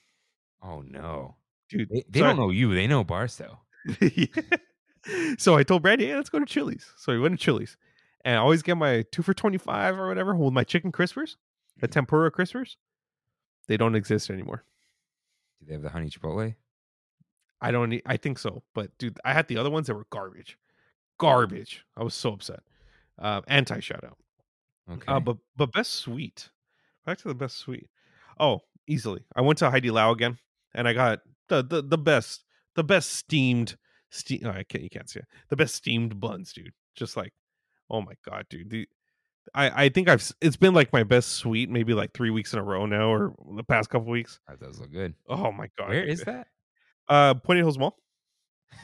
Oh 0.63 0.83
no. 0.83 1.37
Dude, 1.71 1.89
They, 1.89 2.05
they 2.09 2.21
don't 2.21 2.37
know 2.37 2.51
you. 2.51 2.75
They 2.75 2.87
know 2.87 3.03
Barstow. 3.05 3.61
so 5.39 5.57
I 5.57 5.63
told 5.63 5.83
Brandy, 5.83 6.07
hey, 6.07 6.15
let's 6.17 6.31
go 6.31 6.39
to 6.39 6.47
Chili's. 6.47 6.87
So 6.97 7.13
we 7.13 7.19
went 7.21 7.39
to 7.39 7.43
Chili's. 7.45 7.77
And 8.25 8.37
I 8.37 8.39
always 8.39 8.63
get 8.63 8.77
my 8.77 9.05
two 9.13 9.23
for 9.23 9.35
25 9.35 9.99
or 9.99 10.09
whatever 10.09 10.35
with 10.35 10.53
my 10.53 10.65
chicken 10.65 10.93
crispers, 10.93 11.37
the 11.81 11.89
tempura 11.89 12.31
crispers. 12.31 12.77
They 13.67 13.77
don't 13.77 13.95
exist 13.95 14.31
anymore. 14.31 14.65
Do 15.61 15.67
they 15.67 15.73
have 15.75 15.83
the 15.83 15.91
honey 15.91 16.11
chipotle? 16.11 16.55
I 17.61 17.71
don't 17.71 17.91
need, 17.91 18.03
I 18.07 18.17
think 18.17 18.39
so. 18.39 18.63
But 18.75 18.97
dude, 18.99 19.19
I 19.25 19.33
had 19.33 19.49
the 19.49 19.59
other 19.59 19.71
ones 19.71 19.87
that 19.87 19.95
were 19.95 20.07
garbage. 20.11 20.59
Garbage. 21.19 21.85
I 21.97 22.03
was 22.03 22.15
so 22.15 22.33
upset. 22.33 22.61
Uh, 23.19 23.41
anti 23.47 23.81
shout 23.81 24.05
out. 24.05 24.19
Okay. 24.91 25.05
Uh, 25.07 25.21
but 25.21 25.39
but 25.57 25.73
best 25.73 25.93
sweet. 25.93 26.51
Back 27.07 27.19
to 27.19 27.29
the 27.29 27.35
best 27.35 27.59
sweet. 27.59 27.89
Oh, 28.39 28.61
easily. 28.87 29.25
I 29.35 29.41
went 29.41 29.59
to 29.61 29.71
Heidi 29.71 29.91
Lau 29.91 30.13
again, 30.13 30.39
and 30.75 30.89
I 30.89 30.93
got 30.93 31.21
the 31.49 31.63
the, 31.63 31.83
the 31.83 31.99
best 31.99 32.45
the 32.75 32.85
best 32.85 33.13
steamed 33.13 33.77
steam. 34.11 34.43
Oh, 34.45 34.51
I 34.51 34.65
can't 34.65 34.83
you 34.83 34.91
can't 34.91 35.09
see 35.09 35.21
it. 35.21 35.27
The 35.49 35.57
best 35.57 35.75
steamed 35.75 36.21
buns, 36.21 36.53
dude. 36.53 36.73
Just 36.97 37.17
like, 37.17 37.33
oh 37.91 38.03
my 38.03 38.15
god, 38.29 38.47
dude. 38.51 38.71
The, 38.71 38.89
I 39.55 39.85
I 39.85 39.89
think 39.89 40.09
I've 40.09 40.31
it's 40.41 40.57
been 40.57 40.75
like 40.75 40.93
my 40.93 41.03
best 41.03 41.33
sweet 41.33 41.69
maybe 41.71 41.93
like 41.95 42.13
three 42.15 42.31
weeks 42.31 42.53
in 42.53 42.59
a 42.59 42.63
row 42.63 42.87
now 42.87 43.13
or 43.13 43.35
the 43.57 43.65
past 43.65 43.91
couple 43.91 44.09
weeks. 44.11 44.41
that 44.49 44.61
does 44.61 44.81
look 44.81 44.93
good. 44.93 45.15
Oh 45.29 45.53
my 45.53 45.69
god. 45.79 45.89
Where 45.91 46.05
is 46.05 46.23
that? 46.25 46.47
Uh, 47.09 47.35
Puente 47.35 47.59
Hills 47.59 47.79
Mall. 47.79 47.97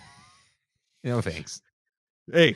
No 1.05 1.21
thanks. 1.23 1.63
Hey, 2.31 2.55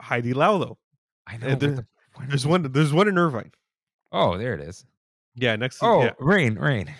Heidi 0.00 0.34
Lau 0.34 0.58
though. 0.58 0.78
I 1.26 1.36
know. 1.38 1.54
There- 1.54 1.70
the- 1.76 1.86
There's 2.28 2.46
one. 2.46 2.70
There's 2.70 2.92
one 2.92 3.08
in 3.08 3.16
Irvine. 3.18 3.50
Oh, 4.12 4.36
there 4.38 4.54
it 4.54 4.60
is. 4.60 4.84
Yeah, 5.34 5.56
next. 5.56 5.78
to 5.80 5.86
Oh, 5.86 6.02
yeah. 6.04 6.12
rain, 6.20 6.54
rain. 6.56 6.94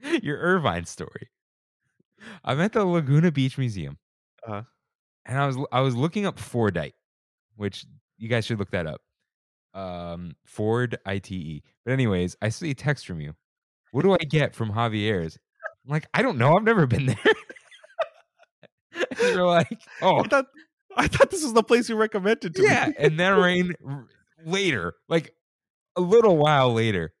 Your 0.22 0.38
Irvine 0.38 0.86
story. 0.86 1.28
I'm 2.44 2.60
at 2.60 2.72
the 2.72 2.84
Laguna 2.84 3.30
Beach 3.32 3.58
Museum, 3.58 3.98
Uh-huh. 4.46 4.62
and 5.26 5.38
I 5.38 5.46
was 5.46 5.58
I 5.72 5.80
was 5.80 5.94
looking 5.94 6.24
up 6.24 6.38
Fordite, 6.38 6.94
which 7.56 7.84
you 8.18 8.28
guys 8.28 8.44
should 8.46 8.58
look 8.58 8.70
that 8.70 8.86
up. 8.86 9.00
Um, 9.74 10.36
Ford 10.46 10.96
ITE. 11.06 11.62
But 11.84 11.92
anyways, 11.92 12.36
I 12.40 12.48
see 12.50 12.70
a 12.70 12.74
text 12.74 13.06
from 13.06 13.20
you. 13.20 13.34
What 13.92 14.02
do 14.02 14.12
I 14.12 14.18
get 14.18 14.54
from 14.54 14.70
Javier's? 14.72 15.38
I'm 15.86 15.92
like, 15.92 16.06
I 16.14 16.22
don't 16.22 16.38
know. 16.38 16.56
I've 16.56 16.64
never 16.64 16.86
been 16.86 17.06
there. 17.06 17.16
You're 19.20 19.46
like, 19.46 19.80
oh, 20.02 20.20
I 20.20 20.28
thought 20.28 20.46
I 20.96 21.08
thought 21.08 21.30
this 21.30 21.42
was 21.42 21.52
the 21.52 21.62
place 21.62 21.88
you 21.88 21.96
recommended 21.96 22.54
to 22.54 22.62
me. 22.62 22.68
yeah. 22.68 22.90
And 22.98 23.18
then 23.18 23.36
rain 23.38 23.74
later, 24.44 24.94
like 25.08 25.34
a 25.96 26.00
little 26.00 26.36
while 26.36 26.72
later. 26.72 27.12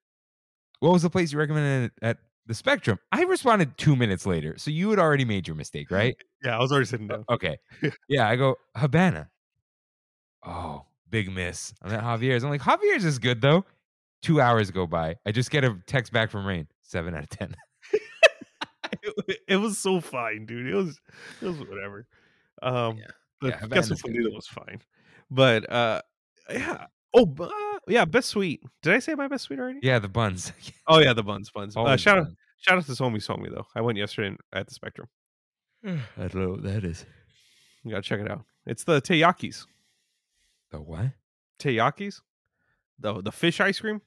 What 0.80 0.92
was 0.92 1.02
the 1.02 1.10
place 1.10 1.32
you 1.32 1.38
recommended 1.38 1.92
at 2.02 2.18
the 2.46 2.54
Spectrum? 2.54 2.98
I 3.10 3.22
responded 3.22 3.76
two 3.78 3.96
minutes 3.96 4.26
later. 4.26 4.54
So 4.58 4.70
you 4.70 4.90
had 4.90 4.98
already 4.98 5.24
made 5.24 5.48
your 5.48 5.56
mistake, 5.56 5.90
right? 5.90 6.16
Yeah, 6.44 6.56
I 6.56 6.58
was 6.60 6.70
already 6.70 6.84
sitting 6.84 7.08
down. 7.08 7.24
Okay. 7.30 7.56
Yeah. 8.08 8.28
I 8.28 8.36
go, 8.36 8.56
Habana. 8.76 9.30
Oh, 10.46 10.84
big 11.10 11.30
miss. 11.32 11.74
I'm 11.82 11.92
at 11.92 12.02
Javier's. 12.02 12.44
I'm 12.44 12.50
like, 12.50 12.60
Javier's 12.62 13.04
is 13.04 13.18
good 13.18 13.40
though. 13.40 13.64
Two 14.22 14.40
hours 14.40 14.70
go 14.70 14.86
by. 14.86 15.16
I 15.26 15.32
just 15.32 15.50
get 15.50 15.64
a 15.64 15.76
text 15.86 16.12
back 16.12 16.30
from 16.30 16.46
Rain. 16.46 16.66
Seven 16.82 17.14
out 17.14 17.24
of 17.24 17.30
10. 17.30 17.54
it, 19.02 19.38
it 19.48 19.56
was 19.56 19.78
so 19.78 20.00
fine, 20.00 20.46
dude. 20.46 20.66
It 20.66 20.74
was 20.74 21.00
it 21.42 21.46
was 21.46 21.58
whatever. 21.58 22.06
Um 22.62 22.98
Yeah. 22.98 23.04
the 23.40 23.48
Yeah, 23.48 23.60
guess 23.68 23.88
Havana's 23.88 24.02
good. 24.02 24.32
was 24.34 24.46
fine. 24.46 24.80
But 25.30 25.70
uh 25.70 26.02
yeah. 26.50 26.86
Oh, 27.16 27.32
uh, 27.38 27.48
yeah, 27.86 28.04
best 28.04 28.28
sweet. 28.30 28.60
Did 28.82 28.92
I 28.94 28.98
say 28.98 29.14
my 29.14 29.28
best 29.28 29.44
sweet 29.44 29.60
already? 29.60 29.78
Yeah, 29.82 29.98
the 30.00 30.08
buns. 30.08 30.52
Oh 30.86 30.98
yeah, 30.98 31.12
the 31.14 31.22
buns, 31.22 31.50
buns. 31.50 31.76
Uh, 31.76 31.96
shout 31.96 32.18
out, 32.18 32.26
shout 32.58 32.76
out 32.76 32.84
to 32.86 32.92
Somi 32.92 33.16
Somi 33.16 33.50
though. 33.50 33.66
I 33.74 33.80
went 33.80 33.96
yesterday 33.96 34.36
at 34.52 34.66
the 34.68 34.74
Spectrum. 34.74 35.08
I 35.86 35.98
don't 36.16 36.34
know 36.34 36.50
what 36.50 36.62
that 36.64 36.84
is. 36.84 37.06
You 37.84 37.90
gotta 37.90 38.02
check 38.02 38.20
it 38.20 38.30
out. 38.30 38.44
It's 38.66 38.84
the 38.84 39.00
taiyakis. 39.00 39.66
The 40.74 40.80
what? 40.80 41.12
taiyakis, 41.60 42.20
the 42.98 43.22
the 43.22 43.30
fish 43.32 43.60
ice 43.60 43.78
cream. 43.78 44.00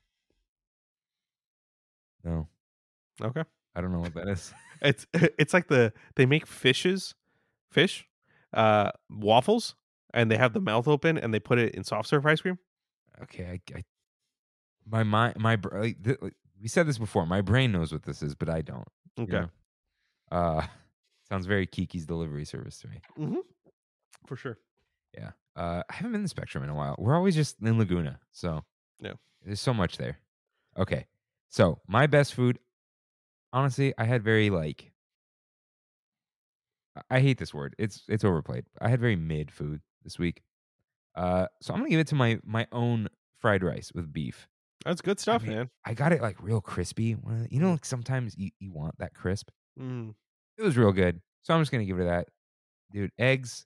No, 2.23 2.47
Okay, 3.21 3.43
I 3.75 3.81
don't 3.81 3.91
know 3.93 3.99
what 4.01 4.13
that 4.15 4.27
is. 4.27 4.53
it's 4.81 5.07
it's 5.13 5.53
like 5.53 5.67
the 5.67 5.93
they 6.15 6.25
make 6.25 6.45
fishes, 6.45 7.15
fish, 7.71 8.05
uh, 8.53 8.91
waffles, 9.09 9.75
and 10.13 10.29
they 10.29 10.37
have 10.37 10.53
the 10.53 10.59
mouth 10.59 10.87
open 10.87 11.17
and 11.17 11.33
they 11.33 11.39
put 11.39 11.57
it 11.57 11.73
in 11.73 11.83
soft 11.83 12.09
serve 12.09 12.25
ice 12.25 12.41
cream. 12.41 12.59
okay, 13.23 13.61
I, 13.73 13.77
I 13.77 13.83
my 14.85 15.03
mind, 15.03 15.37
my 15.39 15.55
br- 15.55 15.79
like, 15.79 16.03
th- 16.03 16.17
like, 16.21 16.33
we 16.61 16.67
said 16.67 16.85
this 16.87 16.97
before. 16.97 17.25
My 17.25 17.41
brain 17.41 17.71
knows 17.71 17.91
what 17.93 18.03
this 18.03 18.21
is, 18.21 18.35
but 18.35 18.49
I 18.49 18.61
don't. 18.61 18.87
you 19.17 19.23
Okay, 19.23 19.33
know? 19.33 19.49
Uh, 20.31 20.65
sounds 21.29 21.45
very 21.45 21.65
Kiki's 21.65 22.05
delivery 22.05 22.45
service 22.45 22.77
to 22.79 22.87
me. 22.89 23.01
for 24.25 24.35
sure. 24.35 24.57
Yeah. 25.17 25.31
Uh, 25.57 25.81
I 25.89 25.93
haven't 25.93 26.11
been 26.11 26.19
in 26.19 26.23
the 26.23 26.29
Spectrum 26.29 26.63
in 26.63 26.69
a 26.69 26.75
while. 26.75 26.95
We're 26.99 27.15
always 27.15 27.35
just 27.35 27.59
in 27.61 27.77
Laguna, 27.79 28.19
so 28.31 28.63
Yeah. 28.99 29.13
there's 29.43 29.59
so 29.59 29.73
much 29.73 29.97
there. 29.97 30.17
Okay, 30.77 31.07
so 31.49 31.81
my 31.87 32.05
best 32.05 32.33
food, 32.35 32.59
honestly, 33.51 33.93
I 33.97 34.03
had 34.05 34.23
very 34.23 34.49
like. 34.51 34.93
I- 36.95 37.17
I 37.17 37.19
hate 37.21 37.37
this 37.39 37.53
word. 37.53 37.75
It's 37.77 38.03
it's 38.07 38.23
overplayed. 38.23 38.65
I 38.79 38.89
had 38.89 38.99
very 38.99 39.15
mid 39.15 39.51
food 39.51 39.81
this 40.03 40.19
week. 40.19 40.43
Uh, 41.15 41.47
so 41.61 41.73
I'm 41.73 41.79
gonna 41.79 41.89
give 41.89 41.99
it 41.99 42.07
to 42.07 42.15
my 42.15 42.39
my 42.43 42.67
own 42.71 43.07
fried 43.39 43.63
rice 43.63 43.91
with 43.93 44.11
beef. 44.13 44.47
That's 44.85 45.01
good 45.01 45.19
stuff, 45.19 45.41
mean, 45.43 45.55
man. 45.55 45.69
I 45.85 45.93
got 45.95 46.11
it 46.13 46.21
like 46.21 46.41
real 46.41 46.61
crispy. 46.61 47.13
One 47.15 47.33
of 47.33 47.39
the- 47.43 47.53
You 47.53 47.59
know, 47.59 47.71
like 47.71 47.85
sometimes 47.85 48.37
you, 48.37 48.51
you 48.59 48.71
want 48.71 48.97
that 48.99 49.13
crisp. 49.15 49.49
Mm. 49.79 50.13
It 50.57 50.61
was 50.61 50.77
real 50.77 50.91
good. 50.91 51.21
So 51.41 51.53
I'm 51.53 51.61
just 51.61 51.71
gonna 51.71 51.85
give 51.85 51.99
it 51.99 52.05
that. 52.05 52.29
Dude, 52.91 53.11
eggs, 53.17 53.65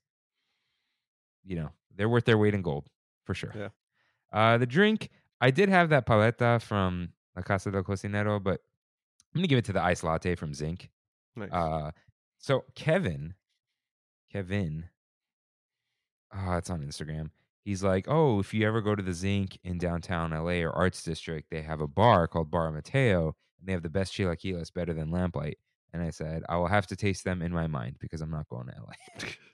you 1.44 1.58
know, 1.58 1.70
they're 1.96 2.10
worth 2.10 2.26
their 2.26 2.38
weight 2.38 2.54
in 2.54 2.62
gold 2.62 2.86
for 3.26 3.34
sure. 3.34 3.54
Yeah. 3.56 3.70
Uh 4.32 4.58
the 4.58 4.66
drink, 4.66 5.10
I 5.40 5.52
did 5.52 5.70
have 5.70 5.90
that 5.90 6.06
paleta 6.06 6.62
from 6.62 7.10
La 7.36 7.42
Casa 7.44 7.72
del 7.72 7.84
Cocinero, 7.84 8.42
but 8.42 8.62
I'm 9.34 9.40
gonna 9.40 9.48
give 9.48 9.60
it 9.60 9.66
to 9.66 9.74
the 9.74 9.82
ice 9.82 10.04
latte 10.04 10.36
from 10.36 10.54
Zinc. 10.54 10.90
Nice. 11.36 11.52
Uh 11.52 11.92
so 12.38 12.64
Kevin, 12.76 13.36
Kevin, 14.32 14.86
ah, 16.34 16.58
it's 16.58 16.70
on 16.70 16.82
Instagram. 16.82 17.30
He's 17.64 17.84
like, 17.84 18.06
oh, 18.08 18.40
if 18.40 18.54
you 18.54 18.68
ever 18.68 18.82
go 18.82 18.96
to 18.96 19.04
the 19.04 19.14
Zinc 19.14 19.60
in 19.64 19.78
downtown 19.78 20.32
LA 20.32 20.62
or 20.64 20.72
Arts 20.72 21.04
District, 21.04 21.48
they 21.52 21.62
have 21.62 21.80
a 21.82 21.88
bar 21.88 22.28
called 22.28 22.50
Bar 22.50 22.72
Mateo, 22.72 23.36
and 23.60 23.68
they 23.68 23.72
have 23.74 23.84
the 23.84 23.90
best 23.90 24.14
chilaquiles, 24.14 24.74
better 24.74 24.94
than 24.94 25.12
Lamplight. 25.12 25.56
And 25.94 26.02
I 26.02 26.10
said, 26.10 26.44
I 26.50 26.58
will 26.58 26.68
have 26.68 26.88
to 26.88 26.96
taste 26.96 27.24
them 27.24 27.42
in 27.42 27.52
my 27.52 27.68
mind 27.68 27.98
because 28.00 28.22
I'm 28.22 28.32
not 28.32 28.50
going 28.50 28.68
to 28.68 28.74
LA. 28.80 29.28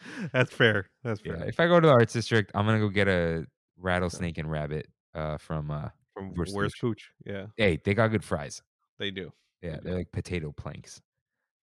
That's 0.32 0.52
fair. 0.52 0.88
That's 1.02 1.20
Yeah, 1.24 1.36
fair. 1.36 1.48
if 1.48 1.58
I 1.60 1.66
go 1.66 1.80
to 1.80 1.86
the 1.86 1.92
Arts 1.92 2.12
District, 2.12 2.50
I'm 2.54 2.66
gonna 2.66 2.78
go 2.78 2.88
get 2.88 3.08
a 3.08 3.46
rattlesnake 3.76 4.38
and 4.38 4.50
rabbit 4.50 4.88
uh, 5.14 5.38
from. 5.38 5.70
Uh, 5.70 5.88
From 6.14 6.32
where's. 6.34 6.74
Pooch? 6.80 7.10
Yeah, 7.24 7.46
hey, 7.56 7.78
they 7.84 7.94
got 7.94 8.08
good 8.08 8.24
fries. 8.24 8.62
they 8.98 9.10
do. 9.10 9.32
Yeah, 9.62 9.76
They 9.76 9.80
they're 9.90 9.94
like 9.98 10.12
potato 10.12 10.52
planks. 10.52 11.00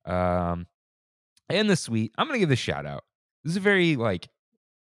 Um, 0.06 0.68
and 1.50 1.70
the 1.70 1.76
sweet. 1.76 2.14
I'm 2.18 2.28
gonna 2.28 2.40
give 2.40 2.50
the 2.50 2.56
shout 2.56 2.86
out. 2.86 3.04
This 3.44 3.52
is 3.52 3.58
a 3.58 3.62
very 3.62 3.96
like 3.96 4.28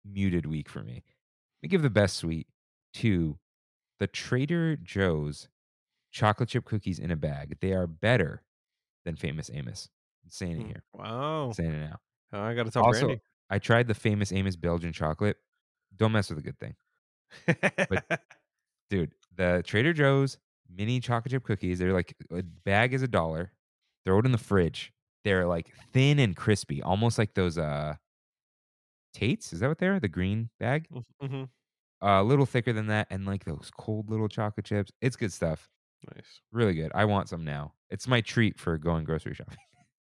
muted 0.04 0.46
week 0.46 0.68
for 0.68 0.82
me. 0.82 0.94
Let 1.04 1.62
me 1.62 1.68
give 1.68 1.82
the 1.82 1.90
best 1.90 2.16
sweet 2.16 2.46
to 2.94 3.38
the 4.00 4.06
Trader 4.06 4.76
Joe's 4.76 5.48
chocolate 6.10 6.48
chip 6.48 6.64
cookies 6.64 6.98
in 6.98 7.10
a 7.10 7.16
bag. 7.16 7.56
They 7.60 7.72
are 7.72 7.86
better 7.86 8.42
than 9.04 9.16
Famous 9.16 9.50
Amos. 9.52 9.88
I'm 10.24 10.30
saying 10.30 10.60
it 10.60 10.64
Mm. 10.64 10.66
here. 10.66 10.82
Wow. 10.92 11.44
I'm 11.46 11.52
saying 11.52 11.72
it 11.72 11.90
now. 11.90 11.98
I 12.32 12.54
got 12.54 12.64
to 12.66 12.70
tell 12.70 12.84
Also, 12.84 13.06
Brandy. 13.06 13.22
I 13.52 13.58
tried 13.58 13.86
the 13.86 13.94
Famous 13.94 14.32
Amos 14.32 14.56
Belgian 14.56 14.92
chocolate. 14.92 15.36
Don't 15.94 16.12
mess 16.12 16.30
with 16.30 16.38
a 16.38 16.42
good 16.42 16.58
thing. 16.58 16.74
But 17.88 18.04
dude. 18.90 19.12
The 19.36 19.62
Trader 19.66 19.92
Joe's 19.92 20.38
mini 20.74 21.00
chocolate 21.00 21.32
chip 21.32 21.44
cookies. 21.44 21.78
They're 21.78 21.92
like 21.92 22.14
a 22.30 22.42
bag 22.42 22.94
is 22.94 23.02
a 23.02 23.08
dollar. 23.08 23.52
Throw 24.04 24.18
it 24.18 24.26
in 24.26 24.32
the 24.32 24.38
fridge. 24.38 24.92
They're 25.24 25.46
like 25.46 25.70
thin 25.92 26.18
and 26.18 26.34
crispy, 26.36 26.82
almost 26.82 27.18
like 27.18 27.34
those 27.34 27.56
uh 27.58 27.94
Tates. 29.14 29.52
Is 29.52 29.60
that 29.60 29.68
what 29.68 29.78
they 29.78 29.86
are? 29.88 30.00
The 30.00 30.08
green 30.08 30.48
bag, 30.58 30.86
Mm-hmm. 31.22 31.44
a 32.00 32.22
little 32.22 32.46
thicker 32.46 32.72
than 32.72 32.86
that, 32.88 33.06
and 33.10 33.26
like 33.26 33.44
those 33.44 33.70
cold 33.76 34.10
little 34.10 34.28
chocolate 34.28 34.66
chips. 34.66 34.90
It's 35.00 35.16
good 35.16 35.32
stuff. 35.32 35.68
Nice, 36.14 36.40
Really 36.50 36.74
good. 36.74 36.90
I 36.94 37.04
want 37.04 37.28
some 37.28 37.44
now. 37.44 37.74
It's 37.90 38.08
my 38.08 38.20
treat 38.22 38.58
for 38.58 38.76
going 38.78 39.04
grocery 39.04 39.34
shopping. 39.34 39.58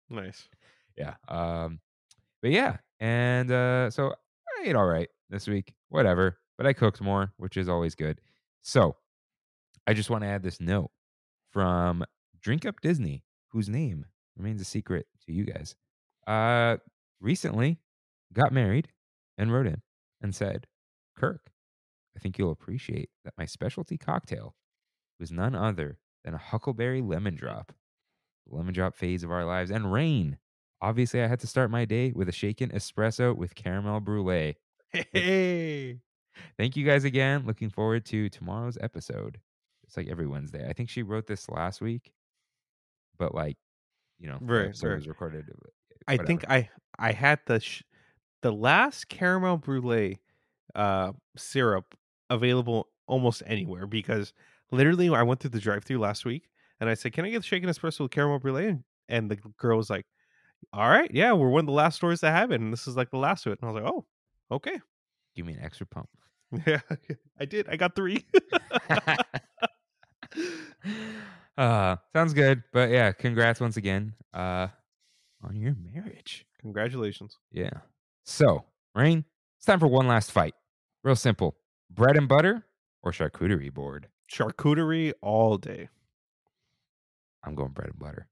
nice. 0.10 0.48
yeah. 0.98 1.16
Um, 1.28 1.80
but 2.42 2.52
yeah, 2.52 2.78
and 3.00 3.52
uh, 3.52 3.90
so 3.90 4.10
I 4.12 4.68
ate 4.68 4.76
all 4.76 4.86
right 4.86 5.10
this 5.30 5.48
week. 5.48 5.74
Whatever, 5.90 6.38
but 6.58 6.68
I 6.68 6.74
cooked 6.74 7.02
more, 7.02 7.34
which 7.38 7.58
is 7.58 7.70
always 7.70 7.96
good. 7.96 8.20
So 8.62 8.96
I 9.86 9.94
just 9.94 10.10
want 10.10 10.24
to 10.24 10.28
add 10.28 10.44
this 10.44 10.60
note 10.60 10.92
from 11.52 12.04
Drink 12.42 12.66
Up 12.66 12.82
Disney, 12.82 13.24
whose 13.52 13.70
name 13.70 14.06
remains 14.36 14.62
a 14.62 14.66
secret 14.66 15.08
to 15.26 15.32
you 15.32 15.46
guys. 15.46 15.76
Uh, 16.26 16.78
recently 17.22 17.80
got 18.34 18.52
married 18.52 18.90
and 19.38 19.52
wrote 19.52 19.68
in 19.68 19.82
and 20.22 20.36
said, 20.36 20.68
"Kirk, 21.16 21.52
I 22.16 22.20
think 22.20 22.38
you'll 22.38 22.52
appreciate 22.52 23.10
that 23.24 23.38
my 23.38 23.46
specialty 23.46 23.98
cocktail 23.98 24.56
was 25.20 25.32
none 25.32 25.56
other 25.56 26.00
than 26.24 26.34
a 26.34 26.38
Huckleberry 26.40 27.02
Lemon 27.02 27.36
Drop, 27.36 27.72
the 28.46 28.56
lemon 28.56 28.74
drop 28.74 28.96
phase 28.96 29.24
of 29.24 29.32
our 29.32 29.46
lives, 29.46 29.72
and 29.72 29.94
rain." 29.94 30.38
Obviously, 30.82 31.22
I 31.22 31.28
had 31.28 31.40
to 31.42 31.48
start 31.48 31.72
my 31.72 31.86
day 31.86 32.12
with 32.16 32.30
a 32.30 32.32
shaken 32.32 32.70
espresso 32.70 33.36
with 33.36 33.56
caramel 33.56 34.00
brulee. 34.00 34.56
Hey, 34.92 36.00
Thank 36.58 36.76
you 36.78 36.86
guys 36.86 37.04
again. 37.04 37.46
Looking 37.46 37.70
forward 37.70 38.06
to 38.06 38.30
tomorrow's 38.30 38.78
episode. 38.80 39.40
It's 39.84 39.98
like 39.98 40.08
every 40.08 40.28
Wednesday. 40.28 40.68
I 40.68 40.74
think 40.74 40.90
she 40.90 41.02
wrote 41.02 41.26
this 41.28 41.50
last 41.50 41.82
week, 41.82 42.12
but 43.18 43.34
like, 43.34 43.58
you 44.20 44.28
know, 44.28 44.38
Right, 44.42 44.76
right. 44.84 44.96
was 44.96 45.08
recorded. 45.08 45.46
uh, 45.50 45.70
I 46.08 46.18
think 46.18 46.46
I 46.50 46.70
I 47.00 47.12
had 47.12 47.40
the 47.48 47.60
sh- 47.60 47.84
the 48.42 48.52
last 48.52 49.10
caramel 49.10 49.58
brulee 49.58 50.20
uh 50.76 51.14
syrup 51.36 51.96
available 52.30 52.88
almost 53.08 53.42
anywhere 53.46 53.88
because 53.88 54.34
literally 54.72 55.10
I 55.10 55.24
went 55.24 55.40
through 55.40 55.52
the 55.52 55.60
drive-through 55.60 56.00
last 56.00 56.24
week 56.26 56.50
and 56.80 56.90
I 56.90 56.94
said, 56.94 57.14
"Can 57.14 57.26
I 57.26 57.30
get 57.30 57.40
the 57.40 57.44
shaken 57.46 57.70
espresso 57.70 58.02
with 58.02 58.12
caramel 58.12 58.40
brulee?" 58.40 58.68
And, 58.68 58.84
and 59.10 59.32
the 59.32 59.38
girl 59.58 59.78
was 59.78 59.90
like, 59.90 60.06
"All 60.74 60.90
right, 60.90 61.10
yeah, 61.14 61.34
we're 61.34 61.50
one 61.50 61.62
of 61.62 61.68
the 61.68 61.72
last 61.72 61.96
stories 61.96 62.22
that 62.22 62.32
have 62.32 62.52
it, 62.52 62.62
and 62.62 62.72
this 62.72 62.88
is 62.88 62.96
like 62.96 63.12
the 63.12 63.18
last 63.18 63.46
of 63.46 63.54
it." 63.54 63.60
And 63.62 63.70
I 63.70 63.74
was 63.74 63.82
like, 63.82 63.92
"Oh, 63.92 64.06
okay, 64.52 64.80
give 65.38 65.46
me 65.46 65.54
an 65.54 65.64
extra 65.64 65.86
pump. 65.86 66.10
yeah, 66.68 66.82
I 67.40 67.46
did. 67.46 67.70
I 67.70 67.78
got 67.78 67.96
three. 67.96 68.26
uh, 71.58 71.96
sounds 72.14 72.34
good. 72.34 72.64
But 72.74 72.90
yeah, 72.90 73.12
congrats 73.12 73.62
once 73.62 73.78
again 73.78 74.14
uh, 74.34 74.68
on 75.44 75.56
your 75.56 75.76
marriage. 75.76 76.46
Congratulations. 76.62 77.38
Yeah. 77.52 77.70
So, 78.26 78.66
Rain, 78.96 79.24
it's 79.58 79.66
time 79.66 79.80
for 79.80 79.88
one 79.88 80.08
last 80.08 80.32
fight. 80.32 80.56
Real 81.04 81.16
simple 81.16 81.56
bread 81.90 82.18
and 82.18 82.28
butter 82.28 82.66
or 83.04 83.12
charcuterie 83.12 83.74
board? 83.74 84.08
Charcuterie 84.32 85.14
all 85.22 85.58
day. 85.58 85.90
I'm 87.44 87.56
going 87.56 87.72
bread 87.72 87.90
and 87.90 88.00
butter. 88.00 88.28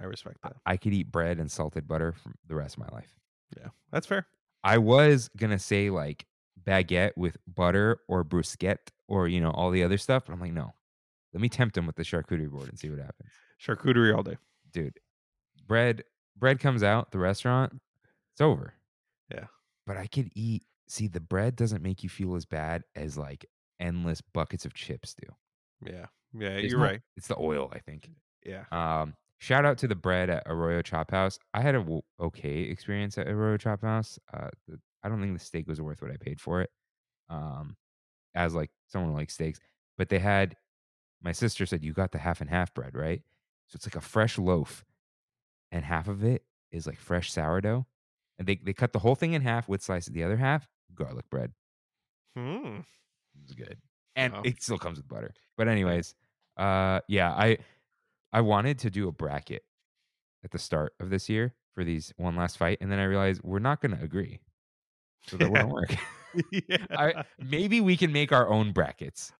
I 0.00 0.04
respect 0.04 0.38
that. 0.42 0.56
I 0.66 0.76
could 0.76 0.92
eat 0.92 1.10
bread 1.12 1.38
and 1.38 1.50
salted 1.50 1.86
butter 1.86 2.12
for 2.12 2.32
the 2.48 2.54
rest 2.54 2.76
of 2.76 2.80
my 2.80 2.88
life. 2.96 3.14
Yeah, 3.56 3.68
that's 3.92 4.06
fair. 4.06 4.26
I 4.64 4.78
was 4.78 5.28
gonna 5.36 5.58
say 5.58 5.90
like 5.90 6.26
baguette 6.62 7.12
with 7.16 7.36
butter 7.46 8.00
or 8.08 8.24
bruschetta 8.24 8.78
or 9.08 9.28
you 9.28 9.40
know 9.40 9.50
all 9.50 9.70
the 9.70 9.84
other 9.84 9.98
stuff, 9.98 10.24
but 10.26 10.32
I'm 10.32 10.40
like, 10.40 10.52
no. 10.52 10.72
Let 11.32 11.40
me 11.40 11.48
tempt 11.48 11.76
him 11.76 11.86
with 11.86 11.96
the 11.96 12.04
charcuterie 12.04 12.48
board 12.50 12.68
and 12.68 12.78
see 12.78 12.88
what 12.90 13.00
happens, 13.00 13.30
Charcuterie 13.60 14.14
all 14.16 14.22
day. 14.22 14.36
dude. 14.72 14.98
Bread, 15.66 16.04
bread 16.36 16.60
comes 16.60 16.82
out 16.82 17.10
the 17.10 17.18
restaurant, 17.18 17.72
it's 18.32 18.40
over. 18.40 18.74
Yeah. 19.32 19.46
but 19.86 19.96
I 19.96 20.06
could 20.06 20.30
eat. 20.34 20.62
See, 20.88 21.08
the 21.08 21.20
bread 21.20 21.56
doesn't 21.56 21.82
make 21.82 22.02
you 22.02 22.08
feel 22.08 22.34
as 22.36 22.44
bad 22.44 22.84
as 22.94 23.16
like 23.18 23.46
endless 23.80 24.20
buckets 24.20 24.64
of 24.64 24.74
chips 24.74 25.14
do. 25.14 25.26
Yeah, 25.90 26.06
yeah, 26.38 26.48
It's 26.50 26.70
you're 26.70 26.80
not- 26.80 26.86
right. 26.86 27.00
It's 27.16 27.26
the 27.26 27.38
oil, 27.38 27.68
I 27.74 27.78
think. 27.80 28.08
Yeah. 28.46 28.64
Um, 28.70 29.14
shout 29.38 29.64
out 29.64 29.78
to 29.78 29.88
the 29.88 29.94
bread 29.94 30.30
at 30.30 30.42
Arroyo 30.46 30.82
Chop 30.82 31.10
House. 31.10 31.38
I 31.52 31.60
had 31.60 31.74
a 31.74 31.78
w- 31.78 32.02
okay 32.20 32.60
experience 32.62 33.18
at 33.18 33.28
Arroyo 33.28 33.56
Chop 33.56 33.82
House. 33.82 34.18
Uh, 34.32 34.48
the, 34.68 34.78
I 35.02 35.08
don't 35.08 35.20
think 35.20 35.36
the 35.38 35.44
steak 35.44 35.66
was 35.68 35.80
worth 35.80 36.00
what 36.02 36.10
I 36.10 36.16
paid 36.16 36.40
for 36.40 36.62
it. 36.62 36.70
Um, 37.28 37.76
as 38.34 38.54
like 38.54 38.70
someone 38.88 39.10
who 39.12 39.16
likes 39.16 39.34
steaks, 39.34 39.60
but 39.98 40.08
they 40.08 40.18
had. 40.18 40.56
My 41.22 41.32
sister 41.32 41.64
said 41.64 41.82
you 41.82 41.94
got 41.94 42.12
the 42.12 42.18
half 42.18 42.42
and 42.42 42.50
half 42.50 42.74
bread, 42.74 42.94
right? 42.94 43.22
So 43.68 43.76
it's 43.76 43.86
like 43.86 43.96
a 43.96 44.00
fresh 44.02 44.36
loaf, 44.36 44.84
and 45.72 45.82
half 45.82 46.06
of 46.06 46.22
it 46.22 46.44
is 46.70 46.86
like 46.86 46.98
fresh 46.98 47.32
sourdough, 47.32 47.86
and 48.38 48.46
they 48.46 48.56
they 48.62 48.74
cut 48.74 48.92
the 48.92 48.98
whole 48.98 49.14
thing 49.14 49.32
in 49.32 49.40
half 49.40 49.66
with 49.68 49.82
slices. 49.82 50.12
The 50.12 50.22
other 50.24 50.36
half 50.36 50.68
garlic 50.94 51.28
bread. 51.30 51.52
Hmm. 52.36 52.80
It 53.36 53.42
was 53.42 53.52
good, 53.56 53.78
and 54.16 54.32
Wow. 54.34 54.42
it 54.44 54.62
still 54.62 54.76
comes 54.78 54.98
with 54.98 55.08
butter. 55.08 55.32
But 55.56 55.68
anyways, 55.68 56.14
uh, 56.58 57.00
yeah, 57.08 57.32
I 57.32 57.58
I 58.34 58.42
wanted 58.42 58.78
to 58.80 58.90
do 58.90 59.08
a 59.08 59.12
bracket 59.12 59.64
at 60.44 60.50
the 60.50 60.58
start 60.58 60.94
of 61.00 61.10
this 61.10 61.30
year 61.30 61.54
for 61.74 61.84
these 61.84 62.12
one 62.18 62.36
last 62.36 62.58
fight, 62.58 62.78
and 62.82 62.92
then 62.92 62.98
I 62.98 63.04
realized 63.04 63.42
we're 63.42 63.60
not 63.60 63.80
going 63.80 63.96
to 63.96 64.02
agree, 64.04 64.40
so 65.26 65.36
that 65.38 65.50
won't 65.50 65.70
work. 65.72 65.96
yeah. 66.52 66.86
I 66.90 67.24
maybe 67.38 67.80
we 67.80 67.96
can 67.96 68.12
make 68.12 68.32
our 68.32 68.48
own 68.48 68.72
brackets. 68.72 69.32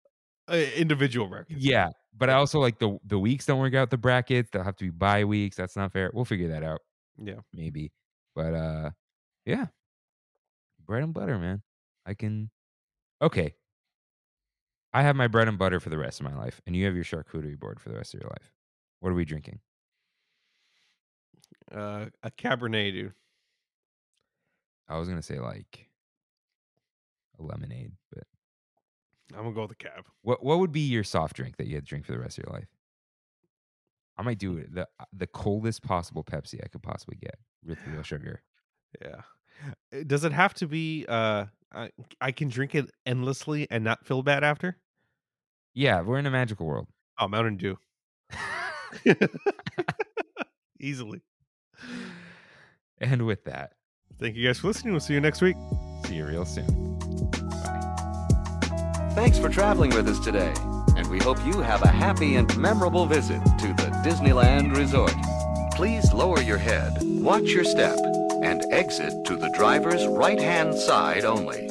Uh, 0.49 0.57
individual 0.77 1.27
brackets. 1.29 1.59
Yeah, 1.61 1.91
but 2.17 2.31
I 2.31 2.35
also 2.35 2.61
like 2.61 2.79
the 2.79 2.99
the 3.05 3.19
weeks 3.19 3.47
don't 3.47 3.59
work 3.61 3.75
out. 3.75 3.91
The 3.91 3.99
brackets 3.99 4.51
they'll 4.51 4.65
have 4.65 4.77
to 4.77 4.85
be 4.85 4.91
bye 4.91 5.25
weeks. 5.25 5.57
That's 5.57 5.77
not 5.77 5.93
fair. 5.93 6.11
We'll 6.15 6.25
figure 6.25 6.49
that 6.49 6.63
out 6.63 6.81
Yeah. 7.19 7.41
maybe, 7.53 7.93
but 8.35 8.55
uh, 8.55 8.91
yeah, 9.47 9.67
bread 10.81 11.03
and 11.03 11.15
butter, 11.15 11.39
man. 11.39 11.63
I 12.07 12.15
can. 12.15 12.51
Okay, 13.23 13.55
I 14.93 15.03
have 15.03 15.17
my 15.17 15.27
bread 15.27 15.49
and 15.49 15.59
butter 15.59 15.81
for 15.81 15.91
the 15.91 15.99
rest 15.99 16.21
of 16.21 16.25
my 16.25 16.35
life, 16.37 16.61
and 16.67 16.77
you 16.77 16.85
have 16.87 16.95
your 16.95 17.05
charcuterie 17.05 17.59
board 17.59 17.81
for 17.81 17.89
the 17.89 17.97
rest 17.97 18.15
of 18.15 18.21
your 18.21 18.31
life. 18.31 18.53
What 19.05 19.11
are 19.11 19.17
we 19.17 19.27
drinking? 19.27 19.59
Uh, 21.71 22.07
a 22.23 22.31
Cabernet, 22.31 22.93
dude. 22.93 23.13
I 24.89 24.97
was 24.97 25.11
gonna 25.11 25.21
say 25.21 25.41
like 25.41 25.91
a 27.39 27.43
lemonade, 27.43 27.93
but 28.11 28.25
I'm 29.35 29.43
gonna 29.43 29.55
go 29.55 29.61
with 29.61 29.73
the 29.73 29.75
cab. 29.77 30.07
what 30.23 30.43
what 30.43 30.59
would 30.59 30.73
be 30.73 30.81
your 30.89 31.05
soft 31.05 31.37
drink 31.37 31.59
that 31.59 31.67
you 31.67 31.75
had 31.75 31.85
to 31.85 31.89
drink 31.91 32.07
for 32.07 32.13
the 32.13 32.19
rest 32.19 32.39
of 32.39 32.45
your 32.47 32.55
life? 32.55 32.69
I 34.17 34.23
might 34.23 34.39
do 34.39 34.57
it 34.57 34.75
the 34.75 34.89
the 35.13 35.27
coldest 35.27 35.83
possible 35.83 36.25
Pepsi 36.25 36.65
I 36.65 36.69
could 36.69 36.83
possibly 36.83 37.19
get 37.21 37.37
with 37.63 37.77
real 37.87 38.03
sugar. 38.05 38.41
Yeah. 39.03 39.21
Uh, 39.93 40.03
Does 40.07 40.25
it 40.25 40.33
have 40.33 40.55
to 40.55 40.67
be? 40.67 41.05
Uh, 41.07 41.45
I, 41.75 41.91
I 42.23 42.33
can 42.33 42.49
drink 42.49 42.75
it 42.75 42.91
endlessly 43.05 43.67
and 43.71 43.85
not 43.85 44.07
feel 44.07 44.23
bad 44.23 44.43
after. 44.45 44.79
Yeah, 45.75 46.01
we're 46.01 46.19
in 46.19 46.25
a 46.25 46.31
magical 46.31 46.65
world. 46.65 46.87
Oh, 47.19 47.29
Mountain 47.29 47.59
Dew. 47.59 47.79
Easily. 50.81 51.23
And 52.99 53.27
with 53.27 53.45
that, 53.45 53.73
Thank 54.19 54.37
you 54.37 54.47
guys 54.47 54.61
for 54.61 54.69
listening. 54.69 54.93
We'll 54.93 55.01
see 55.01 55.15
you 55.15 55.21
next 55.21 55.43
week. 55.43 55.57
see 56.07 56.15
you 56.17 56.27
real 56.27 56.45
soon. 56.45 56.99
Thanks 59.15 59.39
for 59.39 59.49
traveling 59.49 59.91
with 59.91 60.09
us 60.09 60.19
today, 60.19 60.53
and 60.97 61.09
we 61.09 61.19
hope 61.19 61.45
you 61.45 61.61
have 61.61 61.83
a 61.83 61.89
happy 61.89 62.37
and 62.37 62.57
memorable 62.57 63.07
visit 63.07 63.43
to 63.45 63.69
the 63.69 63.91
Disneyland 64.05 64.77
Resort. 64.77 65.15
Please 65.75 66.13
lower 66.13 66.41
your 66.41 66.59
head, 66.59 66.93
watch 67.03 67.49
your 67.51 67.65
step, 67.65 67.99
and 68.43 68.65
exit 68.73 69.13
to 69.27 69.37
the 69.37 69.51
driver's 69.51 70.07
right 70.07 70.41
hand 70.41 70.75
side 70.75 71.25
only. 71.25 71.69